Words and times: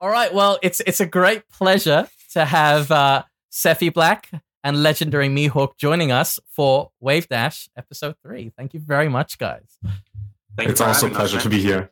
All 0.00 0.08
right. 0.08 0.32
Well, 0.32 0.58
it's 0.62 0.80
it's 0.86 1.00
a 1.00 1.06
great 1.06 1.48
pleasure 1.50 2.08
to 2.32 2.44
have 2.44 2.90
uh, 2.90 3.24
Sephi 3.52 3.92
Black 3.92 4.30
and 4.64 4.82
legendary 4.82 5.28
Mihawk 5.28 5.76
joining 5.76 6.10
us 6.10 6.38
for 6.48 6.90
Wave 7.00 7.28
Dash 7.28 7.68
episode 7.76 8.14
three. 8.22 8.50
Thank 8.56 8.72
you 8.72 8.80
very 8.80 9.10
much, 9.10 9.36
guys. 9.36 9.78
Thank 10.56 10.70
it's 10.70 10.80
also 10.80 11.08
a 11.08 11.10
pleasure 11.10 11.36
us, 11.36 11.42
to 11.42 11.50
be 11.50 11.60
here. 11.60 11.90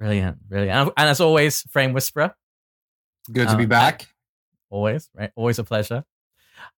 Brilliant, 0.00 0.48
brilliant. 0.48 0.92
And, 0.96 1.08
as 1.08 1.20
always, 1.20 1.62
Frame 1.70 1.92
Whisperer. 1.92 2.34
Good 3.32 3.46
to 3.46 3.52
um, 3.52 3.58
be 3.58 3.66
back. 3.66 4.08
Always, 4.68 5.08
right? 5.14 5.30
Always 5.36 5.60
a 5.60 5.64
pleasure. 5.64 6.04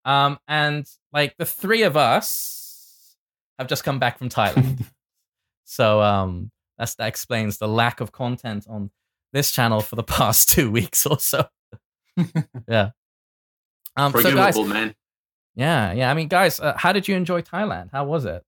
Um, 0.05 0.39
and 0.46 0.87
like 1.14 1.37
the 1.39 1.46
three 1.46 1.84
of 1.84 1.96
us 1.96 3.16
have 3.59 3.68
just 3.68 3.84
come 3.84 3.98
back 3.98 4.18
from 4.18 4.29
Thailand. 4.29 4.84
so 5.64 6.02
um 6.02 6.50
that's 6.77 6.95
that 6.96 7.09
explains 7.09 7.59
the 7.59 7.68
lack 7.68 8.00
of 8.00 8.12
content 8.12 8.66
on 8.68 8.91
this 9.32 9.50
channel 9.50 9.80
for 9.80 9.96
the 9.96 10.02
past 10.18 10.48
two 10.48 10.70
weeks 10.70 11.06
or 11.06 11.18
so. 11.18 11.46
yeah. 12.68 12.90
Um, 13.96 14.12
so 14.12 14.34
guys, 14.34 14.58
man. 14.58 14.94
Yeah, 15.54 15.93
yeah. 15.93 16.11
I 16.11 16.14
mean, 16.14 16.29
guys, 16.29 16.61
uh, 16.61 16.75
how 16.76 16.93
did 16.93 17.08
you 17.08 17.16
enjoy 17.16 17.43
Thailand? 17.43 17.90
How 17.93 18.04
was 18.04 18.24
it? 18.24 18.43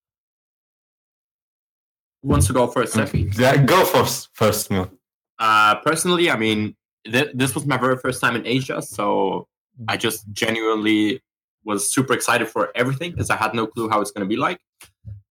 Who 2.22 2.28
wants 2.28 2.46
to 2.46 2.52
go 2.52 2.68
first, 2.68 2.94
Sephi? 2.94 3.36
Yeah, 3.36 3.56
go 3.56 3.84
first, 3.84 4.30
first, 4.32 4.70
Neil. 4.70 4.90
Uh, 5.38 5.74
personally, 5.80 6.30
I 6.30 6.36
mean, 6.36 6.76
th- 7.04 7.32
this 7.34 7.54
was 7.54 7.66
my 7.66 7.76
very 7.76 7.96
first 7.96 8.20
time 8.20 8.36
in 8.36 8.46
Asia, 8.46 8.80
so 8.80 9.48
I 9.88 9.96
just 9.96 10.30
genuinely 10.32 11.20
was 11.64 11.92
super 11.92 12.12
excited 12.12 12.48
for 12.48 12.70
everything 12.76 13.10
because 13.10 13.30
I 13.30 13.36
had 13.36 13.54
no 13.54 13.66
clue 13.66 13.88
how 13.88 14.00
it's 14.00 14.12
going 14.12 14.24
to 14.24 14.28
be 14.28 14.36
like. 14.36 14.60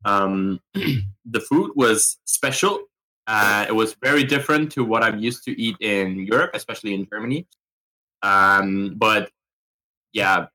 Um, 0.03 0.59
the 0.73 1.39
food 1.39 1.71
was 1.75 2.17
special. 2.25 2.79
Uh, 3.31 3.66
it 3.70 3.71
was 3.71 3.95
very 4.03 4.26
different 4.26 4.73
to 4.73 4.84
what 4.84 5.03
I'm 5.03 5.20
used 5.20 5.45
to 5.45 5.52
eat 5.59 5.77
in 5.80 6.20
Europe, 6.26 6.52
especially 6.53 6.94
in 6.94 7.08
Germany. 7.09 7.48
Um, 8.23 8.95
but 8.98 9.31
yeah, 10.12 10.48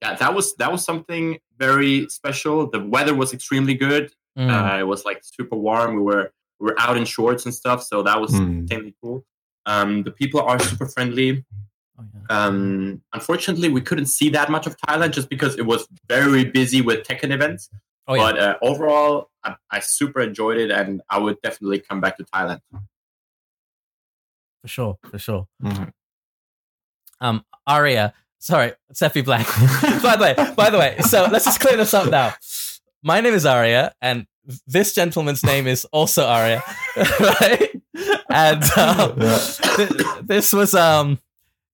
that 0.00 0.18
that 0.18 0.34
was 0.34 0.54
that 0.56 0.72
was 0.72 0.82
something 0.82 1.38
very 1.58 2.08
special. 2.08 2.70
The 2.70 2.80
weather 2.80 3.14
was 3.14 3.34
extremely 3.34 3.74
good. 3.74 4.12
Mm. 4.38 4.50
Uh, 4.50 4.80
it 4.80 4.84
was 4.84 5.04
like 5.04 5.20
super 5.22 5.56
warm. 5.56 5.96
We 5.96 6.02
were 6.02 6.32
we 6.58 6.68
were 6.68 6.80
out 6.80 6.96
in 6.96 7.04
shorts 7.04 7.44
and 7.44 7.54
stuff, 7.54 7.82
so 7.82 8.02
that 8.02 8.18
was 8.18 8.30
mm. 8.32 8.62
extremely 8.62 8.94
cool. 9.02 9.26
Um, 9.66 10.04
the 10.04 10.10
people 10.10 10.40
are 10.40 10.58
super 10.58 10.86
friendly. 10.86 11.44
Oh, 11.98 12.04
yeah. 12.14 12.44
um, 12.46 13.02
unfortunately, 13.12 13.68
we 13.68 13.82
couldn't 13.82 14.06
see 14.06 14.30
that 14.30 14.50
much 14.50 14.66
of 14.66 14.74
Thailand 14.78 15.12
just 15.12 15.28
because 15.28 15.58
it 15.58 15.66
was 15.66 15.86
very 16.08 16.44
busy 16.44 16.80
with 16.80 17.06
Tekken 17.06 17.30
events. 17.30 17.68
Oh, 18.06 18.14
yeah. 18.14 18.22
But 18.22 18.38
uh, 18.38 18.56
overall, 18.60 19.30
I, 19.42 19.56
I, 19.70 19.80
super 19.80 20.20
enjoyed 20.20 20.58
it, 20.58 20.70
and 20.70 21.00
I 21.08 21.18
would 21.18 21.40
definitely 21.42 21.80
come 21.80 22.00
back 22.00 22.18
to 22.18 22.24
Thailand. 22.24 22.60
For 24.60 24.68
sure, 24.68 24.98
for 25.10 25.18
sure. 25.18 25.48
Mm-hmm. 25.62 25.84
Um, 27.20 27.44
Aria, 27.66 28.12
sorry, 28.38 28.72
Sephi 28.92 29.24
Black. 29.24 29.46
by 30.02 30.16
the 30.16 30.22
way, 30.22 30.54
by 30.54 30.70
the 30.70 30.78
way, 30.78 30.96
so 31.00 31.28
let's 31.30 31.46
just 31.46 31.60
clear 31.60 31.76
this 31.76 31.94
up 31.94 32.10
now. 32.10 32.34
My 33.02 33.20
name 33.20 33.34
is 33.34 33.46
Aria, 33.46 33.94
and 34.02 34.26
this 34.66 34.94
gentleman's 34.94 35.42
name 35.42 35.66
is 35.66 35.86
also 35.86 36.26
Aria, 36.26 36.62
right? 36.96 37.70
And 38.28 38.62
um, 38.78 39.18
th- 39.76 39.90
this 40.22 40.52
was 40.52 40.74
um, 40.74 41.18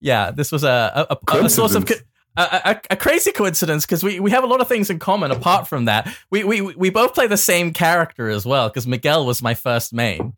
yeah, 0.01 0.31
this 0.31 0.53
was 0.53 0.63
a 0.63 1.07
a, 1.11 1.17
a, 1.17 1.45
a 1.45 1.51
source 1.51 1.75
of. 1.75 1.87
Co- 1.87 1.95
a, 2.37 2.81
a, 2.91 2.97
crazy 2.97 3.33
coincidence 3.33 3.85
because 3.85 4.03
we, 4.03 4.21
we 4.21 4.31
have 4.31 4.45
a 4.45 4.47
lot 4.47 4.61
of 4.61 4.69
things 4.69 4.89
in 4.89 4.99
common 4.99 5.31
apart 5.31 5.67
from 5.67 5.87
that. 5.87 6.15
We 6.31 6.45
we, 6.45 6.61
we 6.61 6.91
both 6.91 7.15
play 7.15 7.27
the 7.27 7.37
same 7.37 7.73
character 7.73 8.29
as 8.29 8.47
well 8.47 8.69
because 8.69 8.87
Miguel 8.87 9.27
was 9.27 9.43
my 9.43 9.55
first 9.55 9.93
main, 9.93 10.35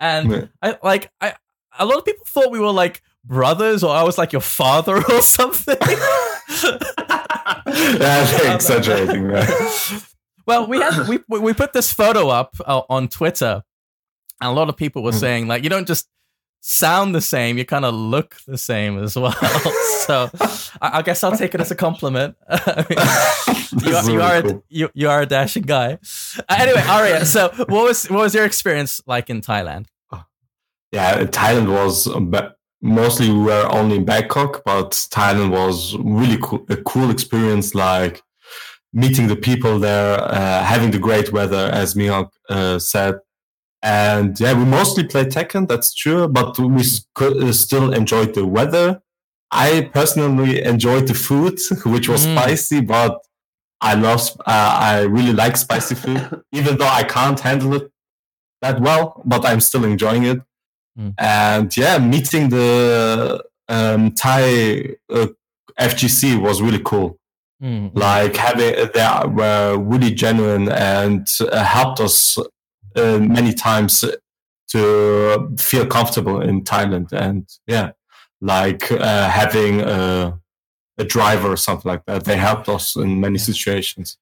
and 0.00 0.30
yeah. 0.30 0.44
I 0.62 0.78
like 0.82 1.10
I 1.20 1.34
a 1.78 1.84
lot 1.84 1.98
of 1.98 2.04
people 2.04 2.24
thought 2.26 2.50
we 2.50 2.60
were 2.60 2.72
like 2.72 3.02
brothers 3.24 3.82
or 3.82 3.94
I 3.94 4.02
was 4.02 4.18
like 4.18 4.32
your 4.32 4.40
father 4.40 4.96
or 4.96 5.22
something. 5.22 5.76
That's 7.66 8.44
exaggerating, 8.44 9.28
man. 9.28 9.46
Well, 10.46 10.66
we 10.66 10.78
had 10.78 11.08
we 11.08 11.20
we 11.26 11.54
put 11.54 11.72
this 11.72 11.90
photo 11.90 12.28
up 12.28 12.54
uh, 12.66 12.82
on 12.90 13.08
Twitter, 13.08 13.62
and 14.42 14.50
a 14.50 14.52
lot 14.52 14.68
of 14.68 14.76
people 14.76 15.02
were 15.02 15.10
mm. 15.10 15.18
saying 15.18 15.48
like 15.48 15.64
you 15.64 15.70
don't 15.70 15.88
just 15.88 16.06
sound 16.66 17.14
the 17.14 17.20
same, 17.20 17.58
you 17.58 17.64
kind 17.66 17.84
of 17.84 17.94
look 17.94 18.36
the 18.46 18.56
same 18.56 18.98
as 18.98 19.16
well. 19.16 19.32
so 20.06 20.30
I, 20.80 20.98
I, 20.98 21.02
guess 21.02 21.22
I'll 21.22 21.36
take 21.36 21.54
it 21.54 21.60
as 21.60 21.70
a 21.70 21.74
compliment. 21.74 22.36
you, 22.50 23.94
are, 23.94 24.10
you, 24.10 24.22
are 24.22 24.42
cool. 24.42 24.50
a, 24.50 24.62
you, 24.70 24.90
you 24.94 25.10
are 25.10 25.22
a 25.22 25.26
dashing 25.26 25.64
guy. 25.64 25.98
Uh, 26.38 26.56
anyway, 26.58 26.82
Aria, 26.88 27.26
so 27.26 27.50
what 27.68 27.84
was 27.84 28.06
what 28.06 28.20
was 28.20 28.34
your 28.34 28.46
experience 28.46 29.02
like 29.06 29.28
in 29.28 29.42
Thailand? 29.42 29.86
Yeah, 30.90 31.24
Thailand 31.24 31.70
was 31.70 32.08
mostly 32.80 33.28
we 33.28 33.42
were 33.42 33.68
only 33.70 33.96
in 33.96 34.04
Bangkok, 34.04 34.62
but 34.64 34.92
Thailand 35.10 35.50
was 35.50 35.96
really 35.98 36.38
cool, 36.40 36.64
a 36.70 36.76
cool 36.76 37.10
experience. 37.10 37.74
Like 37.74 38.22
meeting 38.94 39.26
the 39.26 39.36
people 39.36 39.78
there, 39.78 40.18
uh, 40.22 40.62
having 40.62 40.92
the 40.92 40.98
great 40.98 41.30
weather, 41.30 41.68
as 41.72 41.94
Mihawk 41.94 42.30
uh, 42.48 42.78
said. 42.78 43.16
And 43.84 44.40
yeah, 44.40 44.54
we 44.54 44.64
mostly 44.64 45.04
played 45.04 45.28
Tekken, 45.28 45.68
that's 45.68 45.92
true, 45.92 46.26
but 46.26 46.58
we 46.58 46.82
uh, 47.20 47.52
still 47.52 47.92
enjoyed 47.92 48.32
the 48.32 48.46
weather. 48.46 49.02
I 49.50 49.90
personally 49.92 50.62
enjoyed 50.62 51.06
the 51.06 51.12
food, 51.12 51.60
which 51.84 52.08
was 52.08 52.26
mm. 52.26 52.34
spicy, 52.34 52.80
but 52.80 53.20
I 53.82 53.92
love, 53.92 54.22
uh, 54.40 54.78
I 54.80 55.02
really 55.02 55.34
like 55.34 55.58
spicy 55.58 55.96
food, 55.96 56.42
even 56.52 56.78
though 56.78 56.88
I 56.88 57.02
can't 57.02 57.38
handle 57.38 57.74
it 57.74 57.92
that 58.62 58.80
well, 58.80 59.20
but 59.26 59.44
I'm 59.44 59.60
still 59.60 59.84
enjoying 59.84 60.24
it. 60.24 60.40
Mm. 60.98 61.14
And 61.18 61.76
yeah, 61.76 61.98
meeting 61.98 62.48
the 62.48 63.44
um, 63.68 64.12
Thai 64.12 64.94
uh, 65.10 65.26
FGC 65.78 66.40
was 66.40 66.62
really 66.62 66.82
cool. 66.82 67.18
Mm. 67.62 67.90
Like 67.94 68.36
having 68.36 68.74
they 68.94 69.20
were 69.28 69.76
really 69.78 70.14
genuine 70.14 70.70
and 70.70 71.28
uh, 71.40 71.62
helped 71.64 72.00
us 72.00 72.38
uh, 72.96 73.18
many 73.18 73.52
times 73.52 74.04
to 74.68 75.54
feel 75.58 75.86
comfortable 75.86 76.40
in 76.40 76.62
Thailand. 76.62 77.12
And 77.12 77.48
yeah, 77.66 77.92
like 78.40 78.90
uh, 78.90 79.28
having 79.28 79.80
a, 79.80 80.38
a, 80.98 81.04
driver 81.04 81.48
or 81.48 81.56
something 81.56 81.88
like 81.88 82.04
that. 82.06 82.24
They 82.24 82.36
helped 82.36 82.68
us 82.68 82.96
in 82.96 83.20
many 83.20 83.38
situations. 83.38 84.18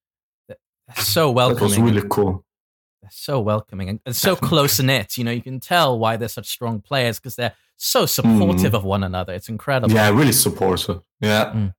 That's 0.49 1.07
so 1.07 1.31
welcoming. 1.31 1.63
It 1.63 1.63
was 1.63 1.79
really 1.79 2.09
cool 2.09 2.45
so 3.13 3.41
welcoming 3.41 3.89
and, 3.89 4.01
and 4.07 4.17
so 4.17 4.35
close 4.37 4.81
knit. 4.81 5.17
You 5.17 5.25
know, 5.25 5.31
you 5.31 5.43
can 5.43 5.61
tell 5.61 5.99
why 5.99 6.17
they're 6.17 6.29
such 6.29 6.49
strong 6.49 6.81
players 6.81 7.19
because 7.19 7.37
they're 7.37 7.55
so 7.77 8.07
supportive 8.07 8.73
mm. 8.73 8.77
of 8.77 8.85
one 8.85 9.05
another. 9.05 9.33
It's 9.33 9.49
incredible. 9.49 9.95
Yeah, 9.95 10.11
really 10.11 10.33
supportive. 10.33 11.03
Yeah. 11.21 11.53
Mm. 11.55 11.75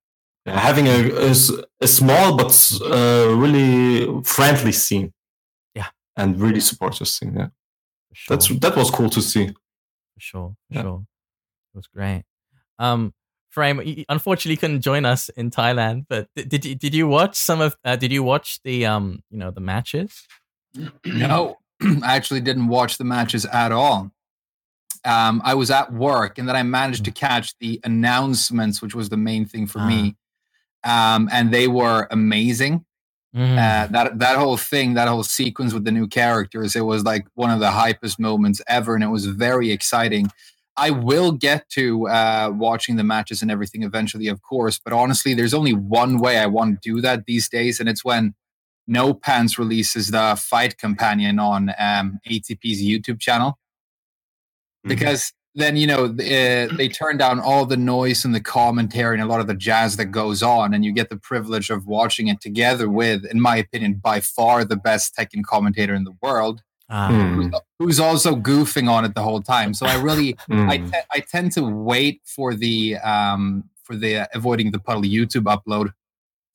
yeah 0.45 0.59
having 0.59 0.87
a, 0.87 1.11
a, 1.11 1.33
a, 1.81 1.87
small 1.87 2.37
but 2.37 2.71
uh, 2.83 3.33
really 3.35 4.21
friendly 4.23 4.71
scene. 4.71 5.13
Yeah. 6.17 6.23
And 6.23 6.39
really 6.39 6.59
supportive 6.59 7.07
scene. 7.07 7.35
Yeah. 7.35 7.47
Sure. 8.13 8.37
That's 8.37 8.47
that 8.59 8.75
was 8.75 8.91
cool 8.91 9.09
to 9.09 9.21
see. 9.21 9.47
For 9.47 10.19
sure. 10.19 10.55
For 10.69 10.75
yeah. 10.75 10.81
sure. 10.81 11.05
It 11.73 11.77
was 11.77 11.87
great. 11.87 12.23
Um, 12.79 13.13
Frame, 13.49 14.03
unfortunately, 14.09 14.57
couldn't 14.57 14.81
join 14.81 15.05
us 15.05 15.29
in 15.29 15.51
Thailand. 15.51 16.05
But 16.09 16.27
did, 16.35 16.49
did 16.49 16.65
you 16.65 16.75
did 16.75 16.95
you 16.95 17.07
watch 17.07 17.35
some 17.35 17.61
of? 17.61 17.77
Uh, 17.85 17.95
did 17.95 18.11
you 18.11 18.23
watch 18.23 18.59
the 18.63 18.87
um 18.87 19.21
you 19.29 19.37
know 19.37 19.51
the 19.51 19.61
matches? 19.61 20.27
no, 21.05 21.57
I 21.81 22.15
actually 22.15 22.41
didn't 22.41 22.67
watch 22.67 22.97
the 22.97 23.03
matches 23.03 23.45
at 23.45 23.71
all. 23.71 24.11
Um, 25.05 25.41
I 25.45 25.53
was 25.53 25.69
at 25.69 25.93
work, 25.93 26.39
and 26.39 26.49
then 26.49 26.55
I 26.55 26.63
managed 26.63 27.05
to 27.05 27.11
mm. 27.11 27.15
catch 27.15 27.55
the 27.59 27.79
announcements, 27.83 28.81
which 28.81 28.95
was 28.95 29.09
the 29.09 29.17
main 29.17 29.45
thing 29.45 29.67
for 29.67 29.79
uh. 29.79 29.87
me. 29.87 30.15
Ah. 30.83 31.15
Um, 31.15 31.29
and 31.31 31.53
they 31.53 31.67
were 31.67 32.07
amazing. 32.09 32.85
Mm. 33.35 33.53
Uh, 33.57 33.87
that 33.87 34.19
that 34.19 34.37
whole 34.37 34.57
thing, 34.57 34.93
that 34.93 35.07
whole 35.07 35.23
sequence 35.23 35.73
with 35.73 35.85
the 35.85 35.91
new 35.91 36.07
characters, 36.07 36.75
it 36.75 36.81
was 36.81 37.03
like 37.03 37.25
one 37.33 37.49
of 37.49 37.59
the 37.59 37.71
hypest 37.71 38.19
moments 38.19 38.61
ever, 38.67 38.93
and 38.93 39.03
it 39.03 39.07
was 39.07 39.25
very 39.25 39.71
exciting. 39.71 40.29
I 40.77 40.91
will 40.91 41.31
get 41.31 41.69
to 41.69 42.07
uh, 42.07 42.51
watching 42.53 42.95
the 42.95 43.03
matches 43.03 43.41
and 43.41 43.51
everything 43.51 43.83
eventually, 43.83 44.27
of 44.27 44.41
course. 44.41 44.79
But 44.83 44.93
honestly, 44.93 45.33
there's 45.33 45.53
only 45.53 45.73
one 45.73 46.19
way 46.19 46.37
I 46.37 46.47
want 46.47 46.81
to 46.81 46.89
do 46.93 47.01
that 47.01 47.25
these 47.25 47.49
days, 47.49 47.79
and 47.79 47.89
it's 47.89 48.05
when 48.05 48.35
no 48.87 49.13
Pants 49.13 49.57
releases 49.57 50.09
the 50.09 50.35
fight 50.39 50.77
companion 50.77 51.39
on 51.39 51.69
um, 51.79 52.19
ATP's 52.27 52.83
YouTube 52.83 53.19
channel 53.19 53.51
mm-hmm. 53.51 54.89
because 54.89 55.33
then 55.55 55.75
you 55.75 55.87
know 55.87 56.07
they, 56.07 56.63
uh, 56.63 56.75
they 56.75 56.87
turn 56.87 57.17
down 57.17 57.39
all 57.39 57.65
the 57.65 57.77
noise 57.77 58.25
and 58.25 58.33
the 58.33 58.41
commentary 58.41 59.15
and 59.15 59.23
a 59.23 59.27
lot 59.27 59.39
of 59.39 59.47
the 59.47 59.53
jazz 59.53 59.97
that 59.97 60.05
goes 60.05 60.41
on, 60.41 60.73
and 60.73 60.83
you 60.83 60.91
get 60.91 61.09
the 61.09 61.17
privilege 61.17 61.69
of 61.69 61.85
watching 61.85 62.27
it 62.27 62.41
together 62.41 62.89
with, 62.89 63.25
in 63.25 63.39
my 63.39 63.57
opinion, 63.57 63.95
by 63.95 64.19
far 64.19 64.65
the 64.65 64.75
best 64.75 65.15
Tekken 65.15 65.43
commentator 65.43 65.93
in 65.93 66.03
the 66.03 66.15
world. 66.21 66.61
Um. 66.89 67.35
Who's, 67.35 67.61
who's 67.79 67.99
also 67.99 68.35
goofing 68.35 68.89
on 68.89 69.05
it 69.05 69.15
the 69.15 69.21
whole 69.21 69.41
time. 69.41 69.73
So 69.73 69.85
I 69.85 69.95
really, 69.95 70.33
mm. 70.49 70.69
I, 70.69 70.77
te- 70.77 71.07
I 71.11 71.19
tend 71.19 71.51
to 71.53 71.63
wait 71.63 72.21
for 72.25 72.53
the 72.53 72.97
um, 72.97 73.69
for 73.83 73.95
the 73.95 74.17
uh, 74.17 74.25
avoiding 74.33 74.71
the 74.71 74.79
puddle 74.79 75.03
YouTube 75.03 75.45
upload 75.45 75.91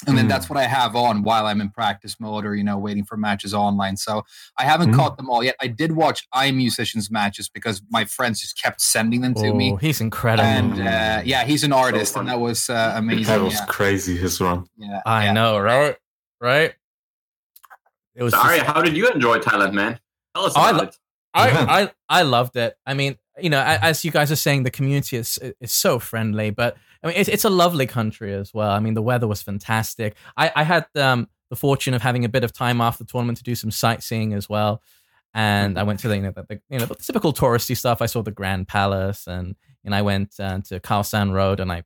and 0.06 0.16
then 0.16 0.26
Mm. 0.26 0.28
that's 0.28 0.48
what 0.48 0.56
I 0.56 0.62
have 0.64 0.94
on 0.94 1.22
while 1.24 1.46
I'm 1.46 1.60
in 1.60 1.70
practice 1.70 2.20
mode 2.20 2.44
or 2.46 2.54
you 2.54 2.62
know 2.62 2.78
waiting 2.78 3.04
for 3.04 3.16
matches 3.16 3.52
online. 3.52 3.96
So 3.96 4.24
I 4.56 4.64
haven't 4.64 4.92
Mm. 4.92 4.96
caught 4.96 5.16
them 5.16 5.28
all 5.28 5.42
yet. 5.42 5.56
I 5.60 5.66
did 5.66 5.92
watch 5.92 6.24
iMusicians 6.34 7.10
matches 7.10 7.48
because 7.48 7.82
my 7.90 8.04
friends 8.04 8.40
just 8.40 8.62
kept 8.62 8.80
sending 8.80 9.22
them 9.22 9.34
to 9.34 9.48
Oh, 9.48 9.54
me. 9.54 9.76
he's 9.80 10.00
incredible. 10.00 10.48
And 10.48 10.80
uh, 10.80 11.22
yeah, 11.24 11.44
he's 11.44 11.64
an 11.64 11.72
artist, 11.72 12.14
fun. 12.14 12.20
and 12.22 12.28
that 12.30 12.38
was 12.40 12.70
uh, 12.70 12.92
amazing. 12.96 13.24
That 13.24 13.40
was 13.42 13.54
yeah, 13.54 13.66
crazy. 13.66 14.16
His 14.16 14.40
run. 14.40 14.66
yeah, 14.76 15.02
I 15.04 15.24
yeah. 15.24 15.32
know, 15.32 15.58
right? 15.58 15.96
Right? 16.40 16.74
It 18.14 18.22
was 18.22 18.32
So, 18.34 18.42
just- 18.42 18.66
how 18.66 18.82
did 18.82 18.96
you 18.96 19.08
enjoy 19.08 19.38
Thailand, 19.38 19.72
man? 19.74 19.98
Tell 20.34 20.44
us 20.46 20.52
Oh, 20.56 20.60
I 20.60 20.70
about 20.70 20.82
lo- 20.82 20.88
it. 20.88 20.96
I, 21.34 21.48
I 21.82 21.92
I 22.20 22.22
loved 22.22 22.56
it. 22.56 22.76
I 22.86 22.94
mean, 22.94 23.16
you 23.40 23.50
know, 23.50 23.60
a- 23.60 23.84
as 23.84 24.04
you 24.04 24.10
guys 24.10 24.32
are 24.32 24.36
saying, 24.36 24.62
the 24.62 24.70
community 24.70 25.16
is 25.16 25.38
is 25.60 25.72
so 25.72 25.98
friendly. 25.98 26.50
But 26.50 26.76
I 27.02 27.08
mean, 27.08 27.16
it's 27.16 27.28
it's 27.28 27.44
a 27.44 27.50
lovely 27.50 27.86
country 27.86 28.34
as 28.34 28.52
well. 28.52 28.70
I 28.70 28.80
mean, 28.80 28.94
the 28.94 29.02
weather 29.02 29.28
was 29.28 29.42
fantastic. 29.42 30.16
I 30.36 30.50
I 30.54 30.64
had 30.64 30.86
um, 30.96 31.28
the 31.50 31.56
fortune 31.56 31.94
of 31.94 32.02
having 32.02 32.24
a 32.24 32.28
bit 32.28 32.44
of 32.44 32.52
time 32.52 32.80
after 32.80 33.04
the 33.04 33.10
tournament 33.10 33.38
to 33.38 33.44
do 33.44 33.54
some 33.54 33.70
sightseeing 33.70 34.32
as 34.32 34.48
well, 34.48 34.82
and 35.34 35.78
I 35.78 35.84
went 35.84 36.00
to 36.00 36.08
the 36.08 36.16
you 36.16 36.22
know 36.22 36.32
the, 36.32 36.42
the 36.42 36.60
you 36.68 36.78
know 36.78 36.86
the 36.86 36.96
typical 36.96 37.32
touristy 37.32 37.76
stuff. 37.76 38.02
I 38.02 38.06
saw 38.06 38.22
the 38.22 38.30
Grand 38.30 38.66
Palace, 38.66 39.26
and 39.26 39.54
and 39.84 39.94
I 39.94 40.02
went 40.02 40.34
uh, 40.40 40.60
to 40.66 40.80
Khao 40.80 41.04
San 41.04 41.30
Road, 41.30 41.60
and 41.60 41.70
I 41.70 41.84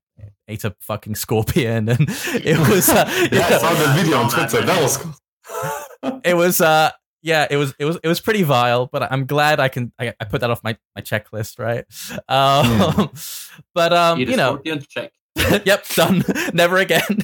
ate 0.49 0.65
a 0.65 0.75
fucking 0.81 1.15
scorpion, 1.15 1.89
and 1.91 2.07
it 2.09 2.59
was 2.69 2.89
uh, 2.89 3.05
Yeah, 3.31 3.47
I 3.47 3.59
saw 3.59 3.75
the 3.75 4.03
video 4.03 4.19
on 4.19 4.31
Twitter. 4.31 4.65
That 4.65 4.83
was 4.83 4.97
cool. 4.97 6.21
it 6.25 6.35
was 6.35 6.61
uh 6.61 6.91
yeah 7.23 7.47
it 7.51 7.57
was 7.57 7.75
it 7.79 7.85
was 7.85 7.99
it 8.03 8.09
was 8.09 8.21
pretty 8.21 8.43
vile 8.43 8.87
but 8.87 9.11
i'm 9.13 9.27
glad 9.27 9.61
i 9.61 9.69
can 9.69 9.93
i, 9.99 10.13
I 10.21 10.25
put 10.25 10.41
that 10.41 10.51
off 10.51 10.63
my 10.65 10.77
my 10.97 11.03
checklist 11.03 11.59
right? 11.59 11.85
Um 12.29 13.11
but 13.75 13.93
um 13.93 14.21
Eat 14.21 14.29
a 14.29 14.31
you 14.33 14.37
know. 14.37 14.53
scorpion, 14.55 14.85
check. 14.89 15.13
yep 15.65 15.87
done. 15.95 16.23
Never 16.53 16.79
again. 16.79 17.19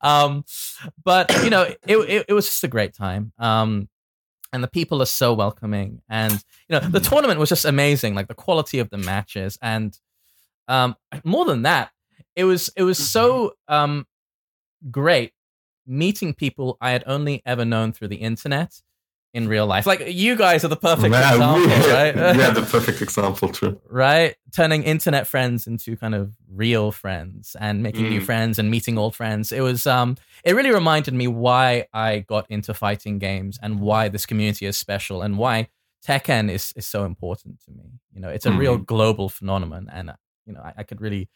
Um 0.00 0.44
but 1.02 1.32
you 1.42 1.50
know 1.50 1.62
it, 1.62 1.78
it 1.86 2.26
it 2.28 2.32
was 2.32 2.46
just 2.46 2.64
a 2.64 2.68
great 2.68 2.94
time. 2.94 3.32
Um 3.38 3.88
and 4.52 4.62
the 4.62 4.68
people 4.68 5.02
are 5.02 5.06
so 5.06 5.34
welcoming. 5.34 6.02
And 6.08 6.32
you 6.68 6.78
know 6.78 6.80
the 6.80 7.00
tournament 7.00 7.40
was 7.40 7.48
just 7.48 7.64
amazing 7.64 8.14
like 8.14 8.28
the 8.28 8.34
quality 8.34 8.78
of 8.80 8.90
the 8.90 8.98
matches. 8.98 9.58
And 9.62 9.98
um 10.68 10.96
more 11.24 11.44
than 11.44 11.62
that 11.62 11.90
it 12.36 12.44
was 12.44 12.70
it 12.76 12.82
was 12.82 12.98
so 12.98 13.54
um 13.68 14.06
great 14.90 15.32
meeting 15.86 16.32
people 16.34 16.76
i 16.80 16.90
had 16.90 17.04
only 17.06 17.42
ever 17.44 17.64
known 17.64 17.92
through 17.92 18.08
the 18.08 18.16
internet 18.16 18.80
in 19.34 19.48
real 19.48 19.66
life 19.66 19.84
like 19.84 20.00
you 20.06 20.36
guys 20.36 20.64
are 20.64 20.68
the 20.68 20.76
perfect 20.76 21.12
example 21.14 21.54
we, 21.66 21.66
right 21.92 22.14
yeah, 22.16 22.50
the 22.50 22.62
perfect 22.76 23.02
example, 23.02 23.48
too. 23.48 23.80
right? 23.90 24.36
Turning 24.54 24.82
internet 24.84 25.26
friends 25.26 25.66
into 25.66 25.96
kind 25.96 26.14
of 26.14 26.34
real 26.48 26.92
friends 26.92 27.56
and 27.60 27.82
making 27.82 28.08
new 28.08 28.20
Mm. 28.20 28.24
friends 28.30 28.58
and 28.60 28.70
meeting 28.70 28.96
old 28.96 29.14
friends. 29.16 29.50
It 29.52 29.60
was 29.60 29.86
um 29.86 30.16
it 30.44 30.54
really 30.54 30.70
reminded 30.72 31.14
me 31.14 31.26
why 31.26 31.86
I 31.92 32.20
got 32.20 32.46
into 32.48 32.72
fighting 32.74 33.18
games 33.18 33.58
and 33.62 33.80
why 33.80 34.08
this 34.08 34.24
community 34.26 34.66
is 34.66 34.76
special 34.78 35.20
and 35.22 35.36
why 35.36 35.68
Tekken 36.06 36.48
is 36.50 36.72
is 36.76 36.86
so 36.86 37.04
important 37.04 37.60
to 37.64 37.70
me. 37.72 37.86
You 38.14 38.20
know, 38.20 38.28
it's 38.28 38.46
a 38.46 38.52
real 38.52 38.76
global 38.78 39.28
phenomenon 39.28 39.88
and 39.92 40.12
you 40.46 40.52
know, 40.54 40.60
I, 40.60 40.72
I 40.78 40.82
could 40.84 41.00
really 41.00 41.28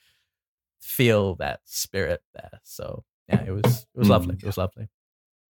feel 0.81 1.35
that 1.37 1.61
spirit 1.65 2.23
there. 2.35 2.61
So 2.63 3.05
yeah, 3.29 3.43
it 3.47 3.51
was 3.51 3.87
it 3.95 3.99
was 3.99 4.07
Mm. 4.09 4.11
lovely. 4.11 4.35
It 4.37 4.47
was 4.47 4.57
lovely. 4.59 4.89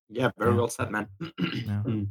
Yeah, 0.08 0.30
very 0.38 0.52
Yeah. 0.52 0.56
well 0.56 0.68
said, 0.68 0.90
man. 0.90 1.08
Yeah. 1.20 1.82
Mm. 1.86 2.08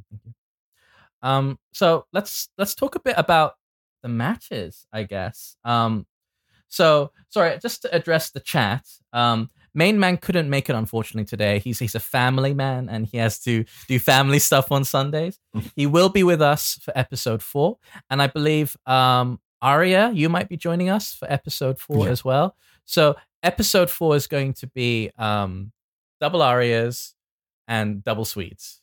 Um, 1.21 1.59
so 1.73 2.05
let's 2.13 2.49
let's 2.57 2.75
talk 2.75 2.95
a 2.95 2.99
bit 2.99 3.15
about 3.17 3.53
the 4.03 4.07
matches, 4.09 4.85
I 4.93 5.03
guess. 5.03 5.57
Um, 5.65 6.05
so 6.67 7.11
sorry, 7.29 7.57
just 7.59 7.81
to 7.83 7.95
address 7.95 8.29
the 8.29 8.39
chat. 8.39 8.85
Um, 9.13 9.49
main 9.73 9.99
man 9.99 10.17
couldn't 10.17 10.49
make 10.49 10.69
it 10.69 10.75
unfortunately 10.75 11.25
today. 11.25 11.57
He's 11.59 11.79
he's 11.79 11.95
a 11.95 11.99
family 11.99 12.53
man 12.53 12.87
and 12.89 13.07
he 13.07 13.17
has 13.17 13.39
to 13.41 13.65
do 13.87 13.97
family 13.99 14.37
stuff 14.39 14.71
on 14.71 14.83
Sundays. 14.83 15.39
he 15.75 15.87
will 15.87 16.09
be 16.09 16.23
with 16.23 16.41
us 16.41 16.77
for 16.83 16.95
episode 16.95 17.41
four, 17.41 17.77
and 18.11 18.21
I 18.21 18.27
believe 18.27 18.77
um 18.85 19.39
Aria, 19.59 20.11
you 20.13 20.29
might 20.29 20.49
be 20.49 20.57
joining 20.57 20.89
us 20.89 21.15
for 21.15 21.29
episode 21.31 21.79
four 21.79 22.05
Yeah. 22.05 22.11
as 22.11 22.23
well. 22.23 22.55
So 22.85 23.15
episode 23.41 23.89
four 23.89 24.15
is 24.15 24.27
going 24.27 24.53
to 24.53 24.67
be 24.67 25.09
um 25.17 25.71
double 26.21 26.43
arias 26.43 27.15
and 27.67 28.03
double 28.03 28.25
sweets 28.25 28.81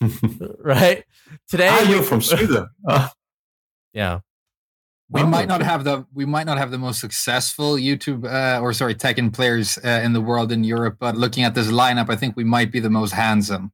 right? 0.60 1.04
Today, 1.48 1.68
ah, 1.70 1.82
you're 1.88 2.02
from 2.02 2.20
Sweden. 2.30 2.68
Ah, 2.88 3.12
yeah, 3.92 4.20
We 5.08 5.22
Oh, 5.22 5.26
might 5.26 5.46
not 5.48 5.62
have 5.62 5.84
the 5.84 6.04
we 6.12 6.24
might 6.24 6.46
not 6.46 6.58
have 6.58 6.70
the 6.70 6.78
most 6.78 7.00
successful 7.00 7.74
YouTube 7.76 8.24
uh, 8.26 8.60
or 8.60 8.72
sorry 8.72 8.94
Tekken 8.94 9.32
players 9.32 9.78
uh, 9.84 10.00
in 10.04 10.12
the 10.12 10.20
world 10.20 10.50
in 10.50 10.64
Europe, 10.64 10.96
but 10.98 11.16
looking 11.16 11.44
at 11.44 11.54
this 11.54 11.68
lineup, 11.68 12.10
I 12.10 12.16
think 12.16 12.36
we 12.36 12.44
might 12.44 12.72
be 12.72 12.80
the 12.80 12.90
most 12.90 13.12
handsome. 13.12 13.72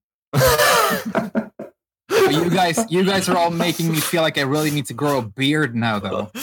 But 2.11 2.35
you 2.35 2.51
guys, 2.51 2.79
you 2.91 3.05
guys 3.05 3.29
are 3.29 3.37
all 3.37 3.51
making 3.51 3.91
me 3.91 4.01
feel 4.01 4.23
like 4.23 4.37
I 4.37 4.43
really 4.43 4.71
need 4.71 4.87
to 4.87 4.95
grow 4.95 5.19
a 5.19 5.23
beard 5.23 5.75
now, 5.77 5.99
though. 6.01 6.31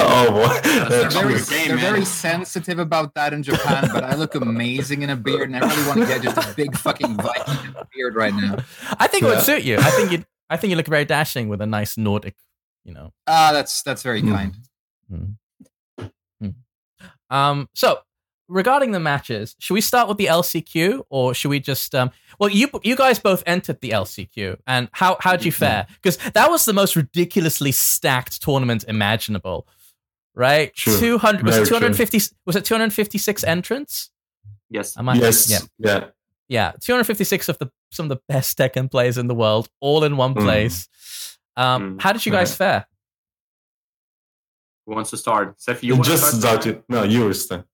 oh 0.00 0.26
boy, 0.30 0.60
They're 0.68 0.88
They're 0.88 1.10
very, 1.10 1.34
the 1.34 1.64
they're 1.68 1.76
very 1.78 2.04
sensitive 2.04 2.78
about 2.78 3.14
that 3.14 3.32
in 3.32 3.42
Japan, 3.42 3.88
but 3.92 4.02
I 4.04 4.14
look 4.16 4.34
amazing 4.34 5.02
in 5.02 5.10
a 5.10 5.16
beard, 5.16 5.50
and 5.50 5.56
I 5.56 5.60
really 5.60 5.86
want 5.88 6.00
to 6.00 6.06
get 6.06 6.22
just 6.22 6.36
a 6.36 6.54
big 6.54 6.76
fucking 6.76 7.16
Viking 7.16 7.74
beard 7.94 8.16
right 8.16 8.34
now. 8.34 8.56
I 8.98 9.06
think 9.06 9.22
it 9.22 9.26
would 9.26 9.40
suit 9.40 9.62
you. 9.62 9.76
I 9.78 9.90
think 9.92 10.12
you, 10.12 10.24
I 10.50 10.56
think 10.56 10.70
you 10.70 10.76
look 10.76 10.86
very 10.88 11.04
dashing 11.04 11.48
with 11.48 11.60
a 11.60 11.66
nice 11.66 11.96
Nordic, 11.96 12.34
you 12.84 12.92
know. 12.92 13.12
Ah, 13.26 13.50
that's 13.52 13.82
that's 13.82 14.02
very 14.02 14.20
Hmm. 14.20 14.32
kind. 14.32 14.54
Um, 17.30 17.68
so 17.74 17.98
regarding 18.48 18.92
the 18.92 19.00
matches, 19.00 19.54
should 19.58 19.74
we 19.74 19.80
start 19.80 20.08
with 20.08 20.16
the 20.18 20.26
LCQ 20.26 21.04
or 21.10 21.34
should 21.34 21.48
we 21.50 21.60
just? 21.60 21.94
Um, 21.94 22.10
well, 22.38 22.50
you 22.50 22.68
you 22.82 22.96
guys 22.96 23.18
both 23.18 23.42
entered 23.46 23.80
the 23.80 23.90
LCQ, 23.90 24.56
and 24.66 24.88
how 24.92 25.16
how'd 25.20 25.44
you 25.44 25.52
fare? 25.52 25.86
Because 26.02 26.16
that 26.32 26.50
was 26.50 26.64
the 26.64 26.72
most 26.72 26.96
ridiculously 26.96 27.72
stacked 27.72 28.42
tournament 28.42 28.84
imaginable, 28.88 29.66
right? 30.34 30.74
True. 30.74 30.98
Two 30.98 31.18
hundred 31.18 31.44
was 31.46 31.56
it 31.58 31.66
two 31.66 31.74
hundred 31.74 31.96
fifty 31.96 32.20
was 32.46 32.56
it 32.56 32.64
two 32.64 32.74
hundred 32.74 32.92
fifty 32.92 33.18
six 33.18 33.44
entrants? 33.44 34.10
Yes. 34.70 34.96
Am 34.98 35.08
I- 35.08 35.14
yes, 35.14 35.50
Yeah. 35.50 35.58
yeah. 35.78 36.04
Yeah, 36.50 36.72
256 36.80 37.50
of 37.50 37.58
the 37.58 37.70
some 37.92 38.04
of 38.06 38.08
the 38.08 38.22
best 38.26 38.56
Tekken 38.56 38.90
players 38.90 39.18
in 39.18 39.26
the 39.26 39.34
world, 39.34 39.68
all 39.80 40.02
in 40.02 40.16
one 40.16 40.34
Mm. 40.34 40.42
place. 40.44 40.88
Um, 41.58 41.98
Mm. 41.98 42.00
How 42.02 42.12
did 42.14 42.24
you 42.24 42.32
guys 42.32 42.54
fare? 42.56 42.86
Who 44.86 44.94
wants 44.94 45.10
to 45.10 45.18
start? 45.18 45.60
Seth, 45.60 45.82
you 45.82 45.88
You 45.88 45.94
want 45.94 46.04
to 46.06 46.10
just 46.12 46.24
start? 46.38 46.62
started. 46.62 46.82
No, 46.88 47.02
you 47.02 47.24
were 47.26 47.34
still. 47.34 47.64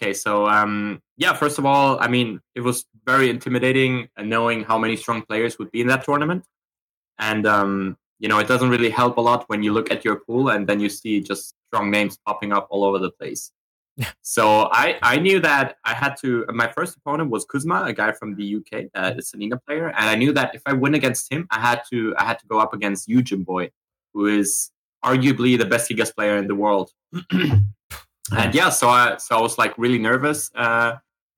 Okay, 0.00 0.14
so 0.14 0.46
um, 0.48 1.02
yeah, 1.18 1.34
first 1.34 1.58
of 1.58 1.66
all, 1.66 1.98
I 2.00 2.08
mean, 2.08 2.40
it 2.54 2.62
was 2.62 2.86
very 3.04 3.28
intimidating 3.28 4.08
uh, 4.16 4.22
knowing 4.22 4.64
how 4.64 4.78
many 4.78 4.96
strong 4.96 5.20
players 5.22 5.58
would 5.58 5.70
be 5.70 5.82
in 5.82 5.88
that 5.88 6.04
tournament, 6.04 6.44
and 7.18 7.46
um, 7.46 7.98
you 8.18 8.28
know, 8.28 8.38
it 8.38 8.48
doesn't 8.48 8.70
really 8.70 8.88
help 8.88 9.18
a 9.18 9.20
lot 9.20 9.44
when 9.48 9.62
you 9.62 9.74
look 9.74 9.90
at 9.90 10.02
your 10.04 10.16
pool 10.16 10.48
and 10.50 10.66
then 10.66 10.80
you 10.80 10.88
see 10.88 11.20
just 11.20 11.54
strong 11.68 11.90
names 11.90 12.18
popping 12.26 12.50
up 12.50 12.66
all 12.70 12.84
over 12.84 12.98
the 12.98 13.10
place. 13.10 13.52
so 14.22 14.68
I 14.72 14.96
I 15.02 15.18
knew 15.18 15.38
that 15.40 15.76
I 15.84 15.92
had 15.92 16.16
to. 16.22 16.46
My 16.48 16.72
first 16.72 16.96
opponent 16.96 17.28
was 17.28 17.44
Kuzma, 17.44 17.84
a 17.84 17.92
guy 17.92 18.12
from 18.12 18.36
the 18.36 18.56
UK, 18.56 18.84
uh, 18.94 19.12
a 19.18 19.22
Selena 19.22 19.58
player, 19.58 19.88
and 19.88 20.08
I 20.08 20.14
knew 20.14 20.32
that 20.32 20.54
if 20.54 20.62
I 20.64 20.72
win 20.72 20.94
against 20.94 21.30
him, 21.30 21.46
I 21.50 21.60
had 21.60 21.82
to 21.90 22.14
I 22.16 22.24
had 22.24 22.38
to 22.38 22.46
go 22.46 22.58
up 22.58 22.72
against 22.72 23.06
Eugen 23.06 23.42
Boy, 23.42 23.70
who 24.14 24.26
is 24.26 24.70
arguably 25.04 25.58
the 25.58 25.66
best 25.66 25.90
Gigas 25.90 26.14
player 26.14 26.38
in 26.38 26.46
the 26.46 26.54
world. 26.54 26.90
and 28.36 28.54
yeah, 28.54 28.70
so 28.70 28.88
I 28.88 29.16
so 29.18 29.36
I 29.36 29.40
was 29.40 29.58
like 29.58 29.76
really 29.78 29.98
nervous, 29.98 30.50
uh, 30.54 30.96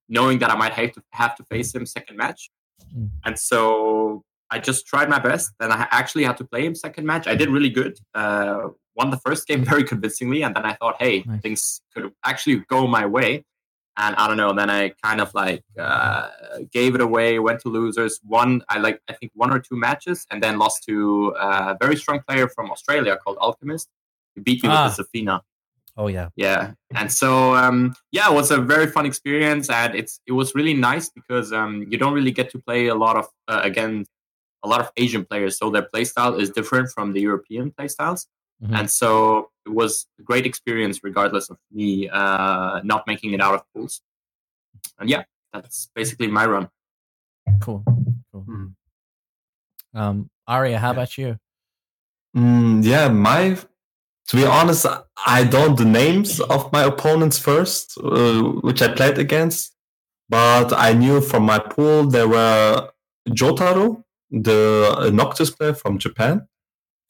knowing 0.09 0.39
that 0.41 0.51
I 0.51 0.57
might 0.57 0.73
have 0.73 0.93
to 0.93 1.03
have 1.11 1.35
to 1.37 1.45
face 1.45 1.75
him 1.75 1.87
second 1.87 2.17
match, 2.17 2.51
Mm. 2.97 3.11
and 3.25 3.39
so 3.39 4.23
I 4.51 4.59
just 4.59 4.87
tried 4.87 5.09
my 5.09 5.19
best. 5.19 5.53
Then 5.61 5.71
I 5.73 5.87
actually 5.91 6.25
had 6.25 6.37
to 6.39 6.45
play 6.45 6.67
him 6.67 6.75
second 6.75 7.07
match. 7.07 7.27
I 7.27 7.35
did 7.35 7.49
really 7.49 7.71
good. 7.71 7.99
Uh, 8.15 8.69
won 8.97 9.11
the 9.11 9.17
first 9.19 9.47
game 9.47 9.65
very 9.73 9.85
convincingly, 9.85 10.43
and 10.43 10.55
then 10.55 10.65
I 10.67 10.75
thought, 10.75 10.97
hey, 11.01 11.23
Nice. 11.27 11.41
things 11.41 11.81
could 11.95 12.13
actually 12.25 12.57
go 12.69 12.87
my 12.87 13.07
way. 13.07 13.45
And 13.97 14.17
I 14.17 14.27
don't 14.27 14.39
know. 14.39 14.53
Then 14.55 14.71
I 14.71 14.93
kind 15.03 15.21
of 15.21 15.33
like 15.35 15.63
uh, 15.79 16.29
gave 16.73 16.95
it 16.95 17.01
away. 17.03 17.39
Went 17.39 17.61
to 17.61 17.69
losers. 17.69 18.21
Won. 18.25 18.63
I 18.71 18.79
like 18.79 19.01
I 19.09 19.13
think 19.13 19.33
one 19.35 19.51
or 19.53 19.59
two 19.59 19.77
matches, 19.77 20.27
and 20.31 20.43
then 20.43 20.59
lost 20.59 20.85
to 20.89 21.35
a 21.39 21.77
very 21.81 21.97
strong 21.97 22.21
player 22.27 22.49
from 22.49 22.71
Australia 22.71 23.17
called 23.23 23.37
Alchemist. 23.39 23.89
He 24.35 24.41
beat 24.41 24.63
me 24.63 24.71
Ah. 24.71 24.85
with 24.87 24.97
the 24.97 25.05
Zafina. 25.05 25.41
Oh 25.97 26.07
yeah, 26.07 26.29
Yeah, 26.37 26.73
and 26.95 27.13
so 27.13 27.55
um, 27.55 27.95
yeah, 28.13 28.31
it 28.31 28.35
was 28.35 28.51
a 28.51 28.59
very 28.59 28.87
fun 28.87 29.05
experience, 29.05 29.69
and 29.69 29.95
it's 29.95 30.21
it 30.27 30.33
was 30.33 30.55
really 30.55 30.73
nice 30.75 31.11
because 31.11 31.53
um, 31.53 31.87
you 31.91 31.99
don't 31.99 32.15
really 32.15 32.31
get 32.31 32.49
to 32.53 32.59
play 32.59 32.87
a 32.89 32.95
lot 32.95 33.17
of 33.17 33.27
uh, 33.49 33.61
again 33.63 34.07
a 34.65 34.69
lot 34.69 34.81
of 34.81 34.91
Asian 34.97 35.25
players, 35.25 35.59
so 35.59 35.69
their 35.71 35.87
playstyle 35.95 36.41
is 36.41 36.49
different 36.51 36.89
from 36.91 37.13
the 37.13 37.21
European 37.21 37.73
playstyles, 37.73 38.27
Mhm. 38.63 38.79
and 38.79 38.91
so 38.91 39.51
it 39.67 39.75
was 39.75 40.07
a 40.19 40.23
great 40.23 40.47
experience 40.47 41.01
regardless 41.05 41.51
of 41.51 41.59
me 41.71 42.09
uh, 42.09 42.81
not 42.85 43.07
making 43.07 43.33
it 43.35 43.41
out 43.41 43.55
of 43.55 43.63
pools. 43.75 44.01
And 44.99 45.11
yeah, 45.11 45.25
that's 45.53 45.91
basically 45.95 46.29
my 46.29 46.47
run. 46.47 46.71
cool, 47.61 47.85
cool. 48.33 48.45
Mm. 48.49 48.75
Um, 49.95 50.31
Aria, 50.49 50.79
how 50.79 50.91
about 50.93 51.19
you? 51.19 51.37
Mm, 52.37 52.83
yeah, 52.85 53.09
my. 53.09 53.59
To 54.29 54.37
be 54.37 54.45
honest, 54.45 54.87
I 55.27 55.45
don't 55.45 55.77
the 55.77 55.85
names 55.85 56.41
of 56.41 56.73
my 56.73 56.85
opponents 56.85 57.39
first, 57.39 57.99
uh, 57.99 58.43
which 58.63 58.81
I 58.83 58.89
played 58.89 59.19
against. 59.19 59.71
but 60.29 60.73
I 60.73 60.95
knew 60.95 61.21
from 61.21 61.43
my 61.45 61.59
pool 61.59 62.07
there 62.09 62.27
were 62.29 62.89
Jotaro, 63.29 64.03
the 64.31 65.11
Noctis 65.13 65.51
player 65.51 65.75
from 65.75 65.99
Japan, 65.99 66.47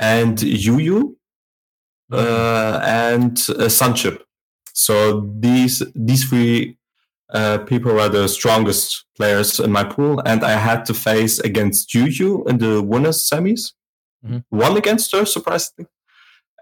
and 0.01 0.39
Yuyu, 0.39 1.15
uh, 2.11 2.81
and 2.83 3.33
uh, 3.51 3.69
Sunchip. 3.79 4.19
So 4.73 5.21
these 5.39 5.83
these 5.95 6.25
three 6.29 6.79
uh, 7.33 7.59
people 7.59 7.93
were 7.95 8.09
the 8.09 8.27
strongest 8.29 9.05
players 9.17 9.61
in 9.61 9.71
my 9.71 9.85
pool, 9.85 10.21
and 10.27 10.43
I 10.43 10.53
had 10.69 10.85
to 10.87 10.95
face 10.95 11.39
against 11.39 11.91
Yuyu 11.95 12.49
in 12.51 12.59
the 12.59 12.83
winners 12.83 13.21
semis. 13.31 13.73
Mhm. 14.27 14.43
Won 14.51 14.77
against 14.77 15.13
her, 15.13 15.25
surprisingly, 15.25 15.87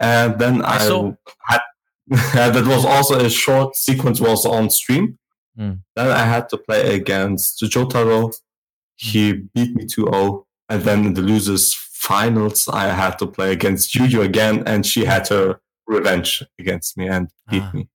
and 0.01 0.39
then 0.39 0.63
I 0.63 0.77
I, 0.77 0.79
saw. 0.79 1.13
had 1.47 1.61
that 2.55 2.67
was 2.67 2.85
also 2.85 3.21
a 3.21 3.31
short 3.31 3.77
sequence 3.77 4.21
was 4.21 4.45
on 4.47 4.71
stream. 4.71 5.19
Mm. 5.59 5.81
Then 5.95 6.09
I 6.11 6.25
had 6.25 6.49
to 6.51 6.57
play 6.59 6.95
against 6.95 7.63
Jotaro. 7.63 8.35
He 8.97 9.33
beat 9.33 9.75
me 9.77 9.85
2-0, 9.85 10.45
and 10.69 10.83
then 10.83 11.05
in 11.07 11.15
the 11.15 11.23
losers 11.23 11.73
finals, 11.75 12.69
I 12.69 12.89
had 12.89 13.19
to 13.19 13.27
play 13.27 13.53
against 13.53 13.95
Yuyu 13.95 14.23
again, 14.25 14.63
and 14.67 14.85
she 14.85 15.05
had 15.05 15.29
her 15.29 15.61
revenge 15.87 16.43
against 16.59 16.97
me 16.99 17.09
and 17.09 17.29
beat 17.49 17.63
Ah. 17.63 17.71
me. 17.75 17.89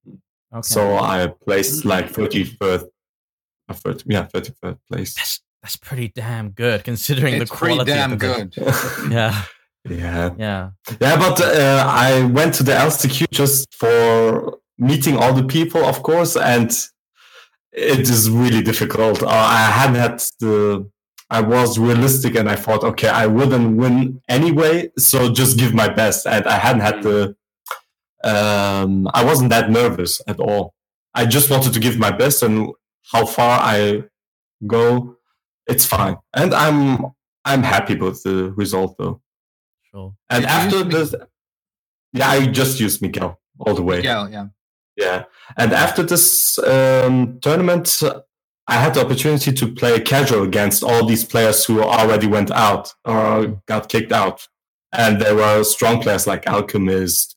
Okay. 0.54 0.62
So 0.62 0.96
I 0.96 1.26
placed 1.44 1.84
like 1.84 2.10
33rd. 2.12 2.88
uh, 3.68 3.74
30, 3.74 4.04
yeah, 4.06 4.26
33rd 4.32 4.78
place. 4.88 5.14
that's 5.14 5.40
that's 5.62 5.76
pretty 5.76 6.08
damn 6.08 6.50
good 6.50 6.84
considering 6.84 7.34
It's 7.34 7.50
the 7.50 7.56
pretty 7.56 7.74
quality. 7.74 7.92
damn 7.92 8.12
of 8.12 8.18
the 8.20 8.26
good. 8.26 8.56
Yeah, 9.12 9.42
yeah. 9.88 10.34
yeah. 10.38 10.70
Yeah, 11.00 11.16
but 11.16 11.40
uh, 11.40 11.84
I 11.86 12.24
went 12.24 12.54
to 12.54 12.62
the 12.62 12.72
LCQ 12.72 13.30
just 13.30 13.74
for 13.74 14.58
meeting 14.78 15.16
all 15.16 15.32
the 15.32 15.44
people, 15.44 15.84
of 15.84 16.02
course, 16.02 16.36
and 16.36 16.70
it 17.72 18.00
is 18.00 18.30
really 18.30 18.62
difficult. 18.62 19.22
Uh, 19.22 19.28
I 19.28 19.70
hadn't 19.70 19.96
had 19.96 20.22
the. 20.40 20.90
I 21.28 21.40
was 21.40 21.78
realistic, 21.78 22.36
and 22.36 22.48
I 22.48 22.56
thought, 22.56 22.84
okay, 22.84 23.08
I 23.08 23.26
wouldn't 23.26 23.76
win 23.76 24.22
anyway, 24.28 24.90
so 24.96 25.32
just 25.32 25.58
give 25.58 25.74
my 25.74 25.88
best. 25.88 26.26
And 26.26 26.46
I 26.46 26.56
hadn't 26.58 26.82
had 26.82 27.02
the. 27.02 27.36
Um, 28.24 29.08
I 29.12 29.24
wasn't 29.24 29.50
that 29.50 29.70
nervous 29.70 30.20
at 30.26 30.40
all. 30.40 30.74
I 31.14 31.26
just 31.26 31.50
wanted 31.50 31.72
to 31.74 31.80
give 31.80 31.98
my 31.98 32.10
best, 32.10 32.42
and 32.42 32.72
how 33.12 33.26
far 33.26 33.60
I 33.60 34.04
go, 34.66 35.16
it's 35.66 35.84
fine. 35.84 36.16
And 36.34 36.54
I'm 36.54 37.06
I'm 37.44 37.62
happy 37.62 37.96
with 37.96 38.22
the 38.22 38.52
result, 38.56 38.96
though. 38.98 39.20
Sure. 39.96 40.14
And 40.28 40.42
Did 40.42 40.50
after 40.50 40.84
this, 40.84 41.14
yeah, 42.12 42.28
I 42.28 42.46
just 42.46 42.78
used 42.80 43.00
Miguel 43.00 43.40
all 43.58 43.74
the 43.74 43.82
way. 43.82 44.02
Yeah, 44.02 44.28
yeah. 44.28 44.46
Yeah. 44.96 45.24
And 45.56 45.72
after 45.72 46.02
this 46.02 46.58
um, 46.58 47.38
tournament, 47.40 48.02
I 48.66 48.74
had 48.74 48.94
the 48.94 49.00
opportunity 49.04 49.52
to 49.52 49.72
play 49.74 50.00
casual 50.00 50.42
against 50.42 50.82
all 50.82 51.06
these 51.06 51.24
players 51.24 51.64
who 51.64 51.82
already 51.82 52.26
went 52.26 52.50
out 52.50 52.92
or 53.04 53.62
got 53.66 53.88
kicked 53.88 54.12
out. 54.12 54.46
And 54.92 55.20
there 55.20 55.34
were 55.34 55.64
strong 55.64 56.02
players 56.02 56.26
like 56.26 56.46
Alchemist, 56.46 57.36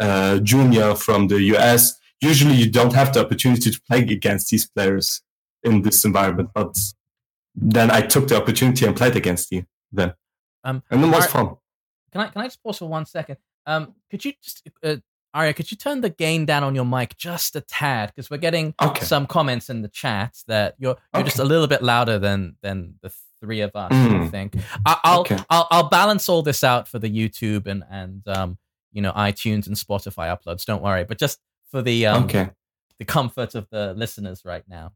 uh, 0.00 0.38
Junior 0.38 0.94
from 0.94 1.28
the 1.28 1.40
US. 1.54 1.98
Usually 2.20 2.54
you 2.54 2.70
don't 2.70 2.92
have 2.94 3.12
the 3.12 3.20
opportunity 3.20 3.70
to 3.70 3.80
play 3.82 4.00
against 4.00 4.50
these 4.50 4.66
players 4.66 5.22
in 5.62 5.82
this 5.82 6.04
environment. 6.04 6.50
But 6.54 6.76
then 7.54 7.90
I 7.90 8.00
took 8.00 8.28
the 8.28 8.36
opportunity 8.36 8.86
and 8.86 8.96
played 8.96 9.16
against 9.16 9.52
you 9.52 9.66
then. 9.92 10.14
Um, 10.64 10.82
And 10.90 11.04
it 11.04 11.08
was 11.08 11.26
fun. 11.26 11.56
Can 12.12 12.20
I 12.22 12.28
can 12.28 12.40
I 12.42 12.44
just 12.46 12.62
pause 12.62 12.78
for 12.78 12.88
one 12.88 13.06
second? 13.06 13.36
Um, 13.66 13.94
could 14.10 14.24
you 14.24 14.32
just 14.42 14.68
uh, 14.82 14.96
Aria, 15.34 15.52
could 15.52 15.70
you 15.70 15.76
turn 15.76 16.00
the 16.00 16.08
gain 16.10 16.46
down 16.46 16.64
on 16.64 16.74
your 16.74 16.86
mic 16.86 17.16
just 17.16 17.54
a 17.54 17.60
tad 17.60 18.10
because 18.14 18.30
we're 18.30 18.38
getting 18.38 18.74
Okay. 18.80 19.04
some 19.04 19.26
comments 19.26 19.68
in 19.68 19.82
the 19.82 19.88
chat 19.88 20.36
that 20.46 20.74
you're 20.78 20.96
you're 21.14 21.22
just 21.24 21.38
a 21.38 21.44
little 21.44 21.66
bit 21.66 21.82
louder 21.82 22.18
than 22.18 22.56
than 22.62 22.94
the 23.02 23.12
three 23.40 23.60
of 23.60 23.74
us. 23.76 23.92
I 23.92 23.94
Mm. 24.08 24.30
think 24.30 24.56
I, 24.86 24.98
I'll, 25.04 25.20
Okay. 25.20 25.38
I'll 25.50 25.68
I'll 25.70 25.88
balance 25.88 26.28
all 26.28 26.42
this 26.42 26.64
out 26.64 26.88
for 26.88 26.98
the 26.98 27.10
YouTube 27.10 27.66
and 27.66 27.84
and 27.90 28.26
um 28.26 28.58
you 28.92 29.02
know 29.02 29.12
iTunes 29.12 29.66
and 29.66 29.76
Spotify 29.76 30.34
uploads. 30.34 30.64
Don't 30.64 30.82
worry, 30.82 31.04
but 31.04 31.18
just 31.18 31.38
for 31.70 31.82
the 31.82 32.06
um 32.06 32.24
okay. 32.24 32.50
the 32.98 33.04
comfort 33.04 33.54
of 33.54 33.68
the 33.70 33.92
listeners 33.94 34.42
right 34.46 34.64
now. 34.66 34.92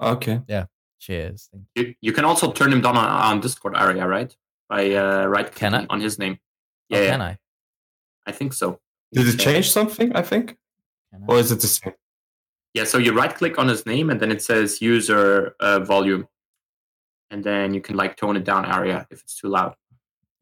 Okay. 0.00 0.42
Yeah. 0.48 0.66
Cheers. 1.00 1.48
Thank 1.50 1.64
You, 1.74 1.94
you 2.00 2.12
can 2.12 2.24
also 2.24 2.52
turn 2.52 2.72
him 2.72 2.80
down 2.82 2.96
on, 2.96 3.06
on 3.06 3.40
Discord 3.40 3.74
Aria, 3.74 4.06
right? 4.06 4.36
By 4.72 4.94
uh, 4.94 5.26
right 5.26 5.54
Can 5.54 5.74
I? 5.74 5.78
clicking 5.80 5.90
on 5.90 6.00
his 6.00 6.18
name. 6.18 6.38
Yeah, 6.88 6.98
Oh, 6.98 7.02
yeah, 7.02 7.10
can 7.10 7.20
I? 7.20 7.38
I 8.26 8.32
think 8.32 8.54
so. 8.54 8.80
Did 9.12 9.28
it 9.28 9.38
change 9.38 9.70
something? 9.70 10.16
I 10.16 10.22
think, 10.22 10.56
Can 11.12 11.24
I? 11.24 11.26
or 11.32 11.38
is 11.38 11.52
it 11.52 11.60
the 11.60 11.66
same? 11.66 11.92
Yeah, 12.72 12.84
so 12.84 12.96
you 12.96 13.12
right 13.12 13.34
click 13.34 13.58
on 13.58 13.68
his 13.68 13.84
name 13.84 14.08
and 14.08 14.18
then 14.18 14.30
it 14.32 14.40
says 14.40 14.80
user 14.80 15.54
uh, 15.60 15.80
volume. 15.80 16.26
And 17.30 17.44
then 17.44 17.74
you 17.74 17.82
can 17.82 17.96
like 17.96 18.16
tone 18.16 18.34
it 18.38 18.44
down 18.44 18.64
Aria 18.64 19.06
if 19.10 19.20
it's 19.20 19.36
too 19.38 19.48
loud. 19.48 19.74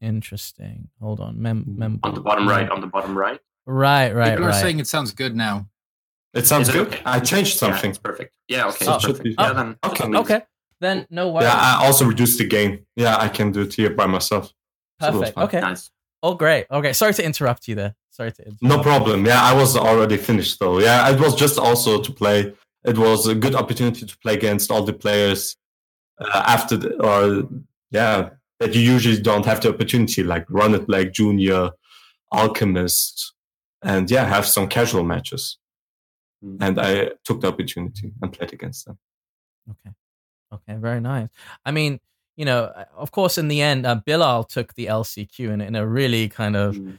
Interesting. 0.01 0.89
Hold 1.01 1.19
on. 1.19 1.43
Mem- 1.43 1.65
mem- 1.67 1.99
On 2.05 2.15
the 2.15 2.21
bottom 2.21 2.49
right, 2.49 2.71
on 2.71 2.81
the 2.81 2.87
bottom 2.87 3.19
right. 3.19 3.41
Right, 3.67 4.15
right, 4.15 4.31
People 4.31 4.45
are 4.45 4.49
right. 4.51 4.63
saying 4.63 4.79
it 4.79 4.87
sounds 4.87 5.11
good 5.13 5.35
now. 5.35 5.67
It 6.35 6.47
sounds 6.47 6.69
Is 6.69 6.75
it 6.77 6.79
good. 6.79 6.87
okay? 6.87 7.03
I 7.05 7.19
changed 7.19 7.55
Yeah, 7.55 7.59
something. 7.73 7.91
it's 7.91 7.99
perfect. 7.99 8.33
Yeah, 8.47 8.67
okay. 8.69 8.87
Oh, 8.87 8.99
perfect. 9.01 9.25
be- 9.25 9.35
Yeah, 9.37 9.53
then 9.53 9.77
Okay. 9.85 10.07
Okay. 10.23 10.43
Then 10.81 11.07
no 11.11 11.31
worries. 11.31 11.45
Yeah, 11.45 11.55
I 11.55 11.87
also 11.87 12.05
reduced 12.07 12.39
the 12.39 12.47
gain. 12.47 12.87
Yeah, 12.97 13.17
I 13.17 13.29
can 13.29 13.53
do 13.53 13.63
it 13.63 13.75
here 13.75 13.91
by 13.91 14.07
myself. 14.07 14.53
So 15.01 15.09
it 15.09 15.13
was 15.13 15.21
Perfect. 15.21 15.35
fine. 15.35 15.45
Okay. 15.45 15.61
Nice. 15.61 15.91
Oh, 16.23 16.35
great. 16.35 16.67
Okay. 16.71 16.93
Sorry 16.93 17.15
to 17.15 17.25
interrupt 17.25 17.69
you 17.69 17.75
there. 17.75 17.95
Sorry 18.11 18.33
to 18.33 18.43
interrupt. 18.43 18.63
No 18.63 18.83
problem. 18.83 19.27
Yeah, 19.27 19.43
I 19.43 19.55
was 19.55 19.77
already 19.77 20.17
finished 20.17 20.59
though. 20.59 20.79
Yeah, 20.79 21.11
it 21.11 21.21
was 21.21 21.35
just 21.35 21.59
also 21.59 22.01
to 22.01 22.13
play. 22.13 22.53
It 22.85 22.97
was 22.97 23.27
a 23.27 23.35
good 23.35 23.55
opportunity 23.55 24.07
to 24.07 24.19
play 24.19 24.35
against 24.35 24.71
all 24.71 24.83
the 24.83 24.95
players 24.95 25.57
uh, 26.19 26.43
after, 26.47 26.77
the, 26.79 26.95
or 27.03 27.49
yeah, 27.91 28.31
that 28.59 28.75
you 28.75 28.81
usually 28.81 29.21
don't 29.21 29.45
have 29.45 29.61
the 29.61 29.69
opportunity, 29.69 30.23
like 30.23 30.47
Run 30.49 30.75
It 30.75 30.87
Black 30.87 31.13
Junior, 31.13 31.71
Alchemist, 32.33 33.35
and 33.83 34.11
yeah, 34.11 34.25
have 34.25 34.47
some 34.47 34.67
casual 34.67 35.05
matches. 35.05 35.59
Mm. 36.43 36.57
And 36.61 36.81
I 36.81 37.11
took 37.25 37.43
the 37.43 37.49
opportunity 37.49 38.13
and 38.23 38.33
played 38.33 38.53
against 38.53 38.87
them. 38.87 38.99
Okay. 39.71 39.95
Okay. 40.53 40.75
Very 40.79 41.01
nice. 41.01 41.29
I 41.65 41.71
mean, 41.71 42.01
you 42.37 42.45
know, 42.45 42.73
of 42.97 43.11
course, 43.13 43.39
in 43.39 43.49
the 43.49 43.61
end, 43.61 43.87
uh, 43.87 43.97
Bilal 43.97 44.45
took 44.45 44.75
the 44.75 44.87
LCQ 44.87 45.51
in, 45.53 45.61
in 45.61 45.77
a 45.77 45.87
really 45.87 46.29
kind 46.29 46.57
of 46.57 46.77
Mm. 46.77 46.99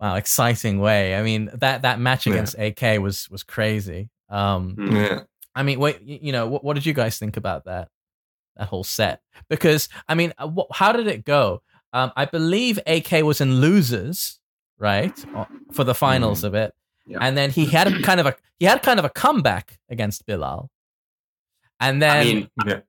wow 0.00 0.14
exciting 0.14 0.78
way. 0.78 1.16
I 1.16 1.22
mean, 1.22 1.50
that 1.54 1.82
that 1.82 1.98
match 2.00 2.26
Yeah. 2.26 2.34
against 2.34 2.56
AK 2.58 2.98
was 3.00 3.28
was 3.30 3.42
crazy. 3.42 4.10
Um, 4.28 4.76
Mm. 4.76 4.92
Yeah. 4.92 5.20
I 5.54 5.62
mean, 5.64 5.80
wait, 5.80 6.00
you 6.02 6.30
know, 6.32 6.46
what, 6.46 6.62
what 6.62 6.74
did 6.74 6.86
you 6.86 6.92
guys 6.94 7.18
think 7.18 7.36
about 7.36 7.64
that 7.64 7.88
that 8.56 8.68
whole 8.68 8.84
set? 8.84 9.22
Because 9.48 9.88
I 10.08 10.14
mean, 10.14 10.32
uh, 10.38 10.48
wh- 10.48 10.70
how 10.72 10.92
did 10.92 11.06
it 11.08 11.24
go? 11.24 11.62
Um, 11.92 12.12
I 12.16 12.26
believe 12.26 12.78
AK 12.86 13.22
was 13.24 13.40
in 13.40 13.60
losers, 13.60 14.38
right, 14.78 15.16
uh, 15.34 15.46
for 15.72 15.84
the 15.84 15.94
finals 15.94 16.44
of 16.44 16.54
it, 16.54 16.74
Yeah. 17.06 17.18
and 17.20 17.36
then 17.36 17.50
he 17.50 17.64
had 17.66 17.86
a 17.88 18.02
kind 18.02 18.20
of 18.20 18.26
a 18.26 18.36
he 18.60 18.66
had 18.66 18.82
kind 18.82 18.98
of 18.98 19.04
a 19.04 19.10
comeback 19.10 19.78
against 19.88 20.26
Bilal, 20.26 20.70
and 21.80 22.02
then 22.02 22.16
I 22.16 22.24
mean, 22.24 22.50
Yeah. 22.66 22.80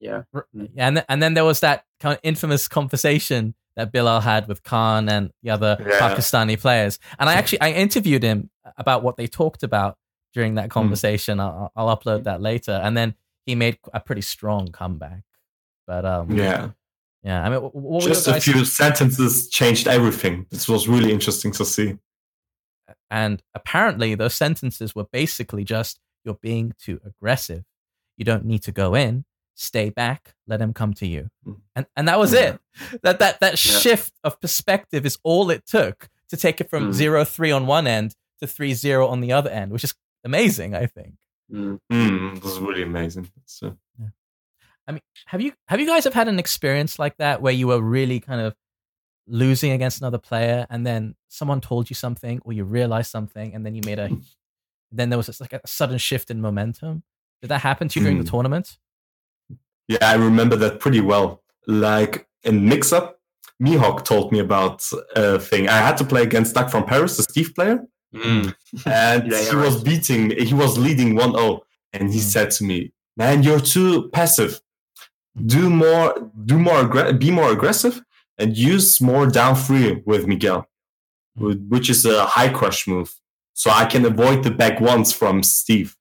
yeah. 0.00 0.22
Mm-hmm. 0.34 0.64
And 0.76 1.04
and 1.08 1.22
then 1.22 1.34
there 1.34 1.44
was 1.44 1.60
that 1.60 1.84
kind 2.00 2.14
of 2.14 2.20
infamous 2.22 2.68
conversation 2.68 3.54
that 3.76 3.92
Bilal 3.92 4.20
had 4.20 4.48
with 4.48 4.62
Khan 4.62 5.08
and 5.08 5.30
the 5.42 5.50
other 5.50 5.76
Yeah. 5.80 5.98
Pakistani 5.98 6.58
players. 6.58 6.98
And 7.18 7.28
I 7.28 7.34
actually 7.34 7.60
I 7.60 7.72
interviewed 7.72 8.22
him 8.22 8.50
about 8.76 9.02
what 9.02 9.16
they 9.16 9.26
talked 9.26 9.62
about 9.62 9.98
during 10.32 10.54
that 10.56 10.66
mm. 10.66 10.70
conversation. 10.70 11.40
I'll, 11.40 11.72
I'll 11.76 11.96
upload 11.96 12.20
mm. 12.20 12.24
that 12.24 12.40
later. 12.40 12.80
And 12.82 12.96
then 12.96 13.14
he 13.44 13.54
made 13.54 13.78
a 13.92 14.00
pretty 14.00 14.22
strong 14.22 14.68
comeback. 14.68 15.22
But 15.86 16.04
um, 16.04 16.30
Yeah. 16.32 16.70
yeah. 17.22 17.44
I 17.44 17.48
mean, 17.48 17.60
what 17.60 18.04
Just 18.04 18.26
a 18.26 18.32
guys- 18.32 18.44
few 18.44 18.64
sentences 18.64 19.48
changed 19.48 19.86
everything. 19.86 20.46
This 20.50 20.68
was 20.68 20.88
really 20.88 21.12
interesting 21.12 21.52
to 21.52 21.64
see. 21.64 21.96
And 23.10 23.42
apparently, 23.54 24.14
those 24.14 24.34
sentences 24.34 24.94
were 24.94 25.06
basically 25.12 25.64
just 25.64 26.00
you're 26.24 26.34
being 26.34 26.74
too 26.78 27.00
aggressive. 27.04 27.64
You 28.16 28.24
don't 28.24 28.44
need 28.44 28.62
to 28.62 28.72
go 28.72 28.94
in. 28.94 29.24
Stay 29.54 29.90
back. 29.90 30.34
Let 30.46 30.60
him 30.60 30.72
come 30.74 30.92
to 30.94 31.06
you. 31.06 31.30
Mm. 31.46 31.60
And 31.74 31.86
and 31.96 32.08
that 32.08 32.18
was 32.18 32.32
Yeah. 32.32 32.56
it. 32.92 33.00
That 33.02 33.18
that 33.20 33.40
that 33.40 33.52
Yeah. 33.52 33.78
shift 33.80 34.12
of 34.24 34.40
perspective 34.40 35.06
is 35.06 35.18
all 35.22 35.50
it 35.50 35.66
took 35.66 36.08
to 36.28 36.36
take 36.36 36.60
it 36.60 36.68
from 36.68 36.88
Mm. 36.90 36.92
zero 36.92 37.24
three 37.24 37.50
on 37.52 37.66
one 37.66 37.86
end 37.86 38.14
to 38.40 38.46
three 38.46 38.74
zero 38.74 39.06
on 39.08 39.20
the 39.20 39.32
other 39.32 39.50
end, 39.50 39.72
which 39.72 39.84
is 39.84 39.94
amazing. 40.24 40.74
I 40.74 40.86
think. 40.86 41.14
Mm. 41.50 41.78
Mm, 41.92 42.42
this 42.42 42.52
is 42.52 42.58
really 42.58 42.82
amazing. 42.82 43.30
So, 43.46 43.76
I 44.88 44.92
mean, 44.92 45.00
have 45.26 45.40
you 45.40 45.52
have 45.68 45.80
you 45.80 45.86
guys 45.86 46.04
have 46.04 46.14
had 46.14 46.28
an 46.28 46.38
experience 46.38 46.98
like 46.98 47.16
that 47.18 47.40
where 47.40 47.52
you 47.52 47.66
were 47.68 47.80
really 47.80 48.20
kind 48.20 48.40
of 48.40 48.54
losing 49.28 49.72
against 49.72 50.00
another 50.00 50.18
player, 50.18 50.66
and 50.70 50.86
then 50.86 51.14
someone 51.28 51.60
told 51.60 51.88
you 51.90 51.94
something, 51.94 52.40
or 52.44 52.52
you 52.52 52.64
realized 52.64 53.10
something, 53.10 53.54
and 53.54 53.64
then 53.66 53.74
you 53.74 53.82
made 53.84 53.98
a, 53.98 54.08
then 54.92 55.08
there 55.10 55.16
was 55.16 55.26
this, 55.26 55.40
like 55.40 55.52
a 55.52 55.60
sudden 55.66 55.98
shift 55.98 56.30
in 56.30 56.40
momentum. 56.40 57.02
Did 57.42 57.48
that 57.48 57.60
happen 57.60 57.88
to 57.88 57.98
you 58.00 58.04
during 58.04 58.18
the 58.18 58.24
Mm. 58.24 58.30
tournament? 58.30 58.78
yeah, 59.88 59.98
I 60.02 60.14
remember 60.14 60.56
that 60.56 60.80
pretty 60.80 61.00
well. 61.00 61.42
Like 61.66 62.26
in 62.42 62.68
mix 62.68 62.92
up, 62.92 63.20
Mihawk 63.62 64.04
told 64.04 64.32
me 64.32 64.40
about 64.40 64.82
a 65.14 65.38
thing. 65.38 65.68
I 65.68 65.78
had 65.78 65.96
to 65.98 66.04
play 66.04 66.22
against 66.22 66.54
Doug 66.54 66.70
from 66.70 66.84
Paris, 66.84 67.16
the 67.16 67.22
Steve 67.22 67.54
player, 67.54 67.78
Mm. 68.14 68.54
and 68.86 69.30
Yeah, 69.30 69.38
yeah, 69.40 69.50
he 69.50 69.56
was 69.56 69.76
right. 69.76 69.84
beating, 69.84 70.30
he 70.30 70.54
was 70.54 70.76
leading 70.78 71.14
1 71.16 71.32
0. 71.32 71.60
And 71.92 72.12
he 72.12 72.18
Mm. 72.20 72.22
said 72.34 72.50
to 72.52 72.64
me, 72.64 72.92
man, 73.16 73.42
you're 73.42 73.60
too 73.60 74.08
passive. 74.12 74.60
Do 75.54 75.70
more, 75.70 76.30
do 76.44 76.58
more, 76.58 76.82
aggra- 76.84 77.18
be 77.18 77.30
more 77.30 77.50
aggressive, 77.52 78.02
and 78.38 78.56
use 78.56 79.00
more 79.00 79.26
down 79.26 79.54
three 79.56 80.02
with 80.04 80.26
Miguel, 80.26 80.68
which 81.36 81.88
is 81.90 82.04
a 82.04 82.26
high 82.26 82.48
crush 82.50 82.86
move. 82.86 83.14
So 83.54 83.70
I 83.70 83.84
can 83.86 84.04
avoid 84.04 84.42
the 84.42 84.50
back 84.50 84.80
ones 84.80 85.12
from 85.12 85.42
Steve, 85.42 85.96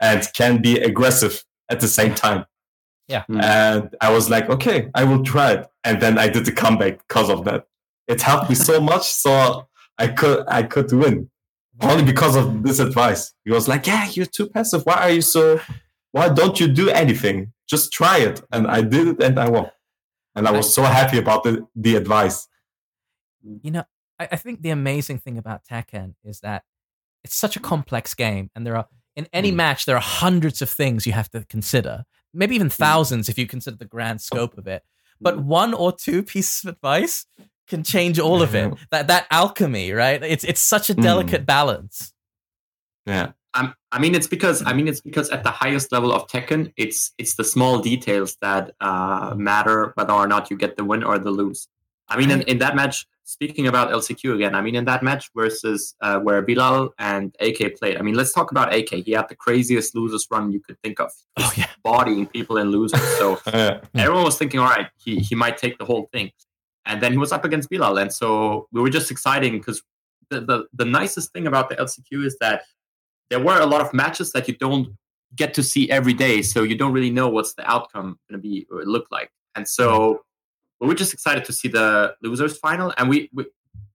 and 0.00 0.26
can 0.34 0.60
be 0.62 0.78
aggressive 0.78 1.44
at 1.68 1.80
the 1.80 1.88
same 1.88 2.14
time. 2.14 2.44
Yeah. 3.08 3.24
Mm. 3.28 3.42
And 3.42 3.96
I 4.00 4.12
was 4.12 4.28
like, 4.28 4.48
okay, 4.50 4.90
I 4.94 5.04
will 5.04 5.24
try 5.24 5.52
it. 5.52 5.66
And 5.84 6.00
then 6.00 6.18
I 6.18 6.28
did 6.28 6.44
the 6.44 6.52
comeback 6.52 6.98
because 7.08 7.30
of 7.30 7.44
that. 7.44 7.66
It 8.06 8.20
helped 8.20 8.48
me 8.48 8.54
so 8.54 8.80
much, 8.80 9.02
so 9.24 9.68
I 9.98 10.08
could 10.08 10.44
I 10.48 10.62
could 10.62 10.92
win 10.92 11.30
only 11.80 12.04
because 12.04 12.36
of 12.36 12.62
this 12.62 12.78
advice. 12.78 13.32
He 13.44 13.50
was 13.50 13.68
like, 13.68 13.86
"Yeah, 13.86 14.08
you're 14.10 14.26
too 14.26 14.48
passive. 14.48 14.82
Why 14.84 14.94
are 14.94 15.10
you 15.10 15.22
so? 15.22 15.60
Why 16.12 16.28
don't 16.28 16.58
you 16.58 16.68
do 16.68 16.88
anything? 16.90 17.52
Just 17.68 17.92
try 17.92 18.18
it." 18.18 18.42
And 18.52 18.66
I 18.66 18.82
did 18.82 19.08
it, 19.08 19.22
and 19.22 19.38
I 19.38 19.48
won. 19.48 19.70
And 20.34 20.46
I 20.46 20.52
was 20.52 20.72
so 20.72 20.82
happy 20.82 21.18
about 21.18 21.42
the 21.44 21.66
the 21.74 21.96
advice. 21.96 22.48
You 23.62 23.70
know, 23.70 23.84
I, 24.18 24.28
I 24.32 24.36
think 24.36 24.62
the 24.62 24.70
amazing 24.70 25.18
thing 25.18 25.38
about 25.38 25.64
Tekken 25.64 26.14
is 26.24 26.40
that 26.40 26.64
it's 27.24 27.34
such 27.34 27.56
a 27.56 27.60
complex 27.60 28.14
game, 28.14 28.50
and 28.54 28.66
there 28.66 28.76
are 28.76 28.88
in 29.18 29.26
any 29.32 29.50
Mm. 29.52 29.56
match 29.64 29.80
there 29.84 29.96
are 30.00 30.08
hundreds 30.24 30.62
of 30.62 30.70
things 30.70 31.06
you 31.06 31.12
have 31.20 31.30
to 31.34 31.44
consider, 31.56 32.04
maybe 32.32 32.54
even 32.54 32.70
thousands 32.70 33.28
if 33.28 33.36
you 33.38 33.46
consider 33.46 33.76
the 33.76 33.84
grand 33.94 34.20
scope 34.28 34.56
of 34.56 34.66
it. 34.66 34.82
But 35.20 35.34
one 35.42 35.72
or 35.74 35.90
two 36.06 36.22
pieces 36.22 36.64
of 36.64 36.68
advice 36.76 37.26
can 37.66 37.82
change 37.82 38.18
all 38.26 38.40
of 38.46 38.54
it. 38.54 38.72
That 38.92 39.08
that 39.08 39.26
alchemy, 39.30 39.86
right? 39.92 40.22
It's 40.34 40.44
it's 40.44 40.62
such 40.74 40.86
a 40.90 40.94
Mm. 40.94 41.02
delicate 41.02 41.44
balance. 41.46 42.12
Yeah, 43.06 43.32
Um, 43.54 43.74
I 43.90 43.98
mean, 43.98 44.14
it's 44.14 44.26
because 44.36 44.58
I 44.70 44.72
mean 44.76 44.86
it's 44.88 45.00
because 45.00 45.28
at 45.36 45.42
the 45.42 45.50
highest 45.62 45.90
level 45.90 46.10
of 46.12 46.22
Tekken, 46.28 46.72
it's 46.76 47.12
it's 47.18 47.34
the 47.40 47.44
small 47.54 47.74
details 47.90 48.36
that 48.46 48.64
uh, 48.88 49.34
matter 49.50 49.92
whether 49.96 50.12
or 50.12 50.28
not 50.28 50.50
you 50.50 50.56
get 50.64 50.76
the 50.76 50.84
win 50.90 51.02
or 51.02 51.18
the 51.18 51.30
lose. 51.40 51.60
I 52.08 52.16
mean, 52.16 52.30
in, 52.30 52.42
in 52.42 52.58
that 52.58 52.74
match, 52.74 53.06
speaking 53.24 53.66
about 53.66 53.90
LCQ 53.90 54.34
again, 54.34 54.54
I 54.54 54.62
mean, 54.62 54.74
in 54.74 54.84
that 54.86 55.02
match 55.02 55.30
versus 55.36 55.94
uh, 56.00 56.18
where 56.20 56.40
Bilal 56.42 56.94
and 56.98 57.34
AK 57.40 57.76
played, 57.78 57.98
I 57.98 58.02
mean, 58.02 58.14
let's 58.14 58.32
talk 58.32 58.50
about 58.50 58.74
AK. 58.74 58.88
He 59.04 59.12
had 59.12 59.28
the 59.28 59.34
craziest 59.36 59.94
losers 59.94 60.26
run 60.30 60.50
you 60.50 60.60
could 60.60 60.80
think 60.82 61.00
of, 61.00 61.10
Oh 61.36 61.52
yeah. 61.56 61.66
bodying 61.84 62.26
people 62.26 62.56
in 62.56 62.70
losers. 62.70 63.02
So 63.18 63.38
yeah, 63.46 63.80
Hmm. 63.92 63.98
everyone 63.98 64.24
was 64.24 64.38
thinking, 64.38 64.60
all 64.60 64.68
right, 64.68 64.86
he, 64.96 65.18
he 65.18 65.34
might 65.34 65.58
take 65.58 65.78
the 65.78 65.84
whole 65.84 66.08
thing. 66.12 66.30
And 66.86 67.02
then 67.02 67.12
he 67.12 67.18
was 67.18 67.32
up 67.32 67.44
against 67.44 67.68
Bilal. 67.68 67.98
And 67.98 68.10
so 68.12 68.66
we 68.72 68.80
were 68.80 68.88
just 68.88 69.10
exciting 69.10 69.58
because 69.58 69.82
the, 70.30 70.40
the, 70.40 70.64
the 70.72 70.86
nicest 70.86 71.32
thing 71.34 71.46
about 71.46 71.68
the 71.68 71.76
LCQ 71.76 72.24
is 72.24 72.38
that 72.40 72.62
there 73.28 73.40
were 73.40 73.60
a 73.60 73.66
lot 73.66 73.82
of 73.82 73.92
matches 73.92 74.32
that 74.32 74.48
you 74.48 74.56
don't 74.56 74.96
get 75.36 75.52
to 75.52 75.62
see 75.62 75.90
every 75.90 76.14
day. 76.14 76.40
So 76.40 76.62
you 76.62 76.74
don't 76.78 76.92
really 76.94 77.10
know 77.10 77.28
what's 77.28 77.52
the 77.52 77.70
outcome 77.70 78.18
going 78.30 78.40
to 78.40 78.48
be 78.48 78.66
or 78.70 78.82
look 78.84 79.08
like. 79.10 79.30
And 79.54 79.68
so 79.68 80.22
we 80.80 80.86
were 80.86 80.94
just 80.94 81.12
excited 81.12 81.44
to 81.46 81.52
see 81.52 81.68
the 81.68 82.14
losers 82.22 82.56
final. 82.58 82.92
And 82.96 83.08
we, 83.08 83.30
we 83.32 83.46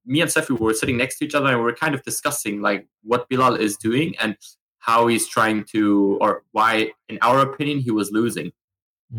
me 0.06 0.22
and 0.22 0.30
Sefi 0.30 0.60
were 0.60 0.74
sitting 0.74 0.98
next 0.98 1.18
to 1.20 1.26
each 1.26 1.34
other 1.36 1.48
and 1.48 1.58
we 1.58 1.64
were 1.64 1.74
kind 1.74 1.96
of 1.96 2.04
discussing 2.04 2.62
like 2.62 2.88
what 3.04 3.30
Bilal 3.30 3.56
is 3.56 3.78
doing 3.78 4.16
and 4.20 4.36
how 4.80 5.08
he's 5.08 5.28
trying 5.28 5.64
to, 5.66 6.18
or 6.20 6.44
why, 6.52 6.92
in 7.08 7.18
our 7.22 7.40
opinion, 7.40 7.80
he 7.80 7.92
was 7.92 8.12
losing. 8.12 8.52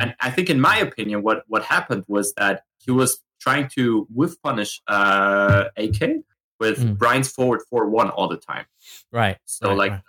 And 0.00 0.14
I 0.20 0.30
think, 0.30 0.50
in 0.50 0.60
my 0.60 0.76
opinion, 0.76 1.22
what 1.22 1.44
what 1.46 1.62
happened 1.62 2.04
was 2.08 2.34
that 2.34 2.64
he 2.78 2.90
was 2.90 3.20
trying 3.40 3.68
to 3.76 4.06
whiff 4.12 4.34
punish 4.42 4.82
uh, 4.88 5.66
AK 5.76 6.24
with 6.60 6.78
Mm. 6.78 6.98
Brian's 6.98 7.30
forward 7.30 7.62
four 7.68 7.88
one 7.88 8.10
all 8.10 8.28
the 8.28 8.36
time. 8.36 8.64
Right. 9.12 9.38
So 9.44 9.68
right, 9.68 9.76
like 9.76 9.90
right. 9.92 10.00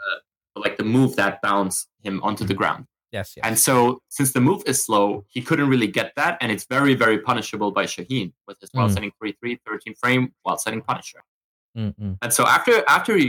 The, 0.56 0.62
like 0.62 0.78
the 0.78 0.84
move 0.84 1.16
that 1.18 1.42
bounced 1.42 1.88
him 2.02 2.22
onto 2.24 2.46
the 2.46 2.54
ground. 2.54 2.86
Yes, 3.18 3.28
yes. 3.36 3.44
And 3.48 3.56
so 3.68 3.74
since 4.18 4.30
the 4.36 4.42
move 4.50 4.62
is 4.72 4.78
slow, 4.88 5.06
he 5.36 5.42
couldn't 5.48 5.70
really 5.74 5.92
get 6.00 6.10
that, 6.20 6.34
and 6.42 6.48
it's 6.54 6.66
very 6.78 6.94
very 7.04 7.20
punishable 7.30 7.72
by 7.80 7.86
Shaheen 7.94 8.28
with 8.48 8.58
his 8.62 8.70
while 8.74 8.90
Mm. 8.90 8.94
setting 8.96 9.12
3-3, 9.20 9.60
13 9.66 9.96
frame 10.02 10.24
while 10.44 10.58
setting 10.66 10.82
Punisher. 10.90 11.22
Mm-mm. 11.78 12.14
And 12.22 12.32
so 12.38 12.44
after 12.58 12.74
after 12.98 13.14
he 13.22 13.28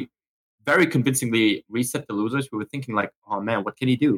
very 0.70 0.86
convincingly 0.96 1.46
reset 1.76 2.02
the 2.08 2.14
losers, 2.20 2.44
we 2.52 2.58
were 2.60 2.70
thinking 2.74 2.94
like, 3.00 3.10
oh 3.30 3.40
man, 3.48 3.58
what 3.64 3.74
can 3.80 3.88
he 3.92 3.96
do? 4.08 4.12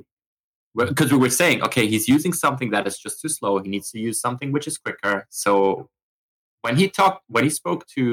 Because 0.75 1.11
we 1.15 1.19
were 1.25 1.37
saying, 1.43 1.59
okay, 1.67 1.85
he's 1.93 2.07
using 2.17 2.33
something 2.45 2.71
that 2.75 2.85
is 2.87 2.97
just 3.05 3.17
too 3.23 3.31
slow. 3.39 3.53
He 3.65 3.69
needs 3.75 3.89
to 3.93 3.99
use 4.09 4.19
something 4.27 4.49
which 4.55 4.67
is 4.71 4.77
quicker. 4.85 5.17
So 5.45 5.89
when 6.65 6.77
he 6.77 6.87
talked, 7.01 7.21
when 7.35 7.45
he 7.49 7.51
spoke 7.51 7.83
to, 7.97 8.05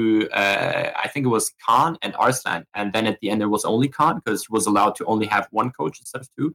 uh, 0.42 0.90
I 1.04 1.08
think 1.12 1.22
it 1.28 1.32
was 1.38 1.52
Khan 1.64 1.92
and 2.02 2.12
Arslan, 2.24 2.62
and 2.78 2.86
then 2.94 3.04
at 3.06 3.18
the 3.20 3.28
end 3.30 3.40
it 3.42 3.50
was 3.56 3.64
only 3.64 3.88
Khan 3.88 4.14
because 4.20 4.40
he 4.46 4.50
was 4.50 4.66
allowed 4.70 4.94
to 4.98 5.04
only 5.12 5.26
have 5.26 5.44
one 5.60 5.70
coach 5.70 5.96
instead 6.00 6.20
of 6.22 6.28
two. 6.36 6.48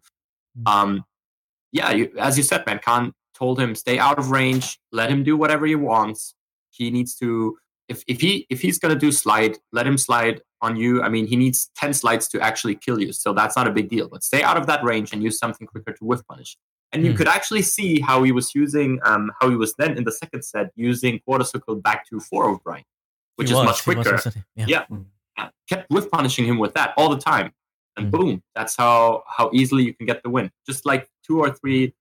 Mm. 0.59 0.71
Um, 0.71 1.05
yeah, 1.71 1.91
you, 1.91 2.11
as 2.19 2.37
you 2.37 2.43
said, 2.43 2.65
man, 2.65 2.79
Khan 2.83 3.13
told 3.33 3.59
him 3.59 3.75
stay 3.75 3.97
out 3.97 4.19
of 4.19 4.31
range, 4.31 4.79
let 4.91 5.09
him 5.09 5.23
do 5.23 5.37
whatever 5.37 5.65
he 5.65 5.75
wants. 5.75 6.35
He 6.69 6.91
needs 6.91 7.15
to 7.17 7.57
if 7.89 8.03
if 8.07 8.21
he 8.21 8.45
if 8.49 8.61
he's 8.61 8.79
gonna 8.79 8.95
do 8.95 9.11
slide, 9.11 9.57
let 9.71 9.85
him 9.87 9.97
slide 9.97 10.41
on 10.61 10.75
you. 10.75 11.01
I 11.01 11.09
mean, 11.09 11.27
he 11.27 11.35
needs 11.35 11.69
ten 11.75 11.93
slides 11.93 12.27
to 12.29 12.39
actually 12.41 12.75
kill 12.75 13.01
you, 13.01 13.11
so 13.13 13.33
that's 13.33 13.55
not 13.55 13.67
a 13.67 13.71
big 13.71 13.89
deal. 13.89 14.07
But 14.09 14.23
stay 14.23 14.43
out 14.43 14.57
of 14.57 14.65
that 14.67 14.83
range 14.83 15.11
and 15.13 15.23
use 15.23 15.37
something 15.37 15.65
quicker 15.67 15.91
to 15.93 16.05
whiff 16.05 16.21
punish. 16.27 16.57
And 16.93 17.05
you 17.05 17.11
Hmm. 17.11 17.17
could 17.17 17.27
actually 17.29 17.61
see 17.61 18.01
how 18.01 18.21
he 18.23 18.33
was 18.33 18.53
using, 18.53 18.99
um, 19.05 19.31
how 19.39 19.49
he 19.49 19.55
was 19.55 19.73
then 19.77 19.97
in 19.97 20.03
the 20.03 20.11
second 20.11 20.43
set 20.43 20.71
using 20.75 21.19
quarter 21.19 21.45
circle 21.45 21.75
back 21.75 22.05
to 22.09 22.19
four 22.19 22.49
of 22.49 22.61
Brian, 22.65 22.83
which 23.37 23.47
He 23.47 23.53
is 23.53 23.57
was, 23.57 23.65
much 23.65 23.87
was 23.87 23.95
quicker. 24.05 24.43
yeah. 24.55 24.65
Yeah. 24.67 24.85
Uh, 25.37 25.49
kept 25.69 25.89
whiff 25.89 26.11
punishing 26.11 26.45
him 26.45 26.57
with 26.59 26.73
that 26.73 26.93
all 26.97 27.07
the 27.09 27.17
time, 27.17 27.53
and 27.97 28.07
Mhm. 28.07 28.11
boom, 28.11 28.43
that's 28.55 28.75
how 28.75 29.23
how 29.27 29.49
easily 29.53 29.83
you 29.83 29.93
can 29.93 30.05
get 30.05 30.23
the 30.23 30.29
win. 30.29 30.51
Just 30.67 30.85
like 30.85 31.09
two 31.25 31.39
or 31.39 31.51
three 31.51 31.93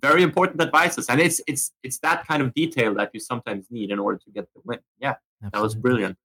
very 0.00 0.22
important 0.22 0.60
advices, 0.60 1.06
and 1.08 1.20
it's 1.20 1.40
it's 1.46 1.72
it's 1.82 1.98
that 2.00 2.26
kind 2.26 2.42
of 2.42 2.54
detail 2.54 2.94
that 2.94 3.10
you 3.12 3.20
sometimes 3.20 3.66
need 3.70 3.90
in 3.90 3.98
order 3.98 4.18
to 4.18 4.30
get 4.30 4.46
the 4.54 4.60
win. 4.64 4.78
Yeah, 5.00 5.16
that 5.52 5.60
was 5.60 5.74
brilliant. 5.74 6.16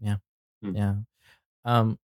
Yeah. 0.00 0.16
Yeah. 0.62 0.94
Um 1.64 1.98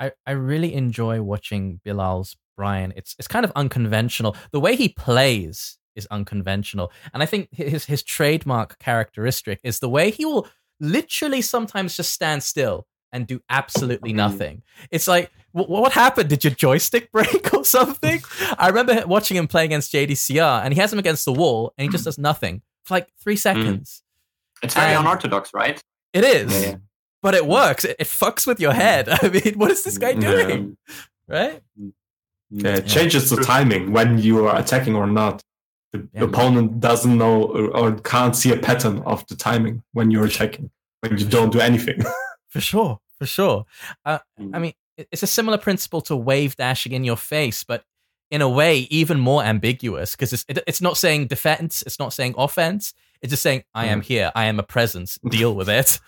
I 0.00 0.12
I 0.26 0.32
really 0.32 0.74
enjoy 0.74 1.20
watching 1.22 1.80
Bilal's 1.84 2.36
Brian. 2.56 2.92
It's 2.96 3.14
it's 3.18 3.28
kind 3.28 3.44
of 3.44 3.52
unconventional. 3.56 4.36
The 4.52 4.60
way 4.60 4.76
he 4.76 4.88
plays 4.88 5.78
is 5.96 6.06
unconventional. 6.10 6.92
And 7.12 7.22
I 7.22 7.26
think 7.26 7.48
his 7.52 7.84
his 7.86 8.02
trademark 8.02 8.78
characteristic 8.78 9.60
is 9.64 9.80
the 9.80 9.88
way 9.88 10.10
he 10.10 10.24
will 10.24 10.46
literally 10.80 11.42
sometimes 11.42 11.96
just 11.96 12.12
stand 12.12 12.42
still 12.42 12.86
and 13.12 13.26
do 13.26 13.40
absolutely 13.50 14.12
Mhm. 14.12 14.16
nothing. 14.16 14.62
It's 14.90 15.06
like 15.08 15.30
what 15.52 15.92
happened? 15.92 16.28
Did 16.28 16.44
your 16.44 16.52
joystick 16.54 17.10
break 17.12 17.52
or 17.54 17.64
something? 17.64 18.22
I 18.58 18.68
remember 18.68 19.06
watching 19.06 19.36
him 19.36 19.46
play 19.48 19.64
against 19.64 19.92
JDCR 19.92 20.64
and 20.64 20.72
he 20.74 20.80
has 20.80 20.92
him 20.92 20.98
against 20.98 21.24
the 21.24 21.32
wall 21.32 21.72
and 21.76 21.84
he 21.84 21.90
just 21.92 22.04
does 22.04 22.18
nothing 22.18 22.62
for 22.84 22.94
like 22.94 23.08
3 23.22 23.36
seconds. 23.36 24.02
It's 24.62 24.74
very 24.74 24.94
Um, 24.94 25.04
unorthodox, 25.06 25.50
right? 25.54 25.80
It 26.12 26.24
is. 26.24 26.52
Yeah, 26.52 26.68
yeah. 26.70 26.76
But 27.22 27.34
it 27.34 27.46
works. 27.46 27.84
It, 27.84 27.96
it 27.98 28.06
fucks 28.06 28.46
with 28.46 28.60
your 28.60 28.72
head. 28.72 29.08
I 29.22 29.28
mean, 29.28 29.54
what 29.56 29.70
is 29.70 29.84
this 29.84 29.98
guy 29.98 30.10
Yeah. 30.10 30.20
doing? 30.20 30.76
Right? 31.28 31.62
Yeah, 32.50 32.76
it 32.76 32.86
changes 32.86 33.30
the 33.30 33.36
timing 33.42 33.92
when 33.92 34.18
you 34.18 34.46
are 34.46 34.58
attacking 34.58 34.94
or 34.94 35.06
not. 35.06 35.40
The 35.92 36.08
Yeah. 36.14 36.24
opponent 36.24 36.80
doesn't 36.80 37.16
know 37.16 37.44
or, 37.44 37.76
or 37.76 37.92
can't 38.00 38.34
see 38.34 38.52
a 38.52 38.56
pattern 38.58 39.00
of 39.04 39.26
the 39.26 39.36
timing 39.36 39.82
when 39.92 40.10
you're 40.10 40.24
attacking, 40.24 40.70
when 41.00 41.18
you 41.18 41.26
don't 41.26 41.50
do 41.52 41.60
anything. 41.60 42.02
For 42.48 42.60
sure. 42.60 42.98
For 43.18 43.26
sure. 43.26 43.66
Uh, 44.04 44.18
Mm. 44.40 44.50
I 44.54 44.58
mean, 44.58 44.70
it- 44.70 44.76
it's 44.96 45.22
a 45.22 45.26
similar 45.26 45.58
principle 45.58 46.00
to 46.02 46.16
wave 46.16 46.56
dashing 46.56 46.92
in 46.92 47.04
your 47.04 47.16
face, 47.16 47.64
but 47.64 47.84
in 48.30 48.40
a 48.40 48.48
way, 48.48 48.80
even 48.90 49.20
more 49.20 49.42
ambiguous 49.44 50.12
because 50.12 50.32
it's, 50.32 50.44
it, 50.48 50.58
it's 50.66 50.80
not 50.80 50.96
saying 50.96 51.26
defense, 51.26 51.82
it's 51.86 51.98
not 51.98 52.12
saying 52.12 52.34
offense. 52.38 52.94
It's 53.20 53.30
just 53.30 53.42
saying, 53.42 53.62
I 53.74 53.86
am 53.86 54.00
here, 54.00 54.32
I 54.34 54.46
am 54.46 54.58
a 54.58 54.64
presence, 54.64 55.18
deal 55.28 55.54
with 55.54 55.68
it. 55.68 56.00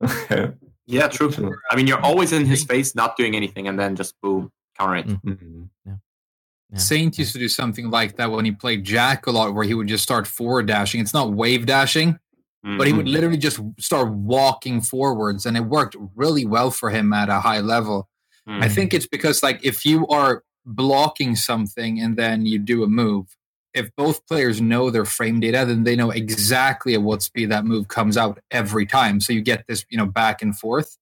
Yeah. 0.30 0.50
Yeah, 0.86 1.08
true. 1.08 1.30
I 1.70 1.76
mean, 1.76 1.86
you're 1.86 2.00
always 2.00 2.32
in 2.32 2.46
his 2.46 2.64
face, 2.64 2.94
not 2.94 3.14
doing 3.16 3.36
anything, 3.36 3.68
and 3.68 3.78
then 3.78 3.94
just 3.94 4.18
boom, 4.22 4.50
counter 4.78 4.96
it. 4.96 5.06
Mm. 5.06 5.20
Mhm. 5.22 5.68
Yeah. 5.84 6.78
Saint 6.78 7.18
used 7.18 7.32
to 7.34 7.38
do 7.38 7.48
something 7.48 7.90
like 7.90 8.16
that 8.16 8.30
when 8.30 8.46
he 8.46 8.52
played 8.52 8.84
Jack 8.84 9.26
a 9.26 9.30
lot, 9.30 9.52
where 9.52 9.64
he 9.64 9.74
would 9.74 9.86
just 9.86 10.02
start 10.02 10.26
forward 10.26 10.66
dashing. 10.66 11.02
It's 11.02 11.12
not 11.12 11.32
wave 11.32 11.66
dashing, 11.66 12.18
but 12.64 12.86
he 12.86 12.92
would 12.92 13.08
literally 13.08 13.38
just 13.38 13.60
start 13.78 14.08
walking 14.10 14.80
forwards, 14.80 15.46
and 15.46 15.56
it 15.56 15.60
worked 15.64 15.96
really 16.16 16.44
well 16.44 16.70
for 16.70 16.90
him 16.90 17.12
at 17.12 17.28
a 17.28 17.40
high 17.40 17.60
level. 17.60 18.08
Mhm. 18.48 18.62
I 18.62 18.68
think 18.68 18.92
it's 18.94 19.06
because 19.06 19.42
like 19.42 19.60
if 19.64 19.84
you 19.84 20.06
are 20.08 20.42
blocking 20.66 21.36
something 21.36 22.00
and 22.00 22.16
then 22.16 22.46
you 22.46 22.58
do 22.58 22.82
a 22.82 22.88
move, 22.88 23.36
if 23.74 23.90
both 23.96 24.26
players 24.26 24.60
know 24.60 24.90
their 24.90 25.04
frame 25.04 25.40
data, 25.40 25.64
then 25.64 25.84
they 25.84 25.94
know 25.94 26.10
exactly 26.10 26.94
at 26.94 27.02
what 27.02 27.22
speed 27.22 27.50
that 27.50 27.64
move 27.64 27.88
comes 27.88 28.16
out 28.16 28.38
every 28.50 28.86
time. 28.86 29.20
So 29.20 29.32
you 29.32 29.40
get 29.40 29.64
this, 29.68 29.84
you 29.88 29.96
know, 29.98 30.06
back 30.06 30.42
and 30.42 30.58
forth. 30.58 30.96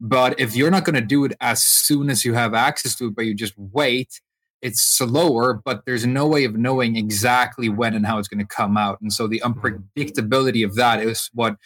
But 0.00 0.38
if 0.40 0.56
you're 0.56 0.70
not 0.70 0.84
going 0.84 0.94
to 0.94 1.00
do 1.00 1.24
it 1.24 1.36
as 1.40 1.62
soon 1.62 2.10
as 2.10 2.24
you 2.24 2.34
have 2.34 2.54
access 2.54 2.94
to 2.96 3.06
it, 3.06 3.14
but 3.14 3.26
you 3.26 3.34
just 3.34 3.54
wait, 3.56 4.20
it's 4.64 4.80
slower, 4.80 5.60
but 5.62 5.84
there's 5.84 6.06
no 6.06 6.26
way 6.26 6.44
of 6.44 6.56
knowing 6.56 6.96
exactly 6.96 7.68
when 7.68 7.94
and 7.94 8.06
how 8.06 8.18
it's 8.18 8.28
going 8.28 8.40
to 8.40 8.46
come 8.46 8.78
out. 8.78 8.98
And 9.02 9.12
so 9.12 9.28
the 9.28 9.40
mm-hmm. 9.44 9.60
unpredictability 9.60 10.64
of 10.64 10.74
that 10.76 11.00
is 11.00 11.30
what 11.34 11.56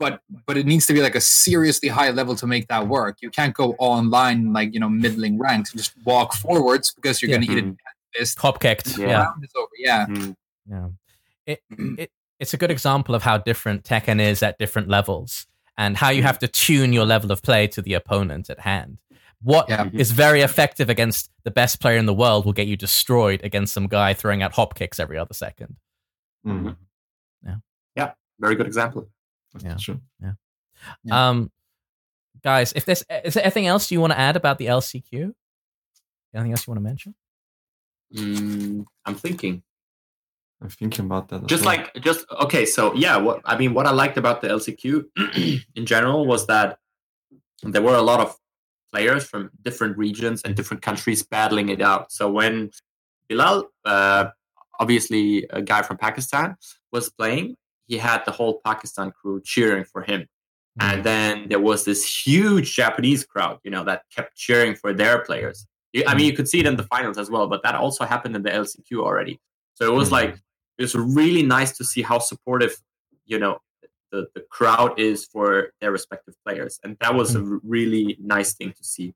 but 0.00 0.20
but 0.46 0.56
it 0.56 0.66
needs 0.66 0.86
to 0.86 0.92
be 0.92 1.00
like 1.00 1.14
a 1.14 1.20
seriously 1.20 1.88
high 1.88 2.10
level 2.10 2.34
to 2.36 2.46
make 2.46 2.68
that 2.68 2.88
work. 2.88 3.18
You 3.20 3.30
can't 3.30 3.54
go 3.54 3.74
online 3.78 4.52
like 4.52 4.74
you 4.74 4.80
know 4.80 4.88
middling 4.88 5.38
ranks 5.38 5.70
and 5.70 5.78
just 5.80 5.94
walk 6.04 6.34
forwards 6.34 6.92
because 6.92 7.22
you're 7.22 7.30
Yeah. 7.30 7.36
going 7.36 7.46
to 7.46 7.52
eat 7.52 7.64
Mhm. 7.64 7.72
it 7.72 8.18
this 8.18 8.34
Hop 8.38 8.60
kicked. 8.60 8.98
Yeah. 8.98 9.06
Yeah. 9.06 9.22
round 9.24 9.44
is 9.44 9.50
over. 9.56 9.68
Yeah. 9.78 10.06
Mm-hmm. 10.06 10.32
Yeah. 10.70 10.88
It, 11.46 11.60
it 11.98 12.10
it's 12.40 12.54
a 12.54 12.56
good 12.56 12.70
example 12.70 13.14
of 13.14 13.22
how 13.22 13.38
different 13.38 13.84
Tekken 13.84 14.20
is 14.20 14.42
at 14.42 14.58
different 14.58 14.88
levels 14.88 15.46
and 15.76 15.96
how 15.96 16.10
you 16.10 16.18
mm-hmm. 16.20 16.26
have 16.26 16.38
to 16.40 16.48
tune 16.48 16.92
your 16.92 17.06
level 17.06 17.30
of 17.30 17.42
play 17.42 17.68
to 17.68 17.82
the 17.82 17.94
opponent 17.94 18.50
at 18.50 18.60
hand. 18.60 18.98
What 19.42 19.70
is 19.92 20.10
Yeah. 20.10 20.16
very 20.16 20.40
effective 20.40 20.88
against 20.90 21.30
the 21.44 21.50
best 21.50 21.80
player 21.80 21.96
in 21.96 22.06
the 22.06 22.14
world 22.14 22.44
will 22.44 22.52
get 22.52 22.66
you 22.66 22.76
destroyed 22.76 23.40
against 23.44 23.72
some 23.72 23.86
guy 23.86 24.12
throwing 24.14 24.42
out 24.42 24.52
hop 24.54 24.74
kicks 24.74 24.98
every 24.98 25.16
other 25.18 25.34
second. 25.34 25.76
Mhm. 26.46 26.76
Very 28.40 28.54
good 28.54 28.68
example. 28.68 29.08
Yeah. 29.58 29.76
Sure. 29.78 30.00
Yeah. 30.22 30.34
Um, 31.10 31.50
guys, 32.44 32.72
if 32.76 32.84
there's 32.84 33.02
is 33.24 33.34
there 33.34 33.42
anything 33.42 33.66
else 33.66 33.90
you 33.90 34.00
want 34.00 34.12
to 34.12 34.18
add 34.18 34.36
about 34.36 34.58
the 34.58 34.66
LCQ? 34.66 35.34
Anything 36.32 36.52
else 36.52 36.64
you 36.64 36.70
want 36.70 36.78
to 36.78 36.84
mention? 36.84 37.14
Mm, 38.14 38.84
I'm 39.04 39.16
thinking. 39.16 39.64
I'm 40.62 40.68
thinking 40.68 41.06
about 41.06 41.30
that. 41.30 41.46
just 41.46 41.64
well. 41.64 41.76
like 41.78 41.94
just 42.00 42.26
okay 42.30 42.64
so 42.64 42.94
yeah 42.94 43.16
what 43.16 43.40
i 43.44 43.56
mean 43.58 43.74
what 43.74 43.86
i 43.86 43.90
liked 43.90 44.16
about 44.18 44.40
the 44.40 44.48
lcq 44.48 45.04
in 45.76 45.84
general 45.86 46.26
was 46.26 46.46
that 46.46 46.78
there 47.64 47.82
were 47.82 47.94
a 47.96 48.02
lot 48.02 48.20
of 48.20 48.36
players 48.92 49.24
from 49.24 49.50
different 49.62 49.96
regions 49.98 50.42
and 50.44 50.54
different 50.54 50.82
countries 50.82 51.22
battling 51.22 51.68
it 51.68 51.82
out. 51.82 52.10
So 52.12 52.30
when 52.30 52.70
bilal 53.28 53.64
uh, 53.84 54.26
obviously 54.80 55.46
a 55.50 55.60
guy 55.60 55.82
from 55.82 55.96
pakistan 55.98 56.56
was 56.92 57.10
playing 57.10 57.56
he 57.86 57.96
had 57.98 58.20
the 58.24 58.30
whole 58.30 58.60
pakistan 58.64 59.10
crew 59.10 59.40
cheering 59.44 59.84
for 59.84 60.02
him. 60.02 60.26
And 60.80 61.02
then 61.02 61.48
there 61.50 61.58
was 61.70 61.84
this 61.84 62.02
huge 62.26 62.68
japanese 62.76 63.24
crowd 63.24 63.58
you 63.64 63.70
know 63.70 63.84
that 63.84 64.02
kept 64.14 64.36
cheering 64.36 64.74
for 64.74 64.92
their 64.92 65.16
players. 65.28 65.66
I 66.06 66.14
mean 66.14 66.26
you 66.26 66.34
could 66.38 66.48
see 66.48 66.60
it 66.60 66.66
in 66.66 66.76
the 66.76 66.84
finals 66.94 67.18
as 67.18 67.28
well 67.30 67.46
but 67.48 67.62
that 67.64 67.74
also 67.74 68.04
happened 68.04 68.34
in 68.36 68.42
the 68.42 68.50
lcq 68.50 68.90
already. 69.08 69.34
So 69.74 69.82
it 69.90 69.94
was 70.02 70.08
Mhm. 70.08 70.18
like 70.18 70.32
it 70.78 70.82
was 70.82 70.94
really 70.94 71.42
nice 71.42 71.76
to 71.78 71.84
see 71.84 72.02
how 72.10 72.18
supportive 72.18 72.74
you 73.32 73.38
know 73.42 73.54
the, 74.10 74.28
the 74.34 74.40
crowd 74.50 74.98
is 74.98 75.24
for 75.24 75.72
their 75.80 75.92
respective 75.92 76.34
players. 76.44 76.80
And 76.84 76.96
that 77.00 77.14
was 77.14 77.34
a 77.34 77.40
hmm. 77.40 77.58
really 77.62 78.16
nice 78.20 78.54
thing 78.54 78.72
to 78.72 78.84
see. 78.84 79.14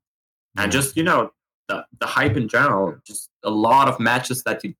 And 0.56 0.66
hmm. 0.66 0.70
just 0.70 0.96
you 0.96 1.02
know 1.02 1.30
the, 1.68 1.84
the 2.00 2.06
hype 2.06 2.36
in 2.36 2.48
general 2.48 2.96
just 3.06 3.30
a 3.44 3.50
lot 3.50 3.88
of 3.88 4.00
matches 4.00 4.42
that 4.44 4.62
you 4.64 4.74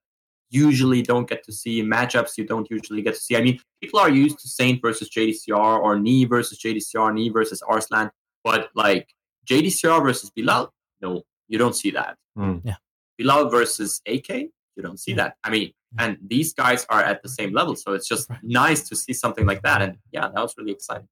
usually 0.50 1.00
don't 1.00 1.28
get 1.28 1.42
to 1.44 1.52
see 1.52 1.82
matchups 1.82 2.36
you 2.36 2.44
don't 2.44 2.68
usually 2.70 3.02
get 3.02 3.14
to 3.14 3.20
see. 3.20 3.36
I 3.36 3.42
mean 3.42 3.60
people 3.80 4.00
are 4.00 4.10
used 4.10 4.38
to 4.40 4.48
saint 4.48 4.82
versus 4.82 5.08
jdcr 5.08 5.80
or 5.80 5.98
knee 5.98 6.24
versus 6.26 6.58
jdcr 6.58 7.14
knee 7.14 7.30
versus 7.30 7.62
arslan 7.62 8.10
but 8.44 8.68
like 8.74 9.08
jdcr 9.46 10.02
versus 10.02 10.30
bilal 10.30 10.72
no 11.00 11.22
you 11.48 11.58
don't 11.58 11.74
see 11.74 11.90
that. 11.92 12.16
Mm. 12.36 12.60
Yeah. 12.64 12.76
bilal 13.16 13.48
versus 13.48 14.02
ak 14.06 14.28
you 14.28 14.82
don't 14.82 14.98
see 14.98 15.12
Yeah. 15.12 15.16
that. 15.16 15.36
I 15.44 15.50
mean 15.50 15.72
and 15.98 16.16
these 16.26 16.52
guys 16.54 16.86
are 16.88 17.02
at 17.02 17.22
the 17.22 17.28
same 17.28 17.52
level 17.52 17.74
so 17.76 17.92
it's 17.92 18.08
just 18.08 18.30
Right. 18.30 18.38
nice 18.42 18.88
to 18.88 18.96
see 18.96 19.12
something 19.12 19.46
like 19.46 19.62
that 19.62 19.82
and 19.82 19.98
yeah 20.12 20.28
that 20.28 20.40
was 20.40 20.54
really 20.58 20.72
exciting 20.72 21.08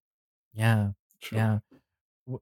Yeah. 0.54 0.90
Sure. 1.22 1.38
Yeah, 1.38 1.58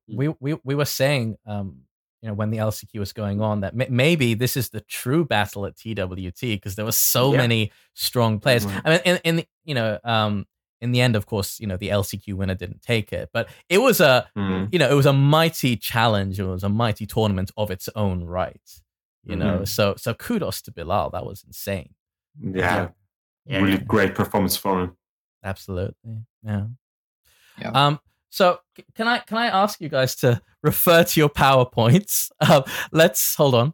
we 0.07 0.29
we 0.40 0.55
we 0.64 0.74
were 0.74 0.85
saying, 0.85 1.37
um, 1.46 1.83
you 2.22 2.29
know, 2.29 2.35
when 2.35 2.51
the 2.51 2.59
LCQ 2.59 2.98
was 3.01 3.12
going 3.12 3.40
on, 3.40 3.61
that 3.62 3.74
m- 3.81 3.94
maybe 3.94 4.35
this 4.35 4.57
is 4.57 4.70
the 4.70 4.81
true 4.83 5.24
battle 5.24 5.66
at 5.66 5.77
TWT 5.77 6.40
because 6.40 6.74
there 6.77 6.85
were 6.85 6.92
so 6.92 7.33
Yeah. 7.33 7.38
many 7.38 7.72
strong 7.94 8.38
players. 8.40 8.64
Mhm. 8.66 8.83
I 8.85 8.90
mean, 8.90 9.01
in, 9.05 9.16
in 9.24 9.37
the, 9.37 9.46
you 9.64 9.74
know, 9.74 9.98
um, 10.05 10.46
in 10.81 10.92
the 10.92 11.01
end, 11.01 11.16
of 11.16 11.27
course, 11.27 11.59
you 11.61 11.66
know, 11.66 11.77
the 11.77 11.88
LCQ 11.88 12.35
winner 12.37 12.55
didn't 12.55 12.83
take 12.83 13.12
it, 13.12 13.31
but 13.33 13.48
it 13.68 13.79
was 13.79 14.01
a, 14.01 14.29
Mm. 14.37 14.68
you 14.72 14.79
know, 14.79 14.88
it 14.90 14.94
was 14.94 15.07
a 15.07 15.12
mighty 15.12 15.77
challenge. 15.77 16.38
It 16.38 16.44
was 16.44 16.62
a 16.64 16.68
mighty 16.68 17.07
tournament 17.07 17.51
of 17.57 17.70
its 17.70 17.88
own 17.96 18.24
right. 18.24 18.68
You 19.24 19.37
know, 19.37 19.64
so 19.64 19.94
so 19.96 20.14
kudos 20.14 20.62
to 20.62 20.70
Bilal. 20.72 21.11
That 21.11 21.27
was 21.27 21.44
insane. 21.44 21.90
Yeah. 22.40 22.88
Yeah, 23.46 23.61
really 23.61 23.72
yeah. 23.72 23.85
great 23.85 24.14
performance 24.14 24.57
from 24.57 24.81
him. 24.81 24.96
Absolutely. 25.42 26.18
Yeah. 26.44 26.66
Yeah. 27.61 27.70
Um. 27.70 28.01
So 28.31 28.59
c- 28.77 28.85
can 28.94 29.09
I 29.09 29.18
can 29.20 29.38
I 29.38 29.46
ask 29.46 29.81
you 29.81 29.88
guys 29.88 30.14
to 30.16 30.40
refer 30.62 31.05
to 31.05 31.20
your 31.20 31.31
powerpoints? 31.31 32.31
Um, 32.48 32.62
let's 32.92 33.35
hold 33.35 33.55
on. 33.55 33.72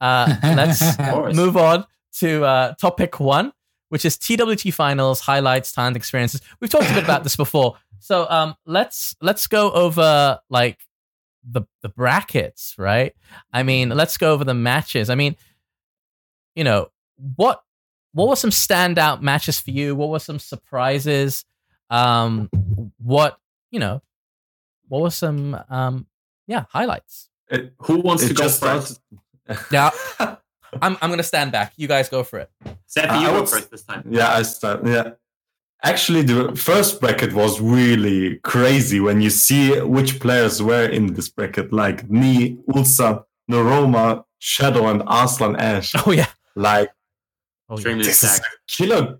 Uh, 0.00 0.36
let's 0.42 0.98
move 1.34 1.56
on 1.56 1.86
to 2.18 2.44
uh, 2.44 2.74
topic 2.74 3.20
one, 3.20 3.52
which 3.88 4.04
is 4.04 4.18
TWT 4.18 4.72
finals 4.74 5.20
highlights, 5.20 5.72
talent 5.72 5.96
experiences. 5.96 6.42
We've 6.60 6.70
talked 6.70 6.90
a 6.90 6.94
bit 6.94 7.04
about 7.04 7.22
this 7.24 7.36
before, 7.36 7.76
so 8.00 8.28
um, 8.28 8.54
let's 8.66 9.16
let's 9.22 9.46
go 9.46 9.70
over 9.72 10.38
like 10.50 10.78
the 11.48 11.62
the 11.80 11.88
brackets, 11.88 12.74
right? 12.76 13.14
I 13.52 13.62
mean, 13.62 13.88
let's 13.88 14.18
go 14.18 14.32
over 14.32 14.44
the 14.44 14.54
matches. 14.54 15.08
I 15.08 15.14
mean, 15.14 15.36
you 16.54 16.64
know 16.64 16.88
what 17.36 17.62
what 18.12 18.28
were 18.28 18.36
some 18.36 18.50
standout 18.50 19.20
matches 19.22 19.58
for 19.60 19.70
you? 19.70 19.94
What 19.94 20.10
were 20.10 20.18
some 20.18 20.38
surprises? 20.38 21.44
Um, 21.90 22.48
what 23.02 23.38
you 23.70 23.80
know, 23.80 24.02
what 24.88 25.02
were 25.02 25.10
some 25.10 25.58
um, 25.68 26.06
yeah 26.46 26.64
highlights? 26.70 27.28
It, 27.48 27.74
who 27.78 27.98
wants 28.00 28.22
it 28.22 28.28
to 28.28 28.34
go 28.34 28.48
first 28.48 29.00
started. 29.48 29.66
Yeah, 29.70 29.90
I'm 30.82 30.96
I'm 31.02 31.10
gonna 31.10 31.22
stand 31.22 31.52
back. 31.52 31.72
You 31.76 31.88
guys 31.88 32.08
go 32.08 32.22
for 32.24 32.38
it. 32.38 32.50
Seth, 32.86 33.10
I 33.10 33.20
you 33.20 33.26
go 33.28 33.40
would- 33.40 33.48
first 33.48 33.70
this 33.70 33.82
time 33.82 34.04
Yeah, 34.08 34.32
I 34.34 34.42
start. 34.42 34.86
Yeah. 34.86 35.12
Actually, 35.84 36.22
the 36.22 36.54
first 36.54 37.00
bracket 37.00 37.32
was 37.32 37.60
really 37.60 38.36
crazy 38.44 39.00
when 39.00 39.20
you 39.20 39.30
see 39.30 39.80
which 39.80 40.20
players 40.20 40.62
were 40.62 40.84
in 40.86 41.14
this 41.14 41.28
bracket, 41.28 41.72
like 41.72 42.08
Knee, 42.08 42.56
Ulsan, 42.68 43.24
Noroma, 43.50 44.22
Shadow, 44.38 44.86
and 44.86 45.02
Arslan 45.08 45.56
Ash. 45.56 45.92
Oh 46.06 46.12
yeah. 46.12 46.28
Like 46.54 46.90
Oh 47.68 47.74
yeah. 47.74 47.78
extremely 47.78 48.04
this 48.04 48.22
is 48.22 48.30
stacked 48.32 48.46
a 48.54 48.58
killer 48.84 49.18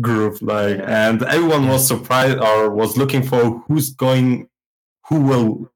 group. 0.00 0.38
Like, 0.42 0.80
and 0.84 1.22
everyone 1.22 1.68
was 1.68 1.86
surprised 1.86 2.38
or 2.38 2.70
was 2.70 2.96
looking 2.96 3.22
for 3.22 3.60
who's 3.68 3.90
going, 3.94 4.48
who 5.08 5.20
will 5.20 5.72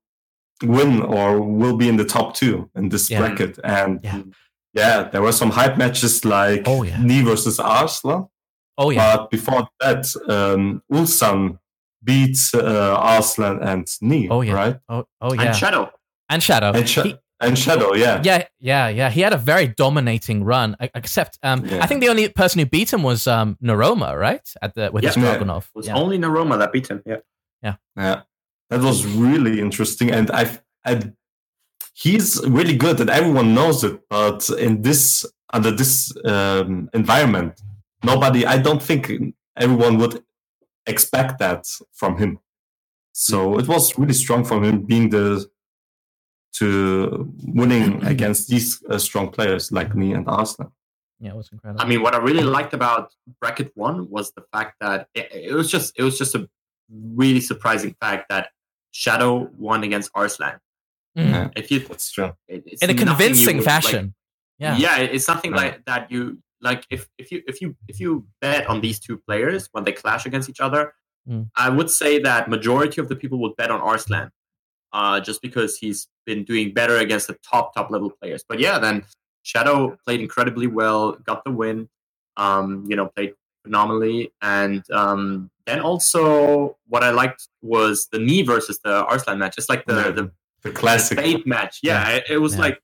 win 0.62 1.00
or 1.02 1.40
will 1.40 1.76
be 1.76 1.88
in 1.88 1.96
the 1.96 2.04
top 2.04 2.34
two 2.34 2.68
in 2.74 2.88
this 2.90 3.10
Yeah. 3.10 3.20
bracket. 3.20 3.58
And 3.64 4.00
Yeah. 4.02 4.22
yeah, 4.74 5.02
there 5.04 5.22
were 5.22 5.32
some 5.32 5.50
hype 5.50 5.78
matches 5.78 6.24
like 6.24 6.64
Oh, 6.66 6.82
yeah. 6.82 7.02
Knee 7.02 7.22
versus 7.22 7.58
Arslan. 7.58 8.26
Oh 8.76 8.90
yeah. 8.90 9.16
But 9.16 9.30
before 9.30 9.68
that, 9.80 10.04
um, 10.28 10.82
Ulsan 10.92 11.58
beat 12.04 12.38
uh, 12.54 12.96
Arslan 12.98 13.62
and 13.62 13.86
Knee, 14.02 14.28
Oh, 14.30 14.40
yeah. 14.42 14.52
right? 14.54 14.76
Oh 14.88 15.06
oh 15.20 15.32
yeah. 15.34 15.42
and 15.42 15.56
shadow 15.56 15.90
And 16.28 16.42
Shadow. 16.42 16.72
And, 16.72 16.88
Sha- 16.88 17.02
He- 17.02 17.16
and 17.40 17.58
Shadow, 17.58 17.94
yeah. 17.94 18.20
yeah, 18.24 18.44
yeah, 18.58 18.88
yeah. 18.88 19.10
He 19.10 19.20
had 19.22 19.32
a 19.32 19.38
very 19.38 19.66
dominating 19.68 20.44
run. 20.44 20.76
Except, 20.94 21.38
um, 21.42 21.64
Yeah. 21.64 21.82
I 21.82 21.86
think 21.86 22.00
the 22.02 22.08
only 22.08 22.28
person 22.28 22.58
who 22.58 22.66
beat 22.66 22.92
him 22.92 23.02
was 23.02 23.26
um, 23.26 23.56
Noroma, 23.62 24.18
right? 24.18 24.46
At 24.62 24.74
the 24.74 24.90
with 24.92 25.04
his 25.04 25.16
Yeah. 25.16 25.22
Dragunov. 25.38 25.64
it 25.66 25.74
was 25.74 25.86
Yeah. 25.86 25.96
only 25.96 26.18
Noroma 26.18 26.58
that 26.58 26.72
beat 26.72 26.88
him 26.88 27.02
yeah 27.06 27.76
Yeah, 27.96 28.22
that 28.70 28.80
was 28.80 29.04
really 29.06 29.60
interesting, 29.60 30.10
and 30.10 30.30
I, 30.30 30.58
I, 30.84 30.92
he's 31.94 32.40
really 32.46 32.76
good, 32.76 33.00
and 33.00 33.10
everyone 33.10 33.54
knows 33.54 33.84
it. 33.84 34.00
But 34.08 34.48
in 34.58 34.82
this 34.82 35.24
under 35.52 35.70
this 35.72 36.12
um, 36.24 36.88
environment, 36.94 37.60
nobody, 38.04 38.46
I 38.46 38.58
don't 38.58 38.82
think 38.82 39.10
everyone 39.56 39.98
would 39.98 40.22
expect 40.86 41.38
that 41.40 41.66
from 41.92 42.16
him. 42.18 42.38
So 43.12 43.58
it 43.58 43.66
was 43.68 43.98
really 43.98 44.14
strong 44.14 44.44
from 44.44 44.62
him 44.64 44.82
being 44.86 45.10
the 45.10 45.44
to 46.58 47.32
winning 47.44 48.04
against 48.14 48.48
these 48.48 48.82
uh, 48.90 48.98
strong 48.98 49.30
players 49.30 49.70
like 49.72 49.94
me 49.94 50.12
and 50.12 50.26
Arslan. 50.28 50.70
yeah, 51.20 51.30
it 51.30 51.36
was 51.36 51.50
incredible. 51.52 51.80
I 51.82 51.86
mean, 51.86 52.02
what 52.02 52.14
I 52.14 52.18
really 52.18 52.42
liked 52.42 52.74
about 52.74 53.12
bracket 53.40 53.70
one 53.74 54.08
was 54.10 54.32
the 54.32 54.42
fact 54.52 54.76
that 54.80 55.08
it, 55.14 55.28
it 55.32 55.54
was 55.54 55.70
just 55.70 55.92
it 55.98 56.02
was 56.02 56.18
just 56.18 56.34
a 56.34 56.48
really 57.14 57.40
surprising 57.40 57.94
fact 58.00 58.28
that 58.30 58.48
Shadow 58.92 59.48
won 59.58 59.84
against 59.84 60.10
Arslan. 60.14 60.58
Mm. 61.16 61.30
Yeah. 61.30 61.48
If 61.56 61.70
you 61.70 61.80
That's 61.80 62.10
true. 62.10 62.32
it- 62.48 62.64
it's 62.66 62.82
in 62.82 62.90
a 62.90 62.94
convincing 62.94 63.58
would, 63.58 63.66
like- 63.66 63.82
fashion. 63.82 64.14
yeah. 64.58 64.76
yeah, 64.76 64.96
it's 64.98 65.24
something 65.24 65.52
Right. 65.52 65.72
like 65.72 65.84
that. 65.86 66.10
You 66.10 66.38
like 66.60 66.84
if 66.90 67.08
if 67.18 67.30
you 67.32 67.42
if 67.46 67.60
you 67.62 67.76
if 67.88 68.00
you 68.00 68.26
bet 68.40 68.66
on 68.66 68.80
these 68.80 68.98
two 69.00 69.16
players 69.26 69.68
when 69.72 69.84
they 69.84 69.92
clash 69.92 70.26
against 70.26 70.48
each 70.48 70.60
other, 70.60 70.94
Mm. 71.28 71.50
I 71.54 71.68
would 71.68 71.90
say 71.90 72.18
that 72.20 72.48
majority 72.48 72.98
of 72.98 73.08
the 73.10 73.14
people 73.14 73.38
would 73.42 73.54
bet 73.54 73.70
on 73.70 73.78
Arslan, 73.82 74.30
uh, 74.92 75.20
just 75.20 75.40
because 75.42 75.78
he's 75.78 76.08
been 76.26 76.44
doing 76.44 76.72
better 76.72 76.96
against 76.98 77.26
the 77.26 77.36
top 77.48 77.74
top 77.74 77.90
level 77.90 78.10
players. 78.10 78.44
But 78.48 78.58
yeah, 78.60 78.78
then 78.78 79.04
Shadow 79.42 79.96
played 80.04 80.20
incredibly 80.20 80.66
well, 80.66 81.12
got 81.12 81.44
the 81.44 81.50
win. 81.50 81.88
Um, 82.36 82.84
you 82.88 82.96
know, 82.96 83.06
played 83.06 83.34
phenomenally, 83.64 84.32
and 84.40 84.82
um, 84.92 85.50
then 85.66 85.80
also 85.80 86.76
what 86.88 87.02
I 87.04 87.10
liked 87.10 87.48
was 87.60 88.08
the 88.12 88.18
knee 88.18 88.42
versus 88.42 88.78
the 88.82 89.04
Arslan 89.06 89.38
match. 89.38 89.56
It's 89.58 89.68
like 89.68 89.84
the 89.86 89.94
Yeah. 89.96 90.10
the 90.10 90.32
The 90.62 90.70
classic. 90.72 91.18
fate 91.18 91.46
match. 91.46 91.80
Yeah, 91.82 92.08
it, 92.10 92.24
it 92.30 92.38
was 92.38 92.54
Yeah. 92.54 92.60
like 92.62 92.80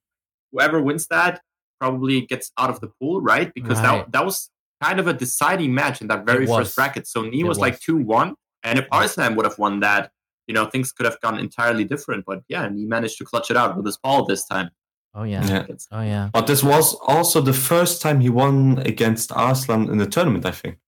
whoever 0.52 0.80
wins 0.82 1.06
that 1.08 1.40
probably 1.80 2.22
gets 2.22 2.50
out 2.58 2.70
of 2.70 2.80
the 2.80 2.88
pool, 3.00 3.20
right? 3.20 3.52
Because 3.54 3.78
Right. 3.78 4.04
that 4.04 4.12
that 4.12 4.24
was 4.24 4.50
kind 4.82 4.98
of 5.00 5.06
a 5.06 5.12
deciding 5.14 5.72
match 5.74 6.00
in 6.02 6.08
that 6.08 6.26
very 6.26 6.46
first 6.46 6.74
bracket. 6.76 7.06
So 7.06 7.22
Knee 7.22 7.40
It 7.40 7.44
was, 7.44 7.58
like 7.58 7.80
two 7.80 7.96
one, 7.96 8.34
and 8.62 8.78
if 8.78 8.86
Arslan 8.92 9.34
would 9.36 9.46
have 9.46 9.58
won 9.58 9.80
that, 9.80 10.10
you 10.46 10.54
know, 10.54 10.66
things 10.66 10.92
could 10.92 11.06
have 11.06 11.20
gone 11.20 11.38
entirely 11.38 11.84
different. 11.84 12.24
But 12.26 12.42
yeah, 12.48 12.64
and 12.64 12.78
he 12.78 12.86
managed 12.86 13.18
to 13.18 13.24
clutch 13.24 13.50
it 13.50 13.56
out 13.56 13.76
with 13.76 13.86
his 13.86 13.96
ball 13.96 14.24
this 14.24 14.46
time. 14.46 14.70
Oh 15.14 15.22
yeah. 15.24 15.46
Yeah. 15.46 15.66
Oh 15.92 16.02
yeah. 16.02 16.28
But 16.32 16.46
this 16.46 16.62
was 16.62 16.94
also 17.06 17.40
the 17.40 17.52
first 17.54 18.02
time 18.02 18.20
he 18.20 18.28
won 18.28 18.78
against 18.84 19.32
Arslan 19.32 19.88
in 19.90 19.98
the 19.98 20.06
tournament, 20.06 20.44
I 20.46 20.50
think. 20.50 20.78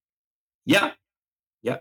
Yeah, 0.67 0.91
Yeah. 1.63 1.79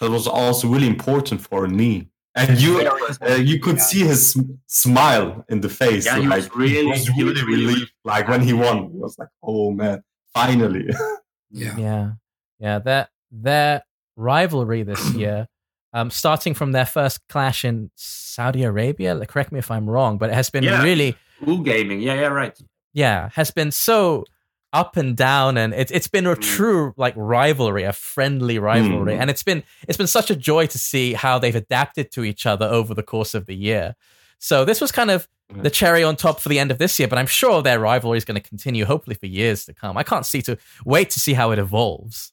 That 0.00 0.10
was 0.10 0.26
also 0.26 0.66
really 0.68 0.88
important 0.88 1.40
for 1.40 1.68
me. 1.68 2.08
And 2.36 2.60
you 2.60 2.80
uh, 3.22 3.34
you 3.36 3.60
could 3.60 3.80
see 3.80 4.00
his 4.00 4.36
smile 4.66 5.44
in 5.48 5.60
the 5.60 5.68
face. 5.68 6.04
Yeah, 6.04 6.18
he 6.18 6.26
was 6.26 6.44
like, 6.46 6.56
really- 6.56 6.80
he 6.82 6.84
was 6.86 7.06
he 7.06 7.22
really 7.22 7.32
was 7.32 7.42
really 7.44 7.66
relieved. 7.66 7.92
Like 8.04 8.26
when 8.28 8.40
he 8.42 8.52
won, 8.52 8.90
he 8.90 8.98
was 8.98 9.16
like, 9.20 9.28
"Oh 9.40 9.70
man, 9.70 10.02
finally!" 10.34 10.88
Yeah. 11.52 11.76
Yeah. 11.78 12.10
Yeah. 12.58 12.78
Their 12.80 13.08
their 13.30 13.84
rivalry 14.16 14.82
this 14.82 15.14
year, 15.22 15.46
um, 15.94 16.10
starting 16.10 16.52
from 16.52 16.72
their 16.72 16.84
first 16.84 17.26
clash 17.28 17.64
in 17.64 17.90
Saudi 17.94 18.62
Arabia. 18.64 19.14
like, 19.14 19.28
Correct 19.28 19.50
me 19.52 19.58
if 19.58 19.70
I'm 19.70 19.88
wrong, 19.88 20.18
but 20.18 20.28
it 20.28 20.34
has 20.34 20.50
been 20.50 20.64
Yeah. 20.64 20.82
really 20.82 21.16
Ooh 21.48 21.62
gaming. 21.64 22.00
Yeah, 22.02 22.14
yeah, 22.14 22.26
right. 22.26 22.58
yeah, 22.92 23.30
has 23.34 23.50
been 23.50 23.70
so 23.70 24.24
up 24.72 24.96
and 24.96 25.16
down 25.16 25.56
and 25.56 25.72
it's 25.72 25.92
it's 25.92 26.08
been 26.08 26.26
a 26.26 26.34
Mm. 26.34 26.42
true 26.56 26.94
like 26.96 27.14
rivalry, 27.16 27.84
a 27.84 27.92
friendly 27.92 28.58
rivalry. 28.58 29.14
Mm. 29.14 29.20
And 29.20 29.30
it's 29.30 29.44
been 29.44 29.62
it's 29.86 29.96
been 29.96 30.08
such 30.08 30.30
a 30.30 30.36
joy 30.36 30.66
to 30.66 30.78
see 30.78 31.12
how 31.14 31.38
they've 31.38 31.54
adapted 31.54 32.10
to 32.12 32.24
each 32.24 32.44
other 32.44 32.66
over 32.66 32.92
the 32.92 33.04
course 33.04 33.34
of 33.34 33.46
the 33.46 33.54
year. 33.54 33.94
So 34.40 34.64
this 34.64 34.80
was 34.80 34.90
kind 34.90 35.10
of 35.12 35.28
the 35.62 35.70
cherry 35.70 36.02
on 36.02 36.16
top 36.16 36.40
for 36.40 36.48
the 36.48 36.58
end 36.58 36.72
of 36.72 36.78
this 36.78 36.98
year, 36.98 37.06
but 37.06 37.18
I'm 37.18 37.26
sure 37.28 37.62
their 37.62 37.78
rivalry 37.78 38.18
is 38.18 38.24
going 38.24 38.40
to 38.42 38.48
continue 38.48 38.84
hopefully 38.84 39.14
for 39.14 39.26
years 39.26 39.64
to 39.66 39.72
come. 39.74 39.96
I 39.96 40.02
can't 40.02 40.26
see 40.26 40.42
to 40.42 40.56
wait 40.84 41.10
to 41.10 41.20
see 41.20 41.34
how 41.34 41.52
it 41.52 41.58
evolves. 41.60 42.32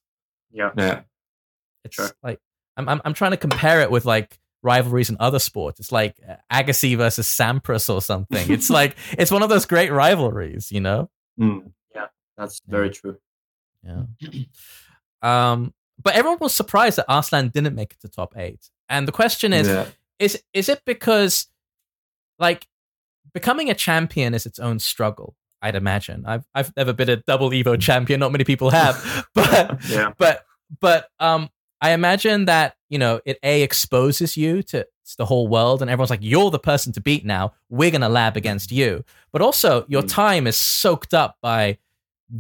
Yeah. 0.52 0.72
yeah, 0.76 1.02
It's 1.86 1.96
Sure. 1.96 2.10
like 2.24 2.40
I'm, 2.78 2.88
I'm 2.88 3.02
I'm 3.06 3.14
trying 3.14 3.32
to 3.32 3.38
compare 3.38 3.82
it 3.82 3.92
with 3.92 4.06
like 4.06 4.40
rivalries 4.64 5.10
in 5.10 5.18
other 5.20 5.40
sports. 5.40 5.80
It's 5.80 5.92
like 5.92 6.16
uh, 6.28 6.36
Agassi 6.52 6.96
versus 6.96 7.28
Sampras 7.28 7.94
or 7.94 8.02
something. 8.02 8.50
It's 8.52 8.70
like 8.80 8.96
it's 9.18 9.32
one 9.32 9.44
of 9.44 9.50
those 9.50 9.66
great 9.66 9.92
rivalries, 9.92 10.72
you 10.72 10.80
know. 10.80 11.10
Mm. 11.40 11.72
That's 12.38 12.62
very 12.68 12.90
true. 12.90 13.18
Yeah. 13.84 14.04
Um, 15.24 15.76
but 16.02 16.16
everyone 16.16 16.40
was 16.42 16.52
surprised 16.52 16.98
that 16.98 17.06
Arslan 17.08 17.50
didn't 17.50 17.76
make 17.76 17.92
it 17.92 18.00
to 18.00 18.08
top 18.08 18.36
eight. 18.36 18.72
And 18.90 19.08
the 19.08 19.12
question 19.12 19.54
is, 19.54 19.68
yeah. 19.68 19.86
is 20.18 20.42
is 20.52 20.68
it 20.68 20.82
because 20.84 21.46
like 22.40 22.66
becoming 23.34 23.70
a 23.70 23.76
champion 23.76 24.34
is 24.34 24.48
its 24.48 24.58
own 24.58 24.80
struggle? 24.80 25.36
I'd 25.62 25.76
imagine. 25.76 26.24
I've 26.26 26.44
I've 26.56 26.76
never 26.76 26.92
been 26.92 27.10
a 27.10 27.18
double 27.18 27.52
Evo 27.52 27.80
champion. 27.80 28.20
Not 28.20 28.32
many 28.32 28.44
people 28.44 28.72
have, 28.72 29.28
but 29.36 29.80
Yeah. 29.90 30.14
but 30.18 30.44
but 30.80 31.10
um, 31.20 31.50
I 31.82 31.92
imagine 31.92 32.46
that 32.46 32.76
you 32.90 32.98
know 33.00 33.22
it 33.26 33.40
a 33.44 33.64
exposes 33.64 34.38
you 34.38 34.62
to 34.64 34.86
the 35.18 35.26
whole 35.26 35.48
world, 35.48 35.82
and 35.82 35.90
everyone's 35.92 36.10
like, 36.10 36.20
"You're 36.24 36.52
the 36.52 36.60
person 36.60 36.94
to 36.94 37.02
beat 37.02 37.26
now. 37.26 37.54
We're 37.70 37.92
gonna 37.92 38.10
lab 38.10 38.38
against 38.38 38.72
you." 38.72 39.04
But 39.32 39.42
also, 39.42 39.86
your 39.90 40.04
Mm. 40.04 40.10
time 40.14 40.48
is 40.48 40.58
soaked 40.58 41.14
up 41.14 41.38
by 41.42 41.78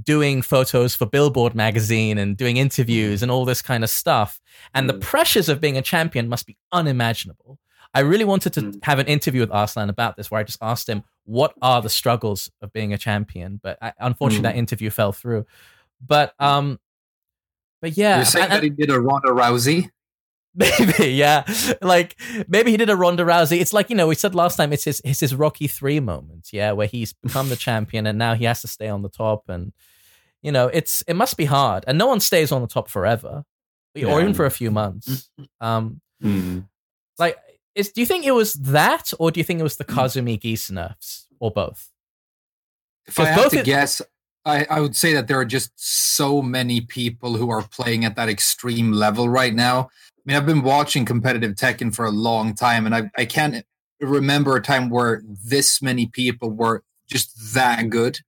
doing 0.06 0.42
photos 0.42 0.96
for 0.96 1.06
Billboard 1.06 1.54
magazine 1.54 2.18
and 2.18 2.38
doing 2.38 2.56
interviews 2.58 3.22
and 3.22 3.30
all 3.30 3.44
this 3.44 3.62
kind 3.62 3.84
of 3.84 3.90
stuff. 3.90 4.40
And 4.74 4.88
the 4.90 4.94
Mm. 4.94 5.02
pressures 5.02 5.50
of 5.50 5.60
being 5.60 5.78
a 5.78 5.82
champion 5.82 6.30
must 6.30 6.46
be 6.46 6.56
unimaginable. 6.72 7.60
I 7.94 8.00
really 8.00 8.24
wanted 8.24 8.54
to 8.54 8.80
have 8.84 9.00
an 9.00 9.08
interview 9.08 9.42
with 9.42 9.52
Arslan 9.52 9.90
about 9.90 10.16
this, 10.16 10.32
where 10.32 10.40
I 10.40 10.44
just 10.44 10.60
asked 10.62 10.88
him 10.88 11.04
what 11.26 11.54
are 11.62 11.82
the 11.82 11.90
struggles 11.90 12.50
of 12.62 12.72
being 12.72 12.94
a 12.94 12.98
champion. 12.98 13.60
But 13.62 13.78
I, 13.82 13.92
unfortunately, 14.00 14.48
Mm. 14.50 14.54
that 14.54 14.58
interview 14.60 14.90
fell 14.90 15.12
through. 15.12 15.46
But 16.06 16.34
um, 16.40 16.80
but 17.82 17.98
yeah, 17.98 18.18
You're 18.18 18.26
saying 18.26 18.44
and- 18.46 18.54
that 18.54 18.64
he 18.64 18.70
did 18.70 18.90
a 18.90 19.00
Ronda 19.00 19.30
Rousey? 19.30 19.90
Maybe, 20.56 21.14
yeah. 21.14 21.46
Like 21.82 22.20
maybe 22.50 22.72
he 22.72 22.78
did 22.78 22.90
a 22.90 22.96
Ronda 22.98 23.24
Rousey. 23.24 23.62
It's 23.62 23.72
like 23.72 23.90
you 23.90 23.96
know 23.96 24.08
we 24.10 24.16
said 24.16 24.36
last 24.36 24.58
time. 24.58 24.74
It's 24.74 24.84
his 24.84 25.02
it's 25.06 25.22
his 25.22 25.34
Rocky 25.34 25.68
three 25.68 26.02
moment, 26.02 26.50
yeah, 26.52 26.74
where 26.74 26.88
he's 26.88 27.14
become 27.14 27.48
the 27.48 27.56
champion 27.56 28.06
and 28.06 28.18
now 28.20 28.34
he 28.36 28.44
has 28.44 28.60
to 28.62 28.68
stay 28.68 28.90
on 28.90 29.02
the 29.02 29.08
top, 29.10 29.48
and 29.48 29.72
you 30.42 30.52
know 30.52 30.68
it's 30.68 31.04
it 31.08 31.16
must 31.16 31.38
be 31.38 31.46
hard, 31.46 31.86
and 31.88 31.98
no 31.98 32.06
one 32.08 32.20
stays 32.20 32.52
on 32.52 32.60
the 32.62 32.68
top 32.68 32.90
forever, 32.90 33.46
or 33.96 34.20
even 34.22 34.34
for 34.34 34.46
a 34.46 34.52
few 34.52 34.72
months. 34.72 35.30
Um, 35.62 36.02
Mm. 36.22 36.68
like, 37.18 37.38
is 37.74 37.94
do 37.94 38.02
you 38.02 38.06
think 38.06 38.26
it 38.26 38.32
was 38.32 38.54
that, 38.56 39.14
or 39.20 39.32
do 39.32 39.40
you 39.40 39.46
think 39.46 39.62
it 39.62 39.64
was 39.64 39.78
the 39.78 39.86
Kazumi 39.86 40.38
Geese 40.38 40.70
nerfs, 40.70 41.28
or 41.40 41.50
both? 41.52 41.90
If 43.08 43.18
I 43.20 43.24
have 43.26 43.36
had 43.36 43.44
both 43.44 43.52
to 43.54 43.60
it- 43.60 43.66
guess, 43.66 44.02
I, 44.46 44.66
I 44.70 44.80
would 44.80 44.96
say 44.96 45.14
that 45.14 45.28
there 45.28 45.40
are 45.40 45.46
just 45.46 45.72
so 45.76 46.42
many 46.42 46.82
people 46.82 47.36
who 47.36 47.50
are 47.50 47.62
playing 47.62 48.06
at 48.06 48.16
that 48.16 48.30
extreme 48.30 48.92
level 48.92 49.30
right 49.30 49.54
now. 49.54 49.90
I 50.18 50.22
mean, 50.26 50.38
I've 50.38 50.46
been 50.46 50.64
watching 50.64 51.06
competitive 51.06 51.54
Tekken 51.56 51.94
for 51.94 52.06
a 52.06 52.12
long 52.12 52.56
time, 52.56 52.86
and 52.86 52.96
I, 52.96 53.12
I 53.18 53.26
can't 53.26 53.66
remember 54.00 54.56
a 54.56 54.62
time 54.62 54.90
where 54.90 55.22
this 55.46 55.82
many 55.82 56.08
people 56.08 56.52
were 56.52 56.84
just 57.08 57.54
that 57.54 57.90
good. 57.90 58.20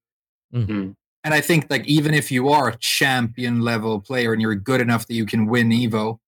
Mhm. 0.54 0.96
And 1.24 1.34
I 1.34 1.40
think, 1.42 1.68
like, 1.70 1.86
even 1.88 2.14
if 2.14 2.32
you 2.32 2.50
are 2.50 2.70
a 2.70 2.78
champion 2.78 3.62
level 3.62 4.02
player 4.02 4.34
and 4.34 4.42
you're 4.42 4.56
good 4.56 4.82
enough 4.82 5.08
that 5.08 5.14
you 5.14 5.26
can 5.26 5.46
win 5.46 5.70
Evo, 5.70 6.20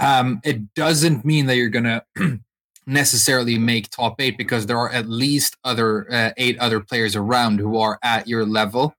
um, 0.00 0.40
it 0.44 0.72
doesn't 0.74 1.24
mean 1.24 1.46
that 1.46 1.56
you're 1.56 1.68
gonna 1.68 2.04
necessarily 2.86 3.58
make 3.58 3.90
top 3.90 4.20
eight 4.20 4.38
because 4.38 4.66
there 4.66 4.78
are 4.78 4.90
at 4.90 5.08
least 5.08 5.56
other 5.64 6.10
uh, 6.12 6.30
eight 6.36 6.58
other 6.58 6.80
players 6.80 7.16
around 7.16 7.58
who 7.58 7.76
are 7.78 7.98
at 8.02 8.28
your 8.28 8.46
level. 8.46 8.94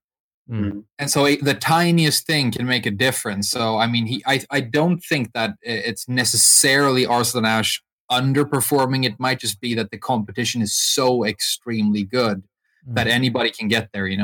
Mm. 0.50 0.84
And 0.98 1.10
so 1.10 1.24
the 1.36 1.54
tiniest 1.54 2.26
thing 2.26 2.50
can 2.50 2.66
make 2.66 2.84
a 2.84 2.90
difference. 2.90 3.48
So 3.50 3.78
I 3.78 3.86
mean, 3.86 4.06
he 4.06 4.22
I 4.26 4.44
I 4.50 4.60
don't 4.60 4.98
think 4.98 5.32
that 5.32 5.54
it's 5.62 6.08
necessarily 6.08 7.06
Arslan 7.06 7.44
Ash 7.44 7.82
underperforming. 8.10 9.04
It 9.04 9.18
might 9.18 9.38
just 9.38 9.60
be 9.60 9.74
that 9.74 9.90
the 9.90 9.98
competition 9.98 10.60
is 10.60 10.76
so 10.76 11.24
extremely 11.24 12.04
good 12.04 12.42
that 12.86 13.06
anybody 13.06 13.50
can 13.50 13.68
get 13.68 13.90
there. 13.92 14.06
You 14.06 14.16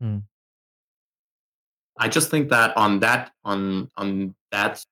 know. 0.00 0.22
I 1.98 2.08
just 2.08 2.30
think 2.30 2.50
that 2.50 2.76
on 2.76 3.00
that 3.00 3.32
on 3.44 3.90
on 3.96 4.34
that 4.50 4.84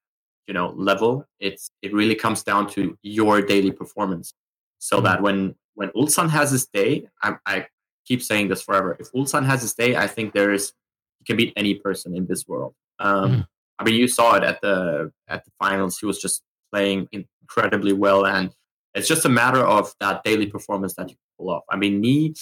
you 0.47 0.55
know 0.55 0.73
level, 0.77 1.27
it's 1.41 1.71
it 1.83 1.93
really 1.93 2.15
comes 2.15 2.43
down 2.43 2.69
to 2.71 2.97
your 3.03 3.43
daily 3.43 3.71
performance. 3.73 4.33
So 4.79 5.01
Mhm. 5.01 5.05
that 5.05 5.23
when 5.23 5.55
when 5.75 5.91
Ulsan 5.91 6.31
has 6.31 6.53
his 6.53 6.67
day, 6.67 7.09
I, 7.23 7.37
I 7.47 7.67
keep 8.07 8.23
saying 8.23 8.49
this 8.49 8.63
forever. 8.63 8.97
If 8.99 9.13
Ulsan 9.13 9.45
has 9.47 9.63
his 9.63 9.75
day, 9.75 9.97
I 9.97 10.07
think 10.07 10.33
there 10.33 10.53
is 10.53 10.73
he 11.19 11.25
can 11.25 11.37
beat 11.37 11.53
any 11.57 11.75
person 11.75 12.17
in 12.17 12.27
this 12.27 12.47
world. 12.47 12.75
Um, 12.99 13.31
Mhm. 13.31 13.47
I 13.79 13.85
mean, 13.85 13.95
you 13.95 14.09
saw 14.09 14.37
it 14.37 14.45
at 14.45 14.61
the 14.61 15.13
at 15.29 15.45
the 15.45 15.51
finals. 15.59 15.99
He 15.99 16.07
was 16.07 16.21
just 16.21 16.43
playing 16.73 17.09
incredibly 17.13 17.93
well, 17.93 18.25
and 18.27 18.51
it's 18.95 19.09
just 19.09 19.25
a 19.25 19.29
matter 19.29 19.65
of 19.65 19.95
that 20.01 20.23
daily 20.23 20.47
performance 20.47 20.95
that 20.95 21.11
you 21.11 21.17
pull 21.39 21.51
off. 21.51 21.65
I 21.71 21.77
mean, 21.77 22.01
Knee 22.01 22.35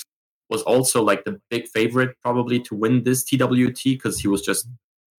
was 0.51 0.62
also 0.62 1.03
like 1.03 1.25
the 1.25 1.40
big 1.48 1.66
favorite 1.68 2.14
probably 2.20 2.61
to 2.61 2.75
win 2.75 3.05
this 3.05 3.25
TWT 3.25 3.94
because 3.94 4.18
he 4.20 4.29
was 4.29 4.42
just 4.42 4.68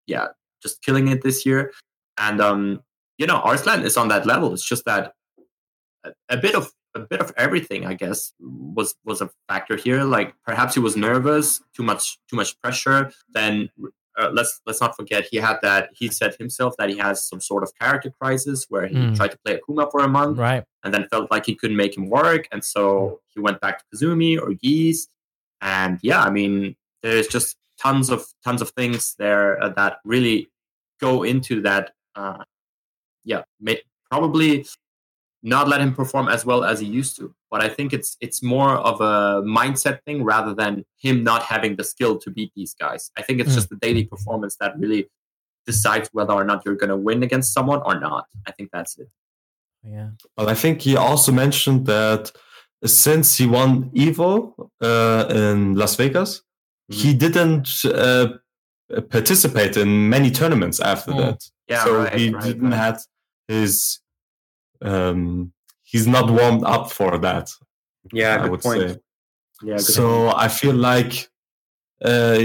yeah 0.05 0.27
just 0.61 0.81
killing 0.83 1.07
it 1.07 1.23
this 1.23 1.45
year. 1.45 1.71
And 2.17 2.39
um, 2.41 2.83
you 3.17 3.25
know, 3.25 3.37
Arslan 3.37 3.83
is 3.83 3.97
on 3.97 4.07
that 4.09 4.25
level. 4.25 4.53
It's 4.53 4.67
just 4.67 4.85
that 4.85 5.13
a, 6.03 6.11
a 6.29 6.37
bit 6.37 6.55
of 6.55 6.71
a 6.95 6.99
bit 6.99 7.19
of 7.21 7.33
everything, 7.37 7.85
I 7.85 7.93
guess, 7.93 8.33
was 8.39 8.95
was 9.05 9.21
a 9.21 9.29
factor 9.47 9.75
here. 9.75 10.03
Like 10.03 10.33
perhaps 10.45 10.73
he 10.75 10.79
was 10.79 10.95
nervous, 10.95 11.61
too 11.75 11.83
much 11.83 12.17
too 12.29 12.35
much 12.35 12.59
pressure. 12.61 13.11
Then 13.33 13.69
uh, 14.17 14.29
let's 14.31 14.61
let's 14.67 14.79
not 14.79 14.95
forget 14.95 15.25
he 15.31 15.37
had 15.37 15.57
that. 15.63 15.89
He 15.93 16.07
said 16.09 16.35
himself 16.35 16.75
that 16.77 16.89
he 16.89 16.97
has 16.97 17.27
some 17.27 17.41
sort 17.41 17.63
of 17.63 17.71
character 17.79 18.11
crisis 18.21 18.65
where 18.69 18.85
he 18.87 18.95
Mm. 18.95 19.15
tried 19.15 19.31
to 19.31 19.39
play 19.43 19.59
Akuma 19.59 19.89
for 19.91 20.01
a 20.01 20.07
month 20.07 20.37
Right. 20.37 20.63
and 20.83 20.93
then 20.93 21.07
felt 21.09 21.31
like 21.31 21.45
he 21.45 21.55
couldn't 21.55 21.77
make 21.77 21.97
him 21.97 22.09
work, 22.09 22.47
and 22.51 22.63
so 22.63 23.21
he 23.33 23.39
went 23.39 23.59
back 23.59 23.79
to 23.79 23.85
Kazumi 23.91 24.39
or 24.39 24.53
Geese. 24.53 25.07
And 25.61 25.97
yeah, 26.03 26.21
I 26.21 26.29
mean, 26.29 26.75
there's 27.01 27.27
just 27.27 27.57
tons 27.79 28.09
of 28.11 28.25
tons 28.43 28.61
of 28.61 28.69
things 28.71 29.15
there 29.17 29.61
uh, 29.63 29.69
that 29.69 29.97
really 30.05 30.49
go 31.01 31.23
into 31.23 31.61
that. 31.61 31.91
Uh, 32.15 32.43
yeah, 33.25 33.41
may, 33.59 33.81
probably 34.11 34.65
not 35.45 35.67
let 35.67 35.81
him 35.81 35.93
perform 35.93 36.29
as 36.29 36.45
well 36.45 36.63
as 36.63 36.79
he 36.79 36.85
used 36.87 37.17
to. 37.17 37.35
But 37.51 37.61
I 37.61 37.69
think 37.69 37.91
it's 37.93 38.15
it's 38.21 38.41
more 38.41 38.71
of 38.89 39.01
a 39.01 39.43
mindset 39.45 40.01
thing 40.05 40.23
rather 40.23 40.53
than 40.55 40.85
him 40.97 41.23
not 41.23 41.43
having 41.43 41.75
the 41.75 41.83
skill 41.83 42.17
to 42.19 42.31
beat 42.31 42.51
these 42.55 42.73
guys. 42.73 43.11
I 43.17 43.21
think 43.21 43.39
it's 43.41 43.51
Mm. 43.51 43.55
just 43.55 43.69
the 43.69 43.75
daily 43.75 44.05
performance 44.05 44.55
that 44.61 44.71
really 44.79 45.09
decides 45.65 46.09
whether 46.13 46.33
or 46.33 46.43
not 46.43 46.63
you're 46.65 46.75
going 46.83 46.89
to 46.89 46.97
win 46.97 47.23
against 47.23 47.53
someone 47.53 47.81
or 47.85 47.99
not. 47.99 48.25
I 48.47 48.51
think 48.51 48.69
that's 48.71 48.97
it. 48.97 49.09
Yeah. 49.83 50.09
Well, 50.37 50.49
I 50.49 50.55
think 50.55 50.81
he 50.81 50.95
also 50.97 51.31
mentioned 51.31 51.85
that 51.87 52.31
since 52.85 53.37
he 53.37 53.45
won 53.45 53.89
Evo 53.91 54.53
uh, 54.81 55.25
in 55.29 55.75
Las 55.75 55.95
Vegas, 55.95 56.41
he 56.89 57.13
didn't 57.13 57.69
uh, 57.85 58.27
participate 59.09 59.77
in 59.77 60.09
many 60.09 60.31
tournaments 60.31 60.79
after 60.79 61.11
Oh. 61.13 61.17
that. 61.17 61.39
Yeah, 61.69 61.83
so 61.85 61.97
right, 61.97 62.13
he 62.19 62.29
right, 62.29 62.43
didn't 62.43 62.69
right. 62.71 62.77
have 62.77 63.01
his. 63.47 63.99
Um, 64.83 65.53
he's 65.83 66.07
not 66.07 66.29
warmed 66.29 66.63
up 66.63 66.91
for 66.91 67.17
that. 67.19 67.49
Yeah, 68.11 68.35
I 68.35 68.41
good 68.43 68.51
would 68.51 68.61
point. 68.61 68.81
say. 68.81 68.97
Yeah, 69.63 69.75
good 69.77 69.81
So 69.85 70.29
I 70.35 70.47
feel 70.49 70.75
like, 70.75 71.29
uh, 72.03 72.39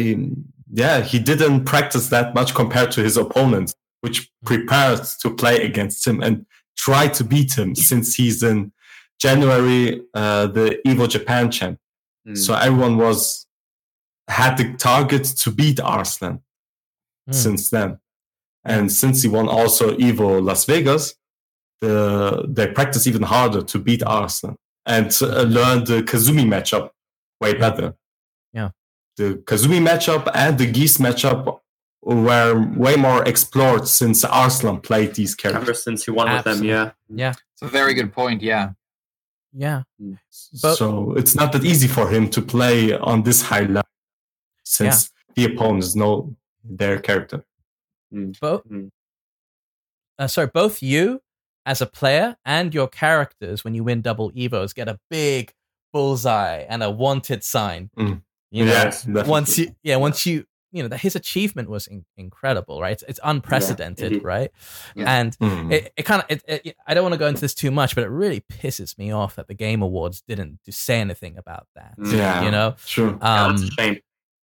yeah, 0.72 1.01
he 1.01 1.18
didn't 1.18 1.64
practice 1.64 2.09
that 2.09 2.35
much 2.35 2.55
compared 2.55 2.92
to 2.92 3.03
his 3.03 3.16
opponents, 3.16 3.74
which 4.01 4.31
prepared 4.44 5.01
to 5.22 5.35
play 5.35 5.62
against 5.64 6.07
him 6.07 6.22
and 6.22 6.46
try 6.77 7.09
to 7.09 7.24
beat 7.24 7.59
him 7.59 7.74
since 7.74 8.14
he's 8.14 8.42
in 8.42 8.72
January 9.20 10.01
uh, 10.14 10.46
the 10.46 10.79
Evo 10.87 11.09
Japan 11.09 11.51
champ. 11.51 11.79
Mm. 12.27 12.37
So 12.38 12.55
everyone 12.55 12.98
was 12.98 13.46
had 14.29 14.57
the 14.59 14.74
target 14.74 15.24
to 15.24 15.51
beat 15.51 15.81
Arslan 15.81 16.40
Mm. 17.29 17.35
since 17.35 17.68
then. 17.70 17.98
And 18.64 18.90
since 18.92 19.20
he 19.22 19.29
won 19.29 19.48
also 19.48 19.94
Evo 19.96 20.42
Las 20.42 20.64
Vegas, 20.64 21.14
the, 21.80 22.44
they 22.48 22.66
practice 22.68 23.06
even 23.06 23.22
harder 23.22 23.62
to 23.62 23.78
beat 23.78 24.02
Arslan 24.02 24.56
and 24.86 25.16
uh, 25.22 25.42
learn 25.42 25.84
the 25.84 26.02
Kazumi 26.02 26.44
matchup 26.44 26.90
way 27.40 27.54
better. 27.54 27.94
Yeah. 28.52 28.70
The 29.16 29.34
Kazumi 29.44 29.80
matchup 29.80 30.30
and 30.34 30.58
the 30.58 30.66
Geese 30.70 30.98
matchup 30.98 31.60
were 32.02 32.66
way 32.76 32.96
more 32.96 33.22
explored 33.24 33.86
since 33.86 34.24
Arslan 34.24 34.80
played 34.80 35.14
these 35.14 35.36
Ever 35.44 35.52
characters. 35.52 35.82
since 35.84 36.04
he 36.04 36.10
won 36.10 36.32
with 36.32 36.44
them, 36.44 36.62
yeah. 36.64 36.92
yeah. 37.08 37.34
It's 37.52 37.62
a 37.62 37.68
very 37.68 37.94
good 37.94 38.12
point. 38.12 38.40
Yeah. 38.42 38.70
Yeah. 39.52 39.82
But- 40.62 40.76
so 40.76 41.14
it's 41.14 41.34
not 41.34 41.52
that 41.52 41.64
easy 41.64 41.88
for 41.88 42.08
him 42.08 42.28
to 42.30 42.40
play 42.42 42.92
on 42.96 43.22
this 43.22 43.42
high 43.42 43.62
level 43.64 43.82
since 44.64 45.10
the 45.34 45.44
opponents 45.44 45.94
know 45.94 46.34
their 46.64 46.98
character. 46.98 47.44
Both. 48.10 48.66
Mm. 48.68 48.90
Uh, 50.18 50.26
sorry, 50.26 50.48
both 50.52 50.82
you 50.82 51.20
as 51.68 51.81
a 51.83 51.87
player 51.87 52.37
and 52.44 52.72
your 52.74 52.88
characters, 52.88 53.62
when 53.64 53.74
you 53.74 53.85
win 53.85 54.00
double 54.00 54.31
evos, 54.33 54.74
get 54.74 54.88
a 54.88 54.98
big 55.11 55.52
bullseye 55.92 56.64
and 56.68 56.83
a 56.83 56.90
wanted 56.90 57.44
sign. 57.44 57.90
Mm. 57.98 58.22
You 58.50 58.64
know, 58.64 58.72
Yes, 58.72 59.07
once 59.07 59.59
you, 59.59 59.74
yeah, 59.83 59.96
once 59.96 60.24
you, 60.24 60.44
you 60.72 60.83
know, 60.83 60.88
that 60.88 61.00
his 61.00 61.16
achievement 61.16 61.68
was 61.68 61.87
in- 61.87 62.04
incredible, 62.16 62.81
right? 62.81 62.92
It's, 62.92 63.02
it's 63.09 63.20
unprecedented, 63.24 64.12
indeed. 64.12 64.24
right? 64.24 64.50
Yeah. 64.96 65.18
And 65.18 65.37
Mm. 65.38 65.72
it, 65.72 65.92
it 65.96 66.02
kind 66.04 66.22
of, 66.22 66.26
it, 66.31 66.42
it, 66.66 66.76
I 66.87 66.94
don't 66.94 67.02
want 67.02 67.12
to 67.14 67.18
go 67.18 67.26
into 67.26 67.40
this 67.40 67.54
too 67.54 67.70
much, 67.70 67.94
but 67.94 68.04
it 68.04 68.09
really 68.11 68.40
pisses 68.40 68.96
me 68.98 69.11
off 69.11 69.37
that 69.37 69.48
the 69.48 69.54
Game 69.54 69.83
Awards 69.83 70.22
didn't 70.26 70.61
say 70.70 71.00
anything 71.00 71.37
about 71.38 71.66
that. 71.74 71.94
Yeah, 72.02 72.44
You 72.44 72.50
know, 72.50 72.76
sure. 72.85 73.18
Yeah, 73.20 73.44
um, 73.46 73.70
shame. 73.78 73.98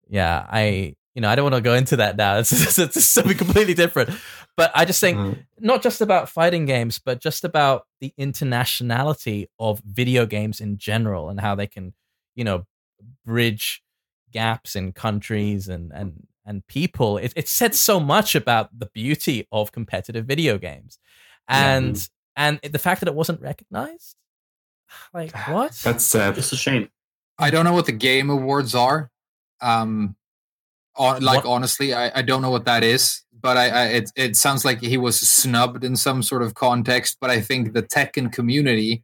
yeah, 0.10 0.46
I, 0.50 0.96
you 1.20 1.22
know, 1.22 1.28
I 1.30 1.36
don't 1.36 1.44
want 1.44 1.56
to 1.56 1.62
go 1.62 1.74
into 1.74 1.98
that 1.98 2.16
now. 2.16 2.38
It's, 2.40 2.54
it's, 2.54 2.80
it's 2.80 3.04
something 3.04 3.36
completely 3.38 3.74
different. 3.74 4.10
But 4.56 4.72
I 4.74 4.86
just 4.86 5.02
think 5.02 5.18
Mm. 5.18 5.46
not 5.60 5.82
just 5.84 6.00
about 6.00 6.30
fighting 6.30 6.66
games, 6.66 6.98
but 6.98 7.20
just 7.20 7.44
about 7.44 7.86
the 8.00 8.14
internationality 8.18 9.48
of 9.60 9.82
video 9.86 10.26
games 10.26 10.62
in 10.62 10.78
general 10.78 11.28
and 11.30 11.42
how 11.42 11.56
they 11.56 11.68
can, 11.68 11.94
you 12.36 12.46
know, 12.46 12.66
bridge 13.26 13.84
gaps 14.32 14.78
in 14.78 14.94
countries 14.94 15.68
and 15.68 15.92
and 15.92 16.26
and 16.46 16.66
people. 16.68 17.18
It, 17.18 17.34
it 17.36 17.50
said 17.50 17.76
so 17.76 18.00
much 18.00 18.34
about 18.34 18.70
the 18.80 18.86
beauty 18.94 19.46
of 19.52 19.74
competitive 19.74 20.26
video 20.26 20.58
games, 20.58 21.00
Yeah. 21.50 21.76
and 21.76 22.10
and 22.38 22.60
the 22.64 22.80
fact 22.80 23.02
that 23.02 23.10
it 23.10 23.16
wasn't 23.16 23.42
recognized. 23.42 24.16
Like 25.14 25.36
what? 25.50 25.74
That's 25.84 26.06
sad. 26.06 26.38
It's 26.38 26.54
a 26.54 26.58
shame. 26.58 26.88
I 27.38 27.50
don't 27.52 27.66
know 27.66 27.74
what 27.74 27.88
the 27.88 27.92
game 28.10 28.30
awards 28.30 28.74
are. 28.74 29.12
Um, 29.62 30.16
on, 31.00 31.24
like 31.24 31.44
What- 31.46 31.52
honestly, 31.56 31.96
I, 31.96 32.12
I 32.20 32.22
don't 32.22 32.44
know 32.44 32.52
what 32.52 32.66
that 32.66 32.84
is. 32.84 33.24
But 33.42 33.56
I, 33.56 33.70
I 33.70 33.86
it 33.86 34.12
it 34.18 34.36
sounds 34.36 34.66
like 34.66 34.82
he 34.82 34.98
was 34.98 35.18
snubbed 35.18 35.86
in 35.86 35.96
some 35.96 36.22
sort 36.22 36.44
of 36.44 36.56
context. 36.56 37.18
But 37.22 37.30
I 37.30 37.40
think 37.40 37.72
the 37.74 37.82
Tekken 37.82 38.34
community, 38.34 39.02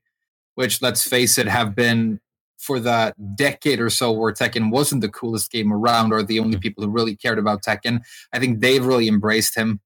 which 0.56 0.82
let's 0.82 1.08
face 1.08 1.38
it, 1.38 1.48
have 1.48 1.74
been 1.74 2.20
for 2.58 2.82
that 2.82 3.16
decade 3.38 3.80
or 3.80 3.90
so 3.90 4.12
where 4.12 4.34
Tekken 4.34 4.72
wasn't 4.72 5.02
the 5.02 5.10
coolest 5.10 5.52
game 5.52 5.72
around, 5.72 6.12
or 6.12 6.22
the 6.22 6.40
only 6.40 6.58
people 6.58 6.84
who 6.84 6.90
really 6.90 7.16
cared 7.16 7.40
about 7.40 7.64
Tekken. 7.64 8.02
I 8.34 8.40
think 8.40 8.60
they've 8.60 8.86
really 8.86 9.08
embraced 9.08 9.56
him 9.56 9.80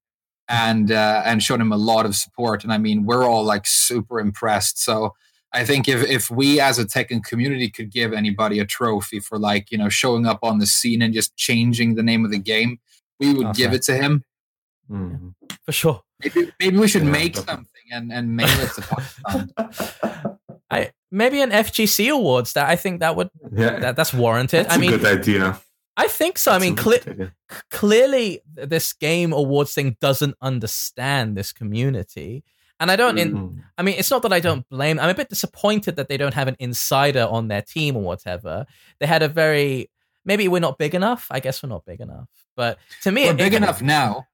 and 0.48 0.90
uh, 0.90 1.22
and 1.24 1.44
shown 1.44 1.60
him 1.60 1.70
a 1.70 1.76
lot 1.76 2.04
of 2.04 2.16
support. 2.16 2.64
And 2.64 2.72
I 2.72 2.78
mean, 2.78 3.06
we're 3.06 3.24
all 3.28 3.44
like 3.44 3.68
super 3.68 4.18
impressed. 4.18 4.82
So 4.82 5.14
I 5.52 5.64
think 5.64 5.88
if 5.88 6.08
if 6.08 6.30
we 6.30 6.60
as 6.60 6.78
a 6.78 6.84
Tekken 6.84 7.24
community 7.24 7.68
could 7.70 7.90
give 7.90 8.12
anybody 8.12 8.58
a 8.60 8.64
trophy 8.64 9.18
for 9.20 9.38
like 9.38 9.70
you 9.72 9.78
know 9.78 9.88
showing 9.88 10.26
up 10.26 10.38
on 10.42 10.58
the 10.58 10.66
scene 10.66 11.02
and 11.02 11.12
just 11.12 11.36
changing 11.36 11.94
the 11.96 12.02
name 12.02 12.24
of 12.24 12.30
the 12.30 12.38
game, 12.38 12.78
we 13.18 13.34
would 13.34 13.54
give 13.54 13.72
it 13.72 13.82
to 13.84 13.96
him. 13.96 14.24
Mm. 14.90 15.34
For 15.64 15.72
sure. 15.72 16.02
Maybe 16.22 16.52
maybe 16.60 16.78
we 16.78 16.88
should 16.88 17.04
Yeah, 17.04 17.10
make 17.10 17.34
definitely. 17.34 17.54
something 17.54 17.86
and 17.92 18.12
and 18.12 18.36
mail 18.36 18.60
it 18.60 18.70
to 18.74 18.82
Pakistan. 18.82 20.38
I 20.70 20.92
maybe 21.10 21.40
an 21.40 21.50
FGC 21.50 22.10
awards 22.12 22.52
that 22.52 22.68
I 22.68 22.76
think 22.76 23.00
that 23.00 23.16
would 23.16 23.30
Yeah, 23.52 23.78
that, 23.80 23.96
that's 23.96 24.12
warranted. 24.14 24.66
that's 24.66 24.74
I 24.74 24.78
mean, 24.78 24.90
good 24.90 25.04
idea. 25.04 25.60
I 25.96 26.06
think 26.06 26.38
so. 26.38 26.52
I 26.52 26.54
That's 26.58 26.64
a 26.64 26.66
mean, 26.66 26.74
good 26.76 27.32
cle- 27.48 27.58
clearly 27.70 28.40
this 28.54 28.92
game 28.92 29.32
awards 29.32 29.74
thing 29.74 29.96
doesn't 30.00 30.34
understand 30.40 31.36
this 31.36 31.52
community 31.52 32.44
and 32.80 32.90
i 32.90 32.96
don't 32.96 33.18
in, 33.18 33.32
Mm. 33.34 33.62
i 33.78 33.82
mean 33.82 33.94
it's 33.98 34.10
not 34.10 34.22
that 34.22 34.32
i 34.32 34.40
don't 34.40 34.68
blame 34.68 34.98
i'm 34.98 35.08
a 35.10 35.14
bit 35.14 35.28
disappointed 35.28 35.96
that 35.96 36.08
they 36.08 36.16
don't 36.16 36.34
have 36.34 36.48
an 36.48 36.56
insider 36.58 37.26
on 37.30 37.48
their 37.48 37.62
team 37.62 37.96
or 37.96 38.02
whatever 38.02 38.66
they 38.98 39.06
had 39.06 39.22
a 39.22 39.28
very 39.28 39.90
maybe 40.24 40.48
we're 40.48 40.60
not 40.60 40.78
big 40.78 40.94
enough 40.94 41.26
i 41.30 41.38
guess 41.40 41.62
we're 41.62 41.68
not 41.68 41.84
big 41.84 42.00
enough 42.00 42.28
but 42.56 42.78
to 43.02 43.12
me 43.12 43.24
We're 43.26 43.30
it- 43.32 43.36
big 43.38 43.52
it- 43.52 43.56
enough 43.62 43.80
now. 43.82 44.26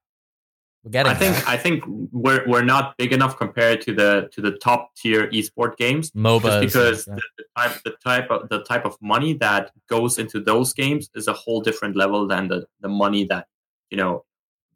we're 0.84 0.90
getting 0.92 1.12
I 1.12 1.14
think. 1.16 1.48
I 1.48 1.56
think 1.56 1.82
we're 2.12 2.44
we're 2.46 2.64
not 2.64 2.96
big 2.96 3.12
enough 3.12 3.36
compared 3.36 3.80
to 3.86 3.92
the 4.00 4.28
to 4.34 4.40
the 4.40 4.52
top 4.52 4.94
tier 4.94 5.26
esport 5.32 5.76
games. 5.76 6.12
MOBAs, 6.12 6.42
just 6.42 6.60
because 6.66 6.98
yeah. 7.08 7.14
the, 7.16 7.22
the 7.38 7.44
type 7.56 7.82
the 7.84 7.94
type 8.08 8.30
of 8.30 8.48
the 8.52 8.60
type 8.62 8.84
of 8.86 8.96
money 9.02 9.32
that 9.34 9.72
goes 9.88 10.16
into 10.22 10.38
those 10.40 10.72
games 10.72 11.10
is 11.16 11.26
a 11.26 11.32
whole 11.32 11.60
different 11.60 11.96
level 11.96 12.28
than 12.28 12.46
the 12.46 12.66
the 12.84 12.88
money 12.88 13.24
that 13.32 13.48
you 13.90 13.96
know 13.96 14.24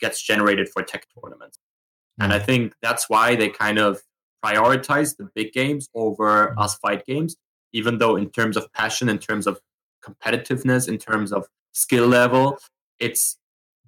gets 0.00 0.20
generated 0.20 0.68
for 0.68 0.83
Tekken 0.83 1.11
tournaments. 1.22 1.59
And 2.20 2.33
I 2.33 2.38
Mm. 2.38 2.46
think 2.46 2.74
that's 2.83 3.09
why 3.09 3.35
they 3.35 3.48
kind 3.48 3.78
of 3.78 4.02
prioritize 4.44 5.16
the 5.16 5.28
big 5.35 5.52
games 5.52 5.88
over 5.94 6.54
Mm. 6.56 6.62
us 6.64 6.76
fight 6.78 7.04
games, 7.06 7.37
even 7.72 7.98
though 7.98 8.16
in 8.16 8.30
terms 8.30 8.56
of 8.56 8.72
passion, 8.72 9.09
in 9.09 9.18
terms 9.18 9.46
of 9.46 9.61
competitiveness, 10.04 10.88
in 10.88 10.98
terms 10.98 11.33
of 11.33 11.46
skill 11.72 12.06
level, 12.06 12.59
it's 12.98 13.38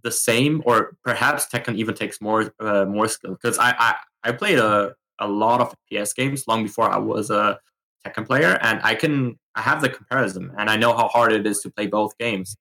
the 0.03 0.11
same, 0.11 0.63
or 0.67 0.97
perhaps 1.05 1.47
Tekken 1.47 1.77
even 1.77 1.95
takes 1.95 2.21
more 2.21 2.55
uh, 2.61 2.85
more 2.85 3.09
skill. 3.09 3.33
Because 3.33 3.59
I, 3.59 3.75
I 3.79 3.95
I 4.25 4.33
played 4.33 4.59
a 4.59 4.95
a 5.19 5.29
lot 5.29 5.61
of 5.61 5.75
PS 5.89 6.13
games 6.13 6.45
long 6.49 6.63
before 6.65 6.91
I 6.91 6.99
was 6.99 7.31
a 7.31 7.59
Tekken 8.05 8.27
player, 8.27 8.59
and 8.63 8.81
I 8.83 8.95
can 8.95 9.39
I 9.55 9.61
have 9.63 9.81
the 9.81 9.89
comparison, 9.89 10.53
and 10.59 10.69
I 10.71 10.77
know 10.77 10.93
how 10.97 11.09
hard 11.09 11.33
it 11.33 11.47
is 11.47 11.61
to 11.63 11.71
play 11.71 11.87
both 11.87 12.17
games. 12.19 12.57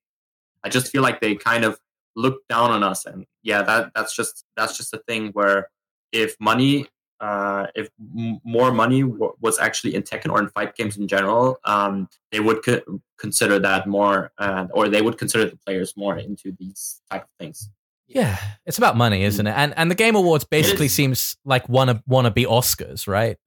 I 0.64 0.68
just 0.68 0.90
feel 0.92 1.02
like 1.02 1.20
they 1.20 1.34
kind 1.34 1.64
of 1.64 1.78
look 2.16 2.46
down 2.48 2.70
on 2.70 2.82
us, 2.82 3.04
and 3.06 3.26
yeah, 3.42 3.62
that 3.62 3.92
that's 3.94 4.14
just 4.14 4.44
that's 4.56 4.76
just 4.76 4.92
a 4.94 4.98
thing 5.08 5.28
where 5.32 5.68
if 6.12 6.36
money, 6.40 6.86
uh, 7.20 7.66
if 7.74 7.88
m- 8.16 8.38
more 8.44 8.70
money 8.72 9.02
w- 9.02 9.32
was 9.40 9.58
actually 9.58 9.94
in 9.94 10.02
Tekken 10.02 10.30
or 10.30 10.38
in 10.40 10.48
fight 10.48 10.74
games 10.76 10.96
in 10.96 11.08
general, 11.08 11.58
um, 11.64 12.08
they 12.30 12.40
would 12.40 12.64
co- 12.64 13.00
consider 13.18 13.58
that 13.60 13.86
more, 13.86 14.30
uh, 14.38 14.66
or 14.72 14.88
they 14.88 15.00
would 15.02 15.16
consider 15.18 15.46
the 15.48 15.56
players 15.56 15.96
more 15.96 16.16
into 16.18 16.52
these 16.58 17.00
type 17.10 17.22
of 17.22 17.30
things. 17.38 17.70
yeah 18.08 18.36
it's 18.66 18.76
about 18.78 18.94
money 18.96 19.22
isn't 19.24 19.46
it 19.46 19.54
and 19.56 19.72
and 19.78 19.90
the 19.90 19.94
game 19.94 20.16
awards 20.16 20.44
basically 20.44 20.88
seems 20.88 21.36
like 21.46 21.66
wanna 21.68 22.02
wanna 22.06 22.30
be 22.30 22.44
oscars 22.44 23.06
right 23.08 23.38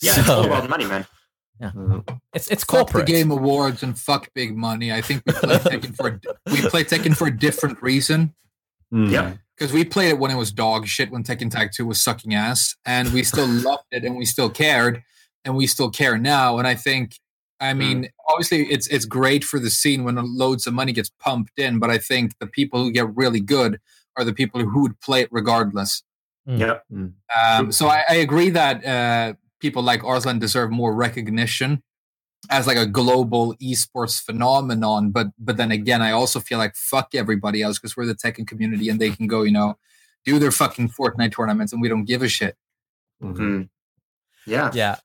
Yeah, 0.00 0.12
it's 0.20 0.28
all 0.28 0.44
about 0.44 0.68
money, 0.68 0.84
man. 0.84 1.06
Mm. 1.62 2.04
it's 2.34 2.48
it's 2.50 2.64
Fuck 2.64 2.70
the 2.70 2.76
corporate 2.92 3.06
game 3.06 3.30
awards 3.30 3.82
and 3.82 3.98
fuck 3.98 4.28
big 4.34 4.56
money. 4.56 4.92
I 4.92 5.00
think 5.00 5.22
we 5.26 5.32
play 5.32 5.56
Tekken 5.58 5.96
for 5.96 6.08
a- 6.08 6.52
we 6.52 6.60
play 6.68 6.84
Tekken 6.84 7.16
for 7.16 7.26
a 7.28 7.36
different 7.36 7.80
reason. 7.82 8.34
Mm. 8.92 9.10
Yeah. 9.10 9.32
because 9.58 9.72
we 9.72 9.84
played 9.84 10.10
it 10.10 10.18
when 10.18 10.30
it 10.30 10.36
was 10.36 10.52
dog 10.52 10.86
shit 10.86 11.10
when 11.10 11.24
Tekken 11.24 11.50
Tag 11.50 11.70
2 11.74 11.84
was 11.86 12.00
sucking 12.00 12.34
ass 12.34 12.76
and 12.84 13.12
we 13.12 13.24
still 13.24 13.46
loved 13.68 13.82
it 13.90 14.04
and 14.04 14.16
we 14.16 14.24
still 14.24 14.48
cared 14.50 15.02
and 15.44 15.56
we 15.56 15.66
still 15.66 15.90
care 15.90 16.16
now 16.18 16.58
and 16.58 16.68
I 16.68 16.74
think 16.76 17.16
I 17.58 17.72
mean 17.74 18.08
obviously 18.28 18.70
it's 18.70 18.86
it's 18.88 19.06
great 19.06 19.42
for 19.42 19.58
the 19.58 19.70
scene 19.70 20.04
when 20.04 20.14
loads 20.36 20.66
of 20.68 20.74
money 20.74 20.92
gets 20.92 21.10
pumped 21.20 21.58
in 21.58 21.78
but 21.80 21.90
I 21.90 21.98
think 21.98 22.34
the 22.38 22.46
people 22.46 22.84
who 22.84 22.92
get 22.92 23.08
really 23.16 23.40
good 23.40 23.80
are 24.16 24.24
the 24.24 24.32
people 24.34 24.60
who 24.62 24.82
would 24.82 25.00
play 25.00 25.22
it 25.22 25.28
regardless 25.32 26.02
Mm. 26.48 26.60
Yeah. 26.60 27.56
um, 27.58 27.72
so 27.72 27.88
I, 27.88 28.04
I 28.08 28.14
agree 28.16 28.50
that 28.50 28.84
uh, 28.86 29.34
people 29.66 29.82
like 29.82 30.02
Arslan 30.04 30.38
deserve 30.38 30.70
more 30.70 30.92
recognition 30.94 31.82
as 32.50 32.66
like 32.66 32.76
a 32.78 32.86
global 32.86 33.54
esports 33.68 34.16
phenomenon. 34.22 35.10
But 35.16 35.28
but 35.38 35.56
then 35.56 35.70
again, 35.72 36.00
I 36.02 36.12
also 36.12 36.38
feel 36.40 36.58
like 36.58 36.74
fuck 36.76 37.08
everybody 37.14 37.62
else 37.62 37.78
because 37.78 37.96
we're 37.96 38.06
the 38.06 38.14
Tekken 38.24 38.46
community 38.46 38.88
and 38.90 38.98
they 39.00 39.10
can 39.10 39.26
go, 39.26 39.42
you 39.42 39.52
know, 39.58 39.76
do 40.24 40.38
their 40.38 40.52
fucking 40.52 40.88
Fortnite 40.90 41.32
tournaments 41.36 41.72
and 41.72 41.80
we 41.82 41.88
don't 41.88 42.04
give 42.12 42.22
a 42.22 42.28
shit. 42.28 42.54
Mhm. 43.22 43.36
Mm. 43.38 43.68
Yeah. 44.46 44.70
yeah 44.74 44.96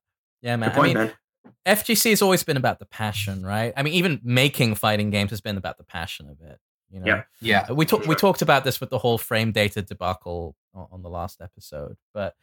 yeah 0.41 0.55
man 0.57 0.69
Good 0.69 0.75
point, 0.75 0.97
i 0.97 0.99
mean 1.01 1.07
man. 1.07 1.15
FGC 1.77 2.09
has 2.11 2.21
always 2.21 2.43
been 2.43 2.57
about 2.57 2.77
the 2.79 2.85
passion, 2.85 3.43
right? 3.45 3.71
I 3.77 3.83
mean, 3.83 3.93
even 3.93 4.19
making 4.23 4.75
fighting 4.75 5.09
games 5.11 5.29
has 5.29 5.41
been 5.41 5.57
about 5.57 5.77
the 5.77 5.83
passion 5.83 6.27
of 6.29 6.37
it. 6.49 6.59
You 6.91 6.99
know, 6.99 7.05
Yeah. 7.07 7.23
Yeah. 7.39 7.71
we 7.71 7.85
talked 7.85 8.05
we 8.07 8.15
talked 8.15 8.41
about 8.41 8.63
this 8.65 8.79
with 8.81 8.89
the 8.89 8.97
whole 8.97 9.17
frame 9.17 9.51
data 9.51 9.81
debacle 9.81 10.55
o- 10.75 10.89
on 10.91 11.01
the 11.01 11.09
last 11.09 11.39
episode, 11.41 11.97
but 12.13 12.35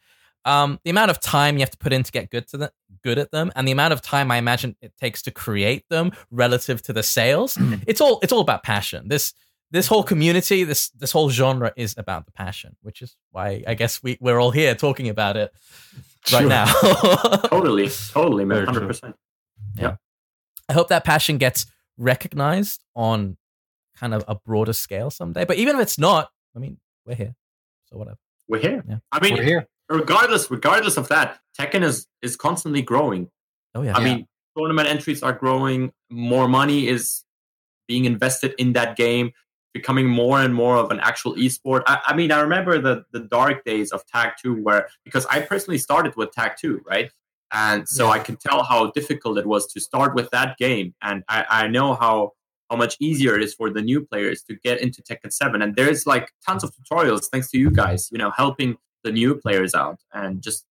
um, 0.45 0.79
the 0.83 0.89
amount 0.89 1.11
of 1.11 1.19
time 1.19 1.55
you 1.55 1.61
have 1.61 1.71
to 1.71 1.77
put 1.77 1.93
in 1.93 2.03
to 2.03 2.11
get 2.11 2.29
good 2.29 2.47
to 2.49 2.57
the, 2.57 2.71
good 3.03 3.17
at 3.19 3.31
them, 3.31 3.51
and 3.55 3.67
the 3.67 3.71
amount 3.71 3.93
of 3.93 4.01
time 4.01 4.31
I 4.31 4.37
imagine 4.37 4.75
it 4.81 4.93
takes 4.97 5.21
to 5.23 5.31
create 5.31 5.87
them 5.89 6.11
relative 6.31 6.81
to 6.83 6.93
the 6.93 7.03
sales, 7.03 7.57
it's 7.87 8.01
all 8.01 8.19
it's 8.23 8.31
all 8.33 8.41
about 8.41 8.63
passion. 8.63 9.07
This 9.09 9.33
this 9.71 9.87
whole 9.87 10.03
community, 10.03 10.63
this 10.63 10.89
this 10.91 11.11
whole 11.11 11.29
genre 11.29 11.71
is 11.75 11.93
about 11.97 12.25
the 12.25 12.31
passion, 12.31 12.75
which 12.81 13.01
is 13.01 13.15
why 13.31 13.63
I 13.67 13.73
guess 13.75 14.01
we 14.01 14.17
we're 14.19 14.39
all 14.39 14.51
here 14.51 14.73
talking 14.75 15.09
about 15.09 15.37
it 15.37 15.53
right 16.31 16.39
Sure. 16.41 16.49
now. 16.49 16.65
Totally, 17.49 17.89
totally, 18.11 18.45
man. 18.45 18.65
Hundred 18.65 18.87
percent. 18.87 19.15
Yeah. 19.75 19.95
I 20.67 20.73
hope 20.73 20.87
that 20.89 21.03
passion 21.03 21.37
gets 21.37 21.65
recognized 21.97 22.83
on 22.95 23.37
kind 23.97 24.13
of 24.13 24.23
a 24.27 24.35
broader 24.35 24.73
scale 24.73 25.09
someday. 25.09 25.45
But 25.45 25.57
even 25.57 25.75
if 25.75 25.81
it's 25.81 25.97
not, 25.97 26.29
I 26.55 26.59
mean, 26.59 26.77
we're 27.05 27.15
here, 27.15 27.35
so 27.89 27.97
whatever. 27.97 28.17
We're 28.47 28.59
here. 28.61 28.83
Yeah. 28.87 28.97
I 29.11 29.19
mean, 29.19 29.35
We're 29.35 29.43
here. 29.43 29.67
Regardless, 29.89 30.49
regardless 30.51 30.97
of 30.97 31.07
that, 31.09 31.39
Tekken 31.59 31.83
is 31.83 32.07
is 32.21 32.35
constantly 32.35 32.81
growing. 32.81 33.29
Oh 33.75 33.81
yeah, 33.81 33.95
I 33.97 33.99
Yeah. 33.99 34.15
mean, 34.15 34.27
tournament 34.57 34.87
entries 34.87 35.23
are 35.23 35.33
growing. 35.33 35.91
More 36.09 36.47
money 36.47 36.87
is 36.87 37.23
being 37.87 38.05
invested 38.05 38.53
in 38.57 38.73
that 38.73 38.95
game, 38.97 39.31
becoming 39.73 40.07
more 40.07 40.39
and 40.41 40.53
more 40.53 40.75
of 40.77 40.91
an 40.91 40.99
actual 40.99 41.33
esport. 41.35 41.81
I, 41.87 41.99
I 42.07 42.15
mean, 42.15 42.31
I 42.31 42.41
remember 42.41 42.79
the 42.79 43.03
the 43.11 43.21
dark 43.21 43.63
days 43.65 43.91
of 43.91 44.05
Tag 44.05 44.33
Two, 44.41 44.55
where 44.63 44.89
because 45.03 45.25
I 45.27 45.41
personally 45.41 45.77
started 45.77 46.15
with 46.15 46.31
Tag 46.31 46.51
Two, 46.59 46.81
right? 46.85 47.11
And 47.51 47.87
so 47.89 48.05
Yeah. 48.05 48.11
I 48.11 48.19
can 48.19 48.35
tell 48.37 48.63
how 48.63 48.91
difficult 48.91 49.37
it 49.39 49.47
was 49.47 49.65
to 49.73 49.79
start 49.81 50.13
with 50.13 50.29
that 50.31 50.57
game, 50.57 50.93
and 51.01 51.23
I, 51.29 51.45
I 51.49 51.67
know 51.67 51.95
how 51.95 52.33
how 52.69 52.75
much 52.77 52.95
easier 52.99 53.35
it 53.35 53.41
is 53.41 53.55
for 53.55 53.71
the 53.71 53.81
new 53.81 54.05
players 54.05 54.43
to 54.43 54.53
get 54.63 54.79
into 54.79 55.01
Tekken 55.01 55.33
Seven. 55.33 55.63
And 55.63 55.75
there's 55.75 56.05
like 56.05 56.31
tons 56.45 56.63
of 56.63 56.71
tutorials 56.75 57.25
thanks 57.31 57.49
to 57.49 57.57
you 57.57 57.71
guys, 57.71 58.09
you 58.11 58.19
know, 58.19 58.29
helping 58.29 58.77
the 59.03 59.11
new 59.11 59.35
players 59.35 59.73
out 59.73 59.99
and 60.13 60.41
just 60.41 60.65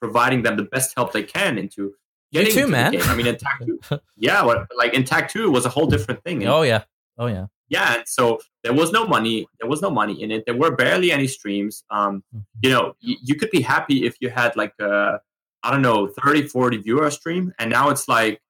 providing 0.00 0.42
them 0.42 0.56
the 0.56 0.64
best 0.64 0.92
help 0.96 1.12
they 1.12 1.22
can 1.22 1.58
into 1.58 1.94
You 2.30 2.40
getting 2.40 2.52
too, 2.52 2.58
into 2.60 2.66
the 2.66 2.72
man. 2.72 2.92
game. 2.92 3.02
I 3.04 3.14
mean, 3.14 3.26
in 3.26 3.36
Tag 3.36 3.66
Two, 3.66 3.80
yeah, 4.16 4.42
what, 4.44 4.66
like 4.76 4.94
in 4.94 5.04
Tag 5.04 5.28
Two, 5.28 5.50
was 5.50 5.64
a 5.66 5.68
whole 5.68 5.86
different 5.86 6.22
thing. 6.24 6.42
And 6.42 6.50
oh 6.50 6.62
yeah, 6.62 6.84
oh 7.18 7.26
yeah. 7.26 7.46
yeah, 7.68 7.94
and 7.96 8.08
so 8.08 8.40
there 8.62 8.72
was 8.74 8.92
no 8.92 9.06
money. 9.06 9.46
There 9.60 9.68
was 9.68 9.80
no 9.82 9.90
money 9.90 10.22
in 10.22 10.30
it. 10.30 10.44
There 10.46 10.56
were 10.56 10.74
barely 10.74 11.12
any 11.12 11.26
streams. 11.26 11.84
Um, 11.90 12.22
Mhm. 12.34 12.44
you 12.62 12.70
know, 12.70 12.96
you, 13.00 13.16
you 13.22 13.34
could 13.36 13.50
be 13.50 13.60
happy 13.62 14.04
if 14.06 14.16
you 14.20 14.30
had 14.30 14.56
like 14.56 14.74
a, 14.80 15.20
I 15.62 15.70
don't 15.70 15.82
know, 15.82 16.06
30, 16.08 16.48
40 16.48 16.78
viewer 16.78 17.10
stream, 17.10 17.52
and 17.58 17.70
now 17.70 17.88
it's 17.90 18.08
like, 18.08 18.40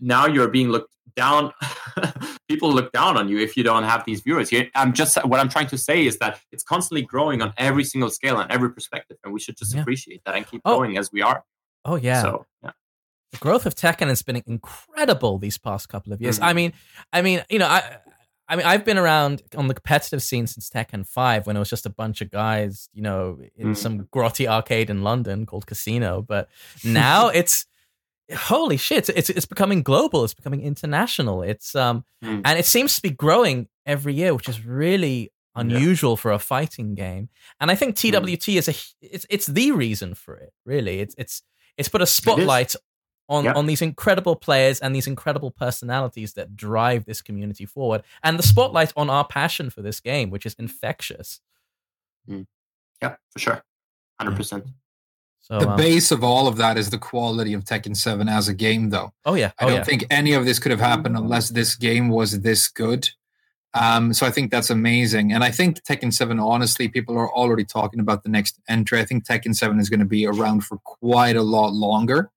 now 0.00 0.26
you're 0.26 0.48
being 0.48 0.68
looked 0.68 0.92
down. 1.14 1.52
People 2.48 2.72
look 2.72 2.92
down 2.92 3.16
on 3.16 3.28
you 3.28 3.38
if 3.38 3.56
you 3.56 3.62
don't 3.62 3.84
have 3.84 4.04
these 4.04 4.20
viewers. 4.20 4.50
You- 4.52 4.68
I'm 4.74 4.92
just 4.92 5.16
what 5.26 5.40
I'm 5.40 5.48
trying 5.48 5.68
to 5.68 5.78
say 5.78 6.06
is 6.06 6.18
that 6.18 6.40
it's 6.52 6.62
constantly 6.62 7.02
growing 7.02 7.40
on 7.42 7.52
every 7.56 7.84
single 7.84 8.10
scale 8.10 8.38
and 8.40 8.50
every 8.50 8.70
perspective, 8.72 9.16
and 9.24 9.32
we 9.32 9.40
should 9.40 9.56
just 9.56 9.74
Yeah. 9.74 9.80
appreciate 9.82 10.22
that 10.26 10.34
and 10.34 10.46
keep 10.46 10.60
Oh. 10.64 10.76
going 10.78 10.98
as 10.98 11.10
we 11.12 11.22
are. 11.22 11.44
Oh 11.84 11.96
yeah. 11.96 12.22
So 12.22 12.46
yeah. 12.62 12.70
the 13.32 13.38
growth 13.38 13.64
of 13.66 13.74
Tekken 13.74 14.08
has 14.08 14.22
been 14.22 14.42
incredible 14.46 15.38
these 15.38 15.56
past 15.58 15.88
couple 15.88 16.12
of 16.12 16.20
years. 16.20 16.38
Mhm. 16.38 16.42
I 16.44 16.52
mean, 16.52 16.72
I 17.12 17.22
mean, 17.22 17.42
you 17.48 17.58
know, 17.58 17.66
I, 17.66 17.96
I 18.48 18.56
mean, 18.56 18.66
I've 18.66 18.84
been 18.84 18.98
around 18.98 19.40
on 19.56 19.68
the 19.68 19.74
competitive 19.74 20.22
scene 20.22 20.46
since 20.46 20.68
Tekken 20.68 21.06
Five 21.06 21.46
when 21.46 21.56
it 21.56 21.58
was 21.58 21.70
just 21.70 21.86
a 21.86 21.90
bunch 21.90 22.20
of 22.20 22.30
guys, 22.30 22.90
you 22.92 23.00
know, 23.00 23.38
in 23.56 23.68
Mhm. 23.68 23.76
some 23.76 24.00
grotty 24.14 24.46
arcade 24.46 24.90
in 24.90 25.02
London 25.02 25.46
called 25.46 25.66
Casino. 25.66 26.20
But 26.20 26.50
now 26.84 27.28
it's 27.40 27.64
holy 28.34 28.76
shit! 28.76 29.08
It's 29.08 29.30
it's 29.30 29.46
becoming 29.46 29.82
global. 29.82 30.24
It's 30.24 30.34
becoming 30.34 30.60
international. 30.62 31.42
It's 31.42 31.74
um, 31.74 32.04
Mm. 32.24 32.42
and 32.44 32.58
it 32.58 32.66
seems 32.66 32.94
to 32.96 33.02
be 33.02 33.10
growing 33.10 33.68
every 33.84 34.14
year, 34.14 34.32
which 34.34 34.48
is 34.48 34.64
really 34.64 35.32
unusual 35.56 36.16
for 36.16 36.30
a 36.32 36.38
fighting 36.38 36.94
game. 36.94 37.28
And 37.60 37.70
I 37.70 37.74
think 37.74 37.96
TWT 37.96 38.48
is 38.56 38.68
a 38.68 38.74
it's 39.00 39.26
it's 39.28 39.46
the 39.46 39.72
reason 39.72 40.14
for 40.14 40.36
it. 40.36 40.52
Really, 40.64 41.00
it's 41.00 41.14
it's 41.18 41.42
it's 41.76 41.88
put 41.88 42.00
a 42.02 42.06
spotlight 42.06 42.74
on 43.28 43.44
Yeah. 43.44 43.54
on 43.54 43.66
these 43.66 43.82
incredible 43.82 44.36
players 44.36 44.80
and 44.80 44.94
these 44.94 45.06
incredible 45.06 45.50
personalities 45.50 46.34
that 46.34 46.56
drive 46.56 47.04
this 47.06 47.22
community 47.22 47.66
forward, 47.66 48.02
and 48.22 48.38
the 48.38 48.42
spotlight 48.42 48.92
on 48.96 49.10
our 49.10 49.26
passion 49.26 49.68
for 49.70 49.82
this 49.82 50.00
game, 50.00 50.30
which 50.30 50.46
is 50.46 50.54
infectious. 50.54 51.40
Yeah, 52.28 53.16
for 53.30 53.38
sure, 53.38 53.64
hundred 54.20 54.36
percent. 54.36 54.66
So, 55.42 55.58
The 55.58 55.70
um, 55.70 55.76
base 55.76 56.10
of 56.12 56.22
all 56.22 56.46
of 56.46 56.56
that 56.56 56.78
is 56.78 56.90
the 56.90 56.98
quality 56.98 57.52
of 57.52 57.64
Tekken 57.64 57.96
7 57.96 58.28
as 58.28 58.48
a 58.48 58.54
game, 58.54 58.90
though. 58.90 59.12
oh 59.26 59.34
yeah, 59.34 59.50
I 59.58 59.64
oh 59.64 59.68
don't 59.68 59.76
yeah, 59.78 59.84
think 59.84 60.06
any 60.10 60.32
of 60.34 60.44
this 60.44 60.58
could 60.58 60.70
have 60.70 60.80
happened 60.80 61.16
unless 61.16 61.50
this 61.50 61.74
game 61.74 62.08
was 62.08 62.40
this 62.40 62.68
good. 62.68 63.08
Um, 63.74 64.12
so 64.12 64.26
I 64.26 64.30
think 64.30 64.50
that's 64.50 64.70
amazing. 64.70 65.32
And 65.32 65.42
I 65.42 65.50
think 65.50 65.82
Tekken 65.82 66.12
7, 66.12 66.38
honestly, 66.38 66.88
people 66.88 67.16
are 67.16 67.32
already 67.32 67.64
talking 67.64 68.00
about 68.00 68.22
the 68.22 68.28
next 68.28 68.60
entry. 68.68 69.00
I 69.00 69.04
think 69.04 69.26
Tekken 69.26 69.54
7 69.54 69.80
is 69.80 69.88
going 69.88 70.00
to 70.00 70.06
be 70.06 70.26
around 70.26 70.64
for 70.64 70.78
quite 70.84 71.36
a 71.36 71.42
lot 71.42 71.72
longer 71.72 72.30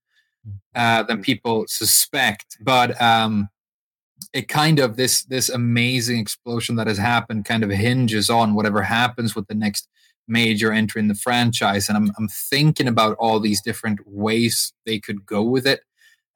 uh, 0.74 1.04
than 1.04 1.22
people 1.22 1.66
suspect. 1.68 2.58
But 2.62 3.00
um, 3.02 3.50
it 4.34 4.48
kind 4.48 4.80
of 4.80 4.96
this 4.96 5.24
this 5.24 5.50
amazing 5.50 6.20
explosion 6.20 6.76
that 6.78 6.88
has 6.88 6.98
happened 6.98 7.46
kind 7.46 7.64
of 7.64 7.70
hinges 7.70 8.30
on 8.30 8.54
whatever 8.54 8.82
happens 8.82 9.36
with 9.36 9.48
the 9.48 9.56
next 9.56 9.90
major 10.28 10.72
entry 10.72 11.00
in 11.02 11.08
the 11.08 11.16
franchise. 11.16 11.88
And 11.90 11.98
I'm 11.98 12.12
I'm 12.18 12.28
thinking 12.28 12.88
about 12.88 13.16
all 13.18 13.40
these 13.40 13.62
different 13.62 14.00
ways 14.08 14.74
they 14.86 15.00
could 15.00 15.26
go 15.26 15.42
with 15.44 15.66
it. 15.68 15.82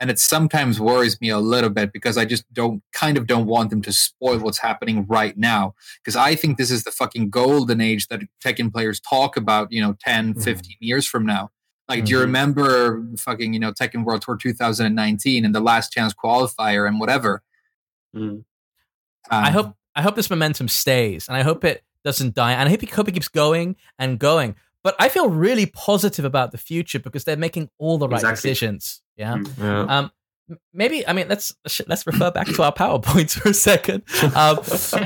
And 0.01 0.09
it 0.09 0.17
sometimes 0.17 0.79
worries 0.79 1.19
me 1.19 1.27
a 1.29 1.39
little 1.39 1.69
bit 1.69 1.91
because 1.91 2.17
I 2.17 2.23
just 2.23 2.45
don't 2.53 2.81
kind 2.93 3.17
of 3.17 3.27
don't 3.27 3.47
want 3.47 3.69
them 3.69 3.81
to 3.81 3.91
spoil 3.91 4.39
what's 4.39 4.59
happening 4.59 5.05
right 5.07 5.37
now. 5.37 5.75
Because 6.01 6.15
I 6.15 6.35
think 6.35 6.57
this 6.57 6.71
is 6.71 6.85
the 6.85 6.91
fucking 6.91 7.31
golden 7.31 7.81
age 7.81 8.07
that 8.07 8.21
Tekken 8.41 8.71
players 8.71 9.01
talk 9.01 9.35
about, 9.35 9.71
you 9.73 9.81
know, 9.81 9.97
10, 9.99 10.35
Mhm. 10.35 10.43
15 10.43 10.77
years 10.79 11.05
from 11.05 11.25
now. 11.25 11.51
Like, 11.89 12.05
do 12.05 12.11
you 12.11 12.17
Mhm. 12.17 12.21
remember 12.21 13.07
fucking, 13.17 13.53
you 13.53 13.59
know, 13.59 13.73
Tekken 13.73 14.05
World 14.05 14.21
Tour 14.21 14.37
2019 14.37 15.43
and 15.43 15.53
the 15.53 15.59
last 15.59 15.91
chance 15.91 16.13
qualifier 16.13 16.87
and 16.87 16.99
whatever? 17.01 17.41
Mm. 18.15 18.45
I 19.29 19.47
Um, 19.47 19.53
hope 19.53 19.75
I 19.95 20.01
hope 20.01 20.15
this 20.15 20.29
momentum 20.29 20.69
stays, 20.69 21.27
and 21.27 21.35
I 21.35 21.41
hope 21.43 21.65
it 21.65 21.83
doesn't 22.03 22.35
die, 22.35 22.53
and 22.53 22.67
I 22.67 22.71
hope 22.71 22.83
it, 22.83 22.89
hope 22.91 23.07
it 23.07 23.13
keeps 23.13 23.27
going 23.27 23.75
and 23.97 24.19
going. 24.19 24.55
But 24.83 24.95
I 24.99 25.09
feel 25.09 25.29
really 25.29 25.65
positive 25.65 26.23
about 26.25 26.51
the 26.51 26.57
future 26.57 26.99
because 26.99 27.25
they're 27.25 27.35
making 27.37 27.69
all 27.79 27.97
the 27.97 28.07
right 28.07 28.19
Exactly. 28.21 28.49
decisions. 28.49 29.01
Yeah. 29.17 29.35
Mm. 29.35 29.57
Yeah. 29.57 29.81
Um, 29.97 30.11
maybe 30.73 31.05
I 31.07 31.13
mean 31.13 31.27
let's 31.27 31.53
let's 31.87 32.07
refer 32.07 32.31
back 32.31 32.47
to 32.47 32.63
our 32.63 32.73
powerpoints 32.73 33.39
for 33.41 33.49
a 33.49 33.53
second. 33.53 34.03
Um, 34.35 34.59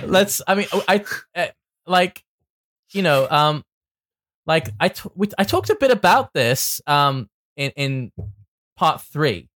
let's. 0.09 0.41
I 0.47 0.55
mean, 0.55 0.67
I 0.87 1.03
uh, 1.35 1.47
like 1.87 2.23
you 2.91 3.01
know 3.01 3.27
um 3.29 3.63
like 4.45 4.69
I 4.79 4.89
t- 4.89 5.09
we, 5.15 5.29
I 5.37 5.43
talked 5.43 5.69
a 5.71 5.75
bit 5.75 5.89
about 5.91 6.33
this 6.33 6.79
um 6.85 7.29
in 7.57 7.71
in 7.75 8.11
part 8.77 9.01
three. 9.01 9.49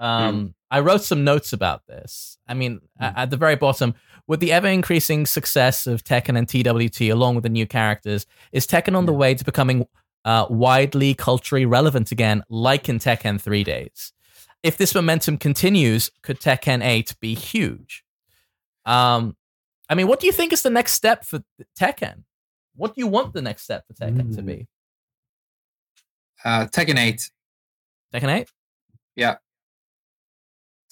Um, 0.00 0.54
I 0.70 0.80
wrote 0.80 1.02
some 1.02 1.24
notes 1.24 1.52
about 1.52 1.86
this. 1.86 2.38
I 2.48 2.54
mean, 2.54 2.80
a- 2.98 3.20
at 3.20 3.30
the 3.30 3.36
very 3.36 3.56
bottom, 3.56 3.94
with 4.26 4.40
the 4.40 4.50
ever 4.52 4.66
increasing 4.68 5.26
success 5.26 5.86
of 5.86 6.02
Tekken 6.04 6.38
and 6.38 6.48
TWT, 6.48 7.10
along 7.10 7.34
with 7.34 7.42
the 7.44 7.50
new 7.50 7.66
characters, 7.66 8.26
is 8.52 8.66
Tekken 8.66 8.96
on 8.96 9.06
the 9.06 9.12
way 9.12 9.34
to 9.34 9.44
becoming 9.44 9.86
uh, 10.24 10.46
widely 10.48 11.14
culturally 11.14 11.66
relevant 11.66 12.10
again, 12.12 12.42
like 12.48 12.88
in 12.88 12.98
Tekken 12.98 13.40
Three 13.40 13.64
Days? 13.64 14.12
If 14.62 14.76
this 14.76 14.94
momentum 14.94 15.38
continues, 15.38 16.10
could 16.22 16.38
Tekken 16.40 16.84
8 16.84 17.16
be 17.20 17.34
huge? 17.34 18.04
Um, 18.84 19.36
I 19.88 19.94
mean, 19.94 20.06
what 20.06 20.20
do 20.20 20.26
you 20.26 20.32
think 20.32 20.52
is 20.52 20.62
the 20.62 20.70
next 20.70 20.92
step 20.94 21.24
for 21.24 21.40
Tekken? 21.78 22.24
What 22.76 22.94
do 22.94 23.00
you 23.00 23.06
want 23.06 23.32
the 23.32 23.42
next 23.42 23.62
step 23.64 23.84
for 23.86 23.94
Tekken 23.94 24.34
to 24.36 24.42
be? 24.42 24.66
uh, 26.44 26.66
Tekken 26.66 26.98
8. 26.98 27.30
Tekken 28.14 28.28
8? 28.28 28.48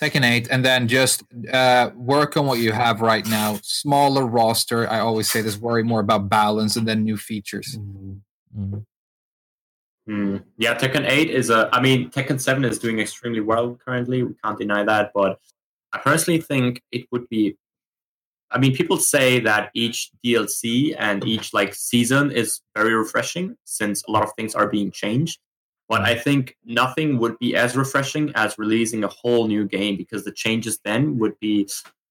Tekken 0.01 0.25
8, 0.25 0.49
and 0.51 0.65
then 0.65 0.87
just 0.87 1.25
uh, 1.53 1.91
work 1.97 2.37
on 2.37 2.47
what 2.47 2.61
you 2.61 2.71
have 2.71 3.01
right 3.01 3.27
now. 3.27 3.59
Smaller 3.63 4.25
roster. 4.25 4.89
I 4.89 5.01
always 5.01 5.29
say 5.29 5.41
this, 5.41 5.59
worry 5.59 5.83
more 5.83 6.01
about 6.01 6.29
balance 6.29 6.77
and 6.77 6.87
then 6.87 7.03
new 7.03 7.17
features. 7.17 7.77
Mm. 7.77 8.85
Mm. 10.09 10.45
Yeah, 10.57 10.75
Tekken 10.75 11.07
8 11.07 11.31
is 11.31 11.51
a. 11.51 11.69
I 11.73 11.81
mean, 11.81 12.11
Tekken 12.11 12.41
7 12.41 12.65
is 12.65 12.79
doing 12.79 12.99
extremely 12.99 13.41
well 13.41 13.79
currently. 13.85 14.23
We 14.23 14.35
can't 14.43 14.59
deny 14.59 14.85
that. 14.85 15.11
But 15.15 15.39
I 15.93 15.99
personally 15.99 16.41
think 16.41 16.83
it 16.93 17.07
would 17.11 17.29
be. 17.29 17.57
I 18.51 18.59
mean, 18.59 18.75
people 18.75 18.97
say 18.97 19.41
that 19.41 19.71
each 19.75 20.11
DLC 20.25 20.95
and 20.99 21.23
each 21.27 21.53
like 21.53 21.75
season 21.75 22.31
is 22.31 22.61
very 22.75 22.95
refreshing 22.95 23.57
since 23.65 24.03
a 24.05 24.11
lot 24.11 24.23
of 24.23 24.33
things 24.35 24.55
are 24.55 24.69
being 24.69 24.91
changed. 24.91 25.39
But 25.89 26.03
I 26.03 26.15
think 26.15 26.57
nothing 26.65 27.19
would 27.19 27.39
be 27.39 27.57
as 27.57 27.77
refreshing 27.77 28.31
as 28.35 28.59
releasing 28.59 29.05
a 29.05 29.09
whole 29.09 29.49
new 29.49 29.67
game 29.67 29.97
because 29.97 30.25
the 30.25 30.33
changes 30.33 30.79
then 30.85 31.19
would 31.19 31.39
be 31.41 31.69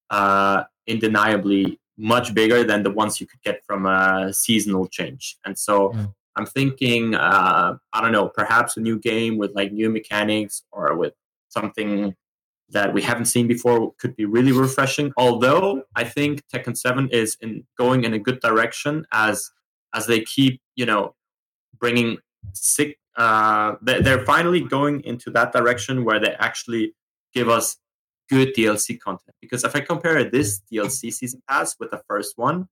uh, 0.09 0.63
undeniably 0.89 1.79
much 1.97 2.33
bigger 2.33 2.63
than 2.63 2.83
the 2.83 2.91
ones 2.91 3.19
you 3.19 3.27
could 3.27 3.41
get 3.41 3.63
from 3.65 3.85
a 3.85 4.31
seasonal 4.33 4.87
change. 4.87 5.37
And 5.45 5.57
so 5.57 5.89
Mm. 5.89 6.13
I'm 6.37 6.45
thinking, 6.45 7.15
uh, 7.15 7.77
I 7.93 8.01
don't 8.01 8.11
know, 8.11 8.29
perhaps 8.29 8.77
a 8.77 8.79
new 8.79 8.99
game 8.99 9.37
with 9.37 9.55
like 9.55 9.71
new 9.71 9.89
mechanics 9.89 10.63
or 10.71 10.95
with 10.95 11.13
something 11.49 12.15
that 12.69 12.93
we 12.93 13.01
haven't 13.01 13.25
seen 13.25 13.47
before 13.47 13.93
could 13.97 14.15
be 14.15 14.25
really 14.25 14.51
refreshing. 14.51 15.11
Although 15.17 15.83
I 15.95 16.03
think 16.03 16.43
Tekken 16.53 16.77
7 16.77 17.09
is 17.09 17.37
in 17.41 17.65
going 17.77 18.03
in 18.03 18.13
a 18.13 18.19
good 18.19 18.39
direction 18.39 19.05
as 19.11 19.49
as 19.95 20.05
they 20.05 20.21
keep, 20.21 20.61
you 20.75 20.85
know, 20.85 21.15
bringing 21.79 22.17
sick. 22.53 22.99
Uh, 23.17 23.75
they- 23.81 24.01
they're 24.01 24.25
finally 24.25 24.61
going 24.61 25.01
into 25.03 25.29
that 25.31 25.51
direction 25.51 26.05
where 26.05 26.19
they 26.19 26.33
actually 26.35 26.93
give 27.33 27.49
us 27.49 27.77
good 28.29 28.53
DLC 28.55 28.99
content. 28.99 29.35
Because 29.41 29.63
if 29.63 29.75
I 29.75 29.79
compare 29.81 30.23
this 30.29 30.61
DLC 30.71 31.11
season 31.11 31.41
pass 31.49 31.75
with 31.79 31.91
the 31.91 32.01
first 32.07 32.37
one, 32.37 32.67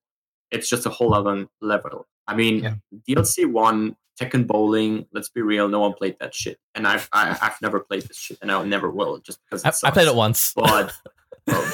it's 0.52 0.70
just 0.70 0.86
a 0.86 0.90
whole 0.90 1.14
other 1.14 1.48
level. 1.62 2.08
I 2.28 2.36
mean, 2.36 2.64
Yeah. 2.64 2.76
DLC 3.08 3.46
one 3.46 3.96
Tekken 4.20 4.48
Bowling. 4.48 5.08
Let's 5.12 5.30
be 5.30 5.42
real, 5.42 5.68
no 5.68 5.80
one 5.80 5.94
played 5.94 6.18
that 6.20 6.34
shit, 6.34 6.58
and 6.74 6.88
I've 6.88 7.10
I, 7.12 7.26
have 7.28 7.42
i 7.42 7.46
have 7.46 7.58
never 7.62 7.80
played 7.82 8.04
this 8.04 8.18
shit, 8.18 8.38
and 8.42 8.52
I 8.52 8.64
never 8.64 8.90
will, 8.90 9.20
just 9.20 9.40
because 9.44 9.64
I, 9.66 9.88
I, 9.88 9.92
played 9.92 10.08
it 10.08 10.16
once. 10.16 10.54
But 10.56 10.94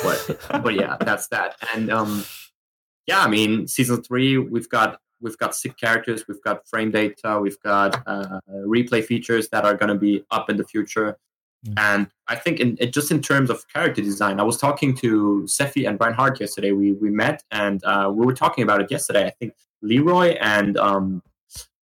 but 0.03 0.63
but 0.63 0.74
yeah, 0.74 0.97
that's 0.99 1.28
that. 1.28 1.55
And 1.74 1.89
um, 1.91 2.26
yeah, 3.07 3.22
I 3.22 3.28
mean, 3.30 3.67
season 3.67 4.03
three, 4.03 4.38
we've 4.38 4.67
got 4.67 4.99
we've 5.22 5.38
got 5.38 5.55
sick 5.55 5.78
characters, 5.78 6.28
we've 6.28 6.41
got 6.41 6.67
frame 6.67 6.91
data, 6.91 7.39
we've 7.39 7.59
got 7.61 8.01
uh, 8.05 8.39
replay 8.49 9.03
features 9.03 9.49
that 9.49 9.65
are 9.65 9.76
going 9.76 9.89
to 9.89 9.95
be 9.95 10.24
up 10.32 10.49
in 10.49 10.57
the 10.57 10.63
future. 10.63 11.17
Mm. 11.65 11.74
And 11.78 12.07
I 12.28 12.36
think, 12.36 12.59
in, 12.59 12.76
in, 12.78 12.91
just 12.91 13.11
in 13.11 13.22
terms 13.22 13.49
of 13.49 13.67
character 13.67 14.01
design, 14.01 14.39
I 14.39 14.43
was 14.43 14.57
talking 14.57 14.95
to 14.97 15.43
Sephi 15.45 15.88
and 15.88 15.97
Brian 15.97 16.13
Hart 16.13 16.39
yesterday. 16.39 16.72
We 16.72 16.93
we 16.93 17.09
met 17.09 17.43
and 17.51 17.84
uh, 17.84 18.11
we 18.13 18.26
were 18.26 18.34
talking 18.34 18.63
about 18.63 18.82
it 18.82 18.89
yesterday. 18.89 19.28
I 19.28 19.30
think 19.30 19.53
Leroy 19.82 20.38
and 20.41 20.78
um, 20.78 21.22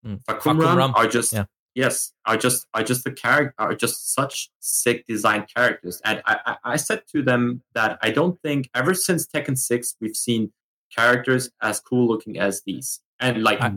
mm. 0.05 0.23
Fahkumram 0.25 0.95
are 0.97 1.07
just 1.07 1.33
yeah. 1.33 1.45
yes, 1.77 2.13
are 2.27 2.37
just 2.37 2.67
are 2.75 2.83
just 2.83 3.05
the 3.05 3.13
character 3.13 3.55
are 3.59 3.75
just 3.75 4.15
such 4.15 4.51
sick 4.59 5.07
design 5.07 5.47
characters. 5.55 6.01
And 6.05 6.23
I, 6.27 6.39
I, 6.45 6.57
I 6.73 6.77
said 6.77 7.03
to 7.13 7.23
them 7.23 7.63
that 7.75 7.99
I 8.03 8.11
don't 8.11 8.41
think 8.43 8.71
ever 8.75 8.95
since 8.95 9.29
Tekken 9.29 9.57
Six 9.57 9.95
we've 10.01 10.17
seen 10.17 10.53
characters 10.95 11.51
as 11.63 11.79
cool 11.79 12.09
looking 12.09 12.39
as 12.39 12.63
these 12.63 13.01
and 13.21 13.43
like 13.43 13.61
I, 13.61 13.73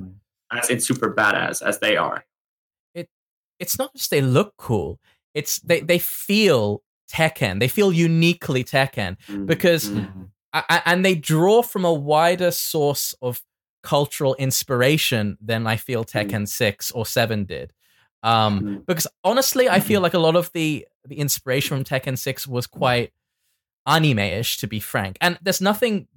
as 0.52 0.70
in 0.70 0.80
super 0.80 1.14
badass 1.14 1.62
as 1.62 1.80
they 1.80 1.98
are. 1.98 2.26
It 2.94 3.10
it's 3.60 3.78
not 3.78 3.94
just 3.96 4.12
they 4.12 4.22
look 4.22 4.54
cool; 4.58 5.00
it's 5.34 5.60
they 5.60 5.82
they 5.82 6.00
feel 6.00 6.84
Tekken. 7.12 7.60
They 7.60 7.68
feel 7.68 7.92
uniquely 7.92 8.64
Tekken 8.64 9.18
mm-hmm. 9.28 9.46
because, 9.46 9.89
mm-hmm. 9.89 10.24
I, 10.54 10.82
and 10.86 11.04
they 11.04 11.16
draw 11.16 11.62
from 11.62 11.86
a 11.86 11.94
wider 11.94 12.52
source 12.52 13.14
of 13.22 13.42
cultural 13.84 14.36
inspiration 14.36 15.38
than 15.42 15.68
I 15.68 15.76
feel. 15.76 16.06
Tekken 16.06 16.30
mm-hmm. 16.30 16.46
six 16.46 16.92
or 16.92 17.06
seven 17.06 17.46
did. 17.46 17.74
Um, 18.24 18.60
mm-hmm. 18.60 18.76
because 18.86 19.08
honestly, 19.24 19.68
I 19.68 19.80
feel 19.80 19.98
mm-hmm. 19.98 20.04
like 20.04 20.14
a 20.14 20.20
lot 20.20 20.36
of 20.36 20.52
the 20.54 20.88
the 21.06 21.16
inspiration 21.16 21.78
from 21.78 21.84
Tekken 21.84 22.18
six 22.18 22.48
was 22.48 22.68
quite 22.68 23.12
anime-ish, 23.88 24.58
to 24.58 24.68
be 24.68 24.80
frank. 24.80 25.18
And 25.22 25.38
there's 25.42 25.62
nothing. 25.62 26.08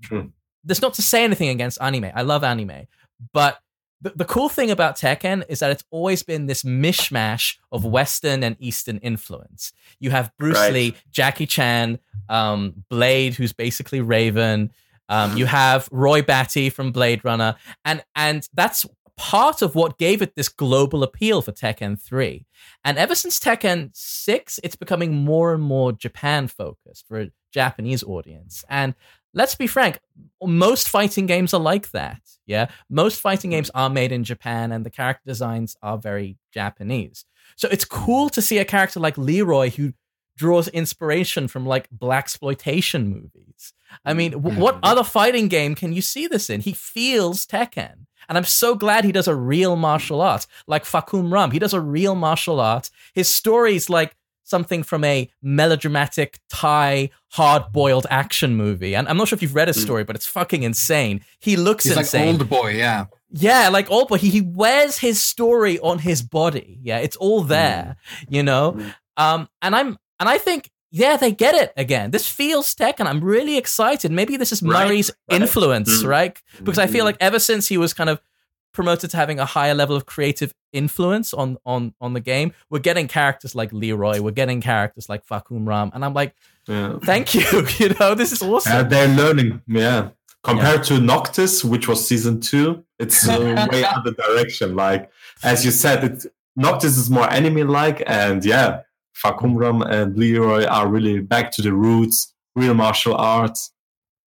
There's 0.66 0.82
not 0.82 0.94
to 0.94 1.02
say 1.02 1.24
anything 1.24 1.48
against 1.48 1.78
anime. 1.80 2.10
I 2.14 2.22
love 2.22 2.44
anime, 2.44 2.86
but 3.32 3.58
the, 4.00 4.12
the 4.16 4.24
cool 4.24 4.48
thing 4.50 4.70
about 4.70 4.96
Tekken 4.96 5.44
is 5.48 5.60
that 5.60 5.70
it's 5.70 5.84
always 5.90 6.22
been 6.22 6.46
this 6.46 6.62
mishmash 6.62 7.56
of 7.72 7.84
Western 7.84 8.42
and 8.42 8.54
Eastern 8.58 8.98
influence. 8.98 9.72
You 9.98 10.10
have 10.10 10.30
Bruce 10.38 10.56
right. 10.56 10.72
Lee, 10.72 10.94
Jackie 11.10 11.46
Chan, 11.46 11.98
um, 12.28 12.84
Blade, 12.90 13.34
who's 13.34 13.54
basically 13.54 14.02
Raven. 14.02 14.70
Um, 15.08 15.36
you 15.36 15.46
have 15.46 15.88
Roy 15.90 16.20
Batty 16.22 16.70
from 16.70 16.92
Blade 16.92 17.24
Runner, 17.24 17.56
and 17.84 18.04
and 18.14 18.48
that's 18.54 18.86
part 19.16 19.62
of 19.62 19.74
what 19.74 19.98
gave 19.98 20.22
it 20.22 20.34
this 20.34 20.48
global 20.48 21.02
appeal 21.02 21.40
for 21.40 21.52
Tekken 21.52 22.00
3. 22.00 22.44
And 22.84 22.98
ever 22.98 23.14
since 23.14 23.38
Tekken 23.38 23.90
6, 23.94 24.60
it's 24.64 24.76
becoming 24.76 25.14
more 25.14 25.54
and 25.54 25.62
more 25.62 25.92
Japan 25.92 26.48
focused 26.48 27.06
for 27.06 27.20
a 27.20 27.30
Japanese 27.52 28.02
audience. 28.02 28.64
And 28.68 28.94
let's 29.34 29.54
be 29.54 29.66
frank, 29.66 29.98
most 30.42 30.88
fighting 30.88 31.26
games 31.26 31.52
are 31.52 31.60
like 31.60 31.90
that. 31.90 32.20
Yeah. 32.46 32.68
Most 32.88 33.20
fighting 33.20 33.50
games 33.50 33.70
are 33.74 33.90
made 33.90 34.12
in 34.12 34.24
Japan 34.24 34.72
and 34.72 34.84
the 34.84 34.90
character 34.90 35.22
designs 35.26 35.76
are 35.82 35.98
very 35.98 36.36
Japanese. 36.52 37.24
So 37.56 37.68
it's 37.70 37.84
cool 37.84 38.28
to 38.30 38.42
see 38.42 38.58
a 38.58 38.64
character 38.64 39.00
like 39.00 39.18
Leroy 39.18 39.70
who 39.70 39.92
draws 40.36 40.68
inspiration 40.68 41.48
from 41.48 41.66
like 41.66 41.88
blaxploitation 41.90 43.06
movies. 43.06 43.72
I 44.04 44.14
mean, 44.14 44.32
w- 44.32 44.58
what 44.58 44.76
mm-hmm. 44.76 44.84
other 44.90 45.04
fighting 45.04 45.48
game 45.48 45.74
can 45.74 45.92
you 45.92 46.02
see 46.02 46.26
this 46.26 46.50
in? 46.50 46.60
He 46.60 46.72
feels 46.72 47.46
Tekken. 47.46 48.06
And 48.28 48.38
I'm 48.38 48.44
so 48.44 48.74
glad 48.74 49.04
he 49.04 49.12
does 49.12 49.28
a 49.28 49.34
real 49.34 49.76
martial 49.76 50.20
art 50.20 50.46
like 50.66 50.84
Fahkumram. 50.84 51.52
He 51.52 51.58
does 51.58 51.74
a 51.74 51.80
real 51.80 52.14
martial 52.14 52.58
art. 52.58 52.90
His 53.14 53.28
stories 53.28 53.90
like 53.90 54.16
something 54.44 54.82
from 54.82 55.02
a 55.04 55.28
melodramatic 55.42 56.38
Thai 56.48 57.10
hard 57.32 57.72
boiled 57.72 58.06
action 58.10 58.54
movie. 58.54 58.94
And 58.94 59.08
I'm 59.08 59.16
not 59.16 59.28
sure 59.28 59.36
if 59.36 59.42
you've 59.42 59.54
read 59.54 59.68
his 59.68 59.76
hmm. 59.76 59.82
story, 59.82 60.04
but 60.04 60.14
it's 60.14 60.26
fucking 60.26 60.62
insane. 60.62 61.22
He 61.40 61.56
looks 61.56 61.84
He's 61.84 61.96
insane. 61.96 62.38
like 62.38 62.40
old 62.40 62.48
boy, 62.48 62.70
yeah. 62.72 63.06
Yeah, 63.30 63.68
like 63.70 63.90
old 63.90 64.08
boy. 64.08 64.18
He, 64.18 64.30
he 64.30 64.40
wears 64.40 64.98
his 64.98 65.22
story 65.22 65.80
on 65.80 65.98
his 65.98 66.22
body. 66.22 66.78
Yeah, 66.82 66.98
it's 66.98 67.16
all 67.16 67.42
hmm. 67.42 67.48
there, 67.48 67.96
mm. 68.20 68.26
you 68.28 68.42
know? 68.42 68.72
Mm. 68.72 68.94
Um, 69.16 69.48
and 69.62 69.74
I'm 69.74 69.98
and 70.20 70.28
I 70.28 70.38
think 70.38 70.70
yeah, 70.90 71.16
they 71.16 71.32
get 71.32 71.56
it 71.56 71.72
again. 71.76 72.12
This 72.12 72.28
feels 72.28 72.72
Tekken, 72.72 73.00
and 73.00 73.08
I'm 73.08 73.20
really 73.20 73.56
excited. 73.56 74.12
Maybe 74.12 74.36
this 74.36 74.52
is 74.52 74.62
Murray's 74.62 75.10
right. 75.28 75.40
influence, 75.40 76.04
mm. 76.04 76.06
right? 76.06 76.40
Because 76.58 76.78
I 76.78 76.86
feel 76.86 77.02
hmm. 77.02 77.06
like 77.06 77.16
ever 77.18 77.40
since 77.40 77.66
he 77.66 77.76
was 77.76 77.92
kind 77.92 78.08
of 78.08 78.20
promoted 78.74 79.10
to 79.10 79.16
having 79.16 79.38
a 79.38 79.46
higher 79.46 79.74
level 79.74 79.96
of 79.96 80.04
creative 80.04 80.52
influence 80.72 81.32
on 81.32 81.56
on 81.64 81.94
on 82.00 82.12
the 82.12 82.20
game. 82.20 82.52
We're 82.68 82.80
getting 82.80 83.08
characters 83.08 83.54
like 83.54 83.72
Leroy, 83.72 84.20
we're 84.20 84.32
getting 84.32 84.60
characters 84.60 85.08
like 85.08 85.24
Fahkumram, 85.26 85.92
and 85.94 86.04
I'm 86.04 86.12
like, 86.12 86.34
yeah. 86.66 86.98
thank 87.02 87.34
you. 87.34 87.66
you 87.78 87.94
know, 87.98 88.14
this 88.14 88.32
is 88.32 88.42
awesome. 88.42 88.72
Uh, 88.72 88.82
they're 88.82 89.08
learning, 89.08 89.62
yeah. 89.66 90.10
Compared 90.42 90.80
yeah. 90.90 90.98
to 90.98 91.00
Noctis, 91.00 91.64
which 91.64 91.88
was 91.88 92.06
season 92.06 92.38
two, 92.38 92.84
it's 92.98 93.26
uh, 93.26 93.66
way 93.72 93.82
other 93.82 94.12
direction. 94.12 94.76
Like 94.76 95.10
as 95.42 95.64
you 95.64 95.70
said, 95.70 96.04
it 96.04 96.26
Noctis 96.56 96.98
is 96.98 97.08
more 97.08 97.32
anime-like, 97.32 98.02
and 98.06 98.44
yeah, 98.44 98.82
Fahkumram 99.16 99.88
and 99.88 100.16
Leroy 100.16 100.66
are 100.66 100.88
really 100.88 101.20
back 101.20 101.50
to 101.52 101.62
the 101.62 101.72
roots, 101.72 102.34
real 102.54 102.74
martial 102.74 103.14
arts. 103.14 103.70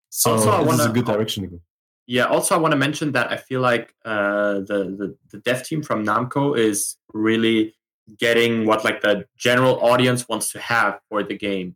So 0.09 0.31
also, 0.31 0.57
this 0.57 0.67
wanna, 0.67 0.83
is 0.83 0.89
a 0.89 0.93
good 0.93 1.05
direction 1.05 1.43
to 1.43 1.49
go. 1.49 1.61
Yeah. 2.07 2.23
Also, 2.23 2.55
I 2.55 2.57
want 2.57 2.71
to 2.71 2.77
mention 2.77 3.11
that 3.11 3.31
I 3.31 3.37
feel 3.37 3.59
like 3.59 3.93
uh, 4.05 4.55
the, 4.59 4.95
the 4.97 5.17
the 5.29 5.37
dev 5.39 5.63
team 5.63 5.83
from 5.83 6.05
Namco 6.05 6.57
is 6.57 6.95
really 7.13 7.75
getting 8.17 8.65
what 8.65 8.85
like 8.85 9.01
the 9.01 9.25
general 9.37 9.83
audience 9.83 10.27
wants 10.29 10.51
to 10.53 10.59
have 10.59 10.99
for 11.09 11.21
the 11.21 11.37
game, 11.37 11.75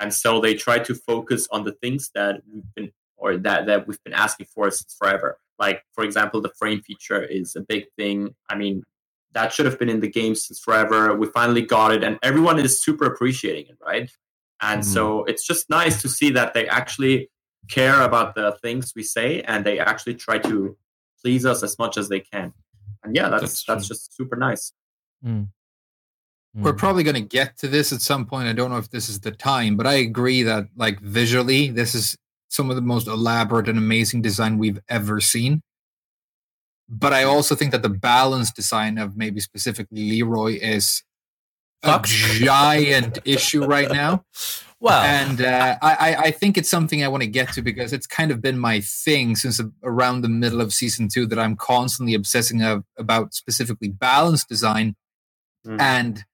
and 0.00 0.12
so 0.12 0.40
they 0.40 0.54
try 0.54 0.80
to 0.80 0.94
focus 0.94 1.46
on 1.52 1.64
the 1.64 1.72
things 1.72 2.10
that 2.14 2.42
we've 2.52 2.74
been 2.74 2.92
or 3.16 3.36
that 3.36 3.66
that 3.66 3.86
we've 3.86 4.02
been 4.02 4.14
asking 4.14 4.46
for 4.46 4.68
since 4.70 4.94
forever. 4.98 5.38
Like 5.60 5.84
for 5.92 6.02
example, 6.02 6.40
the 6.40 6.52
frame 6.58 6.82
feature 6.82 7.22
is 7.22 7.54
a 7.54 7.60
big 7.60 7.86
thing. 7.96 8.34
I 8.50 8.56
mean, 8.56 8.82
that 9.32 9.52
should 9.52 9.66
have 9.66 9.78
been 9.78 9.88
in 9.88 10.00
the 10.00 10.10
game 10.10 10.34
since 10.34 10.58
forever. 10.58 11.14
We 11.14 11.28
finally 11.28 11.62
got 11.62 11.92
it, 11.92 12.02
and 12.02 12.18
everyone 12.22 12.58
is 12.58 12.82
super 12.82 13.04
appreciating 13.04 13.66
it, 13.68 13.78
right? 13.80 14.10
And 14.60 14.82
mm-hmm. 14.82 14.92
so 14.92 15.24
it's 15.24 15.46
just 15.46 15.70
nice 15.70 16.02
to 16.02 16.08
see 16.08 16.30
that 16.30 16.52
they 16.52 16.66
actually 16.66 17.30
care 17.68 18.02
about 18.02 18.34
the 18.34 18.56
things 18.62 18.92
we 18.96 19.02
say 19.02 19.42
and 19.42 19.64
they 19.64 19.78
actually 19.78 20.14
try 20.14 20.38
to 20.38 20.76
please 21.20 21.44
us 21.44 21.62
as 21.62 21.78
much 21.78 21.96
as 21.96 22.08
they 22.08 22.20
can. 22.20 22.52
And 23.02 23.14
yeah, 23.14 23.28
that's 23.28 23.42
that's, 23.42 23.64
that's 23.64 23.88
just 23.88 24.16
super 24.16 24.36
nice. 24.36 24.72
Mm. 25.24 25.48
Mm. 26.56 26.62
We're 26.62 26.74
probably 26.74 27.02
going 27.02 27.14
to 27.14 27.20
get 27.20 27.56
to 27.58 27.68
this 27.68 27.92
at 27.92 28.00
some 28.00 28.26
point. 28.26 28.48
I 28.48 28.52
don't 28.52 28.70
know 28.70 28.78
if 28.78 28.90
this 28.90 29.08
is 29.08 29.20
the 29.20 29.30
time, 29.30 29.76
but 29.76 29.86
I 29.86 29.94
agree 29.94 30.42
that 30.42 30.66
like 30.76 31.00
visually, 31.00 31.68
this 31.70 31.94
is 31.94 32.16
some 32.48 32.70
of 32.70 32.76
the 32.76 32.82
most 32.82 33.06
elaborate 33.06 33.68
and 33.68 33.78
amazing 33.78 34.22
design 34.22 34.58
we've 34.58 34.80
ever 34.88 35.20
seen. 35.20 35.62
But 36.88 37.12
I 37.12 37.24
also 37.24 37.54
think 37.54 37.72
that 37.72 37.82
the 37.82 37.90
balance 37.90 38.50
design 38.50 38.96
of 38.96 39.16
maybe 39.16 39.40
specifically 39.40 40.10
Leroy 40.10 40.58
is 40.60 41.02
a 41.82 42.00
giant 42.02 43.18
issue 43.24 43.64
right 43.64 43.90
now. 43.90 44.24
Well, 44.80 45.02
and 45.02 45.40
uh, 45.40 45.76
I, 45.82 46.16
I 46.18 46.30
think 46.30 46.56
it's 46.56 46.68
something 46.68 47.02
I 47.02 47.08
want 47.08 47.24
to 47.24 47.28
get 47.28 47.52
to 47.54 47.62
because 47.62 47.92
it's 47.92 48.06
kind 48.06 48.30
of 48.30 48.40
been 48.40 48.58
my 48.58 48.80
thing 48.80 49.34
since 49.34 49.60
around 49.82 50.22
the 50.22 50.28
middle 50.28 50.60
of 50.60 50.72
season 50.72 51.08
two 51.08 51.26
that 51.26 51.38
I'm 51.38 51.56
constantly 51.56 52.14
obsessing 52.14 52.62
of, 52.62 52.84
about 52.96 53.34
specifically 53.34 53.88
balance 53.88 54.44
design, 54.44 54.94
mm. 55.66 55.80
and 55.80 56.24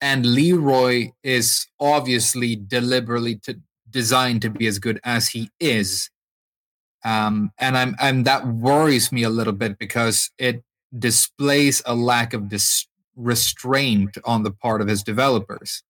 and 0.00 0.24
Leroy 0.24 1.10
is 1.22 1.66
obviously 1.78 2.56
deliberately 2.56 3.36
to, 3.44 3.60
designed 3.88 4.42
to 4.42 4.50
be 4.50 4.66
as 4.66 4.78
good 4.78 4.98
as 5.04 5.28
he 5.28 5.50
is, 5.60 6.08
um, 7.04 7.52
and 7.58 7.76
I'm 7.76 7.96
and 8.00 8.24
that 8.24 8.46
worries 8.46 9.12
me 9.12 9.24
a 9.24 9.30
little 9.30 9.52
bit 9.52 9.78
because 9.78 10.30
it 10.38 10.64
displays 10.98 11.82
a 11.84 11.94
lack 11.94 12.32
of 12.32 12.48
dis- 12.48 12.86
restraint 13.14 14.16
on 14.24 14.42
the 14.42 14.52
part 14.52 14.80
of 14.80 14.88
his 14.88 15.02
developers. 15.02 15.82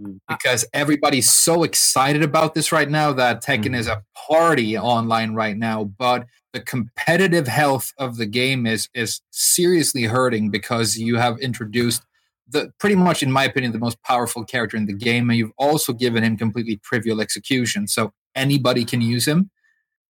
Mm. 0.00 0.20
because 0.28 0.64
everybody's 0.72 1.28
so 1.28 1.64
excited 1.64 2.22
about 2.22 2.54
this 2.54 2.70
right 2.70 2.88
now 2.88 3.12
that 3.14 3.42
Tekken 3.42 3.76
is 3.76 3.88
a 3.88 4.04
party 4.14 4.78
online 4.78 5.34
right 5.34 5.56
now. 5.56 5.82
But 5.82 6.26
the 6.52 6.60
competitive 6.60 7.48
health 7.48 7.92
of 7.98 8.16
the 8.16 8.26
game 8.26 8.64
is 8.64 8.88
is 8.94 9.22
seriously 9.30 10.04
hurting 10.04 10.50
because 10.50 10.96
you 10.96 11.16
have 11.16 11.36
introduced 11.38 12.02
the 12.48 12.72
pretty 12.78 12.94
much, 12.94 13.24
in 13.24 13.32
my 13.32 13.44
opinion, 13.44 13.72
the 13.72 13.78
most 13.80 14.00
powerful 14.02 14.44
character 14.44 14.76
in 14.76 14.86
the 14.86 14.92
game, 14.92 15.28
and 15.30 15.38
you've 15.38 15.52
also 15.58 15.92
given 15.92 16.22
him 16.22 16.36
completely 16.36 16.76
trivial 16.76 17.20
execution. 17.20 17.88
So 17.88 18.12
anybody 18.36 18.84
can 18.84 19.00
use 19.00 19.26
him 19.26 19.50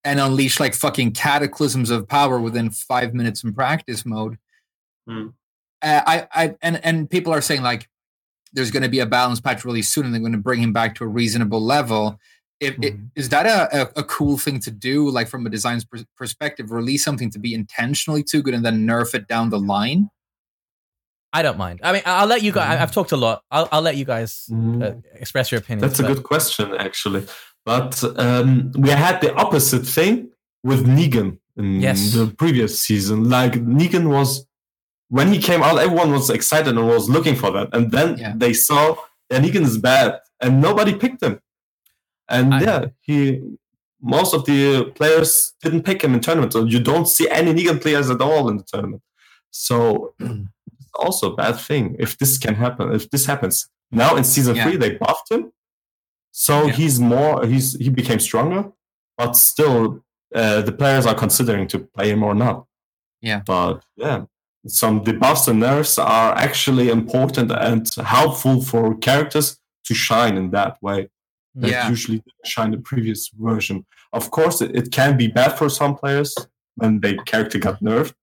and 0.05 0.20
unleash 0.20 0.61
like 0.61 0.74
fucking 0.74 1.12
cataclysms 1.12 1.91
of 1.91 2.07
power 2.07 2.39
within 2.39 2.70
five 2.70 3.14
minutes 3.14 3.43
in 3.43 3.55
practice 3.55 4.05
mode. 4.05 4.39
Mm. 5.09 5.32
Uh, 5.80 6.03
I, 6.07 6.28
I, 6.32 6.55
and 6.61 6.84
and 6.84 7.09
people 7.09 7.32
are 7.32 7.41
saying 7.41 7.62
like 7.62 7.89
there's 8.53 8.70
going 8.70 8.82
to 8.82 8.88
be 8.88 9.01
a 9.01 9.07
balance 9.07 9.40
patch 9.40 9.64
really 9.64 9.82
soon 9.82 10.07
and 10.07 10.14
they're 10.14 10.20
going 10.20 10.32
to 10.32 10.38
bring 10.38 10.61
him 10.61 10.72
back 10.72 10.94
to 10.96 11.05
a 11.05 11.09
reasonable 11.09 11.61
level. 11.61 12.18
if, 12.61 12.76
mm-hmm. 12.76 13.05
is 13.14 13.28
that 13.28 13.46
a, 13.46 13.82
a, 13.82 14.01
a, 14.01 14.05
cool 14.05 14.36
thing 14.38 14.59
to 14.61 14.70
do 14.70 15.09
like 15.11 15.28
from 15.28 15.46
a 15.46 15.51
design 15.51 15.80
perspective 16.16 16.72
release 16.72 17.05
something 17.05 17.30
to 17.30 17.38
be 17.38 17.55
intentionally 17.55 18.22
too 18.22 18.42
good 18.42 18.55
and 18.55 18.64
then 18.64 18.86
nerf 18.86 19.14
it 19.14 19.28
down 19.28 19.51
the 19.51 19.59
line 19.59 20.11
I 21.32 21.42
don't 21.42 21.59
mind. 21.59 21.80
I 21.82 21.92
mean, 21.92 22.03
I'll 22.07 22.26
let 22.26 22.42
you 22.42 22.53
guys. 22.53 22.80
I've 22.80 22.92
talked 22.92 23.12
a 23.12 23.16
lot. 23.16 23.42
I'll, 23.51 23.68
I'll 23.70 23.82
let 23.82 23.96
you 23.96 24.05
guys 24.05 24.46
uh, 24.51 24.55
mm. 24.55 25.03
express 25.14 25.53
your 25.53 25.61
opinion. 25.61 25.86
That's 25.86 26.01
a 26.01 26.03
good 26.03 26.22
question, 26.22 26.74
actually. 26.74 27.26
But 27.66 28.03
um, 28.18 28.72
we 28.72 28.88
had 28.88 29.20
the 29.20 29.34
opposite 29.34 29.86
thing 29.86 30.30
with 30.64 30.86
Negan 30.86 31.38
in 31.57 31.80
yes. 31.80 32.14
the 32.14 32.28
previous 32.28 32.80
season. 32.80 33.28
Like 33.28 33.53
Negan 33.53 34.09
was 34.09 34.46
when 35.09 35.32
he 35.32 35.38
came 35.38 35.62
out, 35.62 35.78
everyone 35.78 36.12
was 36.12 36.30
excited 36.30 36.76
and 36.76 36.86
was 36.86 37.09
looking 37.09 37.34
for 37.34 37.50
that, 37.52 37.68
and 37.72 37.90
then 37.90 38.18
yeah. 38.18 38.32
they 38.36 38.52
saw 38.52 38.96
that 39.30 39.42
Negan 39.42 39.62
is 39.62 39.78
bad, 39.78 40.20
and 40.40 40.61
nobody 40.61 40.94
picked 40.94 41.22
him. 41.22 41.40
And 42.28 42.54
I, 42.54 42.61
yeah, 42.61 42.84
he 43.00 43.40
most 44.00 44.34
of 44.34 44.44
the 44.44 44.84
players 44.94 45.54
didn't 45.62 45.82
pick 45.82 46.02
him 46.02 46.14
in 46.14 46.20
tournament, 46.20 46.52
so 46.52 46.64
you 46.64 46.80
don't 46.80 47.09
see 47.09 47.28
any 47.28 47.52
Negan 47.52 47.80
players 47.80 48.11
at 48.11 48.20
all 48.20 48.48
in 48.48 48.59
the 48.59 48.64
tournament. 48.64 49.02
So 49.50 50.14
also 50.94 51.32
a 51.32 51.36
bad 51.36 51.59
thing 51.59 51.96
if 51.98 52.18
this 52.18 52.38
can 52.38 52.54
happen. 52.54 52.92
If 52.92 53.11
this 53.11 53.26
happens 53.26 53.68
now 53.90 54.16
in 54.16 54.24
season 54.24 54.56
yeah. 54.56 54.64
three, 54.64 54.76
they 54.76 54.96
buffed 54.96 55.30
him, 55.30 55.52
so 56.32 56.66
yeah. 56.66 56.72
he's 56.72 57.00
more. 57.00 57.46
He's 57.46 57.74
he 57.74 57.88
became 57.88 58.20
stronger, 58.20 58.70
but 59.16 59.36
still, 59.36 60.04
uh, 60.34 60.61
the 60.61 60.72
players 60.72 61.06
are 61.06 61.14
considering 61.14 61.66
to 61.68 61.78
play 61.78 62.11
him 62.11 62.22
or 62.22 62.34
not. 62.34 62.66
Yeah, 63.22 63.40
but 63.44 63.82
yeah, 63.96 64.26
some 64.66 65.04
debuffs 65.04 65.48
and 65.48 65.61
nerfs 65.61 65.98
are 65.98 66.32
actually 66.36 66.90
important 66.90 67.50
and 67.52 67.88
helpful 68.04 68.61
for 68.61 68.96
characters 68.96 69.59
to 69.84 69.94
shine 69.94 70.36
in 70.36 70.50
that 70.50 70.82
way. 70.82 71.09
That 71.54 71.70
yeah. 71.70 71.88
usually 71.88 72.22
shine 72.44 72.72
the 72.72 72.78
previous 72.78 73.28
version. 73.28 73.86
Of 74.12 74.30
course, 74.30 74.61
it, 74.61 74.76
it 74.76 74.92
can 74.92 75.16
be 75.16 75.28
bad 75.28 75.59
for 75.59 75.68
some 75.68 75.96
players 75.96 76.34
when 76.76 77.00
their 77.00 77.16
character 77.16 77.59
got 77.59 77.82
nerfed, 77.82 78.14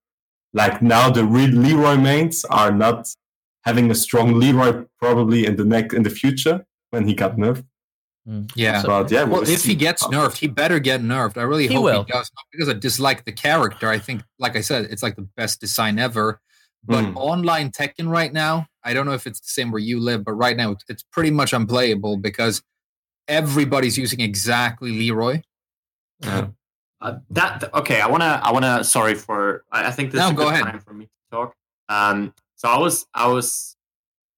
like 0.53 0.81
now 0.81 1.09
the 1.09 1.25
real 1.25 1.49
Leroy 1.49 1.97
mains 1.97 2.45
are 2.45 2.71
not 2.71 3.07
having 3.63 3.91
a 3.91 3.95
strong 3.95 4.39
Leroy 4.39 4.85
probably 4.99 5.45
in 5.45 5.55
the 5.55 5.65
neck 5.65 5.91
in 5.91 6.03
the 6.03 6.09
future 6.09 6.65
when 6.91 7.07
he 7.07 7.13
got 7.13 7.35
nerfed. 7.35 7.65
Mm. 8.27 8.51
Yeah, 8.55 8.81
but 8.83 9.11
yeah. 9.11 9.23
Well, 9.23 9.47
if 9.47 9.63
he 9.63 9.75
gets 9.75 10.03
nerfed, 10.03 10.37
he 10.37 10.47
better 10.47 10.79
get 10.79 11.01
nerfed. 11.01 11.37
I 11.37 11.43
really 11.43 11.67
he 11.67 11.75
hope 11.75 11.83
will. 11.83 12.03
he 12.03 12.11
does. 12.11 12.31
Not 12.35 12.45
because 12.51 12.69
I 12.69 12.73
dislike 12.73 13.23
the 13.23 13.31
character. 13.31 13.87
I 13.87 13.99
think, 13.99 14.23
like 14.39 14.55
I 14.55 14.61
said, 14.61 14.87
it's 14.89 15.03
like 15.03 15.15
the 15.15 15.27
best 15.37 15.61
design 15.61 15.99
ever. 15.99 16.41
But 16.83 17.05
mm. 17.05 17.13
online 17.15 17.71
Tekken 17.71 18.09
right 18.09 18.31
now, 18.33 18.67
I 18.83 18.93
don't 18.93 19.05
know 19.05 19.13
if 19.13 19.27
it's 19.27 19.39
the 19.39 19.47
same 19.47 19.71
where 19.71 19.79
you 19.79 19.99
live, 19.99 20.23
but 20.23 20.33
right 20.33 20.57
now 20.57 20.75
it's 20.87 21.03
pretty 21.03 21.31
much 21.31 21.53
unplayable 21.53 22.17
because 22.17 22.63
everybody's 23.27 23.97
using 23.97 24.19
exactly 24.21 24.91
Leroy. 24.91 25.41
Yeah. 26.21 26.47
Uh, 27.01 27.17
that 27.29 27.71
okay. 27.73 28.01
I 28.01 28.07
wanna. 28.07 28.39
I 28.43 28.51
wanna. 28.51 28.83
Sorry 28.83 29.13
for. 29.15 29.65
I, 29.71 29.87
I 29.87 29.91
think 29.91 30.11
this 30.11 30.19
no, 30.19 30.27
is 30.27 30.31
a 30.31 30.35
good 30.35 30.47
ahead. 30.47 30.63
time 30.63 30.79
for 30.79 30.93
me 30.93 31.05
to 31.05 31.11
talk. 31.31 31.55
Um. 31.89 32.33
So 32.55 32.69
I 32.69 32.77
was. 32.79 33.05
I 33.13 33.27
was. 33.27 33.74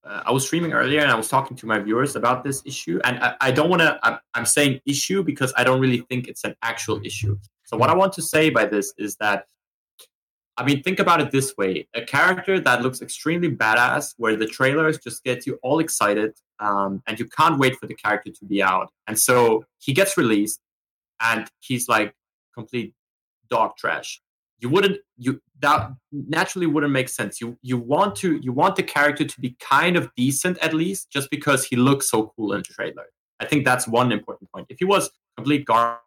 Uh, 0.07 0.23
I 0.25 0.31
was 0.31 0.45
streaming 0.45 0.73
earlier 0.73 1.01
and 1.01 1.11
I 1.11 1.15
was 1.15 1.27
talking 1.27 1.57
to 1.57 1.65
my 1.65 1.79
viewers 1.79 2.15
about 2.15 2.43
this 2.43 2.61
issue. 2.65 2.99
And 3.03 3.19
I, 3.19 3.35
I 3.41 3.51
don't 3.51 3.69
want 3.69 3.81
to. 3.81 3.99
I'm, 4.03 4.19
I'm 4.33 4.45
saying 4.45 4.79
issue 4.85 5.23
because 5.23 5.53
I 5.57 5.63
don't 5.63 5.81
really 5.81 5.99
think 6.09 6.27
it's 6.27 6.43
an 6.43 6.55
actual 6.61 7.01
issue. 7.05 7.37
So 7.65 7.77
what 7.77 7.89
I 7.89 7.95
want 7.95 8.13
to 8.13 8.21
say 8.21 8.49
by 8.49 8.65
this 8.65 8.93
is 8.97 9.15
that. 9.17 9.45
I 10.59 10.63
mean, 10.63 10.81
think 10.81 10.97
about 10.97 11.21
it 11.21 11.29
this 11.29 11.55
way: 11.55 11.87
a 11.93 12.01
character 12.01 12.59
that 12.59 12.81
looks 12.81 13.01
extremely 13.03 13.51
badass, 13.51 14.15
where 14.17 14.35
the 14.35 14.47
trailers 14.47 14.97
just 14.97 15.23
get 15.23 15.45
you 15.45 15.59
all 15.61 15.77
excited, 15.77 16.33
um, 16.59 17.03
and 17.05 17.19
you 17.19 17.27
can't 17.27 17.59
wait 17.59 17.75
for 17.75 17.85
the 17.85 17.93
character 17.93 18.31
to 18.31 18.45
be 18.45 18.63
out. 18.63 18.91
And 19.05 19.19
so 19.19 19.65
he 19.77 19.93
gets 19.93 20.17
released, 20.17 20.59
and 21.19 21.47
he's 21.59 21.87
like 21.87 22.15
complete 22.55 22.95
dog 23.49 23.77
trash 23.77 24.19
you 24.59 24.69
wouldn't 24.69 24.99
you 25.17 25.41
that 25.61 25.91
naturally 26.11 26.67
wouldn't 26.67 26.93
make 26.93 27.09
sense. 27.09 27.41
You 27.41 27.57
you 27.61 27.77
want 27.77 28.15
to 28.17 28.39
you 28.41 28.53
want 28.53 28.75
the 28.75 28.83
character 28.83 29.25
to 29.25 29.41
be 29.41 29.55
kind 29.59 29.95
of 29.95 30.09
decent 30.15 30.57
at 30.59 30.73
least 30.73 31.09
just 31.09 31.29
because 31.29 31.65
he 31.65 31.75
looks 31.75 32.09
so 32.09 32.33
cool 32.35 32.53
in 32.53 32.59
the 32.59 32.63
trailer. 32.63 33.07
I 33.39 33.45
think 33.45 33.65
that's 33.65 33.87
one 33.87 34.11
important 34.11 34.51
point. 34.51 34.67
If 34.69 34.77
he 34.79 34.85
was 34.85 35.09
complete 35.35 35.65
garbage 35.65 35.99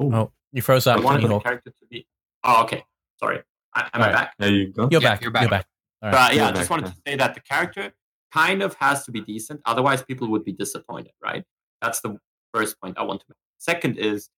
oh. 0.00 0.12
oh. 0.12 0.32
You 0.54 0.60
froze 0.60 0.86
out 0.86 0.98
i 0.98 1.00
wanted 1.00 1.28
the 1.30 1.38
character 1.40 1.70
to 1.70 1.86
be 1.90 2.06
oh 2.44 2.62
okay. 2.64 2.84
Sorry. 3.18 3.42
I, 3.74 3.88
am 3.94 4.00
right. 4.00 4.10
I 4.10 4.12
back? 4.12 4.34
There 4.38 4.50
you 4.50 4.70
go. 4.70 4.88
You're 4.90 5.00
yeah, 5.00 5.10
back. 5.10 5.22
you're 5.22 5.30
back, 5.30 5.42
you're 5.42 5.50
back. 5.50 5.66
but 6.00 6.34
yeah 6.34 6.48
i 6.48 6.52
just 6.52 6.68
wanted 6.68 6.86
to 6.86 6.96
say 7.06 7.16
that 7.16 7.34
the 7.34 7.40
character 7.40 7.92
kind 8.34 8.62
of 8.62 8.74
has 8.74 9.04
to 9.06 9.12
be 9.12 9.20
decent 9.20 9.60
otherwise 9.64 10.02
people 10.02 10.28
would 10.28 10.44
be 10.44 10.52
disappointed 10.52 11.12
right? 11.22 11.44
That's 11.80 12.00
the 12.00 12.18
first 12.54 12.80
point 12.80 12.98
i 12.98 13.02
want 13.02 13.20
to 13.20 13.26
make. 13.28 13.36
Second 13.58 13.96
is, 13.96 14.28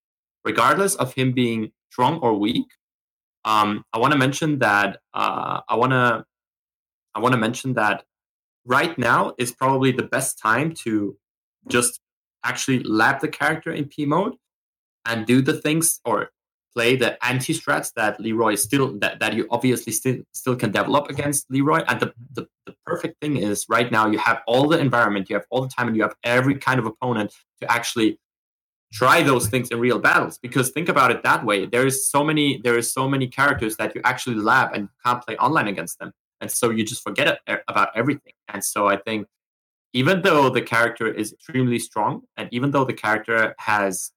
regardless 0.44 0.94
of 0.96 1.14
him 1.14 1.32
being 1.32 1.72
strong 1.90 2.18
or 2.20 2.34
weak, 2.34 2.66
um, 3.44 3.84
I 3.92 3.98
want 3.98 4.12
to 4.12 4.18
mention 4.18 4.58
that 4.60 5.00
uh, 5.12 5.60
I 5.68 5.76
want 5.76 5.92
to 5.92 6.24
I 7.14 7.20
want 7.20 7.32
to 7.32 7.38
mention 7.38 7.74
that 7.74 8.04
right 8.64 8.96
now 8.98 9.34
is 9.38 9.52
probably 9.52 9.92
the 9.92 10.02
best 10.02 10.38
time 10.38 10.72
to 10.84 11.16
just 11.68 12.00
actually 12.44 12.82
lap 12.82 13.20
the 13.20 13.28
character 13.28 13.72
in 13.72 13.86
P 13.86 14.04
mode 14.04 14.34
and 15.06 15.26
do 15.26 15.40
the 15.42 15.52
things 15.52 16.00
or 16.04 16.30
play 16.74 16.96
the 16.96 17.24
anti 17.24 17.52
strats 17.52 17.92
that 17.94 18.18
Leroy 18.20 18.56
still 18.56 18.98
that, 18.98 19.20
that 19.20 19.34
you 19.34 19.46
obviously 19.50 19.92
still 19.92 20.16
still 20.32 20.56
can 20.56 20.72
develop 20.72 21.08
against 21.08 21.50
Leroy. 21.50 21.82
And 21.86 22.00
the, 22.00 22.12
the, 22.32 22.46
the 22.66 22.74
perfect 22.84 23.20
thing 23.20 23.36
is 23.36 23.66
right 23.68 23.90
now 23.90 24.08
you 24.10 24.18
have 24.18 24.42
all 24.46 24.68
the 24.68 24.78
environment, 24.78 25.30
you 25.30 25.36
have 25.36 25.46
all 25.50 25.62
the 25.62 25.68
time, 25.68 25.88
and 25.88 25.96
you 25.96 26.02
have 26.02 26.16
every 26.24 26.56
kind 26.56 26.80
of 26.80 26.86
opponent 26.86 27.32
to 27.60 27.70
actually 27.70 28.18
try 28.94 29.22
those 29.22 29.48
things 29.48 29.68
in 29.70 29.78
real 29.80 29.98
battles. 29.98 30.38
Because 30.38 30.70
think 30.70 30.88
about 30.88 31.10
it 31.10 31.22
that 31.24 31.44
way 31.44 31.66
there 31.66 31.86
is 31.86 32.08
so 32.08 32.24
many 32.24 32.60
there 32.62 32.78
is 32.78 32.90
so 32.92 33.08
many 33.08 33.26
characters 33.26 33.76
that 33.76 33.94
you 33.94 34.00
actually 34.04 34.36
lab 34.36 34.72
and 34.72 34.88
can't 35.04 35.22
play 35.22 35.36
online 35.36 35.68
against 35.68 35.98
them. 35.98 36.12
And 36.40 36.50
so 36.50 36.70
you 36.70 36.84
just 36.84 37.02
forget 37.02 37.40
about 37.68 37.88
everything. 37.94 38.32
And 38.48 38.62
so 38.64 38.88
i 38.88 38.96
think 38.96 39.26
even 39.92 40.22
though 40.22 40.48
the 40.48 40.62
character 40.62 41.06
is 41.06 41.32
extremely 41.32 41.78
strong 41.78 42.22
and 42.36 42.48
even 42.52 42.70
though 42.70 42.84
the 42.84 42.98
character 43.04 43.54
has 43.58 44.12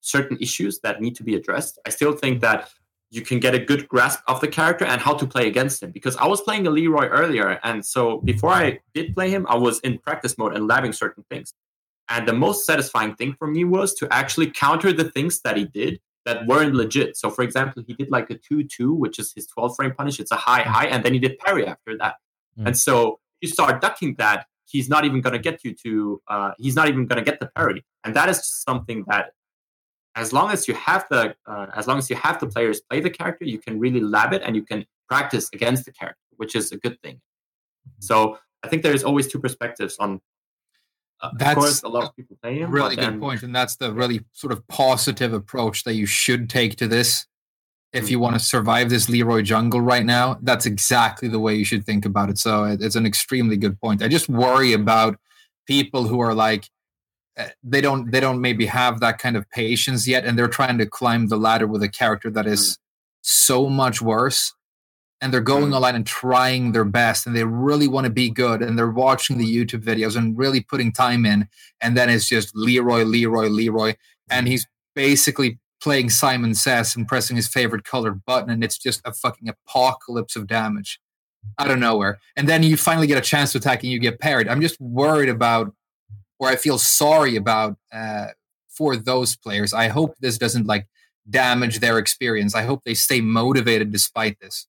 certain 0.00 0.36
issues 0.40 0.80
that 0.80 1.00
need 1.00 1.14
to 1.16 1.24
be 1.24 1.34
addressed 1.34 1.78
i 1.86 1.90
still 1.90 2.12
think 2.22 2.40
that 2.40 2.70
you 3.10 3.22
can 3.22 3.38
get 3.38 3.54
a 3.54 3.58
good 3.70 3.88
grasp 3.88 4.20
of 4.26 4.40
the 4.40 4.48
character 4.48 4.84
and 4.84 5.00
how 5.00 5.14
to 5.14 5.26
play 5.26 5.46
against 5.46 5.82
him. 5.82 5.90
Because 5.98 6.16
i 6.24 6.26
was 6.26 6.40
playing 6.42 6.66
a 6.66 6.70
leroy 6.70 7.06
earlier 7.20 7.48
and 7.68 7.84
so 7.84 8.18
before 8.30 8.52
i 8.52 8.78
did 8.94 9.14
play 9.16 9.28
him 9.30 9.46
i 9.48 9.56
was 9.66 9.80
in 9.80 9.98
practice 9.98 10.34
mode 10.38 10.54
and 10.56 10.68
labbing 10.70 10.94
certain 10.94 11.24
things 11.30 11.48
and 12.08 12.26
the 12.26 12.32
most 12.32 12.66
satisfying 12.66 13.14
thing 13.16 13.34
for 13.38 13.48
me 13.48 13.64
was 13.64 13.94
to 13.94 14.08
actually 14.12 14.50
counter 14.50 14.92
the 14.92 15.10
things 15.10 15.40
that 15.40 15.56
he 15.56 15.64
did 15.64 16.00
that 16.24 16.46
weren't 16.46 16.74
legit. 16.74 17.16
So, 17.16 17.30
for 17.30 17.42
example, 17.42 17.82
he 17.86 17.94
did 17.94 18.10
like 18.10 18.30
a 18.30 18.34
2 18.36 18.64
2, 18.64 18.92
which 18.92 19.18
is 19.18 19.32
his 19.32 19.46
12 19.46 19.76
frame 19.76 19.94
punish. 19.96 20.20
It's 20.20 20.32
a 20.32 20.36
high, 20.36 20.62
mm. 20.62 20.66
high, 20.66 20.86
and 20.86 21.04
then 21.04 21.14
he 21.14 21.18
did 21.18 21.38
parry 21.38 21.66
after 21.66 21.96
that. 21.98 22.16
Mm. 22.58 22.66
And 22.68 22.78
so 22.78 23.20
you 23.40 23.48
start 23.48 23.80
ducking 23.80 24.16
that, 24.18 24.46
he's 24.66 24.88
not 24.88 25.04
even 25.04 25.20
going 25.20 25.32
to 25.32 25.38
get 25.38 25.64
you 25.64 25.74
to, 25.84 26.20
uh, 26.28 26.50
he's 26.58 26.74
not 26.74 26.88
even 26.88 27.06
going 27.06 27.24
to 27.24 27.28
get 27.28 27.40
the 27.40 27.46
parry. 27.54 27.84
And 28.04 28.14
that 28.14 28.28
is 28.28 28.44
something 28.44 29.04
that, 29.08 29.32
as 30.16 30.32
long 30.32 30.50
as 30.50 30.66
you 30.66 30.74
have 30.74 31.06
the, 31.10 31.36
uh, 31.46 31.66
as 31.74 31.86
long 31.86 31.98
as 31.98 32.10
you 32.10 32.16
have 32.16 32.40
the 32.40 32.46
players 32.46 32.80
play 32.80 33.00
the 33.00 33.10
character, 33.10 33.44
you 33.44 33.58
can 33.58 33.78
really 33.78 34.00
lab 34.00 34.32
it 34.32 34.42
and 34.42 34.56
you 34.56 34.62
can 34.62 34.84
practice 35.08 35.48
against 35.52 35.84
the 35.84 35.92
character, 35.92 36.18
which 36.36 36.56
is 36.56 36.72
a 36.72 36.76
good 36.76 37.00
thing. 37.02 37.16
Mm-hmm. 37.16 38.00
So 38.00 38.38
I 38.62 38.68
think 38.68 38.82
there 38.82 38.94
is 38.94 39.04
always 39.04 39.28
two 39.28 39.38
perspectives 39.38 39.96
on 39.98 40.20
uh, 41.20 41.30
that's 41.36 41.56
of 41.56 41.58
course, 41.58 41.82
a 41.82 41.88
lot 41.88 42.04
of 42.04 42.16
people 42.16 42.36
pay 42.42 42.58
him. 42.58 42.70
Really 42.70 42.96
good 42.96 43.20
point, 43.20 43.42
and 43.42 43.54
that's 43.54 43.76
the 43.76 43.92
really 43.92 44.20
sort 44.32 44.52
of 44.52 44.66
positive 44.68 45.32
approach 45.32 45.84
that 45.84 45.94
you 45.94 46.06
should 46.06 46.50
take 46.50 46.76
to 46.76 46.88
this. 46.88 47.26
If 47.92 48.10
you 48.10 48.18
want 48.18 48.34
to 48.34 48.38
mm-hmm. 48.38 48.44
survive 48.44 48.90
this 48.90 49.08
Leroy 49.08 49.40
jungle 49.40 49.80
right 49.80 50.04
now, 50.04 50.38
that's 50.42 50.66
exactly 50.66 51.28
the 51.28 51.38
way 51.38 51.54
you 51.54 51.64
should 51.64 51.86
think 51.86 52.04
about 52.04 52.28
it. 52.28 52.36
So 52.36 52.64
it's 52.64 52.96
an 52.96 53.06
extremely 53.06 53.56
good 53.56 53.80
point. 53.80 54.02
I 54.02 54.08
just 54.08 54.28
worry 54.28 54.74
about 54.74 55.16
people 55.66 56.04
who 56.04 56.20
are 56.20 56.34
like 56.34 56.68
eh, 57.38 57.48
they 57.62 57.80
don't 57.80 58.10
they 58.10 58.20
don't 58.20 58.40
maybe 58.42 58.66
have 58.66 59.00
that 59.00 59.18
kind 59.18 59.36
of 59.36 59.48
patience 59.50 60.06
yet, 60.06 60.26
and 60.26 60.38
they're 60.38 60.48
trying 60.48 60.76
to 60.78 60.86
climb 60.86 61.28
the 61.28 61.38
ladder 61.38 61.66
with 61.66 61.82
a 61.82 61.88
character 61.88 62.30
that 62.30 62.46
is 62.46 62.72
mm. 62.72 62.78
so 63.22 63.70
much 63.70 64.02
worse 64.02 64.52
and 65.20 65.32
they're 65.32 65.40
going 65.40 65.70
mm. 65.70 65.74
online 65.74 65.94
and 65.94 66.06
trying 66.06 66.72
their 66.72 66.84
best 66.84 67.26
and 67.26 67.34
they 67.34 67.44
really 67.44 67.88
want 67.88 68.04
to 68.04 68.10
be 68.10 68.30
good 68.30 68.62
and 68.62 68.78
they're 68.78 68.90
watching 68.90 69.38
the 69.38 69.56
YouTube 69.56 69.82
videos 69.82 70.16
and 70.16 70.36
really 70.36 70.60
putting 70.60 70.92
time 70.92 71.24
in. 71.24 71.48
And 71.80 71.96
then 71.96 72.10
it's 72.10 72.28
just 72.28 72.54
Leroy, 72.54 73.04
Leroy, 73.04 73.48
Leroy. 73.48 73.94
And 74.30 74.46
he's 74.46 74.66
basically 74.94 75.58
playing 75.80 76.10
Simon 76.10 76.54
Says 76.54 76.96
and 76.96 77.06
pressing 77.06 77.36
his 77.36 77.48
favorite 77.48 77.84
colored 77.84 78.24
button. 78.24 78.50
And 78.50 78.62
it's 78.62 78.78
just 78.78 79.00
a 79.04 79.12
fucking 79.12 79.48
apocalypse 79.48 80.36
of 80.36 80.46
damage 80.46 81.00
out 81.58 81.70
of 81.70 81.78
nowhere. 81.78 82.18
And 82.36 82.48
then 82.48 82.62
you 82.62 82.76
finally 82.76 83.06
get 83.06 83.18
a 83.18 83.22
chance 83.22 83.52
to 83.52 83.58
attack 83.58 83.82
and 83.82 83.92
you 83.92 83.98
get 83.98 84.20
parried. 84.20 84.48
I'm 84.48 84.60
just 84.60 84.80
worried 84.80 85.28
about, 85.28 85.72
or 86.38 86.48
I 86.48 86.56
feel 86.56 86.78
sorry 86.78 87.36
about 87.36 87.76
uh, 87.92 88.28
for 88.68 88.96
those 88.96 89.36
players. 89.36 89.72
I 89.72 89.88
hope 89.88 90.16
this 90.20 90.36
doesn't 90.38 90.66
like 90.66 90.86
damage 91.28 91.80
their 91.80 91.98
experience. 91.98 92.54
I 92.54 92.62
hope 92.62 92.82
they 92.84 92.94
stay 92.94 93.20
motivated 93.20 93.90
despite 93.90 94.38
this. 94.40 94.66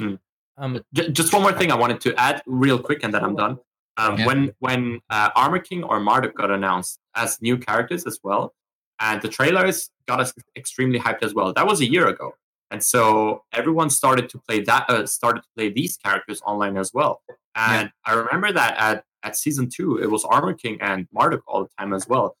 Mm. 0.00 0.18
Um, 0.56 0.80
just 0.92 1.32
one 1.32 1.42
more 1.42 1.52
thing 1.52 1.72
I 1.72 1.76
wanted 1.76 2.00
to 2.02 2.14
add 2.20 2.42
real 2.46 2.78
quick, 2.78 3.00
and 3.02 3.14
then 3.14 3.24
I'm 3.24 3.34
done. 3.36 3.58
Um, 3.96 4.18
Yeah. 4.18 4.26
When 4.26 4.52
when 4.58 5.00
uh, 5.08 5.30
Armor 5.34 5.58
King 5.58 5.84
or 5.84 6.00
Marduk 6.00 6.34
got 6.34 6.50
announced 6.50 7.00
as 7.14 7.40
new 7.40 7.56
characters 7.56 8.06
as 8.06 8.18
well, 8.22 8.54
and 8.98 9.22
the 9.22 9.28
trailers 9.28 9.90
got 10.06 10.20
us 10.20 10.34
extremely 10.56 10.98
hyped 10.98 11.22
as 11.22 11.34
well. 11.34 11.52
That 11.52 11.66
was 11.66 11.80
a 11.80 11.86
year 11.90 12.06
ago, 12.08 12.34
and 12.70 12.82
so 12.82 13.44
everyone 13.52 13.90
started 13.90 14.28
to 14.30 14.38
play 14.38 14.60
that 14.62 14.88
uh, 14.90 15.06
started 15.06 15.42
to 15.42 15.48
play 15.56 15.70
these 15.70 15.96
characters 15.96 16.40
online 16.44 16.76
as 16.76 16.92
well. 16.92 17.22
And 17.54 17.90
I 18.04 18.12
remember 18.14 18.52
that 18.52 18.76
at 18.78 19.04
at 19.22 19.36
season 19.36 19.68
two, 19.68 19.96
it 19.96 20.10
was 20.10 20.24
Armor 20.24 20.54
King 20.54 20.78
and 20.80 21.06
Marduk 21.12 21.42
all 21.46 21.64
the 21.64 21.70
time 21.78 21.92
as 21.92 22.06
well. 22.08 22.36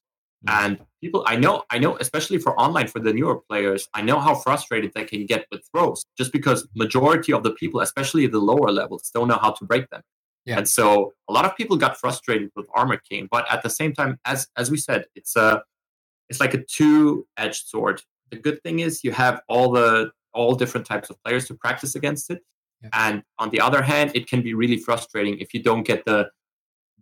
And 0.48 0.80
people, 1.02 1.22
I 1.26 1.36
know, 1.36 1.64
I 1.70 1.78
know, 1.78 1.96
especially 1.98 2.38
for 2.38 2.58
online 2.58 2.86
for 2.86 2.98
the 2.98 3.12
newer 3.12 3.40
players, 3.48 3.88
I 3.94 4.02
know 4.02 4.18
how 4.20 4.34
frustrated 4.34 4.92
they 4.94 5.04
can 5.04 5.26
get 5.26 5.46
with 5.50 5.62
throws, 5.70 6.04
just 6.16 6.32
because 6.32 6.66
majority 6.74 7.32
of 7.32 7.42
the 7.42 7.52
people, 7.52 7.80
especially 7.80 8.26
the 8.26 8.38
lower 8.38 8.70
levels, 8.70 9.10
don't 9.12 9.28
know 9.28 9.38
how 9.40 9.50
to 9.52 9.64
break 9.64 9.88
them. 9.90 10.02
Yeah. 10.46 10.56
And 10.58 10.68
so 10.68 11.12
a 11.28 11.32
lot 11.32 11.44
of 11.44 11.54
people 11.56 11.76
got 11.76 11.98
frustrated 11.98 12.50
with 12.56 12.66
Armor 12.74 12.96
King, 13.08 13.28
but 13.30 13.44
at 13.52 13.62
the 13.62 13.68
same 13.68 13.92
time, 13.92 14.18
as 14.24 14.48
as 14.56 14.70
we 14.70 14.78
said, 14.78 15.04
it's 15.14 15.36
a 15.36 15.62
it's 16.30 16.40
like 16.40 16.54
a 16.54 16.64
two 16.64 17.26
edged 17.36 17.66
sword. 17.66 18.00
The 18.30 18.36
good 18.36 18.62
thing 18.62 18.80
is 18.80 19.04
you 19.04 19.12
have 19.12 19.42
all 19.48 19.70
the 19.72 20.10
all 20.32 20.54
different 20.54 20.86
types 20.86 21.10
of 21.10 21.22
players 21.22 21.46
to 21.48 21.54
practice 21.54 21.94
against 21.94 22.30
it, 22.30 22.40
Yeah. 22.82 22.88
and 22.94 23.22
on 23.38 23.50
the 23.50 23.60
other 23.60 23.82
hand, 23.82 24.12
it 24.14 24.26
can 24.28 24.40
be 24.42 24.54
really 24.54 24.78
frustrating 24.78 25.38
if 25.38 25.52
you 25.52 25.62
don't 25.62 25.82
get 25.82 26.04
the 26.06 26.30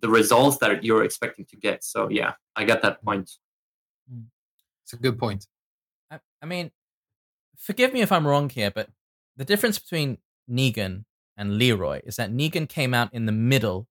the 0.00 0.08
results 0.08 0.58
that 0.58 0.84
you're 0.84 1.04
expecting 1.04 1.44
to 1.46 1.56
get. 1.56 1.84
So 1.84 2.08
yeah, 2.08 2.32
I 2.56 2.64
get 2.64 2.82
that 2.82 2.98
mm-hmm. 2.98 3.08
point. 3.08 3.30
Mm-hmm. 4.12 4.22
It's 4.84 4.92
a 4.92 4.96
good 4.96 5.18
point. 5.18 5.46
I, 6.10 6.20
I 6.42 6.46
mean, 6.46 6.70
forgive 7.56 7.92
me 7.92 8.00
if 8.00 8.10
I'm 8.12 8.26
wrong 8.26 8.48
here, 8.48 8.70
but 8.70 8.88
the 9.36 9.44
difference 9.44 9.78
between 9.78 10.18
Negan 10.50 11.04
and 11.36 11.58
Leroy 11.58 12.00
is 12.04 12.16
that 12.16 12.32
Negan 12.32 12.68
came 12.68 12.94
out 12.94 13.12
in 13.12 13.26
the 13.26 13.32
middle 13.32 13.86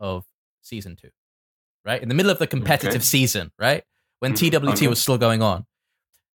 of 0.00 0.24
season 0.62 0.96
two, 0.96 1.10
right? 1.84 2.02
In 2.02 2.08
the 2.08 2.14
middle 2.14 2.32
of 2.32 2.38
the 2.38 2.46
competitive 2.46 2.96
Okay. 2.96 3.04
season, 3.04 3.52
right? 3.58 3.84
When. 4.20 4.32
Mm-hmm. 4.34 4.64
TWT 4.66 4.74
Okay. 4.74 4.88
was 4.88 5.00
still 5.00 5.18
going 5.18 5.42
on. 5.42 5.66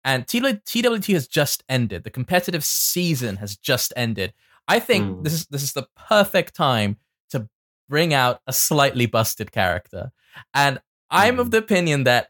And 0.05 0.27
TWT 0.29 1.07
has 1.09 1.27
just 1.27 1.65
ended. 1.69 2.05
The 2.05 2.11
competitive 2.11 2.65
season 2.65 3.37
has 3.37 3.57
just 3.57 3.93
ended. 3.97 4.33
I 4.69 4.79
think 4.79 5.05
Mm. 5.07 5.25
this 5.25 5.33
is 5.33 5.47
this 5.47 5.63
is 5.63 5.73
the 5.73 5.89
perfect 5.97 6.55
time 6.55 6.99
bring 7.89 8.13
out 8.15 8.41
a 8.47 8.53
slightly 8.53 9.07
busted 9.07 9.53
character. 9.53 10.13
And 10.55 10.81
I'm 11.11 11.39
of 11.39 11.49
Mm. 11.49 11.51
the 11.53 11.59
opinion 11.59 12.05
that 12.05 12.29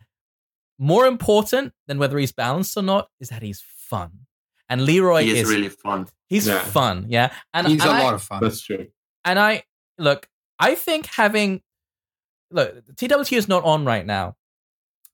more 0.79 1.07
important 1.07 1.73
than 1.87 1.99
whether 1.99 2.19
he's 2.19 2.33
balanced 2.33 2.77
or 2.77 2.83
not 2.83 3.09
is 3.21 3.31
that 3.31 3.43
he's 3.43 3.63
fun. 3.63 4.27
And 4.69 4.85
Leroy 4.85 5.23
he 5.25 5.31
is, 5.31 5.49
is 5.49 5.55
really 5.55 5.69
fun. 5.71 6.07
he's 6.29 6.47
Yeah. 6.47 6.59
fun, 6.65 7.07
yeah. 7.09 7.33
And 7.55 7.67
He's 7.69 7.81
and 7.83 7.91
a 7.91 7.95
I- 7.95 8.03
lot 8.03 8.15
of 8.15 8.23
fun. 8.23 8.43
That's 8.43 8.61
true. 8.61 8.89
and 9.25 9.39
I 9.39 9.65
look, 9.99 10.29
I 10.59 10.75
think 10.75 11.07
having 11.07 11.63
look, 12.51 12.85
TWT 12.97 13.33
is 13.37 13.49
not 13.49 13.65
on 13.65 13.85
right 13.85 14.05
now, 14.07 14.37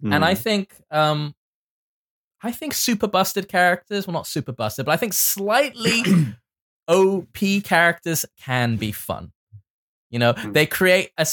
and 0.03 0.25
I 0.25 0.35
Mm. 0.35 0.39
think 0.39 0.75
um, 0.91 1.35
I 2.43 2.51
think 2.51 2.75
super 2.75 3.07
busted 3.07 3.49
characters, 3.49 4.07
well, 4.07 4.15
not 4.15 4.27
super 4.27 4.51
busted, 4.53 4.85
but 4.87 4.93
I 4.93 4.97
think 4.97 5.13
slightly 5.13 6.03
OP 6.89 7.61
characters 7.63 8.25
can 8.37 8.77
be 8.77 8.91
fun. 8.91 9.33
You 10.13 10.19
know, 10.21 10.33
Mm. 10.35 10.53
they 10.53 10.67
create 10.67 11.11
a 11.19 11.27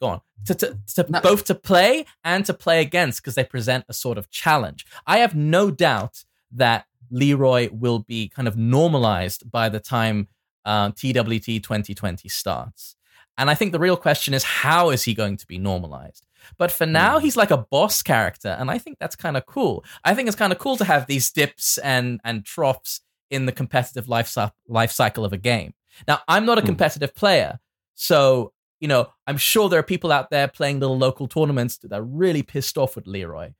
go 0.00 0.06
on 0.08 0.20
to, 0.46 0.54
to, 0.54 0.78
to 0.96 1.06
No. 1.08 1.20
both 1.20 1.44
to 1.44 1.54
play 1.54 2.06
and 2.24 2.44
to 2.46 2.54
play 2.54 2.80
against 2.80 3.20
because 3.22 3.34
they 3.36 3.44
present 3.44 3.84
a 3.88 3.92
sort 3.92 4.18
of 4.18 4.30
challenge. 4.30 4.84
I 5.06 5.18
have 5.18 5.34
no 5.36 5.70
doubt 5.70 6.24
that 6.52 6.86
Leroy 7.10 7.68
will 7.70 8.00
be 8.00 8.28
kind 8.28 8.48
of 8.48 8.56
normalized 8.56 9.50
by 9.50 9.68
the 9.68 9.80
time 9.80 10.28
uh, 10.64 10.90
TWT 10.90 11.62
2020 11.62 12.28
starts. 12.28 12.96
And 13.38 13.48
I 13.50 13.54
think 13.54 13.72
the 13.72 13.78
real 13.78 13.96
question 13.96 14.34
is 14.34 14.44
how 14.44 14.90
is 14.90 15.04
he 15.04 15.14
going 15.14 15.36
to 15.38 15.46
be 15.46 15.58
normalized? 15.58 16.26
But 16.58 16.70
for 16.72 16.86
now, 16.86 17.18
Hmm. 17.18 17.24
he's 17.24 17.36
like 17.36 17.50
a 17.50 17.56
boss 17.58 18.02
character, 18.02 18.56
and 18.58 18.70
I 18.70 18.78
think 18.78 18.98
that's 18.98 19.16
kind 19.16 19.36
of 19.36 19.44
cool. 19.46 19.84
I 20.04 20.14
think 20.14 20.26
it's 20.28 20.36
kind 20.36 20.52
of 20.52 20.58
cool 20.58 20.76
to 20.78 20.84
have 20.84 21.06
these 21.06 21.30
dips 21.30 21.78
and 21.78 22.20
and 22.24 22.44
troughs 22.44 23.00
in 23.30 23.46
the 23.46 23.52
competitive 23.52 24.08
life, 24.08 24.36
life 24.68 24.90
cycle 24.90 25.24
of 25.24 25.32
a 25.32 25.38
game. 25.38 25.72
Now, 26.08 26.20
I'm 26.28 26.44
not 26.46 26.58
a 26.58 26.60
Hmm. 26.62 26.66
competitive 26.68 27.14
player, 27.14 27.60
so 28.00 28.52
you 28.80 28.88
know 28.88 29.08
I'm 29.26 29.36
sure 29.36 29.68
there 29.68 29.78
are 29.78 29.82
people 29.94 30.10
out 30.10 30.30
there 30.30 30.48
playing 30.48 30.80
little 30.80 30.96
local 30.98 31.28
tournaments 31.28 31.76
that 31.78 31.92
are 31.92 32.02
really 32.02 32.42
pissed 32.42 32.78
off 32.78 32.96
with 32.96 33.06
Leroy. 33.06 33.52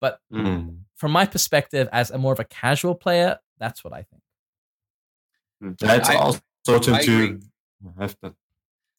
But 0.00 0.18
Mm. 0.32 0.78
from 0.96 1.12
my 1.12 1.26
perspective, 1.26 1.88
as 1.92 2.10
a 2.10 2.16
more 2.18 2.32
of 2.32 2.40
a 2.40 2.44
casual 2.44 2.94
player, 2.94 3.38
that's 3.58 3.84
what 3.84 3.92
I 3.92 4.02
think. 4.02 4.22
That's 5.78 6.08
I- 6.08 6.14
also 6.16 6.40
to, 6.66 6.94
I 6.94 7.04
to 7.04 7.40
have 8.00 8.16
that. 8.22 8.34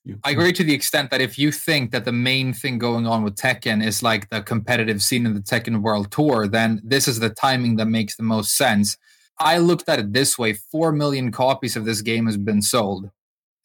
You. 0.05 0.19
I 0.25 0.31
agree 0.31 0.51
to 0.53 0.63
the 0.65 0.73
extent 0.73 1.11
that 1.11 1.21
if 1.21 1.39
you 1.39 1.49
think 1.51 1.91
that 1.91 2.03
the 2.03 2.11
main 2.11 2.53
thing 2.53 2.77
going 2.77 3.07
on 3.07 3.23
with 3.23 3.35
Tekken 3.35 3.81
is 3.83 4.03
like 4.03 4.29
the 4.29 4.41
competitive 4.41 5.01
scene 5.01 5.25
in 5.25 5.33
the 5.33 5.39
Tekken 5.39 5.81
World 5.81 6.11
Tour, 6.11 6.45
then 6.47 6.81
this 6.83 7.07
is 7.07 7.19
the 7.19 7.29
timing 7.29 7.77
that 7.77 7.85
makes 7.87 8.17
the 8.17 8.23
most 8.23 8.55
sense. 8.57 8.97
I 9.39 9.57
looked 9.59 9.87
at 9.89 9.99
it 9.99 10.11
this 10.13 10.37
way 10.37 10.53
4 10.53 10.91
million 10.91 11.31
copies 11.31 11.75
of 11.77 11.85
this 11.85 12.01
game 12.01 12.25
has 12.25 12.35
been 12.37 12.61
sold. 12.61 13.09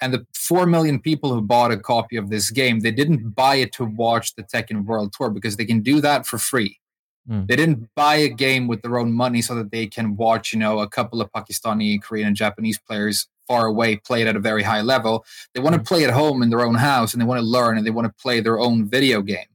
And 0.01 0.15
the 0.15 0.27
4 0.35 0.67
million 0.67 1.01
people 1.01 1.33
who 1.33 1.41
bought 1.41 1.73
a 1.73 1.77
copy 1.77 2.17
of 2.17 2.31
this 2.31 2.51
game, 2.51 2.81
they 2.81 2.93
didn't 2.93 3.35
buy 3.35 3.57
it 3.57 3.73
to 3.73 3.85
watch 3.85 4.35
the 4.35 4.45
Tekken 4.45 4.85
World 4.85 5.13
Tour 5.13 5.31
because 5.31 5.57
they 5.57 5.65
can 5.65 5.81
do 5.81 6.01
that 6.01 6.27
for 6.27 6.39
free. 6.39 6.79
Hmm. 7.27 7.47
They 7.47 7.57
didn't 7.57 7.89
buy 7.97 8.17
a 8.17 8.29
game 8.29 8.69
with 8.69 8.83
their 8.83 8.99
own 8.99 9.13
money 9.13 9.43
so 9.43 9.55
that 9.57 9.71
they 9.71 9.87
can 9.87 10.17
watch, 10.17 10.53
you 10.53 10.59
know, 10.59 10.79
a 10.79 10.89
couple 10.89 11.21
of 11.21 11.31
Pakistani, 11.33 12.01
Korean, 12.01 12.29
and 12.29 12.37
Japanese 12.37 12.79
players 12.79 13.27
far 13.49 13.67
away 13.67 13.97
play 13.97 14.23
it 14.23 14.29
at 14.29 14.37
a 14.37 14.41
very 14.41 14.63
high 14.63 14.83
level. 14.83 15.25
They 15.55 15.61
want 15.61 15.75
to 15.75 15.83
play 15.83 16.05
at 16.05 16.11
home 16.11 16.43
in 16.43 16.51
their 16.51 16.65
own 16.65 16.77
house 16.77 17.13
and 17.13 17.21
they 17.21 17.27
want 17.27 17.41
to 17.41 17.47
learn 17.47 17.77
and 17.77 17.85
they 17.87 17.91
want 17.91 18.07
to 18.07 18.15
play 18.23 18.41
their 18.41 18.61
own 18.61 18.89
video 18.89 19.23
game. 19.23 19.47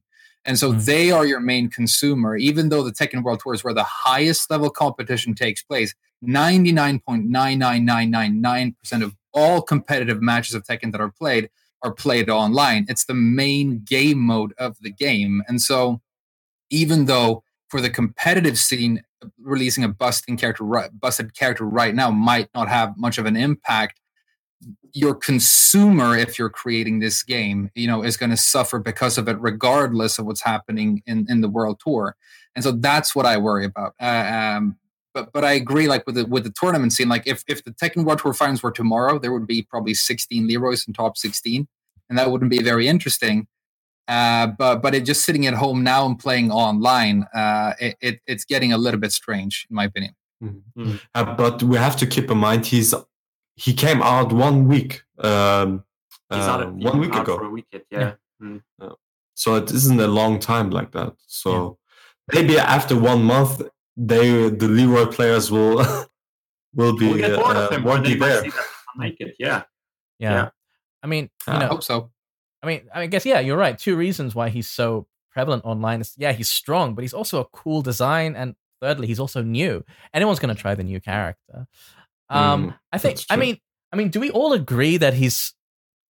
And 0.44 0.58
so 0.58 0.72
Mm. 0.72 0.84
they 0.84 1.10
are 1.10 1.24
your 1.24 1.40
main 1.40 1.70
consumer, 1.70 2.36
even 2.36 2.68
though 2.68 2.82
the 2.82 2.92
Tekken 2.92 3.22
World 3.22 3.40
Tour 3.42 3.54
is 3.54 3.64
where 3.64 3.72
the 3.72 3.84
highest 3.84 4.50
level 4.50 4.68
competition 4.68 5.34
takes 5.34 5.62
place. 5.62 5.94
99.99999% 6.22 9.02
of 9.02 9.14
all 9.34 9.60
competitive 9.62 10.22
matches 10.22 10.54
of 10.54 10.64
Tekken 10.64 10.92
that 10.92 11.00
are 11.00 11.10
played 11.10 11.50
are 11.82 11.92
played 11.92 12.30
online. 12.30 12.86
It's 12.88 13.04
the 13.04 13.14
main 13.14 13.80
game 13.84 14.18
mode 14.18 14.54
of 14.58 14.76
the 14.80 14.90
game. 14.90 15.42
And 15.46 15.60
so 15.60 16.00
even 16.70 17.04
though 17.04 17.44
for 17.68 17.80
the 17.80 17.90
competitive 17.90 18.58
scene, 18.58 19.02
releasing 19.38 19.84
a 19.84 19.88
busting 19.88 20.36
character, 20.36 20.64
busted 20.92 21.36
character 21.36 21.64
right 21.64 21.94
now 21.94 22.10
might 22.10 22.48
not 22.54 22.68
have 22.68 22.96
much 22.96 23.18
of 23.18 23.26
an 23.26 23.36
impact. 23.36 24.00
Your 24.92 25.14
consumer, 25.14 26.16
if 26.16 26.38
you're 26.38 26.48
creating 26.50 27.00
this 27.00 27.22
game, 27.22 27.70
you 27.74 27.86
know, 27.86 28.02
is 28.02 28.16
going 28.16 28.30
to 28.30 28.36
suffer 28.36 28.78
because 28.78 29.18
of 29.18 29.28
it, 29.28 29.38
regardless 29.40 30.18
of 30.18 30.24
what's 30.24 30.42
happening 30.42 31.02
in 31.06 31.26
in 31.28 31.40
the 31.42 31.48
world 31.48 31.80
tour. 31.84 32.16
And 32.54 32.62
so 32.64 32.72
that's 32.72 33.14
what 33.14 33.26
I 33.26 33.36
worry 33.36 33.64
about. 33.64 33.94
Uh, 34.00 34.04
um, 34.56 34.76
but 35.14 35.32
but 35.32 35.44
I 35.44 35.52
agree, 35.52 35.88
like 35.88 36.04
with 36.06 36.16
the 36.16 36.26
with 36.26 36.44
the 36.44 36.52
tournament 36.58 36.92
scene, 36.92 37.08
like 37.08 37.26
if 37.26 37.44
if 37.48 37.64
the 37.64 37.70
Tekken 37.70 38.04
World 38.04 38.18
Tour 38.18 38.34
finals 38.34 38.62
were 38.62 38.72
tomorrow, 38.72 39.18
there 39.18 39.32
would 39.32 39.46
be 39.46 39.62
probably 39.62 39.94
16 39.94 40.46
Leroys 40.46 40.86
in 40.86 40.92
top 40.92 41.16
16, 41.16 41.66
and 42.08 42.18
that 42.18 42.30
wouldn't 42.30 42.50
be 42.50 42.62
very 42.62 42.88
interesting. 42.88 43.46
Uh, 44.06 44.48
but 44.48 44.82
but 44.82 44.94
it 44.94 45.06
just 45.06 45.24
sitting 45.24 45.46
at 45.46 45.54
home 45.54 45.82
now 45.82 46.04
and 46.04 46.18
playing 46.18 46.50
online, 46.50 47.26
uh, 47.34 47.72
it, 47.80 47.96
it 48.00 48.20
it's 48.26 48.44
getting 48.44 48.72
a 48.72 48.78
little 48.78 49.00
bit 49.00 49.12
strange, 49.12 49.66
in 49.70 49.76
my 49.76 49.84
opinion. 49.84 50.14
Uh, 51.14 51.34
but 51.36 51.62
we 51.62 51.76
have 51.78 51.96
to 51.96 52.06
keep 52.06 52.30
in 52.30 52.36
mind 52.36 52.66
he's 52.66 52.92
he 53.56 53.72
came 53.72 54.02
out 54.02 54.32
one 54.32 54.66
week 54.66 55.02
um, 55.20 55.84
He's 56.30 56.44
uh, 56.44 56.50
out 56.50 56.62
of 56.62 56.74
one 56.74 56.98
week 56.98 57.14
out 57.14 57.22
ago 57.22 57.38
for 57.38 57.44
a 57.44 57.50
week 57.50 57.66
yet. 57.72 57.84
Yeah. 57.90 58.12
so 59.34 59.54
it 59.54 59.70
isn't 59.70 60.00
a 60.00 60.06
long 60.06 60.38
time 60.38 60.70
like 60.70 60.90
that 60.92 61.14
so 61.26 61.78
maybe 62.32 62.58
after 62.58 62.98
one 62.98 63.22
month 63.22 63.62
they 63.96 64.50
the 64.50 64.68
leroy 64.68 65.06
players 65.06 65.50
will 65.50 65.76
will 66.74 66.96
be 66.96 67.08
We'll 67.08 67.18
get 67.18 67.38
uh, 67.38 67.66
of 67.66 67.72
him, 67.72 67.84
won't 67.84 68.04
be 68.04 68.14
there 68.14 68.42
see 68.42 68.50
make 68.96 69.20
it. 69.20 69.34
Yeah. 69.38 69.62
Yeah. 70.18 70.32
Yeah. 70.32 70.48
I 71.02 71.06
mean, 71.06 71.30
you 71.46 71.52
I 71.52 71.62
I 71.62 71.66
hope 71.66 71.82
so. 71.82 72.10
I 72.62 72.66
mean, 72.66 72.88
I 72.94 73.06
guess 73.06 73.26
yeah, 73.26 73.40
you're 73.40 73.56
right. 73.56 73.76
Two 73.76 73.96
reasons 73.96 74.34
why 74.34 74.48
he's 74.48 74.68
so 74.68 75.06
prevalent 75.30 75.64
online 75.64 76.00
is 76.00 76.14
yeah, 76.16 76.32
he's 76.32 76.50
strong, 76.50 76.94
but 76.94 77.02
he's 77.02 77.12
also 77.14 77.40
a 77.40 77.44
cool 77.46 77.82
design, 77.82 78.36
and 78.36 78.54
thirdly, 78.80 79.06
he's 79.06 79.20
also 79.20 79.42
new. 79.42 79.84
Anyone's 80.14 80.38
going 80.38 80.54
to 80.54 80.60
try 80.60 80.74
the 80.74 80.84
new 80.84 81.00
character. 81.00 81.66
Um, 82.30 82.70
Mm, 82.70 82.78
I 82.92 82.98
think. 82.98 83.20
I 83.28 83.36
mean, 83.36 83.58
I 83.92 83.96
mean, 83.96 84.08
do 84.08 84.18
we 84.20 84.30
all 84.30 84.52
agree 84.54 84.96
that 84.96 85.14
he's 85.14 85.52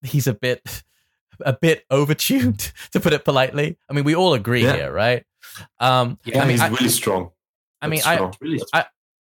he's 0.02 0.26
a 0.26 0.34
bit 0.34 0.62
a 1.40 1.52
bit 1.52 1.84
overtuned, 1.90 2.72
to 2.92 3.00
put 3.00 3.12
it 3.12 3.24
politely? 3.24 3.78
I 3.90 3.92
mean, 3.94 4.04
we 4.04 4.14
all 4.14 4.34
agree 4.34 4.62
Yeah. 4.62 4.76
here, 4.76 4.92
right? 4.92 5.24
Um, 5.80 6.18
yeah 6.24 6.38
I 6.38 6.42
mean, 6.42 6.50
he's 6.52 6.60
I, 6.60 6.68
really 6.68 6.88
strong 6.88 7.30
I 7.84 7.88
mean, 7.88 8.00
That's 8.04 8.20
I. 8.20 8.30
Really. 8.40 8.60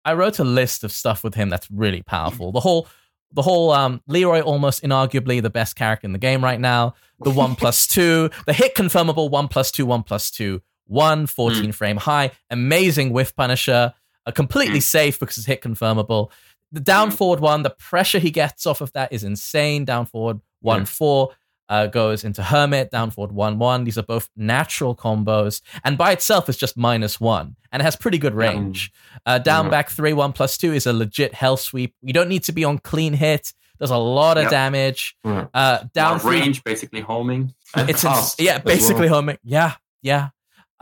I 0.06 0.14
wrote 0.14 0.40
a 0.40 0.44
list 0.44 0.84
of 0.84 0.92
stuff 0.92 1.24
with 1.24 1.36
him 1.36 1.50
that's 1.50 1.70
really 1.70 2.02
powerful. 2.02 2.52
The 2.52 2.60
whole 2.62 2.88
the 3.34 3.42
whole 3.42 3.72
um 3.72 4.02
Leroy 4.08 4.42
almost 4.42 4.82
inarguably 4.84 5.42
the 5.42 5.50
best 5.50 5.76
character 5.76 6.06
in 6.06 6.14
the 6.14 6.20
game 6.20 6.44
right 6.44 6.60
now. 6.60 6.96
The 7.20 7.30
one 7.32 7.56
plus 7.62 7.86
two, 7.86 8.30
the 8.46 8.54
hit 8.54 8.76
confirmable 8.76 9.30
one 9.30 9.48
plus 9.50 9.72
two, 9.72 9.86
one 9.86 10.04
plus 10.04 10.32
two, 10.32 10.62
one 10.88 11.28
14 11.28 11.72
frame 11.74 11.98
high, 11.98 12.32
amazing 12.50 13.12
whiff 13.12 13.36
punisher, 13.36 13.94
uh, 14.26 14.32
completely 14.32 14.80
safe 14.80 15.20
because 15.20 15.38
it's 15.38 15.46
hit 15.46 15.62
confirmable. 15.62 16.32
The 16.72 16.80
down 16.80 17.10
Mm. 17.12 17.14
forward 17.14 17.40
one, 17.42 17.64
the 17.64 17.70
pressure 17.72 18.20
he 18.20 18.32
gets 18.32 18.66
off 18.66 18.82
of 18.82 18.92
that 18.94 19.12
is 19.12 19.24
insane. 19.24 19.86
Down 19.86 20.06
forward 20.06 20.40
one 20.62 20.82
Yeah. 20.82 20.86
four. 20.86 21.30
Uh, 21.70 21.86
goes 21.86 22.24
into 22.24 22.42
Hermit, 22.42 22.90
down 22.90 23.12
forward 23.12 23.32
1 23.32 23.60
1. 23.60 23.84
These 23.84 23.98
are 24.00 24.04
both 24.04 24.28
natural 24.36 24.96
combos. 24.96 25.62
And 25.84 25.98
by 26.00 26.12
itself, 26.12 26.50
is 26.50 26.58
just 26.58 26.76
minus 26.76 27.22
1. 27.22 27.56
And 27.72 27.82
it 27.82 27.84
has 27.86 27.96
pretty 27.96 28.18
good 28.18 28.34
range. 28.34 28.92
Uh, 29.26 29.38
down 29.38 29.66
Yeah. 29.66 29.72
back 29.72 29.90
3 29.92 30.14
1 30.14 30.34
plus 30.34 30.58
2 30.58 30.74
is 30.74 30.88
a 30.88 30.94
legit 30.94 31.36
hell 31.36 31.58
sweep. 31.58 31.94
You 32.02 32.12
don't 32.12 32.28
need 32.28 32.44
to 32.46 32.52
be 32.52 32.66
on 32.66 32.80
clean 32.80 33.14
hit. 33.14 33.54
Does 33.80 33.92
a 33.92 33.98
lot 33.98 34.38
of 34.38 34.44
Yep. 34.46 34.52
damage. 34.52 35.16
Yeah. 35.24 35.46
Uh, 35.54 35.78
Down 35.94 36.20
three, 36.20 36.40
range, 36.42 36.64
basically 36.64 37.02
homing. 37.02 37.54
It's 37.78 38.04
ins- 38.04 38.36
yeah, 38.40 38.58
basically 38.58 39.06
well. 39.06 39.20
homing. 39.20 39.38
Yeah, 39.44 39.76
yeah. 40.02 40.30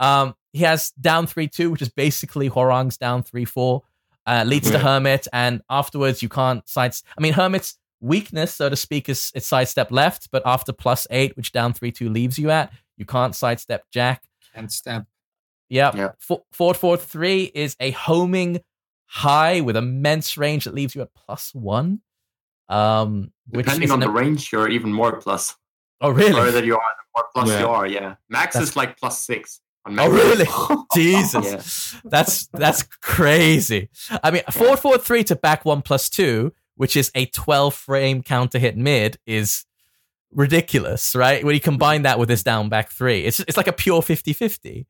Um, 0.00 0.34
he 0.52 0.60
has 0.64 0.90
down 1.00 1.26
three 1.26 1.48
two, 1.48 1.70
which 1.70 1.82
is 1.82 1.90
basically 1.90 2.48
Hwoarang's 2.50 2.96
down 2.96 3.22
three 3.22 3.44
four. 3.44 3.82
Uh, 4.26 4.44
leads 4.46 4.70
to 4.70 4.78
Hermit, 4.78 5.28
and 5.32 5.62
afterwards 5.70 6.22
you 6.22 6.28
can't 6.28 6.66
side. 6.68 6.94
I 7.16 7.20
mean, 7.20 7.34
Hermit's 7.34 7.78
weakness, 8.00 8.54
so 8.54 8.68
to 8.68 8.76
speak, 8.76 9.08
is 9.08 9.30
it's 9.34 9.46
sidestep 9.46 9.90
left, 9.90 10.28
but 10.30 10.42
after 10.46 10.72
plus 10.72 11.06
eight, 11.10 11.36
which 11.36 11.52
down 11.52 11.72
three 11.72 11.92
two 11.92 12.08
leaves 12.08 12.38
you 12.38 12.50
at, 12.50 12.72
you 12.96 13.04
can't 13.04 13.34
sidestep 13.34 13.84
Jack. 13.92 14.22
And 14.54 14.70
step. 14.72 15.06
Yep. 15.70 15.94
Yeah. 15.96 16.08
Fo- 16.18 16.44
Forward 16.52 16.76
four 16.76 16.96
three 16.96 17.44
is 17.54 17.76
a 17.80 17.90
homing 17.92 18.60
high 19.06 19.60
with 19.60 19.76
immense 19.76 20.36
range 20.36 20.64
that 20.64 20.74
leaves 20.74 20.94
you 20.94 21.02
at 21.02 21.10
plus 21.14 21.54
one. 21.54 22.00
Um, 22.68 23.32
which 23.48 23.64
Depending 23.66 23.84
is 23.86 23.90
on 23.90 24.02
an- 24.02 24.08
the 24.08 24.12
range, 24.12 24.52
you're 24.52 24.68
even 24.68 24.92
more 24.92 25.18
plus. 25.20 25.56
oh 26.00 26.10
really? 26.10 26.30
The 26.30 26.36
really? 26.36 26.52
further 26.52 26.64
you 26.66 26.74
are, 26.74 26.80
the 26.80 27.20
more 27.20 27.26
plus 27.34 27.48
Yeah. 27.48 27.60
you 27.60 27.68
are. 27.68 27.86
Yeah, 27.86 28.14
max 28.28 28.54
That's- 28.54 28.70
is 28.70 28.76
like 28.76 28.98
plus 28.98 29.22
six. 29.22 29.60
On 29.86 29.98
Oh 29.98 30.10
max. 30.10 30.24
really? 30.24 30.46
Jesus, 30.94 31.96
that's 32.04 32.46
that's 32.48 32.82
crazy. 32.82 33.88
I 34.22 34.30
mean, 34.30 34.42
four 34.50 34.76
four 34.76 34.98
three 34.98 35.24
to 35.24 35.36
back 35.36 35.64
one 35.64 35.80
plus 35.82 36.10
two, 36.10 36.52
which 36.78 36.96
is 36.96 37.10
a 37.14 37.26
twelve 37.26 37.74
frame 37.74 38.22
counter 38.22 38.58
hit 38.58 38.76
mid, 38.76 39.18
is 39.26 39.66
ridiculous, 40.32 41.14
right? 41.14 41.44
When 41.44 41.54
you 41.54 41.60
combine 41.60 42.02
that 42.02 42.18
with 42.18 42.28
this 42.28 42.42
down 42.42 42.68
back 42.70 42.90
three, 42.90 43.24
it's 43.24 43.40
it's 43.40 43.56
like 43.56 43.66
a 43.68 43.72
pure 43.72 44.00
50-50. 44.00 44.86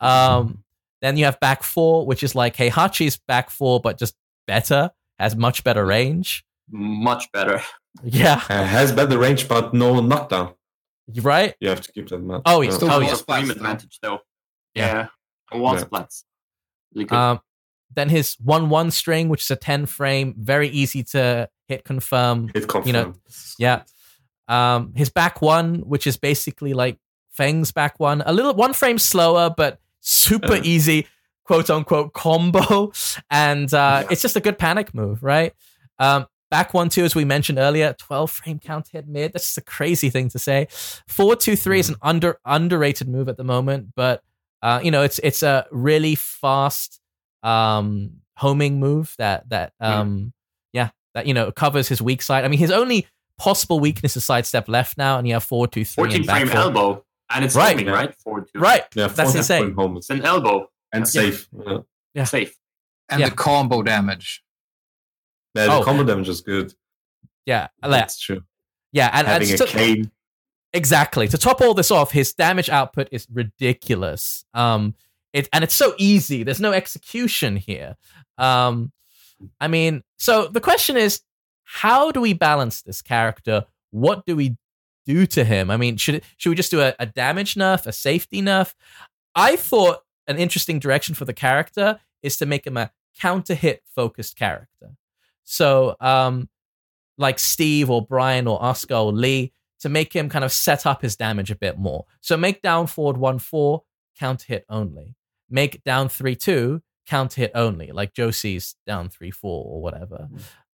Um, 0.00 0.64
then 1.02 1.16
you 1.16 1.24
have 1.26 1.38
back 1.40 1.62
four, 1.62 2.06
which 2.06 2.22
is 2.22 2.34
like 2.34 2.56
Heihachi's 2.56 3.16
back 3.16 3.50
four, 3.50 3.80
but 3.80 3.98
just 3.98 4.14
better, 4.46 4.90
has 5.18 5.36
much 5.36 5.62
better 5.64 5.84
range. 5.86 6.44
Much 6.70 7.30
better. 7.32 7.62
Yeah, 8.04 8.40
Uh, 8.48 8.62
has 8.64 8.92
better 8.92 9.18
range, 9.18 9.48
but 9.48 9.74
no 9.74 10.00
knockdown. 10.00 10.54
right. 11.22 11.54
You 11.58 11.70
have 11.70 11.80
to 11.80 11.90
keep 11.92 12.08
that 12.10 12.16
in 12.16 12.26
mind. 12.28 12.42
Oh, 12.46 12.60
yeah. 12.60 12.70
Still 12.70 12.88
Oh, 12.88 13.00
yeah. 13.00 13.14
A 13.14 13.16
frame 13.16 13.50
advantage 13.50 13.98
though. 14.00 14.20
Yeah. 14.76 14.86
Yeah. 14.86 15.06
And 15.50 15.60
wall 15.60 15.74
Yeah. 15.74 15.82
splats. 15.82 16.22
Really. 16.94 17.10
Um, 17.10 17.40
then 17.94 18.08
his 18.08 18.36
one 18.42 18.68
one 18.70 18.90
string, 18.90 19.28
which 19.28 19.42
is 19.42 19.50
a 19.50 19.56
ten 19.56 19.86
frame, 19.86 20.34
very 20.38 20.68
easy 20.68 21.02
to 21.04 21.48
hit 21.66 21.84
confirm. 21.84 22.48
Hit 22.54 22.68
confirm. 22.68 22.86
you 22.86 22.92
know, 22.92 23.14
Yeah. 23.58 23.82
Um, 24.48 24.92
his 24.96 25.10
back 25.10 25.40
one, 25.42 25.76
which 25.80 26.06
is 26.06 26.16
basically 26.16 26.74
like 26.74 26.98
Feng's 27.30 27.70
back 27.70 28.00
one, 28.00 28.22
a 28.26 28.32
little 28.32 28.54
one 28.54 28.72
frame 28.72 28.98
slower, 28.98 29.48
but 29.56 29.78
super 30.00 30.54
Uh. 30.54 30.60
easy, 30.64 31.06
quote 31.44 31.70
unquote 31.70 32.12
combo, 32.12 32.92
and 33.30 33.72
uh, 33.72 34.00
Yeah. 34.02 34.08
it's 34.10 34.22
just 34.22 34.36
a 34.36 34.40
good 34.40 34.58
panic 34.58 34.92
move, 34.94 35.22
right? 35.22 35.54
Um, 35.98 36.26
back 36.50 36.74
one 36.74 36.88
two, 36.88 37.04
as 37.04 37.14
we 37.14 37.24
mentioned 37.24 37.58
earlier, 37.58 37.92
twelve 37.92 38.30
frame 38.30 38.58
count 38.58 38.88
hit 38.88 39.06
mid. 39.06 39.32
That's 39.32 39.44
just 39.46 39.58
a 39.58 39.62
crazy 39.62 40.10
thing 40.10 40.28
to 40.30 40.38
say. 40.38 40.66
Four 41.06 41.36
two 41.36 41.54
three 41.54 41.78
is 41.78 41.88
an 41.88 41.96
under 42.02 42.38
underrated 42.44 43.08
move 43.08 43.28
at 43.28 43.36
the 43.36 43.44
moment, 43.44 43.88
but 43.94 44.22
uh, 44.62 44.80
you 44.82 44.90
know 44.90 45.02
it's 45.02 45.20
it's 45.20 45.42
a 45.44 45.66
really 45.70 46.16
fast 46.16 46.99
um 47.42 48.10
homing 48.36 48.80
move 48.80 49.14
that 49.18 49.48
that 49.50 49.72
um 49.80 50.32
yeah 50.72 50.90
that 51.14 51.26
you 51.26 51.34
know 51.34 51.50
covers 51.52 51.88
his 51.88 52.00
weak 52.02 52.22
side. 52.22 52.44
I 52.44 52.48
mean, 52.48 52.58
his 52.58 52.70
only 52.70 53.06
possible 53.38 53.80
weakness 53.80 54.16
is 54.16 54.24
sidestep 54.24 54.68
left 54.68 54.98
now, 54.98 55.18
and 55.18 55.26
you 55.26 55.34
have 55.34 55.44
four 55.44 55.66
two 55.66 55.84
three 55.84 56.04
14 56.04 56.16
and 56.20 56.26
frame 56.26 56.46
four. 56.48 56.56
elbow. 56.56 57.04
And 57.32 57.44
it's 57.44 57.54
Right. 57.54 57.70
homing, 57.70 57.86
Yeah. 57.86 57.92
right? 57.92 58.14
Four, 58.24 58.40
two. 58.40 58.58
Right, 58.58 58.84
Yeah, 58.94 59.06
That's 59.06 59.30
four 59.30 59.38
insane. 59.38 59.72
home 59.74 59.96
It's 59.98 60.10
an 60.10 60.22
elbow. 60.24 60.68
and 60.92 61.06
safe. 61.06 61.48
Yeah. 61.56 61.78
Yeah. 62.12 62.24
Safe. 62.24 62.56
And 63.08 63.20
Yeah. 63.20 63.28
the 63.28 63.36
combo 63.36 63.82
damage. 63.84 64.42
Yeah, 65.54 65.66
the 65.66 65.72
Oh. 65.74 65.82
combo 65.84 66.02
damage 66.02 66.28
is 66.28 66.40
good. 66.40 66.74
yeah, 67.46 67.68
yeah, 67.82 67.88
That's 67.88 68.18
true. 68.18 68.42
yeah, 68.92 69.06
and, 69.12 69.28
and 69.28 69.42
Having 69.44 69.54
a 69.54 69.56
to- 69.58 69.66
cane. 69.66 70.10
exactly 70.72 71.28
to 71.28 71.38
top 71.38 71.60
all 71.60 71.72
this 71.74 71.90
off, 71.92 72.10
his 72.12 72.32
damage 72.32 72.68
output 72.68 73.08
is 73.12 73.26
ridiculous. 73.32 74.44
Um, 74.54 74.94
it 75.32 75.48
and 75.52 75.64
it's 75.64 75.74
so 75.74 75.94
easy. 75.98 76.42
There's 76.42 76.60
no 76.60 76.72
execution 76.72 77.56
here. 77.56 77.96
Um, 78.38 78.92
I 79.60 79.68
mean, 79.68 80.02
so 80.18 80.48
the 80.48 80.60
question 80.60 80.96
is, 80.96 81.20
how 81.64 82.10
do 82.10 82.20
we 82.20 82.32
balance 82.32 82.82
this 82.82 83.00
character? 83.00 83.64
What 83.90 84.26
do 84.26 84.36
we 84.36 84.56
do 85.06 85.26
to 85.26 85.44
him? 85.44 85.70
I 85.70 85.76
mean, 85.76 85.96
should 85.96 86.22
should 86.36 86.50
we 86.50 86.56
just 86.56 86.70
do 86.70 86.80
a, 86.80 86.94
a 86.98 87.06
damage 87.06 87.54
nerf, 87.54 87.86
a 87.86 87.92
safety 87.92 88.42
nerf? 88.42 88.74
I 89.34 89.56
thought 89.56 90.00
an 90.26 90.38
interesting 90.38 90.78
direction 90.78 91.14
for 91.14 91.24
the 91.24 91.32
character 91.32 92.00
is 92.22 92.36
to 92.38 92.46
make 92.46 92.66
him 92.66 92.76
a 92.76 92.90
counter 93.18 93.54
hit 93.54 93.82
focused 93.94 94.36
character. 94.36 94.90
So, 95.44 95.96
um, 96.00 96.48
like 97.18 97.38
Steve 97.38 97.90
or 97.90 98.04
Bryan 98.04 98.46
or 98.46 98.62
Oscar 98.62 98.94
or 98.94 99.12
Lee, 99.12 99.52
to 99.80 99.88
make 99.88 100.12
him 100.12 100.28
kind 100.28 100.44
of 100.44 100.52
set 100.52 100.86
up 100.86 101.02
his 101.02 101.16
damage 101.16 101.50
a 101.50 101.56
bit 101.56 101.78
more. 101.78 102.04
So 102.20 102.36
make 102.36 102.62
down 102.62 102.86
forward 102.86 103.16
one 103.16 103.38
four 103.38 103.82
counter 104.18 104.44
hit 104.46 104.64
only. 104.68 105.16
Make 105.50 105.82
down 105.84 106.08
three 106.08 106.36
two 106.36 106.82
count 107.06 107.34
hit 107.34 107.50
only, 107.54 107.90
like 107.92 108.12
Josie's 108.14 108.76
down 108.86 109.08
three 109.08 109.30
four 109.32 109.64
or 109.66 109.82
whatever. 109.82 110.28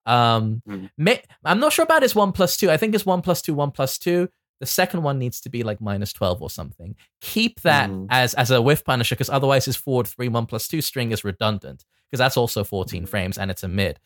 Um, 0.05 0.63
Mhm. 0.69 0.91
may, 0.97 1.23
I'm 1.45 1.59
not 1.61 1.73
sure 1.73 1.83
about 1.85 2.03
his 2.03 2.15
one 2.15 2.33
plus 2.33 2.57
two. 2.57 2.71
I 2.71 2.77
think 2.77 2.95
it's 2.95 3.07
one 3.07 3.23
plus 3.23 3.43
two, 3.43 3.55
one 3.55 3.71
plus 3.73 3.99
two. 3.99 4.29
The 4.61 4.67
second 4.67 5.03
one 5.03 5.19
needs 5.19 5.41
to 5.43 5.49
be 5.51 5.63
like 5.63 5.81
minus 5.81 6.13
twelve 6.13 6.41
or 6.41 6.49
something. 6.51 6.95
Keep 7.21 7.63
that 7.63 7.91
Mhm. 7.91 8.07
as 8.11 8.35
as 8.35 8.51
a 8.51 8.63
whiff 8.63 8.85
punisher 8.85 9.15
because 9.15 9.31
otherwise 9.31 9.65
his 9.65 9.77
forward 9.77 10.07
three 10.07 10.29
one 10.29 10.47
plus 10.47 10.69
two 10.69 10.81
string 10.81 11.11
is 11.13 11.25
redundant 11.25 11.85
because 12.11 12.19
that's 12.19 12.37
also 12.37 12.63
14 12.65 13.05
frames 13.05 13.37
and 13.37 13.51
it's 13.51 13.65
a 13.65 13.69
mid. 13.69 13.99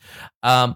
Um, 0.42 0.74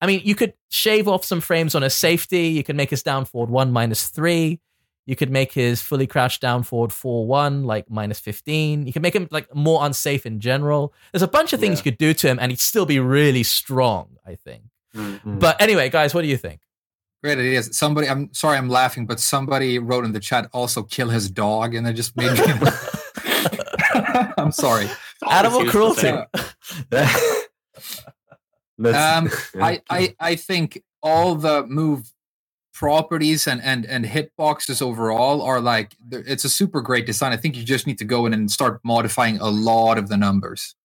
I 0.00 0.06
mean, 0.06 0.20
you 0.24 0.34
could 0.34 0.52
shave 0.68 1.08
off 1.08 1.24
some 1.24 1.40
frames 1.40 1.74
on 1.74 1.80
his 1.82 1.94
safety. 1.94 2.48
You 2.48 2.62
can 2.62 2.76
make 2.76 2.90
his 2.90 3.02
down 3.02 3.24
forward 3.24 3.48
one 3.50 3.72
minus 3.72 4.08
three. 4.08 4.60
You 5.06 5.14
could 5.16 5.30
make 5.30 5.52
his 5.52 5.80
fully 5.80 6.06
crouched 6.06 6.40
down 6.40 6.64
forward 6.64 6.92
four 6.92 7.26
one 7.26 7.64
like 7.64 7.88
minus 7.88 8.18
15. 8.20 8.86
You 8.86 8.92
could 8.92 9.02
make 9.02 9.14
him 9.14 9.28
like 9.30 9.54
more 9.54 9.84
unsafe 9.86 10.26
in 10.26 10.40
general. 10.40 10.92
There's 11.12 11.22
a 11.22 11.28
bunch 11.28 11.52
of 11.52 11.60
things 11.60 11.78
Yeah. 11.78 11.84
you 11.84 11.92
could 11.92 11.98
do 11.98 12.12
to 12.14 12.28
him 12.28 12.38
and 12.40 12.50
he'd 12.50 12.60
still 12.60 12.86
be 12.86 12.98
really 12.98 13.44
strong, 13.44 14.16
I 14.26 14.34
think. 14.34 14.64
Mm. 14.94 15.20
Mm. 15.22 15.40
But 15.40 15.60
anyway, 15.62 15.88
guys, 15.90 16.12
what 16.12 16.22
do 16.22 16.28
you 16.28 16.36
think? 16.36 16.60
Great 17.22 17.38
ideas. 17.38 17.76
Somebody, 17.76 18.08
I'm 18.08 18.32
sorry, 18.34 18.58
I'm 18.58 18.68
laughing, 18.68 19.06
but 19.06 19.20
somebody 19.20 19.78
wrote 19.78 20.04
in 20.04 20.12
the 20.12 20.20
chat 20.20 20.48
also 20.52 20.82
kill 20.82 21.08
his 21.08 21.30
dog, 21.30 21.74
and 21.74 21.86
it 21.86 21.94
just 21.94 22.16
made 22.16 22.32
me. 22.32 22.68
I'm 24.38 24.52
sorry. 24.52 24.88
Animal 25.28 25.66
cruelty. 25.66 26.12
Um. 28.78 29.30
I, 29.60 29.80
I, 29.88 30.14
I 30.20 30.36
think 30.36 30.82
all 31.02 31.34
the 31.34 31.66
move 31.66 32.12
properties 32.76 33.46
and 33.46 33.62
and 33.62 33.86
and 33.86 34.04
hitboxes 34.04 34.82
overall 34.82 35.40
are 35.40 35.60
like 35.60 35.96
it's 36.12 36.44
a 36.44 36.50
super 36.50 36.82
great 36.82 37.06
design. 37.06 37.32
I 37.32 37.38
think 37.38 37.56
you 37.56 37.64
just 37.64 37.86
need 37.86 37.98
to 37.98 38.04
go 38.04 38.26
in 38.26 38.34
and 38.34 38.50
start 38.50 38.80
modifying 38.84 39.38
a 39.38 39.48
lot 39.48 39.96
of 39.96 40.08
the 40.08 40.16
numbers. 40.16 40.76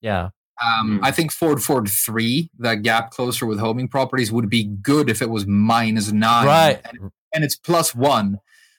Yeah. 0.00 0.30
Um, 0.62 0.98
Hmm. 0.98 1.04
I 1.04 1.10
think 1.10 1.32
Ford 1.32 1.62
Ford 1.62 1.88
three, 1.88 2.50
the 2.58 2.76
gap 2.76 3.10
closer 3.10 3.46
with 3.46 3.58
homing 3.58 3.88
properties, 3.88 4.30
would 4.30 4.48
be 4.48 4.64
good 4.64 5.10
if 5.10 5.20
it 5.20 5.30
was 5.30 5.46
minus 5.46 6.12
nine, 6.12 6.46
Right. 6.46 6.80
And, 6.84 7.10
and 7.34 7.44
it's 7.44 7.56
plus 7.56 7.94
one. 7.94 8.38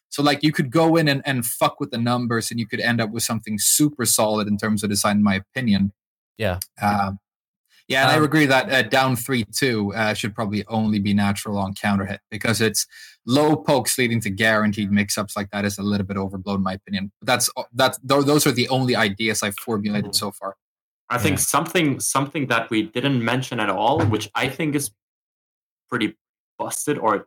So 0.10 0.22
like 0.24 0.44
you 0.44 0.52
could 0.52 0.72
go 0.72 0.96
in 0.96 1.08
and, 1.08 1.22
and 1.26 1.46
fuck 1.46 1.80
with 1.80 1.92
the 1.92 1.98
numbers, 1.98 2.52
and 2.52 2.60
you 2.60 2.68
could 2.68 2.80
end 2.80 3.02
up 3.02 3.12
with 3.12 3.24
something 3.24 3.58
super 3.60 4.06
solid 4.06 4.48
in 4.48 4.58
terms 4.58 4.84
of 4.84 4.90
design, 4.90 5.18
in 5.18 5.24
my 5.24 5.36
opinion. 5.36 5.92
Yeah. 6.38 6.60
Um, 6.82 7.20
yeah, 7.92 8.04
and 8.08 8.16
Um, 8.18 8.22
I 8.22 8.26
agree 8.26 8.46
that 8.48 8.72
uh, 8.72 8.82
down 8.84 9.16
three 9.16 9.44
two 9.46 9.94
uh, 9.94 10.14
should 10.14 10.34
probably 10.34 10.66
only 10.68 11.00
be 11.00 11.14
natural 11.14 11.58
on 11.58 11.74
counter 11.74 12.06
hit 12.06 12.22
because 12.30 12.62
it's 12.62 12.86
low 13.26 13.56
pokes 13.56 13.98
leading 13.98 14.20
to 14.22 14.30
guaranteed 14.30 14.92
mix 14.92 15.18
ups 15.18 15.36
like 15.36 15.50
that 15.52 15.64
is 15.66 15.78
a 15.78 15.84
little 15.84 16.06
bit 16.08 16.18
overblown, 16.18 16.58
in 16.58 16.64
my 16.64 16.74
opinion. 16.74 17.12
But 17.20 17.28
that's 17.28 17.50
that's 17.74 17.98
tho- 18.04 18.24
those 18.24 18.48
are 18.48 18.52
the 18.52 18.68
only 18.70 18.96
ideas 18.96 19.44
I've 19.44 19.58
formulated 19.60 20.16
so 20.16 20.32
far. 20.32 20.56
I 21.10 21.18
think 21.18 21.38
Yeah. 21.38 21.44
something 21.56 22.00
something 22.00 22.48
that 22.48 22.70
we 22.70 22.84
didn't 22.84 23.24
mention 23.24 23.60
at 23.60 23.70
all, 23.70 24.04
which 24.06 24.30
I 24.34 24.48
think 24.48 24.76
is 24.76 24.92
pretty 25.90 26.16
busted 26.58 26.98
or 26.98 27.26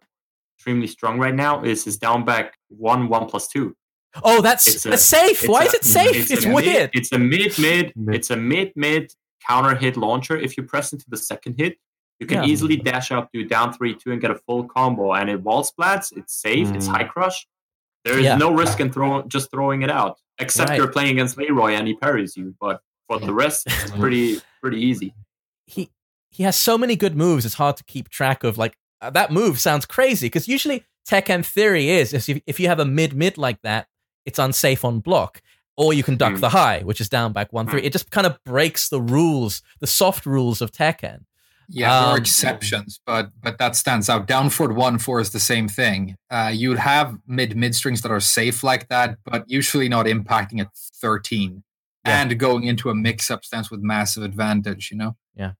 extremely 0.56 0.86
strong 0.86 1.18
right 1.18 1.34
now, 1.34 1.62
is 1.62 1.84
his 1.84 1.98
down 1.98 2.24
back 2.24 2.54
one 2.68 3.08
one 3.08 3.26
plus 3.26 3.46
two. 3.48 3.76
Oh, 4.22 4.40
that's, 4.40 4.68
It's 4.68 4.86
a- 4.86 4.96
safe. 4.96 5.42
Why 5.48 5.62
a- 5.64 5.66
is 5.66 5.74
it 5.74 5.84
safe? 5.84 6.30
It's, 6.30 6.44
a 6.46 6.48
weird. 6.52 6.66
Mid, 6.66 6.90
it's 6.94 7.10
a 7.12 7.18
mid 7.18 7.58
mid. 7.58 7.92
Mid. 7.96 8.14
It's 8.14 8.30
a 8.30 8.36
mid 8.36 8.72
mid 8.76 9.12
counter 9.47 9.74
hit 9.74 9.97
launcher. 9.97 10.36
If 10.36 10.57
you 10.57 10.62
press 10.62 10.92
into 10.92 11.05
the 11.09 11.16
second 11.16 11.55
hit, 11.59 11.78
you 12.20 12.26
can 12.26 12.42
Yeah. 12.45 12.49
easily 12.51 12.76
dash 12.76 13.11
up, 13.12 13.30
do 13.32 13.45
down 13.45 13.72
three 13.72 13.95
two, 13.95 14.12
and 14.12 14.20
get 14.20 14.30
a 14.30 14.36
full 14.47 14.64
combo. 14.64 15.12
And 15.14 15.28
it 15.30 15.40
wall 15.42 15.64
splats. 15.64 16.16
It's 16.16 16.34
safe. 16.40 16.70
It's 16.74 16.88
Mm. 16.88 16.97
high 16.97 17.05
crush. 17.05 17.47
There 18.05 18.18
is 18.18 18.24
Yeah. 18.24 18.36
no 18.36 18.53
risk 18.53 18.80
in 18.80 18.92
throw, 18.92 19.22
just 19.22 19.51
throwing 19.51 19.82
it 19.82 19.90
out, 19.90 20.18
except 20.38 20.70
Right. 20.70 20.76
you're 20.78 20.92
playing 20.92 21.12
against 21.12 21.36
Leroy 21.38 21.72
and 21.72 21.88
he 21.88 21.95
parries 21.95 22.36
you. 22.36 22.55
But 22.61 22.82
for 23.09 23.18
the 23.18 23.32
rest, 23.32 23.66
it's 23.66 23.90
pretty 24.03 24.40
pretty 24.62 24.80
easy. 24.80 25.14
he 25.66 25.90
he 26.30 26.42
has 26.42 26.57
so 26.57 26.76
many 26.76 26.97
good 26.97 27.16
moves. 27.16 27.45
It's 27.47 27.55
hard 27.55 27.76
to 27.76 27.84
keep 27.84 28.09
track 28.09 28.45
of. 28.45 28.59
Like 28.59 28.76
uh, 29.01 29.11
that 29.11 29.30
move 29.32 29.61
sounds 29.61 29.84
crazy 29.86 30.26
because 30.26 30.49
usually 30.49 30.84
Tekken 31.09 31.45
theory 31.45 31.90
is, 31.90 32.12
is 32.14 32.28
if, 32.28 32.40
if 32.47 32.59
you 32.61 32.68
have 32.68 32.80
a 32.80 32.84
mid 32.84 33.14
mid 33.14 33.36
like 33.38 33.61
that, 33.62 33.88
it's 34.24 34.38
unsafe 34.38 34.84
on 34.84 35.01
block. 35.01 35.42
Or 35.76 35.92
you 35.92 36.02
can 36.04 36.16
duck 36.16 36.34
Mm. 36.34 36.40
the 36.40 36.50
high, 36.50 36.80
which 36.84 37.00
is 37.00 37.08
down 37.08 37.32
back 37.32 37.52
one 37.52 37.66
three. 37.66 37.82
It 37.82 37.92
just 37.92 38.10
kind 38.10 38.26
of 38.26 38.38
breaks 38.44 38.88
the 38.88 39.00
rules, 39.00 39.60
the 39.80 39.86
soft 39.88 40.24
rules 40.24 40.60
of 40.62 40.70
Tekken. 40.70 41.24
Yeah, 41.68 41.88
there 41.88 42.08
Um, 42.10 42.14
are 42.14 42.18
exceptions, 42.18 43.00
but 43.06 43.30
but 43.42 43.58
that 43.58 43.74
stands 43.74 44.08
out. 44.10 44.26
Down 44.28 44.50
forward 44.50 44.76
one 44.76 44.98
four 44.98 45.18
is 45.20 45.30
the 45.30 45.40
same 45.40 45.66
thing. 45.66 46.16
Uh, 46.30 46.50
you'd 46.54 46.78
have 46.78 47.16
mid 47.26 47.56
mid 47.56 47.74
strings 47.74 48.02
that 48.02 48.12
are 48.12 48.20
safe 48.20 48.62
like 48.62 48.88
that, 48.88 49.18
but 49.24 49.44
usually 49.48 49.88
not 49.88 50.06
impacting 50.06 50.60
at 50.60 50.68
thirteen 51.00 51.64
Yeah. 52.06 52.20
and 52.20 52.38
going 52.38 52.64
into 52.64 52.90
a 52.90 52.94
mix 52.94 53.30
up 53.30 53.44
stance 53.44 53.70
with 53.70 53.80
massive 53.80 54.22
advantage. 54.22 54.90
You 54.92 54.98
know. 54.98 55.16
Yeah, 55.34 55.52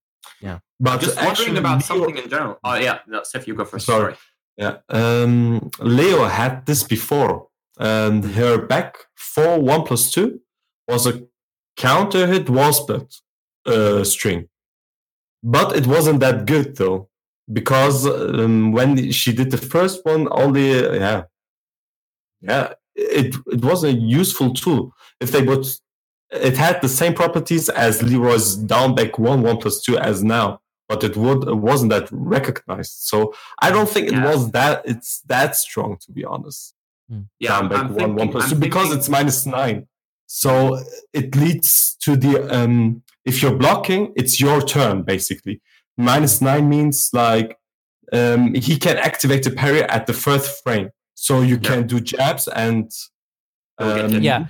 yeah. 0.43 0.59
But 0.79 1.01
Just 1.01 1.17
actually, 1.17 1.47
wondering 1.47 1.59
about 1.59 1.79
Leo- 1.79 1.81
something 1.87 2.17
in 2.23 2.29
general. 2.29 2.59
Oh 2.63 2.75
yeah, 2.75 2.99
no, 3.09 3.23
Seth, 3.25 3.49
you 3.49 3.55
go 3.55 3.65
first. 3.65 3.87
Sorry. 3.87 4.15
Sorry. 4.15 4.17
Yeah. 4.57 4.77
Um, 4.91 5.71
Leo 5.81 6.27
had 6.27 6.67
this 6.67 6.83
before, 6.85 7.49
and 7.79 8.25
her 8.25 8.59
back 8.67 8.97
four 9.15 9.61
one 9.61 9.83
plus 9.83 10.11
two 10.11 10.41
was 10.89 11.07
a 11.07 11.23
counter 11.77 12.27
hit 12.27 12.49
wall 12.49 12.73
split 12.73 13.15
uh, 13.67 14.05
string, 14.05 14.49
but 15.43 15.77
it 15.77 15.87
wasn't 15.87 16.21
that 16.21 16.47
good 16.47 16.77
though 16.77 17.09
because 17.53 18.07
um, 18.07 18.73
when 18.73 19.11
she 19.13 19.33
did 19.33 19.51
the 19.51 19.59
first 19.59 20.05
one, 20.05 20.29
only 20.31 20.85
uh, 20.85 20.93
yeah, 20.93 21.23
yeah, 22.41 22.75
it 22.95 23.35
it 23.47 23.65
was 23.65 23.85
a 23.85 23.93
useful 23.93 24.53
tool. 24.55 24.95
If 25.21 25.33
they 25.33 25.43
would, 25.43 25.67
it 26.31 26.57
had 26.57 26.81
the 26.81 26.89
same 26.89 27.15
properties 27.15 27.69
as 27.69 28.03
Leroy's 28.03 28.57
down 28.57 28.95
back 28.95 29.19
one 29.19 29.43
one 29.43 29.59
plus 29.59 29.83
two 29.83 29.99
as 29.99 30.23
now. 30.23 30.61
But 30.89 31.03
it 31.03 31.17
would 31.17 31.49
it 31.49 31.57
wasn't 31.57 31.91
that 31.91 32.09
recognized. 32.13 32.93
So 32.93 33.35
I 33.61 33.71
don't 33.71 33.89
think 33.89 34.09
it 34.09 34.21
was 34.23 34.51
that 34.53 34.83
it's 34.85 35.21
that 35.23 35.57
strong 35.57 35.97
to 36.03 36.13
be 36.13 36.25
honest. 36.25 36.74
Yeah, 37.39 37.59
I'm, 37.59 37.69
back 37.69 37.79
I'm 37.81 37.89
one 37.89 37.97
thinking, 37.99 38.17
one 38.17 38.29
plus 38.31 38.45
I'm 38.45 38.51
two 38.51 38.57
because 38.57 38.83
thinking- 38.85 38.99
it's 38.99 39.09
minus 39.09 39.47
nine. 39.47 39.87
So 40.27 40.83
it 41.13 41.37
leads 41.37 41.97
to 42.01 42.17
the 42.17 42.35
um 42.55 43.03
if 43.25 43.43
you're 43.43 43.57
blocking, 43.57 44.13
it's 44.17 44.41
your 44.41 44.61
turn 44.63 45.03
basically. 45.03 45.61
Minus 45.97 46.41
nine 46.41 46.69
means 46.69 47.11
like 47.13 47.57
um 48.13 48.55
he 48.55 48.79
can 48.79 48.97
activate 48.97 49.43
the 49.45 49.51
parry 49.51 49.83
at 49.83 50.07
the 50.07 50.13
first 50.15 50.63
frame. 50.63 50.89
So 51.15 51.41
you 51.43 51.55
Yeah. 51.57 51.69
can 51.71 51.87
do 51.87 52.01
jabs 52.01 52.49
and 52.49 52.91
um. 53.79 54.23
Yeah, 54.23 54.47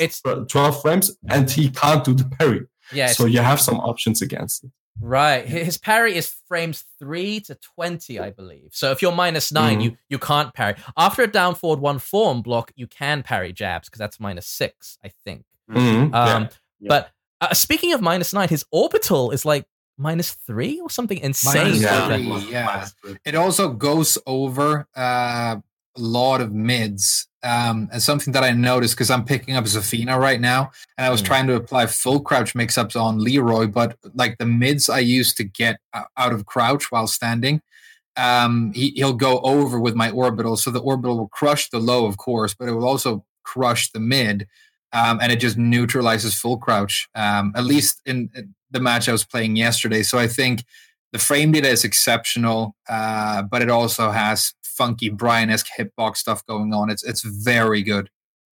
it's- 0.00 0.20
12 0.22 0.80
frames 0.82 1.10
and 1.28 1.50
he 1.50 1.70
can't 1.70 2.04
do 2.04 2.14
the 2.14 2.24
parry. 2.38 2.62
Yeah, 2.92 3.08
so 3.08 3.26
you 3.26 3.40
have 3.40 3.60
some 3.60 3.78
options 3.80 4.22
against 4.22 4.64
it. 4.64 4.70
Right. 5.00 5.44
His 5.46 5.76
parry 5.78 6.14
is 6.16 6.34
frames 6.48 6.84
three 6.98 7.40
to 7.40 7.54
twenty, 7.56 8.18
I 8.18 8.30
believe. 8.30 8.70
So 8.72 8.90
if 8.92 9.02
you're 9.02 9.12
minus 9.12 9.52
9 9.52 9.78
Mhm. 9.78 9.82
you 9.82 9.96
you 10.08 10.18
can't 10.18 10.54
parry. 10.54 10.74
After 10.96 11.22
a 11.22 11.26
down 11.26 11.54
forward 11.54 11.80
one 11.80 11.98
form 11.98 12.42
block, 12.42 12.72
you 12.76 12.86
can 12.86 13.22
parry 13.22 13.52
jabs 13.52 13.88
because 13.88 13.98
that's 13.98 14.18
minus 14.18 14.46
six, 14.46 14.98
I 15.04 15.10
think. 15.24 15.44
Mhm. 15.70 16.14
Um, 16.14 16.48
Yeah. 16.80 16.88
But 16.88 17.10
uh, 17.40 17.54
speaking 17.54 17.92
of 17.92 18.00
minus 18.00 18.32
nine, 18.32 18.48
his 18.48 18.64
orbital 18.70 19.30
is 19.30 19.44
like 19.44 19.66
minus 19.98 20.32
three 20.32 20.78
or 20.80 20.90
something 20.90 21.18
insane. 21.18 21.74
Three. 21.74 22.50
yeah. 22.50 22.86
It 23.24 23.34
also 23.34 23.70
goes 23.70 24.18
over 24.26 24.86
uh, 24.94 25.56
a 25.96 26.00
lot 26.00 26.40
of 26.40 26.52
mids. 26.52 27.28
Um, 27.42 27.88
and 27.92 28.02
something 28.02 28.32
that 28.32 28.42
I 28.42 28.50
noticed 28.50 28.94
because 28.96 29.10
I'm 29.10 29.24
picking 29.24 29.54
up 29.54 29.64
Zafina 29.64 30.18
right 30.18 30.40
now, 30.40 30.72
and 30.98 31.06
I 31.06 31.10
was 31.10 31.22
Mm. 31.22 31.26
trying 31.26 31.46
to 31.46 31.54
apply 31.54 31.86
full 31.86 32.20
crouch 32.20 32.54
mix 32.54 32.76
ups 32.76 32.96
on 32.96 33.18
Leroy, 33.22 33.66
but 33.68 33.96
like 34.14 34.38
the 34.38 34.46
mids 34.46 34.88
I 34.88 34.98
used 34.98 35.36
to 35.36 35.44
get 35.44 35.76
out 35.94 36.32
of 36.32 36.44
crouch 36.46 36.90
while 36.90 37.06
standing, 37.06 37.60
um, 38.16 38.72
he, 38.74 38.90
he'll 38.96 39.12
go 39.12 39.38
over 39.40 39.78
with 39.78 39.94
my 39.94 40.10
orbital. 40.10 40.56
So 40.56 40.70
the 40.70 40.80
orbital 40.80 41.18
will 41.18 41.28
crush 41.28 41.70
the 41.70 41.78
low, 41.78 42.06
of 42.06 42.16
course, 42.16 42.54
but 42.54 42.68
it 42.68 42.72
will 42.72 42.88
also 42.88 43.24
crush 43.44 43.92
the 43.92 44.00
mid. 44.00 44.48
Um, 44.92 45.18
and 45.20 45.30
it 45.30 45.40
just 45.40 45.58
neutralizes 45.58 46.34
full 46.34 46.56
crouch, 46.56 47.08
um, 47.14 47.52
at 47.54 47.64
least 47.64 48.00
in, 48.06 48.30
in 48.34 48.54
the 48.70 48.80
match 48.80 49.08
I 49.08 49.12
was 49.12 49.24
playing 49.24 49.56
yesterday. 49.56 50.02
So 50.02 50.18
I 50.18 50.26
think 50.26 50.64
the 51.12 51.18
frame 51.18 51.52
data 51.52 51.68
is 51.68 51.84
exceptional, 51.84 52.74
uh, 52.88 53.42
but 53.42 53.62
it 53.62 53.70
also 53.70 54.10
has 54.10 54.54
funky 54.76 55.08
Bryan-esque 55.08 55.68
hitbox 55.78 56.16
stuff 56.18 56.44
going 56.46 56.72
on. 56.74 56.90
It's 56.90 57.04
it's 57.04 57.22
very 57.22 57.82
good. 57.82 58.10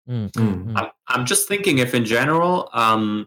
Mm, 0.08 0.30
Mm. 0.32 0.64
mm. 0.66 0.72
I'm, 0.76 0.90
I'm 1.08 1.26
just 1.26 1.48
thinking 1.48 1.78
if 1.78 1.94
in 1.94 2.04
general 2.04 2.68
um, 2.72 3.26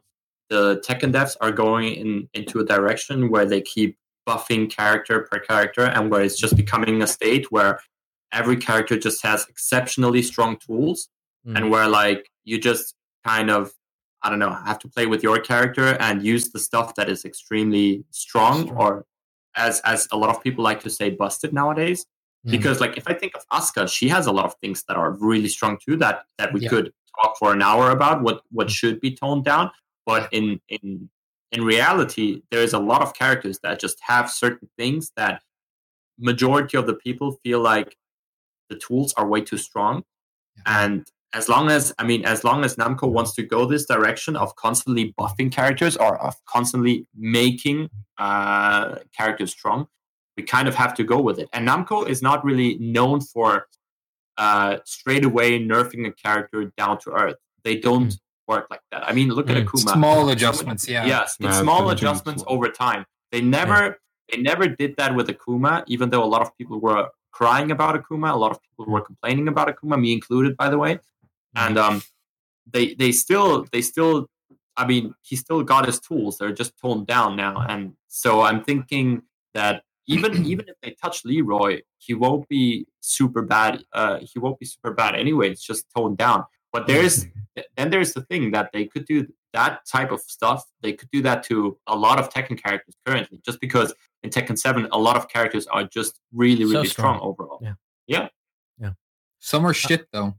the 0.50 0.82
Tekken 0.88 1.12
devs 1.12 1.36
are 1.42 1.52
going 1.52 1.94
in 1.94 2.30
into 2.34 2.60
a 2.60 2.66
direction 2.66 3.30
where 3.30 3.46
they 3.46 3.62
keep 3.62 3.98
buffing 4.28 4.70
character 4.70 5.22
per 5.32 5.40
character 5.40 5.86
and 5.86 6.12
where 6.12 6.22
it's 6.22 6.38
just 6.38 6.56
becoming 6.56 7.02
a 7.02 7.08
state 7.08 7.52
where 7.52 7.80
every 8.34 8.58
character 8.58 8.98
just 9.00 9.24
has 9.24 9.46
exceptionally 9.50 10.22
strong 10.22 10.58
tools 10.58 11.10
Mm. 11.48 11.56
and 11.58 11.72
where 11.72 11.88
like 11.88 12.30
you 12.44 12.60
just 12.60 12.94
kind 13.26 13.50
of 13.50 13.72
I 14.24 14.30
don't 14.30 14.40
know 14.40 14.52
have 14.52 14.80
to 14.80 14.88
play 14.90 15.06
with 15.06 15.24
your 15.24 15.40
character 15.40 15.96
and 16.02 16.22
use 16.24 16.50
the 16.52 16.60
stuff 16.60 16.96
that 16.96 17.08
is 17.10 17.24
extremely 17.24 18.04
strong 18.12 18.64
Strong. 18.66 18.78
or 18.78 19.06
as 19.56 19.80
as 19.86 20.08
a 20.12 20.18
lot 20.18 20.30
of 20.36 20.44
people 20.44 20.64
like 20.64 20.82
to 20.82 20.90
say 20.90 21.10
busted 21.12 21.54
nowadays 21.54 22.06
Mm. 22.46 22.52
because 22.52 22.80
like 22.80 22.98
if 22.98 23.08
I 23.08 23.14
think 23.14 23.34
of 23.36 23.48
Asuka, 23.50 23.90
she 23.90 24.08
has 24.10 24.28
a 24.28 24.32
lot 24.32 24.46
of 24.46 24.56
things 24.62 24.84
that 24.88 24.96
are 24.98 25.12
really 25.12 25.48
strong 25.50 25.78
too 25.84 25.96
that 25.98 26.26
that 26.38 26.54
we 26.54 26.62
Yeah. 26.62 26.70
could 26.70 26.94
talk 27.22 27.38
for 27.38 27.52
an 27.54 27.62
hour 27.62 27.90
about 27.92 28.22
what 28.22 28.42
what 28.52 28.70
should 28.70 29.00
be 29.00 29.12
toned 29.16 29.46
down. 29.46 29.72
But 30.06 30.30
in 30.32 30.62
in 30.70 31.10
in 31.52 31.64
reality, 31.64 32.42
there 32.52 32.62
is 32.62 32.74
a 32.74 32.80
lot 32.80 33.02
of 33.02 33.14
characters 33.14 33.60
that 33.64 33.80
just 33.80 33.98
have 34.02 34.30
certain 34.30 34.70
things 34.78 35.12
that 35.16 35.42
majority 36.20 36.78
of 36.78 36.86
the 36.88 36.94
people 36.94 37.32
feel 37.44 37.60
like 37.60 37.98
the 38.70 38.76
tools 38.76 39.14
are 39.18 39.26
way 39.28 39.42
too 39.42 39.58
strong. 39.58 40.04
And 40.66 41.08
as 41.34 41.48
long 41.50 41.70
as 41.70 41.94
I 42.00 42.04
mean, 42.04 42.26
as 42.26 42.44
long 42.44 42.64
as 42.66 42.76
Namco 42.76 43.10
wants 43.10 43.34
to 43.36 43.44
go 43.44 43.66
this 43.66 43.86
direction 43.86 44.36
of 44.36 44.56
constantly 44.56 45.14
buffing 45.20 45.52
characters 45.52 45.96
or 45.98 46.18
of 46.22 46.36
constantly 46.46 47.08
making 47.16 47.90
uh, 48.18 48.96
characters 49.16 49.52
strong, 49.52 49.88
we 50.38 50.44
kind 50.44 50.68
of 50.68 50.76
have 50.76 50.94
to 50.96 51.04
go 51.04 51.20
with 51.20 51.40
it. 51.40 51.50
And 51.54 51.68
Namco 51.68 52.08
is 52.08 52.22
not 52.22 52.46
really 52.46 52.78
known 52.80 53.20
for 53.22 53.68
uh, 54.38 54.78
straight 54.86 55.26
away 55.26 55.60
nerfing 55.60 56.08
a 56.08 56.12
character 56.12 56.72
down 56.78 57.00
to 57.00 57.12
earth. 57.12 57.36
They 57.64 57.78
don't 57.78 58.16
work 58.48 58.68
like 58.70 58.82
that. 58.92 59.06
I 59.08 59.14
mean, 59.14 59.30
look 59.30 59.50
at 59.50 59.58
Mm. 59.58 59.66
Akuma. 59.66 59.94
Small 59.94 60.30
adjustments, 60.30 60.88
yeah. 60.88 61.06
Yes, 61.06 61.36
Yeah, 61.40 61.52
small 61.52 61.78
it's 61.78 61.82
gonna 61.82 61.90
change 61.90 62.02
adjustments 62.02 62.44
slow. 62.44 62.54
over 62.56 62.70
time. 62.70 63.06
They 63.32 63.42
never 63.42 64.00
they 64.32 64.38
never 64.42 64.68
did 64.68 64.96
that 64.98 65.16
with 65.16 65.28
Akuma, 65.30 65.84
even 65.88 66.10
though 66.12 66.24
a 66.24 66.32
lot 66.36 66.42
of 66.42 66.56
people 66.58 66.80
were 66.80 67.08
crying 67.32 67.72
about 67.72 67.96
Akuma. 68.02 68.32
A 68.32 68.36
lot 68.36 68.52
of 68.52 68.60
people 68.62 68.86
were 68.86 69.02
complaining 69.02 69.48
about 69.48 69.68
Akuma, 69.74 70.00
me 70.00 70.12
included, 70.14 70.56
by 70.58 70.70
the 70.70 70.78
way. 70.78 71.00
And 71.56 71.78
um, 71.78 72.02
they 72.72 72.94
they 72.94 73.12
still 73.12 73.66
they 73.72 73.82
still 73.82 74.30
I 74.76 74.86
mean, 74.86 75.16
he 75.24 75.36
still 75.36 75.64
got 75.64 75.88
his 75.88 76.00
tools. 76.00 76.38
They're 76.38 76.52
just 76.52 76.78
toned 76.78 77.08
down 77.08 77.36
now. 77.36 77.66
And 77.68 77.94
so 78.10 78.42
I'm 78.42 78.64
thinking 78.64 79.24
that 79.56 79.84
even 80.08 80.46
even 80.52 80.66
if 80.68 80.76
they 80.82 80.92
touch 81.02 81.24
Leroy, 81.26 81.82
he 81.98 82.14
won't 82.14 82.48
be 82.50 82.88
super 83.02 83.42
bad. 83.42 83.84
Uh, 83.94 84.20
he 84.22 84.40
won't 84.40 84.60
be 84.60 84.66
super 84.66 84.92
bad 84.94 85.16
anyway. 85.16 85.50
It's 85.52 85.64
just 85.64 85.86
toned 85.96 86.18
down. 86.18 86.46
But 86.74 86.86
there's 86.88 87.26
then 87.76 87.90
there's 87.90 88.14
the 88.14 88.22
thing 88.22 88.52
that 88.52 88.72
they 88.74 88.86
could 88.86 89.06
do 89.06 89.26
that 89.54 89.80
type 89.92 90.12
of 90.12 90.20
stuff. 90.22 90.64
They 90.82 90.94
could 90.94 91.10
do 91.12 91.22
that 91.24 91.44
to 91.46 91.78
a 91.88 91.96
lot 91.96 92.20
of 92.20 92.30
Tekken 92.30 92.62
characters 92.62 92.96
currently, 93.06 93.40
just 93.46 93.60
because 93.62 93.94
in 94.24 94.30
Tekken 94.30 94.58
Seven 94.58 94.88
a 94.92 94.98
lot 94.98 95.16
of 95.16 95.28
characters 95.30 95.66
are 95.68 95.86
just 95.86 96.20
really 96.34 96.66
So 96.66 96.72
really 96.72 96.88
strong. 96.88 97.18
strong. 97.18 97.28
overall. 97.30 97.60
Yeah. 97.62 98.28
Yeah. 98.80 98.92
Some 99.40 99.66
are 99.66 99.74
shit 99.74 100.08
though. 100.12 100.36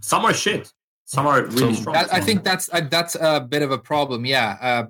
Some 0.00 0.24
are 0.24 0.34
shit. 0.34 0.72
Some 1.04 1.26
are 1.26 1.42
really 1.44 1.58
Some- 1.58 1.74
strong. 1.74 1.94
That, 1.94 2.12
I 2.12 2.20
think 2.20 2.44
that's 2.44 2.68
uh, 2.72 2.80
that's 2.90 3.14
a 3.20 3.40
bit 3.40 3.62
of 3.62 3.70
a 3.70 3.78
problem. 3.78 4.24
Yeah. 4.26 4.56
Uh, 4.60 4.86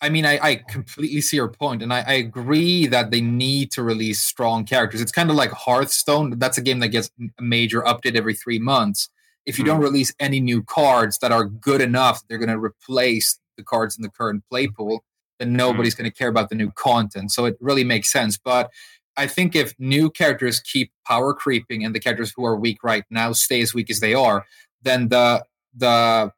I 0.00 0.08
mean, 0.10 0.24
I, 0.24 0.38
I 0.40 0.54
completely 0.68 1.20
see 1.20 1.36
your 1.36 1.48
point, 1.48 1.82
and 1.82 1.92
I, 1.92 2.00
I 2.06 2.12
agree 2.14 2.86
that 2.86 3.10
they 3.10 3.20
need 3.20 3.72
to 3.72 3.82
release 3.82 4.20
strong 4.20 4.64
characters. 4.64 5.00
It's 5.00 5.10
kind 5.10 5.28
of 5.28 5.36
like 5.36 5.50
Hearthstone. 5.50 6.38
That's 6.38 6.56
a 6.56 6.62
game 6.62 6.78
that 6.80 6.88
gets 6.88 7.10
a 7.20 7.42
major 7.42 7.82
update 7.82 8.14
every 8.14 8.34
three 8.34 8.60
months. 8.60 9.08
If 9.44 9.58
you 9.58 9.64
don't 9.64 9.78
hmm. 9.78 9.84
release 9.84 10.12
any 10.20 10.40
new 10.40 10.62
cards 10.62 11.18
that 11.18 11.32
are 11.32 11.44
good 11.44 11.80
enough, 11.80 12.22
they're 12.28 12.38
going 12.38 12.50
to 12.50 12.58
replace 12.58 13.38
the 13.56 13.64
cards 13.64 13.96
in 13.96 14.02
the 14.02 14.10
current 14.10 14.44
play 14.48 14.68
pool. 14.68 15.02
Then 15.40 15.50
hmm. 15.50 15.56
nobody's 15.56 15.94
going 15.94 16.08
to 16.08 16.16
care 16.16 16.28
about 16.28 16.48
the 16.48 16.54
new 16.54 16.70
content. 16.72 17.32
So 17.32 17.46
it 17.46 17.56
really 17.60 17.84
makes 17.84 18.12
sense. 18.12 18.38
But 18.38 18.70
I 19.16 19.26
think 19.26 19.56
if 19.56 19.74
new 19.80 20.10
characters 20.10 20.60
keep 20.60 20.92
power 21.04 21.34
creeping 21.34 21.84
and 21.84 21.92
the 21.92 21.98
characters 21.98 22.32
who 22.36 22.44
are 22.44 22.54
weak 22.54 22.84
right 22.84 23.04
now 23.10 23.32
stay 23.32 23.60
as 23.62 23.74
weak 23.74 23.90
as 23.90 23.98
they 23.98 24.14
are, 24.14 24.46
then 24.82 25.08
the 25.08 25.44
the 25.76 26.32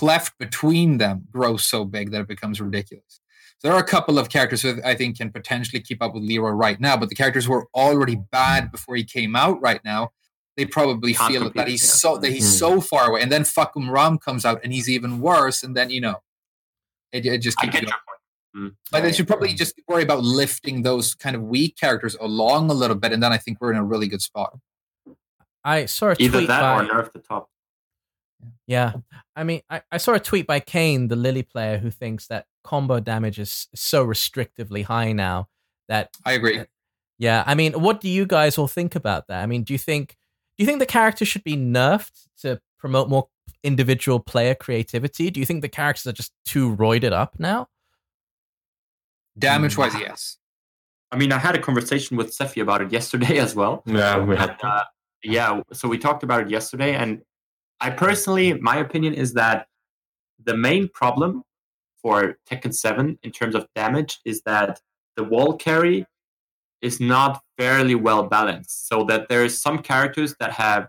cleft 0.00 0.36
between 0.38 0.98
them 0.98 1.16
grows 1.32 1.64
so 1.64 1.84
big 1.84 2.10
that 2.10 2.20
it 2.20 2.28
becomes 2.28 2.60
ridiculous. 2.60 3.20
So 3.58 3.68
there 3.68 3.72
are 3.76 3.80
a 3.82 3.86
couple 3.96 4.18
of 4.18 4.28
characters 4.28 4.60
who 4.60 4.78
I 4.84 4.94
think 4.94 5.16
can 5.16 5.30
potentially 5.32 5.80
keep 5.80 6.02
up 6.02 6.12
with 6.14 6.22
Leroy 6.22 6.50
right 6.50 6.78
now, 6.78 6.96
but 6.98 7.08
the 7.08 7.14
characters 7.14 7.46
who 7.46 7.54
are 7.54 7.66
already 7.74 8.16
bad 8.30 8.70
before 8.70 8.96
he 8.96 9.04
came 9.04 9.34
out 9.34 9.58
right 9.62 9.80
now, 9.84 10.10
they 10.58 10.66
probably 10.66 11.14
Can't 11.14 11.32
feel 11.32 11.40
compete, 11.44 11.56
that 11.56 11.68
he's 11.68 11.82
yeah. 11.82 11.94
so 11.94 12.18
that 12.18 12.30
he's 12.30 12.44
Mhm. 12.46 12.58
so 12.58 12.80
far 12.82 13.08
away. 13.10 13.22
And 13.22 13.32
then 13.32 13.42
Fahkumram 13.44 14.20
comes 14.20 14.44
out 14.44 14.60
and 14.62 14.72
he's 14.74 14.88
even 14.88 15.20
worse, 15.20 15.62
and 15.62 15.74
then 15.74 15.88
you 15.90 16.00
know 16.02 16.16
it, 17.12 17.24
it 17.24 17.38
just 17.38 17.58
I 17.58 17.62
keeps 17.62 17.72
get 17.80 17.82
going. 17.84 17.88
your 17.88 17.96
point. 18.06 18.74
Like 18.92 19.02
they 19.02 19.12
should 19.12 19.26
probably 19.28 19.52
just 19.54 19.74
worry 19.88 20.02
about 20.02 20.22
lifting 20.22 20.82
those 20.82 21.14
kind 21.14 21.34
of 21.36 21.42
weak 21.42 21.76
characters 21.78 22.14
along 22.20 22.70
a 22.70 22.74
little 22.74 22.96
bit, 22.96 23.12
and 23.12 23.22
then 23.22 23.32
I 23.32 23.38
think 23.38 23.58
we're 23.60 23.72
in 23.72 23.78
a 23.78 23.84
really 23.84 24.08
good 24.08 24.22
spot. 24.22 24.50
I 25.64 25.86
saw 25.86 26.10
a 26.10 26.16
Either 26.18 26.46
that 26.46 26.60
by 26.60 26.84
or 26.84 26.86
nerf 26.86 27.12
the 27.12 27.18
top. 27.20 27.48
yeah. 28.66 28.92
I 29.36 29.44
mean, 29.44 29.60
I, 29.68 29.82
I 29.92 29.98
saw 29.98 30.14
a 30.14 30.20
tweet 30.20 30.46
by 30.46 30.60
Kane, 30.60 31.08
the 31.08 31.16
Lili 31.16 31.42
player, 31.42 31.78
who 31.78 31.90
thinks 31.90 32.26
that 32.28 32.46
combo 32.64 33.00
damage 33.00 33.38
is 33.38 33.68
so 33.74 34.04
restrictively 34.04 34.82
high 34.82 35.12
now 35.12 35.48
that 35.88 36.10
I 36.24 36.32
agree. 36.32 36.62
yeah. 37.18 37.44
I 37.46 37.54
mean, 37.54 37.74
what 37.74 38.00
do 38.00 38.08
you 38.08 38.26
guys 38.26 38.58
all 38.58 38.66
think 38.66 38.94
about 38.94 39.28
that? 39.28 39.42
I 39.42 39.46
mean, 39.46 39.62
do 39.62 39.74
you 39.74 39.78
think 39.78 40.16
do 40.56 40.64
you 40.64 40.66
think 40.66 40.78
the 40.78 40.86
character 40.86 41.24
should 41.24 41.44
be 41.44 41.56
nerfed 41.56 42.26
to 42.40 42.60
promote 42.78 43.10
more 43.10 43.28
individual 43.62 44.20
player 44.20 44.54
creativity? 44.54 45.30
Do 45.30 45.38
you 45.38 45.46
think 45.46 45.60
the 45.60 45.68
characters 45.68 46.06
are 46.06 46.12
just 46.12 46.32
too 46.46 46.74
roided 46.74 47.12
up 47.12 47.38
now? 47.38 47.68
Damage 49.38 49.76
wise, 49.76 49.94
yes. 49.94 50.38
I 51.12 51.16
mean, 51.16 51.30
I 51.30 51.38
had 51.38 51.54
a 51.54 51.60
conversation 51.60 52.16
with 52.16 52.36
Sephi 52.36 52.62
about 52.62 52.80
it 52.80 52.90
yesterday 52.90 53.38
as 53.46 53.54
well. 53.54 53.82
Yeah, 53.86 54.18
we 54.24 54.34
had. 54.34 54.56
Uh, 54.62 54.84
yeah, 55.22 55.60
so 55.72 55.88
we 55.88 55.98
talked 55.98 56.22
about 56.22 56.42
it 56.42 56.50
yesterday, 56.50 56.94
and 56.94 57.22
I 57.80 57.90
personally, 57.90 58.54
my 58.54 58.76
opinion 58.76 59.14
is 59.14 59.34
that 59.34 59.66
the 60.44 60.56
main 60.56 60.88
problem 60.88 61.42
for 62.00 62.38
Tekken 62.50 62.74
7 62.74 63.18
in 63.22 63.30
terms 63.32 63.54
of 63.54 63.66
damage 63.74 64.20
is 64.24 64.42
that 64.42 64.80
the 65.16 65.24
wall 65.24 65.54
carry 65.54 66.06
is 66.82 67.00
not 67.00 67.42
fairly 67.58 67.94
well 67.94 68.24
balanced. 68.24 68.88
So 68.88 69.04
that 69.04 69.28
there's 69.28 69.60
some 69.60 69.78
characters 69.78 70.34
that 70.40 70.52
have 70.52 70.88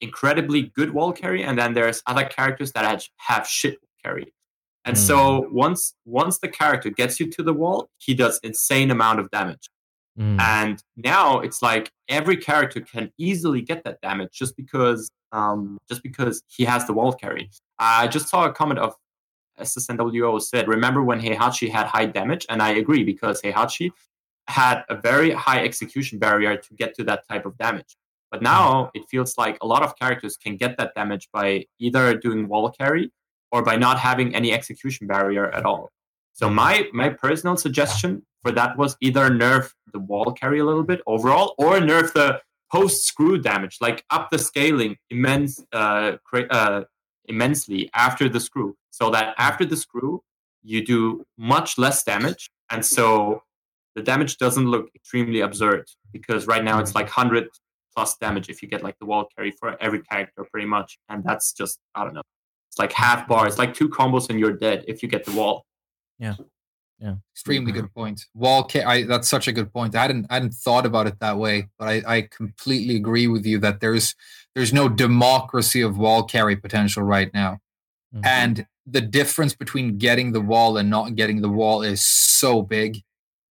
incredibly 0.00 0.72
good 0.74 0.92
wall 0.92 1.12
carry, 1.12 1.42
and 1.42 1.58
then 1.58 1.74
there's 1.74 2.02
other 2.06 2.24
characters 2.24 2.72
that 2.72 2.84
have, 2.84 3.04
have 3.16 3.46
shit 3.46 3.78
carry. 4.02 4.32
And 4.86 4.98
so 4.98 5.42
hmm. 5.42 5.54
once 5.54 5.94
once 6.04 6.38
the 6.38 6.48
character 6.48 6.90
gets 6.90 7.18
you 7.18 7.30
to 7.30 7.42
the 7.42 7.54
wall, 7.54 7.88
he 7.98 8.14
does 8.14 8.38
insane 8.42 8.90
amount 8.90 9.18
of 9.18 9.30
damage. 9.30 9.70
Mm. 10.18 10.40
And 10.40 10.82
now 10.96 11.40
it's 11.40 11.60
like 11.62 11.90
every 12.08 12.36
character 12.36 12.80
can 12.80 13.10
easily 13.18 13.62
get 13.62 13.84
that 13.84 14.00
damage 14.00 14.30
just 14.32 14.56
because 14.56 15.10
um, 15.32 15.78
just 15.88 16.02
because 16.02 16.42
he 16.46 16.64
has 16.64 16.86
the 16.86 16.92
wall 16.92 17.12
carry. 17.12 17.50
I 17.78 18.06
just 18.06 18.28
saw 18.28 18.46
a 18.46 18.52
comment 18.52 18.78
of 18.78 18.94
SSNWO 19.58 20.40
said, 20.40 20.68
remember 20.68 21.02
when 21.02 21.20
Heihachi 21.20 21.68
had 21.70 21.86
high 21.86 22.06
damage? 22.06 22.46
And 22.48 22.62
I 22.62 22.70
agree 22.70 23.04
because 23.04 23.42
Heihachi 23.42 23.90
had 24.46 24.84
a 24.88 24.94
very 24.94 25.32
high 25.32 25.64
execution 25.64 26.18
barrier 26.18 26.56
to 26.56 26.74
get 26.74 26.94
to 26.96 27.04
that 27.04 27.26
type 27.28 27.46
of 27.46 27.56
damage. 27.58 27.96
But 28.30 28.42
now 28.42 28.90
it 28.94 29.04
feels 29.08 29.38
like 29.38 29.58
a 29.60 29.66
lot 29.66 29.82
of 29.82 29.96
characters 29.96 30.36
can 30.36 30.56
get 30.56 30.76
that 30.78 30.92
damage 30.94 31.28
by 31.32 31.66
either 31.78 32.16
doing 32.16 32.48
wall 32.48 32.70
carry 32.70 33.12
or 33.52 33.62
by 33.62 33.76
not 33.76 33.98
having 33.98 34.34
any 34.34 34.52
execution 34.52 35.06
barrier 35.06 35.50
at 35.50 35.64
all. 35.64 35.90
So 36.32 36.50
my 36.50 36.88
my 36.92 37.10
personal 37.10 37.56
suggestion 37.56 38.24
for 38.44 38.52
that 38.52 38.76
was 38.76 38.96
either 39.00 39.30
nerf 39.30 39.72
the 39.92 39.98
wall 39.98 40.30
carry 40.32 40.58
a 40.58 40.64
little 40.64 40.82
bit 40.84 41.00
overall, 41.06 41.54
or 41.56 41.78
nerf 41.78 42.12
the 42.12 42.40
post 42.70 43.06
screw 43.06 43.38
damage, 43.38 43.78
like 43.80 44.04
up 44.10 44.28
the 44.30 44.38
scaling 44.38 44.96
immense 45.10 45.64
uh, 45.72 46.16
cra- 46.24 46.50
uh, 46.50 46.84
immensely 47.26 47.90
after 47.94 48.28
the 48.28 48.38
screw, 48.38 48.76
so 48.90 49.10
that 49.10 49.34
after 49.38 49.64
the 49.64 49.76
screw 49.76 50.22
you 50.62 50.84
do 50.84 51.24
much 51.38 51.78
less 51.78 52.04
damage, 52.04 52.50
and 52.70 52.84
so 52.84 53.42
the 53.94 54.02
damage 54.02 54.36
doesn't 54.36 54.66
look 54.66 54.90
extremely 54.94 55.40
absurd 55.40 55.86
because 56.12 56.46
right 56.46 56.64
now 56.64 56.80
it's 56.80 56.94
like 56.94 57.08
hundred 57.08 57.48
plus 57.94 58.16
damage 58.16 58.48
if 58.50 58.60
you 58.62 58.68
get 58.68 58.82
like 58.82 58.98
the 58.98 59.06
wall 59.06 59.26
carry 59.34 59.52
for 59.52 59.80
every 59.80 60.02
character 60.02 60.46
pretty 60.52 60.66
much, 60.66 60.98
and 61.08 61.24
that's 61.24 61.52
just 61.52 61.78
I 61.94 62.04
don't 62.04 62.14
know. 62.14 62.22
It's 62.68 62.78
like 62.78 62.92
half 62.92 63.26
bar. 63.26 63.46
It's 63.46 63.58
like 63.58 63.72
two 63.72 63.88
combos 63.88 64.28
and 64.28 64.38
you're 64.38 64.52
dead 64.52 64.84
if 64.86 65.02
you 65.02 65.08
get 65.08 65.24
the 65.24 65.32
wall. 65.32 65.64
Extremely 67.32 67.72
good 67.72 67.92
point. 67.94 68.24
Wall 68.34 68.64
ca- 68.64 68.84
I, 68.84 69.02
that's 69.04 69.28
such 69.28 69.48
a 69.48 69.52
good 69.52 69.72
point. 69.72 69.94
I 69.94 70.02
hadn't 70.02 70.26
I 70.30 70.34
hadn't 70.34 70.54
thought 70.54 70.86
about 70.86 71.06
it 71.06 71.18
that 71.20 71.36
way, 71.38 71.68
but 71.78 71.88
I, 71.88 72.02
I 72.06 72.22
completely 72.22 72.96
agree 72.96 73.26
with 73.26 73.44
you 73.44 73.58
that 73.58 73.80
there's 73.80 74.14
there's 74.54 74.72
no 74.72 74.88
democracy 74.88 75.80
of 75.82 75.98
wall 75.98 76.22
carry 76.22 76.56
potential 76.56 77.02
right 77.02 77.32
now. 77.34 77.58
Mhm. 78.14 78.24
And 78.24 78.66
the 78.86 79.00
difference 79.00 79.54
between 79.54 79.98
getting 79.98 80.32
the 80.32 80.40
wall 80.40 80.76
and 80.76 80.88
not 80.90 81.14
getting 81.16 81.40
the 81.42 81.48
wall 81.48 81.82
is 81.82 82.04
so 82.04 82.62
big 82.62 83.02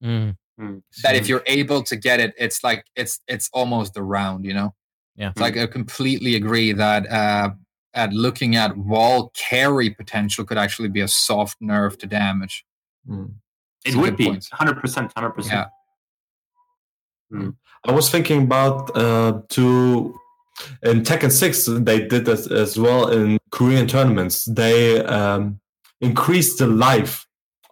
Mm. 0.03 0.37
Mm. 0.61 0.83
that 1.03 1.15
if 1.15 1.29
you're 1.29 1.45
able 1.47 1.83
to 1.85 1.97
get 1.97 2.21
it, 2.21 2.35
it's 2.39 2.63
like 2.65 2.85
it's 2.97 3.21
it's 3.29 3.49
almost 3.53 3.97
a 3.97 4.03
round, 4.03 4.45
you 4.45 4.53
know? 4.55 4.75
Yeah. 5.17 5.31
It's 5.31 5.41
like 5.41 5.57
I 5.57 5.67
completely 5.67 6.35
agree 6.37 6.73
that 6.73 7.11
uh 7.11 7.51
at 7.95 8.13
looking 8.13 8.57
at 8.57 8.77
wall 8.77 9.31
carry 9.37 9.91
potential 9.91 10.45
could 10.45 10.57
actually 10.59 10.89
be 10.89 11.01
a 11.03 11.09
soft 11.09 11.61
nerf 11.61 11.99
to 11.99 12.07
damage. 12.07 12.65
Mm. 13.09 13.35
It 13.85 13.95
would 13.97 14.17
be 14.17 14.39
hundred 14.53 14.81
percent, 14.81 15.13
hundred 15.17 15.31
percent. 15.31 15.69
Yeah. 17.33 17.51
I 17.85 17.93
was 17.93 18.11
thinking 18.11 18.43
about 18.43 18.97
uh, 18.97 19.41
to 19.51 20.15
in 20.83 21.03
Tekken 21.03 21.33
Six 21.33 21.67
they 21.67 22.07
did 22.07 22.25
this 22.25 22.47
as 22.47 22.79
well 22.79 23.09
in 23.11 23.39
Korean 23.51 23.87
tournaments. 23.87 24.45
They 24.45 25.03
um, 25.05 25.61
increased 26.01 26.59
the 26.59 26.67
life 26.67 27.27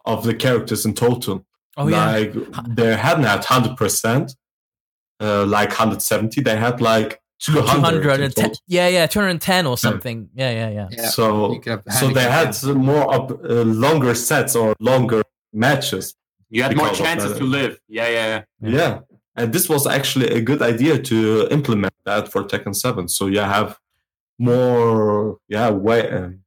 of 0.05 0.25
the 0.25 0.35
characters 0.35 0.85
in 0.87 0.95
total. 0.95 1.45
Oh 1.77 1.87
yeah. 1.87 2.11
like 2.11 2.35
they 2.69 2.97
hadn't 2.97 3.25
had 3.25 3.45
hundred 3.45 3.77
percent, 3.77 4.35
uh, 5.21 5.45
like 5.47 5.73
hundred 5.73 6.03
seventy. 6.03 6.41
They 6.41 6.57
had 6.57 6.81
like 6.81 7.21
two 7.39 7.61
hundred. 7.61 8.03
210 8.03 8.53
yeah 8.67 8.89
yeah 8.89 9.07
210 9.07 9.67
or 9.67 9.79
something 9.79 10.29
yeah 10.35 10.51
yeah 10.51 10.71
yeah 10.71 10.89
Yeah. 10.91 11.09
So 11.09 11.53
You 11.55 11.61
could 11.61 11.71
have 11.71 11.95
so 11.99 12.09
they 12.09 12.25
had 12.25 12.55
more 12.75 13.13
up, 13.15 13.31
uh, 13.31 13.63
longer 13.63 14.15
sets 14.15 14.55
or 14.55 14.75
longer 14.79 15.23
matches. 15.53 16.15
You 16.49 16.63
had 16.63 16.77
more 16.77 16.91
chances 16.91 17.39
to 17.39 17.45
live. 17.45 17.81
Yeah, 17.89 18.09
yeah, 18.09 18.27
yeah. 18.27 18.43
Yeah. 18.61 18.79
Yeah. 18.79 19.01
And 19.37 19.53
this 19.53 19.69
was 19.69 19.87
actually 19.87 20.29
a 20.31 20.41
good 20.41 20.61
idea 20.63 20.99
to 21.03 21.49
implement 21.51 21.95
that 22.05 22.31
for 22.31 22.43
Tekken 22.45 22.75
7. 22.75 23.09
So 23.09 23.27
you 23.29 23.39
have 23.41 23.79
more, 24.39 25.39
yeah, 25.49 25.71
way. 25.71 26.11
Um, 26.11 26.41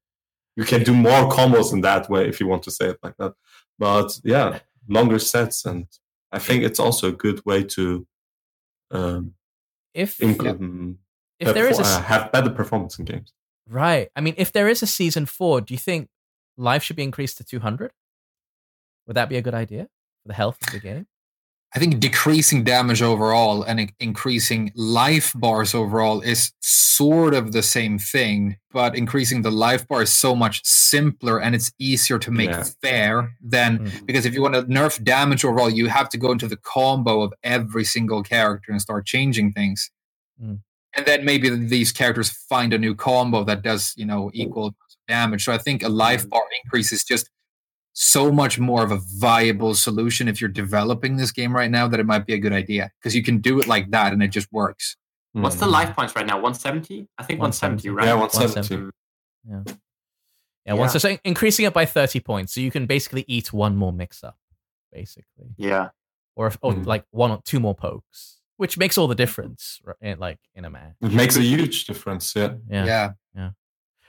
you 0.55 0.63
can 0.65 0.83
do 0.83 0.93
more 0.93 1.29
combos 1.29 1.73
in 1.73 1.81
that 1.81 2.09
way 2.09 2.27
if 2.27 2.39
you 2.39 2.47
want 2.47 2.63
to 2.63 2.71
say 2.71 2.89
it 2.89 2.97
like 3.01 3.15
that. 3.17 3.33
But 3.79 4.19
yeah, 4.23 4.59
longer 4.87 5.19
sets. 5.19 5.65
And 5.65 5.87
I 6.31 6.39
think 6.39 6.63
it's 6.63 6.79
also 6.79 7.07
a 7.09 7.11
good 7.13 7.43
way 7.45 7.63
to 7.63 8.05
um, 8.91 9.33
if 9.93 10.17
inc- 10.17 10.43
Yeah. 10.43 10.51
um, 10.51 10.99
if 11.39 11.53
there 11.53 11.67
is 11.67 11.79
a 11.79 11.83
uh, 11.83 12.01
have 12.03 12.31
better 12.31 12.49
performance 12.49 12.99
in 12.99 13.05
games. 13.05 13.33
right 13.67 14.09
i 14.15 14.21
mean 14.21 14.35
if 14.37 14.51
there 14.51 14.67
is 14.69 14.83
a 14.83 14.87
season 14.87 15.25
4 15.25 15.61
do 15.61 15.73
you 15.73 15.77
think 15.79 16.09
life 16.57 16.83
should 16.83 16.95
be 16.95 17.03
increased 17.03 17.37
to 17.37 17.43
200 17.43 17.91
would 19.07 19.15
that 19.17 19.29
be 19.29 19.37
a 19.37 19.41
good 19.41 19.53
idea 19.53 19.83
for 20.21 20.27
the 20.27 20.33
health 20.33 20.57
of 20.65 20.73
the 20.73 20.79
game 20.79 21.07
I 21.75 21.79
think 21.79 21.99
decreasing 21.99 22.63
damage 22.63 23.01
overall 23.01 23.63
and 23.63 23.91
increasing 23.99 24.71
life 24.75 25.33
bars 25.35 25.73
overall 25.73 26.21
is 26.21 26.51
sort 26.59 27.33
of 27.33 27.51
the 27.51 27.63
same 27.63 27.97
thing, 27.97 28.57
but 28.71 28.95
increasing 28.95 29.41
the 29.41 29.49
life 29.49 29.87
bar 29.87 30.03
is 30.03 30.13
so 30.13 30.35
much 30.35 30.61
simpler 30.63 31.41
and 31.41 31.55
it's 31.55 31.71
easier 31.79 32.19
to 32.19 32.29
make 32.29 32.51
Yeah. 32.51 32.63
fair 32.83 33.35
than 33.41 33.79
Mm. 33.79 34.05
because 34.05 34.23
if 34.27 34.35
you 34.35 34.43
want 34.43 34.53
to 34.53 34.61
nerf 34.65 35.03
damage 35.03 35.43
overall, 35.43 35.67
you 35.67 35.87
have 35.87 36.09
to 36.09 36.17
go 36.19 36.31
into 36.31 36.47
the 36.47 36.57
combo 36.57 37.23
of 37.23 37.33
every 37.41 37.85
single 37.85 38.21
character 38.21 38.71
and 38.71 38.79
start 38.79 39.07
changing 39.07 39.51
things. 39.53 39.89
Mm. 40.39 40.59
And 40.95 41.05
then 41.07 41.25
maybe 41.25 41.49
these 41.49 41.91
characters 41.91 42.29
find 42.29 42.71
a 42.71 42.77
new 42.77 42.93
combo 42.93 43.43
that 43.45 43.63
does, 43.63 43.95
you 43.97 44.05
know, 44.05 44.29
equal 44.35 44.75
damage. 45.07 45.43
So 45.43 45.51
I 45.51 45.57
think 45.57 45.81
a 45.81 45.89
life 45.89 46.29
bar 46.29 46.43
increase 46.63 46.91
is 46.91 47.03
just 47.03 47.31
so 47.93 48.31
much 48.31 48.57
more 48.59 48.83
of 48.83 48.91
a 48.91 48.99
viable 49.17 49.73
solution 49.75 50.27
if 50.27 50.41
you're 50.41 50.49
developing 50.49 51.15
this 51.17 51.31
game 51.31 51.55
right 51.55 51.69
now 51.71 51.87
that 51.87 51.99
it 51.99 52.05
might 52.05 52.25
be 52.25 52.33
a 52.33 52.39
good 52.39 52.51
idea 52.53 52.91
because 52.99 53.15
you 53.15 53.21
can 53.23 53.37
do 53.39 53.59
it 53.59 53.67
like 53.67 53.91
that 53.91 54.11
and 54.13 54.21
it 54.23 54.29
just 54.29 54.51
works. 54.51 54.97
What's 55.33 55.55
the 55.55 55.65
Mm. 55.67 55.71
life 55.71 55.95
points 55.95 56.15
right 56.15 56.25
now? 56.25 56.35
170? 56.39 57.07
I 57.17 57.23
think 57.23 57.39
170, 57.39 57.89
170. 57.89 57.89
right? 57.89 58.05
Yeah, 58.05 58.13
170. 58.15 58.91
170. 59.45 59.79
yeah, 60.65 60.73
once 60.73 60.93
Yeah. 60.93 60.99
so 60.99 61.17
increasing 61.23 61.65
it 61.65 61.73
by 61.73 61.85
30 61.85 62.19
points 62.19 62.53
so 62.53 62.61
you 62.61 62.71
can 62.71 62.85
basically 62.85 63.25
eat 63.27 63.51
one 63.53 63.75
more 63.75 63.91
mix 63.93 64.23
up 64.23 64.37
basically 64.91 65.53
Yeah. 65.57 65.89
or, 66.35 66.47
if, 66.47 66.57
or 66.61 66.73
Mm. 66.73 66.85
like 66.85 67.05
one 67.11 67.31
or 67.31 67.41
two 67.45 67.59
more 67.59 67.75
pokes 67.75 68.39
which 68.57 68.77
makes 68.77 68.97
all 68.97 69.07
the 69.07 69.15
difference 69.15 69.81
right, 69.83 70.17
like 70.19 70.39
in 70.55 70.63
a 70.65 70.69
match 70.69 70.93
It 71.01 71.11
makes 71.11 71.35
a 71.35 71.41
huge 71.41 71.85
difference. 71.85 72.35
Yeah. 72.35 72.55
yeah 72.69 72.85
Yeah. 72.85 73.11
Yeah. 73.35 73.49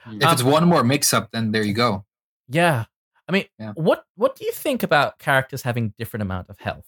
If 0.07 0.23
Um, 0.23 0.33
it's 0.33 0.43
one 0.43 0.67
more 0.67 0.83
mix 0.83 1.13
up, 1.13 1.31
then 1.31 1.51
there 1.51 1.63
you 1.63 1.73
go. 1.73 2.05
Yeah. 2.47 2.85
I 3.27 3.31
mean, 3.31 3.45
Yeah. 3.59 3.71
what 3.75 4.05
what 4.15 4.35
do 4.35 4.45
you 4.45 4.51
think 4.51 4.83
about 4.83 5.19
characters 5.19 5.61
having 5.63 5.93
different 5.97 6.21
amount 6.21 6.49
of 6.49 6.59
health? 6.59 6.85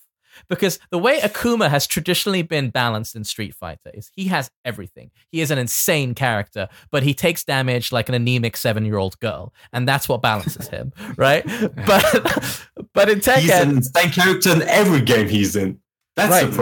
Because 0.49 0.77
the 0.91 0.99
way 0.99 1.19
Akuma 1.19 1.68
has 1.68 1.88
traditionally 1.88 2.43
been 2.43 2.69
balanced 2.69 3.15
in 3.15 3.23
Street 3.23 3.55
Fighter 3.55 3.89
is 3.91 4.11
he 4.14 4.26
has 4.26 4.51
everything. 4.64 5.09
He 5.31 5.41
is 5.41 5.49
an 5.49 5.57
insane 5.57 6.14
character, 6.14 6.68
but 6.91 7.01
he 7.01 7.15
takes 7.15 7.43
damage 7.43 7.91
like 7.91 8.07
an 8.07 8.14
anemic 8.14 8.55
seven 8.55 8.85
year 8.85 8.97
old 8.97 9.19
girl, 9.19 9.51
and 9.73 9.88
that's 9.88 10.07
what 10.07 10.22
balances 10.22 10.68
him, 10.76 10.93
right? 11.18 11.43
But 11.88 12.61
but 12.93 13.09
in 13.09 13.15
He's 13.18 13.27
an 13.27 13.69
Tekken, 13.72 13.77
insane 13.77 14.11
character 14.11 14.51
in 14.51 14.61
every 14.64 15.01
game 15.01 15.27
he's 15.27 15.55
in. 15.55 15.80
That's 16.15 16.31
Right. 16.31 16.51
the 16.51 16.55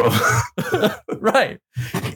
problem. 0.69 0.91
right? 1.21 1.59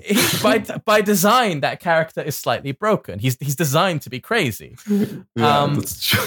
He, 0.04 0.18
by 0.42 0.60
by 0.86 1.02
design, 1.02 1.60
that 1.62 1.82
character 1.82 2.22
is 2.22 2.38
slightly 2.38 2.72
broken. 2.72 3.20
He's 3.20 3.36
he's 3.42 3.56
designed 3.58 4.02
to 4.04 4.10
be 4.10 4.22
crazy. 4.22 4.78
yeah, 5.36 5.60
Um, 5.64 5.76
that's 5.76 6.06
true. 6.06 6.24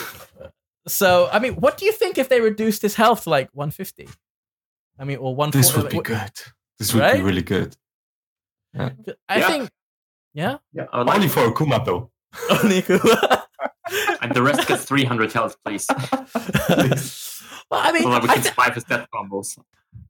So 0.86 1.28
I 1.32 1.38
mean, 1.38 1.54
what 1.54 1.78
do 1.78 1.84
you 1.86 1.92
think 1.92 2.18
if 2.18 2.28
they 2.28 2.40
reduced 2.40 2.82
his 2.82 2.94
health 2.94 3.24
to 3.24 3.30
like 3.30 3.48
150? 3.52 4.09
I 4.98 5.04
mean, 5.04 5.18
or 5.18 5.34
140? 5.34 5.59
This 5.59 5.76
would 5.76 5.90
be 5.90 5.96
like, 5.96 6.04
good. 6.06 6.42
This 6.78 6.92
would 6.94 7.00
Right? 7.00 7.16
be 7.16 7.22
really 7.22 7.42
good. 7.42 7.76
I 8.78 8.90
Yeah. 9.38 9.46
think, 9.48 9.70
yeah. 10.34 10.59
Yeah, 10.72 10.86
I 10.92 11.02
like 11.02 11.14
Only 11.16 11.26
it. 11.26 11.30
for 11.30 11.40
Akuma 11.50 11.84
though. 11.84 12.10
Only 12.50 12.82
Akuma. 12.82 13.42
and 14.22 14.34
the 14.34 14.42
rest 14.42 14.66
gets 14.68 14.84
300 14.84 15.32
health, 15.32 15.56
please. 15.64 15.86
well, 17.70 17.80
I 17.80 17.92
mean, 17.92 18.02
So 18.02 18.10
that 18.10 18.22
we 18.22 18.28
I, 18.28 18.34
can 18.34 18.42
th- 18.42 18.52
spy 18.54 18.70
his 18.70 18.84
death 18.84 19.06
combos. 19.14 19.59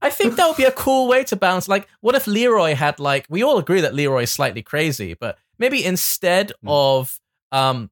I 0.01 0.11
think 0.11 0.36
that 0.36 0.47
would 0.47 0.57
be 0.57 0.65
a 0.65 0.70
cool 0.73 1.09
way 1.09 1.24
to 1.24 1.36
balance. 1.36 1.69
Like, 1.69 1.89
what 2.01 2.15
if 2.15 2.27
Leroy 2.27 2.74
had 2.74 3.01
like 3.01 3.27
we 3.28 3.43
all 3.43 3.59
agree 3.59 3.81
that 3.81 3.94
Leroy 3.94 4.23
is 4.23 4.31
slightly 4.31 4.62
crazy, 4.62 5.15
but 5.15 5.39
maybe 5.59 5.85
instead 5.85 6.53
Hmm. 6.62 6.69
of 6.69 7.19
um 7.51 7.90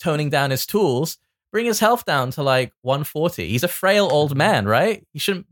toning 0.00 0.30
down 0.30 0.50
his 0.50 0.66
tools, 0.66 1.18
bring 1.52 1.66
his 1.66 1.80
health 1.80 2.04
down 2.04 2.30
to 2.32 2.42
like 2.42 2.72
140. 2.82 3.48
He's 3.48 3.64
a 3.64 3.68
frail 3.68 4.08
old 4.10 4.36
man, 4.36 4.66
right? 4.66 5.06
He 5.12 5.18
shouldn't 5.18 5.46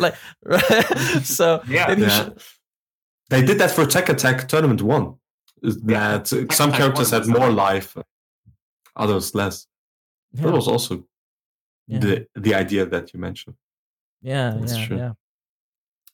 like 0.00 0.14
so 1.22 1.62
Yeah. 1.68 1.86
maybe 1.88 2.02
he 2.02 2.06
Yeah. 2.08 2.24
should, 2.24 2.42
They 3.30 3.42
did 3.42 3.58
that 3.58 3.70
for 3.70 3.84
Tekken 3.84 4.16
Tag 4.18 4.48
Tournament 4.48 4.82
1. 4.82 5.14
Is 5.62 5.78
Yeah. 5.86 6.18
That 6.18 6.32
uh, 6.32 6.52
some 6.54 6.70
Attack 6.70 6.78
characters 6.80 7.10
had 7.10 7.26
more 7.26 7.50
life, 7.50 7.96
others 8.96 9.34
less. 9.34 9.66
yeah, 10.32 10.42
That 10.42 10.52
was 10.52 10.68
also 10.68 11.04
yeah, 11.86 11.98
the, 11.98 12.26
the 12.34 12.54
idea 12.54 12.86
that 12.86 13.12
you 13.14 13.20
mentioned. 13.20 13.56
yeah, 14.22 14.54
That's 14.58 14.76
yeah, 14.76 14.86
true. 14.86 14.96
yeah. 14.96 15.12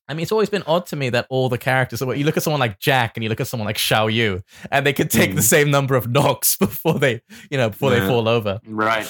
I 0.08 0.14
mean, 0.14 0.22
it's 0.24 0.32
always 0.32 0.50
been 0.50 0.64
odd 0.66 0.86
to 0.86 0.96
me 0.96 1.08
that 1.10 1.26
all 1.30 1.48
the 1.48 1.56
characters. 1.58 2.00
You 2.00 2.24
look 2.24 2.36
at 2.36 2.42
someone 2.42 2.58
like 2.58 2.80
Jack, 2.80 3.16
and 3.16 3.22
you 3.22 3.28
look 3.30 3.40
at 3.40 3.46
someone 3.46 3.66
like 3.66 3.76
Xiao 3.76 4.12
Yu, 4.12 4.42
and 4.72 4.84
they 4.84 4.92
could 4.92 5.08
take 5.08 5.36
the 5.36 5.40
Mhm. 5.40 5.44
same 5.44 5.70
number 5.70 5.94
of 5.94 6.08
knocks 6.08 6.56
before 6.66 6.98
they, 6.98 7.22
you 7.48 7.56
know, 7.56 7.70
before 7.70 7.90
they 7.90 8.00
fall 8.00 8.26
over. 8.26 8.60
Right. 8.66 9.06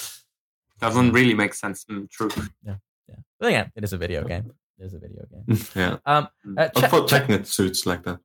Doesn't 0.81 1.13
really 1.13 1.35
make 1.35 1.55
sense. 1.55 1.85
Mm, 1.85 2.09
true. 2.11 2.31
Yeah. 2.65 2.77
Yeah. 3.09 3.17
But 3.39 3.49
again, 3.49 3.73
it 3.77 3.85
is 3.85 3.93
a 3.93 3.99
video 3.99 4.25
game. 4.25 4.53
It 4.79 4.85
is 4.85 4.95
a 4.95 4.99
video 4.99 5.25
game. 5.31 5.59
yeah. 5.77 5.97
Um, 6.07 6.29
uh, 6.57 6.69
But 6.75 6.89
for 6.91 7.05
Cha- 7.07 7.21
Technet 7.21 7.47
suits 7.47 7.85
like 7.87 8.03
that. 8.05 8.19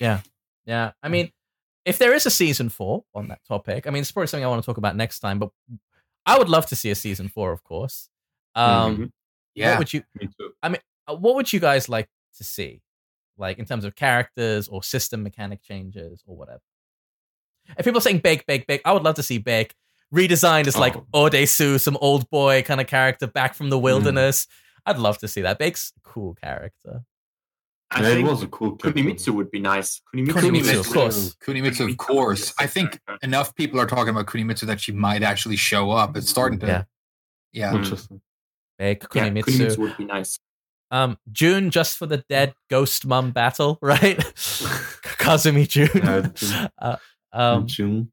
yeah, 0.00 0.20
yeah. 0.66 0.92
I 1.02 1.08
mean, 1.08 1.32
if 1.84 1.98
there 1.98 2.14
is 2.14 2.26
a 2.26 2.30
season 2.30 2.68
four 2.68 3.04
on 3.14 3.28
that 3.28 3.40
topic, 3.46 3.86
I 3.86 3.90
mean, 3.90 4.02
it's 4.02 4.12
probably 4.12 4.28
something 4.28 4.44
I 4.44 4.48
want 4.48 4.62
to 4.62 4.66
talk 4.66 4.76
about 4.78 4.94
next 4.96 5.20
time. 5.20 5.38
But 5.38 5.50
I 6.26 6.38
would 6.38 6.48
love 6.48 6.66
to 6.66 6.76
see 6.76 6.90
a 6.90 6.94
season 6.94 7.28
four, 7.28 7.50
of 7.52 7.64
course. 7.64 8.10
Um, 8.54 8.96
Mhm. 8.96 9.00
what 9.00 9.10
Yeah. 9.54 9.78
would 9.78 9.92
you? 9.92 10.02
Me 10.20 10.28
too. 10.38 10.52
uh, 10.62 10.74
What 11.16 11.34
would 11.36 11.52
you 11.52 11.58
guys 11.60 11.88
like 11.88 12.08
to 12.36 12.44
see, 12.44 12.82
like 13.38 13.58
in 13.58 13.64
terms 13.64 13.84
of 13.84 13.94
characters 13.96 14.68
or 14.68 14.82
system 14.82 15.22
mechanic 15.22 15.62
changes 15.62 16.22
or 16.26 16.36
whatever? 16.36 16.60
If 17.78 17.84
people 17.84 17.98
are 17.98 18.02
saying 18.02 18.20
Baek, 18.20 18.44
Baek, 18.46 18.66
Baek, 18.66 18.80
I 18.84 18.92
would 18.92 19.02
love 19.02 19.14
to 19.16 19.22
see 19.22 19.40
Baek 19.40 19.72
redesigned 20.14 20.66
as 20.66 20.76
like 20.76 20.96
Oh. 20.96 21.28
Odesu, 21.28 21.80
some 21.80 21.96
old 22.00 22.28
boy 22.30 22.62
kind 22.62 22.80
of 22.80 22.86
character 22.86 23.26
back 23.26 23.54
from 23.54 23.70
the 23.70 23.78
wilderness. 23.78 24.46
I'd 24.86 24.98
love 24.98 25.18
to 25.18 25.28
see 25.28 25.42
that. 25.42 25.58
Baek's 25.58 25.92
a 25.96 26.00
cool 26.08 26.34
character. 26.34 27.02
I 27.90 28.02
Yeah, 28.02 28.08
it 28.08 28.14
think 28.16 28.28
was 28.28 28.42
a 28.42 28.48
cool 28.48 28.76
character. 28.76 29.02
Kunimitsu 29.02 29.34
would 29.34 29.50
be 29.50 29.60
nice. 29.60 30.00
Kunimitsu, 30.14 30.32
Kunimitsu, 30.32 30.80
of 30.80 30.88
course. 30.90 31.36
Kunimitsu, 31.44 31.90
of 31.90 31.96
course. 31.96 32.52
I 32.58 32.66
think 32.66 33.00
enough 33.22 33.54
people 33.54 33.80
are 33.80 33.86
talking 33.86 34.10
about 34.10 34.26
Kunimitsu 34.26 34.62
that 34.66 34.80
she 34.80 34.92
might 34.92 35.22
actually 35.22 35.56
show 35.56 35.90
up. 35.90 36.16
It's 36.16 36.28
starting 36.28 36.58
to. 36.60 36.66
Yeah. 36.66 36.82
Yeah. 37.52 37.72
Mm. 37.72 37.76
Interesting. 37.78 38.20
Bake, 38.78 39.04
Yeah, 39.14 39.28
Kunimitsu. 39.30 39.42
Kunimitsu 39.44 39.78
would 39.78 39.96
be 39.96 40.04
nice. 40.04 40.38
Um, 40.90 41.18
Jun 41.30 41.70
just 41.70 41.98
for 41.98 42.06
the 42.06 42.18
dead 42.30 42.54
ghost 42.70 43.04
mum 43.06 43.30
battle, 43.30 43.78
right? 43.82 44.18
Kazumi 45.18 45.68
Jun. 45.68 45.88
Yeah, 45.94 46.20
Jun. 46.34 46.70
uh, 46.78 46.96
um, 47.32 47.66
Jun. 47.66 48.10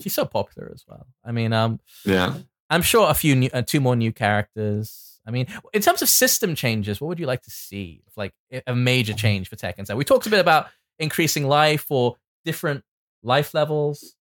She's 0.00 0.14
so 0.14 0.24
popular 0.24 0.70
as 0.74 0.84
well. 0.88 1.06
I 1.24 1.32
mean, 1.32 1.52
um, 1.52 1.80
Yeah. 2.04 2.34
I'm 2.70 2.82
sure 2.82 3.10
a 3.10 3.14
few 3.14 3.34
new, 3.36 3.50
uh, 3.52 3.62
two 3.62 3.80
more 3.80 3.94
new 3.96 4.12
characters. 4.12 5.20
I 5.26 5.30
mean, 5.30 5.46
in 5.72 5.80
terms 5.82 6.02
of 6.02 6.08
system 6.08 6.54
changes, 6.54 7.00
what 7.00 7.08
would 7.08 7.18
you 7.20 7.26
like 7.26 7.42
to 7.42 7.50
see? 7.50 8.02
Like 8.16 8.32
a 8.66 8.74
major 8.74 9.14
change 9.14 9.48
for 9.48 9.56
Tekken 9.56 9.86
So 9.86 9.96
We 9.96 10.04
talked 10.04 10.26
a 10.26 10.30
bit 10.30 10.40
about 10.40 10.68
increasing 10.98 11.46
life 11.46 11.86
or 11.90 12.16
different 12.44 12.84
life 13.22 13.54
levels. 13.54 14.14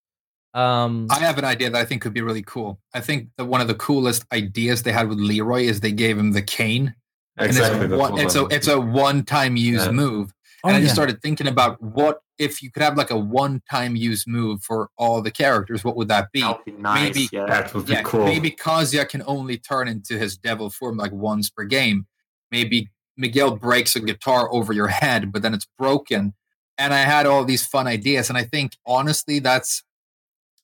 Um, 0.53 1.07
I 1.09 1.19
have 1.19 1.37
an 1.37 1.45
idea 1.45 1.69
that 1.71 1.81
I 1.81 1.85
think 1.85 2.01
could 2.03 2.13
be 2.13 2.21
really 2.21 2.43
cool. 2.43 2.79
I 2.93 3.01
think 3.01 3.29
that 3.37 3.45
one 3.45 3.59
of 3.59 3.67
the 3.67 3.73
coolest 3.75 4.23
ideas 4.31 4.83
they 4.83 4.91
had 4.91 5.09
with 5.09 5.19
Leroy 5.19 5.63
is 5.63 5.79
they 5.79 5.91
gave 5.91 6.17
him 6.17 6.31
the 6.31 6.41
cane. 6.43 6.95
Exactly. 7.39 7.85
And 7.85 7.93
it's, 7.93 7.99
one, 7.99 8.19
it's 8.19 8.35
I 8.35 8.39
a 8.39 8.41
meant. 8.43 8.53
it's 8.53 8.67
a 8.67 8.79
one 8.79 9.23
time 9.23 9.57
use 9.57 9.85
Yeah. 9.85 9.91
move. 9.91 10.31
Oh, 10.63 10.69
And 10.69 10.77
I 10.77 10.81
just 10.81 10.93
started 10.93 11.21
thinking 11.21 11.47
about 11.47 11.81
what 11.81 12.21
if 12.39 12.61
you 12.63 12.71
could 12.71 12.81
have 12.83 12.97
like 12.97 13.11
a 13.11 13.17
one 13.17 13.61
time 13.69 13.95
use 13.95 14.25
move 14.27 14.61
for 14.63 14.89
all 14.97 15.21
the 15.21 15.31
characters, 15.31 15.83
what 15.83 15.95
would 15.95 16.07
that 16.07 16.31
be? 16.31 16.41
That 16.41 16.57
would 16.57 16.65
be 16.65 16.81
nice. 16.81 17.15
Maybe- 17.15 17.29
yeah. 17.31 17.45
That 17.45 17.73
would 17.73 17.85
be 17.85 17.93
Yeah, 17.93 18.01
cool. 18.03 18.25
maybe 18.25 18.51
Kazuya 18.51 19.07
can 19.07 19.21
only 19.27 19.57
turn 19.57 19.87
into 19.87 20.17
his 20.17 20.37
devil 20.37 20.69
form 20.69 20.97
like 20.97 21.11
once 21.11 21.49
per 21.49 21.63
game. 21.65 22.07
Maybe 22.51 22.89
Miguel 23.17 23.55
breaks 23.55 23.95
a 23.95 23.99
guitar 23.99 24.51
over 24.51 24.73
your 24.73 24.87
head, 24.87 25.31
but 25.31 25.41
then 25.43 25.53
it's 25.53 25.67
broken. 25.77 26.33
And 26.79 26.93
I 26.93 26.99
had 27.01 27.27
all 27.27 27.45
these 27.45 27.65
fun 27.65 27.85
ideas, 27.85 28.29
and 28.29 28.37
I 28.37 28.43
think 28.45 28.75
honestly, 28.85 29.37
that's 29.39 29.83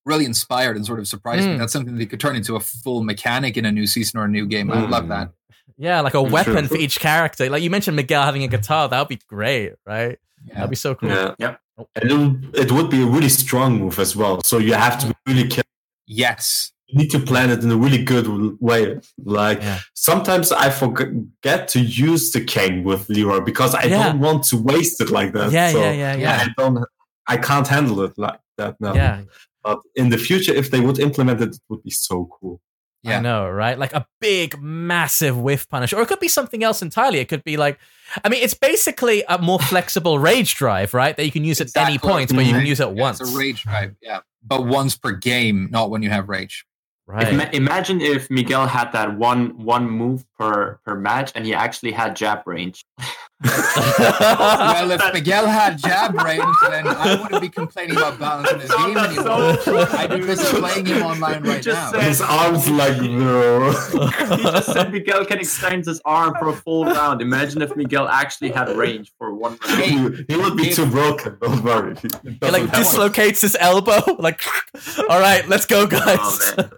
really 0.05 0.25
inspired 0.25 0.75
and 0.75 0.83
sort 0.85 0.97
of 0.97 1.07
surprised 1.07 1.45
me. 1.45 1.53
Mm. 1.55 1.59
That's 1.59 1.71
something 1.73 1.95
that 1.97 2.05
could 2.09 2.19
turn 2.19 2.35
into 2.35 2.55
a 2.55 2.59
full 2.59 3.03
mechanic 3.03 3.57
in 3.57 3.65
a 3.65 3.71
new 3.71 3.85
season 3.85 4.19
or 4.19 4.25
a 4.25 4.27
new 4.27 4.47
game. 4.47 4.71
I 4.71 4.87
love 4.87 5.03
Mm. 5.05 5.09
that. 5.09 5.31
Yeah, 5.79 6.01
like 6.01 6.13
a 6.13 6.21
weapon 6.21 6.67
for 6.67 6.75
each 6.77 6.99
character. 6.99 7.49
Like 7.49 7.63
you 7.63 7.69
mentioned 7.71 7.95
Miguel 7.95 8.21
having 8.23 8.43
a 8.43 8.47
guitar. 8.47 8.87
That 8.89 8.99
would 8.99 9.07
be 9.07 9.19
great, 9.27 9.73
right? 9.85 10.19
Yeah. 10.45 10.53
That'd 10.55 10.69
be 10.69 10.75
so 10.75 10.93
cool. 10.93 11.09
Yeah. 11.09 11.33
Yep. 11.39 11.59
Oh. 11.79 11.87
And 11.95 12.11
it 12.11 12.17
would, 12.17 12.55
it 12.57 12.71
would 12.71 12.89
be 12.89 13.01
a 13.01 13.05
really 13.05 13.29
strong 13.29 13.79
move 13.79 13.97
as 13.99 14.15
well. 14.15 14.41
So 14.43 14.57
you 14.57 14.73
have 14.73 14.99
to 14.99 15.07
be 15.07 15.13
really 15.25 15.47
careful. 15.47 15.63
Yes. 16.05 16.71
You 16.87 16.97
need 16.99 17.11
to 17.11 17.19
plan 17.19 17.49
it 17.49 17.63
in 17.63 17.71
a 17.71 17.77
really 17.77 18.03
good 18.03 18.27
way. 18.59 18.99
Like 19.23 19.61
Yeah. 19.61 19.79
sometimes 19.93 20.51
I 20.51 20.69
forget 20.69 21.67
to 21.69 21.79
use 21.79 22.31
the 22.31 22.43
cane 22.43 22.83
with 22.83 23.07
Leroy 23.09 23.39
because 23.41 23.73
I 23.75 23.83
Yeah. 23.83 24.03
don't 24.11 24.19
want 24.19 24.43
to 24.45 24.57
waste 24.57 24.99
it 25.01 25.09
like 25.11 25.31
that. 25.33 25.51
Yeah, 25.51 25.71
So 25.71 25.79
yeah, 25.81 25.91
yeah, 25.91 26.15
yeah. 26.15 26.45
I 26.45 26.47
don't. 26.57 26.83
I 27.27 27.37
can't 27.37 27.67
handle 27.67 28.01
it 28.01 28.13
like 28.17 28.39
that 28.57 28.75
now. 28.81 28.93
Yeah, 28.95 29.21
But 29.63 29.79
in 29.95 30.09
the 30.09 30.17
future, 30.17 30.53
if 30.53 30.71
they 30.71 30.79
would 30.79 30.97
implement 30.99 31.41
it, 31.41 31.49
it 31.55 31.61
would 31.69 31.83
be 31.83 31.91
so 31.91 32.27
cool. 32.41 32.59
I 33.05 33.19
know, 33.19 33.49
right? 33.49 33.77
Like 33.79 33.93
a 33.93 34.05
big, 34.19 34.59
massive 34.61 35.37
whiff 35.37 35.67
punish, 35.69 35.93
or 35.93 36.01
it 36.01 36.07
could 36.07 36.19
be 36.19 36.27
something 36.27 36.63
else 36.63 36.81
entirely. 36.81 37.19
It 37.19 37.29
could 37.29 37.43
be 37.43 37.55
like, 37.57 37.79
I 38.23 38.29
mean, 38.29 38.43
it's 38.43 38.53
basically 38.53 39.23
a 39.29 39.37
more 39.37 39.59
flexible 39.59 40.19
rage 40.29 40.55
drive, 40.55 40.93
right? 40.93 41.15
That 41.15 41.25
you 41.25 41.31
can 41.31 41.43
use 41.45 41.61
at 41.61 41.67
any 41.75 41.95
Exactly. 41.95 42.09
point, 42.09 42.35
but 42.35 42.45
you 42.45 42.53
can 42.53 42.63
Mhm. 42.63 42.67
use 42.67 42.79
it 42.79 42.87
Yeah, 42.89 43.01
once, 43.01 43.21
It's 43.21 43.33
a 43.33 43.37
rage 43.37 43.63
drive. 43.63 43.95
Yeah. 44.01 44.19
But 44.43 44.65
once 44.67 44.97
per 44.97 45.11
game, 45.11 45.69
not 45.71 45.89
when 45.89 46.01
you 46.01 46.09
have 46.09 46.27
rage. 46.29 46.65
right? 47.07 47.27
Ima- 47.33 47.49
imagine 47.53 48.01
if 48.01 48.29
Miguel 48.29 48.67
had 48.67 48.91
that 48.91 49.17
one 49.17 49.57
one 49.65 49.89
move 49.89 50.23
per 50.37 50.79
per 50.85 50.95
match, 50.95 51.31
and 51.35 51.43
he 51.45 51.53
actually 51.55 51.91
had 51.91 52.15
jab 52.15 52.43
range. 52.45 52.85
well, 53.41 54.91
if 54.91 55.13
Miguel 55.13 55.47
had 55.47 55.77
jab 55.77 56.13
range, 56.15 56.43
then 56.69 56.87
I 56.87 57.21
wouldn't 57.21 57.41
be 57.41 57.49
complaining 57.49 57.95
about 57.95 58.19
balance 58.19 58.51
in 58.51 58.59
his 58.59 58.69
game 58.69 58.97
anymore. 58.97 59.57
so 59.61 59.77
I'd 59.97 60.09
be 60.09 60.17
busy 60.25 60.59
playing 60.59 60.85
him 60.85 61.03
online 61.03 61.43
You 61.45 61.51
right 61.51 61.61
just 61.61 61.93
now. 61.93 61.99
said- 61.99 62.07
His 62.07 62.21
arms 62.21 62.69
like 62.69 62.97
bro. 62.97 63.71
he 64.37 64.43
just 64.43 64.73
said 64.73 64.91
Miguel 64.91 65.25
can 65.25 65.39
extend 65.39 65.85
his 65.85 66.01
arm 66.03 66.35
for 66.37 66.49
a 66.49 66.53
full 66.53 66.85
round. 66.85 67.21
Imagine 67.21 67.61
if 67.61 67.75
Miguel 67.75 68.07
actually 68.09 68.51
had 68.51 68.69
range 68.75 69.13
for 69.17 69.33
one 69.33 69.57
round. 69.65 69.81
Hey, 69.81 69.89
he, 69.91 70.25
he 70.27 70.35
would 70.37 70.57
be 70.57 70.67
if- 70.69 70.75
too 70.75 70.85
broken. 70.85 71.37
Don't 71.41 71.63
worry. 71.63 71.93
It 71.93 72.01
He 72.23 72.51
like 72.51 72.63
happen. 72.63 72.79
dislocates 72.79 73.41
his 73.41 73.55
elbow. 73.59 74.01
Like, 74.19 74.41
all 75.09 75.19
right, 75.19 75.47
let's 75.47 75.65
go, 75.65 75.83
oh, 75.83 75.87
guys. 75.87 76.53
Oh, 76.57 76.69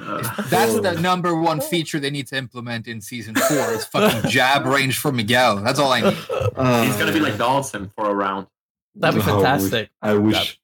Uh, 0.00 0.42
That's 0.48 0.80
the 0.80 0.98
number 1.00 1.34
one 1.38 1.60
feature 1.60 2.00
they 2.00 2.10
need 2.10 2.26
to 2.28 2.36
implement 2.36 2.88
in 2.88 3.00
season 3.00 3.34
four. 3.34 3.72
Is 3.72 3.84
fucking 3.84 4.30
jab 4.30 4.64
range 4.66 4.98
for 4.98 5.12
Miguel. 5.12 5.56
That's 5.62 5.78
all 5.78 5.92
I 5.92 6.00
need. 6.00 6.16
Uh, 6.56 6.82
he's 6.84 6.96
gonna 6.96 7.12
be 7.12 7.20
like 7.20 7.34
Dhalsim 7.34 7.90
for 7.94 8.08
a 8.10 8.14
round. 8.14 8.46
That'd 8.94 9.20
be 9.22 9.30
Oh, 9.30 9.34
fantastic. 9.42 9.90
I 10.02 10.14
wish. 10.14 10.60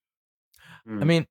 Mm. 0.88 1.02
I 1.02 1.04
mean, 1.04 1.26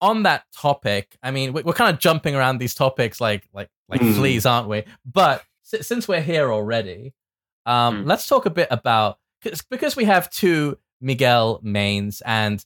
on 0.00 0.24
that 0.24 0.44
topic, 0.54 1.16
I 1.22 1.30
mean, 1.30 1.52
we- 1.52 1.62
we're 1.62 1.72
kind 1.72 1.94
of 1.94 2.00
jumping 2.00 2.34
around 2.34 2.58
these 2.58 2.74
topics 2.74 3.20
like 3.20 3.48
like 3.52 3.68
like 3.88 4.00
Hmm. 4.00 4.12
fleas, 4.12 4.46
aren't 4.46 4.68
we? 4.68 4.84
But 5.04 5.42
since 5.62 6.06
we're 6.08 6.20
here 6.20 6.52
already, 6.52 7.14
um, 7.66 8.02
Hmm. 8.02 8.08
let's 8.08 8.26
talk 8.26 8.46
a 8.46 8.50
bit 8.50 8.68
about 8.70 9.18
'cause- 9.42 9.62
because 9.70 9.96
we 9.96 10.04
have 10.04 10.28
two 10.30 10.78
Miguel 11.00 11.60
mains 11.62 12.20
and 12.24 12.64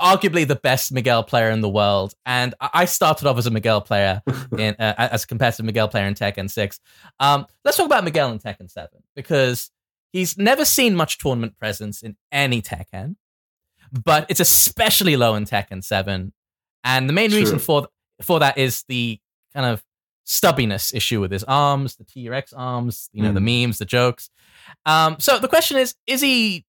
arguably 0.00 0.46
the 0.46 0.56
best 0.56 0.92
Miguel 0.92 1.22
player 1.22 1.50
in 1.50 1.60
the 1.60 1.68
world. 1.68 2.14
And 2.24 2.54
I 2.60 2.86
started 2.86 3.28
off 3.28 3.38
as 3.38 3.46
a 3.46 3.50
Miguel 3.50 3.80
player 3.80 4.22
in 4.58 4.74
uh, 4.78 4.94
as 4.96 5.24
a 5.24 5.26
competitive 5.26 5.66
Miguel 5.66 5.88
player 5.88 6.06
in 6.06 6.14
Tekken 6.14 6.50
Six. 6.50 6.80
Um, 7.18 7.46
let's 7.64 7.76
talk 7.76 7.86
about 7.86 8.04
Miguel 8.04 8.32
in 8.32 8.38
Tekken 8.38 8.70
Seven 8.70 9.02
because 9.14 9.70
he's 10.12 10.36
never 10.38 10.64
seen 10.64 10.96
much 10.96 11.18
tournament 11.18 11.58
presence 11.58 12.02
in 12.02 12.16
any 12.32 12.62
Tekken, 12.62 13.16
but 13.92 14.26
it's 14.28 14.40
especially 14.40 15.16
low 15.16 15.34
in 15.34 15.44
Tekken 15.44 15.84
Seven. 15.84 16.32
And 16.82 17.08
the 17.08 17.12
main 17.12 17.30
reason 17.32 17.58
for 17.58 17.88
for 18.22 18.40
that 18.40 18.58
is 18.58 18.84
the 18.88 19.18
kind 19.54 19.66
of 19.66 19.82
stubbiness 20.26 20.94
issue 20.94 21.20
with 21.20 21.32
his 21.32 21.44
arms, 21.44 21.96
the 21.96 22.04
T 22.04 22.28
Rex 22.28 22.52
arms, 22.52 23.10
you 23.12 23.22
know, 23.22 23.32
the 23.32 23.40
memes, 23.40 23.78
the 23.78 23.84
jokes. 23.84 24.30
Um, 24.86 25.16
so 25.18 25.38
the 25.38 25.48
question 25.48 25.76
is: 25.76 25.94
Is 26.06 26.20
he 26.20 26.64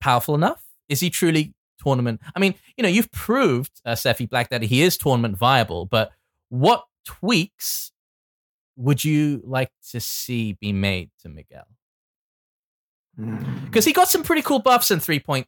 powerful 0.00 0.34
enough? 0.34 0.62
Is 0.88 1.00
he 1.00 1.10
truly 1.10 1.54
tournament? 1.78 2.20
I 2.34 2.38
mean, 2.40 2.54
you 2.76 2.82
know, 2.82 2.88
you've 2.88 3.10
proved 3.12 3.70
uh, 3.84 3.92
Sephi 3.92 4.28
Black 4.28 4.48
that 4.50 4.62
he 4.62 4.82
is 4.82 4.96
tournament 4.96 5.36
viable, 5.36 5.86
but 5.86 6.12
what 6.48 6.84
tweaks 7.04 7.92
would 8.76 9.04
you 9.04 9.42
like 9.44 9.70
to 9.90 10.00
see 10.00 10.52
be 10.54 10.72
made 10.72 11.10
to 11.22 11.28
Miguel? 11.28 11.66
Because 13.64 13.84
he 13.84 13.92
got 13.92 14.08
some 14.08 14.22
pretty 14.22 14.42
cool 14.42 14.58
buffs 14.58 14.90
in 14.90 14.98
3.10, 14.98 15.46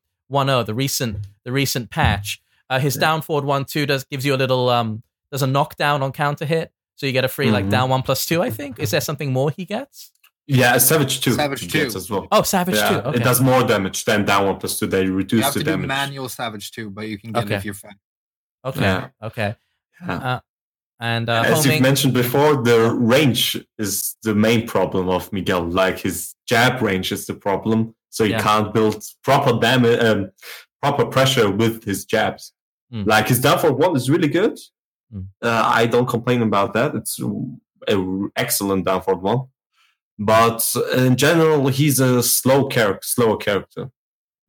the 0.67 0.75
recent 0.75 1.19
the 1.45 1.53
recent 1.53 1.91
patch. 1.91 2.41
Uh, 2.71 2.79
his 2.79 2.97
down 2.97 3.23
forward 3.23 3.45
one 3.45 3.65
two 3.65 3.87
does 3.87 4.05
gives 4.05 4.25
you 4.27 4.35
a 4.35 4.37
little 4.37 4.69
um 4.69 5.03
does 5.33 5.43
a 5.43 5.47
knockdown 5.47 6.03
on 6.03 6.13
counter 6.13 6.45
hit, 6.47 6.73
so 6.97 7.07
you 7.07 7.13
get 7.13 7.25
a 7.25 7.29
free 7.29 7.51
like 7.51 7.67
Mhm. 7.67 7.71
down 7.71 7.91
one 7.91 8.03
plus 8.03 8.25
two. 8.27 8.43
I 8.43 8.51
think 8.51 8.79
is 8.79 8.91
there 8.91 9.01
something 9.01 9.33
more 9.33 9.51
he 9.51 9.65
gets? 9.65 10.13
Yeah, 10.51 10.79
Savage 10.79 11.21
2. 11.21 11.33
Savage 11.35 11.61
he 11.61 11.67
2. 11.69 11.79
as 11.95 12.11
well. 12.11 12.27
Oh, 12.33 12.43
Savage 12.43 12.77
yeah, 12.77 12.89
too. 12.89 12.95
Okay. 13.09 13.21
It 13.21 13.23
does 13.23 13.41
more 13.41 13.63
damage 13.65 14.05
than 14.07 14.25
down 14.25 14.47
1 14.47 14.57
plus 14.57 14.79
2. 14.79 14.87
They 14.87 15.07
reduce 15.07 15.09
You 15.11 15.17
reduce 15.17 15.45
have 15.45 15.53
the 15.55 15.61
to 15.61 15.65
do 15.65 15.71
damage. 15.73 15.89
manual 15.89 16.29
Savage 16.31 16.71
too, 16.73 16.89
but 16.91 17.07
you 17.07 17.19
can 17.19 17.33
get 17.33 17.45
Okay. 17.45 17.55
it 17.55 17.59
if 17.59 17.65
you're 17.67 17.75
fan. 17.75 17.97
Okay. 18.65 18.81
Yeah. 18.81 19.09
Okay. 19.23 19.55
Yeah. 20.01 20.15
Uh, 20.17 20.41
and 21.01 21.29
uh, 21.29 21.43
As 21.47 21.67
you've 21.67 21.81
mentioned 21.83 22.15
before, 22.15 22.63
the 22.63 22.93
range 22.95 23.63
is 23.79 24.17
the 24.23 24.35
main 24.35 24.67
problem 24.67 25.09
of 25.11 25.31
Miguel. 25.33 25.65
Like 25.65 25.99
his 25.99 26.35
jab 26.49 26.81
range 26.83 27.13
is 27.13 27.27
the 27.27 27.35
problem, 27.35 27.95
so 28.11 28.25
he 28.25 28.31
Yeah. 28.31 28.43
can't 28.43 28.73
build 28.73 29.05
proper 29.23 29.53
damage, 29.61 30.01
um, 30.03 30.31
proper 30.83 31.05
pressure 31.05 31.51
with 31.51 31.85
his 31.85 32.05
jabs. 32.07 32.53
Mm. 32.93 33.07
Like 33.07 33.29
his 33.29 33.41
down 33.41 33.59
forward 33.59 33.79
one 33.87 33.97
is 33.97 34.09
really 34.09 34.29
good. 34.29 34.59
Mm. 35.15 35.27
Uh, 35.43 35.63
I 35.75 35.87
don't 35.87 36.09
complain 36.09 36.41
about 36.43 36.73
that. 36.73 36.95
It's 36.95 37.19
an 37.21 37.61
excellent 38.35 38.87
down 38.87 39.03
forward 39.03 39.23
one. 39.23 39.41
But 40.19 40.75
in 40.97 41.17
general, 41.17 41.69
he's 41.69 42.01
a 42.01 42.23
slow 42.23 42.67
character, 42.67 43.07
slower 43.07 43.37
character. 43.37 43.91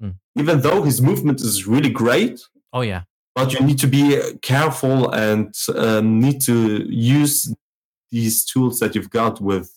Mm. 0.02 0.16
Even 0.38 0.62
though 0.62 0.84
his 0.84 1.02
movement 1.02 1.42
is 1.42 1.68
really 1.68 1.90
great, 1.92 2.42
oh 2.74 2.82
yeah. 2.82 3.04
but 3.36 3.54
you 3.54 3.60
need 3.66 3.78
to 3.80 3.88
be 3.88 4.20
careful 4.42 5.12
and 5.12 5.54
um, 5.76 6.20
need 6.20 6.42
to 6.42 6.84
use 6.90 7.54
these 8.12 8.44
tools 8.46 8.80
that 8.80 8.96
you've 8.96 9.12
got 9.12 9.40
with 9.40 9.72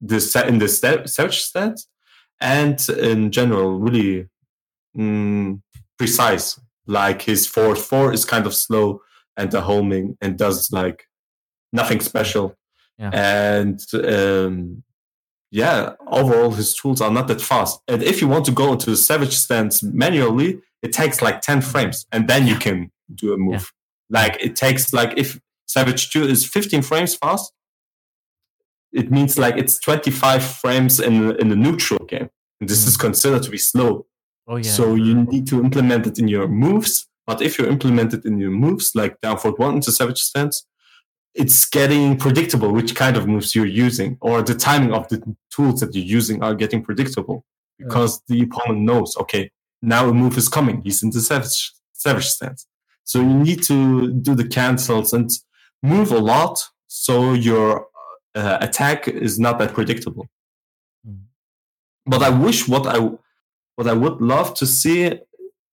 the 0.00 0.20
set 0.20 0.48
in 0.48 0.58
the 0.58 0.68
sta- 0.68 1.06
search 1.06 1.50
stats 1.52 1.86
and 2.40 2.78
in 2.90 3.30
general 3.32 3.78
really 3.78 4.28
mm, 4.96 5.60
precise 5.98 6.60
like 6.86 7.22
his 7.22 7.46
forward 7.46 7.78
four 7.78 8.12
is 8.12 8.24
kind 8.24 8.46
of 8.46 8.54
slow 8.54 9.00
and 9.36 9.50
the 9.50 9.62
homing 9.62 10.16
and 10.20 10.36
does 10.38 10.70
like 10.72 11.08
nothing 11.72 12.00
special 12.00 12.56
Yeah. 12.98 13.10
and 13.12 13.80
um, 13.94 14.82
yeah 15.54 15.92
overall 16.08 16.50
his 16.50 16.74
tools 16.74 17.00
are 17.00 17.12
not 17.12 17.28
that 17.28 17.40
fast. 17.40 17.80
And 17.86 18.02
if 18.02 18.20
you 18.20 18.26
want 18.26 18.44
to 18.46 18.52
go 18.52 18.72
into 18.72 18.90
the 18.90 18.96
savage 18.96 19.36
stance 19.36 19.82
manually 19.82 20.60
it 20.82 20.92
takes 20.92 21.22
like 21.22 21.40
10 21.40 21.60
frames 21.62 22.06
and 22.12 22.28
then 22.28 22.46
you 22.46 22.56
can 22.56 22.90
do 23.14 23.32
a 23.32 23.38
move. 23.38 23.72
Like 24.10 24.36
it 24.40 24.56
takes 24.56 24.92
like 24.92 25.14
if 25.16 25.40
savage 25.66 26.10
2 26.10 26.24
is 26.24 26.44
15 26.44 26.82
frames 26.82 27.14
fast 27.14 27.52
it 28.92 29.10
means 29.12 29.38
like 29.38 29.56
it's 29.56 29.78
25 29.78 30.42
frames 30.42 30.98
in 30.98 31.36
in 31.36 31.48
the 31.50 31.56
neutral 31.56 32.04
game. 32.06 32.28
And 32.60 32.68
this 32.68 32.86
is 32.86 32.96
hmm. 32.96 33.06
considered 33.06 33.42
to 33.44 33.50
be 33.50 33.58
slow. 33.58 34.06
Oh 34.48 34.56
yeah. 34.56 34.72
so 34.78 34.94
you 34.94 35.14
need 35.14 35.46
to 35.48 35.60
implement 35.60 36.06
it 36.06 36.18
in 36.18 36.28
your 36.28 36.48
moves. 36.48 37.06
But 37.26 37.40
if 37.40 37.58
you 37.58 37.66
implement 37.66 38.12
it 38.12 38.24
in 38.24 38.38
your 38.38 38.50
moves, 38.50 38.92
like 38.94 39.20
down 39.20 39.38
forward 39.38 39.58
one 39.58 39.74
into 39.76 39.92
savage 39.92 40.20
stance, 40.20 40.66
it's 41.34 41.66
getting 41.66 42.16
predictable 42.16 42.70
which 42.72 42.94
kind 42.94 43.16
of 43.16 43.26
moves 43.26 43.54
you're 43.54 43.66
using, 43.66 44.16
or 44.20 44.42
the 44.42 44.54
timing 44.54 44.92
of 44.92 45.08
the 45.08 45.22
tools 45.50 45.80
that 45.80 45.94
you're 45.94 46.04
using 46.04 46.42
are 46.42 46.54
getting 46.54 46.82
predictable 46.82 47.44
because 47.78 48.22
the 48.28 48.42
opponent 48.42 48.80
knows, 48.80 49.16
okay, 49.16 49.50
now 49.82 50.08
a 50.08 50.14
move 50.14 50.38
is 50.38 50.48
coming. 50.48 50.80
He's 50.82 51.02
in 51.02 51.10
the 51.10 51.20
savage 51.20 51.72
savage 51.92 52.26
stance. 52.26 52.66
So 53.04 53.20
you 53.20 53.34
need 53.34 53.62
to 53.64 54.12
do 54.12 54.34
the 54.34 54.46
cancels 54.46 55.12
and 55.12 55.30
move 55.82 56.12
a 56.12 56.18
lot, 56.18 56.62
so 56.86 57.34
your 57.34 57.86
uh, 58.34 58.58
attack 58.60 59.08
is 59.08 59.38
not 59.38 59.58
that 59.58 59.74
predictable. 59.74 60.26
Mm. 61.06 61.24
But 62.06 62.22
I 62.22 62.30
wish 62.30 62.66
what 62.66 62.86
I 62.86 62.98
what 63.76 63.88
I 63.88 63.92
would 63.92 64.20
love 64.20 64.54
to 64.54 64.66
see 64.66 65.18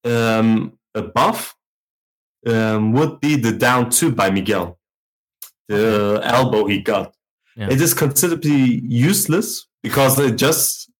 um, 0.04 0.78
a 0.94 1.02
buff 1.02 1.56
um, 2.46 2.92
would 2.92 3.20
be 3.20 3.36
the 3.36 3.52
down 3.52 3.90
two 3.90 4.12
by 4.12 4.30
Miguel, 4.30 4.78
the 5.76 6.20
elbow 6.24 6.66
he 6.66 6.80
got. 6.80 7.14
Yeah. 7.56 7.70
It 7.70 7.80
is 7.80 7.92
considerably 7.94 8.80
useless 9.08 9.66
because 9.82 10.18
it 10.18 10.36
just 10.36 10.90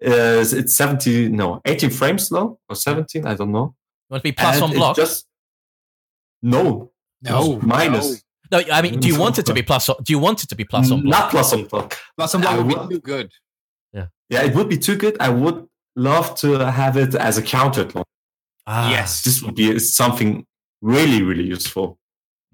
is 0.00 0.52
it's 0.52 0.74
70 0.76 1.30
no 1.30 1.60
18 1.64 1.88
frames 1.90 2.30
low 2.30 2.58
or 2.68 2.76
17 2.76 3.26
I 3.26 3.34
don't 3.34 3.50
know. 3.50 3.74
you 4.08 4.12
want 4.12 4.22
to 4.22 4.28
be 4.28 4.32
plus 4.32 4.56
And 4.56 4.64
on 4.64 4.72
block? 4.74 4.96
Just 4.96 5.26
no 6.42 6.90
No, 7.22 7.58
minus 7.62 8.22
no. 8.52 8.60
no, 8.60 8.64
I 8.72 8.82
mean, 8.82 9.00
do 9.00 9.08
you 9.08 9.18
want 9.18 9.38
it 9.38 9.46
to 9.46 9.54
be 9.54 9.62
plus? 9.70 9.88
On, 9.88 9.96
do 10.02 10.12
you 10.12 10.18
want 10.18 10.42
it 10.44 10.48
to 10.50 10.54
be 10.54 10.64
plus 10.64 10.90
on 10.90 11.02
block? 11.02 11.18
not 11.20 11.30
plus 11.30 11.52
on 11.52 11.64
block. 11.64 11.96
Plus, 12.16 12.30
some 12.32 12.40
block 12.42 12.58
would 12.58 12.88
be 12.88 12.94
too 12.96 13.00
good. 13.00 13.32
Yeah, 13.92 14.06
yeah, 14.28 14.42
it 14.44 14.54
would 14.54 14.68
be 14.68 14.76
too 14.78 14.96
good. 14.96 15.16
I 15.18 15.30
would 15.30 15.66
love 15.96 16.34
to 16.40 16.58
have 16.70 16.96
it 16.98 17.14
as 17.14 17.38
a 17.38 17.42
counter 17.42 17.84
launch. 17.94 18.06
Ah, 18.66 18.90
Yes. 18.90 19.22
This 19.24 19.42
would 19.42 19.54
be 19.54 19.78
something 19.78 20.44
really 20.82 21.22
really 21.22 21.44
useful. 21.44 21.98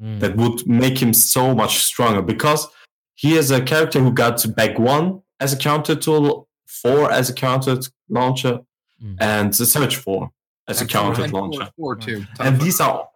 Mm, 0.03 0.20
that 0.20 0.37
would 0.37 0.66
make 0.66 0.99
him 1.01 1.12
so 1.15 1.55
much 1.55 1.79
stronger 1.85 2.23
because 2.23 2.69
he 3.15 3.37
is 3.37 3.51
a 3.51 3.61
character 3.62 4.01
who 4.01 4.12
got 4.12 4.45
back 4.57 4.79
one 4.79 5.23
as 5.41 5.53
a 5.53 5.57
counter 5.57 5.95
tool, 5.95 6.49
four 6.66 7.11
as 7.12 7.31
a 7.31 7.35
counter 7.35 7.79
launcher, 8.09 8.61
Mm. 9.03 9.16
and 9.20 9.53
the 9.55 9.66
Savage 9.66 9.97
four 9.97 10.31
as 10.69 10.81
a 10.81 10.87
counter 10.87 11.27
launcher. 11.29 11.65
Four, 11.77 11.97
four 11.97 11.97
too. 11.97 12.24
And 12.39 12.61
these 12.61 12.79
are, 12.81 13.09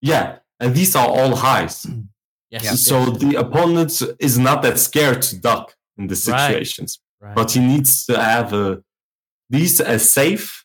yeah, 0.00 0.38
and 0.60 0.74
these 0.74 0.94
are 0.96 1.08
all 1.08 1.34
highs. 1.36 1.86
yes, 2.50 2.64
Yeah. 2.64 2.74
So 2.74 3.06
yes, 3.06 3.18
the 3.18 3.34
opponent 3.36 4.00
is 4.20 4.38
not 4.38 4.62
that 4.62 4.78
scared 4.78 5.22
to 5.22 5.40
duck 5.40 5.74
in 5.98 6.06
the 6.06 6.14
Right. 6.14 6.46
situations, 6.48 7.00
right. 7.20 7.34
but 7.34 7.50
he 7.52 7.60
needs 7.60 8.06
to 8.06 8.20
have 8.20 8.52
a 8.52 8.82
these 9.48 9.80
a 9.80 9.98
safe 9.98 10.64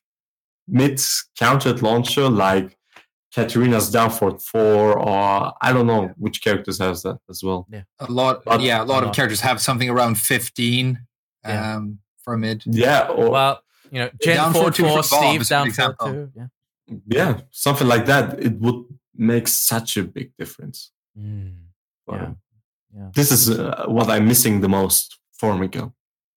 mid 0.67 1.01
countered 1.39 1.81
launcher 1.81 2.29
like 2.29 2.74
Katarina's 3.35 3.89
down 3.91 4.09
for 4.11 4.39
four, 4.39 4.97
or 4.97 5.53
I 5.61 5.73
don't 5.73 5.87
know 5.87 6.13
which 6.17 6.41
characters 6.41 6.77
has 6.79 7.03
that 7.03 7.17
as 7.29 7.43
well. 7.43 7.67
Yeah, 7.69 7.83
a 7.99 8.09
lot, 8.11 8.43
But- 8.45 8.61
yeah, 8.61 8.81
a 8.81 8.85
lot 8.85 9.03
Uh, 9.03 9.07
of 9.09 9.15
characters 9.15 9.41
have 9.41 9.59
something 9.61 9.89
around 9.89 10.15
fifteen 10.15 11.05
Yeah. 11.43 11.75
um, 11.75 11.99
for 12.23 12.37
mid. 12.37 12.63
Yeah, 12.65 13.07
or 13.09 13.29
well, 13.31 13.61
you 13.91 13.99
know, 13.99 14.09
Gen 14.23 14.37
Down 14.37 14.53
four 14.53 14.61
four 14.63 14.71
two 14.71 14.83
four, 14.83 15.03
for 15.03 15.09
Bob 15.15 15.23
Steve 15.23 15.41
is 15.41 15.49
down 15.49 15.67
good 15.67 15.75
four 15.75 15.93
two. 16.11 16.31
Yeah. 16.39 16.47
yeah, 17.17 17.41
something 17.51 17.87
like 17.87 18.05
that. 18.05 18.39
It 18.47 18.53
would 18.61 18.85
make 19.13 19.47
such 19.47 19.97
a 19.97 20.03
big 20.03 20.27
difference. 20.37 20.91
Mm, 21.17 21.55
But 22.07 22.15
Yeah. 22.21 22.33
Yeah. 22.97 23.09
This 23.13 23.29
is 23.31 23.49
uh, 23.49 23.85
what 23.87 24.09
I'm 24.09 24.25
missing 24.25 24.61
the 24.61 24.69
most 24.69 25.19
for 25.39 25.53
Miguel, 25.57 25.93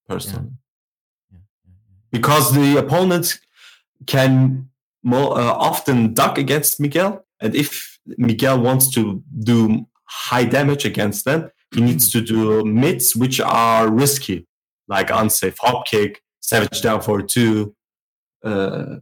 personally, 0.09 0.51
yeah, 1.31 1.39
yeah, 1.39 1.39
yeah. 1.65 1.75
because 2.11 2.53
the 2.53 2.77
opponent 2.79 3.39
can 4.07 4.69
more 5.09 5.39
uh, 5.39 5.53
often 5.71 6.15
duck 6.15 6.39
against 6.39 6.81
Miguel, 6.81 7.25
and 7.41 7.55
if 7.55 7.99
Miguel 8.17 8.61
wants 8.61 8.91
to 8.95 9.23
do 9.41 9.87
high 10.05 10.45
damage 10.45 10.85
against 10.85 11.25
them, 11.25 11.51
he 11.75 11.81
needs 11.81 12.11
to 12.13 12.21
do 12.21 12.65
mids 12.65 13.15
which 13.17 13.41
are 13.41 13.89
risky, 13.91 14.47
like 14.89 15.11
unsafe 15.11 15.57
hop 15.61 15.87
kick, 15.87 16.23
savage 16.41 16.81
down 16.83 17.01
for 17.03 17.21
two. 17.23 17.75
Uh, 18.45 18.97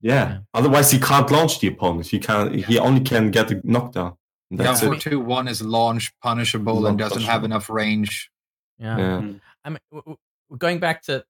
yeah. 0.00 0.28
Yeah. 0.28 0.38
Otherwise, 0.54 0.90
he 0.90 0.98
can't 0.98 1.30
launch 1.30 1.60
the 1.60 1.68
opponent. 1.68 2.06
He 2.06 2.18
can. 2.18 2.54
He 2.54 2.78
only 2.78 3.00
can 3.00 3.30
get 3.30 3.50
a 3.50 3.60
knockdown. 3.64 4.16
And 4.50 4.58
Down 4.58 4.66
That's 4.66 4.80
four 4.80 4.94
it. 4.94 5.00
two 5.00 5.18
one 5.20 5.48
is 5.48 5.62
launch 5.62 6.12
punishable 6.22 6.86
and 6.86 6.98
doesn't 6.98 7.22
have 7.22 7.44
enough 7.44 7.68
range. 7.68 8.30
Yeah. 8.78 8.98
Yeah. 8.98 9.16
I 9.64 9.70
mean, 9.70 9.78
w- 9.90 10.02
w- 10.02 10.18
going 10.58 10.78
back 10.78 11.02
to 11.04 11.24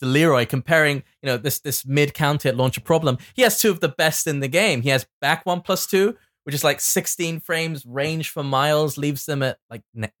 to 0.00 0.06
Leroy, 0.06 0.46
comparing 0.46 0.98
you 1.22 1.26
know 1.26 1.36
this 1.36 1.58
this 1.60 1.84
mid 1.86 2.14
counter 2.14 2.48
at 2.48 2.56
launcher 2.56 2.80
problem. 2.80 3.18
He 3.34 3.42
has 3.42 3.60
two 3.60 3.70
of 3.70 3.80
the 3.80 3.88
best 3.88 4.26
in 4.26 4.40
the 4.40 4.48
game. 4.48 4.82
He 4.82 4.90
has 4.90 5.06
back 5.20 5.44
one 5.46 5.60
plus 5.60 5.86
two, 5.86 6.16
which 6.44 6.54
is 6.54 6.62
like 6.64 6.80
16 6.80 7.40
frames 7.40 7.84
range 7.86 8.30
for 8.30 8.42
miles, 8.42 8.96
leaves 8.98 9.26
them 9.26 9.42
at 9.42 9.58
like 9.70 9.82
ne- 9.94 10.12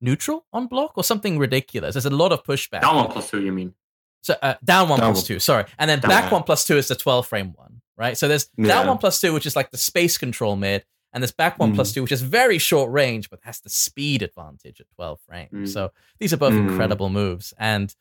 neutral 0.00 0.44
on 0.52 0.66
block 0.66 0.92
or 0.96 1.04
something 1.04 1.38
ridiculous. 1.38 1.94
There's 1.94 2.06
a 2.06 2.10
lot 2.10 2.32
of 2.32 2.42
pushback. 2.44 2.82
Down 2.82 2.96
one 2.96 3.08
plus 3.10 3.30
two, 3.30 3.42
you 3.42 3.52
mean? 3.52 3.74
So 4.22 4.34
uh, 4.42 4.54
down 4.64 4.88
one 4.88 5.00
Down 5.00 5.12
plus 5.12 5.22
one. 5.24 5.26
two, 5.26 5.38
sorry, 5.38 5.64
and 5.78 5.88
then 5.90 6.00
Down 6.00 6.08
back 6.08 6.24
one. 6.24 6.40
one 6.40 6.42
plus 6.44 6.66
two 6.66 6.76
is 6.76 6.88
the 6.88 6.94
12 6.94 7.26
frame 7.26 7.52
one, 7.56 7.82
right? 7.96 8.16
So 8.16 8.26
there's 8.28 8.46
down 8.46 8.86
one 8.86 8.98
plus 8.98 9.20
two, 9.20 9.32
which 9.34 9.44
is 9.46 9.54
like 9.54 9.70
the 9.70 9.76
space 9.76 10.16
control 10.16 10.56
mid, 10.56 10.84
and 11.12 11.22
there's 11.22 11.32
back 11.32 11.58
one 11.58 11.72
Mm. 11.72 11.74
plus 11.74 11.92
two, 11.92 12.02
which 12.02 12.12
is 12.12 12.22
very 12.22 12.56
short 12.58 12.90
range 12.90 13.28
but 13.28 13.40
has 13.42 13.60
the 13.60 13.68
speed 13.68 14.22
advantage 14.22 14.80
at 14.80 14.86
12 14.96 15.20
frames. 15.26 15.52
Mm. 15.52 15.68
So 15.72 15.92
these 16.18 16.32
are 16.32 16.38
both 16.38 16.54
Mm. 16.54 16.70
incredible 16.70 17.10
moves, 17.10 17.52
and 17.58 17.94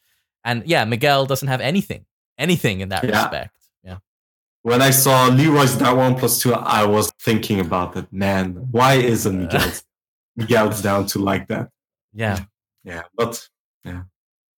and 0.44 0.64
yeah, 0.66 0.86
Miguel 0.86 1.26
doesn't 1.26 1.48
have 1.48 1.62
anything, 1.62 2.06
anything 2.38 2.82
in 2.82 2.90
that 2.90 3.04
Yeah. 3.04 3.22
respect. 3.24 3.56
Yeah, 3.84 3.98
When 4.62 4.82
I 4.82 4.92
saw 4.92 5.28
Leroy's 5.28 5.76
down 5.78 5.98
one 5.98 6.16
plus 6.16 6.42
two, 6.42 6.54
I 6.54 6.86
was 6.86 7.12
thinking 7.22 7.60
about 7.60 7.96
it. 7.98 8.12
Man, 8.12 8.68
why 8.72 8.96
isn't 8.96 9.54
uh. 9.54 9.58
Miguel's, 9.58 9.84
Miguel's 10.36 10.82
down 10.82 11.06
to 11.08 11.20
like 11.20 11.48
that? 11.48 11.70
yeah, 12.14 12.40
Yeah, 12.84 13.04
but 13.16 13.48
yeah, 13.86 14.04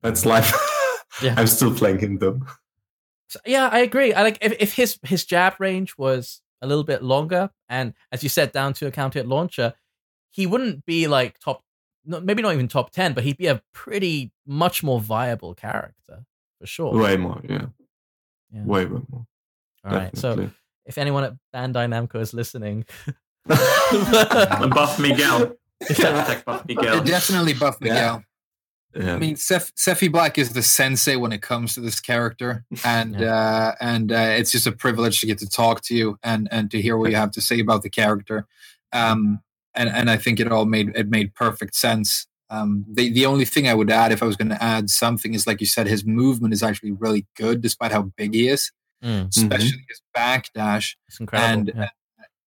that's 0.02 0.26
life. 0.26 0.52
Yeah. 1.22 1.36
I'm 1.38 1.48
still 1.48 1.74
playing 1.74 1.99
him 1.99 2.18
though. 2.18 2.41
So, 3.30 3.40
yeah. 3.45 3.70
I 3.72 3.80
agree. 3.80 4.14
I 4.14 4.22
like 4.24 4.38
if, 4.41 4.52
if 4.60 4.74
his 4.76 4.99
his 5.03 5.24
jab 5.24 5.53
range 5.60 5.98
was 5.98 6.41
a 6.62 6.68
little 6.68 6.84
bit 6.84 7.02
longer, 7.03 7.49
and 7.70 7.94
as 8.12 8.22
you 8.22 8.28
said, 8.28 8.52
down 8.52 8.74
to 8.74 8.88
a 8.88 8.91
counter 8.91 9.20
hit 9.20 9.28
launcher, 9.28 9.74
he 10.32 10.45
wouldn't 10.45 10.86
be 10.86 11.07
like 11.07 11.40
top, 11.40 11.64
maybe 12.06 12.41
not 12.41 12.53
even 12.53 12.68
top 12.68 12.91
ten, 12.91 13.14
but 13.14 13.23
he'd 13.23 13.38
be 13.38 13.48
a 13.48 13.61
pretty 13.73 14.32
much 14.45 14.84
more 14.84 14.99
viable 14.99 15.53
character 15.53 16.26
for 16.60 16.68
sure. 16.68 16.98
Way 16.98 17.18
more, 17.18 17.41
yeah. 17.48 17.65
Yeah. 18.52 18.64
Way, 18.64 18.86
way 18.86 19.02
more. 19.10 19.26
All 19.86 19.95
right. 19.95 20.15
So 20.18 20.49
if 20.86 20.98
anyone 20.98 21.23
at 21.23 21.34
Bandai 21.53 21.88
Namco 21.88 22.22
is 22.22 22.34
listening, 22.34 22.86
Buff 23.48 24.99
Miguel. 24.99 25.56
Hashtag 25.84 26.45
Buff 26.45 26.65
Miguel. 26.65 27.03
definitely 27.03 27.53
buff 27.53 27.80
Miguel. 27.82 28.23
yeah. 28.95 29.14
I 29.14 29.19
mean, 29.19 29.36
Seth, 29.36 29.76
Sephi 29.76 30.11
Black 30.11 30.38
is 30.38 30.53
the 30.53 30.64
sensei 30.64 31.15
when 31.18 31.32
it 31.32 31.41
comes 31.41 31.73
to 31.76 31.82
this 31.82 31.99
character, 31.99 32.64
and 32.84 33.22
uh, 33.22 33.73
and 33.82 34.11
uh, 34.11 34.36
it's 34.38 34.52
just 34.52 34.65
a 34.65 34.72
privilege 34.72 35.19
to 35.19 35.27
get 35.27 35.38
to 35.40 35.49
talk 35.49 35.82
to 35.84 35.95
you 35.95 36.18
and 36.23 36.48
and 36.49 36.72
to 36.72 36.82
hear 36.82 36.98
what 36.98 37.11
you 37.11 37.18
have 37.18 37.32
to 37.32 37.41
say 37.41 37.60
about 37.60 37.84
the 37.84 37.90
character. 37.90 38.48
Um, 38.94 39.41
and 39.76 39.90
and 39.90 40.10
I 40.10 40.18
think 40.18 40.40
it 40.40 40.52
all 40.52 40.66
made 40.66 40.92
it 40.96 41.10
made 41.10 41.34
perfect 41.36 41.76
sense. 41.76 42.28
Um, 42.50 42.86
the 42.92 43.12
the 43.12 43.26
only 43.26 43.46
thing 43.46 43.68
I 43.68 43.74
would 43.74 43.90
add, 43.92 44.12
if 44.12 44.22
I 44.22 44.26
was 44.26 44.36
going 44.36 44.50
to 44.50 44.64
add 44.64 44.90
something, 44.90 45.34
is 45.34 45.48
like 45.48 45.60
you 45.62 45.66
said, 45.68 45.88
his 45.88 46.06
movement 46.06 46.54
is 46.54 46.62
actually 46.64 46.92
really 46.92 47.26
good, 47.36 47.62
despite 47.62 47.92
how 47.92 48.04
big 48.18 48.34
he 48.34 48.48
is, 48.48 48.72
Mm, 49.04 49.28
especially 49.36 49.84
his 49.90 50.02
backdash. 50.16 50.96
it's 51.08 51.20
incredible. 51.20 51.52
And 51.60 51.72
yeah. 51.76 51.90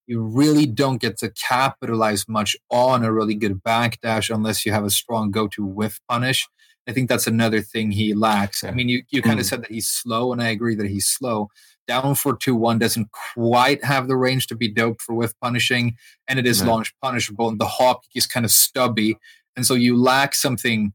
you 0.07 0.21
really 0.23 0.67
don't 0.67 1.01
get 1.01 1.19
to 1.19 1.31
capitalize 1.31 2.27
much 2.29 2.57
on 2.71 3.05
a 3.05 3.13
really 3.13 3.35
good 3.35 3.63
backdash 3.63 4.33
unless 4.35 4.65
you 4.65 4.73
have 4.73 4.85
a 4.85 4.91
strong 4.91 5.31
go-to 5.31 5.65
whiff 5.65 6.01
punish. 6.09 6.47
I 6.89 6.93
think 6.93 7.09
that's 7.11 7.27
another 7.27 7.61
thing 7.61 7.91
he 7.91 8.15
lacks. 8.15 8.65
I 8.65 8.71
mean, 8.71 8.89
you, 8.89 9.03
you 9.11 9.21
kind 9.21 9.39
of 9.39 9.45
Mm. 9.47 9.49
said 9.51 9.63
that 9.63 9.71
he's 9.71 9.89
slow, 9.89 10.33
and 10.33 10.41
I 10.43 10.49
agree 10.49 10.75
that 10.77 10.89
he's 10.89 11.07
slow. 11.07 11.49
Down 11.89 12.15
for 12.15 12.37
two 12.37 12.55
one 12.55 12.79
doesn't 12.79 13.09
quite 13.35 13.83
have 13.83 14.07
the 14.09 14.17
range 14.17 14.47
to 14.49 14.55
be 14.55 14.69
doped 14.69 15.01
for 15.03 15.15
with 15.15 15.35
punishing, 15.41 15.97
and 16.29 16.39
it 16.39 16.47
is 16.47 16.63
No. 16.63 16.69
launch 16.73 16.95
punishable. 17.03 17.49
And 17.49 17.59
the 17.59 17.67
hop 17.67 18.03
is 18.15 18.27
kind 18.27 18.45
of 18.47 18.53
stubby, 18.53 19.17
and 19.57 19.67
so 19.67 19.75
you 19.75 19.97
lack 19.97 20.35
something 20.35 20.93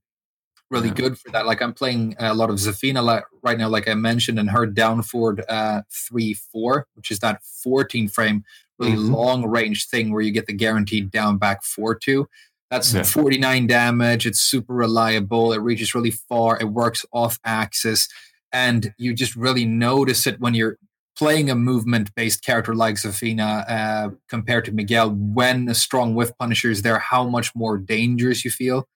really 0.70 0.90
Yeah. 0.90 0.94
good 0.94 1.20
for 1.20 1.30
that. 1.32 1.46
Like 1.48 1.62
I'm 1.62 1.74
playing 1.74 2.16
a 2.20 2.34
lot 2.34 2.50
of 2.52 2.56
Zafina 2.58 3.24
right 3.44 3.58
now, 3.58 3.70
like 3.70 3.88
I 3.88 3.96
mentioned, 3.96 4.38
and 4.40 4.50
her 4.52 4.66
down 4.68 5.02
forward 5.02 5.44
uh, 5.50 5.82
three 5.92 6.34
four, 6.36 6.88
which 6.94 7.10
is 7.12 7.20
that 7.20 7.42
14 7.44 8.08
frame, 8.08 8.44
really 8.80 8.94
Mhm. 8.94 9.10
long 9.12 9.46
range 9.46 9.88
thing 9.88 10.12
where 10.14 10.22
you 10.22 10.32
get 10.32 10.46
the 10.46 10.54
guaranteed 10.54 11.10
down 11.12 11.38
back 11.38 11.64
four 11.64 11.94
two. 11.96 12.28
That's 12.72 12.92
Yeah. 12.94 13.04
49 13.04 13.68
damage. 13.68 14.26
It's 14.26 14.40
super 14.42 14.74
reliable. 14.74 15.54
It 15.54 15.60
reaches 15.62 15.94
really 15.94 16.10
far. 16.12 16.58
It 16.60 16.70
works 16.70 17.06
off 17.14 17.38
axis, 17.44 18.08
and 18.54 18.94
you 18.98 19.14
just 19.14 19.36
really 19.36 19.66
notice 19.66 20.28
it 20.28 20.40
when 20.40 20.54
you're 20.54 20.78
playing 21.18 21.50
a 21.50 21.56
movement 21.56 22.14
based 22.16 22.44
character 22.46 22.74
like 22.74 22.96
Zafina 22.96 23.70
uh, 23.70 24.10
compared 24.30 24.66
to 24.66 24.72
Miguel. 24.72 25.10
When 25.12 25.68
a 25.68 25.76
strong 25.76 26.16
whiff 26.16 26.32
punisher 26.40 26.70
is 26.70 26.84
there, 26.84 27.00
how 27.00 27.28
much 27.28 27.54
more 27.56 27.78
dangerous 27.78 28.46
you 28.46 28.52
feel. 28.52 28.88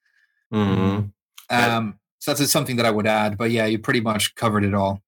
Mhm. 0.52 1.12
Yeah. 1.50 1.76
Um, 1.76 1.98
so 2.20 2.34
that's 2.34 2.50
something 2.50 2.76
that 2.76 2.86
I 2.86 2.90
would 2.90 3.06
add. 3.06 3.36
But 3.36 3.50
yeah, 3.50 3.66
you 3.66 3.78
pretty 3.78 4.00
much 4.00 4.34
covered 4.34 4.64
it 4.64 4.74
all. 4.74 5.02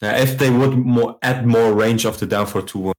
Yeah, 0.00 0.16
if 0.18 0.38
they 0.38 0.50
would 0.50 0.76
more 0.76 1.16
add 1.22 1.46
more 1.46 1.72
range 1.72 2.04
of 2.04 2.18
the 2.18 2.26
down 2.26 2.46
for 2.46 2.62
two 2.62 2.78
one. 2.78 2.94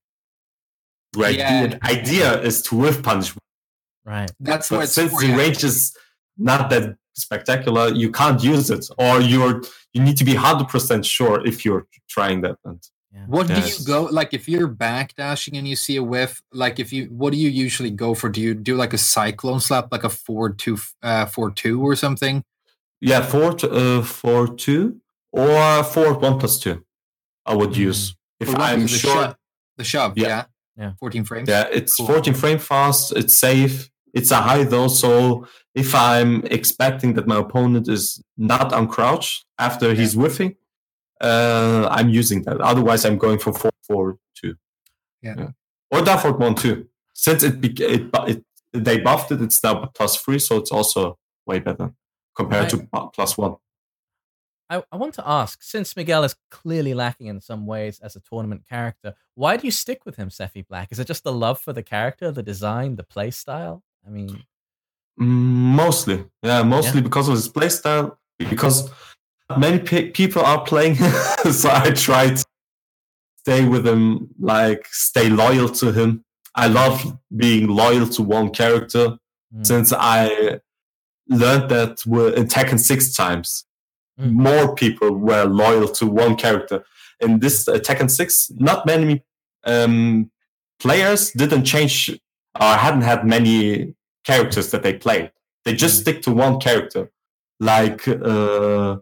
Right. 1.15 1.37
Yeah. 1.37 1.67
The 1.67 1.85
idea 1.85 2.41
is 2.41 2.61
to 2.63 2.75
whiff 2.75 3.03
punish, 3.03 3.33
right. 4.05 4.31
That's 4.39 4.69
but 4.69 4.77
what 4.77 4.89
since 4.89 5.17
the 5.19 5.27
yeah. 5.27 5.37
range 5.37 5.63
is 5.63 5.95
not 6.37 6.69
that 6.71 6.95
spectacular, 7.13 7.89
you 7.89 8.11
can't 8.11 8.43
use 8.43 8.69
it, 8.69 8.85
or 8.97 9.21
you're 9.21 9.61
you 9.93 10.01
need 10.01 10.17
to 10.17 10.23
be 10.23 10.35
hundred 10.35 10.67
percent 10.67 11.05
sure 11.05 11.45
if 11.45 11.63
you're 11.65 11.85
trying 12.09 12.41
that. 12.41 12.57
And 12.65 12.79
Yeah. 13.13 13.25
What 13.27 13.45
do 13.47 13.53
you 13.53 13.75
go 13.85 14.03
like 14.19 14.33
if 14.33 14.49
you're 14.49 14.67
backdashing 14.67 15.57
and 15.57 15.67
you 15.67 15.75
see 15.75 15.97
a 15.97 16.03
whiff? 16.03 16.41
Like 16.51 16.79
if 16.79 16.91
you, 16.91 17.05
what 17.11 17.31
do 17.31 17.37
you 17.37 17.49
usually 17.49 17.91
go 17.91 18.15
for? 18.15 18.27
Do 18.29 18.41
you 18.41 18.53
do 18.55 18.75
like 18.75 18.93
a 18.93 18.97
cyclone 18.97 19.59
slap, 19.59 19.91
like 19.91 20.03
a 20.03 20.09
forward 20.09 20.57
two, 20.57 20.77
uh, 21.03 21.25
four 21.27 21.51
two 21.51 21.79
or 21.87 21.95
something? 21.95 22.43
yeah, 23.01 23.21
four 23.21 23.53
to, 23.53 23.69
uh, 23.69 24.01
four 24.03 24.47
two 24.47 24.97
or 25.31 25.83
four 25.83 26.13
one 26.17 26.39
plus 26.39 26.57
two. 26.57 26.83
I 27.45 27.53
would 27.53 27.71
Mhm. 27.71 27.87
use 27.89 28.15
if 28.39 28.47
Or 28.49 28.53
what 28.53 28.61
I'm 28.61 28.81
the 28.81 28.87
sure. 28.87 29.13
shove? 29.13 29.35
The 29.77 29.83
shove, 29.83 30.13
Yeah. 30.17 30.27
yeah, 30.27 30.45
Yeah. 30.77 30.91
fourteen 30.99 31.25
frames. 31.25 31.49
Yeah, 31.49 31.67
it's 31.71 31.95
Cool. 31.97 32.07
14 32.07 32.33
frame 32.33 32.59
fast. 32.59 33.11
It's 33.15 33.35
safe. 33.35 33.89
It's 34.13 34.31
a 34.31 34.37
high 34.47 34.63
though, 34.63 34.87
so 34.87 35.45
if 35.75 35.95
I'm 35.95 36.43
expecting 36.45 37.13
that 37.15 37.27
my 37.27 37.37
opponent 37.39 37.87
is 37.87 38.21
not 38.37 38.73
on 38.73 38.87
crouch 38.87 39.45
after 39.57 39.93
he's 39.93 40.13
whiffing, 40.13 40.55
uh, 41.21 41.87
I'm 41.89 42.09
using 42.09 42.43
that. 42.43 42.61
Otherwise, 42.61 43.05
I'm 43.05 43.17
going 43.17 43.39
for 43.39 43.53
four 43.53 43.71
four 43.87 44.17
two. 44.35 44.55
Yeah. 45.21 45.49
or 45.89 46.01
down 46.01 46.19
for 46.19 46.33
one 46.33 46.55
two. 46.55 46.87
Since 47.13 47.43
it, 47.43 47.61
bec- 47.61 47.79
it, 47.79 48.09
it 48.27 48.43
they 48.73 48.99
buffed 48.99 49.31
it, 49.31 49.41
it's 49.41 49.63
now 49.63 49.85
plus 49.93 50.17
three, 50.17 50.39
so 50.39 50.57
it's 50.57 50.71
also 50.71 51.17
way 51.45 51.59
better 51.59 51.93
compared 52.35 52.69
to 52.69 52.87
plus 53.13 53.37
one. 53.37 53.55
I, 54.69 54.83
I 54.91 54.95
want 54.95 55.13
to 55.15 55.27
ask, 55.27 55.61
since 55.61 55.95
Miguel 55.95 56.23
is 56.23 56.35
clearly 56.49 56.93
lacking 56.93 57.27
in 57.27 57.41
some 57.41 57.67
ways 57.67 57.99
as 57.99 58.15
a 58.15 58.21
tournament 58.21 58.63
character, 58.67 59.13
why 59.35 59.57
do 59.57 59.67
you 59.67 59.71
stick 59.71 60.05
with 60.05 60.15
him, 60.15 60.29
Sephi 60.29 60.65
Black? 60.67 60.91
Is 60.91 60.99
it 60.99 61.05
just 61.05 61.23
the 61.23 61.33
love 61.33 61.59
for 61.59 61.73
the 61.73 61.83
character, 61.83 62.31
the 62.31 62.41
design, 62.41 62.95
the 62.95 63.03
play 63.03 63.29
style? 63.29 63.83
I 64.05 64.09
mean, 64.09 64.43
Mostly, 65.17 66.25
yeah, 66.41 66.63
mostly 66.63 67.01
because 67.01 67.27
of 67.27 67.35
his 67.35 67.47
playstyle. 67.49 68.17
Because 68.39 68.89
many 69.57 69.79
pe- 69.79 70.09
people 70.11 70.41
are 70.43 70.63
playing, 70.63 70.95
so 71.51 71.69
I 71.71 71.91
try 71.91 72.29
to 72.29 72.43
stay 73.39 73.65
with 73.67 73.85
him, 73.87 74.29
like 74.39 74.87
stay 74.91 75.29
loyal 75.29 75.69
to 75.69 75.91
him. 75.91 76.23
I 76.55 76.67
love 76.67 77.17
being 77.35 77.67
loyal 77.67 78.07
to 78.07 78.23
one 78.23 78.49
character 78.51 79.17
mm, 79.55 79.65
since 79.65 79.91
I 79.93 80.59
learned 81.29 81.69
that 81.69 82.03
with- 82.05 82.35
in 82.35 82.47
Tekken 82.47 82.79
six 82.79 83.13
times, 83.15 83.65
Mm. 84.19 84.31
more 84.33 84.75
people 84.75 85.09
were 85.09 85.43
loyal 85.45 85.87
to 85.87 86.05
one 86.05 86.35
character. 86.35 86.83
In 87.19 87.39
this 87.39 87.67
uh, 87.67 87.79
Tekken 87.79 88.11
six, 88.11 88.51
not 88.57 88.85
many 88.85 89.23
um, 89.63 90.29
players 90.79 91.31
didn't 91.31 91.63
change 91.65 92.11
or 92.59 92.73
hadn't 92.75 93.01
had 93.01 93.25
many 93.25 93.95
characters 94.23 94.71
that 94.71 94.83
they 94.83 94.93
play. 94.93 95.31
They 95.65 95.73
just 95.73 95.97
Mm. 95.97 96.01
stick 96.01 96.21
to 96.23 96.31
one 96.31 96.59
character. 96.59 97.11
Like 97.59 98.07
uh, 98.07 98.97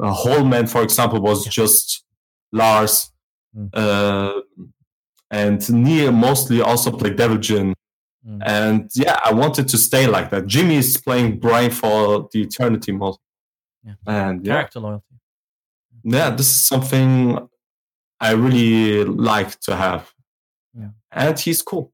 a 0.00 0.12
Holman, 0.12 0.66
for 0.66 0.82
example, 0.82 1.20
was 1.20 1.46
just 1.46 2.04
Lars. 2.52 3.10
Mm. 3.56 3.70
Uh, 3.72 4.40
and 5.30 5.68
Knee 5.70 6.10
mostly 6.10 6.60
also 6.60 6.90
played 6.90 7.16
Devil 7.16 7.38
Jin. 7.38 7.74
mm, 8.26 8.40
And 8.44 8.90
yeah, 8.94 9.18
I 9.24 9.32
wanted 9.32 9.66
to 9.68 9.78
stay 9.78 10.06
like 10.06 10.30
that. 10.30 10.46
Jimmy 10.46 10.76
is 10.76 10.96
playing 10.96 11.40
Bryan 11.40 11.70
for 11.70 12.28
the 12.32 12.42
Eternity 12.42 12.92
mode. 12.92 13.16
Yeah. 13.84 13.94
And 14.06 14.46
yeah, 14.46 14.54
character 14.54 14.80
loyalty. 14.80 15.14
yeah, 16.04 16.30
this 16.30 16.46
is 16.48 16.60
something 16.60 17.48
I 18.20 18.30
really 18.32 19.04
like 19.04 19.58
to 19.60 19.74
have. 19.76 20.12
Yeah. 20.72 20.90
And 21.10 21.38
he's 21.38 21.62
cool. 21.62 21.92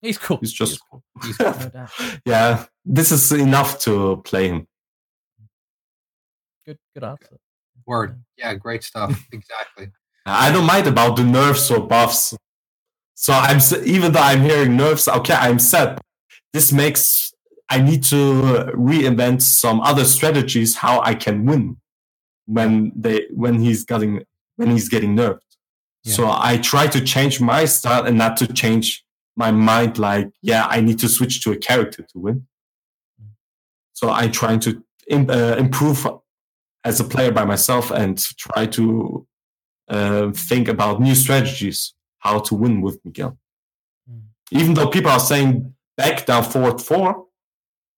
He's 0.00 0.18
cool. 0.18 0.38
He's 0.38 0.52
just 0.52 0.80
cool. 0.90 1.02
He's 1.22 1.36
cool, 1.36 1.54
no 1.58 1.68
doubt. 1.74 1.90
yeah, 2.24 2.64
this 2.84 3.12
is 3.12 3.30
enough 3.32 3.78
to 3.80 4.22
play 4.24 4.48
him. 4.48 4.66
Good, 6.64 6.78
good 6.94 7.04
answer. 7.04 7.38
Word, 7.86 8.22
yeah, 8.36 8.54
great 8.54 8.82
stuff. 8.82 9.26
exactly. 9.32 9.90
I 10.26 10.52
don't 10.52 10.66
mind 10.66 10.86
about 10.86 11.16
the 11.16 11.24
nerfs 11.24 11.70
or 11.70 11.80
buffs. 11.86 12.36
So 13.14 13.32
I'm 13.32 13.58
even 13.84 14.12
though 14.12 14.20
I'm 14.20 14.40
hearing 14.42 14.76
nerfs, 14.76 15.08
okay, 15.08 15.34
I'm 15.34 15.58
set. 15.58 16.00
This 16.52 16.72
makes 16.72 17.32
I 17.68 17.80
need 17.80 18.02
to 18.04 18.72
reinvent 18.74 19.42
some 19.42 19.80
other 19.80 20.04
strategies 20.04 20.76
how 20.76 21.00
I 21.02 21.14
can 21.14 21.44
win 21.44 21.76
when 22.46 22.92
they 22.96 23.26
when 23.30 23.60
he's 23.60 23.84
getting 23.84 24.24
when 24.56 24.70
he's 24.70 24.88
getting 24.88 25.16
nerfed. 25.16 25.40
So 26.04 26.30
I 26.30 26.56
try 26.56 26.86
to 26.86 27.00
change 27.00 27.40
my 27.40 27.66
style 27.66 28.04
and 28.06 28.16
not 28.16 28.38
to 28.38 28.46
change 28.46 29.04
my 29.36 29.50
mind. 29.50 29.98
Like, 29.98 30.30
yeah, 30.42 30.66
I 30.66 30.80
need 30.80 30.98
to 31.00 31.08
switch 31.08 31.42
to 31.42 31.52
a 31.52 31.56
character 31.56 32.02
to 32.02 32.18
win. 32.18 32.46
So 33.92 34.08
I'm 34.08 34.32
trying 34.32 34.60
to 34.60 34.82
im- 35.08 35.28
uh, 35.28 35.56
improve 35.56 36.06
as 36.84 37.00
a 37.00 37.04
player 37.04 37.32
by 37.32 37.44
myself 37.44 37.90
and 37.90 38.18
try 38.38 38.66
to 38.66 39.26
uh, 39.88 40.30
think 40.32 40.68
about 40.68 41.00
new 41.00 41.14
strategies 41.14 41.94
how 42.20 42.38
to 42.38 42.54
win 42.54 42.80
with 42.80 42.98
Miguel. 43.04 43.38
Mm. 44.10 44.22
Even 44.52 44.74
though 44.74 44.88
people 44.88 45.10
are 45.10 45.20
saying 45.20 45.74
back 45.96 46.24
down 46.26 46.44
forward 46.44 46.80
four 46.80 47.26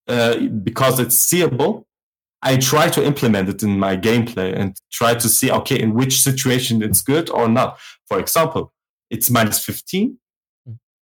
uh, 0.08 0.36
because 0.38 0.98
it's 0.98 1.14
seeable, 1.14 1.86
I 2.42 2.56
try 2.56 2.88
to 2.88 3.04
implement 3.04 3.48
it 3.48 3.62
in 3.62 3.78
my 3.78 3.96
gameplay 3.96 4.58
and 4.58 4.76
try 4.90 5.14
to 5.14 5.28
see 5.28 5.52
okay 5.52 5.78
in 5.78 5.94
which 5.94 6.20
situation 6.20 6.82
it's 6.82 7.00
good 7.00 7.30
or 7.30 7.48
not. 7.48 7.78
For 8.08 8.18
example, 8.18 8.72
it's 9.10 9.30
minus 9.30 9.64
fifteen. 9.64 10.18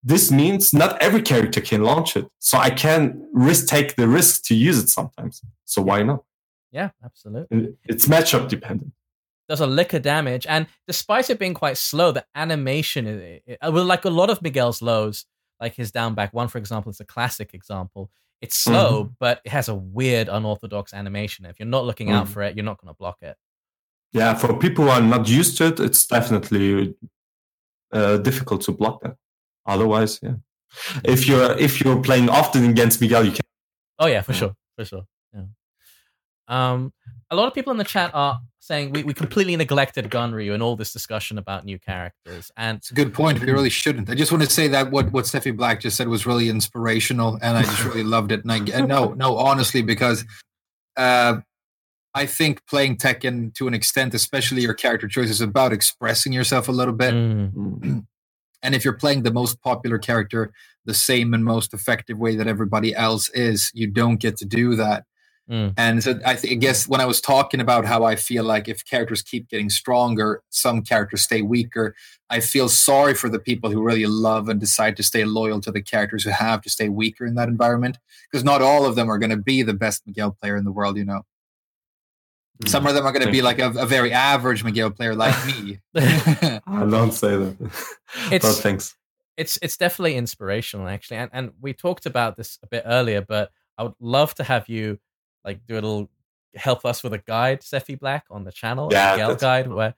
This 0.03 0.31
means 0.31 0.73
not 0.73 1.01
every 1.03 1.21
character 1.23 1.61
can 1.61 1.83
launch 1.83 2.17
it, 2.17 2.27
so 2.39 2.57
I 2.59 2.71
can 2.71 3.29
risk 3.33 3.67
take 3.67 3.97
the 3.97 4.09
risk 4.09 4.45
to 4.45 4.55
use 4.55 4.79
it 4.79 4.89
sometimes. 4.89 5.43
So 5.67 5.83
why 5.83 6.03
not? 6.03 6.25
Yeah, 6.73 6.91
absolutely. 7.05 7.75
It's 7.85 8.07
matchup 8.07 8.49
dependent. 8.49 8.93
does 9.49 9.61
a 9.61 9.67
lick 9.67 9.93
of 9.95 10.03
damage, 10.03 10.47
and 10.49 10.69
despite 10.87 11.29
it 11.29 11.39
being 11.39 11.55
quite 11.55 11.77
slow, 11.77 12.13
the 12.13 12.25
animation 12.37 13.07
is 13.07 13.41
it, 13.47 13.59
well, 13.63 13.85
like 13.85 14.05
a 14.05 14.11
lot 14.11 14.31
of 14.31 14.41
Miguel's 14.41 14.81
lows, 14.81 15.27
like 15.61 15.75
his 15.75 15.91
down 15.91 16.15
back 16.15 16.33
one, 16.33 16.47
for 16.49 16.59
example, 16.59 16.89
is 16.91 17.01
a 17.01 17.05
classic 17.05 17.53
example. 17.53 18.11
It's 18.41 18.57
slow, 18.57 19.05
Mhm. 19.07 19.15
but 19.19 19.41
it 19.45 19.51
has 19.51 19.69
a 19.69 19.75
weird, 19.75 20.29
unorthodox 20.29 20.95
animation. 20.95 21.45
If 21.47 21.59
you're 21.59 21.67
not 21.67 21.85
looking 21.85 22.11
out 22.11 22.27
Mhm. 22.27 22.31
for 22.33 22.43
it, 22.43 22.55
you're 22.57 22.65
not 22.65 22.79
going 22.81 22.95
to 22.95 22.97
block 22.97 23.19
it. 23.23 23.37
Yeah, 24.13 24.35
for 24.35 24.57
people 24.57 24.85
who 24.85 24.91
are 24.91 25.01
not 25.03 25.29
used 25.29 25.57
to 25.59 25.67
it, 25.67 25.81
it's 25.81 26.07
definitely 26.07 26.95
uh, 27.93 28.19
difficult 28.19 28.61
to 28.63 28.71
block 28.73 29.03
that. 29.03 29.17
Otherwise, 29.67 30.19
yeah. 30.23 30.35
If 31.05 31.27
you're 31.27 31.53
if 31.59 31.81
you're 31.81 32.01
playing 32.01 32.29
often 32.29 32.69
against 32.71 33.01
Miguel, 33.01 33.25
you 33.25 33.33
can. 33.33 33.41
Oh 33.99 34.07
yeah, 34.07 34.23
for 34.23 34.33
sure, 34.33 34.55
for 34.77 34.85
sure. 34.85 35.03
Yeah. 35.35 35.43
Um, 36.49 36.93
a 37.31 37.37
lot 37.37 37.47
of 37.47 37.55
people 37.55 37.71
in 37.71 37.77
the 37.77 37.85
chat 37.85 38.11
are 38.15 38.41
saying 38.61 38.93
we, 38.93 39.03
we 39.03 39.15
completely 39.15 39.57
neglected 39.57 40.11
Ganryu 40.11 40.55
in 40.55 40.63
all 40.63 40.77
this 40.77 40.93
discussion 40.93 41.39
about 41.39 41.65
new 41.65 41.79
characters, 41.79 42.51
and 42.57 42.79
It's 42.79 42.91
a 42.91 42.95
good 42.95 43.13
point. 43.13 43.41
We 43.41 43.51
really 43.51 43.71
shouldn't. 43.71 44.11
I 44.11 44.15
just 44.15 44.31
want 44.31 44.45
to 44.45 44.51
say 44.51 44.69
that 44.69 44.91
what 44.91 45.13
what 45.13 45.25
Sephi 45.25 45.57
Black 45.57 45.81
just 45.81 45.97
said 45.97 46.09
was 46.09 46.27
really 46.27 46.49
inspirational, 46.49 47.39
and 47.43 47.57
I 47.57 47.63
just 47.63 47.85
really 47.85 48.05
loved 48.05 48.33
it. 48.33 48.43
And 48.45 48.53
I 48.53 48.57
and 48.57 48.89
no, 48.89 49.13
no, 49.15 49.37
honestly, 49.37 49.83
because 49.83 50.25
uh, 50.97 51.41
I 52.15 52.27
think 52.27 52.65
playing 52.67 52.97
Tekken 52.97 53.55
to 53.55 53.67
an 53.69 53.75
extent, 53.75 54.15
especially 54.15 54.63
your 54.63 54.75
character 54.75 55.09
choice, 55.09 55.31
is 55.31 55.41
about 55.41 55.73
expressing 55.73 56.33
yourself 56.33 56.69
a 56.69 56.73
little 56.73 56.95
bit. 56.95 57.13
Mm, 57.13 57.53
Mm. 57.53 58.07
And 58.63 58.75
if 58.75 58.85
you're 58.85 58.95
playing 58.95 59.23
the 59.23 59.33
most 59.33 59.61
popular 59.61 59.99
character 59.99 60.53
the 60.85 60.95
same 60.95 61.35
and 61.35 61.45
most 61.45 61.75
effective 61.75 62.19
way 62.19 62.37
that 62.37 62.47
everybody 62.47 62.95
else 62.95 63.29
is, 63.31 63.71
you 63.75 63.87
don't 63.87 64.21
get 64.21 64.37
to 64.39 64.45
do 64.45 64.77
that. 64.77 65.05
mm, 65.51 65.73
And 65.77 66.03
so 66.03 66.19
I, 66.25 66.35
th- 66.35 66.53
I 66.53 66.57
guess 66.57 66.89
when 66.89 67.01
I 67.01 67.07
was 67.07 67.21
talking 67.21 67.61
about 67.61 67.85
how 67.85 68.05
I 68.05 68.17
feel 68.17 68.45
like 68.45 68.69
if 68.69 68.85
characters 68.85 69.23
keep 69.23 69.49
getting 69.49 69.71
stronger, 69.71 70.43
some 70.51 70.83
characters 70.83 71.23
stay 71.23 71.43
weaker. 71.43 71.95
I 72.31 72.41
feel 72.41 72.69
sorry 72.69 73.15
for 73.15 73.29
the 73.29 73.39
people 73.39 73.71
who 73.71 73.83
really 73.83 74.07
love 74.07 74.49
and 74.49 74.61
decide 74.61 74.97
to 74.97 75.03
stay 75.03 75.25
loyal 75.25 75.61
to 75.63 75.73
the 75.73 75.83
characters 75.83 76.25
who 76.25 76.31
have 76.31 76.63
to 76.63 76.71
stay 76.71 76.89
weaker 76.89 77.27
in 77.27 77.35
that 77.35 77.49
environment, 77.49 77.99
because 78.31 78.45
not 78.45 78.63
all 78.63 78.87
of 78.87 78.95
them 78.95 79.11
are 79.11 79.19
going 79.19 79.31
to 79.31 79.37
be 79.37 79.63
the 79.63 79.75
best 79.75 80.07
Miguel 80.07 80.37
player 80.41 80.57
in 80.57 80.65
the 80.65 80.73
world. 80.73 80.97
You 80.97 81.05
know, 81.05 81.23
some 82.67 82.87
of 82.87 82.95
them 82.95 83.05
are 83.07 83.13
going 83.13 83.25
to 83.27 83.33
be 83.33 83.43
like 83.43 83.59
a, 83.59 83.71
a 83.71 83.87
very 83.87 84.13
average 84.13 84.65
Miguel 84.65 84.91
player 84.91 85.15
like 85.15 85.35
me. 85.47 85.79
I 85.97 86.61
don't 86.89 87.13
say 87.13 87.37
that. 87.37 87.57
It's- 88.33 88.43
but 88.43 88.63
thanks. 88.63 88.97
it's 89.37 89.59
it's 89.63 89.77
definitely 89.77 90.17
inspirational 90.17 90.89
actually, 90.89 91.19
and 91.19 91.31
and 91.33 91.53
we 91.61 91.73
talked 91.73 92.07
about 92.07 92.37
this 92.37 92.59
a 92.63 92.67
bit 92.67 92.83
earlier, 92.87 93.21
but 93.23 93.51
I 93.79 93.85
would 93.85 93.95
love 94.01 94.35
to 94.37 94.45
have 94.45 94.69
you 94.69 94.99
like 95.45 95.61
do 95.67 95.75
a 95.75 95.77
little 95.77 96.11
help 96.57 96.85
us 96.85 97.03
with 97.03 97.13
a 97.15 97.19
guide, 97.19 97.61
Sephi 97.63 97.99
Black, 97.99 98.25
on 98.31 98.45
the 98.45 98.53
channel, 98.53 98.89
Yeah, 98.91 99.13
Miguel 99.13 99.29
that's- 99.35 99.41
guide, 99.41 99.69
where 99.73 99.95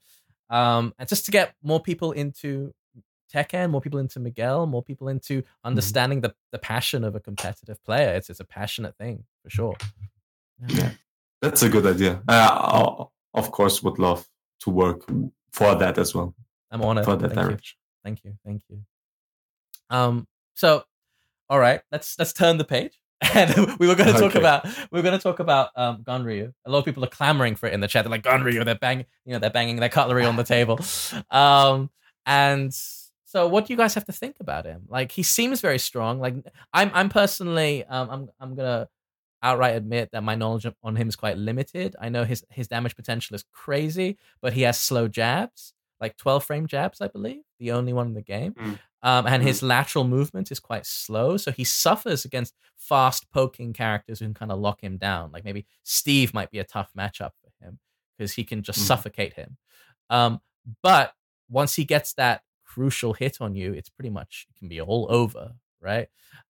um 0.50 0.92
and 0.98 1.08
just 1.08 1.24
to 1.24 1.30
get 1.30 1.54
more 1.62 1.80
people 1.80 2.12
into 2.12 2.72
Tekken, 3.34 3.70
more 3.70 3.80
people 3.80 3.98
into 3.98 4.20
Miguel, 4.20 4.66
more 4.66 4.82
people 4.82 5.08
into 5.08 5.40
Mm-hmm. 5.42 5.66
understanding 5.68 6.20
the 6.20 6.34
the 6.52 6.58
passion 6.58 7.02
of 7.02 7.14
a 7.16 7.20
competitive 7.20 7.82
player. 7.84 8.14
It's 8.14 8.28
it's 8.30 8.40
a 8.40 8.44
passionate 8.44 8.96
thing 8.98 9.24
for 9.42 9.48
sure. 9.50 9.74
Yeah. 10.68 10.90
That's 11.42 11.62
a 11.62 11.68
good 11.68 11.86
idea. 11.86 12.22
Uh, 12.28 13.04
I, 13.34 13.38
of 13.38 13.50
course, 13.50 13.82
would 13.82 13.98
love 13.98 14.26
to 14.60 14.70
work 14.70 15.04
for 15.52 15.74
that 15.74 15.98
as 15.98 16.14
well, 16.14 16.34
I'm 16.70 16.80
honored. 16.82 17.04
for 17.04 17.16
that 17.16 17.28
Thank 17.34 17.40
you. 17.40 17.48
direction. 17.48 17.76
Thank 18.04 18.24
you. 18.24 18.32
Thank 18.46 18.62
you. 18.70 18.78
Um. 19.90 20.26
So, 20.54 20.84
all 21.50 21.58
right. 21.58 21.80
Let's 21.90 22.18
let's 22.18 22.32
turn 22.32 22.58
the 22.58 22.64
page. 22.64 22.98
And 23.34 23.78
we 23.78 23.86
were 23.86 23.94
going 23.94 24.12
to 24.12 24.18
talk 24.18 24.30
Okay. 24.34 24.38
about 24.40 24.64
we 24.90 24.98
were 24.98 25.02
going 25.02 25.16
to 25.18 25.22
talk 25.22 25.38
about 25.38 25.70
um 25.76 26.02
Ganryu. 26.02 26.52
A 26.66 26.70
lot 26.70 26.78
of 26.80 26.84
people 26.84 27.04
are 27.04 27.08
clamoring 27.18 27.54
for 27.56 27.66
it 27.68 27.72
in 27.72 27.80
the 27.80 27.86
chat. 27.88 28.04
They're 28.04 28.10
like 28.10 28.24
Ganryu. 28.24 28.64
They're 28.64 28.74
banging. 28.74 29.06
You 29.24 29.32
know, 29.34 29.38
they're 29.38 29.50
banging 29.50 29.76
their 29.76 29.88
cutlery 29.88 30.24
on 30.24 30.36
the 30.36 30.44
table. 30.44 30.78
Um. 31.30 31.90
And 32.26 32.72
so, 33.24 33.48
what 33.48 33.66
do 33.66 33.72
you 33.72 33.76
guys 33.76 33.94
have 33.94 34.04
to 34.06 34.12
think 34.12 34.36
about 34.40 34.64
him? 34.66 34.82
Like, 34.88 35.10
he 35.12 35.22
seems 35.22 35.60
very 35.60 35.78
strong. 35.78 36.20
Like, 36.20 36.34
I'm 36.72 36.90
I'm 36.94 37.08
personally 37.08 37.84
um 37.84 38.10
I'm 38.10 38.30
I'm 38.40 38.54
gonna 38.54 38.88
outright 39.42 39.74
admit 39.76 40.10
that 40.12 40.22
my 40.22 40.34
knowledge 40.34 40.66
on 40.82 40.96
him 40.96 41.08
is 41.08 41.16
quite 41.16 41.36
limited. 41.36 41.96
I 42.00 42.08
know 42.08 42.24
his 42.24 42.44
his 42.50 42.68
damage 42.68 42.96
potential 42.96 43.34
is 43.34 43.44
crazy, 43.52 44.18
but 44.40 44.52
he 44.52 44.62
has 44.62 44.78
slow 44.78 45.08
jabs, 45.08 45.74
like 46.00 46.16
12 46.16 46.44
frame 46.44 46.66
jabs, 46.66 47.00
I 47.00 47.08
believe, 47.08 47.42
the 47.58 47.72
only 47.72 47.92
one 47.92 48.06
in 48.08 48.14
the 48.14 48.22
game. 48.22 48.54
Mm. 48.54 48.78
Um, 49.04 49.26
and 49.26 49.42
his 49.42 49.62
lateral 49.64 50.04
movement 50.04 50.52
is 50.52 50.60
quite 50.60 50.86
slow, 50.86 51.36
so 51.36 51.50
he 51.50 51.64
suffers 51.64 52.24
against 52.24 52.54
fast 52.76 53.28
poking 53.32 53.72
characters 53.72 54.20
who 54.20 54.26
can 54.26 54.34
kind 54.34 54.52
of 54.52 54.60
lock 54.60 54.80
him 54.80 54.96
down. 54.96 55.32
Like 55.32 55.44
maybe 55.44 55.66
Steve 55.82 56.32
might 56.32 56.52
be 56.52 56.60
a 56.60 56.64
tough 56.64 56.90
matchup 56.96 57.30
for 57.42 57.50
him 57.64 57.80
because 58.16 58.32
he 58.34 58.44
can 58.44 58.62
just 58.62 58.78
Mhm. 58.78 58.86
suffocate 58.86 59.34
him. 59.34 59.56
Um, 60.08 60.40
but 60.82 61.14
once 61.48 61.74
he 61.74 61.84
gets 61.84 62.12
that 62.14 62.42
crucial 62.64 63.12
hit 63.12 63.40
on 63.40 63.56
you, 63.56 63.72
it's 63.72 63.88
pretty 63.90 64.10
much 64.10 64.46
it 64.50 64.56
can 64.58 64.68
be 64.68 64.80
all 64.80 65.06
over, 65.10 65.54
right? 65.80 66.08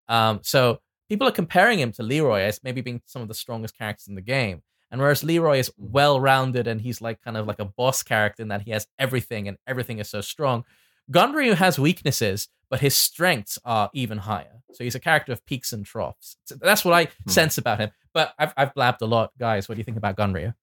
Um, 0.09 0.40
so 0.43 0.81
people 1.12 1.28
are 1.28 1.32
comparing 1.32 1.78
him 1.78 1.93
to 1.93 2.02
Leroy 2.02 2.40
as 2.40 2.59
maybe 2.64 2.80
being 2.80 3.02
some 3.05 3.20
of 3.20 3.28
the 3.28 3.34
strongest 3.34 3.76
characters 3.76 4.09
in 4.09 4.14
the 4.14 4.22
game. 4.22 4.62
And 4.90 4.98
whereas 4.98 5.22
Leroy 5.22 5.59
is 5.59 5.70
well 5.76 6.18
rounded 6.18 6.66
and 6.66 6.80
he's 6.80 7.02
like 7.02 7.20
kind 7.20 7.36
of 7.36 7.47
like 7.47 7.59
a 7.59 7.66
boss 7.66 8.02
character 8.02 8.40
in 8.43 8.48
that 8.48 8.62
he 8.62 8.70
has 8.70 8.86
everything 8.98 9.47
and 9.47 9.59
everything 9.66 9.98
is 9.98 10.09
so 10.09 10.22
strong, 10.22 10.64
Ganryu 11.10 11.55
has 11.55 11.78
weaknesses, 11.78 12.48
but 12.70 12.80
his 12.80 12.97
strengths 12.97 13.59
are 13.62 13.90
even 13.93 14.16
higher. 14.16 14.62
So 14.72 14.84
he's 14.84 14.94
a 14.94 15.01
character 15.01 15.32
of 15.32 15.44
peaks 15.44 15.74
and 15.74 15.84
troughs. 15.84 16.39
So 16.44 16.55
that's 16.55 16.82
what 16.82 16.94
I 16.94 17.09
sense 17.30 17.59
about 17.59 17.78
him. 17.78 17.90
But 18.14 18.32
I've, 18.39 18.55
I've 18.56 18.72
blabbed 18.72 19.02
a 19.02 19.06
lot. 19.06 19.32
Guys, 19.39 19.68
what 19.68 19.74
do 19.74 19.80
you 19.80 19.84
think 19.84 19.98
about 19.98 20.16
Ganryu? 20.16 20.55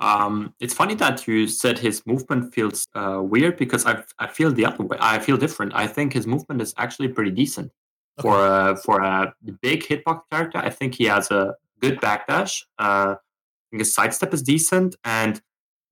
Um, 0.00 0.54
it's 0.58 0.72
funny 0.72 0.94
that 0.94 1.28
you 1.28 1.48
said 1.48 1.78
his 1.78 2.06
movement 2.06 2.54
feels 2.54 2.86
uh, 2.94 3.20
weird 3.22 3.58
because 3.58 3.84
I 3.84 4.02
I 4.18 4.26
feel 4.28 4.50
the 4.50 4.64
other 4.64 4.84
way. 4.84 4.96
I 5.00 5.18
feel 5.18 5.36
different. 5.36 5.74
I 5.74 5.86
think 5.86 6.14
his 6.14 6.26
movement 6.26 6.62
is 6.62 6.72
actually 6.78 7.08
pretty 7.08 7.32
decent 7.32 7.70
for 8.20 8.46
a 8.46 8.76
for 8.76 9.00
a 9.00 9.32
big 9.62 9.82
hitbox 9.84 10.22
character. 10.30 10.58
I 10.58 10.70
think 10.70 10.94
he 10.94 11.04
has 11.04 11.30
a 11.30 11.54
good 11.80 12.00
backdash. 12.00 12.62
Uh, 12.78 13.14
I 13.14 13.64
think 13.70 13.80
his 13.80 13.94
sidestep 13.94 14.32
is 14.34 14.42
decent, 14.42 14.96
and 15.04 15.40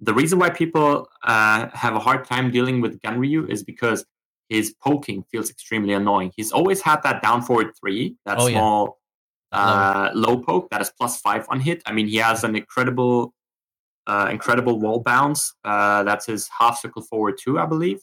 the 0.00 0.12
reason 0.14 0.38
why 0.38 0.50
people 0.50 1.08
uh, 1.22 1.68
have 1.72 1.94
a 1.94 1.98
hard 1.98 2.24
time 2.24 2.50
dealing 2.50 2.80
with 2.80 3.00
Ganryu 3.00 3.48
is 3.48 3.62
because 3.62 4.04
his 4.48 4.74
poking 4.82 5.24
feels 5.30 5.50
extremely 5.50 5.92
annoying. 5.92 6.32
He's 6.36 6.52
always 6.52 6.80
had 6.80 7.02
that 7.02 7.22
down 7.22 7.42
forward 7.42 7.72
three, 7.80 8.16
that 8.26 8.38
Oh, 8.38 8.48
small 8.48 8.98
That 9.52 9.58
uh, 9.58 10.10
low 10.14 10.38
poke 10.38 10.70
that 10.70 10.80
is 10.80 10.90
plus 10.96 11.20
five 11.20 11.46
on 11.48 11.60
hit. 11.60 11.82
I 11.86 11.92
mean, 11.92 12.06
he 12.06 12.16
has 12.16 12.44
an 12.44 12.54
incredible, 12.54 13.34
uh, 14.06 14.28
incredible 14.30 14.78
wall 14.78 15.00
bounce. 15.00 15.54
Uh, 15.64 16.04
that's 16.04 16.26
his 16.26 16.48
half 16.58 16.80
circle 16.80 17.02
forward 17.02 17.38
two, 17.42 17.58
I 17.58 17.66
believe. 17.66 18.00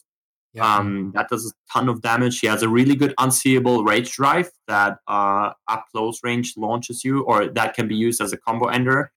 Um, 0.61 1.11
that 1.15 1.29
does 1.29 1.51
a 1.51 1.71
ton 1.71 1.89
of 1.89 2.01
damage. 2.01 2.39
He 2.39 2.47
has 2.47 2.61
a 2.61 2.69
really 2.69 2.95
good 2.95 3.13
unseeable 3.17 3.83
rage 3.83 4.11
drive 4.11 4.51
that 4.67 4.99
uh, 5.07 5.51
up 5.67 5.85
close 5.91 6.19
range 6.23 6.53
launches 6.57 7.03
you, 7.03 7.23
or 7.23 7.47
that 7.47 7.73
can 7.73 7.87
be 7.87 7.95
used 7.95 8.21
as 8.21 8.33
a 8.33 8.37
combo 8.37 8.67
ender. 8.67 9.11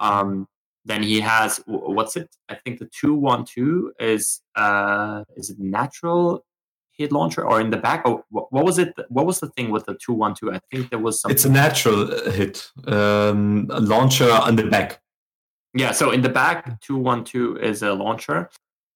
Um, 0.00 0.48
then 0.84 1.02
he 1.02 1.20
has 1.20 1.60
what's 1.66 2.16
it? 2.16 2.34
I 2.48 2.54
think 2.54 2.78
the 2.78 2.88
two 2.98 3.14
one 3.14 3.44
two 3.44 3.92
is 4.00 4.40
uh, 4.56 5.24
is 5.36 5.50
it 5.50 5.58
natural 5.58 6.44
hit 6.92 7.12
launcher 7.12 7.46
or 7.46 7.60
in 7.60 7.70
the 7.70 7.76
back? 7.76 8.02
Oh, 8.04 8.24
what 8.30 8.64
was 8.64 8.78
it? 8.78 8.94
What 9.08 9.26
was 9.26 9.40
the 9.40 9.48
thing 9.50 9.70
with 9.70 9.86
the 9.86 9.94
two 9.94 10.14
one 10.14 10.34
two? 10.34 10.52
I 10.52 10.60
think 10.70 10.90
there 10.90 10.98
was 10.98 11.20
something. 11.20 11.34
It's 11.34 11.44
a 11.44 11.50
natural 11.50 12.12
uh, 12.12 12.30
hit. 12.30 12.70
Um, 12.86 13.68
a 13.70 13.80
launcher 13.80 14.30
on 14.30 14.56
the 14.56 14.64
back. 14.64 15.00
Yeah, 15.74 15.92
so 15.92 16.10
in 16.10 16.22
the 16.22 16.28
back, 16.28 16.80
212 16.80 17.58
is 17.58 17.82
a 17.82 17.92
launcher. 17.92 18.50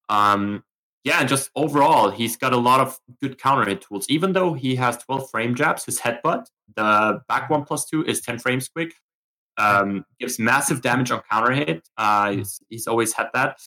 Um, 0.08 0.64
yeah, 1.05 1.20
and 1.20 1.28
just 1.28 1.51
overall, 1.55 2.10
he's 2.10 2.36
got 2.36 2.55
a 2.55 2.56
lot 2.56 2.81
of 2.81 2.98
good 3.22 3.39
counter 3.39 3.68
hit 3.68 3.82
tools. 3.82 4.06
Even 4.09 4.32
though 4.32 4.55
he 4.55 4.74
has 4.76 4.97
12 4.97 5.31
frame 5.31 5.55
jabs, 5.55 5.85
his 5.85 6.01
headbutt, 6.01 6.47
the 6.76 7.20
back 7.28 7.51
one 7.51 7.64
plus 7.64 7.85
two 7.85 8.05
is 8.05 8.22
10 8.22 8.39
frames 8.39 8.68
quick. 8.68 8.94
Um, 9.56 10.05
gives 10.18 10.39
massive 10.39 10.81
damage 10.81 11.10
on 11.10 11.20
counter 11.31 11.52
hit. 11.52 11.86
Uh, 11.97 12.32
he's, 12.32 12.60
he's 12.70 12.86
always 12.86 13.12
had 13.12 13.28
that. 13.35 13.60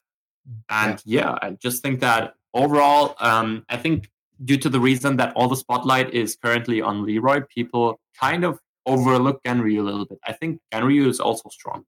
And 0.70 1.02
yeah, 1.06 1.38
I 1.42 1.52
just 1.52 1.84
think 1.84 2.00
that 2.02 2.34
overall, 2.56 3.16
um, 3.20 3.64
I 3.70 3.78
think 3.78 4.10
due 4.44 4.58
to 4.58 4.70
the 4.70 4.80
reason 4.80 5.18
that 5.18 5.34
all 5.36 5.48
the 5.48 5.56
spotlight 5.56 6.14
is 6.14 6.36
currently 6.36 6.82
on 6.82 7.06
Leroy, 7.06 7.42
people 7.54 8.00
kind 8.20 8.44
of 8.44 8.60
overlook 8.88 9.44
Ganryu 9.44 9.80
a 9.80 9.84
little 9.84 10.06
bit. 10.06 10.20
I 10.26 10.34
think 10.34 10.60
Ganryu 10.74 11.08
is 11.08 11.20
also 11.20 11.50
strong. 11.50 11.86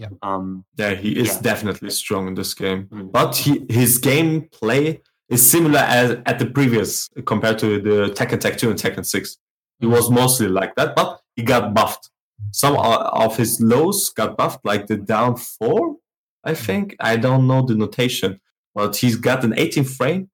Yeah. 0.00 0.08
Um, 0.22 0.64
Yeah, 0.78 0.94
he 0.94 1.10
is 1.22 1.28
Yeah. 1.28 1.40
definitely 1.50 1.90
strong 1.90 2.26
in 2.28 2.34
this 2.34 2.54
game. 2.54 2.82
Mm. 2.92 3.12
But 3.12 3.36
he, 3.36 3.52
his 3.68 4.00
gameplay 4.00 5.00
is 5.28 5.42
similar 5.54 5.80
as 6.00 6.10
at 6.30 6.38
the 6.38 6.46
previous 6.46 7.08
compared 7.32 7.58
to 7.58 7.68
the 7.80 7.96
Tekken 8.16 8.40
Tag 8.40 8.56
2 8.56 8.70
and 8.70 8.78
Tekken 8.78 9.04
6. 9.04 9.36
He 9.78 9.86
was 9.86 10.10
mostly 10.10 10.48
like 10.48 10.74
that, 10.76 10.96
but 10.96 11.20
he 11.36 11.42
got 11.42 11.74
buffed. 11.74 12.10
Some 12.52 12.74
of 12.78 13.36
his 13.36 13.60
lows 13.60 14.08
got 14.10 14.36
buffed, 14.36 14.64
like 14.64 14.86
the 14.86 14.96
down 14.96 15.36
four, 15.36 15.96
I 16.42 16.54
think. 16.54 16.96
I 17.00 17.16
don't 17.16 17.46
know 17.46 17.62
the 17.66 17.74
notation, 17.74 18.40
but 18.74 18.96
he's 18.96 19.16
got 19.16 19.44
an 19.44 19.52
18 19.58 19.84
frame 19.84 20.30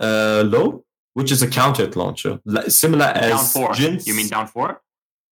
uh, 0.00 0.42
low, 0.46 0.84
which 1.14 1.30
is 1.32 1.42
a 1.42 1.48
counter 1.48 1.82
hit 1.84 1.94
launcher, 1.96 2.40
similar 2.68 3.06
as 3.06 3.30
down 3.30 3.44
four. 3.44 3.74
Jin's 3.74 4.06
You 4.08 4.14
mean 4.14 4.28
down 4.28 4.46
four? 4.48 4.82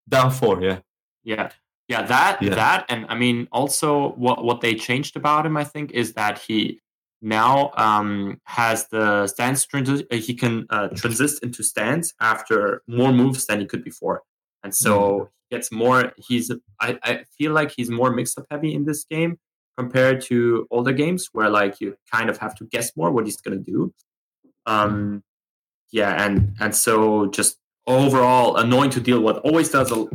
down 0.08 0.30
four? 0.30 0.62
Yeah, 0.62 0.78
Yeah. 1.24 1.50
Yeah, 1.88 2.02
that 2.02 2.42
Yeah. 2.42 2.54
that, 2.54 2.86
and 2.88 3.06
I 3.08 3.14
mean, 3.14 3.48
also 3.52 4.12
what 4.12 4.44
what 4.44 4.60
they 4.60 4.74
changed 4.74 5.16
about 5.16 5.44
him, 5.46 5.56
I 5.56 5.64
think, 5.64 5.90
is 5.92 6.14
that 6.14 6.38
he 6.38 6.80
now 7.20 7.72
um, 7.76 8.40
has 8.44 8.88
the 8.88 9.26
stance 9.26 9.66
transi- 9.66 10.06
uh, 10.10 10.16
he 10.16 10.34
can 10.34 10.66
uh, 10.70 10.88
transist 10.88 11.42
into 11.42 11.62
stance 11.62 12.14
after 12.20 12.82
more 12.86 13.12
moves 13.12 13.46
than 13.46 13.60
he 13.60 13.66
could 13.66 13.84
before, 13.84 14.22
and 14.62 14.74
so 14.74 15.30
he 15.48 15.56
gets 15.56 15.70
more. 15.70 16.12
He's 16.16 16.50
I, 16.80 16.98
I 17.02 17.24
feel 17.36 17.52
like 17.52 17.72
he's 17.76 17.90
more 17.90 18.10
mix 18.12 18.36
up 18.38 18.46
heavy 18.50 18.74
in 18.74 18.84
this 18.84 19.04
game 19.04 19.38
compared 19.76 20.20
to 20.22 20.66
older 20.70 20.92
games 20.92 21.28
where 21.32 21.50
like 21.50 21.80
you 21.80 21.96
kind 22.10 22.30
of 22.30 22.38
have 22.38 22.54
to 22.56 22.64
guess 22.64 22.96
more 22.96 23.10
what 23.10 23.24
he's 23.26 23.40
gonna 23.40 23.56
do. 23.56 23.92
Um, 24.66 25.22
yeah, 25.92 26.24
and 26.24 26.56
and 26.60 26.74
so 26.74 27.26
just 27.26 27.58
overall 27.86 28.56
annoying 28.56 28.90
to 28.90 29.00
deal 29.00 29.20
with. 29.20 29.36
Always 29.38 29.70
does 29.70 29.92
a 29.92 30.06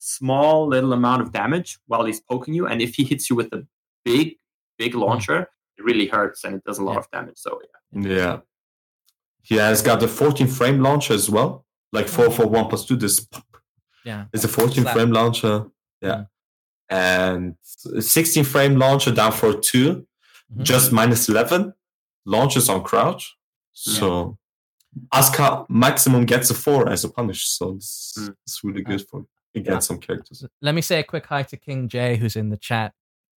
small 0.00 0.66
little 0.66 0.92
amount 0.92 1.22
of 1.22 1.30
damage 1.30 1.78
while 1.86 2.04
he's 2.04 2.20
poking 2.20 2.54
you, 2.54 2.66
and 2.66 2.80
if 2.82 2.94
he 2.96 3.04
hits 3.04 3.30
you 3.30 3.36
with 3.36 3.52
a 3.52 3.64
big 4.04 4.36
big 4.78 4.94
launcher, 4.94 5.40
it 5.78 5.84
really 5.84 6.06
hurts 6.06 6.42
and 6.44 6.54
it 6.56 6.64
does 6.64 6.78
a 6.78 6.82
lot 6.82 6.92
Yeah. 6.94 6.98
of 7.00 7.10
damage. 7.12 7.36
So 7.38 7.60
yeah, 7.92 8.08
Yeah. 8.16 8.40
He 9.42 9.56
has 9.56 9.82
got 9.82 10.00
the 10.00 10.08
14 10.08 10.46
frame 10.48 10.80
launcher 10.82 11.14
as 11.14 11.28
well. 11.30 11.64
Like 11.92 12.08
4 12.08 12.30
for 12.30 12.46
1 12.46 12.68
plus 12.68 12.84
2. 12.86 12.96
This 12.96 13.20
pop, 13.20 13.44
Yeah. 14.04 14.24
It's 14.32 14.44
a 14.44 14.48
14 14.48 14.82
Slap. 14.84 14.94
frame 14.94 15.12
launcher. 15.12 15.66
Yeah. 16.00 16.24
And 16.88 17.56
16 17.62 18.44
frame 18.44 18.76
launcher 18.76 19.12
down 19.12 19.32
for 19.32 19.52
2. 19.54 20.06
Mhm. 20.54 20.62
Just 20.62 20.92
minus 20.92 21.28
11 21.28 21.74
launches 22.24 22.68
on 22.68 22.82
crouch. 22.82 23.36
So 23.72 24.38
Asuka 25.14 25.68
maximum 25.68 26.24
gets 26.26 26.50
a 26.50 26.54
4 26.54 26.88
as 26.88 27.04
a 27.04 27.08
punish. 27.10 27.46
So 27.48 27.74
it's, 27.76 28.14
Mm. 28.18 28.34
it's 28.46 28.64
really 28.64 28.82
good 28.82 29.06
for 29.08 29.24
against 29.54 29.88
some 29.88 29.98
characters. 29.98 30.44
Let 30.62 30.74
me 30.74 30.80
say 30.82 31.00
a 31.00 31.02
quick 31.04 31.26
hi 31.26 31.42
to 31.44 31.56
King 31.56 31.88
J, 31.88 32.16
who's 32.16 32.36
in 32.36 32.50
the 32.50 32.56
chat, 32.56 32.92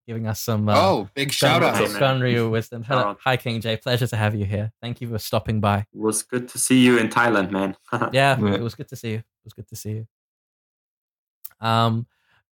giving 0.07 0.27
us 0.27 0.40
some. 0.40 0.69
Uh, 0.69 0.76
oh, 0.77 1.10
big 1.14 1.31
shout 1.31 1.61
some- 1.61 1.64
out. 1.64 1.77
Hey, 1.77 1.88
some. 1.88 2.02
Ganryu 2.02 2.52
wisdom. 2.52 2.84
Hello. 2.84 3.02
Shout. 3.02 3.19
Hi, 3.23 3.38
King 3.38 3.61
J. 3.61 3.77
Pleasure 3.77 4.07
to 4.07 4.15
have 4.15 4.35
you 4.35 4.45
here. 4.45 4.72
Thank 4.81 5.02
you 5.02 5.10
for 5.10 5.18
stopping 5.19 5.60
by. 5.60 5.80
it 5.80 5.99
was 5.99 6.23
good 6.23 6.48
to 6.49 6.60
see 6.60 6.80
you 6.80 6.98
in 6.98 7.10
Thailand, 7.10 7.52
man. 7.52 7.76
Yeah, 8.14 8.40
Yeah. 8.40 8.53
it 8.56 8.61
was 8.61 8.76
good 8.76 8.88
to 8.90 8.95
see 8.95 9.11
you. 9.11 9.18
It 9.18 9.26
was 9.45 9.53
good 9.53 9.68
to 9.69 9.76
see 9.76 9.91
you. 9.91 10.07
Um, 11.61 12.07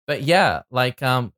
but 0.08 0.24
yeah, 0.24 0.62
like 0.72 1.02
um, 1.04 1.34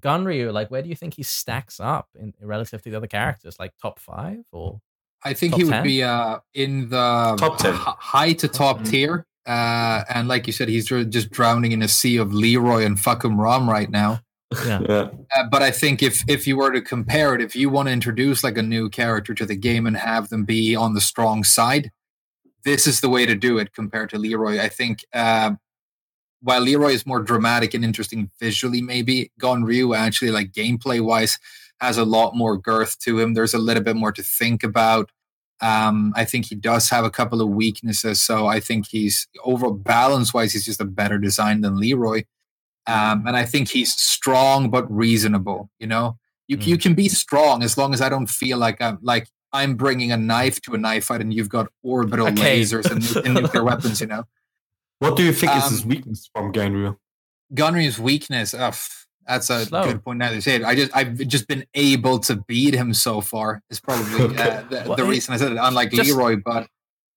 Ganryu, 0.00 0.52
like 0.52 0.70
where 0.70 0.82
do 0.82 0.88
you 0.88 0.94
think 0.96 1.14
he 1.14 1.22
stacks 1.22 1.80
up 1.80 2.08
in 2.18 2.34
relative 2.40 2.82
to 2.82 2.90
the 2.90 2.96
other 2.96 3.06
characters? 3.06 3.56
Like 3.58 3.72
top 3.80 3.98
five 3.98 4.44
or 4.52 4.80
I 5.26 5.32
think 5.32 5.52
Top 5.52 5.58
he 5.58 5.64
would 5.64 5.70
10? 5.70 5.82
be 5.84 6.02
uh, 6.02 6.38
in 6.52 6.88
the 6.90 7.36
Top 7.38 7.56
10. 7.58 7.72
high 7.74 8.32
to 8.34 8.46
top 8.48 8.80
Mhm. 8.80 8.90
tier. 8.90 9.26
Uh, 9.46 10.04
and 10.08 10.28
like 10.28 10.46
you 10.46 10.52
said, 10.52 10.68
he's 10.68 10.86
just 10.86 11.30
drowning 11.30 11.72
in 11.72 11.82
a 11.82 11.88
sea 11.88 12.16
of 12.16 12.32
Leroy 12.32 12.84
and 12.84 12.98
fucking 12.98 13.36
Rom 13.36 13.68
right 13.68 13.90
now. 13.90 14.20
yeah, 14.66 14.80
Yeah. 14.88 15.08
Uh, 15.36 15.48
but 15.50 15.62
I 15.62 15.70
think 15.70 16.02
if 16.02 16.22
if 16.28 16.46
you 16.46 16.56
were 16.56 16.70
to 16.70 16.80
compare 16.80 17.34
it, 17.34 17.42
if 17.42 17.56
you 17.56 17.68
want 17.70 17.88
to 17.88 17.92
introduce 17.92 18.44
like 18.44 18.56
a 18.56 18.62
new 18.62 18.88
character 18.88 19.34
to 19.34 19.46
the 19.46 19.56
game 19.56 19.86
and 19.86 19.96
have 19.96 20.28
them 20.28 20.44
be 20.44 20.74
on 20.76 20.94
the 20.94 21.00
strong 21.00 21.44
side, 21.44 21.90
this 22.64 22.86
is 22.86 23.00
the 23.00 23.08
way 23.08 23.26
to 23.26 23.34
do 23.34 23.58
it 23.58 23.72
compared 23.74 24.10
to 24.10 24.18
Leroy. 24.18 24.60
I 24.60 24.68
think 24.68 25.04
uh, 25.12 25.52
while 26.40 26.60
Leroy 26.60 26.92
is 26.92 27.06
more 27.06 27.20
dramatic 27.20 27.74
and 27.74 27.84
interesting 27.84 28.30
visually, 28.38 28.82
maybe 28.82 29.32
Gon 29.38 29.62
Ganryu 29.62 29.96
actually 29.96 30.30
like 30.30 30.52
gameplay 30.52 31.00
wise 31.00 31.38
has 31.80 31.98
a 31.98 32.04
lot 32.04 32.36
more 32.36 32.56
girth 32.56 32.98
to 33.00 33.18
him. 33.18 33.34
There's 33.34 33.54
a 33.54 33.58
little 33.58 33.82
bit 33.82 33.96
more 33.96 34.12
to 34.12 34.22
think 34.22 34.62
about. 34.62 35.10
Um, 35.64 36.12
I 36.14 36.24
think 36.26 36.44
he 36.46 36.54
does 36.54 36.90
have 36.90 37.04
a 37.04 37.10
couple 37.10 37.40
of 37.40 37.48
weaknesses, 37.48 38.20
so 38.20 38.46
I 38.46 38.60
think 38.60 38.86
he's 38.88 39.26
overall 39.44 39.72
balance 39.72 40.34
wise, 40.34 40.52
he's 40.52 40.64
just 40.66 40.80
a 40.80 40.84
better 40.84 41.18
design 41.18 41.62
than 41.62 41.78
Leroy. 41.78 42.24
Um, 42.86 43.26
and 43.26 43.34
I 43.36 43.46
think 43.46 43.70
he's 43.70 43.92
strong 43.96 44.68
but 44.70 44.84
reasonable. 44.94 45.70
You 45.78 45.86
know, 45.86 46.18
you 46.48 46.58
Mm. 46.58 46.66
you 46.66 46.76
can 46.78 46.94
be 46.94 47.08
strong 47.08 47.62
as 47.62 47.78
long 47.78 47.94
as 47.94 48.00
I 48.02 48.08
don't 48.10 48.28
feel 48.28 48.58
like 48.58 48.82
I'm 48.82 48.98
like 49.00 49.28
I'm 49.54 49.74
bringing 49.76 50.12
a 50.12 50.16
knife 50.18 50.60
to 50.62 50.74
a 50.74 50.78
knife 50.78 51.04
fight 51.06 51.20
and 51.22 51.32
you've 51.32 51.48
got 51.48 51.68
orbital 51.82 52.26
Okay. 52.28 52.60
lasers 52.60 52.90
and, 52.90 53.24
and 53.24 53.34
nuclear 53.42 53.64
weapons. 53.64 54.00
You 54.02 54.08
know, 54.08 54.24
What 54.98 55.16
do 55.16 55.22
you 55.24 55.32
think 55.32 55.52
is 55.56 55.64
Um, 55.64 55.70
his 55.70 55.86
weakness 55.86 56.28
from 56.34 56.52
Ganryu? 56.52 56.96
Ganryu's 57.54 57.98
weakness. 57.98 58.52
Ugh, 58.52 58.74
that's 59.26 59.50
a 59.50 59.64
Slow. 59.66 59.84
good 59.84 60.04
point. 60.04 60.18
Now 60.18 60.30
to 60.30 60.40
say 60.42 60.56
it, 60.56 60.64
I 60.64 60.74
just 60.74 60.90
I've 60.94 61.16
just 61.28 61.46
been 61.48 61.64
able 61.74 62.18
to 62.20 62.36
beat 62.36 62.74
him 62.74 62.92
so 62.94 63.20
far. 63.20 63.62
Is 63.70 63.80
probably 63.80 64.24
uh, 64.38 64.62
the, 64.68 64.84
Well, 64.86 64.96
the 64.96 65.04
reason 65.04 65.34
I 65.34 65.36
said 65.36 65.52
it. 65.52 65.58
Unlike 65.60 65.90
just- 65.92 66.10
Leroy, 66.10 66.36
but 66.36 66.66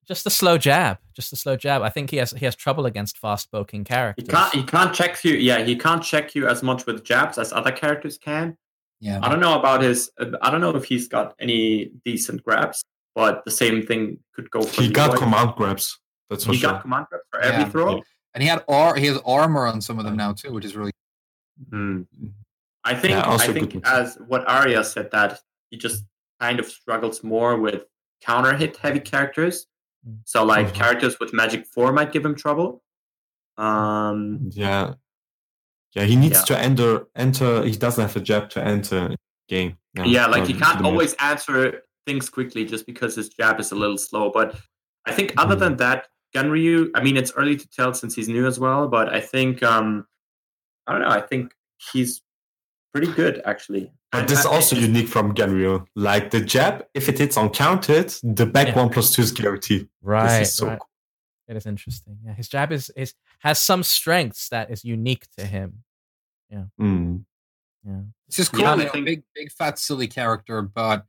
just 0.08 0.26
a 0.26 0.30
slow 0.30 0.58
jab, 0.58 1.00
just 1.14 1.34
a 1.34 1.36
slow 1.36 1.58
jab. 1.58 1.82
I 1.82 1.90
think 1.90 2.10
he 2.12 2.18
has 2.18 2.32
he 2.32 2.46
has 2.46 2.56
trouble 2.56 2.86
against 2.86 3.18
fast 3.18 3.52
poking 3.52 3.82
he 3.82 4.24
can't 4.24 4.54
he 4.54 4.64
can't 4.64 4.94
check 4.94 5.24
you. 5.26 5.34
Yeah, 5.34 5.64
he 5.64 5.76
can't 5.76 6.02
check 6.04 6.34
you 6.34 6.48
as 6.48 6.64
much 6.64 6.86
with 6.86 7.04
jabs 7.04 7.38
as 7.38 7.52
other 7.52 7.72
characters 7.74 8.18
can. 8.18 8.56
yeah, 9.02 9.20
I 9.22 9.28
don't 9.30 9.42
know 9.42 9.60
about 9.60 9.82
his. 9.82 10.10
uh, 10.20 10.28
I 10.42 10.50
don't 10.50 10.62
know 10.62 10.76
if 10.76 10.86
he's 10.86 11.08
got 11.10 11.36
any 11.40 11.92
decent 12.06 12.42
grabs, 12.44 12.84
but 13.16 13.44
the 13.44 13.52
same 13.52 13.86
thing 13.86 14.20
could 14.34 14.50
go 14.50 14.62
for 14.62 14.82
He 14.82 14.90
got 14.90 15.10
Leroy. 15.12 15.24
command 15.24 15.54
grabs. 15.58 16.00
That's 16.30 16.46
for 16.46 16.54
He 16.54 16.58
sure. 16.60 16.72
got 16.72 16.82
command 16.84 17.08
grabs 17.10 17.24
for 17.32 17.40
every 17.42 17.64
Yeah. 17.64 17.70
throw. 17.70 18.02
and 18.34 18.42
he 18.44 18.48
had 18.48 18.64
ar- 18.70 18.96
he 18.96 19.08
has 19.08 19.20
armor 19.26 19.66
on 19.68 19.82
some 19.82 20.00
of 20.00 20.06
them 20.06 20.16
now 20.16 20.32
too, 20.32 20.54
which 20.54 20.64
is 20.64 20.76
really 20.78 20.92
Hmm. 21.70 22.04
I 22.84 22.94
think 22.96 23.12
Yeah, 23.12 23.30
I 23.30 23.48
think 23.52 23.76
as 23.86 24.18
what 24.28 24.48
Aria 24.48 24.84
said 24.84 25.12
that 25.12 25.40
he 25.72 25.78
just 25.78 26.06
kind 26.40 26.60
of 26.60 26.66
struggles 26.68 27.24
more 27.24 27.58
with 27.60 27.84
counter 28.22 28.56
hit 28.56 28.78
heavy 28.78 29.00
characters. 29.00 29.68
Mm. 30.08 30.20
So 30.26 30.44
like 30.46 30.68
Mhm. 30.68 30.74
characters 30.76 31.20
with 31.20 31.34
magic 31.34 31.66
four 31.66 31.92
might 31.92 32.12
give 32.14 32.24
him 32.26 32.36
trouble. 32.36 32.84
Um 33.58 34.50
Yeah. 34.54 34.94
Yeah, 35.94 36.04
he 36.04 36.16
needs 36.16 36.38
Yeah. 36.40 36.44
to 36.56 36.60
enter 36.60 37.08
enter 37.16 37.64
he 37.64 37.72
doesn't 37.72 38.02
have 38.02 38.16
a 38.16 38.20
jab 38.20 38.50
to 38.52 38.64
enter 38.64 39.16
game. 39.50 39.78
yeah, 40.06 40.28
like 40.28 40.46
he 40.46 40.54
can't 40.54 40.84
always 40.86 41.14
answer 41.16 41.82
things 42.06 42.30
quickly 42.30 42.64
just 42.66 42.86
because 42.86 43.16
his 43.16 43.30
jab 43.30 43.60
is 43.60 43.72
a 43.72 43.76
little 43.76 43.98
slow. 43.98 44.30
But 44.30 44.56
I 45.06 45.12
think 45.12 45.34
other 45.38 45.56
Mhm. 45.56 45.60
than 45.60 45.78
that, 45.78 46.08
Ganryu, 46.36 46.92
I 46.94 47.02
mean 47.04 47.18
it's 47.18 47.32
early 47.36 47.56
to 47.58 47.68
tell 47.70 47.94
since 47.94 48.14
he's 48.16 48.30
new 48.30 48.46
as 48.46 48.60
well, 48.60 48.88
but 48.88 49.10
I 49.10 49.20
think 49.20 49.64
um 49.64 50.06
I 50.88 50.94
don't 50.94 51.02
know, 51.02 51.10
I 51.10 51.22
think 51.22 51.54
he's 51.92 52.22
pretty 52.94 53.12
good 53.12 53.42
actually. 53.46 53.92
But 54.12 54.28
this 54.28 54.40
is 54.40 54.46
I- 54.46 54.52
I- 54.52 54.56
also 54.56 54.76
unique 54.76 55.08
from 55.10 55.34
Ganryu. 55.36 55.86
Like 55.96 56.32
the 56.32 56.40
jab, 56.42 56.86
if 56.94 57.10
it 57.10 57.18
hits 57.20 57.38
uncounted, 57.38 58.14
the 58.24 58.46
back 58.46 58.68
Yeah. 58.68 58.76
one 58.78 58.90
plus 58.90 59.14
two 59.14 59.22
is 59.22 59.32
guaranteed. 59.32 59.90
right, 60.02 60.40
This 60.40 60.50
is 60.50 60.56
so 60.56 60.68
right. 60.68 60.80
cool. 60.80 60.88
It 61.50 61.56
is 61.58 61.66
interesting. 61.66 62.18
Yeah, 62.26 62.34
his 62.34 62.48
jab 62.50 62.72
is 62.72 62.90
is 62.96 63.14
has 63.40 63.60
some 63.60 63.84
strengths 63.84 64.50
that 64.50 64.72
is 64.72 64.84
unique 64.84 65.28
to 65.38 65.46
him. 65.46 65.84
Mm. 66.80 67.26
Yeah, 67.86 68.02
it's 68.28 68.38
just 68.38 68.52
cool. 68.52 68.62
Yeah, 68.62 68.76
you 68.76 68.90
think- 68.90 69.06
big 69.06 69.24
big 69.36 69.52
fat 69.52 69.78
silly 69.80 70.08
character, 70.08 70.62
but 70.62 71.06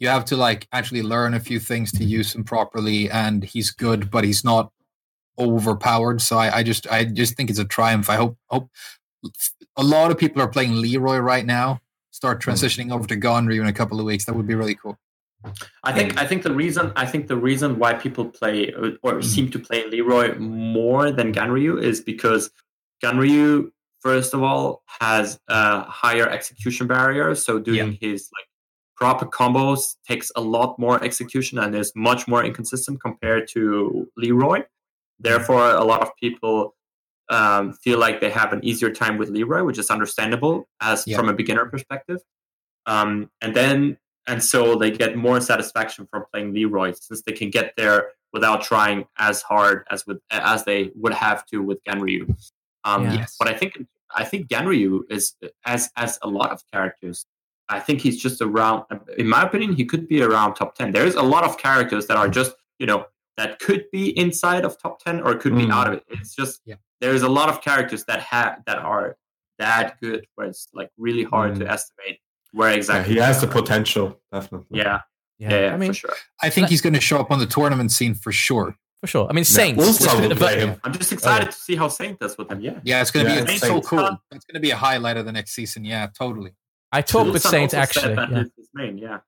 you 0.00 0.08
have 0.08 0.24
to 0.26 0.36
like 0.36 0.66
actually 0.72 1.02
learn 1.02 1.34
a 1.34 1.40
few 1.40 1.58
things 1.60 1.90
to 1.92 2.04
use 2.04 2.34
him 2.34 2.44
properly. 2.44 3.10
And 3.10 3.42
he's 3.44 3.70
good, 3.70 4.10
but 4.10 4.24
he's 4.24 4.44
not 4.44 4.72
overpowered. 5.38 6.20
So 6.20 6.36
I, 6.38 6.58
I 6.58 6.62
just 6.62 6.86
I 6.90 7.04
just 7.04 7.36
think 7.36 7.50
it's 7.50 7.58
a 7.58 7.64
triumph. 7.64 8.08
I 8.10 8.16
hope 8.16 8.36
hope 8.48 8.70
a 9.76 9.82
lot 9.82 10.10
of 10.10 10.18
people 10.18 10.40
are 10.42 10.48
playing 10.48 10.80
Leroy 10.80 11.18
right 11.18 11.44
now. 11.44 11.80
Start 12.10 12.42
hmm. 12.42 12.50
transitioning 12.50 12.92
over 12.92 13.06
to 13.08 13.16
Ganryu 13.16 13.60
in 13.60 13.66
a 13.66 13.72
couple 13.72 13.98
of 13.98 14.06
weeks. 14.06 14.24
That 14.24 14.34
would 14.34 14.46
be 14.46 14.54
really 14.54 14.74
cool. 14.74 14.98
I 15.82 15.92
think 15.92 16.18
I 16.20 16.26
think 16.26 16.42
the 16.42 16.54
reason 16.54 16.92
I 16.96 17.06
think 17.06 17.26
the 17.26 17.36
reason 17.36 17.78
why 17.78 17.94
people 17.94 18.24
play 18.24 18.72
or, 18.72 18.92
or 19.02 19.22
seem 19.22 19.50
to 19.50 19.58
play 19.58 19.86
Leroy 19.86 20.38
more 20.38 21.10
than 21.10 21.34
Ganryu 21.34 21.82
is 21.82 22.00
because 22.00 22.50
Ganryu 23.02 23.70
first 24.00 24.34
of 24.34 24.42
all 24.42 24.82
has 25.00 25.38
a 25.48 25.82
higher 25.82 26.28
execution 26.28 26.86
barrier, 26.86 27.34
so 27.34 27.58
doing 27.58 27.98
his 28.00 28.30
like 28.32 28.46
proper 28.96 29.26
combos 29.26 29.96
takes 30.08 30.30
a 30.36 30.40
lot 30.40 30.78
more 30.78 31.02
execution 31.02 31.58
and 31.58 31.74
is 31.74 31.92
much 31.94 32.26
more 32.28 32.44
inconsistent 32.44 33.00
compared 33.02 33.48
to 33.48 34.08
Leroy. 34.16 34.60
Hmm. 34.60 34.64
Therefore, 35.18 35.70
a 35.70 35.84
lot 35.84 36.00
of 36.00 36.10
people 36.18 36.74
um, 37.30 37.72
feel 37.74 37.98
like 37.98 38.20
they 38.20 38.30
have 38.30 38.52
an 38.52 38.64
easier 38.64 38.90
time 38.90 39.16
with 39.18 39.30
Leroy, 39.30 39.62
which 39.64 39.78
is 39.78 39.90
understandable 39.90 40.68
as 40.80 41.04
Yeah. 41.06 41.16
from 41.16 41.28
a 41.28 41.32
beginner 41.32 41.66
perspective. 41.66 42.20
Um, 42.86 43.30
and 43.40 43.54
then 43.54 43.98
and 44.26 44.42
so 44.42 44.74
they 44.76 44.90
get 44.90 45.16
more 45.16 45.38
satisfaction 45.40 46.06
from 46.10 46.24
playing 46.32 46.54
Leroy 46.54 46.92
since 46.98 47.22
they 47.26 47.32
can 47.32 47.50
get 47.50 47.74
there 47.76 48.08
without 48.32 48.62
trying 48.62 49.06
as 49.18 49.42
hard 49.42 49.84
as 49.90 50.06
with 50.06 50.18
as 50.30 50.64
they 50.64 50.90
would 50.94 51.12
have 51.14 51.44
to 51.46 51.58
with 51.62 51.82
Ganryu. 51.84 52.22
Um, 52.84 53.04
Yeah. 53.04 53.12
Yes. 53.14 53.36
But 53.38 53.48
I 53.48 53.54
think 53.54 53.78
I 54.14 54.24
think 54.24 54.48
Ganryu 54.48 55.00
is 55.10 55.34
as 55.66 55.90
as 55.96 56.18
a 56.22 56.28
lot 56.28 56.50
of 56.50 56.62
characters. 56.72 57.26
I 57.70 57.80
think 57.80 58.00
he's 58.02 58.20
just 58.20 58.42
around. 58.42 58.84
In 59.16 59.26
my 59.28 59.42
opinion, 59.42 59.72
he 59.74 59.86
could 59.86 60.06
be 60.08 60.22
around 60.22 60.54
top 60.54 60.74
ten. 60.74 60.92
There's 60.92 61.14
a 61.14 61.22
lot 61.22 61.44
of 61.44 61.56
characters 61.58 62.06
that 62.08 62.16
are 62.18 62.28
just 62.28 62.54
you 62.78 62.86
know 62.86 63.06
that 63.36 63.58
could 63.58 63.86
be 63.90 64.16
inside 64.18 64.64
of 64.64 64.78
top 64.80 65.02
ten 65.02 65.20
or 65.20 65.34
could 65.36 65.56
be 65.56 65.64
Mm. 65.66 65.72
out 65.72 65.86
of 65.88 65.94
it. 65.94 66.04
It's 66.08 66.34
just 66.34 66.60
Yeah. 66.66 66.76
There's 67.04 67.22
a 67.22 67.28
lot 67.28 67.48
of 67.48 67.60
characters 67.60 68.04
that 68.04 68.20
have 68.20 68.62
that 68.66 68.78
are 68.78 69.16
that 69.58 70.00
good 70.00 70.26
where 70.34 70.46
it's 70.48 70.68
like 70.72 70.90
really 70.98 71.24
hard 71.24 71.54
to 71.56 71.64
Mm. 71.64 71.70
estimate 71.70 72.18
where 72.52 72.70
exactly 72.70 72.74
Yeah, 72.74 72.76
exactly 72.76 73.14
he 73.14 73.20
has 73.20 73.40
the 73.40 73.46
potential, 73.46 74.20
definitely. 74.32 74.78
Yeah, 74.78 75.00
yeah. 75.38 75.50
yeah, 75.50 75.60
yeah, 75.66 75.74
I 75.74 75.76
mean, 75.76 75.90
for 75.92 75.94
sure. 75.94 76.14
I 76.42 76.50
think 76.50 76.68
he's 76.68 76.80
going 76.80 76.92
to 76.94 77.00
show 77.00 77.18
up 77.18 77.30
on 77.30 77.38
the 77.38 77.46
tournament 77.46 77.90
scene 77.92 78.14
for 78.14 78.32
sure. 78.32 78.76
for 79.00 79.06
sure. 79.08 79.26
I 79.28 79.32
mean, 79.34 79.44
Saints. 79.44 79.84
Ulster 79.84 80.04
was- 80.06 80.20
will 80.20 80.28
but- 80.30 80.38
play 80.38 80.60
him. 80.60 80.80
I'm 80.84 80.92
just 80.94 81.12
excited 81.12 81.50
to 81.50 81.56
see 81.66 81.76
how 81.76 81.88
Saint 81.88 82.18
does 82.20 82.38
with 82.38 82.50
him. 82.50 82.60
Yeah. 82.62 82.80
Yeah, 82.84 83.02
it's 83.02 83.10
going 83.10 83.26
to 83.26 83.32
Yeah, 83.32 83.38
be 83.40 83.42
it's 83.44 83.52
it's 83.52 83.60
so 83.62 83.74
Saints. 83.74 83.88
cool. 83.88 84.18
It's 84.30 84.44
going 84.46 84.54
to 84.54 84.60
be 84.60 84.70
a 84.70 84.76
highlight 84.76 85.16
of 85.18 85.26
the 85.26 85.32
next 85.32 85.52
season. 85.54 85.84
Yeah, 85.84 86.06
totally. 86.18 86.52
I 86.90 87.02
talked 87.02 87.30
with 87.32 87.42
Ulsan 87.44 87.50
Saint 87.50 87.74
also 87.74 87.76
actually. 87.84 88.14
Yeah. 88.14 88.44
his 88.56 88.68
main, 88.72 88.96
yeah. 88.98 89.18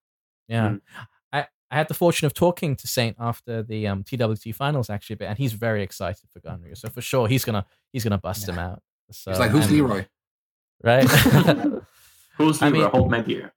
Yeah. 0.48 0.68
Mm. 0.68 0.80
I, 1.70 1.74
I 1.74 1.78
had 1.78 1.88
the 1.88 1.94
fortune 1.94 2.26
of 2.26 2.34
talking 2.34 2.76
to 2.76 2.86
Saint 2.86 3.16
after 3.18 3.62
the 3.62 3.86
um, 3.88 4.04
TWT 4.04 4.54
finals 4.54 4.90
actually 4.90 5.14
a 5.14 5.16
bit, 5.18 5.28
and 5.28 5.38
he's 5.38 5.52
very 5.52 5.82
excited 5.82 6.28
for 6.32 6.40
Ganryu. 6.40 6.76
So 6.76 6.88
for 6.88 7.00
sure 7.00 7.28
he's 7.28 7.44
gonna 7.44 7.64
he's 7.92 8.04
gonna 8.04 8.18
bust 8.18 8.46
Yeah. 8.46 8.54
him 8.54 8.58
out. 8.60 8.82
So, 9.12 9.30
It's 9.30 9.40
like, 9.40 9.50
who's 9.50 9.66
and- 9.66 9.72
Leroy? 9.74 10.06
Right. 10.82 11.08
Who's 12.38 12.60
I 12.62 12.68
Leroy? 12.68 12.82
mean- 12.82 12.90
Hold 12.90 13.10
my 13.10 13.20
beer. 13.22 13.52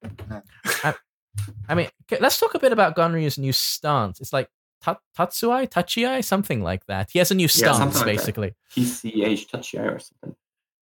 I 1.67 1.75
mean, 1.75 1.89
let's 2.19 2.39
talk 2.39 2.53
a 2.55 2.59
bit 2.59 2.71
about 2.73 2.95
Ganryu's 2.95 3.37
new 3.37 3.51
stance. 3.53 4.19
It's 4.21 4.33
like 4.33 4.49
ta- 4.81 4.99
Tatsuai, 5.17 5.69
Tachiai, 5.69 6.23
something 6.23 6.61
like 6.61 6.85
that. 6.87 7.09
He 7.11 7.19
has 7.19 7.31
a 7.31 7.35
new 7.35 7.47
something 7.47 7.91
stance, 7.91 7.95
like 7.95 8.05
that. 8.05 8.11
basically. 8.17 8.55
TCH 8.75 9.49
touchy 9.49 9.77
or 9.77 9.99
something. 9.99 10.35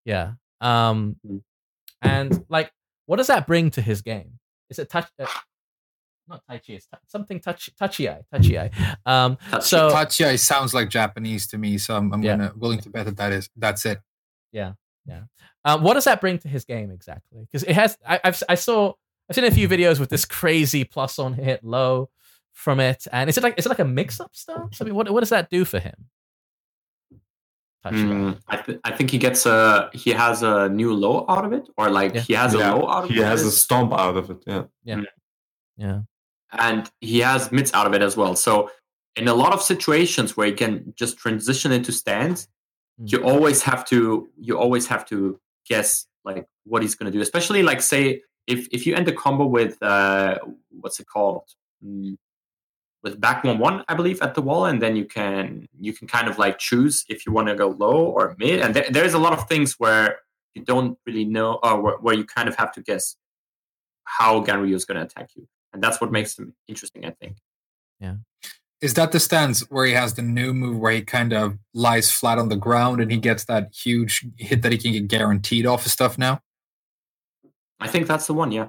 Yeah. 0.05 0.33
Um, 0.61 1.17
Mm. 1.27 1.41
and 2.01 2.45
like, 2.49 2.71
what 3.05 3.17
does 3.17 3.27
that 3.27 3.47
bring 3.47 3.71
to 3.71 3.81
his 3.81 4.01
game? 4.01 4.39
Is 4.69 4.79
it 4.79 4.89
touch? 4.89 5.07
Uh, 5.19 5.25
not 6.27 6.43
Tai 6.47 6.57
Chi, 6.59 6.73
it's 6.73 6.85
ta- 6.87 6.99
something 7.07 7.39
touch, 7.39 7.69
touchy-eye, 7.77 8.21
touchy-eye. 8.31 8.69
Um, 9.05 9.37
Touchy. 9.49 9.65
so 9.65 9.89
Tachia 9.91 10.37
sounds 10.39 10.73
like 10.73 10.89
Japanese 10.89 11.47
to 11.47 11.57
me, 11.57 11.77
so 11.77 11.95
I'm, 11.95 12.13
I'm 12.13 12.21
Yeah. 12.23 12.37
gonna 12.37 12.53
willing 12.55 12.79
to 12.81 12.89
bet 12.89 13.05
that 13.05 13.17
that 13.17 13.31
is 13.33 13.49
that's 13.55 13.85
it. 13.85 13.99
Yeah 14.51 14.73
yeah 15.05 15.21
um, 15.65 15.83
what 15.83 15.93
does 15.93 16.03
that 16.05 16.19
bring 16.21 16.37
to 16.39 16.47
his 16.47 16.65
game 16.65 16.91
exactly? 16.91 17.41
Because 17.41 17.63
it 17.63 17.73
has. 17.73 17.97
I, 18.07 18.19
I've 18.23 18.41
I 18.49 18.55
saw 18.55 18.93
I've 19.29 19.35
seen 19.35 19.43
a 19.45 19.51
few 19.51 19.67
videos 19.69 19.99
with 19.99 20.09
this 20.09 20.23
crazy 20.25 20.83
plus 20.85 21.19
on 21.19 21.33
hit 21.33 21.63
low 21.63 22.09
from 22.53 22.79
it, 22.79 23.05
and 23.11 23.29
is 23.29 23.37
it 23.37 23.43
like 23.43 23.57
is 23.57 23.65
it 23.65 23.69
like 23.69 23.79
a 23.79 23.85
mix 23.85 24.19
up 24.19 24.35
stance? 24.35 24.81
I 24.81 24.85
mean, 24.85 24.95
what 24.95 25.09
what 25.11 25.19
does 25.21 25.29
that 25.29 25.49
do 25.49 25.63
for 25.65 25.79
him? 25.79 26.05
Mm, 27.85 28.37
I, 28.49 28.57
th- 28.57 28.79
I 28.83 28.91
think 28.91 29.11
he 29.11 29.17
gets 29.17 29.45
a 29.45 29.89
he 29.93 30.09
has 30.11 30.43
a 30.43 30.67
new 30.67 30.93
low 30.93 31.23
out 31.29 31.45
of 31.45 31.53
it, 31.53 31.69
or 31.77 31.89
like 31.89 32.13
Yeah. 32.15 32.21
he 32.21 32.33
has 32.33 32.53
Yeah, 32.53 32.73
a 32.73 32.75
low 32.75 32.87
out 32.89 33.03
of 33.05 33.09
He 33.09 33.15
it, 33.15 33.19
He 33.19 33.23
has 33.23 33.43
a 33.43 33.51
stomp 33.51 33.93
out 33.93 34.17
of 34.17 34.29
it. 34.29 34.43
Yeah. 34.45 34.63
Yeah. 34.83 35.01
yeah, 35.77 36.01
and 36.51 36.89
he 37.01 37.19
has 37.19 37.51
mids 37.51 37.73
out 37.73 37.87
of 37.87 37.93
it 37.93 38.01
as 38.01 38.15
well. 38.17 38.35
So 38.35 38.71
in 39.15 39.27
a 39.27 39.33
lot 39.33 39.53
of 39.53 39.61
situations 39.61 40.37
where 40.37 40.47
you 40.47 40.55
can 40.55 40.93
just 40.95 41.17
transition 41.17 41.71
into 41.71 41.91
stands, 41.91 42.47
Mm. 42.99 43.11
you 43.11 43.23
always 43.23 43.61
have 43.61 43.85
to 43.85 44.27
you 44.39 44.57
always 44.57 44.87
have 44.87 45.05
to 45.05 45.39
guess 45.69 46.07
like 46.25 46.47
what 46.65 46.81
he's 46.81 46.95
going 46.95 47.11
to 47.11 47.15
do. 47.15 47.21
Especially 47.21 47.61
like 47.63 47.81
say 47.81 48.21
if 48.47 48.67
if 48.71 48.87
you 48.87 48.95
end 48.95 49.07
a 49.07 49.11
combo 49.11 49.45
with 49.45 49.81
uh 49.83 50.39
what's 50.69 50.99
it 50.99 51.07
called 51.07 51.43
mm, 51.83 52.17
with 53.03 53.19
back 53.21 53.43
one 53.43 53.59
one 53.59 53.83
I 53.87 53.93
believe 53.93 54.21
at 54.21 54.33
the 54.33 54.41
wall, 54.41 54.65
and 54.65 54.81
then 54.81 54.95
you 54.95 55.05
can 55.05 55.67
you 55.79 55.93
can 55.93 56.07
kind 56.07 56.27
of 56.27 56.39
like 56.39 56.57
choose 56.57 57.05
if 57.09 57.25
you 57.25 57.31
want 57.31 57.49
to 57.49 57.55
go 57.55 57.67
low 57.69 58.05
or 58.05 58.35
mid. 58.39 58.61
And 58.61 58.73
there, 58.73 58.87
there's 58.89 59.13
a 59.13 59.19
lot 59.19 59.33
of 59.33 59.47
things 59.47 59.73
where 59.77 60.19
you 60.55 60.63
don't 60.63 60.97
really 61.05 61.25
know 61.25 61.59
or 61.61 61.79
where, 61.81 61.97
where 61.97 62.15
you 62.15 62.25
kind 62.25 62.49
of 62.49 62.55
have 62.55 62.71
to 62.73 62.81
guess 62.81 63.15
how 64.05 64.43
Ganryu 64.43 64.73
is 64.73 64.85
going 64.85 64.97
to 64.97 65.03
attack 65.03 65.29
you, 65.35 65.47
and 65.73 65.83
that's 65.83 65.99
what 66.01 66.11
makes 66.11 66.37
him 66.37 66.53
interesting. 66.67 67.05
I 67.05 67.11
think. 67.11 67.37
Yeah. 67.99 68.15
Is 68.79 68.93
that 68.93 69.11
the 69.11 69.19
stance 69.19 69.61
where 69.71 69.85
he 69.87 69.93
has 69.93 70.13
the 70.13 70.21
new 70.21 70.53
move 70.53 70.77
where 70.77 70.91
he 70.91 71.01
kind 71.01 71.33
of 71.33 71.57
lies 71.73 72.11
flat 72.11 72.37
on 72.37 72.49
the 72.49 72.55
ground 72.55 73.01
and 73.01 73.11
he 73.11 73.17
gets 73.17 73.45
that 73.45 73.73
huge 73.73 74.23
hit 74.37 74.61
that 74.61 74.71
he 74.71 74.77
can 74.77 74.91
get 74.91 75.07
guaranteed 75.07 75.65
off 75.65 75.85
of 75.85 75.91
stuff 75.91 76.17
now? 76.17 76.41
I 77.79 77.87
think 77.87 78.05
that's 78.07 78.27
the 78.27 78.33
one. 78.33 78.51
Yeah. 78.51 78.67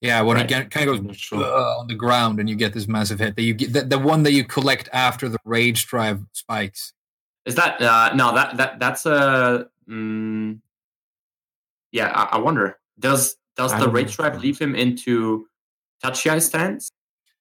Yeah, 0.00 0.22
when 0.22 0.36
Right. 0.36 0.48
he 0.48 0.48
get, 0.48 0.70
kind 0.70 0.88
of 0.88 1.06
goes 1.06 1.16
sure. 1.16 1.44
On 1.44 1.86
the 1.88 1.94
ground 1.94 2.38
and 2.40 2.48
you 2.48 2.54
get 2.54 2.72
this 2.72 2.88
massive 2.88 3.18
hit. 3.18 3.36
That 3.36 3.42
you 3.42 3.52
get 3.54 3.72
the, 3.72 3.82
the 3.82 3.98
one 3.98 4.22
that 4.22 4.32
you 4.32 4.44
collect 4.44 4.88
after 4.92 5.28
the 5.28 5.38
rage 5.44 5.86
drive 5.86 6.24
spikes. 6.32 6.92
Is 7.44 7.54
that 7.56 7.82
uh, 7.82 8.14
no? 8.14 8.34
That 8.34 8.56
that 8.56 8.78
that's 8.78 9.04
a. 9.04 9.68
Mm, 9.88 10.60
yeah, 11.92 12.12
I, 12.14 12.36
I 12.36 12.38
wonder. 12.38 12.78
Does 12.98 13.36
does 13.56 13.72
I 13.72 13.80
the 13.80 13.88
rage 13.88 14.16
drive 14.16 14.40
leave 14.40 14.58
him 14.58 14.74
into 14.74 15.46
touchy 16.02 16.30
eye 16.30 16.38
stance? 16.38 16.90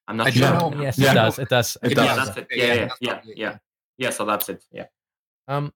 I'm 0.07 0.18
not 0.18 0.27
I 0.27 0.31
sure. 0.31 0.49
know. 0.72 0.81
yes, 0.81 0.98
Yeah. 0.98 1.11
it 1.11 1.15
does. 1.15 1.40
It 1.40 1.49
does. 1.49 1.77
It 1.84 1.91
It 1.91 1.98
Yeah, 1.98 2.03
does. 2.06 2.18
does. 2.18 2.27
that's 2.27 2.38
it. 2.40 2.48
Yeah, 2.52 2.64
Yeah, 2.65 2.73
yeah, 2.73 2.80
that's 2.86 2.98
yeah, 3.02 3.14
probably 3.14 3.31
it, 3.31 3.38
yeah, 3.38 3.57
yeah. 3.98 4.10
So 4.10 4.26
that's 4.26 4.49
it. 4.49 4.64
Yeah. 4.72 4.86
Um, 5.48 5.73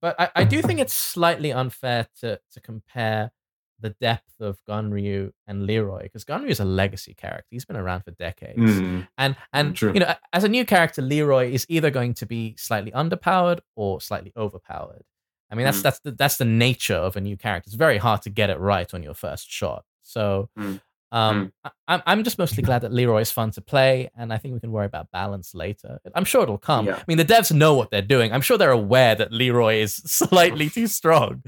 but 0.00 0.18
I, 0.20 0.30
I 0.36 0.44
do 0.44 0.60
think 0.62 0.80
it's 0.80 0.94
slightly 0.94 1.52
unfair 1.52 2.06
to 2.20 2.38
to 2.52 2.60
compare 2.60 3.32
the 3.80 3.90
depth 3.90 4.40
of 4.40 4.58
Ganryu 4.68 5.32
and 5.46 5.66
Leroy 5.66 6.02
because 6.04 6.24
Ganryu 6.24 6.48
is 6.48 6.60
a 6.60 6.64
legacy 6.64 7.12
character. 7.14 7.46
He's 7.50 7.64
been 7.64 7.76
around 7.76 8.02
for 8.02 8.12
decades. 8.12 8.58
Mm. 8.58 9.08
And 9.18 9.36
and 9.52 9.74
True. 9.76 9.92
you 9.92 10.00
know, 10.00 10.14
as 10.32 10.44
a 10.44 10.48
new 10.48 10.64
character, 10.64 11.02
Leroy 11.02 11.50
is 11.50 11.66
either 11.68 11.90
going 11.90 12.14
to 12.14 12.26
be 12.26 12.54
slightly 12.58 12.90
underpowered 12.92 13.60
or 13.74 14.00
slightly 14.00 14.32
overpowered. 14.36 15.04
I 15.50 15.54
mean, 15.54 15.64
that's 15.64 15.78
Mm. 15.80 15.82
that's 15.82 16.00
the 16.00 16.12
that's 16.12 16.36
the 16.36 16.44
nature 16.44 16.94
of 16.96 17.16
a 17.16 17.20
new 17.20 17.36
character. 17.36 17.68
It's 17.68 17.74
very 17.76 17.98
hard 17.98 18.22
to 18.22 18.30
get 18.30 18.50
it 18.50 18.58
right 18.58 18.92
on 18.94 19.02
your 19.02 19.14
first 19.14 19.50
shot. 19.50 19.84
So, 20.02 20.50
Mm. 20.58 20.80
Um, 21.14 21.52
I, 21.64 21.70
I'm 21.86 22.02
I'm 22.06 22.24
just 22.24 22.38
mostly 22.38 22.62
glad 22.64 22.80
that 22.80 22.92
Leroy 22.92 23.20
is 23.20 23.30
fun 23.30 23.52
to 23.52 23.60
play, 23.60 24.10
and 24.16 24.32
I 24.32 24.38
think 24.38 24.54
we 24.54 24.60
can 24.60 24.72
worry 24.72 24.86
about 24.86 25.12
balance 25.12 25.54
later. 25.54 26.00
I'm 26.12 26.24
sure 26.24 26.42
it'll 26.42 26.58
come. 26.58 26.86
Yeah. 26.86 26.96
I 26.96 27.04
mean, 27.06 27.18
the 27.18 27.24
devs 27.24 27.52
know 27.52 27.74
what 27.74 27.90
they're 27.90 28.02
doing. 28.02 28.32
I'm 28.32 28.40
sure 28.40 28.58
they're 28.58 28.72
aware 28.72 29.14
that 29.14 29.32
Leroy 29.32 29.76
is 29.76 29.94
slightly 30.06 30.68
too 30.68 30.88
strong. 30.88 31.42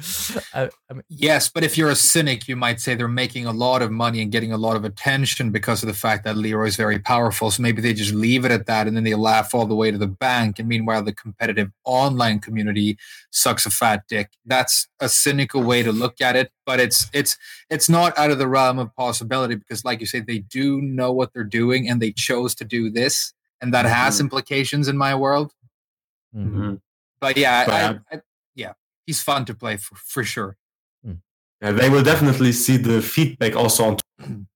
I, 0.55 0.71
I 0.89 0.95
mean, 0.95 1.03
Yes, 1.09 1.49
but 1.49 1.65
if 1.65 1.77
you're 1.77 1.91
a 1.91 1.97
cynic, 1.97 2.47
you 2.47 2.55
might 2.55 2.81
say 2.81 2.95
they're 2.95 3.09
making 3.09 3.47
a 3.47 3.53
lot 3.53 3.83
of 3.83 3.91
money 3.91 4.23
and 4.23 4.31
getting 4.31 4.53
a 4.53 4.57
lot 4.57 4.77
of 4.77 4.85
attention 4.85 5.51
because 5.51 5.83
of 5.83 5.89
the 5.89 5.95
fact 5.95 6.23
that 6.25 6.37
Leroy 6.37 6.67
is 6.67 6.77
very 6.77 7.01
powerful. 7.01 7.51
So 7.51 7.63
maybe 7.63 7.83
they 7.83 7.93
just 7.93 8.15
leave 8.15 8.45
it 8.45 8.53
at 8.53 8.67
that 8.67 8.87
and 8.87 8.97
then 8.97 9.03
they 9.03 9.15
laugh 9.15 9.53
all 9.55 9.67
the 9.67 9.75
way 9.75 9.91
to 9.91 9.99
the 9.99 10.07
bank. 10.07 10.61
And 10.61 10.69
meanwhile, 10.69 11.03
the 11.03 11.15
competitive 11.15 11.73
online 11.85 12.39
community 12.39 12.99
sucks 13.31 13.67
a 13.67 13.71
fat 13.71 14.05
dick. 14.09 14.31
That's 14.45 14.87
a 15.01 15.09
cynical 15.09 15.63
way 15.63 15.83
to 15.83 15.91
look 15.91 16.21
at 16.21 16.37
it, 16.37 16.53
but 16.67 16.81
it's 16.81 17.09
it's 17.13 17.39
it's 17.71 17.89
not 17.89 18.19
out 18.19 18.31
of 18.31 18.39
the 18.39 18.49
realm 18.49 18.79
of 18.79 18.95
possibility 18.97 19.55
because, 19.55 19.85
like 19.85 20.01
you 20.01 20.07
say, 20.07 20.21
they 20.21 20.39
do 20.41 20.83
know 20.83 21.13
what 21.13 21.33
they're 21.33 21.45
doing 21.45 21.89
and 21.89 22.03
they 22.03 22.13
chose 22.13 22.55
to 22.57 22.65
do 22.65 22.91
this, 22.91 23.33
and 23.61 23.73
that 23.73 23.87
has 23.87 24.17
Mhm. 24.17 24.21
implications 24.25 24.89
in 24.89 24.97
my 24.99 25.15
world. 25.15 25.53
mm. 26.35 26.51
Mhm. 26.53 26.81
But 27.21 27.37
yeah, 27.39 27.61
I, 27.61 27.65
But- 27.67 27.75
I, 28.13 28.17
I, 28.17 28.21
yeah, 28.55 28.73
he's 29.07 29.23
fun 29.23 29.45
to 29.47 29.55
play 29.55 29.77
for, 29.79 29.95
for 29.97 30.25
sure. 30.25 30.57
Yeah, 31.63 31.73
they 31.73 31.89
will 31.89 32.03
definitely 32.03 32.53
see 32.53 32.77
the 32.77 33.01
feedback 33.01 33.57
also 33.57 33.85
on. 33.85 33.97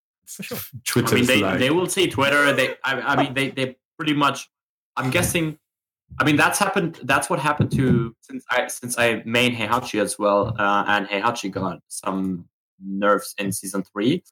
Twitter. 0.84 1.14
I 1.16 1.18
mean, 1.18 1.26
they, 1.26 1.40
like, 1.40 1.58
they 1.58 1.70
will 1.70 1.86
see 1.88 2.08
Twitter. 2.08 2.52
They, 2.52 2.76
I, 2.84 3.00
I 3.00 3.22
mean, 3.22 3.32
they, 3.34 3.50
they 3.50 3.76
pretty 3.96 4.12
much. 4.12 4.50
I'm 4.96 5.10
guessing. 5.10 5.58
I 6.18 6.24
mean, 6.24 6.36
that's 6.36 6.58
happened. 6.58 6.98
That's 7.04 7.30
what 7.30 7.38
happened 7.38 7.72
to 7.72 8.14
since 8.20 8.44
I 8.50 8.66
since 8.66 8.98
I 8.98 9.22
main 9.24 9.54
Heihachi 9.54 10.00
as 10.00 10.18
well, 10.18 10.54
uh, 10.58 10.84
and 10.86 11.08
Heihachi 11.08 11.50
got 11.50 11.80
some 11.88 12.46
nerfs 12.84 13.34
in 13.38 13.52
season 13.52 13.82
three. 13.82 14.22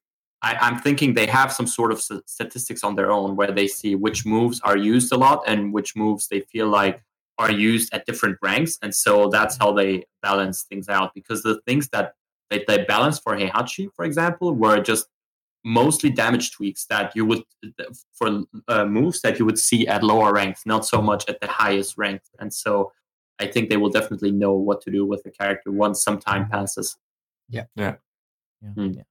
I, 0.43 0.55
I'm 0.61 0.79
thinking 0.79 1.15
they 1.15 1.27
have 1.27 1.53
some 1.53 1.67
sort 1.67 1.91
of 1.91 2.01
statistics 2.27 2.85
on 2.85 2.95
their 2.95 3.11
own 3.11 3.37
where 3.37 3.51
they 3.51 3.67
see 3.67 3.95
which 3.95 4.25
moves 4.25 4.61
are 4.61 4.77
used 4.77 5.13
a 5.13 5.17
lot 5.17 5.43
and 5.47 5.73
which 5.73 5.97
moves 5.97 6.29
they 6.29 6.41
feel 6.41 6.69
like 6.69 7.03
are 7.39 7.51
used 7.51 7.93
at 7.95 8.07
different 8.07 8.39
ranks, 8.43 8.79
and 8.83 8.95
so 8.95 9.29
that's 9.29 9.57
how 9.57 9.73
they 9.73 10.05
balance 10.23 10.63
things 10.63 10.89
out. 10.89 11.13
Because 11.15 11.43
the 11.43 11.61
things 11.67 11.89
that 11.91 12.15
they, 12.51 12.65
balanced 12.89 13.23
for 13.23 13.37
Heihachi, 13.37 13.89
for 13.95 14.05
example, 14.05 14.55
were 14.55 14.81
just 14.81 15.07
mostly 15.65 16.11
damage 16.11 16.53
tweaks 16.53 16.87
that 16.87 17.15
you 17.17 17.25
would 17.27 17.43
for 18.15 18.43
uh, 18.69 18.85
moves 18.85 19.21
that 19.23 19.39
you 19.39 19.45
would 19.45 19.59
see 19.59 19.87
at 19.87 20.03
lower 20.03 20.33
ranks, 20.33 20.65
not 20.67 20.87
so 20.87 21.03
much 21.03 21.29
at 21.29 21.41
the 21.41 21.47
highest 21.47 21.99
rank. 21.99 22.23
And 22.39 22.53
so 22.53 22.93
I 23.39 23.47
think 23.47 23.69
they 23.71 23.77
will 23.77 23.91
definitely 23.91 24.31
know 24.33 24.53
what 24.55 24.81
to 24.83 24.91
do 24.91 25.05
with 25.05 25.23
the 25.23 25.31
character 25.31 25.71
once 25.71 26.03
some 26.03 26.19
time 26.19 26.49
passes. 26.49 26.97
Yeah. 27.77 27.97
Hmm. 28.75 28.93
yeah. 28.93 29.03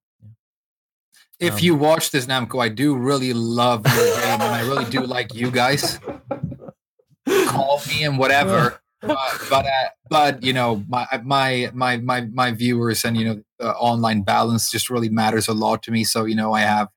If 1.40 1.54
Um, 1.54 1.60
you 1.62 1.76
watch 1.76 2.12
this 2.12 2.26
Namco, 2.26 2.62
I 2.62 2.70
do 2.70 2.96
really 2.96 3.32
love 3.34 3.86
your 3.86 4.16
game, 4.16 4.42
and 4.42 4.44
I 4.44 4.62
really 4.62 4.86
do 4.86 5.02
like 5.06 5.34
you 5.36 5.52
guys. 5.52 6.00
Call 7.48 7.82
me 7.88 8.04
and 8.04 8.18
whatever, 8.18 8.82
but 9.02 9.18
but, 9.50 9.66
uh, 9.66 9.90
but 10.10 10.44
you 10.44 10.54
know 10.54 10.84
my 10.88 11.06
my 11.24 11.70
my 11.74 11.98
my 11.98 12.22
my 12.22 12.52
viewers 12.52 13.06
and 13.06 13.18
you 13.18 13.26
know 13.26 13.42
the 13.60 13.74
online 13.76 14.24
balance 14.24 14.72
just 14.72 14.90
really 14.90 15.10
matters 15.10 15.48
a 15.48 15.54
lot 15.54 15.84
to 15.84 15.92
me. 15.92 16.04
So 16.04 16.26
you 16.26 16.36
know 16.36 16.54
I 16.54 16.62
have 16.62 16.90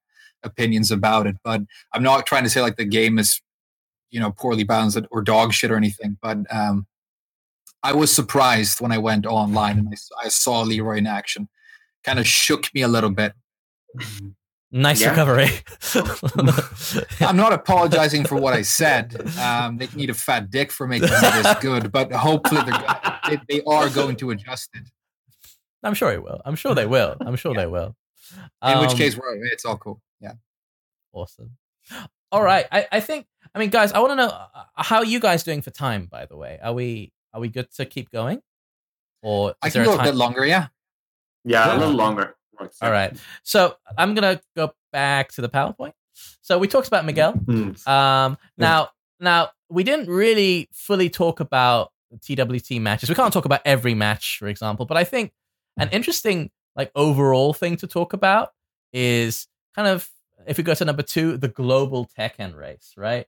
opinions 0.42 0.90
about 0.90 1.26
it, 1.26 1.36
but 1.44 1.60
I'm 1.92 2.02
not 2.02 2.26
trying 2.26 2.44
to 2.44 2.50
say 2.50 2.60
like 2.62 2.76
the 2.76 2.84
game 2.84 3.18
is 3.18 3.40
you 4.10 4.20
know 4.20 4.30
poorly 4.32 4.64
balanced 4.64 4.98
or 5.10 5.22
dog 5.22 5.52
shit 5.52 5.70
or 5.70 5.76
anything. 5.76 6.16
But 6.22 6.38
um, 6.50 6.86
I 7.82 7.92
was 7.92 8.14
surprised 8.14 8.80
when 8.80 8.92
I 8.92 8.98
went 8.98 9.26
online 9.26 9.78
and 9.78 9.94
I 10.22 10.28
saw 10.28 10.62
Leroy 10.62 10.96
in 10.98 11.06
action. 11.06 11.48
Kind 12.02 12.18
of 12.18 12.26
shook 12.26 12.72
me 12.74 12.82
a 12.82 12.88
little 12.88 13.10
bit. 13.10 13.32
Nice 14.72 15.00
Yeah. 15.00 15.10
recovery. 15.10 15.48
I'm 17.20 17.36
not 17.36 17.52
apologizing 17.52 18.24
for 18.24 18.36
what 18.36 18.54
I 18.54 18.62
said. 18.62 19.16
Um, 19.38 19.78
they 19.78 19.88
need 19.96 20.10
a 20.10 20.14
fat 20.14 20.50
dick 20.50 20.70
for 20.70 20.86
making 20.86 21.08
this 21.08 21.54
good, 21.60 21.90
but 21.90 22.12
hopefully 22.12 22.62
they're, 22.62 23.10
they, 23.28 23.38
they 23.48 23.62
are 23.66 23.88
going 23.88 24.16
to 24.16 24.30
adjust 24.30 24.70
it. 24.74 24.88
I'm 25.82 25.94
sure 25.94 26.12
it 26.12 26.22
will. 26.22 26.40
I'm 26.44 26.54
sure 26.56 26.74
they 26.74 26.86
will. 26.86 27.16
I'm 27.20 27.36
sure 27.36 27.54
they 27.54 27.66
will. 27.66 27.96
In 28.64 28.78
which 28.80 28.90
Um, 28.90 28.96
case, 28.96 29.18
it's 29.52 29.64
all 29.64 29.76
cool. 29.76 30.00
Yeah. 30.20 30.34
awesome. 31.12 31.56
All 32.30 32.42
right. 32.42 32.66
I, 32.70 32.86
I 32.92 33.00
think, 33.00 33.26
I 33.54 33.58
mean, 33.58 33.70
guys, 33.70 33.90
I 33.92 33.98
want 33.98 34.12
to 34.12 34.16
know. 34.16 34.46
how 34.76 34.98
are 34.98 35.04
you 35.04 35.18
guys 35.18 35.42
doing 35.42 35.62
for 35.62 35.70
time? 35.70 36.06
By 36.06 36.26
the 36.26 36.36
way, 36.36 36.60
are 36.62 36.72
we 36.72 37.12
are 37.32 37.40
we 37.40 37.48
good 37.48 37.70
to 37.72 37.84
keep 37.86 38.10
going? 38.10 38.40
Or 39.22 39.54
I 39.62 39.70
can 39.70 39.80
there 39.82 39.86
go 39.86 39.94
a 39.94 39.96
time- 39.96 40.06
bit 40.06 40.14
longer. 40.14 40.44
Yeah. 40.46 40.68
Yeah, 41.44 41.66
Yeah. 41.66 41.76
a 41.76 41.78
little 41.78 41.94
longer. 41.94 42.36
All 42.82 42.90
right. 42.90 43.16
So 43.42 43.76
I'm 43.96 44.14
gonna 44.14 44.40
go 44.56 44.72
back 44.92 45.32
to 45.32 45.40
the 45.40 45.48
PowerPoint. 45.48 45.92
So 46.42 46.58
we 46.58 46.68
talked 46.68 46.88
about 46.88 47.04
Miguel. 47.04 47.34
Mm. 47.34 47.86
Um, 47.86 48.36
now, 48.58 48.90
now 49.18 49.50
we 49.68 49.84
didn't 49.84 50.08
really 50.08 50.68
fully 50.72 51.08
talk 51.08 51.40
about 51.40 51.92
TWT 52.26 52.72
matches. 52.72 53.08
We 53.08 53.14
can't 53.14 53.32
talk 53.32 53.44
about 53.44 53.60
every 53.64 53.94
match, 53.94 54.38
for 54.38 54.48
example, 54.48 54.84
but 54.86 54.96
I 54.96 55.04
think 55.04 55.32
an 55.76 55.88
interesting, 55.90 56.50
like 56.76 56.90
overall 56.94 57.52
thing 57.52 57.76
to 57.78 57.86
talk 57.86 58.12
about 58.12 58.52
is 58.92 59.46
kind 59.74 59.88
of 59.88 60.10
if 60.46 60.56
we 60.58 60.64
go 60.64 60.74
to 60.74 60.84
number 60.84 61.02
two, 61.02 61.36
the 61.36 61.48
global 61.48 62.04
tech 62.04 62.38
Tekken 62.38 62.56
race, 62.56 62.94
right? 62.96 63.26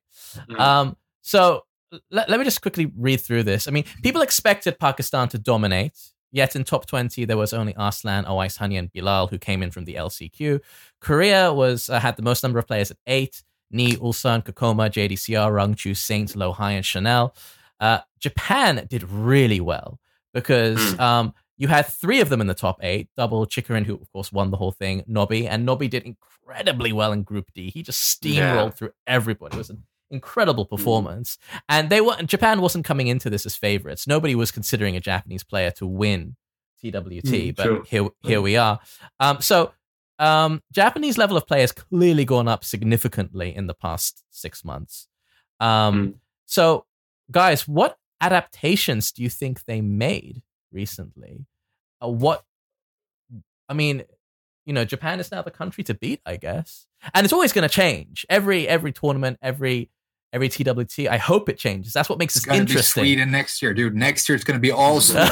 Mm. 0.48 0.58
Um, 0.58 0.96
so 1.20 1.64
let, 2.10 2.28
let 2.28 2.38
me 2.38 2.44
just 2.44 2.62
quickly 2.62 2.90
read 2.96 3.20
through 3.20 3.44
this. 3.44 3.68
I 3.68 3.70
mean, 3.70 3.84
people 4.02 4.22
expected 4.22 4.78
Pakistan 4.78 5.28
to 5.28 5.38
dominate. 5.38 5.92
Yet 6.32 6.56
in 6.56 6.64
top 6.64 6.86
20, 6.86 7.24
there 7.26 7.36
was 7.36 7.52
only 7.52 7.74
Arslan, 7.76 8.24
Awais 8.24 8.56
Honey, 8.56 8.78
and 8.78 8.90
Bilal 8.92 9.26
who 9.28 9.38
came 9.38 9.62
in 9.62 9.70
from 9.70 9.84
the 9.84 9.94
LCQ. 9.94 10.60
Korea 11.00 11.52
was 11.52 11.88
uh, 11.90 12.00
had 12.00 12.16
the 12.16 12.22
most 12.22 12.42
number 12.42 12.58
of 12.58 12.66
players 12.66 12.90
at 12.90 12.96
eight. 13.06 13.42
Knee, 13.70 13.96
Ulsan, 13.96 14.44
Kokoma, 14.44 14.90
JDCR, 14.90 15.50
Rangchu, 15.50 15.96
Saints, 15.96 16.34
LowHigh, 16.34 16.72
and 16.72 16.84
Chanel. 16.84 17.34
Uh, 17.80 17.98
Japan 18.20 18.86
did 18.88 19.02
really 19.10 19.60
well 19.60 19.98
because 20.34 20.78
Mm. 20.94 21.00
um, 21.00 21.34
you 21.56 21.68
had 21.68 21.86
three 21.86 22.20
of 22.20 22.28
them 22.28 22.40
in 22.40 22.46
the 22.46 22.54
top 22.54 22.78
eight. 22.82 23.08
Double 23.16 23.46
Chikurin, 23.46 23.84
who 23.86 23.94
of 23.94 24.10
course 24.12 24.30
won 24.32 24.50
the 24.50 24.56
whole 24.56 24.72
thing. 24.72 25.02
Nobi 25.08 25.46
and 25.48 25.66
Nobi 25.66 25.88
did 25.88 26.02
incredibly 26.04 26.92
well 26.92 27.12
in 27.12 27.22
Group 27.22 27.50
D. 27.54 27.70
He 27.70 27.82
just 27.82 28.00
steamrolled 28.00 28.36
Yeah. 28.36 28.70
through 28.70 28.90
everybody. 29.06 29.54
It 29.54 29.58
was 29.58 29.70
an 29.70 29.84
incredible 30.12 30.64
performance. 30.66 31.38
And 31.68 31.90
they 31.90 32.00
were 32.00 32.16
Japan 32.22 32.60
wasn't 32.60 32.84
coming 32.84 33.08
into 33.08 33.28
this 33.30 33.44
as 33.46 33.56
favorites. 33.56 34.06
Nobody 34.06 34.34
was 34.36 34.50
considering 34.52 34.94
a 34.96 35.00
Japanese 35.00 35.42
player 35.42 35.70
to 35.72 35.86
win 35.86 36.36
TWT, 36.80 36.92
Mm, 37.24 37.56
but 37.56 37.64
true. 37.64 37.84
here 37.88 38.08
here 38.22 38.40
we 38.40 38.56
are. 38.56 38.78
Um, 39.18 39.40
so 39.40 39.72
um, 40.18 40.62
Japanese 40.72 41.18
level 41.18 41.36
of 41.36 41.46
play 41.46 41.62
has 41.62 41.72
clearly 41.72 42.24
gone 42.24 42.46
up 42.46 42.62
significantly 42.64 43.54
in 43.56 43.66
the 43.66 43.74
past 43.74 44.22
six 44.30 44.64
months. 44.64 45.08
Um, 45.58 45.94
Mm. 46.08 46.14
So, 46.46 46.84
guys, 47.30 47.66
what 47.66 47.96
adaptations 48.20 49.10
do 49.10 49.22
you 49.22 49.30
think 49.30 49.64
they 49.64 49.80
made 49.80 50.42
recently? 50.70 51.46
Uh, 52.02 52.08
what, 52.08 52.44
I 53.68 53.74
mean, 53.74 54.02
you 54.66 54.72
know, 54.72 54.84
Japan 54.84 55.18
is 55.18 55.30
now 55.32 55.40
the 55.42 55.50
country 55.50 55.82
to 55.84 55.94
beat, 55.94 56.20
I 56.26 56.36
guess, 56.36 56.86
and 57.14 57.24
it's 57.24 57.32
always 57.32 57.52
going 57.52 57.66
to 57.68 57.74
change. 57.74 58.26
Every 58.28 58.68
every 58.68 58.92
tournament, 58.92 59.38
every 59.42 59.90
every 60.32 60.48
TWT. 60.48 61.08
I 61.10 61.18
hope 61.18 61.48
it 61.48 61.58
changes. 61.58 61.92
That's 61.92 62.08
what 62.08 62.18
makes 62.18 62.36
It's 62.36 62.44
it 62.44 62.48
gonna 62.48 62.58
be 62.60 62.70
interesting. 62.70 63.02
Sweden 63.02 63.30
next 63.30 63.62
year, 63.62 63.74
dude. 63.74 63.94
Next 63.94 64.28
year 64.28 64.36
it's 64.36 64.44
gonna 64.44 64.58
be 64.58 64.70
all 64.70 65.00
Swedes. 65.00 65.30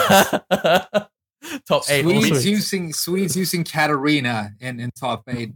Top 1.66 1.82
eight. 1.88 2.02
Swedes 2.02 2.28
Swedes. 2.28 2.46
using 2.46 2.92
Swedes 2.92 3.36
using 3.36 3.64
Katarina 3.64 4.50
in, 4.60 4.80
in 4.80 4.90
top 4.90 5.24
eight. 5.28 5.52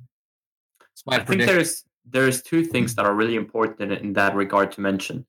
It's 0.92 1.04
my 1.06 1.16
I 1.16 1.24
think 1.24 1.42
there's 1.42 1.84
there's 2.04 2.42
two 2.42 2.64
things 2.64 2.94
that 2.94 3.04
are 3.06 3.14
really 3.14 3.36
important 3.36 3.80
in, 3.80 3.92
in 3.92 4.12
that 4.14 4.34
regard 4.34 4.72
to 4.72 4.80
mention. 4.80 5.26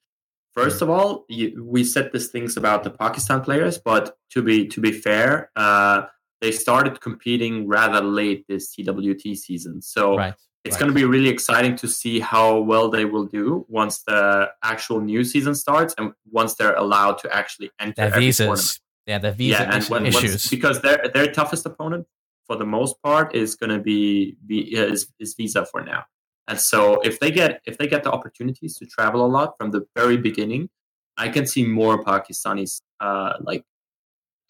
First 0.54 0.82
of 0.82 0.90
all, 0.90 1.26
you, 1.28 1.66
we 1.66 1.84
said 1.84 2.12
these 2.14 2.30
things 2.30 2.56
about 2.56 2.84
the 2.84 2.90
Pakistan 2.90 3.42
players, 3.42 3.78
but 3.78 4.18
to 4.32 4.42
be 4.42 4.68
to 4.68 4.80
be 4.80 4.94
fair, 4.94 5.52
uh, 5.58 6.04
they 6.42 6.52
started 6.52 7.02
competing 7.02 7.68
rather 7.68 8.02
late 8.02 8.46
this 8.48 8.74
TWT 8.74 9.36
season. 9.36 9.82
So 9.82 10.18
right. 10.18 10.34
It's 10.66 10.74
right. 10.74 10.80
going 10.80 10.92
to 10.92 10.96
be 10.96 11.06
really 11.06 11.30
exciting 11.30 11.76
to 11.78 11.88
see 11.88 12.20
how 12.20 12.60
well 12.60 12.90
they 12.90 13.06
will 13.06 13.26
do 13.26 13.66
once 13.70 14.02
the 14.04 14.50
actual 14.64 15.00
new 15.00 15.24
season 15.24 15.54
starts 15.54 15.94
and 15.98 16.12
once 16.32 16.56
they're 16.56 16.76
allowed 16.76 17.20
to 17.20 17.34
actually 17.34 17.70
enter 17.80 17.94
Their 17.98 18.08
every 18.08 18.32
tournament. 18.32 18.80
Yeah, 19.06 19.20
their 19.20 19.32
visa 19.32 19.60
yeah, 19.62 19.76
and 19.76 19.84
when, 19.86 20.06
issues. 20.08 20.50
because 20.50 20.82
their 20.82 21.12
their 21.14 21.32
toughest 21.32 21.64
opponent 21.68 22.08
for 22.48 22.56
the 22.56 22.66
most 22.66 23.02
part 23.04 23.36
is 23.36 23.56
going 23.56 23.70
to 23.70 23.80
be, 23.80 24.36
be 24.48 24.76
is, 24.76 25.12
is 25.20 25.36
Visa 25.36 25.66
for 25.66 25.84
now. 25.84 26.06
And 26.48 26.60
so 26.60 27.00
if 27.02 27.20
they 27.20 27.32
get 27.32 27.62
if 27.66 27.78
they 27.78 27.88
get 27.88 28.04
the 28.04 28.12
opportunities 28.12 28.78
to 28.78 28.86
travel 28.86 29.26
a 29.26 29.28
lot 29.28 29.54
from 29.58 29.72
the 29.72 29.86
very 29.96 30.18
beginning, 30.18 30.70
I 31.18 31.30
can 31.30 31.46
see 31.48 31.64
more 31.66 32.04
Pakistanis 32.04 32.82
uh, 33.00 33.34
like 33.42 33.64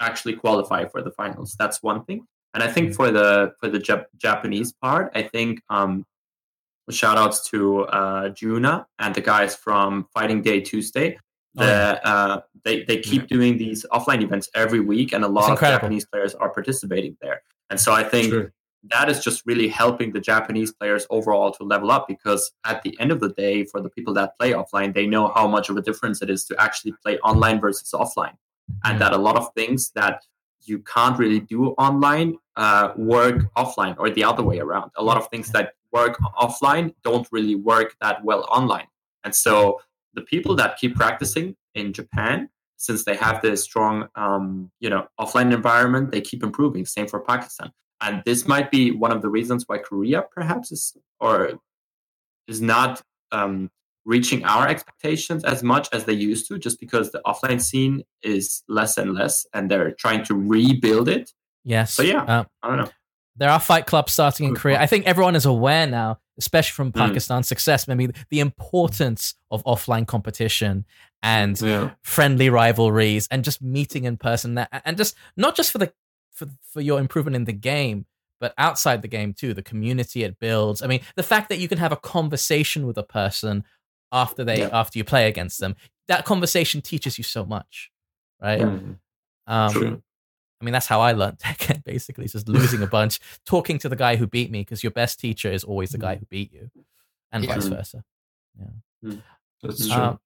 actually 0.02 0.36
qualify 0.36 0.86
for 0.86 1.02
the 1.02 1.12
finals. 1.12 1.56
That's 1.58 1.82
one 1.82 2.04
thing. 2.04 2.28
And 2.56 2.64
I 2.64 2.68
think 2.72 2.96
for 2.96 3.12
the 3.12 3.54
for 3.60 3.68
the 3.70 3.80
Jap- 3.80 4.06
Japanese 4.18 4.72
part, 4.82 5.12
I 5.14 5.24
think 5.24 5.60
um, 5.70 6.06
shout 6.90 7.18
outs 7.18 7.48
to 7.50 7.82
uh, 8.00 8.30
Juna 8.30 8.88
and 8.98 9.14
the 9.14 9.22
guys 9.22 9.56
from 9.56 10.08
Fighting 10.14 10.42
Day 10.42 10.62
Tuesday. 10.62 11.20
Oh, 11.58 11.66
The, 11.66 12.08
uh, 12.08 12.42
they 12.64 12.84
they 12.86 12.98
keep 13.00 13.28
doing 13.28 13.58
these 13.58 13.86
offline 13.92 14.24
events 14.24 14.50
every 14.56 14.80
week, 14.80 15.12
and 15.14 15.24
a 15.26 15.28
lot 15.28 15.52
of. 15.52 15.60
Japanese 15.82 16.06
players 16.06 16.34
are 16.36 16.50
participating 16.50 17.18
there. 17.22 17.42
And 17.70 17.78
so 17.80 17.92
I 17.92 18.04
think 18.04 18.28
that 18.94 19.10
is 19.10 19.20
just 19.28 19.42
really 19.46 19.68
helping 19.68 20.14
the 20.14 20.22
Japanese 20.22 20.72
players 20.72 21.08
overall 21.10 21.52
to 21.58 21.64
level 21.64 21.90
up 21.92 22.08
because 22.08 22.52
at 22.66 22.84
the 22.84 22.96
end 23.02 23.12
of 23.12 23.20
the 23.20 23.30
day, 23.30 23.66
for 23.66 23.82
the 23.82 23.90
people 23.90 24.14
that 24.14 24.38
play 24.40 24.52
offline, 24.54 24.94
they 24.94 25.08
know 25.08 25.26
how 25.36 25.46
much 25.48 25.70
of 25.70 25.76
a 25.76 25.82
difference 25.82 26.22
it 26.22 26.30
is 26.30 26.46
to 26.46 26.56
actually 26.66 26.94
play 27.04 27.18
online 27.20 27.60
versus 27.60 27.92
offline, 27.94 28.38
and 28.86 28.96
Mm. 28.96 29.00
that 29.00 29.12
a 29.14 29.18
lot 29.28 29.36
of 29.36 29.46
things 29.60 29.92
that 30.00 30.16
you 30.68 30.80
can't 30.80 31.18
really 31.18 31.40
do 31.40 31.70
online 31.72 32.38
uh, 32.56 32.94
work 32.96 33.54
offline 33.56 33.96
or 33.98 34.10
the 34.10 34.24
other 34.24 34.44
way 34.44 34.60
around. 34.60 34.92
A 34.98 35.04
lot 35.04 35.18
of 35.18 35.28
things 35.30 35.52
that 35.52 35.74
work 35.92 36.18
offline 36.38 36.94
don't 37.04 37.28
really 37.32 37.56
work 37.56 37.96
that 38.02 38.24
well 38.24 38.46
online, 38.50 38.88
and 39.24 39.34
so 39.34 39.80
the 40.14 40.22
people 40.22 40.56
that 40.56 40.78
keep 40.78 40.96
practicing 40.96 41.56
in 41.74 41.94
Japan 41.94 42.50
since 42.78 43.04
they 43.04 43.16
have 43.16 43.42
this 43.42 43.64
strong 43.64 44.08
um, 44.16 44.72
you 44.80 44.90
know 44.90 45.08
offline 45.20 45.54
environment 45.54 46.12
they 46.12 46.22
keep 46.22 46.44
improving. 46.44 46.86
Same 46.86 47.08
for 47.08 47.20
pakistan. 47.20 47.72
And 48.02 48.22
this 48.26 48.48
might 48.48 48.72
be 48.72 48.92
one 48.92 49.12
of 49.12 49.22
the 49.22 49.30
reasons 49.30 49.64
why 49.68 49.78
korea 49.78 50.24
perhaps 50.30 50.72
is 50.72 50.98
or 51.20 51.60
is 52.48 52.62
not 52.62 53.02
um, 53.32 53.72
reaching 54.06 54.44
our 54.46 54.68
expectations 54.68 55.44
as 55.44 55.64
much 55.64 55.88
as 55.92 56.06
they 56.06 56.14
used 56.14 56.48
to 56.48 56.58
just 56.60 56.80
because 56.80 57.12
the 57.12 57.22
offline 57.26 57.62
scene 57.62 58.04
is 58.22 58.64
less 58.68 58.98
and 58.98 59.14
less 59.16 59.46
and 59.54 59.70
they're 59.70 59.92
trying 59.92 60.24
to 60.26 60.36
rebuild 60.36 61.10
it 61.10 61.32
Yes. 61.68 61.94
So, 61.96 62.04
yeah. 62.04 62.22
Uh, 62.24 62.44
i 62.62 62.68
don't 62.70 62.78
know 62.78 62.90
there 63.38 63.50
are 63.50 63.60
fight 63.60 63.86
clubs 63.86 64.14
starting 64.14 64.48
in 64.48 64.56
Korea. 64.56 64.80
I 64.80 64.86
think 64.86 65.06
everyone 65.08 65.36
is 65.36 65.46
aware 65.46 65.86
now, 65.86 66.20
especially 66.38 66.72
from 66.72 66.94
Mm. 66.94 67.44
Success, 67.44 67.86
maybe 67.86 68.08
the 68.30 68.40
importance 68.40 69.34
of 69.52 69.62
offline 69.66 70.08
competition 70.08 70.86
and 71.22 71.60
Yeah. 71.60 71.90
friendly 72.02 72.50
rivalries 72.50 73.28
and 73.30 73.44
just 73.44 73.62
meeting 73.62 74.06
in 74.06 74.16
person 74.16 74.56
that- 74.56 74.82
and 74.86 74.96
just 74.96 75.16
not 75.36 75.58
just 75.58 75.72
for 75.72 75.80
the 75.80 75.92
for, 76.32 76.48
for 76.72 76.80
your 76.82 76.98
improvement 77.00 77.36
in 77.36 77.44
the 77.46 77.54
game 77.54 78.06
but 78.42 78.54
outside 78.58 79.02
the 79.02 79.08
game 79.08 79.34
too 79.34 79.54
the 79.54 79.64
community 79.64 80.24
it 80.24 80.38
builds 80.40 80.82
i 80.82 80.88
mean 80.88 81.00
the 81.16 81.24
fact 81.24 81.48
that 81.50 81.60
you 81.60 81.68
can 81.70 81.78
have 81.78 81.94
a 81.94 81.96
conversation 81.98 82.86
with 82.86 82.98
a 82.98 83.04
person 83.04 83.64
after 84.12 84.44
they 84.44 84.60
Yeah. 84.60 84.70
after 84.72 84.98
you 85.00 85.04
play 85.04 85.28
against 85.28 85.60
them 85.60 85.76
that 86.08 86.26
conversation 86.26 86.82
teaches 86.82 87.18
you 87.18 87.24
so 87.24 87.46
much 87.46 87.92
right 88.42 88.62
Mhm. 88.62 89.00
um 89.48 89.72
True. 89.72 90.02
I 90.62 90.64
mean, 90.64 90.72
that's 90.72 90.88
how 90.88 91.02
I 91.02 91.12
learned 91.12 91.38
Tekken. 91.40 91.84
Basically, 91.84 92.28
just 92.28 92.48
losing 92.48 92.82
a 92.82 92.88
bunch, 92.88 93.20
talking 93.46 93.78
to 93.80 93.90
the 93.90 93.96
guy 93.98 94.16
who 94.16 94.26
beat 94.26 94.50
me, 94.50 94.62
because 94.62 94.84
your 94.84 94.92
best 94.92 95.20
teacher 95.20 95.52
is 95.52 95.66
always 95.66 95.90
the 95.92 95.98
guy 95.98 96.16
who 96.16 96.26
beat 96.28 96.52
you, 96.54 96.72
and 97.32 97.44
Yeah. 97.44 97.54
vice 97.56 97.68
versa. 97.68 98.04
Yeah. 98.58 99.16
That's 99.62 99.86
Mm. 99.88 99.94
true. 99.94 100.02
Um, 100.02 100.20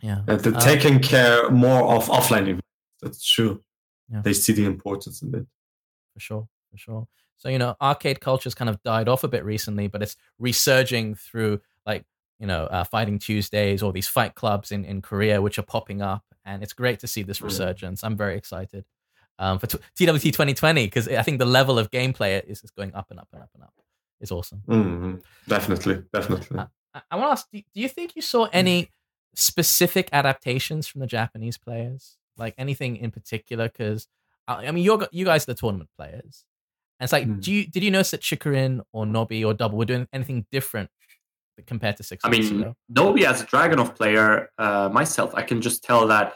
yeah, 0.00 0.18
and 0.26 0.40
they're 0.40 0.52
um, 0.54 0.60
taking 0.60 0.98
care 1.00 1.48
more 1.50 1.94
of 1.94 2.06
offline 2.08 2.48
events. 2.48 2.66
That's 3.00 3.24
true. 3.24 3.62
Yeah. 4.10 4.20
They 4.22 4.32
see 4.34 4.52
the 4.52 4.64
importance 4.66 5.22
in 5.22 5.34
it. 5.34 5.46
for 6.12 6.20
sure, 6.20 6.48
for 6.70 6.76
sure. 6.76 7.08
So 7.36 7.48
you 7.48 7.58
know, 7.58 7.76
arcade 7.80 8.20
culture's 8.20 8.54
kind 8.54 8.68
of 8.68 8.82
died 8.82 9.08
off 9.08 9.22
a 9.24 9.28
bit 9.28 9.44
recently, 9.44 9.86
but 9.86 10.02
it's 10.02 10.16
resurging 10.38 11.14
through 11.14 11.60
like 11.86 12.04
you 12.38 12.46
know, 12.46 12.64
uh, 12.66 12.84
fighting 12.84 13.18
Tuesdays 13.18 13.82
or 13.82 13.92
these 13.92 14.08
fight 14.08 14.34
clubs 14.34 14.72
in 14.72 14.84
in 14.84 15.02
Korea, 15.02 15.40
which 15.42 15.58
are 15.58 15.62
popping 15.62 16.02
up, 16.02 16.24
and 16.44 16.62
it's 16.62 16.72
great 16.72 16.98
to 17.00 17.06
see 17.06 17.22
this 17.22 17.38
Mm. 17.40 17.44
resurgence. 17.44 18.02
I'm 18.04 18.16
very 18.16 18.36
excited 18.36 18.84
um, 19.38 19.58
for 19.58 19.66
t- 19.66 19.78
TWT 19.96 20.32
2020 20.32 20.86
because 20.86 21.08
I 21.08 21.22
think 21.22 21.38
the 21.38 21.46
level 21.46 21.78
of 21.78 21.90
gameplay 21.90 22.42
is 22.44 22.62
is 22.62 22.70
going 22.70 22.94
up 22.94 23.10
and 23.10 23.18
up 23.20 23.28
and 23.32 23.42
up 23.42 23.50
and 23.54 23.62
up. 23.64 23.74
It's 24.20 24.30
awesome. 24.32 24.62
Mhm. 24.68 25.22
Definitely, 25.48 26.02
definitely. 26.12 26.58
Uh, 26.58 26.66
I, 26.94 27.02
I 27.10 27.16
want 27.16 27.28
to 27.28 27.32
ask: 27.32 27.46
do, 27.52 27.58
do 27.74 27.80
you 27.80 27.88
think 27.88 28.14
you 28.16 28.22
saw 28.22 28.48
any 28.52 28.90
specific 29.34 30.08
adaptations 30.12 30.86
from 30.86 31.00
the 31.00 31.06
Japanese 31.06 31.58
players, 31.58 32.16
like 32.36 32.54
anything 32.58 32.96
in 32.96 33.10
particular? 33.10 33.68
Because 33.68 34.06
I, 34.48 34.66
I 34.66 34.70
mean, 34.70 34.84
you're 34.84 35.06
you 35.12 35.24
guys 35.24 35.44
are 35.44 35.52
the 35.52 35.60
tournament 35.60 35.90
players, 35.96 36.44
and 36.98 37.04
it's 37.06 37.12
like, 37.12 37.24
Hmm. 37.24 37.40
do 37.40 37.52
you 37.52 37.66
did 37.66 37.82
you 37.82 37.90
notice 37.90 38.12
that 38.12 38.20
Chikurin 38.22 38.82
or 38.92 39.04
Nobi 39.04 39.44
or 39.44 39.52
Double 39.54 39.78
were 39.78 39.84
doing 39.84 40.06
anything 40.12 40.46
different 40.50 40.90
compared 41.66 41.96
to 41.98 42.02
six 42.02 42.24
I 42.24 42.30
mean, 42.30 42.60
ago? 42.60 42.76
Nobi 42.92 43.24
as 43.24 43.42
a 43.42 43.46
Dragunov 43.46 43.94
player, 43.94 44.50
uh, 44.58 44.88
myself, 44.92 45.34
I 45.34 45.42
can 45.42 45.60
just 45.60 45.82
tell 45.84 46.06
that 46.08 46.34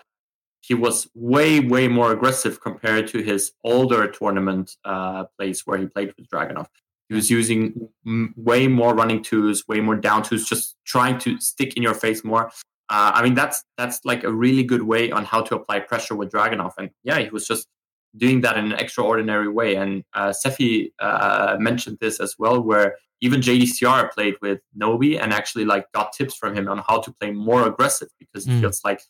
he 0.60 0.74
was 0.74 1.08
way, 1.14 1.60
way 1.60 1.88
more 1.88 2.12
aggressive 2.12 2.60
compared 2.60 3.08
to 3.08 3.22
his 3.22 3.52
older 3.64 4.06
tournament 4.08 4.76
uh, 4.84 5.24
plays 5.36 5.62
where 5.64 5.78
he 5.78 5.86
played 5.86 6.12
with 6.16 6.28
Dragonov. 6.28 6.66
He 7.08 7.14
was 7.14 7.30
using 7.30 7.88
m- 8.06 8.34
way 8.36 8.68
more 8.68 8.94
running 8.94 9.22
twos, 9.22 9.66
way 9.66 9.80
more 9.80 9.96
down 9.96 10.22
twos, 10.22 10.46
just 10.46 10.76
trying 10.84 11.18
to 11.20 11.40
stick 11.40 11.76
in 11.76 11.82
your 11.82 11.94
face 11.94 12.22
more. 12.22 12.50
uh, 12.90 13.12
I 13.14 13.22
mean, 13.22 13.34
that's 13.34 13.64
that's 13.76 14.00
like 14.04 14.24
a 14.24 14.32
really 14.32 14.62
good 14.62 14.82
way 14.82 15.10
on 15.10 15.24
how 15.24 15.42
to 15.42 15.54
apply 15.54 15.80
pressure 15.80 16.14
with 16.14 16.30
Dragunov. 16.30 16.72
And 16.78 16.90
yeah, 17.04 17.18
he 17.18 17.30
was 17.30 17.46
just 17.46 17.68
doing 18.16 18.40
that 18.42 18.56
in 18.56 18.66
an 18.72 18.78
extraordinary 18.78 19.48
way. 19.48 19.76
And 19.76 20.04
uh, 20.14 20.32
Sephi 20.32 20.92
uh, 20.98 21.56
mentioned 21.60 21.98
this 22.00 22.20
as 22.20 22.34
well, 22.38 22.60
where 22.60 22.96
even 23.20 23.40
JDCR 23.40 24.10
played 24.12 24.34
with 24.40 24.60
Nobi 24.80 25.20
and 25.20 25.32
actually 25.32 25.64
like 25.64 25.90
got 25.92 26.12
tips 26.12 26.34
from 26.36 26.54
him 26.56 26.68
on 26.68 26.78
how 26.86 27.00
to 27.00 27.12
play 27.12 27.30
more 27.32 27.66
aggressive 27.66 28.08
because 28.18 28.44
he 28.46 28.52
Mm. 28.52 28.60
feels 28.60 28.80
like 28.84 29.00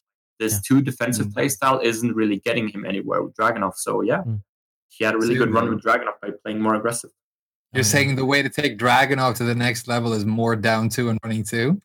this 0.40 0.54
Yeah. 0.54 0.58
two 0.66 0.80
defensive 0.82 1.26
Mm. 1.28 1.34
play 1.34 1.48
style 1.48 1.78
isn't 1.80 2.14
really 2.14 2.38
getting 2.40 2.68
him 2.68 2.84
anywhere 2.84 3.22
with 3.22 3.34
Dragunov. 3.34 3.74
So 3.76 4.00
yeah, 4.02 4.22
Mm. 4.22 4.40
he 4.88 5.04
had 5.04 5.14
a 5.14 5.18
really 5.18 5.34
good 5.34 5.52
run 5.52 5.68
with 5.68 5.82
Dragunov 5.82 6.20
by 6.22 6.30
playing 6.42 6.60
more 6.60 6.74
aggressive. 6.74 7.10
You're 7.74 7.80
Um, 7.80 7.84
saying 7.84 8.16
the 8.16 8.24
way 8.24 8.42
to 8.42 8.48
take 8.48 8.78
Dragunov 8.78 9.34
to 9.36 9.44
the 9.44 9.54
next 9.54 9.88
level 9.88 10.12
is 10.14 10.24
more 10.24 10.56
down 10.56 10.88
two 10.88 11.10
and 11.10 11.18
running 11.22 11.44
two? 11.44 11.80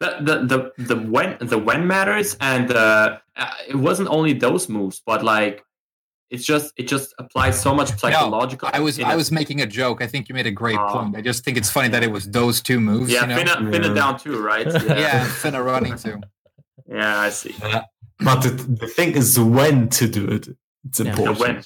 The 0.00 0.18
the 0.20 0.34
the, 0.46 0.84
the 0.84 0.96
when 1.10 1.36
the 1.40 1.58
when 1.58 1.88
matters, 1.88 2.36
and 2.40 2.70
uh, 2.70 3.18
uh, 3.34 3.50
it 3.66 3.74
wasn't 3.74 4.08
only 4.10 4.32
those 4.32 4.68
moves, 4.68 5.02
but 5.04 5.24
like 5.24 5.64
it's 6.30 6.44
just 6.44 6.72
it 6.76 6.88
just 6.88 7.14
applies 7.18 7.60
so 7.60 7.74
much 7.74 7.96
psychological. 7.98 8.68
I 8.72 8.80
was 8.80 8.98
I 9.00 9.12
it. 9.14 9.16
was 9.16 9.30
making 9.32 9.60
a 9.62 9.66
joke. 9.66 10.02
I 10.02 10.06
think 10.06 10.28
you 10.28 10.34
made 10.34 10.46
a 10.46 10.50
great 10.50 10.78
Ah. 10.78 10.92
point. 10.92 11.16
I 11.16 11.22
just 11.22 11.44
think 11.44 11.56
it's 11.56 11.70
funny 11.70 11.88
that 11.88 12.02
it 12.02 12.10
was 12.10 12.24
those 12.30 12.60
two 12.60 12.80
moves. 12.80 13.10
yeah, 13.10 13.22
you 13.22 13.28
know? 13.44 13.54
Finna, 13.54 13.72
Finna 13.72 13.94
down 13.94 14.18
too, 14.18 14.38
right? 14.40 14.66
yeah, 14.86 15.22
and 15.22 15.30
Finna 15.30 15.64
running 15.64 15.96
too. 15.96 16.20
yeah, 16.88 17.18
I 17.18 17.30
see. 17.30 17.54
But 18.20 18.40
the, 18.42 18.50
the 18.50 18.88
thing 18.88 19.12
is 19.16 19.38
when 19.38 19.88
to 19.90 20.08
do 20.08 20.26
it. 20.26 20.48
It's 20.86 21.00
Yeah. 21.00 21.10
Important. 21.10 21.38
when. 21.40 21.64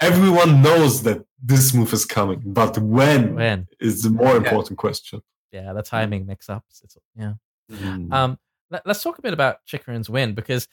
Everyone 0.00 0.60
knows 0.60 1.02
that 1.04 1.24
this 1.42 1.72
move 1.72 1.92
is 1.92 2.04
coming, 2.04 2.42
but 2.44 2.76
when 2.78 3.34
When? 3.36 3.68
is 3.80 4.02
the 4.02 4.10
more 4.10 4.36
important 4.36 4.76
question. 4.76 5.22
Yeah, 5.52 5.72
the 5.72 5.82
timing 5.82 6.26
mix 6.26 6.50
ups. 6.50 6.82
It's 6.84 6.96
yeah. 7.16 7.34
Mm. 7.70 8.12
Um, 8.12 8.38
let, 8.70 8.86
us 8.86 9.02
talk 9.02 9.18
a 9.18 9.22
bit 9.22 9.32
about 9.32 9.58
Chikurin's 9.70 10.10
win 10.10 10.34
because 10.34 10.66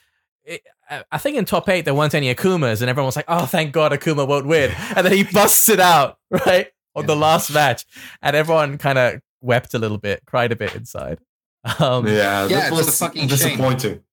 it, 0.45 0.61
I, 0.89 1.03
I 1.11 1.17
think 1.17 1.37
in 1.37 1.45
top 1.45 1.69
eight 1.69 1.85
there 1.85 1.93
weren't 1.93 2.13
any 2.15 2.33
Akumas, 2.33 2.81
and 2.81 2.89
everyone 2.89 3.07
was 3.07 3.15
like, 3.15 3.25
"Oh, 3.27 3.45
thank 3.45 3.71
God 3.73 3.91
Akuma 3.91 4.27
won't 4.27 4.45
win," 4.47 4.71
and 4.95 5.05
then 5.05 5.13
he 5.13 5.23
busts 5.33 5.69
it 5.69 5.79
out 5.79 6.17
right 6.29 6.67
on 6.95 7.05
the 7.05 7.15
last 7.15 7.53
match, 7.53 7.85
and 8.21 8.35
everyone 8.35 8.77
kind 8.77 8.97
of 8.97 9.21
wept 9.41 9.73
a 9.73 9.79
little 9.79 9.97
bit, 9.97 10.23
cried 10.25 10.51
a 10.51 10.55
bit 10.55 10.75
inside. 10.75 11.19
Um, 11.79 12.07
yeah, 12.07 12.47
Yeah, 12.47 12.47
that 12.47 12.67
it's 12.67 12.71
a 12.71 12.75
was 12.85 12.99
fucking 12.99 13.21
shame. 13.21 13.29
disappointing. 13.29 14.03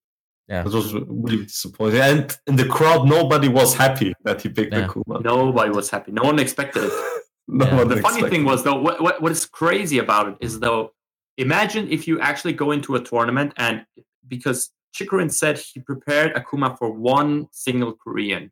Yeah. 0.49 0.61
It 0.65 0.73
was 0.73 0.95
really 0.95 1.45
disappointing. 1.45 2.01
And 2.01 2.39
in 2.47 2.57
the 2.57 2.65
crowd, 2.67 3.07
nobody 3.07 3.49
was 3.49 3.75
happy 3.75 4.15
that 4.25 4.41
he 4.41 4.49
picked 4.49 4.73
Yeah. 4.75 4.87
Akuma. 4.87 5.23
Nobody 5.23 5.71
was 5.71 5.91
happy. 5.91 6.13
No 6.13 6.23
one 6.23 6.39
expected 6.39 6.85
it. 6.85 6.93
No 7.51 7.65
Yeah. 7.67 7.77
one 7.77 7.89
the 7.89 7.97
funny 7.97 8.17
expected 8.17 8.31
thing 8.31 8.45
was 8.45 8.63
though, 8.65 8.79
what, 8.79 9.01
what 9.03 9.23
what 9.23 9.33
is 9.33 9.47
crazy 9.47 9.99
about 9.99 10.29
it 10.29 10.37
is 10.41 10.61
though, 10.61 10.93
imagine 11.39 11.91
if 11.91 12.07
you 12.07 12.21
actually 12.21 12.53
go 12.53 12.73
into 12.73 12.95
a 12.95 13.01
tournament 13.01 13.55
and 13.57 13.87
because 14.27 14.71
Chikurin 14.95 15.31
said 15.33 15.59
he 15.59 15.81
prepared 15.81 16.35
Akuma 16.35 16.77
for 16.79 16.91
one 16.91 17.49
single 17.53 17.93
Korean, 17.95 18.51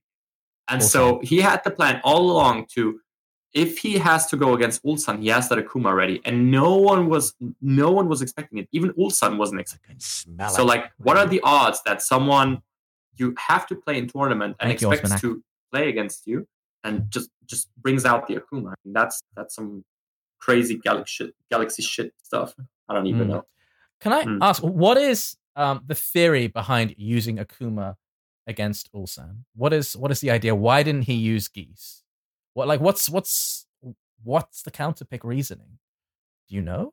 and 0.69 0.83
so 0.83 1.21
he 1.23 1.41
had 1.41 1.63
the 1.65 1.71
plan 1.71 2.01
all 2.05 2.31
along 2.31 2.67
to. 2.75 3.01
If 3.53 3.79
he 3.79 3.97
has 3.97 4.27
to 4.27 4.37
go 4.37 4.53
against 4.55 4.85
Ulsan, 4.85 5.23
he 5.23 5.29
has 5.29 5.49
that 5.49 5.59
Akuma 5.59 5.97
ready, 5.97 6.21
and 6.27 6.51
no 6.51 6.77
one 6.77 7.09
was 7.09 7.35
no 7.63 7.91
one 7.91 8.07
was 8.09 8.21
expecting 8.21 8.59
it. 8.59 8.69
Even 8.73 8.93
Ulsan 8.95 9.39
wasn't 9.39 9.61
expecting. 9.61 9.97
it. 9.97 10.03
So, 10.03 10.63
like, 10.65 10.93
what 10.99 11.17
are 11.17 11.27
the 11.27 11.41
odds 11.43 11.81
that 11.87 12.03
someone 12.03 12.61
you 13.17 13.35
have 13.39 13.67
to 13.69 13.75
play 13.75 13.97
in 13.97 14.09
tournament 14.09 14.57
and 14.61 14.69
Thank 14.69 14.83
expects 14.83 15.15
Osmanak. 15.15 15.21
to 15.23 15.43
play 15.73 15.89
against 15.89 16.27
you 16.27 16.47
and 16.85 17.11
just 17.11 17.31
just 17.47 17.71
brings 17.81 18.05
out 18.05 18.27
the 18.29 18.35
Akuma? 18.37 18.75
Mean, 18.85 18.93
that's 18.93 19.23
that's 19.35 19.55
some 19.55 19.83
crazy 20.39 20.77
galaxy 20.77 21.25
shit, 21.25 21.35
galaxy 21.51 21.83
shit 21.83 22.13
stuff. 22.23 22.55
I 22.91 22.95
don't 22.95 23.07
even 23.07 23.29
Mm. 23.29 23.31
know. 23.31 23.47
Can 24.01 24.13
I 24.13 24.23
Hmm. 24.25 24.43
ask 24.43 24.63
what 24.63 24.99
is 24.99 25.39
um, 25.57 25.83
the 25.87 25.95
theory 25.95 26.47
behind 26.47 26.95
using 26.99 27.39
Akuma 27.39 27.97
against 28.47 28.93
Ulsan? 28.93 29.45
What 29.55 29.73
is 29.73 29.97
what 29.97 30.11
is 30.11 30.21
the 30.21 30.31
idea? 30.31 30.55
Why 30.55 30.83
didn't 30.83 31.03
he 31.03 31.15
use 31.15 31.49
Geese? 31.49 32.03
What 32.55 32.69
like 32.69 32.81
what's 32.81 33.09
what's 33.09 33.67
what's 34.23 34.63
the 34.63 34.71
counterpick 34.71 35.25
reasoning? 35.25 35.79
Do 36.49 36.55
you 36.55 36.63
know? 36.63 36.93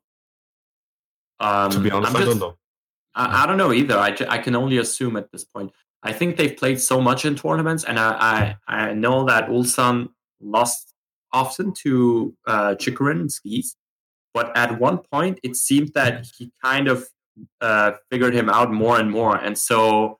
Um, 1.40 1.70
To 1.70 1.80
be 1.80 1.90
honest, 1.90 2.14
I'm 2.14 2.22
I 2.22 2.24
don't 2.24 2.38
know. 2.38 2.56
I, 3.14 3.44
I 3.44 3.46
don't 3.46 3.56
know 3.58 3.72
either. 3.72 3.96
I, 3.98 4.10
ju- 4.10 4.26
I 4.28 4.38
can 4.38 4.56
only 4.56 4.78
assume 4.78 5.16
at 5.16 5.30
this 5.30 5.44
point. 5.44 5.72
I 6.02 6.12
think 6.12 6.36
they've 6.36 6.56
played 6.56 6.80
so 6.80 7.00
much 7.00 7.24
in 7.24 7.34
tournaments, 7.36 7.84
and 7.84 7.98
I 7.98 8.56
I, 8.68 8.88
I 8.88 8.92
know 8.94 9.24
that 9.26 9.48
Ulsan 9.48 10.08
lost 10.40 10.92
often 11.32 11.72
to 11.72 12.34
uh, 12.46 12.74
Chikurin 12.76 13.20
and 13.20 13.32
skis, 13.32 13.76
but 14.32 14.56
at 14.56 14.78
one 14.80 14.98
point 14.98 15.40
it 15.42 15.56
seemed 15.56 15.92
that 15.94 16.26
he 16.36 16.52
kind 16.62 16.88
of 16.88 17.08
uh, 17.60 17.92
figured 18.10 18.34
him 18.34 18.48
out 18.48 18.72
more 18.72 18.98
and 18.98 19.10
more, 19.10 19.36
and 19.36 19.56
so 19.56 20.18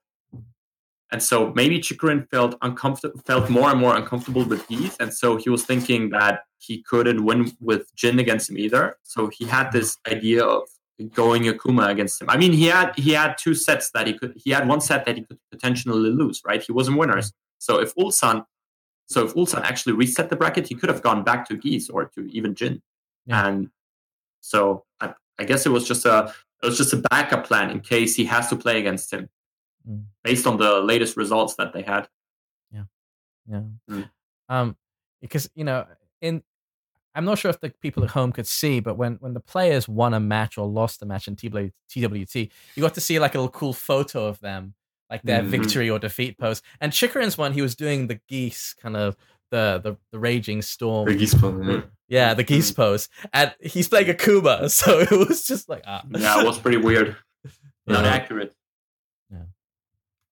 and 1.15 1.23
so 1.23 1.53
maybe 1.55 1.79
Chikurin 1.79 2.29
felt 2.31 2.57
uncomfortable, 2.63 3.21
felt 3.25 3.49
more 3.49 3.71
and 3.71 3.81
more 3.81 3.97
uncomfortable 3.97 4.45
with 4.45 4.67
Heath, 4.67 4.97
and 4.99 5.15
so 5.15 5.37
he 5.37 5.49
was 5.49 5.65
thinking 5.65 6.11
that 6.11 6.41
he 6.59 6.83
couldn't 6.83 7.25
win 7.25 7.53
with 7.61 7.95
Jin 7.95 8.19
against 8.19 8.51
him 8.51 8.59
either. 8.59 8.97
So 9.03 9.29
he 9.29 9.45
had 9.45 9.71
this 9.71 9.97
idea 10.11 10.45
of 10.45 10.63
going 11.13 11.45
Akuma 11.45 11.89
against 11.89 12.21
him. 12.21 12.31
I 12.31 12.37
mean, 12.37 12.53
he 12.53 12.67
had 12.67 12.95
he 12.97 13.13
had 13.13 13.37
two 13.39 13.55
sets 13.55 13.91
that 13.93 14.07
he 14.07 14.15
could. 14.19 14.33
He 14.37 14.51
had 14.51 14.67
one 14.67 14.81
set 14.81 15.07
that 15.07 15.17
he 15.17 15.23
could 15.23 15.39
potentially 15.53 16.11
lose. 16.11 16.43
Right, 16.45 16.63
he 16.63 16.73
wasn't 16.73 16.99
winners. 16.99 17.33
So 17.59 17.81
if 17.81 17.95
Ulsan, 17.95 18.45
so 19.07 19.25
if 19.25 19.35
Ulsan 19.35 19.63
actually 19.63 19.93
reset 19.93 20.31
the 20.31 20.37
bracket, 20.37 20.67
he 20.67 20.75
could 20.75 20.89
have 20.89 21.03
gone 21.03 21.23
back 21.23 21.49
to 21.49 21.57
Geese 21.57 21.89
or 21.91 22.07
to 22.17 22.27
even 22.33 22.55
Jin. 22.55 22.83
Yeah. 23.27 23.47
And 23.47 23.71
so 24.41 24.85
I, 25.01 25.15
I 25.39 25.45
guess 25.45 25.65
it 25.65 25.71
was 25.71 25.87
just 25.87 26.05
a 26.05 26.35
it 26.65 26.69
was 26.69 26.79
just 26.79 26.93
a 26.93 27.03
backup 27.11 27.47
plan 27.47 27.71
in 27.71 27.81
case 27.81 28.17
he 28.17 28.25
has 28.25 28.49
to 28.49 28.57
play 28.57 28.79
against 28.79 29.13
him, 29.13 29.29
Mm. 29.89 30.05
based 30.23 30.47
on 30.47 30.57
the 30.57 30.81
latest 30.81 31.17
results 31.17 31.57
that 31.57 31.73
they 31.75 31.83
had. 31.83 32.09
Yeah. 32.73 33.61
Mm. 33.91 34.11
Um, 34.49 34.77
because 35.21 35.51
you 35.55 35.65
know, 35.65 35.87
in 36.23 36.43
I'm 37.15 37.25
not 37.27 37.39
sure 37.39 37.51
if 37.51 37.61
the 37.61 37.71
people 37.81 38.03
at 38.03 38.11
home 38.11 38.33
could 38.33 38.47
see, 38.47 38.81
but 38.81 38.97
when 38.97 39.17
when 39.17 39.35
the 39.35 39.41
players 39.41 39.87
won 39.89 40.15
a 40.15 40.21
match 40.21 40.57
or 40.59 40.67
lost 40.67 41.03
a 41.03 41.07
match 41.07 41.29
in 41.29 41.37
TW, 41.37 41.71
TWT, 41.91 42.35
you 42.75 42.81
got 42.81 42.95
to 42.95 43.01
see 43.03 43.19
like 43.19 43.35
a 43.35 43.39
little 43.39 43.51
cool 43.53 43.75
photo 43.75 44.27
of 44.27 44.41
them, 44.41 44.75
like 45.11 45.23
their 45.23 45.43
Mhm. 45.43 45.49
victory 45.49 45.91
or 45.91 45.99
defeat 45.99 46.39
pose. 46.39 46.63
And 46.81 46.93
Chikurin's 46.93 47.37
one, 47.37 47.53
he 47.53 47.61
was 47.63 47.77
doing 47.77 48.07
the 48.07 48.19
Geese 48.29 48.75
kind 48.81 48.97
of 48.97 49.17
the 49.51 49.81
the, 49.83 49.97
the 50.13 50.19
raging 50.19 50.63
storm. 50.63 51.07
The 51.09 51.15
Geese 51.15 51.35
one, 51.41 51.65
yeah. 51.69 51.81
yeah, 52.09 52.35
the 52.35 52.43
Geese 52.45 52.73
pose, 52.73 53.09
and 53.33 53.55
he's 53.61 53.89
playing 53.89 54.11
a 54.11 54.15
Akuma, 54.15 54.71
so 54.79 55.01
it 55.01 55.11
was 55.11 55.45
just 55.47 55.69
like 55.69 55.83
ah. 55.87 56.03
Yeah, 56.11 56.41
it 56.41 56.47
was 56.47 56.59
pretty 56.59 56.79
weird, 56.79 57.17
not 57.87 58.05
Yeah. 58.05 58.11
accurate. 58.13 58.55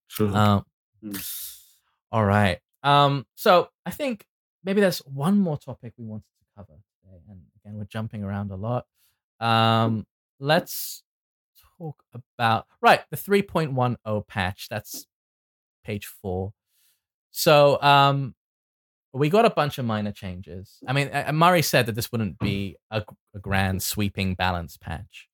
Sure. 0.08 0.34
Um, 0.36 0.64
Mm. 1.02 1.60
all 2.12 2.24
right. 2.24 2.60
Um, 2.84 3.26
so 3.34 3.70
I 3.86 3.90
think 3.90 4.24
maybe 4.62 4.80
there's 4.80 4.98
one 5.00 5.38
more 5.40 5.56
topic 5.58 5.94
we 5.96 6.04
wanted 6.04 6.24
to 6.38 6.44
cover 6.56 6.78
today, 7.02 7.18
and 7.28 7.40
again 7.56 7.76
we're 7.78 7.84
jumping 7.86 8.22
around 8.22 8.50
a 8.52 8.56
lot. 8.56 8.86
Um, 9.40 10.06
let's 10.38 11.02
talk 11.78 12.04
about 12.14 12.66
right 12.80 13.00
the 13.10 13.16
3.10 13.16 14.26
patch. 14.28 14.68
That's 14.68 15.06
page 15.84 16.06
four. 16.06 16.52
So 17.32 17.82
um, 17.82 18.34
we 19.12 19.28
got 19.28 19.44
a 19.44 19.50
bunch 19.50 19.78
of 19.78 19.84
minor 19.84 20.12
changes. 20.12 20.78
I 20.86 20.92
mean, 20.92 21.08
uh, 21.08 21.24
uh 21.28 21.32
Murray 21.32 21.62
said 21.62 21.86
that 21.86 21.94
this 21.94 22.10
wouldn't 22.10 22.38
be 22.38 22.76
mm. 22.92 22.98
a, 22.98 23.04
a 23.36 23.38
grand 23.38 23.82
sweeping 23.82 24.34
balance 24.34 24.76
patch. 24.76 25.28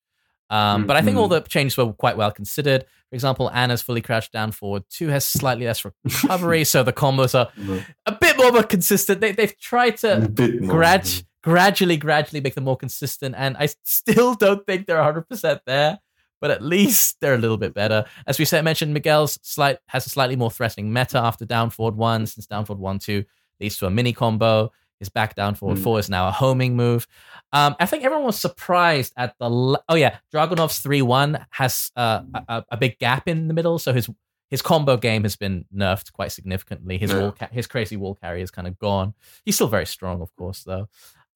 Um, 0.50 0.86
but 0.86 0.96
I 0.96 1.02
think 1.02 1.18
all 1.18 1.28
mm-hmm. 1.28 1.44
the 1.44 1.48
changes 1.48 1.76
were 1.76 1.92
quite 1.92 2.16
well 2.16 2.30
considered. 2.30 2.84
For 3.10 3.14
example, 3.14 3.50
Anna's 3.50 3.82
fully 3.82 4.00
crouched 4.00 4.32
down 4.32 4.52
forward. 4.52 4.84
Two 4.88 5.09
has 5.09 5.24
slightly 5.24 5.66
less 5.66 5.84
recovery, 6.05 6.64
so 6.64 6.82
the 6.82 6.92
combos 6.92 7.38
are 7.38 7.50
mm-hmm. 7.52 7.78
a 8.06 8.12
bit 8.12 8.36
more 8.38 8.62
consistent. 8.62 9.20
They, 9.20 9.32
they've 9.32 9.59
tried 9.59 9.98
to 9.98 10.24
A 10.24 10.28
bit 10.28 10.62
more. 10.62 10.76
grad, 10.76 11.02
mm-hmm. 11.02 11.50
gradually, 11.50 11.98
gradually 11.98 12.40
make 12.40 12.55
them 12.55 12.64
more 12.64 12.76
consistent, 12.76 13.34
and 13.36 13.56
I 13.59 13.68
still 13.84 14.34
don't 14.34 14.64
think 14.66 14.86
they're 14.86 14.96
100% 14.96 15.60
there, 15.66 15.98
but 16.40 16.50
at 16.50 16.62
least 16.62 17.18
they're 17.20 17.34
a 17.34 17.38
little 17.38 17.59
bit 17.59 17.74
better. 17.74 18.06
As 18.26 18.38
we 18.38 18.46
said, 18.46 18.64
mentioned, 18.64 18.94
Miguel's 18.94 19.38
slight 19.42 19.78
has 19.88 20.06
a 20.06 20.10
slightly 20.10 20.36
more 20.36 20.50
threatening 20.50 20.92
meta 20.92 21.18
after 21.18 21.44
down 21.44 21.68
forward 21.68 21.96
1, 21.96 22.26
since 22.26 22.46
down 22.46 22.64
forward 22.64 22.80
1 22.80 23.00
2 23.00 23.24
leads 23.60 23.76
to 23.78 23.86
a 23.86 23.90
mini 23.90 24.12
combo. 24.12 24.72
His 24.98 25.09
back 25.09 25.36
down 25.36 25.55
forward 25.55 25.78
Mm. 25.78 25.82
4 25.85 25.98
is 26.01 26.10
now 26.10 26.26
a 26.26 26.32
homing 26.32 26.74
move. 26.74 27.06
Um, 27.52 27.76
I 27.78 27.86
think 27.86 28.02
everyone 28.05 28.26
was 28.26 28.39
surprised 28.40 29.12
at 29.16 29.35
the. 29.39 29.44
l- 29.47 29.85
Oh, 29.89 29.94
yeah, 29.94 30.18
Dragunov's 30.35 30.80
3 30.80 31.02
1 31.02 31.47
has 31.51 31.93
uh, 31.94 32.22
a, 32.35 32.43
a- 32.48 32.64
a 32.72 32.76
big 32.76 32.98
gap 32.98 33.28
in 33.28 33.47
the 33.48 33.55
middle, 33.55 33.78
so 33.78 33.93
his 33.93 34.09
his 34.51 34.60
combo 34.62 34.97
game 34.97 35.22
has 35.24 35.36
been 35.36 35.66
nerfed 35.72 36.10
quite 36.12 36.32
significantly. 36.32 36.98
His 36.98 37.12
Yeah. 37.12 37.20
wall 37.20 37.32
ca- 37.32 37.48
his 37.52 37.66
crazy 37.68 37.97
wall 37.97 38.14
carry 38.16 38.43
is 38.43 38.51
kind 38.51 38.66
of 38.66 38.76
gone. 38.78 39.14
He's 39.44 39.55
still 39.55 39.68
very 39.68 39.86
strong, 39.86 40.20
of 40.20 40.35
course, 40.35 40.64
though. 40.64 40.89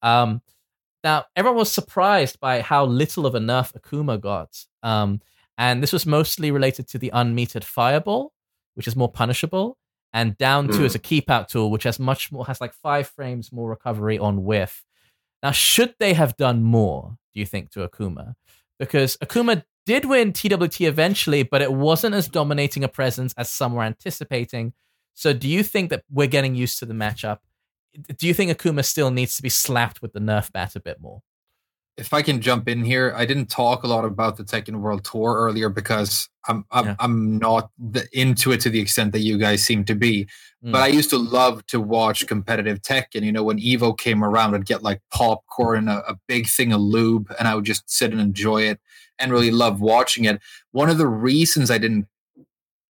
Um, 0.03 0.43
now 1.05 1.27
everyone 1.37 1.59
was 1.59 1.71
surprised 1.71 2.41
by 2.41 2.63
how 2.63 2.85
little 2.85 3.27
of 3.27 3.35
a 3.35 3.39
nerf 3.41 3.73
Akuma 3.79 4.21
got, 4.21 4.65
um, 4.83 5.21
and 5.59 5.83
this 5.83 5.93
was 5.93 6.05
mostly 6.07 6.51
related 6.51 6.89
to 6.89 6.99
the 6.99 7.11
unmetered 7.15 7.65
fireball, 7.65 8.33
which 8.75 8.89
is 8.89 8.97
more 8.97 9.11
punishable, 9.11 9.77
and 10.13 10.37
down 10.37 10.69
two 10.69 10.79
Hmm. 10.79 10.85
as 10.85 10.95
a 10.95 10.99
keep 10.99 11.31
out 11.31 11.49
tool, 11.49 11.71
which 11.71 11.85
has 11.85 11.99
much 11.99 12.31
more 12.33 12.47
has 12.47 12.61
like 12.61 12.73
five 12.75 13.09
frames 13.09 13.51
more 13.53 13.69
recovery 13.71 14.19
on 14.19 14.45
whiff. 14.45 14.85
Now, 15.43 15.51
should 15.51 15.95
they 15.99 16.15
have 16.15 16.37
done 16.37 16.63
more? 16.63 17.17
Do 17.35 17.41
you 17.41 17.47
think 17.47 17.71
to 17.73 17.89
Akuma? 17.89 18.35
Because 18.79 19.17
Akuma 19.19 19.65
did 19.87 20.05
win 20.05 20.33
TWT 20.33 20.83
eventually, 20.83 21.43
but 21.43 21.63
it 21.63 21.73
wasn't 21.73 22.15
as 22.15 22.29
dominating 22.29 22.85
a 22.85 22.89
presence 22.89 23.35
as 23.37 23.51
some 23.51 23.75
were 23.75 23.83
anticipating. 23.83 24.73
So, 25.15 25.33
do 25.33 25.49
you 25.49 25.63
think 25.63 25.91
that 25.91 26.05
we're 26.11 26.27
getting 26.29 26.55
used 26.55 26.79
to 26.79 26.87
the 26.87 26.95
matchup? 26.95 27.39
Do 28.17 28.27
you 28.27 28.35
think 28.35 28.51
Akuma 28.57 28.85
still 28.85 29.11
needs 29.11 29.37
to 29.37 29.43
be 29.43 29.49
slapped 29.49 30.01
with 30.01 30.13
the 30.13 30.21
Nerf 30.21 30.53
bat 30.53 30.77
a 30.77 30.81
bit 30.81 31.01
more? 31.01 31.23
If 31.97 32.15
I 32.15 32.23
can 32.23 32.41
jump 32.41 32.69
in 32.69 32.85
here, 32.85 33.13
I 33.15 33.27
didn't 33.27 33.47
talk 33.47 33.83
a 33.83 33.87
lot 33.87 34.05
about 34.05 34.37
the 34.37 34.45
Tekken 34.45 34.77
World 34.77 35.05
Tour 35.05 35.35
earlier 35.37 35.69
because 35.69 36.29
I'm 36.49 36.65
I'm, 36.71 36.87
yeah. 36.87 36.97
I'm 36.99 37.39
not 37.39 37.71
the, 37.79 38.07
into 38.13 38.51
it 38.53 38.61
to 38.63 38.71
the 38.71 38.81
extent 38.81 39.13
that 39.13 39.21
you 39.21 39.37
guys 39.37 39.63
seem 39.63 39.85
to 39.85 39.95
be. 39.95 40.25
Mm. 40.65 40.73
But 40.73 40.83
I 40.83 40.87
used 40.87 41.11
to 41.11 41.19
love 41.19 41.65
to 41.67 41.81
watch 41.81 42.27
competitive 42.27 42.81
Tekken. 42.81 43.23
You 43.23 43.33
know, 43.33 43.45
when 43.45 43.59
Evo 43.59 43.97
came 43.97 44.25
around, 44.25 44.55
I'd 44.55 44.65
get 44.65 44.83
like 44.83 45.01
popcorn, 45.13 45.89
a, 45.89 46.03
a 46.09 46.17
big 46.27 46.49
thing 46.49 46.73
of 46.73 46.81
lube, 46.81 47.33
and 47.39 47.47
I 47.47 47.55
would 47.55 47.65
just 47.65 47.89
sit 47.91 48.11
and 48.11 48.21
enjoy 48.21 48.63
it 48.63 48.81
and 49.19 49.31
really 49.31 49.51
love 49.51 49.81
watching 49.81 50.25
it. 50.25 50.41
One 50.71 50.89
of 50.89 50.99
the 50.99 51.07
reasons 51.07 51.71
I 51.71 51.79
didn't 51.79 52.07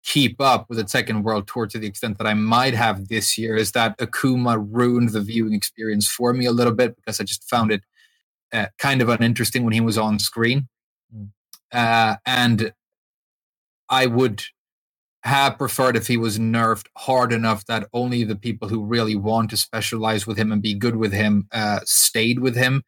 keep 0.03 0.39
up 0.39 0.67
with 0.69 0.77
the 0.77 0.83
Tekken 0.83 1.23
World 1.23 1.47
Tour 1.47 1.67
to 1.67 1.77
the 1.77 1.87
extent 1.87 2.17
that 2.17 2.27
I 2.27 2.33
might 2.33 2.73
have 2.73 3.07
this 3.07 3.37
year 3.37 3.55
is 3.55 3.71
that 3.71 3.97
Akuma 3.97 4.63
ruined 4.71 5.09
the 5.09 5.21
viewing 5.21 5.53
experience 5.53 6.07
for 6.07 6.33
me 6.33 6.45
a 6.45 6.51
little 6.51 6.73
bit 6.73 6.95
because 6.95 7.19
I 7.19 7.23
just 7.23 7.47
found 7.49 7.71
it 7.71 7.81
uh, 8.53 8.67
kind 8.77 9.01
of 9.01 9.09
uninteresting 9.09 9.63
when 9.63 9.73
he 9.73 9.81
was 9.81 9.97
on 9.97 10.19
screen. 10.19 10.67
Mm. 11.15 11.29
Uh, 11.71 12.17
and 12.25 12.73
I 13.89 14.05
would 14.05 14.43
have 15.23 15.57
preferred 15.57 15.95
if 15.95 16.07
he 16.07 16.17
was 16.17 16.39
nerfed 16.39 16.87
hard 16.97 17.31
enough 17.31 17.65
that 17.67 17.87
only 17.93 18.23
the 18.23 18.35
people 18.35 18.69
who 18.69 18.83
really 18.83 19.15
want 19.15 19.49
to 19.51 19.57
specialize 19.57 20.25
with 20.25 20.37
him 20.37 20.51
and 20.51 20.61
be 20.61 20.73
good 20.73 20.95
with 20.95 21.13
him 21.13 21.47
uh, 21.51 21.79
stayed 21.85 22.39
with 22.39 22.55
him. 22.55 22.83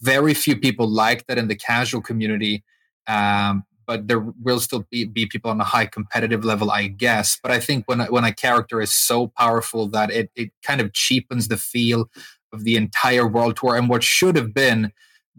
Very 0.00 0.34
few 0.34 0.56
people 0.56 0.86
like 0.86 1.26
that 1.26 1.38
in 1.38 1.48
the 1.48 1.56
casual 1.56 2.02
community, 2.02 2.62
um, 3.06 3.64
but 3.86 4.06
there 4.06 4.20
will 4.20 4.60
still 4.60 4.86
be, 4.90 5.06
be 5.06 5.26
people 5.26 5.50
on 5.50 5.60
a 5.60 5.64
high 5.64 5.86
competitive 5.86 6.44
level, 6.44 6.70
I 6.70 6.88
guess. 6.88 7.38
But 7.42 7.50
I 7.50 7.58
think 7.58 7.84
when 7.86 8.00
when 8.00 8.22
a 8.22 8.34
character 8.34 8.80
is 8.80 8.94
so 8.94 9.28
powerful 9.28 9.88
that 9.88 10.10
it 10.12 10.30
it 10.36 10.50
kind 10.62 10.80
of 10.80 10.92
cheapens 10.92 11.48
the 11.48 11.56
feel 11.56 12.10
of 12.52 12.64
the 12.64 12.76
entire 12.76 13.26
world 13.26 13.56
tour 13.56 13.74
and 13.74 13.88
what 13.88 14.04
should 14.04 14.36
have 14.36 14.54
been 14.54 14.92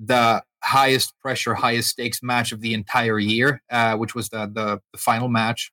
the 0.03 0.43
highest 0.63 1.13
pressure, 1.19 1.53
highest 1.53 1.89
stakes 1.89 2.23
match 2.23 2.51
of 2.51 2.61
the 2.61 2.73
entire 2.73 3.19
year, 3.19 3.61
uh, 3.69 3.95
which 3.97 4.15
was 4.15 4.29
the, 4.29 4.49
the, 4.53 4.81
the 4.91 4.97
final 4.97 5.27
match, 5.27 5.71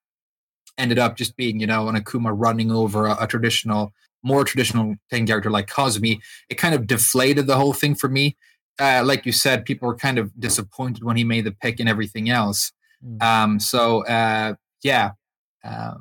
ended 0.79 0.99
up 0.99 1.17
just 1.17 1.37
being 1.37 1.61
you 1.61 1.67
know 1.67 1.89
an 1.89 1.97
Akuma 1.97 2.33
running 2.35 2.71
over 2.71 3.07
a, 3.07 3.17
a 3.23 3.27
traditional, 3.27 3.93
more 4.23 4.45
traditional 4.45 4.97
Tekken 5.13 5.27
character 5.27 5.51
like 5.51 5.69
Kazumi. 5.69 6.21
It 6.49 6.57
kind 6.57 6.75
of 6.75 6.87
deflated 6.87 7.47
the 7.47 7.57
whole 7.57 7.73
thing 7.73 7.95
for 7.95 8.09
me. 8.09 8.37
Uh, 8.79 9.03
like 9.05 9.25
you 9.25 9.33
said, 9.33 9.65
people 9.65 9.89
were 9.89 9.97
kind 9.97 10.19
of 10.19 10.39
disappointed 10.39 11.03
when 11.03 11.17
he 11.17 11.25
made 11.25 11.45
the 11.45 11.53
pick 11.53 11.81
and 11.81 11.89
everything 11.89 12.29
else. 12.29 12.73
Mm. 13.05 13.23
Um, 13.23 13.61
so 13.61 14.05
uh, 14.07 14.55
yeah, 14.83 15.13
uh, 15.65 15.95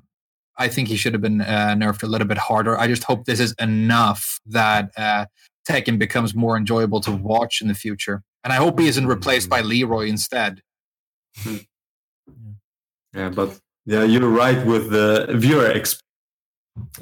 I 0.57 0.67
think 0.67 0.87
he 0.87 0.97
should 0.97 1.13
have 1.13 1.21
been 1.21 1.41
uh, 1.41 1.75
nerfed 1.77 2.03
a 2.03 2.07
little 2.07 2.27
bit 2.27 2.37
harder. 2.37 2.77
I 2.77 2.87
just 2.87 3.03
hope 3.03 3.25
this 3.25 3.39
is 3.39 3.53
enough 3.59 4.39
that 4.47 4.91
uh, 4.97 5.25
Tekken 5.67 5.97
becomes 5.97 6.35
more 6.35 6.57
enjoyable 6.57 7.01
to 7.01 7.11
watch 7.11 7.61
in 7.61 7.67
the 7.67 7.73
future. 7.73 8.23
And 8.43 8.53
I 8.53 8.57
hope 8.57 8.79
he 8.79 8.87
isn't 8.87 9.07
replaced 9.07 9.49
by 9.49 9.61
Leroy 9.61 10.07
instead. 10.07 10.61
Hmm. 11.37 11.57
Yeah, 13.13 13.29
but 13.29 13.57
yeah, 13.85 14.03
you're 14.03 14.27
right 14.27 14.65
with 14.65 14.89
the 14.89 15.27
viewer 15.37 15.69
exp- 15.69 16.01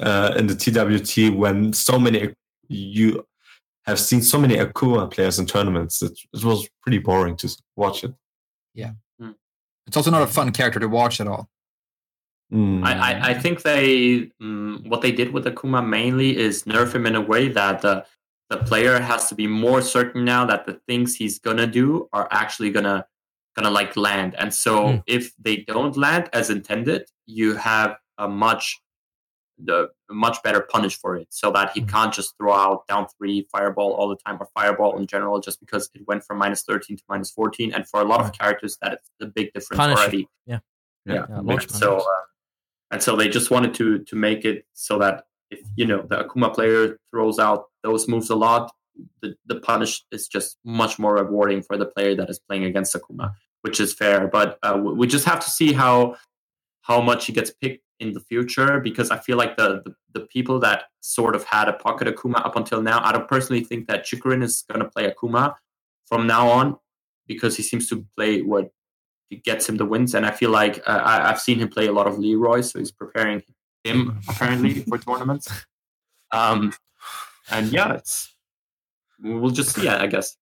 uh, 0.00 0.34
in 0.36 0.46
the 0.46 0.54
TWT 0.54 1.36
when 1.36 1.72
so 1.72 1.98
many 1.98 2.32
you 2.68 3.26
have 3.86 3.98
seen 3.98 4.22
so 4.22 4.38
many 4.38 4.56
Akuma 4.56 5.10
players 5.10 5.38
in 5.38 5.46
tournaments. 5.46 6.02
It, 6.02 6.16
it 6.32 6.44
was 6.44 6.68
pretty 6.82 6.98
boring 6.98 7.36
to 7.38 7.56
watch 7.76 8.04
it. 8.04 8.14
Yeah, 8.74 8.92
mm. 9.20 9.34
it's 9.86 9.96
also 9.96 10.10
not 10.10 10.22
a 10.22 10.26
fun 10.26 10.52
character 10.52 10.80
to 10.80 10.88
watch 10.88 11.20
at 11.20 11.26
all. 11.26 11.48
Mm. 12.52 12.84
I, 12.84 12.92
I, 12.92 13.28
I, 13.30 13.34
think 13.34 13.62
they 13.62 14.30
um, 14.40 14.84
what 14.86 15.00
they 15.00 15.10
did 15.10 15.32
with 15.32 15.46
Akuma 15.46 15.86
mainly 15.86 16.36
is 16.36 16.64
nerf 16.64 16.94
him 16.94 17.06
in 17.06 17.16
a 17.16 17.20
way 17.20 17.48
that 17.48 17.80
the 17.80 18.04
the 18.50 18.58
player 18.58 18.98
has 19.00 19.28
to 19.28 19.34
be 19.34 19.46
more 19.46 19.80
certain 19.80 20.24
now 20.24 20.44
that 20.44 20.66
the 20.66 20.80
things 20.86 21.14
he's 21.16 21.38
gonna 21.38 21.66
do 21.66 22.08
are 22.12 22.28
actually 22.30 22.70
gonna 22.70 23.06
gonna 23.56 23.70
like 23.70 23.96
land. 23.96 24.34
And 24.38 24.52
so 24.52 24.86
mm. 24.86 25.02
if 25.06 25.32
they 25.38 25.58
don't 25.58 25.96
land 25.96 26.28
as 26.32 26.50
intended, 26.50 27.08
you 27.26 27.54
have 27.54 27.96
a 28.18 28.28
much 28.28 28.80
the 29.58 29.88
much 30.10 30.42
better 30.42 30.60
punish 30.60 30.98
for 30.98 31.16
it 31.16 31.28
so 31.30 31.50
that 31.52 31.70
he 31.72 31.80
mm. 31.80 31.88
can't 31.88 32.12
just 32.12 32.36
throw 32.36 32.52
out 32.52 32.86
down 32.88 33.06
three 33.16 33.46
fireball 33.52 33.92
all 33.92 34.08
the 34.08 34.16
time 34.16 34.36
or 34.40 34.48
fireball 34.52 34.98
in 34.98 35.06
general 35.06 35.38
just 35.38 35.60
because 35.60 35.88
it 35.94 36.02
went 36.08 36.24
from 36.24 36.38
minus 36.38 36.62
13 36.62 36.96
to 36.96 37.02
minus 37.08 37.30
14 37.30 37.72
and 37.72 37.88
for 37.88 38.00
a 38.00 38.04
lot 38.04 38.20
of 38.20 38.32
characters 38.32 38.76
that 38.82 38.94
is 38.94 38.98
a 39.20 39.26
big 39.26 39.52
difference 39.52 39.78
punish. 39.78 39.98
already 39.98 40.28
yeah 40.46 40.58
yeah, 41.06 41.24
yeah 41.44 41.58
so 41.68 41.98
uh, 41.98 42.02
and 42.90 43.00
so 43.00 43.14
they 43.14 43.28
just 43.28 43.52
wanted 43.52 43.72
to 43.74 44.00
to 44.00 44.16
make 44.16 44.44
it 44.44 44.66
so 44.72 44.98
that 44.98 45.24
if 45.54 45.66
you 45.76 45.86
know 45.86 46.02
the 46.02 46.24
akuma 46.24 46.54
player 46.54 46.98
throws 47.10 47.38
out 47.38 47.64
those 47.82 48.08
moves 48.08 48.30
a 48.30 48.36
lot, 48.36 48.72
the, 49.22 49.34
the 49.46 49.60
punish 49.60 50.04
is 50.10 50.28
just 50.28 50.58
much 50.64 50.98
more 50.98 51.14
rewarding 51.14 51.62
for 51.62 51.76
the 51.76 51.86
player 51.86 52.14
that 52.14 52.30
is 52.30 52.38
playing 52.38 52.64
against 52.64 52.94
Akuma, 52.94 53.32
which 53.62 53.80
is 53.80 53.92
fair. 53.92 54.28
But 54.28 54.58
uh, 54.62 54.78
we 54.82 55.06
just 55.06 55.24
have 55.24 55.40
to 55.40 55.50
see 55.50 55.72
how 55.72 56.16
how 56.82 57.00
much 57.00 57.26
he 57.26 57.32
gets 57.32 57.50
picked 57.50 57.82
in 58.00 58.12
the 58.12 58.20
future 58.20 58.78
because 58.78 59.10
I 59.10 59.18
feel 59.18 59.38
like 59.38 59.56
the, 59.56 59.82
the, 59.84 59.94
the 60.12 60.26
people 60.26 60.58
that 60.60 60.84
sort 61.00 61.34
of 61.34 61.44
had 61.44 61.68
a 61.68 61.72
pocket 61.72 62.08
Akuma 62.08 62.44
up 62.44 62.56
until 62.56 62.82
now, 62.82 63.00
I 63.02 63.12
don't 63.12 63.26
personally 63.26 63.64
think 63.64 63.86
that 63.88 64.04
Chikurin 64.04 64.42
is 64.42 64.64
going 64.68 64.80
to 64.80 64.90
play 64.90 65.10
Akuma 65.10 65.54
from 66.06 66.26
now 66.26 66.48
on 66.48 66.76
because 67.26 67.56
he 67.56 67.62
seems 67.62 67.88
to 67.88 68.04
play 68.16 68.42
what 68.42 68.70
gets 69.44 69.66
him 69.66 69.78
the 69.78 69.86
wins. 69.86 70.14
And 70.14 70.26
I 70.26 70.30
feel 70.30 70.50
like 70.50 70.82
uh, 70.86 71.00
I, 71.02 71.30
I've 71.30 71.40
seen 71.40 71.58
him 71.58 71.68
play 71.68 71.86
a 71.86 71.92
lot 71.92 72.06
of 72.06 72.18
Leroy, 72.18 72.60
so 72.60 72.78
he's 72.78 72.92
preparing 72.92 73.42
him 73.84 74.20
apparently 74.28 74.80
for 74.80 74.98
tournaments. 74.98 75.48
Um, 76.32 76.72
and 77.50 77.70
yeah, 77.70 77.92
it's 77.92 78.34
we'll 79.22 79.50
just 79.50 79.76
see. 79.76 79.86
I 79.88 80.06
guess. 80.06 80.36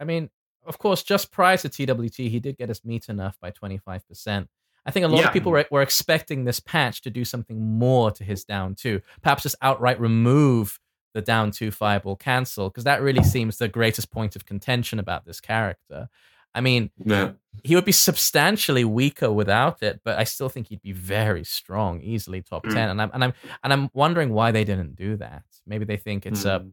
I 0.00 0.04
mean, 0.04 0.30
of 0.66 0.78
course, 0.78 1.02
just 1.02 1.30
prior 1.30 1.56
to 1.58 1.68
TWT, 1.68 2.16
he 2.16 2.40
did 2.40 2.56
get 2.56 2.68
his 2.68 2.84
meat 2.84 3.08
enough 3.08 3.38
by 3.40 3.50
twenty 3.50 3.78
five 3.78 4.06
percent. 4.08 4.48
I 4.84 4.90
think 4.90 5.04
a 5.04 5.08
lot 5.08 5.20
yeah. 5.20 5.26
of 5.26 5.32
people 5.32 5.50
were, 5.50 5.66
were 5.70 5.82
expecting 5.82 6.44
this 6.44 6.60
patch 6.60 7.02
to 7.02 7.10
do 7.10 7.24
something 7.24 7.78
more 7.78 8.10
to 8.12 8.24
his 8.24 8.44
down 8.44 8.74
two. 8.76 9.00
Perhaps 9.20 9.42
just 9.42 9.56
outright 9.60 10.00
remove 10.00 10.78
the 11.12 11.22
down 11.22 11.50
two 11.50 11.70
fireball 11.70 12.14
cancel, 12.14 12.68
because 12.68 12.84
that 12.84 13.02
really 13.02 13.24
seems 13.24 13.58
the 13.58 13.68
greatest 13.68 14.10
point 14.10 14.36
of 14.36 14.46
contention 14.46 14.98
about 14.98 15.24
this 15.24 15.40
character. 15.40 16.08
I 16.56 16.62
mean, 16.62 16.90
yeah. 17.04 17.32
he 17.62 17.74
would 17.74 17.84
be 17.84 17.92
substantially 17.92 18.84
weaker 18.84 19.30
without 19.30 19.82
it, 19.82 20.00
but 20.02 20.18
I 20.18 20.24
still 20.24 20.48
think 20.48 20.68
he'd 20.68 20.80
be 20.80 20.92
very 20.92 21.44
strong, 21.44 22.00
easily 22.00 22.40
top 22.40 22.64
mm. 22.64 22.72
ten. 22.72 22.88
And 22.88 23.02
I'm 23.02 23.10
and 23.12 23.24
I'm 23.24 23.32
and 23.62 23.72
I'm 23.74 23.90
wondering 23.92 24.32
why 24.32 24.52
they 24.52 24.64
didn't 24.64 24.96
do 24.96 25.16
that. 25.18 25.44
Maybe 25.66 25.84
they 25.84 25.98
think 25.98 26.24
it's 26.24 26.44
mm. 26.44 26.50
a 26.50 26.66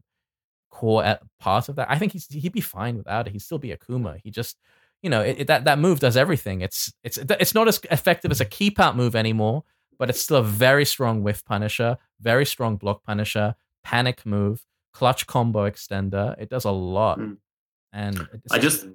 core 0.70 1.18
part 1.38 1.68
of 1.68 1.76
that. 1.76 1.90
I 1.90 1.98
think 1.98 2.12
he's 2.12 2.26
he'd 2.28 2.52
be 2.52 2.62
fine 2.62 2.96
without 2.96 3.26
it. 3.26 3.32
He'd 3.32 3.42
still 3.42 3.58
be 3.58 3.76
Akuma. 3.76 4.18
He 4.24 4.30
just 4.30 4.56
you 5.02 5.10
know 5.10 5.20
it, 5.20 5.40
it, 5.40 5.46
that 5.48 5.64
that 5.64 5.78
move 5.78 6.00
does 6.00 6.16
everything. 6.16 6.62
It's 6.62 6.90
it's 7.04 7.18
it's 7.18 7.54
not 7.54 7.68
as 7.68 7.78
effective 7.90 8.30
as 8.30 8.40
a 8.40 8.46
keep 8.46 8.80
out 8.80 8.96
move 8.96 9.14
anymore, 9.14 9.64
but 9.98 10.08
it's 10.08 10.22
still 10.22 10.38
a 10.38 10.42
very 10.42 10.86
strong 10.86 11.22
whiff 11.22 11.44
punisher, 11.44 11.98
very 12.22 12.46
strong 12.46 12.76
block 12.76 13.04
punisher, 13.04 13.54
panic 13.82 14.24
move, 14.24 14.64
clutch 14.94 15.26
combo 15.26 15.68
extender. 15.68 16.34
It 16.38 16.48
does 16.48 16.64
a 16.64 16.70
lot. 16.70 17.18
Mm. 17.18 17.36
And 17.92 18.26
I 18.50 18.58
just 18.58 18.86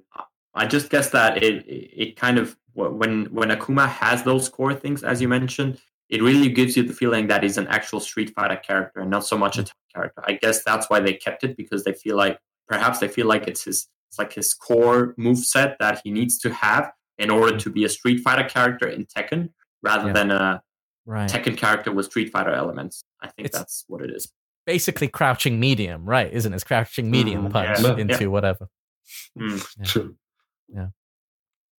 I 0.54 0.66
just 0.66 0.90
guess 0.90 1.10
that 1.10 1.42
it 1.42 1.64
it 1.66 2.16
kind 2.16 2.38
of 2.38 2.56
when 2.74 3.26
when 3.26 3.50
Akuma 3.50 3.88
has 3.88 4.22
those 4.22 4.48
core 4.48 4.74
things, 4.74 5.02
as 5.02 5.20
you 5.20 5.28
mentioned, 5.28 5.80
it 6.08 6.22
really 6.22 6.48
gives 6.48 6.76
you 6.76 6.82
the 6.82 6.92
feeling 6.92 7.28
that 7.28 7.42
he's 7.42 7.58
an 7.58 7.68
actual 7.68 8.00
Street 8.00 8.34
Fighter 8.34 8.56
character 8.56 9.00
and 9.00 9.10
not 9.10 9.24
so 9.24 9.38
much 9.38 9.58
a 9.58 9.64
type 9.64 9.74
character. 9.94 10.22
I 10.26 10.32
guess 10.32 10.64
that's 10.64 10.90
why 10.90 11.00
they 11.00 11.12
kept 11.14 11.44
it 11.44 11.56
because 11.56 11.84
they 11.84 11.92
feel 11.92 12.16
like 12.16 12.38
perhaps 12.68 12.98
they 12.98 13.08
feel 13.08 13.26
like 13.26 13.46
it's 13.46 13.64
his 13.64 13.88
it's 14.08 14.18
like 14.18 14.32
his 14.32 14.52
core 14.54 15.14
move 15.16 15.38
set 15.38 15.76
that 15.78 16.00
he 16.02 16.10
needs 16.10 16.38
to 16.40 16.52
have 16.52 16.90
in 17.18 17.30
order 17.30 17.56
to 17.56 17.70
be 17.70 17.84
a 17.84 17.88
Street 17.88 18.20
Fighter 18.20 18.48
character 18.48 18.88
in 18.88 19.06
Tekken 19.06 19.50
rather 19.82 20.08
yeah. 20.08 20.12
than 20.12 20.30
a 20.32 20.62
right. 21.06 21.30
Tekken 21.30 21.56
character 21.56 21.92
with 21.92 22.06
Street 22.06 22.30
Fighter 22.32 22.52
elements. 22.52 23.04
I 23.22 23.28
think 23.28 23.46
it's 23.46 23.56
that's 23.56 23.84
what 23.86 24.02
it 24.02 24.10
is. 24.10 24.32
Basically, 24.66 25.08
crouching 25.08 25.60
medium, 25.60 26.04
right? 26.04 26.32
Isn't 26.32 26.52
it? 26.52 26.64
crouching 26.64 27.10
medium 27.10 27.48
mm, 27.48 27.52
punch 27.52 27.80
yeah. 27.80 27.96
into 27.96 28.24
yeah. 28.24 28.26
whatever. 28.26 28.68
Mm. 29.38 30.16
Yeah. 30.74 30.88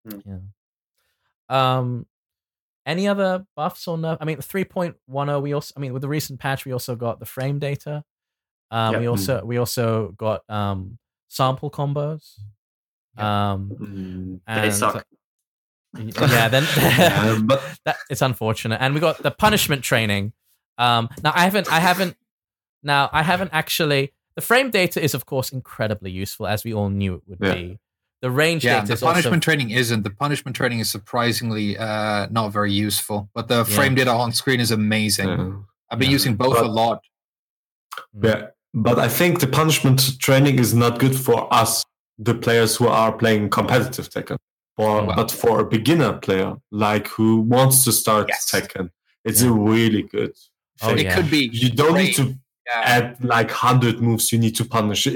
Mm. 0.08 0.22
Yeah. 0.26 1.78
Um, 1.78 2.06
any 2.86 3.08
other 3.08 3.46
buffs 3.56 3.88
or 3.88 3.98
no? 3.98 4.18
I 4.20 4.26
mean, 4.26 4.38
3.10. 4.38 5.42
We 5.42 5.54
also, 5.54 5.74
I 5.78 5.80
mean, 5.80 5.94
with 5.94 6.02
the 6.02 6.08
recent 6.08 6.40
patch, 6.40 6.66
we 6.66 6.72
also 6.72 6.96
got 6.96 7.20
the 7.20 7.26
frame 7.26 7.60
data. 7.60 8.04
Um, 8.72 8.94
yep. 8.94 9.02
we 9.02 9.08
also 9.08 9.44
we 9.44 9.58
also 9.58 10.14
got 10.18 10.50
um 10.50 10.98
sample 11.28 11.70
combos. 11.70 12.40
Yep. 13.18 13.26
Um, 13.26 13.70
mm, 13.70 14.40
and, 14.48 14.64
they 14.64 14.72
suck. 14.72 15.06
yeah, 15.98 16.48
then 16.48 16.64
that, 17.86 17.98
it's 18.10 18.22
unfortunate. 18.22 18.82
And 18.82 18.94
we 18.94 19.02
got 19.02 19.22
the 19.22 19.32
punishment 19.32 19.84
training. 19.84 20.32
Um, 20.78 21.10
now 21.22 21.34
I 21.36 21.42
haven't, 21.42 21.72
I 21.72 21.80
haven't, 21.80 22.16
now 22.82 23.10
I 23.12 23.24
haven't 23.24 23.52
actually. 23.54 24.14
The 24.36 24.42
frame 24.42 24.72
data 24.72 25.04
is 25.04 25.14
of 25.14 25.26
course 25.26 25.52
incredibly 25.52 26.10
useful, 26.10 26.48
as 26.48 26.64
we 26.64 26.74
all 26.74 26.90
knew 26.90 27.16
it 27.16 27.22
would 27.28 27.40
yeah. 27.42 27.54
be. 27.54 27.80
The 28.22 28.30
range 28.32 28.64
Yeah, 28.64 28.82
the 28.86 28.94
is 28.94 29.02
also- 29.04 29.14
punishment 29.14 29.44
training 29.44 29.72
isn't. 29.72 30.04
The 30.04 30.10
punishment 30.12 30.56
training 30.56 30.80
is 30.80 30.90
surprisingly 30.92 31.78
uh, 31.78 32.28
not 32.30 32.50
very 32.54 32.72
useful, 32.72 33.30
but 33.34 33.48
the 33.48 33.58
Yeah. 33.58 33.76
frame 33.76 33.96
data 33.96 34.12
on 34.12 34.32
screen 34.32 34.60
is 34.60 34.72
amazing. 34.72 35.28
Yeah. 35.30 35.54
I've 35.90 36.00
been 36.00 36.10
Yeah. 36.10 36.14
using 36.20 36.36
both 36.36 36.58
a 36.58 36.66
lot. 36.82 37.00
Yeah, 38.22 38.48
but 38.74 38.98
I 39.00 39.08
think 39.10 39.40
the 39.40 39.48
punishment 39.48 40.20
training 40.20 40.60
is 40.60 40.74
not 40.74 41.00
good 41.00 41.16
for 41.16 41.52
us, 41.54 41.84
the 42.18 42.36
players 42.36 42.76
who 42.78 42.88
are 42.88 43.12
playing 43.12 43.50
competitive 43.50 44.10
Tekken. 44.10 44.38
For, 44.78 45.04
Well, 45.06 45.16
but 45.16 45.30
for 45.32 45.60
a 45.60 45.66
beginner 45.66 46.14
player, 46.14 46.56
like 46.72 47.08
who 47.10 47.42
wants 47.42 47.84
to 47.84 47.92
start 47.92 48.28
Yes. 48.30 48.50
Tekken, 48.50 48.90
it's 49.26 49.42
a 49.42 49.52
really 49.52 50.04
good. 50.04 50.34
Oh, 50.82 50.88
thing. 50.96 51.00
it 51.06 51.14
could 51.14 51.30
be. 51.30 51.50
You 51.52 51.70
don't 51.70 51.96
need 51.96 52.16
to 52.16 52.36
Yeah. 52.68 52.82
add 52.96 53.24
like 53.24 53.52
hundred 53.52 54.02
moves 54.02 54.32
you 54.32 54.40
need 54.40 54.56
to 54.56 54.66
punish. 54.66 55.08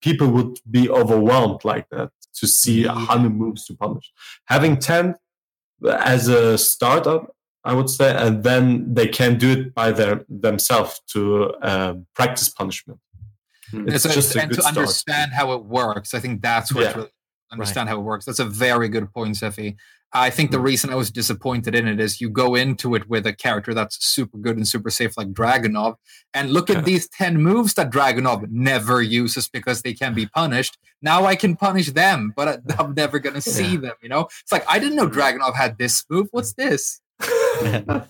People 0.00 0.28
would 0.28 0.58
be 0.70 0.88
overwhelmed 0.88 1.64
like 1.64 1.86
that 1.90 2.10
to 2.34 2.46
see 2.46 2.84
Yeah. 2.84 2.94
hundred 2.94 3.34
moves 3.34 3.64
to 3.66 3.74
punish. 3.74 4.12
Having 4.46 4.78
ten 4.78 5.14
as 6.00 6.28
a 6.28 6.56
startup, 6.58 7.34
I 7.64 7.74
would 7.74 7.90
say, 7.90 8.14
and 8.14 8.42
then 8.42 8.94
they 8.94 9.08
can 9.08 9.38
do 9.38 9.50
it 9.52 9.74
by 9.74 9.92
their 9.92 10.24
themselves 10.28 11.00
to 11.12 11.52
um, 11.62 12.06
practice 12.14 12.48
punishment. 12.48 12.98
Mm. 13.72 13.86
It's 13.86 14.04
It's 14.04 14.04
a- 14.06 14.14
just 14.18 14.36
a 14.36 14.42
and 14.42 14.50
to 14.52 14.60
start. 14.60 14.76
understand 14.76 15.32
how 15.32 15.52
it 15.52 15.64
works. 15.64 16.14
I 16.14 16.20
think 16.20 16.42
that's 16.42 16.72
what 16.74 16.84
Yeah. 16.84 16.94
really 16.96 17.10
understand 17.50 17.88
how 17.88 17.96
it 17.98 18.02
works. 18.02 18.24
That's 18.24 18.38
a 18.40 18.44
very 18.46 18.88
good 18.88 19.12
point, 19.12 19.36
Sephi. 19.36 19.76
I 20.14 20.28
think 20.30 20.50
the 20.50 20.58
Mm. 20.58 20.64
reason 20.64 20.90
I 20.90 20.94
was 20.94 21.10
disappointed 21.10 21.74
in 21.74 21.88
it 21.88 21.98
is 21.98 22.20
you 22.20 22.28
go 22.28 22.54
into 22.54 22.94
it 22.94 23.08
with 23.08 23.26
a 23.26 23.32
character 23.32 23.72
that's 23.72 24.04
super 24.04 24.36
good 24.38 24.56
and 24.56 24.68
super 24.68 24.90
safe 24.90 25.16
like 25.16 25.32
Dragunov, 25.32 25.96
and 26.34 26.50
look 26.52 26.68
at 26.68 26.84
these 26.84 27.08
10 27.08 27.42
moves 27.42 27.74
that 27.74 27.90
Dragunov 27.90 28.48
never 28.50 29.00
uses 29.00 29.48
because 29.48 29.80
they 29.82 29.94
can 29.94 30.12
be 30.14 30.26
punished. 30.26 30.76
Now 31.00 31.24
I 31.24 31.34
can 31.34 31.56
punish 31.56 31.90
them, 31.92 32.32
but 32.36 32.48
I- 32.48 32.82
I'm 32.82 32.94
never 32.94 33.18
going 33.18 33.34
to 33.34 33.40
see 33.40 33.76
them, 33.76 33.94
you 34.02 34.08
know? 34.08 34.28
It's 34.42 34.52
like, 34.52 34.64
I 34.68 34.78
didn't 34.78 34.96
know 34.96 35.08
Dragunov 35.08 35.54
had 35.54 35.78
this 35.78 36.04
move. 36.10 36.28
What's 36.30 36.52
this? 36.52 37.00
yeah. 37.62 38.04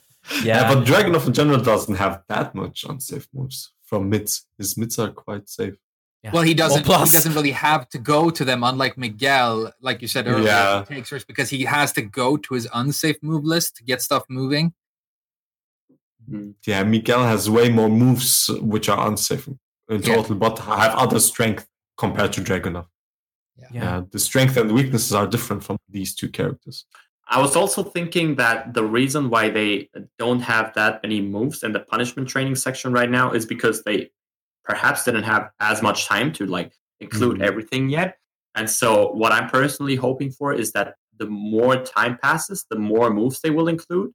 Yeah. 0.44 0.72
but 0.74 0.84
Dragunov 0.84 1.26
in 1.26 1.32
general 1.32 1.60
doesn't 1.60 1.96
have 1.96 2.22
that 2.28 2.54
much 2.54 2.84
unsafe 2.88 3.28
moves 3.32 3.72
from 3.84 4.08
mids. 4.10 4.46
His 4.58 4.76
mids 4.76 4.98
are 4.98 5.10
quite 5.10 5.48
safe. 5.48 5.74
Yeah. 6.22 6.30
Well, 6.32 6.42
he 6.44 6.54
doesn't. 6.54 6.84
plus- 6.84 7.10
he 7.10 7.16
doesn't 7.16 7.34
really 7.34 7.50
have 7.50 7.88
to 7.90 7.98
go 7.98 8.30
to 8.30 8.44
them, 8.44 8.62
unlike 8.62 8.96
Miguel, 8.96 9.72
like 9.80 10.00
you 10.02 10.08
said 10.08 10.28
earlier. 10.28 10.46
Yeah. 10.46 10.84
Takes 10.86 11.10
risks 11.10 11.26
because 11.26 11.50
he 11.50 11.64
has 11.64 11.92
to 11.94 12.02
go 12.02 12.36
to 12.36 12.54
his 12.54 12.68
unsafe 12.72 13.16
move 13.22 13.44
list 13.44 13.76
to 13.78 13.84
get 13.84 14.00
stuff 14.02 14.24
moving. 14.28 14.72
Mm-hmm. 16.30 16.50
Yeah, 16.66 16.84
Miguel 16.84 17.24
has 17.24 17.50
way 17.50 17.68
more 17.68 17.88
moves 17.88 18.48
which 18.60 18.88
are 18.88 19.08
unsafe 19.08 19.48
in 19.48 19.56
Yeah. 20.02 20.14
total, 20.16 20.36
but 20.36 20.58
have 20.60 20.94
other 20.94 21.18
strength 21.20 21.66
compared 21.96 22.32
to 22.34 22.40
Dragunov. 22.40 22.86
yeah. 23.56 23.66
Yeah, 23.72 23.96
uh, 23.98 24.02
the 24.10 24.18
strength 24.18 24.56
and 24.56 24.72
weaknesses 24.72 25.12
are 25.12 25.26
different 25.26 25.62
from 25.64 25.76
these 25.88 26.14
two 26.14 26.28
characters. 26.28 26.86
I 27.28 27.40
was 27.40 27.56
also 27.56 27.82
thinking 27.82 28.36
that 28.36 28.74
the 28.74 28.84
reason 28.84 29.30
why 29.30 29.48
they 29.50 29.88
don't 30.18 30.40
have 30.40 30.72
that 30.74 31.02
many 31.02 31.20
moves 31.20 31.62
in 31.62 31.72
the 31.72 31.80
punishment 31.80 32.28
training 32.28 32.56
section 32.56 32.92
right 32.92 33.10
now 33.10 33.32
is 33.32 33.46
because 33.46 33.82
they 33.84 34.10
perhaps 34.64 35.04
didn't 35.04 35.24
have 35.24 35.50
as 35.60 35.82
much 35.82 36.06
time 36.06 36.32
to 36.34 36.46
like 36.46 36.72
include 37.00 37.38
Mhm. 37.38 37.44
everything 37.44 37.88
yet. 37.88 38.18
And 38.54 38.68
so 38.70 39.12
what 39.12 39.32
I'm 39.32 39.48
personally 39.48 39.96
hoping 39.96 40.30
for 40.30 40.52
is 40.52 40.72
that 40.72 40.94
the 41.18 41.26
more 41.26 41.76
time 41.76 42.18
passes, 42.22 42.64
the 42.70 42.78
more 42.78 43.10
moves 43.10 43.40
they 43.40 43.50
will 43.50 43.68
include. 43.68 44.12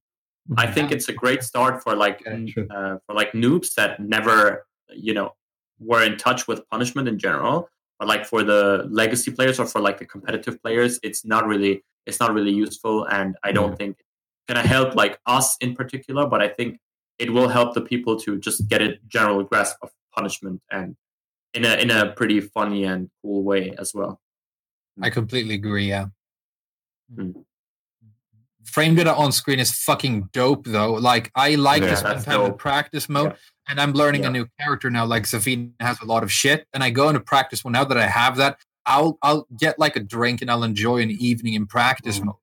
I 0.55 0.65
think 0.67 0.91
it's 0.93 1.09
a 1.09 1.13
great 1.13 1.43
start 1.43 1.83
for 1.83 1.93
like 1.95 2.21
Yeah, 2.25 2.63
uh, 2.69 2.97
for 3.05 3.13
like 3.13 3.33
noobs 3.33 3.73
that 3.75 3.99
never 3.99 4.65
you 4.89 5.13
know 5.13 5.33
were 5.79 6.03
in 6.03 6.15
touch 6.17 6.47
with 6.47 6.67
punishment 6.69 7.07
in 7.07 7.19
general. 7.19 7.69
But 7.99 8.07
like 8.07 8.25
for 8.25 8.43
the 8.43 8.87
legacy 8.89 9.31
players 9.31 9.59
or 9.59 9.65
for 9.65 9.81
like 9.81 9.97
the 9.97 10.05
competitive 10.05 10.61
players, 10.61 10.99
it's 11.03 11.25
not 11.25 11.45
really 11.47 11.83
it's 12.05 12.19
not 12.21 12.33
really 12.33 12.53
useful, 12.53 13.03
and 13.05 13.35
I 13.43 13.51
don't 13.51 13.75
think 13.77 13.97
it's 13.99 14.45
gonna 14.47 14.65
help 14.65 14.95
like 14.95 15.19
us 15.25 15.57
in 15.59 15.75
particular. 15.75 16.25
But 16.25 16.41
I 16.41 16.47
think 16.47 16.79
it 17.19 17.33
will 17.33 17.49
help 17.49 17.73
the 17.73 17.81
people 17.81 18.17
to 18.21 18.39
just 18.39 18.67
get 18.69 18.81
a 18.81 18.97
general 19.07 19.43
grasp 19.43 19.75
of 19.81 19.91
punishment 20.17 20.61
and 20.71 20.95
in 21.53 21.63
a 21.63 21.75
in 21.75 21.91
a 21.91 22.11
pretty 22.11 22.39
funny 22.41 22.83
and 22.83 23.09
cool 23.21 23.43
way 23.43 23.73
as 23.79 23.93
well. 23.93 24.19
I 25.01 25.09
completely 25.11 25.55
agree. 25.55 25.87
Yeah. 25.87 26.07
Mm. 27.15 27.43
Frame 28.65 28.95
data 28.95 29.15
on 29.15 29.31
screen 29.31 29.59
is 29.59 29.71
fucking 29.71 30.29
dope, 30.33 30.65
though. 30.65 30.93
Like 30.93 31.31
I 31.35 31.55
like 31.55 31.83
Yeah, 31.83 31.91
to 31.91 31.97
spend 31.97 32.15
that's 32.15 32.25
time 32.25 32.41
in 32.41 32.53
practice 32.55 33.07
mode, 33.07 33.31
Yeah. 33.31 33.37
and 33.69 33.79
I'm 33.79 33.93
learning 33.93 34.23
Yeah. 34.23 34.29
a 34.29 34.31
new 34.31 34.47
character 34.59 34.89
now. 34.89 35.05
Like 35.05 35.23
Zafina 35.23 35.71
has 35.79 36.01
a 36.01 36.05
lot 36.05 36.23
of 36.23 36.31
shit, 36.31 36.67
and 36.73 36.83
I 36.83 36.89
go 36.89 37.07
into 37.07 37.21
practice 37.21 37.63
mode. 37.63 37.73
Now 37.73 37.85
that 37.85 37.97
I 37.97 38.07
have 38.07 38.35
that, 38.37 38.59
I'll 38.85 39.17
I'll 39.21 39.47
get 39.57 39.79
like 39.79 39.95
a 39.95 40.01
drink 40.01 40.41
and 40.41 40.51
I'll 40.51 40.63
enjoy 40.63 40.97
an 41.01 41.11
evening 41.11 41.53
in 41.53 41.65
practice 41.65 42.19
Mm. 42.19 42.25
mode. 42.25 42.35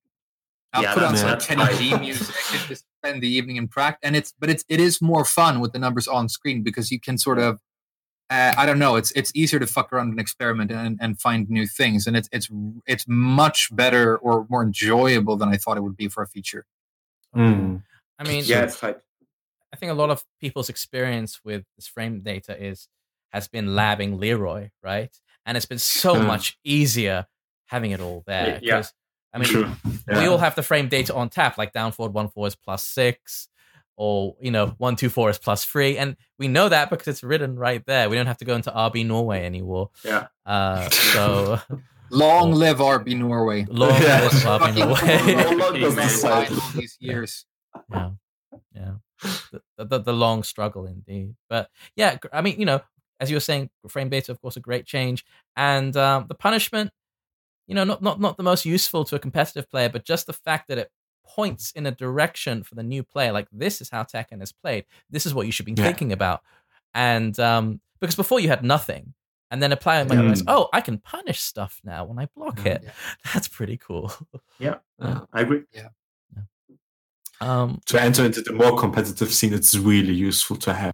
I'll 0.73 0.83
Yeah, 0.83 0.95
put 0.95 1.03
on 1.03 1.17
some. 1.17 1.39
G 1.79 1.95
music 1.99 2.35
and 2.53 2.69
just 2.69 2.85
spend 3.01 3.23
the 3.23 3.29
evening 3.29 3.57
in 3.57 3.69
practice. 3.69 4.01
And 4.03 4.17
it's 4.17 4.33
but 4.39 4.49
it's 4.49 4.65
it 4.69 4.81
is 4.81 5.03
more 5.03 5.25
fun 5.27 5.61
with 5.61 5.73
the 5.75 5.79
numbers 5.79 6.09
on 6.09 6.29
screen 6.31 6.63
because 6.63 6.91
you 6.91 6.99
can 6.99 7.19
sort 7.19 7.39
of 7.39 7.61
uh, 8.35 8.55
I 8.57 8.67
don't 8.67 8.79
know. 8.79 8.97
It's 8.97 9.11
it's 9.13 9.31
easier 9.35 9.61
to 9.61 9.67
fuck 9.67 9.93
around 9.93 10.09
and 10.11 10.21
experiment 10.21 10.71
and, 10.71 10.99
and 11.01 11.21
find 11.21 11.49
new 11.49 11.67
things, 11.67 12.07
and 12.07 12.17
it's 12.17 12.29
it's 12.33 12.49
it's 12.87 13.05
much 13.09 13.75
better 13.75 14.17
or 14.19 14.47
more 14.49 14.63
enjoyable 14.63 15.37
than 15.37 15.49
I 15.49 15.57
thought 15.57 15.77
it 15.77 15.83
would 15.83 15.97
be 15.97 16.09
for 16.09 16.23
a 16.23 16.27
feature. 16.27 16.67
Mm. 17.37 17.83
I 18.19 18.25
mean, 18.25 18.45
Yeah, 18.47 18.63
it's 18.65 18.83
like 18.83 19.01
I 19.73 19.77
think 19.77 19.91
a 19.91 19.95
lot 19.95 20.11
of 20.11 20.25
people's 20.41 20.69
experience 20.69 21.41
with 21.45 21.65
this 21.77 21.87
frame 21.89 22.21
data 22.21 22.55
is 22.63 22.89
has 23.33 23.49
been 23.49 23.69
labbing 23.69 24.19
Leroy, 24.21 24.71
right? 24.83 25.11
And 25.45 25.57
it's 25.57 25.67
been 25.67 25.79
so 25.81 26.15
Yeah. 26.15 26.23
much 26.27 26.59
easier 26.65 27.27
having 27.67 27.91
it 27.91 28.01
all 28.01 28.23
there. 28.27 28.61
Yeah. 28.63 28.77
'cause, 28.77 28.93
I 29.33 29.39
mean, 29.39 29.49
True. 29.49 29.71
we 30.07 30.27
all 30.27 30.39
have 30.39 30.55
the 30.55 30.63
frame 30.63 30.89
data 30.89 31.13
on 31.15 31.29
tap, 31.29 31.59
like 31.59 31.73
down 31.73 31.91
forward 31.93 32.15
one 32.15 32.29
four 32.29 32.47
is 32.47 32.55
plus 32.55 32.85
six, 32.85 33.49
or 33.97 34.37
you 34.41 34.51
know 34.51 34.75
one 34.79 34.97
two 34.97 35.09
four 35.11 35.31
is 35.31 35.39
plus 35.39 35.65
three, 35.65 35.97
and 35.99 36.17
we 36.39 36.49
know 36.49 36.69
that 36.69 36.91
because 36.91 37.09
it's 37.09 37.23
written 37.23 37.57
right 37.57 37.85
there. 37.87 38.09
We 38.11 38.17
don't 38.17 38.27
have 38.27 38.39
to 38.39 38.45
go 38.45 38.55
into 38.57 38.71
RB 38.71 39.07
Norway 39.07 39.45
anymore. 39.45 39.91
yeah. 40.05 40.27
Uh, 40.47 40.89
so 40.91 41.61
Long 42.11 42.53
Oh. 42.53 42.57
live 42.57 42.79
RB 42.79 43.17
Norway. 43.19 43.65
long 43.69 43.91
Yeah. 44.03 44.21
live 44.23 44.33
RB 44.33 44.43
Fucking 44.43 44.79
Norway. 44.79 45.57
Long 45.57 45.81
does 45.81 45.97
Man, 45.97 46.07
this 46.07 46.23
Fine 46.23 46.47
cycle- 46.47 46.61
all 46.63 46.71
these 46.81 46.97
years. 47.01 47.47
yeah 47.93 48.11
yeah 48.75 48.93
the, 49.79 49.85
the, 49.85 49.99
the 50.01 50.13
long 50.13 50.43
struggle 50.43 50.87
indeed 50.87 51.35
but 51.49 51.71
yeah 51.97 52.17
i 52.33 52.41
mean 52.41 52.59
you 52.61 52.67
know 52.67 52.81
as 53.21 53.31
you 53.31 53.37
were 53.37 53.41
saying 53.41 53.71
frame 53.89 54.09
data 54.09 54.31
of 54.31 54.41
course 54.41 54.57
a 54.57 54.61
great 54.61 54.85
change 54.87 55.25
and 55.57 55.97
um, 55.97 56.27
the 56.29 56.35
punishment 56.35 56.91
you 57.67 57.75
know 57.75 57.85
not, 57.85 58.03
not 58.03 58.21
not 58.21 58.37
the 58.37 58.43
most 58.43 58.65
useful 58.67 59.05
to 59.05 59.17
a 59.17 59.19
competitive 59.19 59.69
player 59.71 59.89
but 59.89 60.05
just 60.05 60.27
the 60.27 60.33
fact 60.33 60.69
that 60.69 60.79
it 60.79 60.91
points 61.27 61.73
in 61.73 61.87
a 61.87 61.91
direction 61.91 62.63
for 62.63 62.75
the 62.75 62.83
new 62.83 63.03
player 63.03 63.33
like 63.33 63.49
this 63.53 63.81
is 63.81 63.89
how 63.91 64.03
tekken 64.03 64.43
is 64.43 64.53
played 64.53 64.85
this 65.11 65.27
is 65.27 65.35
what 65.35 65.47
you 65.47 65.53
should 65.53 65.67
be 65.67 65.73
Yeah. 65.77 65.85
thinking 65.85 66.13
about 66.13 66.43
and 66.95 67.39
um 67.41 67.81
because 68.01 68.15
before 68.17 68.41
you 68.41 68.49
had 68.49 68.63
nothing 68.63 69.15
and 69.51 69.63
then 69.63 69.73
a 69.73 69.77
player 69.77 70.05
might 70.05 70.15
Yeah. 70.15 70.21
realize 70.21 70.43
oh 70.47 70.69
i 70.73 70.81
can 70.81 70.99
punish 70.99 71.41
stuff 71.41 71.81
now 71.85 72.05
when 72.05 72.19
i 72.19 72.27
block 72.37 72.61
Yeah. 72.65 72.73
it 72.75 72.89
that's 73.33 73.49
pretty 73.49 73.77
cool 73.79 74.13
Yeah, 74.59 74.77
Yeah. 75.01 75.21
I 75.33 75.41
agree. 75.41 75.63
Yeah. 75.73 75.89
Um 77.41 77.81
to 77.87 78.01
enter 78.01 78.25
into 78.25 78.43
the 78.43 78.53
more 78.53 78.77
competitive 78.79 79.33
scene, 79.33 79.53
it's 79.53 79.75
really 79.75 80.13
useful 80.15 80.57
to 80.59 80.73
have. 80.73 80.93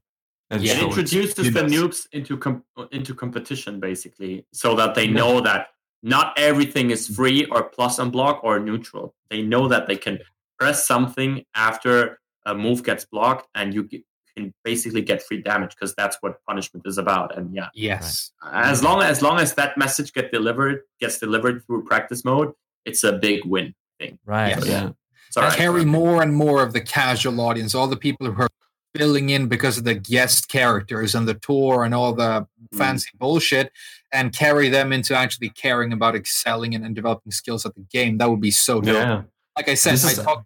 And 0.50 0.62
Yeah. 0.62 0.78
It 0.78 0.82
introduces 0.84 1.46
It 1.46 1.54
the 1.54 1.60
noobs 1.62 2.06
into 2.12 2.36
com- 2.38 2.64
into 2.90 3.14
competition 3.14 3.78
basically, 3.78 4.46
so 4.52 4.74
that 4.76 4.94
they 4.94 5.06
know 5.06 5.40
that 5.42 5.68
not 6.02 6.38
everything 6.38 6.90
is 6.90 7.06
free 7.08 7.44
or 7.46 7.64
plus 7.64 7.98
and 7.98 8.10
block 8.10 8.40
or 8.42 8.58
neutral. 8.58 9.14
They 9.30 9.42
know 9.42 9.68
that 9.68 9.86
they 9.86 9.96
can 9.96 10.18
press 10.58 10.86
something 10.86 11.44
after 11.54 12.18
a 12.46 12.54
move 12.54 12.82
gets 12.82 13.04
blocked, 13.04 13.48
and 13.54 13.74
you 13.74 13.84
get, 13.84 14.02
can 14.36 14.54
basically 14.64 15.02
get 15.02 15.22
free 15.22 15.42
damage 15.42 15.70
because 15.74 15.94
that's 15.94 16.16
what 16.20 16.36
punishment 16.46 16.86
is 16.86 16.96
about. 16.98 17.36
And 17.36 17.54
yeah, 17.54 17.68
Yes. 17.74 18.32
as 18.52 18.82
long 18.82 19.02
as 19.02 19.20
long 19.22 19.38
as 19.40 19.54
that 19.54 19.76
message 19.76 20.12
get 20.12 20.32
delivered 20.32 20.82
gets 21.00 21.18
delivered 21.18 21.64
through 21.66 21.84
practice 21.84 22.24
mode, 22.24 22.52
it's 22.84 23.04
a 23.04 23.12
big 23.12 23.44
win 23.44 23.74
thing. 23.98 24.18
right 24.24 24.48
Yes. 24.50 24.66
Yeah. 24.66 24.90
Sorry, 25.30 25.54
Carry 25.54 25.84
more 25.84 26.22
and 26.22 26.34
more 26.34 26.62
of 26.62 26.72
the 26.72 26.80
casual 26.80 27.40
audience, 27.40 27.74
all 27.74 27.86
the 27.86 27.96
people 27.96 28.30
who 28.32 28.42
are 28.42 28.48
filling 28.96 29.30
in 29.30 29.46
because 29.46 29.78
of 29.78 29.84
the 29.84 29.94
guest 29.94 30.48
characters 30.48 31.14
and 31.14 31.28
the 31.28 31.34
tour 31.34 31.84
and 31.84 31.94
all 31.94 32.12
the 32.14 32.46
Mm. 32.74 32.78
fancy 32.78 33.10
bullshit 33.18 33.70
and 34.12 34.32
carry 34.36 34.68
them 34.68 34.92
into 34.92 35.14
actually 35.16 35.50
caring 35.50 35.92
about 35.92 36.14
excelling 36.16 36.74
and, 36.74 36.84
and 36.84 36.94
developing 36.94 37.30
skills 37.32 37.64
at 37.66 37.74
the 37.74 37.82
game. 37.92 38.18
That 38.18 38.28
would 38.30 38.40
be 38.40 38.50
so 38.50 38.80
dope. 38.80 38.94
Yeah. 38.94 39.22
Like 39.56 39.68
I 39.68 39.74
said, 39.74 39.90
I 39.92 40.10
is- 40.10 40.18
talk 40.18 40.44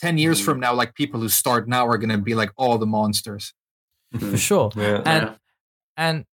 10 0.00 0.16
years 0.18 0.40
Mm. 0.40 0.44
from 0.44 0.60
now, 0.60 0.72
like 0.74 0.94
people 0.94 1.20
who 1.20 1.28
start 1.28 1.68
now 1.68 1.86
are 1.86 1.98
going 1.98 2.10
to 2.10 2.18
be 2.18 2.34
like 2.34 2.50
all 2.56 2.78
the 2.78 2.86
monsters. 2.86 3.52
for 4.18 4.36
sure 4.38 4.70
Yeah. 4.76 5.02
and 5.04 5.24
Yeah. 5.24 5.34
and 5.98 6.24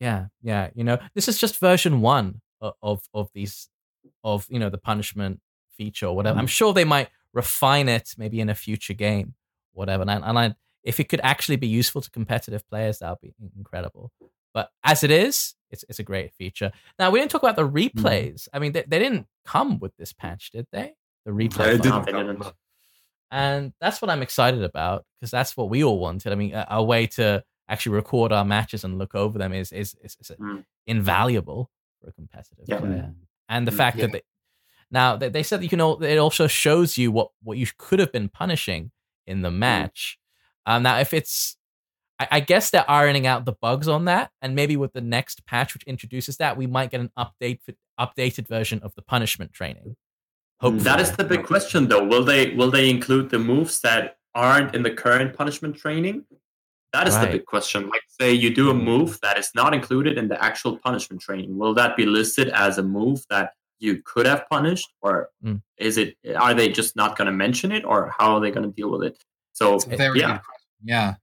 yeah 0.00 0.26
yeah 0.42 0.70
you 0.74 0.82
know 0.82 0.98
this 1.14 1.28
is 1.28 1.36
just 1.38 1.58
version 1.58 2.00
one 2.00 2.40
o- 2.62 2.72
of 2.82 3.02
of 3.12 3.28
these 3.34 3.68
of 4.24 4.46
you 4.48 4.58
know 4.58 4.70
the 4.70 4.78
punishment 4.78 5.40
feature 5.76 6.06
or 6.06 6.16
whatever 6.16 6.38
i'm 6.38 6.46
sure 6.46 6.72
they 6.72 6.84
might 6.86 7.10
refine 7.34 7.86
it 7.90 8.14
maybe 8.16 8.40
in 8.40 8.48
a 8.48 8.54
future 8.54 8.94
game 8.94 9.34
whatever 9.74 10.00
and, 10.02 10.10
I, 10.10 10.14
and 10.28 10.38
I 10.38 10.54
if 10.82 10.98
it 11.00 11.10
could 11.10 11.20
actually 11.22 11.56
be 11.56 11.68
useful 11.68 12.00
to 12.00 12.10
competitive 12.10 12.66
players 12.66 13.00
that 13.00 13.10
would 13.10 13.20
be 13.20 13.34
incredible 13.58 14.10
But 14.54 14.70
as 14.84 15.02
it 15.02 15.10
is, 15.10 15.54
it's 15.70 15.84
it's 15.88 15.98
a 15.98 16.02
great 16.02 16.32
feature. 16.34 16.70
Now 16.98 17.10
we 17.10 17.18
didn't 17.18 17.30
talk 17.30 17.42
about 17.42 17.56
the 17.56 17.68
replays. 17.68 18.48
I 18.52 18.58
mean, 18.58 18.72
they, 18.72 18.84
they 18.86 18.98
didn't 18.98 19.26
come 19.44 19.78
with 19.78 19.96
this 19.96 20.12
patch, 20.12 20.50
did 20.50 20.66
they? 20.72 20.94
The 21.24 21.30
replay. 21.32 21.58
Yeah, 21.58 21.66
it 21.66 21.78
file? 21.78 21.78
didn't 21.78 22.04
they 22.06 22.12
come, 22.12 22.26
didn't. 22.26 22.52
and 23.30 23.72
that's 23.80 24.02
what 24.02 24.10
I'm 24.10 24.22
excited 24.22 24.62
about 24.62 25.04
because 25.18 25.30
that's 25.30 25.56
what 25.56 25.70
we 25.70 25.82
all 25.84 25.98
wanted. 25.98 26.32
I 26.32 26.34
mean, 26.34 26.52
a, 26.54 26.66
a 26.70 26.82
way 26.82 27.06
to 27.08 27.42
actually 27.68 27.96
record 27.96 28.32
our 28.32 28.44
matches 28.44 28.84
and 28.84 28.98
look 28.98 29.14
over 29.14 29.38
them 29.38 29.52
is 29.52 29.72
is, 29.72 29.94
is, 30.02 30.16
is 30.20 30.32
Mm. 30.38 30.64
invaluable 30.86 31.70
for 32.00 32.08
a 32.08 32.12
competitive 32.12 32.64
Yeah. 32.66 32.78
player. 32.80 33.14
And 33.48 33.66
the 33.66 33.72
Mm, 33.72 33.76
fact 33.76 33.96
yeah. 33.96 34.06
that 34.06 34.12
they, 34.12 34.22
now 34.90 35.16
they, 35.16 35.28
they 35.30 35.42
said 35.42 35.60
that 35.60 35.64
you 35.64 35.70
can 35.70 35.80
all, 35.80 36.02
it 36.02 36.18
also 36.18 36.46
shows 36.46 36.98
you 36.98 37.10
what 37.12 37.30
what 37.42 37.56
you 37.56 37.66
could 37.78 37.98
have 38.00 38.12
been 38.12 38.28
punishing 38.28 38.90
in 39.26 39.40
the 39.42 39.50
match. 39.50 40.18
Um, 40.66 40.82
now 40.82 40.98
if 40.98 41.14
it's 41.14 41.56
I, 42.22 42.36
I 42.36 42.40
guess 42.40 42.70
they're 42.70 42.90
ironing 42.90 43.26
out 43.26 43.44
the 43.44 43.52
bugs 43.52 43.88
on 43.88 44.04
that, 44.06 44.30
and 44.40 44.54
maybe 44.54 44.76
with 44.76 44.92
the 44.92 45.00
next 45.00 45.44
patch 45.46 45.74
which 45.74 45.82
introduces 45.84 46.36
that, 46.38 46.56
we 46.56 46.66
might 46.66 46.90
get 46.90 47.00
an 47.00 47.10
update 47.18 47.60
for, 47.64 47.72
updated 47.98 48.48
version 48.48 48.80
of 48.82 48.94
the 48.94 49.02
punishment 49.02 49.52
training. 49.52 49.96
Hopefully. 50.60 50.84
That 50.84 51.00
is 51.00 51.12
the 51.12 51.24
big 51.24 51.44
question, 51.44 51.88
though. 51.88 52.04
Will 52.04 52.24
they 52.24 52.54
will 52.54 52.70
they 52.70 52.88
include 52.88 53.30
the 53.30 53.38
moves 53.38 53.80
that 53.80 54.16
aren't 54.34 54.74
in 54.74 54.82
the 54.82 54.90
current 54.90 55.36
punishment 55.36 55.76
training? 55.76 56.24
That 56.92 57.08
is 57.08 57.14
Right. 57.14 57.26
the 57.26 57.38
big 57.38 57.46
question. 57.46 57.88
Like, 57.88 58.02
say 58.20 58.32
you 58.32 58.54
do 58.54 58.70
a 58.70 58.74
move 58.74 59.18
that 59.22 59.38
is 59.38 59.50
not 59.54 59.74
included 59.74 60.18
in 60.18 60.28
the 60.28 60.42
actual 60.42 60.78
punishment 60.78 61.20
training. 61.22 61.56
Will 61.56 61.74
that 61.74 61.96
be 61.96 62.06
listed 62.06 62.48
as 62.50 62.78
a 62.78 62.82
move 62.82 63.24
that 63.30 63.52
you 63.80 64.00
could 64.04 64.26
have 64.26 64.48
punished, 64.48 64.92
or 65.00 65.30
Mm. 65.44 65.62
is 65.78 65.98
it? 65.98 66.16
Are 66.36 66.54
they 66.54 66.68
just 66.68 66.94
not 66.94 67.16
going 67.16 67.26
to 67.26 67.32
mention 67.32 67.72
it, 67.72 67.84
or 67.84 68.14
how 68.16 68.34
are 68.34 68.40
they 68.40 68.50
going 68.52 68.68
to 68.70 68.74
deal 68.74 68.90
with 68.90 69.02
it? 69.02 69.18
So 69.52 69.74
It's 69.74 69.86
a 69.86 69.96
very 69.96 70.20
yeah, 70.20 70.32
good 70.34 70.44
question. 70.44 70.68
Yeah. 70.84 71.14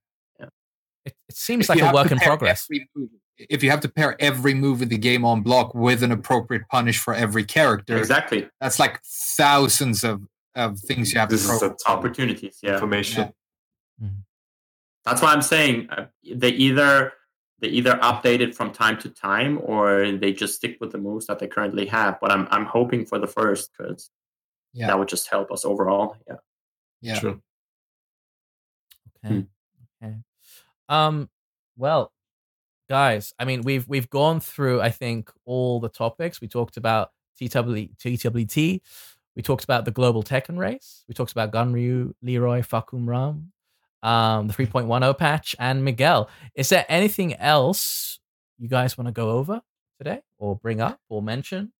It, 1.06 1.14
it 1.28 1.36
seems 1.36 1.66
If 1.66 1.70
like 1.70 1.82
a 1.82 1.94
work 1.94 2.12
in 2.12 2.18
progress. 2.20 2.68
move- 2.96 3.10
if 3.50 3.64
you 3.64 3.70
have 3.72 3.80
to 3.80 3.88
pair 3.90 4.18
every 4.22 4.54
move 4.54 4.82
in 4.82 4.90
the 4.90 4.98
game 4.98 5.24
on 5.24 5.42
block 5.42 5.74
with 5.74 6.04
an 6.04 6.12
appropriate 6.12 6.64
punish 6.70 7.00
for 7.00 7.14
every 7.14 7.46
character, 7.46 7.98
exactly. 7.98 8.50
that's 8.60 8.80
like 8.80 9.00
thousands 9.38 10.04
of, 10.04 10.22
of 10.56 10.78
things 10.78 11.14
you 11.14 11.20
have 11.22 11.30
This 11.30 11.48
to 11.48 11.54
is 11.54 11.60
pro- 11.60 11.70
the 11.70 11.76
top 11.76 12.00
Opportunities, 12.00 12.60
yeah. 12.62 12.74
information. 12.74 13.32
That's 15.06 15.22
why 15.22 15.32
I'm 15.32 15.42
saying 15.42 15.90
uh, 15.90 16.08
they 16.36 16.50
either 16.50 17.14
they 17.60 17.70
either 17.70 17.94
update 18.04 18.42
it 18.42 18.54
from 18.56 18.72
time 18.74 18.98
to 19.00 19.10
time 19.10 19.58
or 19.64 20.12
they 20.12 20.34
just 20.34 20.56
stick 20.56 20.78
with 20.82 20.92
the 20.92 20.98
moves 20.98 21.26
that 21.28 21.40
they 21.40 21.48
currently 21.48 21.86
have. 21.86 22.20
But 22.20 22.32
I'm 22.32 22.46
I'm 22.52 22.66
hoping 22.66 23.06
for 23.06 23.20
the 23.20 23.28
first 23.28 23.72
because 23.78 24.12
Yeah. 24.74 24.88
that 24.88 25.00
would 25.00 25.08
just 25.08 25.30
help 25.30 25.50
us 25.52 25.64
overall. 25.64 26.18
Yeah. 26.28 26.36
Yeah. 27.02 27.14
Sure. 27.16 27.40
Okay. 29.26 29.46
Okay. 30.04 30.16
Um. 30.90 31.30
Well, 31.78 32.12
guys. 32.90 33.34
I 33.40 33.46
mean, 33.46 33.62
we've 33.62 33.88
we've 33.88 34.10
gone 34.10 34.42
through. 34.42 34.82
I 34.82 34.90
think 34.90 35.32
all 35.46 35.80
the 35.80 35.90
topics. 35.90 36.42
We 36.42 36.48
talked 36.48 36.76
about 36.76 37.12
TW, 37.40 37.90
TWT. 37.98 38.82
We 39.36 39.42
talked 39.44 39.64
about 39.64 39.86
the 39.86 39.92
global 39.92 40.24
Tekken 40.24 40.58
race. 40.58 41.06
We 41.08 41.14
talked 41.14 41.32
about 41.32 41.52
Ganryu, 41.52 42.14
Leroy, 42.22 42.62
Fahkumram, 42.62 43.46
um, 44.04 44.48
the 44.48 44.54
3.10 44.54 45.18
patch, 45.18 45.56
and 45.60 45.86
Miguel. 45.86 46.30
Is 46.56 46.70
there 46.70 46.86
anything 46.90 47.36
else 47.36 48.20
you 48.58 48.68
guys 48.68 48.98
want 48.98 49.08
to 49.08 49.14
go 49.14 49.30
over 49.30 49.62
today, 49.98 50.22
or 50.40 50.58
bring 50.58 50.82
up, 50.82 51.00
or 51.08 51.22
mention 51.22 51.72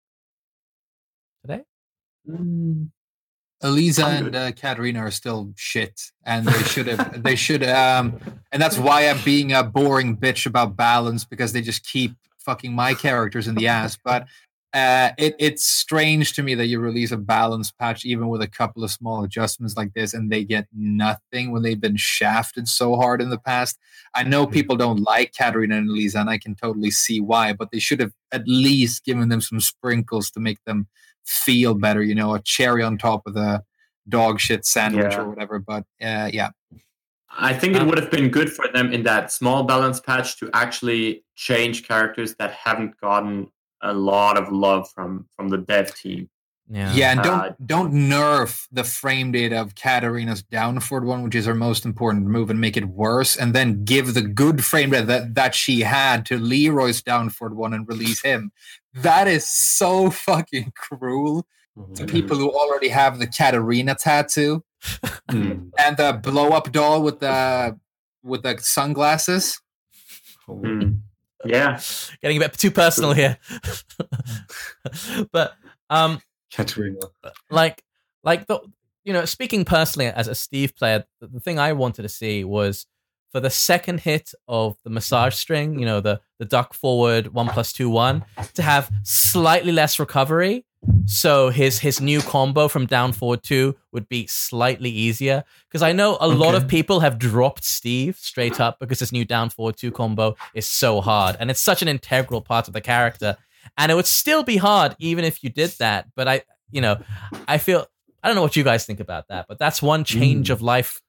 today? 1.42 1.64
Eliza 2.26 2.99
I'm 4.00 4.28
and 4.28 4.36
uh, 4.36 4.52
Katarina 4.54 5.00
are 5.00 5.12
still 5.12 5.52
shit, 5.56 6.00
and 6.26 6.48
they 6.48 6.64
should 6.64 6.88
have. 6.88 7.24
they 7.24 7.36
should. 7.36 7.64
Um, 7.64 8.20
and 8.52 8.62
that's 8.62 8.78
why 8.78 9.10
I'm 9.10 9.20
being 9.24 9.54
a 9.54 9.64
boring 9.64 10.16
bitch 10.16 10.46
about 10.46 10.76
balance 10.76 11.26
because 11.26 11.52
they 11.52 11.62
just 11.62 11.86
keep 11.86 12.14
fucking 12.40 12.74
my 12.74 12.94
characters 12.94 13.48
in 13.48 13.56
the 13.56 13.68
ass. 13.68 13.98
But 14.02 14.28
uh, 14.72 15.10
it, 15.18 15.36
it's 15.40 15.66
strange 15.66 16.34
to 16.34 16.44
me 16.44 16.54
that 16.54 16.68
you 16.68 16.80
release 16.80 17.12
a 17.12 17.18
balance 17.18 17.72
patch 17.72 18.06
even 18.06 18.30
with 18.30 18.42
a 18.42 18.48
couple 18.48 18.84
of 18.84 18.92
small 18.92 19.24
adjustments 19.24 19.76
like 19.76 19.94
this, 19.94 20.14
and 20.14 20.32
they 20.32 20.44
get 20.44 20.68
nothing 20.74 21.52
when 21.52 21.64
they've 21.64 21.82
been 21.82 21.98
shafted 21.98 22.68
so 22.68 22.96
hard 22.96 23.22
in 23.22 23.30
the 23.30 23.40
past. 23.40 23.78
I 24.14 24.24
know 24.24 24.48
people 24.48 24.78
don't 24.78 25.02
like 25.02 25.34
Katarina 25.36 25.76
and 25.76 25.90
Eliza, 25.90 26.20
and 26.20 26.30
I 26.30 26.38
can 26.38 26.56
totally 26.56 26.92
see 26.92 27.20
why. 27.20 27.52
But 27.54 27.72
they 27.72 27.80
should 27.80 28.00
have 28.00 28.14
at 28.32 28.48
least 28.48 29.04
given 29.04 29.30
them 29.30 29.42
some 29.42 29.60
sprinkles 29.60 30.32
to 30.32 30.40
make 30.40 30.64
them 30.66 30.88
feel 31.30 31.74
better, 31.76 32.02
you 32.04 32.16
know, 32.16 32.34
a 32.34 32.42
cherry 32.42 32.84
on 32.84 32.98
top 32.98 33.26
of 33.28 33.34
the 33.34 33.64
dog 34.08 34.40
shit 34.40 34.66
sandwich 34.66 35.14
Yeah. 35.14 35.22
or 35.22 35.30
whatever. 35.30 35.60
But 35.60 35.84
uh, 36.02 36.30
yeah, 36.34 36.50
I 37.38 37.54
think 37.54 37.76
it 37.76 37.82
Um, 37.82 37.88
would 37.88 38.00
have 38.00 38.10
been 38.12 38.30
good 38.30 38.52
for 38.52 38.68
them 38.74 38.92
in 38.92 39.04
that 39.04 39.32
small 39.32 39.64
balance 39.64 40.00
patch 40.00 40.38
to 40.40 40.50
actually 40.54 41.24
change 41.36 41.88
characters 41.88 42.36
that 42.40 42.52
haven't 42.52 43.00
gotten 43.00 43.48
a 43.82 43.94
lot 43.94 44.38
of 44.38 44.52
love 44.52 44.90
from 44.94 45.28
from 45.36 45.50
the 45.50 45.58
dev 45.58 45.94
team. 45.96 46.30
Yeah. 46.72 46.94
yeah, 46.94 47.12
and 47.12 47.20
Uh, 47.22 47.24
don't 47.24 47.68
don't 47.68 47.94
nerf 47.94 48.68
the 48.72 48.84
frame 48.84 49.32
data 49.32 49.60
of 49.60 49.74
Katarina's 49.74 50.44
downward 50.44 51.04
one, 51.04 51.24
which 51.24 51.34
is 51.34 51.46
her 51.48 51.56
most 51.56 51.84
important 51.84 52.28
move, 52.28 52.52
and 52.52 52.62
make 52.62 52.78
it 52.78 52.86
worse, 52.86 53.36
and 53.36 53.56
then 53.56 53.84
give 53.86 54.14
the 54.14 54.22
good 54.22 54.64
frame 54.64 54.92
data 54.92 55.06
that, 55.08 55.34
that 55.34 55.56
she 55.56 55.82
had 55.82 56.28
to 56.28 56.38
Leroy's 56.38 57.02
downward 57.02 57.56
one 57.56 57.74
and 57.74 57.88
release 57.88 58.22
him. 58.22 58.52
That 58.96 59.28
is 59.28 59.48
so 59.48 60.10
fucking 60.10 60.74
cruel 60.76 61.46
to 61.96 62.06
people 62.06 62.38
who 62.38 62.50
already 62.52 62.90
have 62.90 63.20
the 63.20 63.28
Katarina 63.28 63.96
tattoo 63.96 64.64
Mm. 65.30 65.72
and 65.78 65.98
the 65.98 66.14
blow 66.14 66.50
up 66.52 66.72
doll 66.72 67.04
with 67.04 67.20
the 67.20 67.78
with 68.24 68.44
the 68.44 68.58
sunglasses. 68.60 69.60
Hmm. 70.48 70.92
Yeah, 71.46 71.80
Getting 72.22 72.38
a 72.38 72.40
bit 72.40 72.54
too 72.54 72.72
personal 72.72 73.12
here. 73.14 73.38
but 75.32 75.54
um 75.90 76.20
Katarina. 76.54 76.98
like 77.50 77.84
like 78.24 78.48
the 78.48 78.60
you 79.04 79.14
know 79.14 79.26
speaking 79.26 79.66
personally 79.66 80.08
as 80.08 80.28
a 80.28 80.36
steve 80.36 80.76
player 80.76 81.06
the, 81.22 81.28
the 81.28 81.40
thing 81.40 81.60
i 81.60 81.74
wanted 81.74 82.02
to 82.04 82.10
see 82.10 82.44
was 82.44 82.86
for 83.32 83.40
the 83.40 83.50
second 83.50 84.00
hit 84.02 84.32
of 84.48 84.78
the 84.84 84.90
massage 84.90 85.36
string 85.36 85.78
you 85.80 85.86
know 85.86 86.00
the 86.02 86.20
the 86.40 86.46
duck 86.46 86.74
forward 86.74 87.28
one 87.34 87.48
plus 87.48 87.72
two 87.74 87.90
one 87.90 88.24
to 88.54 88.62
have 88.62 88.90
slightly 89.04 89.72
less 89.72 90.00
recovery. 90.00 90.66
So 91.06 91.50
his 91.50 91.80
his 91.80 92.00
new 92.00 92.22
combo 92.22 92.70
from 92.70 92.86
down 92.86 93.12
forward 93.12 93.44
two 93.44 93.76
would 93.92 94.08
be 94.08 94.28
slightly 94.28 94.90
easier. 94.90 95.44
Because 95.68 95.82
i 95.82 95.92
know 95.92 96.18
a 96.22 96.28
lot 96.28 96.56
of 96.56 96.68
people 96.70 97.02
have 97.02 97.20
dropped 97.20 97.66
steve 97.66 98.16
straight 98.18 98.60
up 98.62 98.80
because 98.80 99.00
his 99.00 99.12
new 99.12 99.26
down 99.26 99.50
forward 99.50 99.76
two 99.78 99.92
combo 99.92 100.36
is 100.54 100.66
so 100.66 101.02
hard 101.02 101.36
and 101.40 101.52
it's 101.52 101.60
such 101.62 101.82
an 101.82 101.88
integral 101.90 102.42
part 102.42 102.68
of 102.70 102.74
the 102.74 102.82
character. 102.82 103.36
And 103.78 103.92
it 103.92 103.96
would 103.96 104.06
still 104.08 104.44
be 104.44 104.56
hard 104.58 104.96
even 105.00 105.26
if 105.26 105.44
you 105.44 105.50
did 105.50 105.72
that 105.80 106.06
but 106.16 106.28
i 106.30 106.42
you 106.72 106.80
know 106.82 106.96
i 107.48 107.58
feel 107.58 107.86
i 108.24 108.28
don't 108.28 108.36
know 108.36 108.42
what 108.42 108.56
you 108.56 108.64
guys 108.64 108.86
think 108.86 109.02
about 109.02 109.28
that 109.28 109.46
but 109.50 109.60
that's 109.60 109.82
one 109.82 110.04
change 110.06 110.48
Mm. 110.48 110.54
of 110.54 110.62
life 110.62 111.02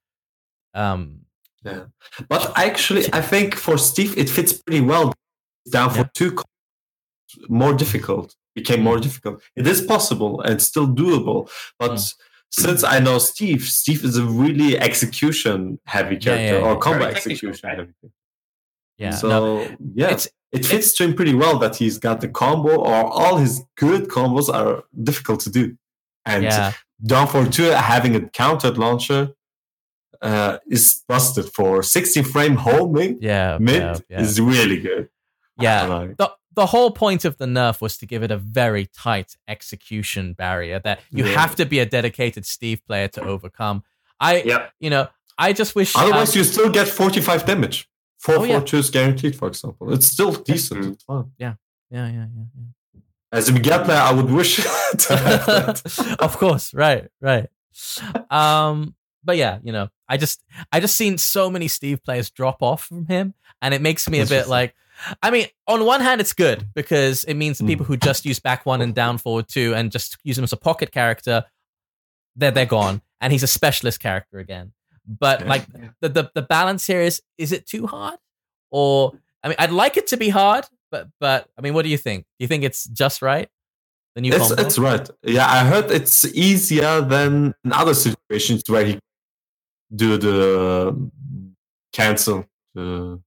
um 0.75 1.20
Yeah. 1.65 1.85
But 2.29 2.53
actually, 2.57 3.05
I 3.13 3.21
think 3.21 3.55
for 3.55 3.77
Steve, 3.79 4.17
it 4.17 4.29
fits 4.31 4.53
pretty 4.53 4.81
well. 4.81 5.13
Down 5.71 5.91
for 5.91 5.99
Yeah. 5.99 6.09
two, 6.15 6.37
more 7.49 7.75
difficult, 7.75 8.35
became 8.55 8.83
more 8.83 8.99
difficult. 8.99 9.43
It 9.57 9.67
is 9.67 9.81
possible 9.83 10.41
and 10.41 10.61
still 10.61 10.89
doable. 10.89 11.51
But 11.79 11.93
Mm. 11.93 12.15
since 12.51 12.83
I 12.83 12.99
know 12.99 13.19
Steve, 13.19 13.63
Steve 13.65 14.05
is 14.05 14.17
a 14.17 14.25
really 14.25 14.79
execution 14.79 15.79
heavy 15.85 16.15
Yeah, 16.17 16.21
character 16.21 16.59
yeah, 16.59 16.65
or 16.67 16.73
yeah. 16.75 16.81
combat 16.81 17.15
execution 17.17 17.69
right? 17.69 17.79
heavy. 17.79 17.93
yeah 18.99 19.11
So 19.15 19.29
no, 19.29 19.45
yeah, 19.95 20.07
it's- 20.15 20.29
it 20.53 20.67
fits 20.67 20.93
to 20.97 21.05
him 21.05 21.15
pretty 21.15 21.35
well 21.35 21.59
that 21.59 21.77
he's 21.77 21.97
got 21.99 22.21
the 22.21 22.29
combo 22.29 22.77
or 22.77 23.05
all 23.21 23.37
his 23.37 23.63
good 23.77 24.09
combos 24.09 24.49
are 24.53 24.83
difficult 25.09 25.41
to 25.41 25.51
do. 25.51 25.77
And 26.27 26.45
yeah 26.45 26.73
down 27.13 27.27
for 27.29 27.47
two, 27.47 27.65
having 27.93 28.15
a 28.15 28.29
countered 28.29 28.77
launcher 28.77 29.31
uh, 30.23 30.59
is 30.67 31.03
busted 31.09 31.47
for 31.53 31.83
60 31.83 32.23
frame 32.25 32.57
homing 32.57 33.19
yeah 33.21 33.57
mid 33.61 33.81
yeah, 33.83 33.97
yeah. 34.09 34.21
is 34.21 34.41
really 34.41 34.81
good. 34.81 35.09
Yeah. 35.59 35.85
Like. 35.87 36.17
the 36.17 36.31
the 36.55 36.67
whole 36.67 36.91
point 36.91 37.25
of 37.25 37.37
the 37.39 37.47
nerf 37.47 37.81
was 37.81 37.97
to 37.99 38.07
give 38.07 38.23
it 38.25 38.31
a 38.31 38.37
very 38.37 38.87
tight 38.87 39.37
execution 39.49 40.33
barrier 40.35 40.81
that 40.81 41.01
you 41.11 41.25
Yeah. 41.25 41.41
have 41.41 41.55
to 41.57 41.65
be 41.65 41.79
a 41.79 41.87
dedicated 41.87 42.45
Steve 42.45 42.85
player 42.87 43.09
to 43.09 43.23
overcome. 43.23 43.83
I, 44.19 44.43
Yep. 44.43 44.73
you 44.81 44.91
know, 44.91 45.09
I 45.39 45.53
just 45.53 45.75
wish. 45.75 45.95
Otherwise, 45.97 46.35
um, 46.35 46.39
you 46.39 46.45
still 46.45 46.69
get 46.71 46.89
45 46.89 47.47
damage. 47.47 47.89
4 48.19 48.35
Oh, 48.37 48.45
yeah. 48.45 48.61
guaranteed, 48.93 49.37
for 49.37 49.49
example. 49.49 49.93
It's 49.95 50.07
still 50.07 50.33
decent. 50.33 50.85
It's 50.95 51.05
fun. 51.05 51.31
yeah, 51.39 51.55
yeah, 51.91 52.09
yeah, 52.11 52.27
yeah. 52.35 53.01
As 53.33 53.49
a 53.49 53.53
beginner, 53.53 53.85
player, 53.85 53.99
I 54.01 54.13
would 54.13 54.31
wish 54.31 54.57
to 54.99 55.17
have 55.17 55.47
that. 55.47 56.17
of 56.21 56.37
course, 56.37 56.75
right, 56.75 57.09
right. 57.23 57.49
Um, 58.29 58.95
but 59.25 59.37
yeah, 59.37 59.59
you 59.63 59.73
know, 59.73 59.89
I 60.09 60.17
just, 60.17 60.43
I 60.73 60.81
just 60.81 60.97
seen 60.97 61.19
so 61.19 61.51
many 61.51 61.69
Steve 61.69 62.03
players 62.03 62.31
drop 62.31 62.63
off 62.63 62.85
from 62.85 63.07
him, 63.07 63.35
and 63.63 63.75
it 63.75 63.81
makes 63.83 64.09
me 64.09 64.19
a 64.19 64.23
bit 64.23 64.31
Interesting. 64.47 64.51
like. 64.51 64.75
I 65.23 65.31
mean, 65.31 65.47
on 65.67 65.87
one 65.87 66.03
hand, 66.03 66.21
it's 66.21 66.35
good 66.35 66.69
because 66.75 67.25
it 67.25 67.33
means 67.33 67.57
the 67.57 67.65
Mm. 67.65 67.69
people 67.69 67.87
who 67.87 67.97
just 67.97 68.27
use 68.27 68.39
back 68.39 68.67
one 68.67 68.83
and 68.83 68.95
down 68.95 69.17
forward 69.17 69.49
two 69.49 69.75
and 69.75 69.91
just 69.91 70.19
use 70.25 70.37
him 70.37 70.45
as 70.45 70.53
a 70.53 70.59
pocket 70.59 70.93
character, 70.93 71.45
they're 72.37 72.51
they're 72.51 72.67
gone, 72.67 73.01
and 73.21 73.33
he's 73.33 73.43
a 73.43 73.47
specialist 73.47 73.99
character 74.01 74.39
again. 74.39 74.73
But 75.07 75.41
Yeah. 75.41 75.47
like 75.49 75.67
Yeah. 75.75 75.89
the, 76.03 76.09
the 76.11 76.31
the 76.35 76.43
balance 76.43 76.87
here 76.87 77.01
is: 77.01 77.23
is 77.39 77.51
it 77.51 77.67
too 77.67 77.87
hard, 77.87 78.19
or 78.71 79.13
I 79.43 79.49
mean, 79.49 79.57
I'd 79.59 79.73
like 79.73 79.97
it 79.97 80.07
to 80.09 80.19
be 80.19 80.29
hard, 80.29 80.67
but 80.91 81.09
but 81.19 81.49
I 81.57 81.63
mean, 81.63 81.73
what 81.73 81.83
do 81.85 81.89
you 81.89 81.97
think? 81.99 82.25
Do 82.39 82.45
you 82.45 82.49
think 82.49 82.63
it's 82.65 82.85
just 82.85 83.23
right? 83.23 83.49
The 84.17 84.21
new 84.21 84.33
It's, 84.35 84.49
combo? 84.49 84.63
it's 84.63 84.79
right. 84.79 85.09
Yeah, 85.23 85.47
I 85.51 85.65
heard 85.65 85.91
it's 85.91 86.27
easier 86.27 87.01
than 87.01 87.55
in 87.65 87.73
other 87.73 87.95
situations 87.95 88.63
where 88.67 88.85
he 88.85 88.99
do 89.95 90.17
the 90.17 91.11
cancel 91.93 92.47
the 92.75 93.21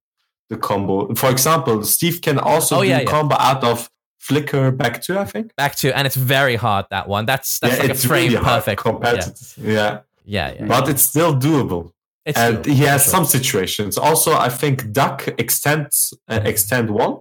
the 0.49 0.57
combo. 0.57 1.14
For 1.15 1.30
example, 1.30 1.84
Steve 1.84 2.22
can 2.22 2.38
also 2.40 2.77
Oh, 2.77 2.81
do 2.81 2.88
yeah, 2.90 2.99
yeah. 2.99 3.06
combo 3.06 3.35
out 3.40 3.64
of 3.64 3.90
flicker 4.19 4.72
back 4.72 5.02
two, 5.02 5.18
I 5.18 5.26
think. 5.26 5.56
back 5.56 5.76
to 5.77 5.95
and 5.98 6.06
it's 6.07 6.15
very 6.15 6.56
hard 6.56 6.85
that 6.91 7.07
one. 7.07 7.26
That's 7.26 7.60
that's 7.60 7.76
yeah, 7.76 7.81
like 7.81 7.90
a 7.90 7.94
it's 7.94 8.06
frame 8.06 8.31
really 8.31 8.44
perfect. 8.44 8.81
compared 8.81 9.18
yeah. 9.18 9.31
yeah, 9.57 9.99
yeah, 10.26 10.53
yeah. 10.60 10.65
but 10.68 10.88
it's 10.90 11.02
still 11.02 11.34
doable. 11.35 11.91
It's 12.26 12.38
and 12.40 12.57
doable, 12.60 12.65
he 12.73 12.84
has 12.84 13.03
sure. 13.03 13.11
some 13.11 13.26
situations. 13.26 13.98
Also, 13.98 14.34
I 14.34 14.49
think 14.49 14.91
Duck 14.91 15.27
extends 15.38 16.14
uh, 16.30 16.40
extend 16.44 16.90
one 16.90 17.19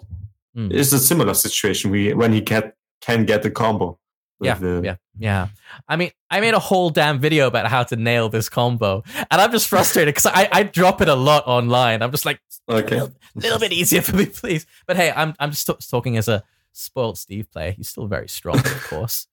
Mm. 0.54 0.70
is 0.70 0.92
a 0.92 0.98
similar 0.98 1.32
situation. 1.32 1.90
We 1.90 2.12
when 2.12 2.34
he 2.34 2.42
get 2.42 2.74
can 3.00 3.24
get 3.24 3.42
the 3.42 3.50
combo. 3.50 3.98
With 4.42 4.46
Yeah, 4.48 4.54
the- 4.58 4.80
yeah, 4.84 4.96
yeah. 5.18 5.48
I 5.88 5.96
mean, 5.96 6.10
I 6.30 6.40
made 6.40 6.54
a 6.54 6.58
whole 6.58 6.90
damn 6.90 7.18
video 7.20 7.46
about 7.46 7.66
how 7.68 7.82
to 7.84 7.96
nail 7.96 8.28
this 8.28 8.48
combo, 8.48 9.02
and 9.30 9.40
I'm 9.40 9.50
just 9.52 9.68
frustrated 9.68 10.14
because 10.14 10.26
I, 10.26 10.48
I 10.52 10.62
drop 10.64 11.00
it 11.00 11.08
a 11.08 11.14
lot 11.14 11.44
online. 11.46 12.02
I'm 12.02 12.10
just 12.10 12.26
like, 12.26 12.40
Okay. 12.68 12.98
a 12.98 13.10
little 13.34 13.58
bit 13.58 13.72
easier 13.72 14.02
for 14.02 14.14
me, 14.16 14.26
please. 14.26 14.66
But 14.86 14.96
hey, 14.96 15.12
I'm 15.14 15.34
I'm 15.40 15.50
just 15.50 15.66
t- 15.66 15.74
talking 15.90 16.16
as 16.16 16.28
a 16.28 16.42
spoiled 16.72 17.18
Steve 17.18 17.50
player. 17.50 17.72
He's 17.72 17.88
still 17.88 18.06
very 18.06 18.28
strong, 18.28 18.58
of 18.58 18.84
course, 18.90 19.26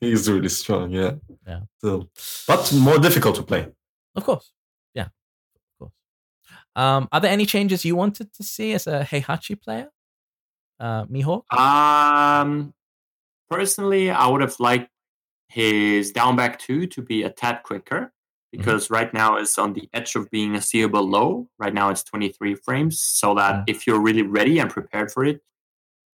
He's 0.00 0.28
really 0.28 0.48
strong. 0.48 0.90
Yeah. 0.90 1.12
Yeah. 1.46 1.60
Still. 1.78 2.08
but 2.48 2.72
more 2.74 2.98
difficult 2.98 3.36
to 3.36 3.42
play. 3.42 3.66
of 4.16 4.24
course, 4.24 4.52
yeah, 4.94 5.04
of 5.06 5.78
course. 5.78 5.92
Um, 6.76 7.08
are 7.12 7.20
there 7.20 7.30
any 7.32 7.46
changes 7.46 7.84
you 7.84 7.96
wanted 7.96 8.32
to 8.34 8.42
see 8.42 8.72
as 8.74 8.86
a 8.86 9.04
Heihachi 9.10 9.60
player, 9.60 9.90
uh, 10.80 11.04
Mihawk? 11.06 11.44
Um, 11.56 12.74
personally, 13.52 14.10
I 14.10 14.26
would 14.26 14.40
have 14.40 14.58
liked 14.58 14.90
his 15.48 16.12
downback 16.12 16.58
two 16.58 16.86
to 16.86 17.02
be 17.02 17.22
a 17.22 17.30
tad 17.30 17.62
quicker 17.62 18.00
mm-hmm. 18.00 18.58
because 18.58 18.84
mm-hmm. 18.86 18.94
right 18.94 19.14
now 19.14 19.36
it's 19.36 19.58
on 19.58 19.74
the 19.74 19.88
edge 19.92 20.14
of 20.16 20.30
being 20.30 20.54
a 20.54 20.62
seeable 20.62 21.06
low. 21.06 21.48
Right 21.58 21.74
now 21.74 21.90
it's 21.90 22.02
23 22.02 22.54
frames, 22.56 23.00
so 23.00 23.34
that 23.34 23.54
mm-hmm. 23.54 23.64
if 23.66 23.86
you're 23.86 24.00
really 24.00 24.22
ready 24.22 24.58
and 24.58 24.70
prepared 24.70 25.12
for 25.12 25.24
it, 25.24 25.36
it 25.36 25.42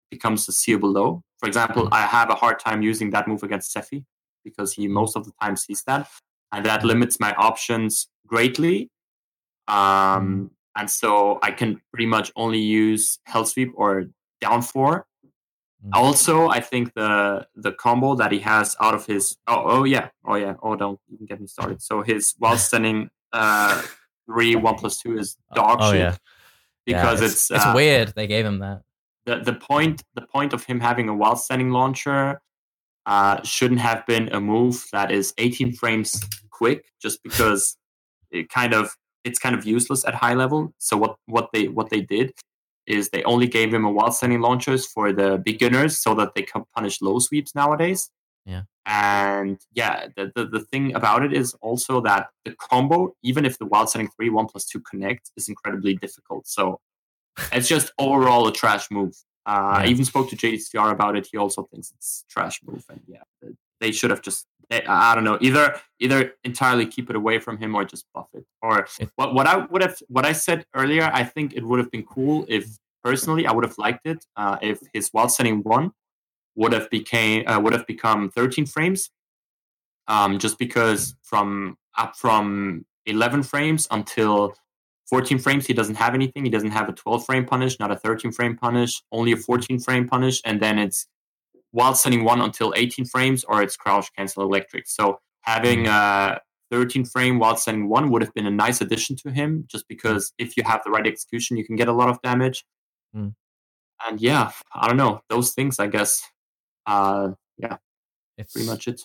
becomes 0.10 0.50
a 0.50 0.52
seeable 0.52 0.92
low. 0.92 1.24
For 1.40 1.48
example, 1.48 1.84
mm-hmm. 1.84 1.94
I 1.94 2.02
have 2.02 2.30
a 2.30 2.36
hard 2.36 2.60
time 2.60 2.82
using 2.82 3.12
that 3.12 3.28
move 3.28 3.44
against 3.44 3.76
Sephi 3.76 4.04
because 4.44 4.74
he 4.74 4.88
most 4.88 5.16
of 5.16 5.26
the 5.26 5.32
time 5.42 5.56
sees 5.56 5.84
that, 5.86 6.10
and 6.52 6.66
that 6.66 6.82
mm. 6.82 6.86
limits 6.86 7.20
my 7.20 7.34
options 7.34 8.08
greatly. 8.26 8.90
Um, 9.68 9.76
mm. 9.76 10.50
and 10.78 10.90
so 10.90 11.38
I 11.44 11.52
can 11.52 11.82
pretty 11.92 12.06
much 12.06 12.32
only 12.36 12.60
use 12.60 13.20
Hell 13.26 13.46
Sweep 13.46 13.74
or 13.76 14.06
Down 14.40 14.62
4 14.62 15.07
also, 15.94 16.48
I 16.48 16.60
think 16.60 16.94
the 16.94 17.48
the 17.56 17.72
combo 17.72 18.16
that 18.16 18.32
he 18.32 18.40
has 18.40 18.76
out 18.82 18.94
of 18.94 19.06
his 19.06 19.38
oh 19.48 19.64
oh 19.66 19.84
yeah 19.84 20.10
oh 20.26 20.36
yeah 20.36 20.56
oh 20.64 20.76
don't 20.76 21.00
even 21.12 21.26
get 21.26 21.40
me 21.40 21.48
started. 21.48 21.82
So 21.82 22.02
his 22.02 22.34
while 22.38 22.58
standing 22.70 23.10
uh 23.34 23.82
three 24.26 24.56
one 24.56 24.76
plus 24.76 25.00
two 25.00 25.18
is 25.18 25.38
dog 25.54 25.80
oh 25.82 25.92
shit 25.92 26.00
yeah, 26.00 26.16
Yeah, 26.86 27.02
because 27.02 27.22
it's 27.22 27.34
it's 27.34 27.52
it's 27.52 27.66
uh, 27.66 27.74
weird 27.76 28.14
they 28.16 28.28
gave 28.28 28.46
him 28.46 28.60
that. 28.60 28.82
the 29.26 29.38
the 29.38 29.54
point 29.54 30.04
the 30.16 30.22
point 30.22 30.54
of 30.54 30.64
him 30.66 30.80
having 30.80 31.10
a 31.10 31.16
while 31.16 31.36
standing 31.36 31.72
launcher 31.72 32.42
uh, 33.06 33.42
shouldn't 33.42 33.80
have 33.80 34.06
been 34.06 34.28
a 34.34 34.42
move 34.42 34.86
that 34.92 35.12
is 35.12 35.34
18 35.38 35.72
frames 35.74 36.22
quick 36.52 36.92
just 37.02 37.24
because 37.24 37.78
it 38.32 38.50
kind 38.50 38.74
of 38.74 38.98
it's 39.24 39.40
kind 39.40 39.56
of 39.56 39.66
useless 39.66 40.06
at 40.06 40.14
high 40.14 40.34
level 40.34 40.74
so 40.78 40.98
what 40.98 41.16
what 41.26 41.50
they 41.54 41.68
what 41.70 41.90
they 41.90 42.02
did 42.02 42.34
is 42.88 43.10
they 43.10 43.24
only 43.24 43.48
gave 43.48 43.74
him 43.74 43.86
a 43.86 43.92
wild 43.92 44.14
standing 44.16 44.42
launchers 44.42 44.86
for 44.86 45.12
the 45.12 45.38
beginners 45.38 46.02
so 46.02 46.14
that 46.16 46.34
they 46.36 46.42
can 46.42 46.64
punish 46.76 47.02
low 47.02 47.20
sweeps 47.20 47.54
nowadays 47.54 48.10
Yeah. 48.46 48.64
and 48.86 49.60
yeah 49.74 50.08
the, 50.16 50.32
the, 50.36 50.46
the 50.46 50.62
thing 50.72 50.96
about 50.96 51.24
it 51.24 51.34
is 51.34 51.54
also 51.62 52.02
that 52.02 52.28
the 52.46 52.56
combo 52.70 53.14
even 53.24 53.44
if 53.46 53.58
the 53.60 53.66
wild 53.66 53.90
standing 53.90 54.10
3 54.16 54.30
1 54.30 54.46
plus 54.48 54.66
2 54.66 54.80
connect 54.90 55.32
is 55.38 55.50
incredibly 55.50 55.94
difficult 55.96 56.48
so 56.48 56.80
it's 57.52 57.68
just 57.76 57.92
overall 58.00 58.48
a 58.48 58.52
trash 58.54 58.90
move. 58.90 59.14
Uh, 59.46 59.80
I 59.84 59.86
even 59.88 60.04
spoke 60.04 60.30
to 60.32 60.36
JDCR 60.36 60.92
about 60.92 61.16
it. 61.16 61.26
He 61.32 61.38
also 61.38 61.64
thinks 61.72 61.92
it's 61.96 62.26
a 62.28 62.34
trash 62.34 62.60
move, 62.66 62.84
and 62.90 63.00
yeah, 63.08 63.22
they 63.80 63.92
should 63.92 64.10
have 64.12 64.22
just. 64.22 64.46
they- 64.70 64.86
I 64.86 65.16
don't 65.16 65.24
know 65.24 65.38
either 65.42 65.80
either 66.00 66.34
entirely 66.44 66.86
keep 66.86 67.10
it 67.10 67.16
away 67.16 67.40
from 67.40 67.58
him 67.58 67.74
or 67.76 67.86
just 67.86 68.06
buff 68.14 68.28
it. 68.34 68.46
Or 68.62 68.88
what 69.16 69.34
what 69.34 69.48
I 69.48 69.58
would 69.58 69.82
have 69.82 69.98
what 70.08 70.26
I 70.26 70.34
said 70.34 70.66
earlier. 70.74 71.10
I 71.14 71.24
think 71.24 71.54
it 71.54 71.64
would 71.64 71.80
have 71.80 71.92
been 71.92 72.04
cool 72.04 72.46
if 72.48 72.66
personally 73.04 73.46
I 73.48 73.52
would 73.54 73.64
have 73.64 73.78
liked 73.78 74.06
it 74.06 74.26
uh, 74.36 74.58
if 74.62 74.80
his 74.94 75.12
wild 75.14 75.32
setting 75.32 75.62
one 75.64 75.92
would 76.56 76.74
have 76.74 76.90
became 76.90 77.48
uh, 77.48 77.60
would 77.60 77.74
have 77.74 77.88
become 77.88 78.30
13 78.32 78.66
frames. 78.66 79.10
Um, 80.08 80.40
just 80.40 80.58
because 80.58 81.16
from 81.22 81.78
up 81.98 82.16
from 82.16 82.86
11 83.06 83.44
frames 83.44 83.88
until 83.92 84.54
14 85.10 85.40
frames, 85.40 85.66
he 85.66 85.74
doesn't 85.74 85.96
have 85.96 86.14
anything. 86.14 86.44
He 86.44 86.52
doesn't 86.52 86.72
have 86.72 86.90
a 86.90 86.94
12 86.94 87.26
frame 87.26 87.46
punish, 87.46 87.80
not 87.80 87.92
a 87.92 87.96
13 87.96 88.32
frame 88.32 88.58
punish, 88.58 89.02
only 89.12 89.32
a 89.34 89.38
14 89.38 89.80
frame 89.80 90.08
punish, 90.08 90.42
and 90.46 90.62
then 90.62 90.78
it's 90.80 91.08
wild 91.78 91.96
sending 91.98 92.24
one 92.26 92.42
until 92.42 92.74
18 92.76 93.06
frames, 93.06 93.44
or 93.46 93.62
it's 93.62 93.78
crouch 93.78 94.08
cancel 94.18 94.44
electric. 94.44 94.88
So 94.88 95.20
having 95.44 95.88
a 95.88 96.40
13 96.72 97.06
frame 97.06 97.40
while 97.40 97.56
sending 97.56 97.88
one 97.88 98.10
would 98.12 98.22
have 98.22 98.34
been 98.34 98.48
a 98.48 98.52
nice 98.52 98.82
addition 98.82 99.16
to 99.18 99.32
him, 99.32 99.66
just 99.72 99.88
because 99.88 100.34
if 100.38 100.58
you 100.58 100.64
have 100.64 100.82
the 100.84 100.92
right 100.92 101.08
execution, 101.08 101.56
you 101.56 101.64
can 101.66 101.76
get 101.78 101.88
a 101.88 101.94
lot 101.94 102.10
of 102.10 102.22
damage. 102.22 102.66
Mm. 103.16 103.36
And 104.06 104.20
yeah, 104.20 104.52
I 104.76 104.88
don't 104.88 104.98
know 104.98 105.22
those 105.30 105.54
things. 105.54 105.80
I 105.80 105.88
guess, 105.88 106.22
uh, 106.86 107.30
yeah, 107.58 107.78
It's 108.38 108.52
pretty 108.54 108.68
much 108.68 108.88
it. 108.88 109.02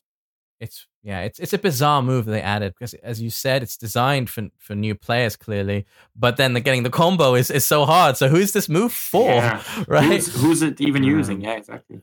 it's 0.60 0.86
yeah, 1.02 1.20
it's 1.22 1.38
it's 1.40 1.52
a 1.52 1.58
bizarre 1.58 2.02
move 2.02 2.26
they 2.26 2.42
added 2.42 2.74
because 2.74 2.94
as 2.94 3.20
you 3.22 3.30
said, 3.30 3.62
it's 3.62 3.76
designed 3.76 4.28
for 4.30 4.48
for 4.58 4.74
new 4.74 4.94
players 4.94 5.36
clearly, 5.36 5.86
but 6.14 6.36
then 6.36 6.52
the 6.52 6.60
getting 6.60 6.82
the 6.84 6.90
combo 6.90 7.34
is 7.34 7.50
is 7.50 7.64
so 7.64 7.84
hard. 7.84 8.16
So 8.16 8.28
who's 8.28 8.52
this 8.52 8.68
move 8.68 8.92
for? 8.92 9.28
Yeah. 9.30 9.62
Right? 9.88 10.04
Who's, 10.04 10.34
who's 10.40 10.62
it 10.62 10.80
even 10.80 11.02
using? 11.04 11.40
Yeah, 11.40 11.56
exactly. 11.56 12.00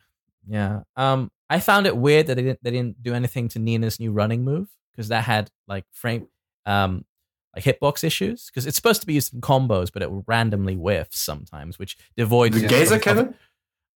Yeah. 0.49 0.81
Um, 0.95 1.31
I 1.49 1.59
found 1.59 1.87
it 1.87 1.95
weird 1.95 2.27
that 2.27 2.35
they 2.35 2.41
didn't 2.43 2.59
they 2.63 2.71
didn't 2.71 3.01
do 3.01 3.13
anything 3.13 3.47
to 3.49 3.59
Nina's 3.59 3.99
new 3.99 4.11
running 4.11 4.43
move 4.43 4.67
because 4.91 5.07
that 5.09 5.23
had 5.23 5.49
like 5.67 5.85
frame 5.93 6.27
um 6.65 7.05
like 7.55 7.63
hitbox 7.63 8.03
issues 8.03 8.47
because 8.47 8.67
it's 8.67 8.75
supposed 8.75 9.01
to 9.01 9.07
be 9.07 9.13
used 9.13 9.33
in 9.33 9.41
combos, 9.41 9.91
but 9.91 10.01
it 10.03 10.09
randomly 10.27 10.75
whiffs 10.75 11.19
sometimes, 11.19 11.79
which 11.79 11.97
devoids 12.17 12.53
The 12.59 12.67
Gazer 12.67 12.99
Kevin. 12.99 13.25
cover- 13.27 13.37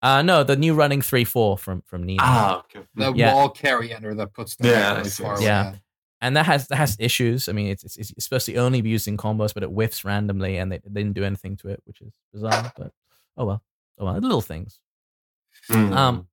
Uh 0.03 0.23
no, 0.23 0.43
the 0.45 0.57
new 0.57 0.75
running 0.75 1.03
three 1.03 1.25
four 1.25 1.57
from 1.59 1.83
from 1.83 2.05
Nina. 2.05 2.23
Ah, 2.23 2.59
okay. 2.61 2.87
The 2.95 3.13
Yeah. 3.15 3.35
wall 3.35 3.49
carry 3.51 3.93
ender 3.95 4.15
that 4.15 4.33
puts 4.33 4.57
them 4.57 4.69
Yeah, 4.69 4.91
really 4.91 5.01
I 5.01 5.09
see. 5.09 5.23
far 5.23 5.35
away. 5.37 5.45
Yeah. 5.45 5.75
and 6.23 6.37
that 6.37 6.47
has 6.47 6.69
that 6.69 6.77
has 6.77 6.97
issues. 7.01 7.49
I 7.49 7.53
mean, 7.53 7.69
it's, 7.69 7.83
it's 7.85 7.97
it's 8.11 8.25
supposed 8.25 8.47
to 8.47 8.55
only 8.57 8.81
be 8.83 8.91
used 8.91 9.09
in 9.09 9.17
combos, 9.17 9.53
but 9.55 9.63
it 9.63 9.71
whiffs 9.71 10.05
randomly, 10.05 10.57
and 10.59 10.71
they, 10.71 10.79
they 10.85 11.01
didn't 11.03 11.15
do 11.15 11.25
anything 11.25 11.57
to 11.59 11.69
it, 11.69 11.81
which 11.87 12.01
is 12.03 12.13
bizarre. 12.33 12.73
But 12.77 12.93
oh 13.37 13.45
well, 13.47 13.63
oh 13.99 14.05
well, 14.05 14.19
little 14.19 14.43
things. 14.43 14.79
Mm. 15.71 15.93
Um, 15.97 16.29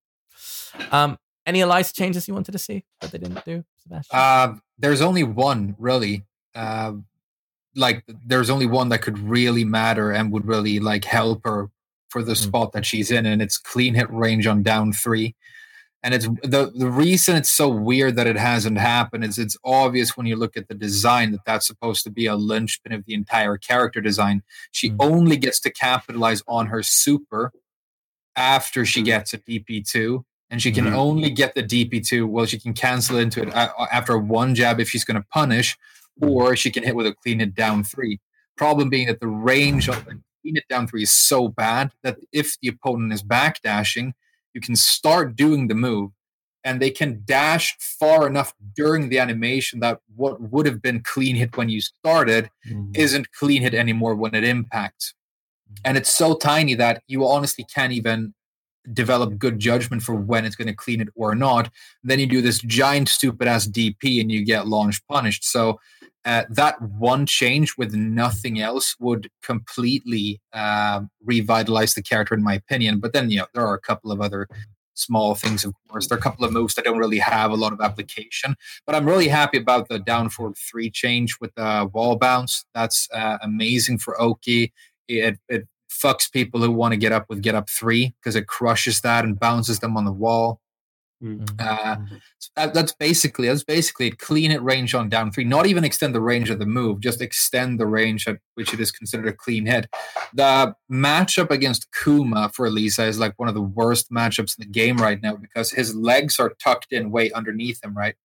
um, 0.91 1.17
any 1.45 1.61
Eliza 1.61 1.93
changes 1.93 2.27
you 2.27 2.33
wanted 2.33 2.51
to 2.51 2.57
see 2.59 2.83
that 3.01 3.11
they 3.11 3.17
didn't 3.17 3.43
do, 3.45 3.63
Sebastian? 3.77 4.17
Uh, 4.17 4.55
there's 4.77 5.01
only 5.01 5.23
one 5.23 5.75
really. 5.79 6.23
Uh, 6.55 6.93
like 7.75 8.03
there's 8.25 8.49
only 8.49 8.65
one 8.65 8.89
that 8.89 9.01
could 9.03 9.19
really 9.19 9.63
matter 9.63 10.11
and 10.11 10.31
would 10.31 10.45
really 10.47 10.79
like 10.79 11.05
help 11.05 11.41
her 11.45 11.69
for 12.09 12.23
the 12.23 12.33
Mm. 12.33 12.37
spot 12.43 12.71
that 12.71 12.85
she's 12.85 13.11
in, 13.11 13.25
and 13.25 13.41
it's 13.41 13.57
clean 13.57 13.93
hit 13.93 14.11
range 14.11 14.47
on 14.47 14.63
down 14.63 14.93
three. 14.93 15.35
And 16.03 16.13
it's 16.13 16.25
the 16.25 16.71
the 16.75 16.89
reason 16.89 17.35
it's 17.35 17.51
so 17.51 17.69
weird 17.69 18.15
that 18.15 18.27
it 18.27 18.37
hasn't 18.37 18.77
happened 18.79 19.23
is 19.25 19.37
it's 19.37 19.57
obvious 19.63 20.15
when 20.17 20.25
you 20.25 20.35
look 20.35 20.55
at 20.57 20.67
the 20.69 20.73
design 20.73 21.31
that 21.33 21.41
that's 21.45 21.67
supposed 21.67 22.03
to 22.05 22.09
be 22.09 22.25
a 22.25 22.35
linchpin 22.35 22.93
of 22.93 23.05
the 23.05 23.13
entire 23.13 23.57
character 23.57 23.99
design. 24.01 24.41
She 24.71 24.89
Mm. 24.91 24.97
only 24.99 25.37
gets 25.37 25.59
to 25.61 25.69
capitalize 25.71 26.41
on 26.47 26.67
her 26.67 26.81
super 26.81 27.51
after 28.35 28.85
she 28.85 29.01
Mm. 29.01 29.05
gets 29.05 29.33
a 29.33 29.37
DP2 29.39 30.23
and 30.49 30.61
she 30.61 30.71
can 30.71 30.85
Mhm. 30.85 30.93
only 30.93 31.29
get 31.29 31.55
the 31.55 31.63
DP2. 31.63 32.25
Well, 32.27 32.45
she 32.45 32.59
can 32.59 32.73
cancel 32.73 33.17
into 33.17 33.41
it 33.41 33.49
a- 33.49 33.75
a- 33.81 33.93
after 33.93 34.17
one 34.17 34.55
jab 34.55 34.79
if 34.79 34.89
she's 34.89 35.03
going 35.03 35.19
to 35.21 35.27
punish, 35.31 35.77
or 36.21 36.55
she 36.55 36.71
can 36.71 36.83
hit 36.83 36.95
with 36.95 37.05
a 37.07 37.13
clean 37.13 37.39
hit 37.39 37.53
down 37.53 37.83
three. 37.83 38.19
Problem 38.55 38.89
being 38.89 39.07
that 39.07 39.19
the 39.19 39.27
range 39.27 39.87
of 39.89 40.03
the 40.05 40.19
clean 40.41 40.55
hit 40.55 40.67
down 40.69 40.87
three 40.87 41.03
is 41.03 41.11
so 41.11 41.47
bad 41.47 41.91
that 42.03 42.17
if 42.31 42.57
the 42.61 42.69
opponent 42.69 43.13
is 43.13 43.23
backdashing, 43.23 44.13
you 44.53 44.61
can 44.61 44.75
start 44.75 45.35
doing 45.35 45.67
the 45.67 45.75
move, 45.75 46.11
and 46.63 46.81
they 46.81 46.89
can 46.89 47.21
dash 47.25 47.75
far 47.79 48.25
enough 48.27 48.53
during 48.75 49.09
the 49.09 49.19
animation 49.19 49.79
that 49.81 49.99
what 50.15 50.41
would 50.41 50.65
have 50.65 50.81
been 50.81 51.01
clean 51.01 51.35
hit 51.35 51.55
when 51.55 51.69
you 51.69 51.79
started 51.81 52.49
Mm. 52.65 52.97
isn't 52.97 53.31
clean 53.31 53.61
hit 53.61 53.73
anymore 53.75 54.15
when 54.15 54.33
it 54.33 54.43
impacts. 54.43 55.13
And 55.85 55.97
it's 55.97 56.11
so 56.11 56.33
tiny 56.35 56.73
that 56.75 57.03
you 57.07 57.27
honestly 57.27 57.63
can't 57.65 57.93
even 57.93 58.33
develop 58.93 59.37
good 59.37 59.59
judgment 59.59 60.01
for 60.01 60.15
when 60.15 60.45
it's 60.45 60.55
going 60.55 60.67
to 60.67 60.73
clean 60.73 61.01
it 61.01 61.09
or 61.15 61.35
not. 61.35 61.69
Then 62.03 62.19
you 62.19 62.25
do 62.25 62.41
this 62.41 62.59
giant 62.59 63.09
stupid 63.09 63.47
ass 63.47 63.67
DP 63.67 64.21
and 64.21 64.31
you 64.31 64.45
get 64.45 64.67
launch 64.67 65.05
punished. 65.07 65.43
So 65.43 65.79
uh, 66.25 66.43
that 66.49 66.81
one 66.81 67.25
change 67.25 67.77
with 67.77 67.93
nothing 67.93 68.59
else 68.59 68.95
would 68.99 69.29
completely 69.43 70.41
uh, 70.51 71.01
revitalize 71.23 71.93
the 71.93 72.03
character, 72.03 72.35
in 72.35 72.43
my 72.43 72.53
opinion. 72.53 72.99
But 72.99 73.13
then, 73.13 73.29
you 73.29 73.37
know, 73.37 73.47
there 73.53 73.65
are 73.65 73.75
a 73.75 73.79
couple 73.79 74.11
of 74.11 74.19
other 74.19 74.47
small 74.93 75.35
things, 75.35 75.63
of 75.63 75.73
course. 75.87 76.07
There 76.07 76.17
are 76.17 76.19
a 76.19 76.21
couple 76.21 76.43
of 76.43 76.51
moves 76.51 76.75
that 76.75 76.83
don't 76.83 76.97
really 76.97 77.19
have 77.19 77.51
a 77.51 77.55
lot 77.55 77.71
of 77.71 77.79
application. 77.79 78.55
But 78.85 78.95
I'm 78.95 79.05
really 79.05 79.29
happy 79.29 79.57
about 79.57 79.87
the 79.87 79.99
down 79.99 80.29
forward 80.29 80.57
three 80.57 80.89
change 80.89 81.37
with 81.39 81.53
the 81.55 81.89
wall 81.93 82.17
bounce. 82.17 82.65
That's 82.73 83.07
uh, 83.13 83.37
amazing 83.41 83.99
for 83.99 84.19
Oki. 84.21 84.73
It, 85.07 85.37
it 85.47 85.67
fucks 86.01 86.31
people 86.31 86.61
who 86.61 86.71
want 86.71 86.93
to 86.93 86.97
get 86.97 87.11
up 87.11 87.25
with 87.29 87.41
get 87.41 87.55
up 87.55 87.69
three 87.69 88.13
because 88.19 88.35
it 88.35 88.47
crushes 88.47 89.01
that 89.01 89.25
and 89.25 89.39
bounces 89.39 89.79
them 89.79 89.97
on 89.97 90.05
the 90.05 90.11
wall. 90.11 90.59
Mm. 91.23 91.59
Uh, 91.59 91.97
so 92.37 92.51
that, 92.55 92.73
that's 92.75 92.91
basically 92.91 93.47
that's 93.47 93.63
basically 93.63 94.11
clean 94.11 94.51
it 94.51 94.61
range 94.61 94.93
on 94.93 95.09
down 95.09 95.31
three. 95.31 95.43
Not 95.43 95.65
even 95.65 95.83
extend 95.83 96.13
the 96.13 96.21
range 96.21 96.51
of 96.51 96.59
the 96.59 96.65
move, 96.67 96.99
just 96.99 97.21
extend 97.21 97.79
the 97.79 97.87
range 97.87 98.27
at 98.27 98.37
which 98.53 98.73
it 98.73 98.79
is 98.79 98.91
considered 98.91 99.27
a 99.27 99.33
clean 99.33 99.65
hit. 99.65 99.87
The 100.33 100.75
matchup 100.91 101.49
against 101.49 101.87
Kuma 102.03 102.51
for 102.53 102.67
Eliza 102.67 103.05
is 103.05 103.17
like 103.17 103.33
one 103.37 103.49
of 103.49 103.55
the 103.55 103.61
worst 103.61 104.11
matchups 104.11 104.57
in 104.57 104.67
the 104.67 104.71
game 104.71 104.97
right 104.97 105.19
now 105.21 105.35
because 105.35 105.71
his 105.71 105.95
legs 105.95 106.39
are 106.39 106.53
tucked 106.63 106.93
in 106.93 107.09
way 107.09 107.31
underneath 107.31 107.83
him, 107.83 107.97
right? 107.97 108.15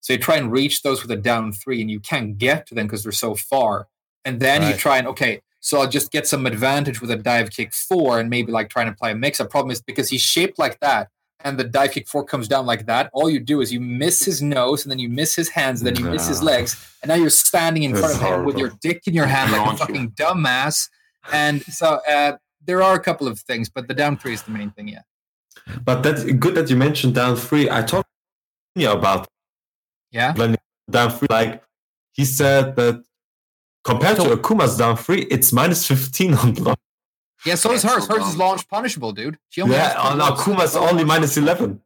So 0.00 0.12
you 0.14 0.18
try 0.18 0.36
and 0.36 0.50
reach 0.50 0.82
those 0.82 1.02
with 1.02 1.10
a 1.10 1.16
down 1.16 1.52
three, 1.52 1.80
and 1.80 1.90
you 1.90 2.00
can't 2.00 2.38
get 2.38 2.66
to 2.68 2.74
them 2.74 2.86
because 2.86 3.02
they're 3.02 3.12
so 3.12 3.34
far. 3.34 3.88
And 4.24 4.40
then 4.40 4.62
Right. 4.62 4.70
you 4.74 4.76
try 4.76 4.98
and 4.98 5.06
okay, 5.08 5.40
so 5.60 5.80
I'll 5.80 5.88
just 5.88 6.10
get 6.12 6.26
some 6.26 6.46
advantage 6.46 7.00
with 7.00 7.10
a 7.10 7.16
dive 7.16 7.50
kick 7.50 7.72
four, 7.72 8.18
and 8.20 8.28
maybe 8.30 8.52
like 8.52 8.68
try 8.70 8.82
and 8.82 8.90
apply 8.90 9.10
a 9.10 9.14
mix. 9.14 9.38
The 9.38 9.44
problem 9.46 9.70
is 9.70 9.80
because 9.82 10.08
he's 10.08 10.22
shaped 10.22 10.58
like 10.58 10.80
that 10.80 11.08
and 11.42 11.58
the 11.58 11.64
dive 11.64 11.92
kick 11.92 12.06
four 12.06 12.22
comes 12.24 12.48
down 12.48 12.66
like 12.66 12.84
that, 12.86 13.08
all 13.14 13.30
you 13.30 13.40
do 13.40 13.60
is 13.62 13.72
you 13.72 13.80
miss 13.80 14.22
his 14.24 14.42
nose, 14.42 14.84
and 14.84 14.90
then 14.92 14.98
you 14.98 15.08
miss 15.08 15.34
his 15.34 15.48
hands, 15.48 15.80
and 15.80 15.86
then 15.86 15.96
you 16.04 16.10
miss 16.10 16.26
his 16.28 16.42
legs, 16.42 16.76
and 17.02 17.08
now 17.08 17.14
you're 17.14 17.30
standing 17.30 17.82
in 17.84 17.92
That's 17.92 18.14
front 18.14 18.22
of 18.22 18.40
him 18.40 18.44
with 18.44 18.58
your 18.58 18.72
dick 18.82 19.06
in 19.06 19.14
your 19.14 19.26
hand 19.26 19.50
like 19.52 19.66
a 19.66 19.70
you. 19.70 19.76
fucking 19.78 20.10
dumbass. 20.12 20.88
And 21.32 21.62
so 21.64 22.00
uh, 22.10 22.36
there 22.66 22.82
are 22.82 22.94
a 22.94 23.00
couple 23.00 23.26
of 23.26 23.40
things, 23.40 23.70
but 23.70 23.88
the 23.88 23.94
down 23.94 24.18
three 24.18 24.34
is 24.34 24.42
the 24.42 24.50
main 24.50 24.70
thing. 24.72 24.88
Yeah, 24.88 25.00
But 25.84 26.02
that's 26.02 26.24
good 26.24 26.54
that 26.56 26.68
you 26.68 26.76
mentioned 26.76 27.14
down 27.14 27.36
three. 27.36 27.70
I 27.70 27.82
talked 27.82 28.08
to 28.76 28.82
you 28.82 28.90
about 28.90 29.26
yeah, 30.10 30.34
down 30.90 31.10
three. 31.10 31.28
Like 31.30 31.62
he 32.12 32.26
said 32.26 32.76
that 32.76 33.02
compared 33.84 34.16
to 34.16 34.22
Akuma's 34.24 34.76
down 34.76 34.96
three, 34.96 35.22
it's 35.22 35.52
minus 35.52 35.86
15 35.86 36.34
on 36.34 36.52
block. 36.54 36.78
yeah. 37.46 37.54
So 37.54 37.72
is 37.72 37.82
hers. 37.82 38.06
so 38.06 38.14
Hers 38.18 38.26
is 38.28 38.36
launch 38.36 38.68
punishable, 38.68 39.12
dude. 39.12 39.38
She 39.48 39.62
only 39.62 39.76
Yeah, 39.76 39.94
on 39.98 40.18
Akuma's 40.20 40.76
only 40.76 41.04
minus 41.04 41.36
11. 41.36 41.80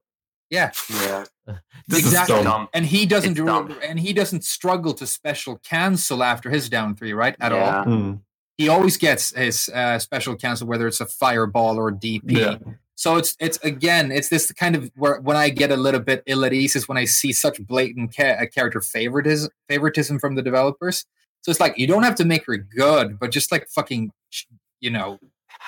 Yeah, 0.51 0.71
Yeah. 0.91 1.25
This 1.87 1.99
exactly. 1.99 2.37
is 2.37 2.45
dumb. 2.45 2.61
dumb. 2.61 2.69
And 2.73 2.87
he 2.87 3.05
doesn't 3.05 3.33
It's 3.33 3.41
do, 3.41 3.45
dumb. 3.45 3.77
and 3.87 4.01
he 4.01 4.15
doesn't 4.15 4.43
struggle 4.45 4.95
to 4.95 5.07
special 5.07 5.59
cancel 5.59 6.23
after 6.23 6.49
his 6.49 6.71
down 6.71 6.97
three, 6.97 7.13
right? 7.13 7.37
At 7.41 7.53
all. 7.53 7.85
Mm, 7.85 8.21
He 8.57 8.69
always 8.71 8.97
gets 8.97 9.35
his 9.37 9.69
uh, 9.69 9.99
special 9.99 10.35
cancel, 10.35 10.67
whether 10.67 10.87
it's 10.87 11.01
a 11.03 11.07
fireball 11.07 11.77
or 11.79 11.89
a 11.89 11.93
DP. 11.93 12.23
Yeah. 12.39 12.57
So 12.95 13.17
it's 13.17 13.37
it's 13.39 13.59
again 13.59 14.11
it's 14.13 14.29
this 14.31 14.51
kind 14.53 14.77
of 14.77 14.91
where 14.95 15.21
when 15.21 15.37
I 15.37 15.51
get 15.51 15.71
a 15.73 15.77
little 15.77 16.01
bit 16.01 16.23
ill 16.27 16.45
at 16.47 16.53
ease 16.55 16.75
is 16.77 16.89
when 16.89 16.97
I 16.97 17.05
see 17.05 17.33
such 17.33 17.61
blatant 17.67 18.17
ca- 18.17 18.39
uh, 18.41 18.47
character 18.47 18.81
favoritism 18.81 19.51
favoritism 19.69 20.19
from 20.21 20.37
the 20.37 20.43
developers. 20.43 21.05
So 21.45 21.51
it's 21.51 21.61
like 21.61 21.77
you 21.79 21.87
don't 21.87 22.03
have 22.05 22.15
to 22.17 22.25
make 22.25 22.47
her 22.47 22.57
good, 22.57 23.19
but 23.19 23.31
just 23.31 23.53
like 23.53 23.69
fucking 23.69 24.11
you 24.81 24.91
know 24.91 25.19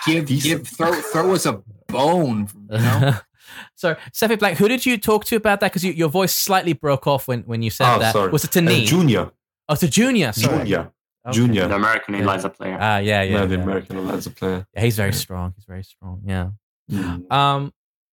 give 0.07 0.25
Decent. 0.27 0.65
give 0.65 0.69
throw 0.69 0.93
throw 0.93 1.35
us 1.35 1.45
a 1.45 1.63
bone. 1.89 2.49
You 2.71 2.79
know? 2.79 3.15
so, 3.75 3.95
Sephi 4.11 4.39
Black, 4.39 4.57
who 4.57 4.69
did 4.69 4.87
you 4.87 4.97
talk 4.97 5.27
to 5.27 5.37
about 5.37 5.61
that? 5.61 5.71
Because 5.73 5.85
you, 5.85 5.93
your 5.93 6.09
voice 6.09 6.33
slightly 6.35 6.73
broke 6.73 7.07
off 7.07 7.29
when, 7.29 7.43
when 7.43 7.61
you 7.61 7.69
said 7.71 7.95
Oh, 7.95 7.99
that. 7.99 8.13
sorry. 8.15 8.31
Was 8.33 8.45
it 8.45 8.53
to 8.53 8.65
Uh, 8.67 8.85
junior. 8.87 9.31
oh, 9.69 9.75
to 9.75 9.87
Junior. 9.89 10.33
Sorry. 10.33 10.59
Junior. 10.61 10.93
Okay. 11.27 11.37
Junior. 11.37 11.69
The 11.69 11.75
American 11.75 12.15
Yeah. 12.15 12.21
Eliza 12.23 12.49
player. 12.49 12.79
Ah, 12.81 12.99
yeah, 12.99 13.23
yeah. 13.23 13.41
Yeah, 13.41 13.47
the 13.47 13.57
yeah. 13.57 13.63
American 13.63 13.97
Eliza 13.99 14.31
player. 14.31 14.67
Yeah, 14.75 14.81
he's 14.83 14.97
very 14.97 15.13
strong. 15.13 15.53
He's 15.57 15.65
very 15.67 15.83
strong. 15.85 16.23
Yeah. 16.25 16.51
Mm. 16.91 17.31
Um, 17.31 17.73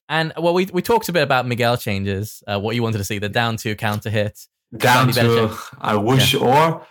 and 0.10 0.34
well, 0.38 0.53
we 0.53 0.65
we 0.73 0.81
talked 0.81 1.07
a 1.10 1.14
bit 1.14 1.23
about 1.23 1.48
Miguel 1.48 1.77
changes. 1.77 2.44
Uh, 2.45 2.60
what 2.60 2.76
you 2.76 2.84
wanted 2.84 2.98
to 2.98 3.03
see, 3.06 3.19
the 3.19 3.30
down 3.30 3.56
two 3.57 3.76
counter 3.76 4.10
hit. 4.10 4.48
Down 4.76 5.14
Slightly 5.14 5.35
better 5.38 5.48
to 5.53 5.60
I 5.80 5.95
wish 5.95 6.34
or 6.35 6.85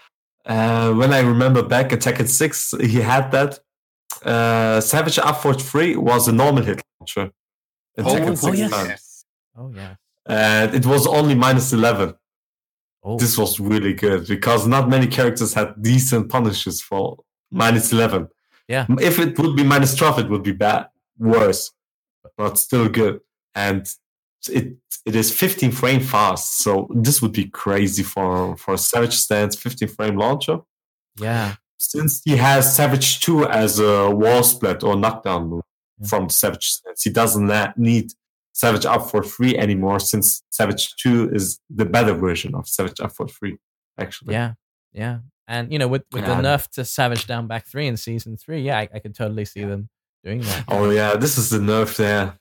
uh, 0.47 0.93
when 0.93 1.13
I 1.13 1.21
remember 1.21 1.63
back 1.63 1.93
Attack 1.93 2.21
at 2.21 2.27
Tekken 2.27 2.29
6, 2.29 2.75
he 2.81 3.01
had 3.01 3.31
that. 3.33 3.59
Uh, 4.25 4.81
Savage 4.81 5.19
up 5.19 5.37
for 5.43 5.55
three 5.55 5.97
was 5.97 6.29
a 6.29 6.33
normal 6.33 6.63
hit 6.63 6.83
launcher. 7.01 7.31
In 7.97 8.05
Oh, 8.07 8.15
Tekken 8.15 8.31
oh, 8.31 8.35
6 8.35 8.59
yes. 8.59 8.71
times. 8.71 9.25
Oh 9.57 9.73
yeah. 9.75 9.95
And 10.27 10.75
it 10.75 10.87
was 10.87 11.07
only 11.07 11.35
minus 11.35 11.73
11. 11.73 12.15
Oh, 13.05 13.19
This 13.19 13.37
was 13.37 13.59
really 13.59 13.95
good 13.95 14.27
because 14.29 14.67
not 14.67 14.89
many 14.89 15.07
characters 15.09 15.55
had 15.55 15.75
decent 15.83 16.29
punishes 16.29 16.81
for 16.81 17.19
minus 17.51 17.93
11. 17.93 18.29
Yeah. 18.69 18.87
If 19.01 19.19
it 19.19 19.37
would 19.39 19.57
be 19.57 19.65
minus 19.65 19.95
12, 19.97 20.21
it 20.21 20.31
would 20.31 20.43
be 20.45 20.53
bad, 20.53 20.87
worse, 21.19 21.73
but 22.37 22.59
still 22.59 22.89
good. 22.89 23.21
And 23.55 23.87
it 24.49 24.77
it 25.05 25.17
is 25.17 25.31
15 25.37 25.73
frame 25.73 26.01
fast. 26.01 26.59
So 26.59 26.89
this 26.95 27.21
would 27.23 27.33
be 27.33 27.47
crazy 27.47 28.03
for, 28.03 28.57
for 28.57 28.77
Savage 28.77 29.15
Stance 29.15 29.57
15 29.57 29.89
frame 29.89 30.17
launcher. 30.17 30.59
yeah. 31.19 31.55
Since 31.79 32.23
he 32.25 32.37
has 32.37 32.77
Savage 32.77 33.19
2 33.23 33.47
as 33.47 33.81
a 33.81 34.09
wall 34.09 34.45
split 34.45 34.85
or 34.85 34.95
knockdown 34.95 35.49
move 35.49 35.63
Yeah. 36.01 36.07
from 36.07 36.29
Savage 36.29 36.69
Stance, 36.69 37.03
he 37.03 37.11
doesn't 37.11 37.51
need 37.77 38.13
Savage 38.53 38.87
up 38.87 39.11
for 39.11 39.25
free 39.25 39.57
anymore 39.59 39.99
since 39.99 40.45
Savage 40.51 40.95
2 40.97 41.31
is 41.33 41.59
the 41.69 41.85
better 41.85 42.15
version 42.15 42.55
of 42.55 42.69
Savage 42.69 43.01
up 43.01 43.11
for 43.11 43.27
free, 43.27 43.57
actually. 43.99 44.35
Yeah, 44.35 44.53
yeah, 44.93 45.19
and 45.49 45.73
you 45.73 45.79
know, 45.81 45.89
with 45.89 46.05
with 46.13 46.23
Yeah. 46.23 46.41
the 46.41 46.43
nerf 46.49 46.69
to 46.75 46.85
Savage 46.85 47.27
down 47.27 47.49
back 47.49 47.67
three 47.67 47.89
in 47.89 47.97
season 47.97 48.37
three, 48.37 48.61
yeah, 48.63 48.79
I, 48.79 48.89
I 48.95 48.99
could 49.01 49.17
totally 49.17 49.45
see 49.45 49.65
them 49.65 49.89
doing 50.23 50.43
that. 50.43 50.65
Oh, 50.69 50.89
yeah, 50.91 51.17
this 51.17 51.37
is 51.37 51.51
the 51.51 51.59
nerf 51.59 51.97
there. 51.97 52.39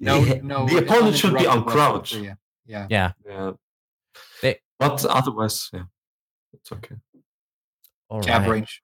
No, 0.00 0.18
Yeah, 0.24 0.40
no. 0.42 0.66
the 0.66 0.78
opponent 0.78 1.16
should 1.16 1.34
be 1.36 1.46
on 1.46 1.64
crouch. 1.64 2.14
Yeah, 2.14 2.34
yeah. 2.66 2.86
Yeah. 2.90 3.12
Yeah. 3.26 3.52
They- 4.42 4.60
but 4.78 5.04
otherwise, 5.06 5.70
yeah, 5.72 5.84
it's 6.52 6.70
okay. 6.72 6.96
All 8.10 8.20
Jab 8.20 8.42
right. 8.42 8.50
range. 8.50 8.82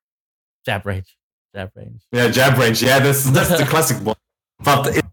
jab 0.65 0.87
range, 0.87 1.17
jab 1.55 1.71
range. 1.77 2.03
Yeah, 2.13 2.29
jab 2.29 2.59
range. 2.59 2.83
Yeah, 2.83 2.99
that's 3.01 3.25
that's 3.25 3.51
the 3.59 3.67
classic 3.67 3.99
one. 4.05 4.17
But 4.65 4.97
it 4.97 5.05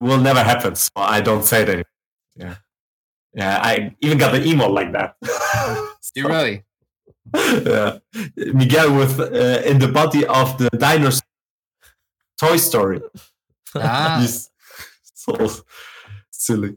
will 0.00 0.18
never 0.18 0.42
happen, 0.42 0.74
so 0.76 0.90
I 0.96 1.20
don't 1.20 1.44
say 1.44 1.62
it 1.62 1.68
anymore. 1.68 1.84
Yeah. 2.36 2.54
Yeah, 3.34 3.58
I 3.62 3.96
even 4.00 4.18
got 4.18 4.32
the 4.32 4.44
email 4.46 4.70
like 4.70 4.92
that. 4.92 5.16
You 6.14 6.28
really? 6.28 6.62
yeah. 7.34 7.98
Miguel 8.36 8.94
with 8.94 9.18
uh, 9.18 9.62
in 9.64 9.78
the 9.78 9.88
body 9.88 10.26
of 10.26 10.58
the 10.58 10.68
dinosaur 10.76 11.22
Toy 12.38 12.58
Story. 12.58 13.00
Ah. 13.74 14.18
He's 14.20 14.50
so 15.48 15.62
silly. 16.30 16.76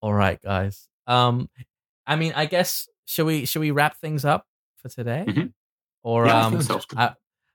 All 0.00 0.12
right, 0.14 0.40
guys. 0.40 0.88
Um, 1.06 1.48
I 2.06 2.16
mean, 2.16 2.32
I 2.36 2.46
guess 2.46 2.88
should 3.06 3.26
we 3.26 3.44
should 3.46 3.60
we 3.60 3.70
wrap 3.70 3.96
things 4.00 4.24
up 4.24 4.46
for 4.76 4.88
today? 4.88 5.24
Mhm. 5.26 5.52
Or 6.02 6.26
Yeah, 6.26 6.46
um, 6.46 6.62
so. 6.62 6.80
uh, 6.96 7.14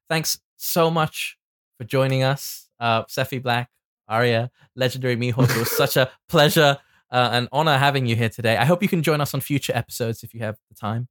thanks 0.10 0.40
so 0.58 0.92
much 0.92 1.38
for 1.78 1.86
joining 1.86 2.24
us, 2.24 2.68
uh, 2.80 3.04
Sephi 3.06 3.42
Black, 3.42 3.70
Aria, 4.08 4.52
legendary 4.76 5.16
Mihawk. 5.16 5.50
It 5.50 5.58
was 5.60 5.72
such 5.78 5.96
a 5.98 6.12
pleasure 6.28 6.78
uh, 7.12 7.30
and 7.32 7.48
honor 7.52 7.78
having 7.78 8.06
you 8.06 8.16
here 8.16 8.30
today. 8.30 8.58
I 8.58 8.66
hope 8.66 8.82
you 8.84 8.90
can 8.90 9.04
join 9.04 9.22
us 9.22 9.34
on 9.34 9.40
future 9.42 9.74
episodes 9.76 10.24
if 10.24 10.34
you 10.34 10.42
have 10.42 10.58
the 10.70 10.76
time. 10.76 11.08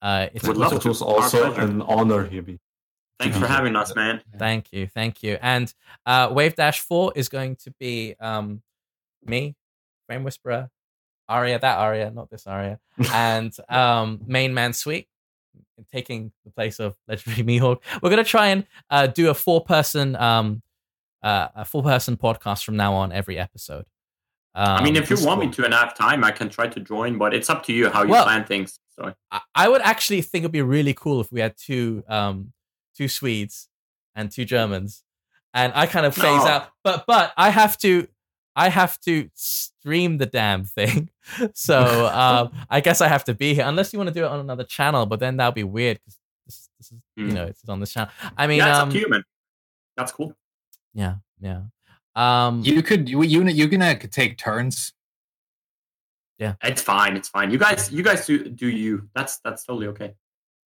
Uh, 0.00 0.28
it's 0.32 0.46
Would 0.46 0.56
it 0.56 0.60
love 0.60 0.72
a- 0.72 0.76
It 0.76 0.84
was 0.84 1.02
also 1.02 1.52
an 1.54 1.82
honor, 1.82 2.28
Hibby. 2.28 2.60
Thanks 3.18 3.36
for 3.36 3.46
having 3.46 3.74
us, 3.74 3.94
man. 3.96 4.22
Thank 4.38 4.72
you, 4.72 4.86
thank 4.86 5.22
you. 5.22 5.38
And 5.42 5.72
uh, 6.06 6.30
Wave 6.32 6.54
Dash 6.54 6.80
Four 6.80 7.12
is 7.16 7.28
going 7.28 7.56
to 7.56 7.72
be 7.80 8.14
um, 8.20 8.62
me, 9.24 9.56
Frame 10.06 10.22
Whisperer, 10.24 10.70
Aria, 11.28 11.58
that 11.58 11.78
Aria, 11.78 12.10
not 12.10 12.30
this 12.30 12.46
Aria, 12.46 12.78
and 13.12 13.54
um, 13.68 14.20
Main 14.26 14.54
Man 14.54 14.72
Sweet, 14.72 15.08
taking 15.92 16.32
the 16.44 16.50
place 16.50 16.78
of 16.78 16.94
Legendary 17.08 17.42
Mihawk. 17.42 17.78
We're 18.02 18.10
gonna 18.10 18.24
try 18.24 18.48
and 18.48 18.66
uh, 18.90 19.08
do 19.08 19.30
a 19.30 19.34
four 19.34 19.64
person 19.64 20.14
um, 20.16 20.62
uh, 21.22 21.48
a 21.56 21.64
four 21.64 21.82
person 21.82 22.16
podcast 22.16 22.64
from 22.64 22.76
now 22.76 22.94
on 22.94 23.12
every 23.12 23.38
episode. 23.38 23.84
Um, 24.54 24.68
I 24.78 24.82
mean, 24.82 24.96
if 24.96 25.10
you 25.10 25.16
want 25.16 25.40
cool. 25.40 25.48
me 25.48 25.52
to 25.54 25.64
and 25.64 25.74
I 25.74 25.80
have 25.80 25.96
time, 25.96 26.24
I 26.24 26.30
can 26.30 26.48
try 26.48 26.68
to 26.68 26.80
join, 26.80 27.18
but 27.18 27.34
it's 27.34 27.50
up 27.50 27.64
to 27.64 27.72
you 27.72 27.90
how 27.90 28.02
you 28.02 28.10
Well- 28.10 28.24
plan 28.24 28.44
things. 28.44 28.78
So 28.96 29.14
I- 29.30 29.40
I 29.54 29.68
would 29.68 29.82
actually 29.82 30.22
think 30.22 30.42
it'd 30.42 30.50
be 30.52 30.62
really 30.62 30.94
cool 30.94 31.20
if 31.20 31.30
we 31.30 31.40
had 31.40 31.56
two 31.56 32.02
um 32.08 32.52
two 32.98 33.08
Swedes 33.08 33.68
and 34.16 34.30
two 34.30 34.44
Germans, 34.44 35.04
and 35.54 35.72
I 35.74 35.86
kind 35.86 36.04
of 36.04 36.14
phase 36.14 36.24
No. 36.44 36.50
out. 36.50 36.68
But 36.84 37.04
but 37.06 37.32
I 37.36 37.50
have 37.50 37.78
to 37.78 38.08
I 38.56 38.68
have 38.70 38.98
to 39.02 39.30
stream 39.34 40.18
the 40.18 40.26
damn 40.26 40.64
thing, 40.64 41.10
so 41.54 42.06
um 42.12 42.50
I 42.68 42.80
guess 42.80 43.00
I 43.00 43.08
have 43.08 43.24
to 43.24 43.34
be 43.34 43.54
here 43.54 43.64
unless 43.66 43.92
you 43.92 43.98
want 43.98 44.08
to 44.08 44.14
do 44.14 44.24
it 44.24 44.28
on 44.28 44.40
another 44.40 44.64
channel. 44.64 45.06
But 45.06 45.20
then 45.20 45.36
that'll 45.36 45.52
be 45.52 45.62
weird 45.64 45.98
because 46.00 46.18
this, 46.46 46.68
this 46.78 46.92
is 46.92 46.98
you 47.16 47.26
Hmm. 47.28 47.34
know 47.34 47.44
it's 47.46 47.68
on 47.68 47.80
this 47.80 47.92
channel. 47.92 48.10
I 48.36 48.46
mean, 48.48 48.58
yeah, 48.58 48.70
it's 48.70 48.78
um, 48.78 48.88
up 48.88 48.92
to 48.94 49.00
you, 49.00 49.08
man. 49.08 49.24
That's 49.96 50.12
cool. 50.12 50.34
yeah, 50.94 51.16
yeah. 51.40 51.62
Um, 52.16 52.62
You 52.64 52.82
could 52.82 53.08
you 53.08 53.22
you 53.22 53.44
you 53.46 53.68
gonna 53.68 53.96
take 53.96 54.38
turns. 54.38 54.92
Yeah. 56.38 56.54
It's 56.62 56.82
fine. 56.82 57.16
It's 57.16 57.28
fine. 57.28 57.50
You 57.50 57.58
guys, 57.58 57.90
you 57.90 58.02
guys 58.02 58.24
do 58.26 58.48
do 58.48 58.68
you. 58.68 59.08
That's 59.14 59.38
that's 59.38 59.64
totally 59.64 59.88
okay. 59.88 60.14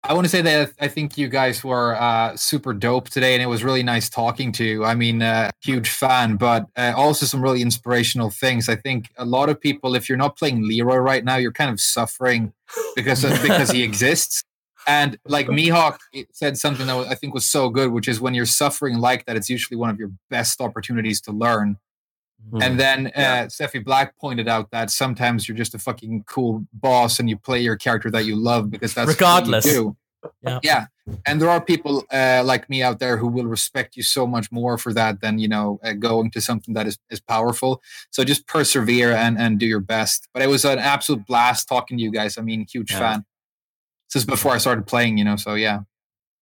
I 0.03 0.13
want 0.13 0.25
to 0.25 0.29
say 0.29 0.41
that 0.41 0.71
I 0.79 0.87
think 0.87 1.15
you 1.15 1.27
guys 1.27 1.63
were 1.63 1.95
uh, 1.95 2.35
super 2.35 2.73
dope 2.73 3.09
today, 3.09 3.35
and 3.35 3.43
it 3.43 3.45
was 3.45 3.63
really 3.63 3.83
nice 3.83 4.09
talking 4.09 4.51
to 4.53 4.63
you. 4.63 4.83
I 4.83 4.95
mean, 4.95 5.21
uh, 5.21 5.51
huge 5.63 5.89
fan, 5.89 6.37
but 6.37 6.65
uh, 6.75 6.93
also 6.95 7.27
some 7.27 7.41
really 7.41 7.61
inspirational 7.61 8.31
things. 8.31 8.67
I 8.67 8.75
think 8.75 9.09
a 9.17 9.25
lot 9.25 9.49
of 9.49 9.61
people, 9.61 9.93
if 9.93 10.09
you're 10.09 10.17
not 10.17 10.37
playing 10.37 10.67
Leroy 10.67 10.97
right 10.97 11.23
now, 11.23 11.35
you're 11.35 11.51
kind 11.51 11.69
of 11.69 11.79
suffering 11.79 12.51
because 12.95 13.23
of, 13.23 13.39
because 13.43 13.69
he 13.69 13.83
exists. 13.89 14.41
And 14.87 15.19
like 15.25 15.47
Mihawk 15.47 15.99
said 16.31 16.57
something 16.57 16.87
that 16.87 17.07
I 17.07 17.13
think 17.13 17.35
was 17.35 17.45
so 17.45 17.69
good, 17.69 17.91
which 17.91 18.07
is 18.07 18.19
when 18.19 18.33
you're 18.33 18.47
suffering 18.47 18.97
like 18.97 19.25
that, 19.25 19.35
it's 19.35 19.51
usually 19.51 19.77
one 19.77 19.91
of 19.91 19.99
your 19.99 20.11
best 20.31 20.59
opportunities 20.59 21.21
to 21.21 21.31
learn. 21.31 21.77
Mm-hmm. 22.47 22.61
And 22.63 22.79
then 22.79 23.07
uh, 23.07 23.11
Yeah. 23.15 23.45
Sephi 23.45 23.83
Black 23.83 24.17
pointed 24.17 24.47
out 24.47 24.71
that 24.71 24.89
sometimes 24.91 25.47
you're 25.47 25.57
just 25.57 25.73
a 25.75 25.79
fucking 25.79 26.23
cool 26.27 26.65
boss 26.73 27.19
and 27.19 27.29
you 27.29 27.37
play 27.37 27.61
your 27.61 27.75
character 27.77 28.09
that 28.11 28.25
you 28.25 28.35
love 28.35 28.69
because 28.69 28.93
that's 28.93 29.07
Regardless. 29.09 29.65
What 29.65 29.71
you 29.73 29.79
do. 29.81 29.97
Yeah. 30.43 30.59
yeah. 30.63 30.85
And 31.25 31.41
there 31.41 31.49
are 31.49 31.59
people 31.59 32.03
uh, 32.11 32.43
like 32.45 32.69
me 32.69 32.83
out 32.83 32.99
there 32.99 33.17
who 33.17 33.27
will 33.27 33.45
respect 33.47 33.95
you 33.97 34.03
so 34.03 34.27
much 34.27 34.51
more 34.51 34.77
for 34.77 34.93
that 34.93 35.19
than 35.21 35.39
you 35.39 35.47
know 35.47 35.79
uh, 35.83 35.93
going 35.93 36.29
to 36.31 36.41
something 36.41 36.73
that 36.75 36.85
is, 36.87 36.97
is 37.09 37.19
powerful. 37.19 37.81
So 38.11 38.23
just 38.23 38.45
persevere 38.47 39.11
and 39.13 39.37
and 39.39 39.59
do 39.59 39.65
your 39.65 39.79
best. 39.79 40.27
But 40.33 40.43
it 40.43 40.47
was 40.47 40.63
an 40.63 40.77
absolute 40.77 41.25
blast 41.25 41.67
talking 41.67 41.97
to 41.97 42.03
you 42.03 42.11
guys. 42.11 42.37
I 42.37 42.41
mean, 42.41 42.65
huge 42.71 42.91
Yeah. 42.91 42.99
fan. 42.99 43.25
This 44.13 44.21
is 44.21 44.25
before 44.27 44.51
I 44.53 44.57
started 44.59 44.85
playing, 44.85 45.17
you 45.17 45.23
know. 45.23 45.37
So 45.37 45.55
yeah. 45.55 45.79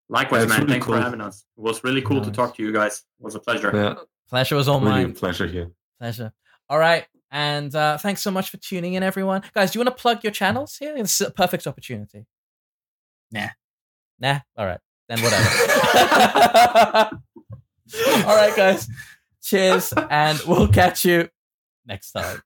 Likewise, 0.10 0.48
man. 0.50 0.60
really 0.62 0.72
Thanks 0.74 0.86
cool. 0.88 0.96
for 0.96 1.02
having 1.02 1.22
us. 1.22 1.46
It 1.58 1.62
was 1.62 1.84
really 1.84 2.02
cool 2.02 2.22
to 2.22 2.32
talk 2.32 2.58
to 2.58 2.64
you 2.64 2.74
guys. 2.74 3.04
It 3.20 3.24
was 3.24 3.36
a 3.36 3.40
pleasure. 3.40 3.72
Yeah, 3.74 3.94
Pleasure 4.28 4.56
was 4.56 4.68
all 4.68 4.80
really 4.82 5.04
a 5.04 5.08
mine. 5.08 5.16
pleasure 5.16 5.48
here. 5.48 5.72
Pleasure. 6.00 6.32
All 6.70 6.80
right. 6.80 7.06
And 7.32 7.74
uh, 7.76 7.98
thanks 7.98 8.22
so 8.22 8.32
much 8.32 8.50
for 8.50 8.58
tuning 8.58 8.96
in, 8.96 9.04
everyone. 9.04 9.44
Guys, 9.54 9.72
do 9.72 9.80
you 9.80 9.86
want 9.86 9.96
to 9.96 10.02
plug 10.02 10.24
your 10.24 10.32
channels 10.32 10.78
here? 10.78 10.96
It's 10.98 11.22
a 11.22 11.32
perfect 11.32 11.68
opportunity. 11.68 12.26
Nah. 13.32 13.50
Nah? 14.20 14.40
All 14.58 14.66
right. 14.66 14.80
Then 15.08 15.22
whatever. 15.22 15.50
all 18.28 18.36
right, 18.36 18.56
guys. 18.56 18.88
Cheers. 19.44 19.94
And 20.10 20.40
we'll 20.48 20.68
catch 20.68 21.06
you 21.06 21.30
next 21.86 22.12
time. 22.12 22.42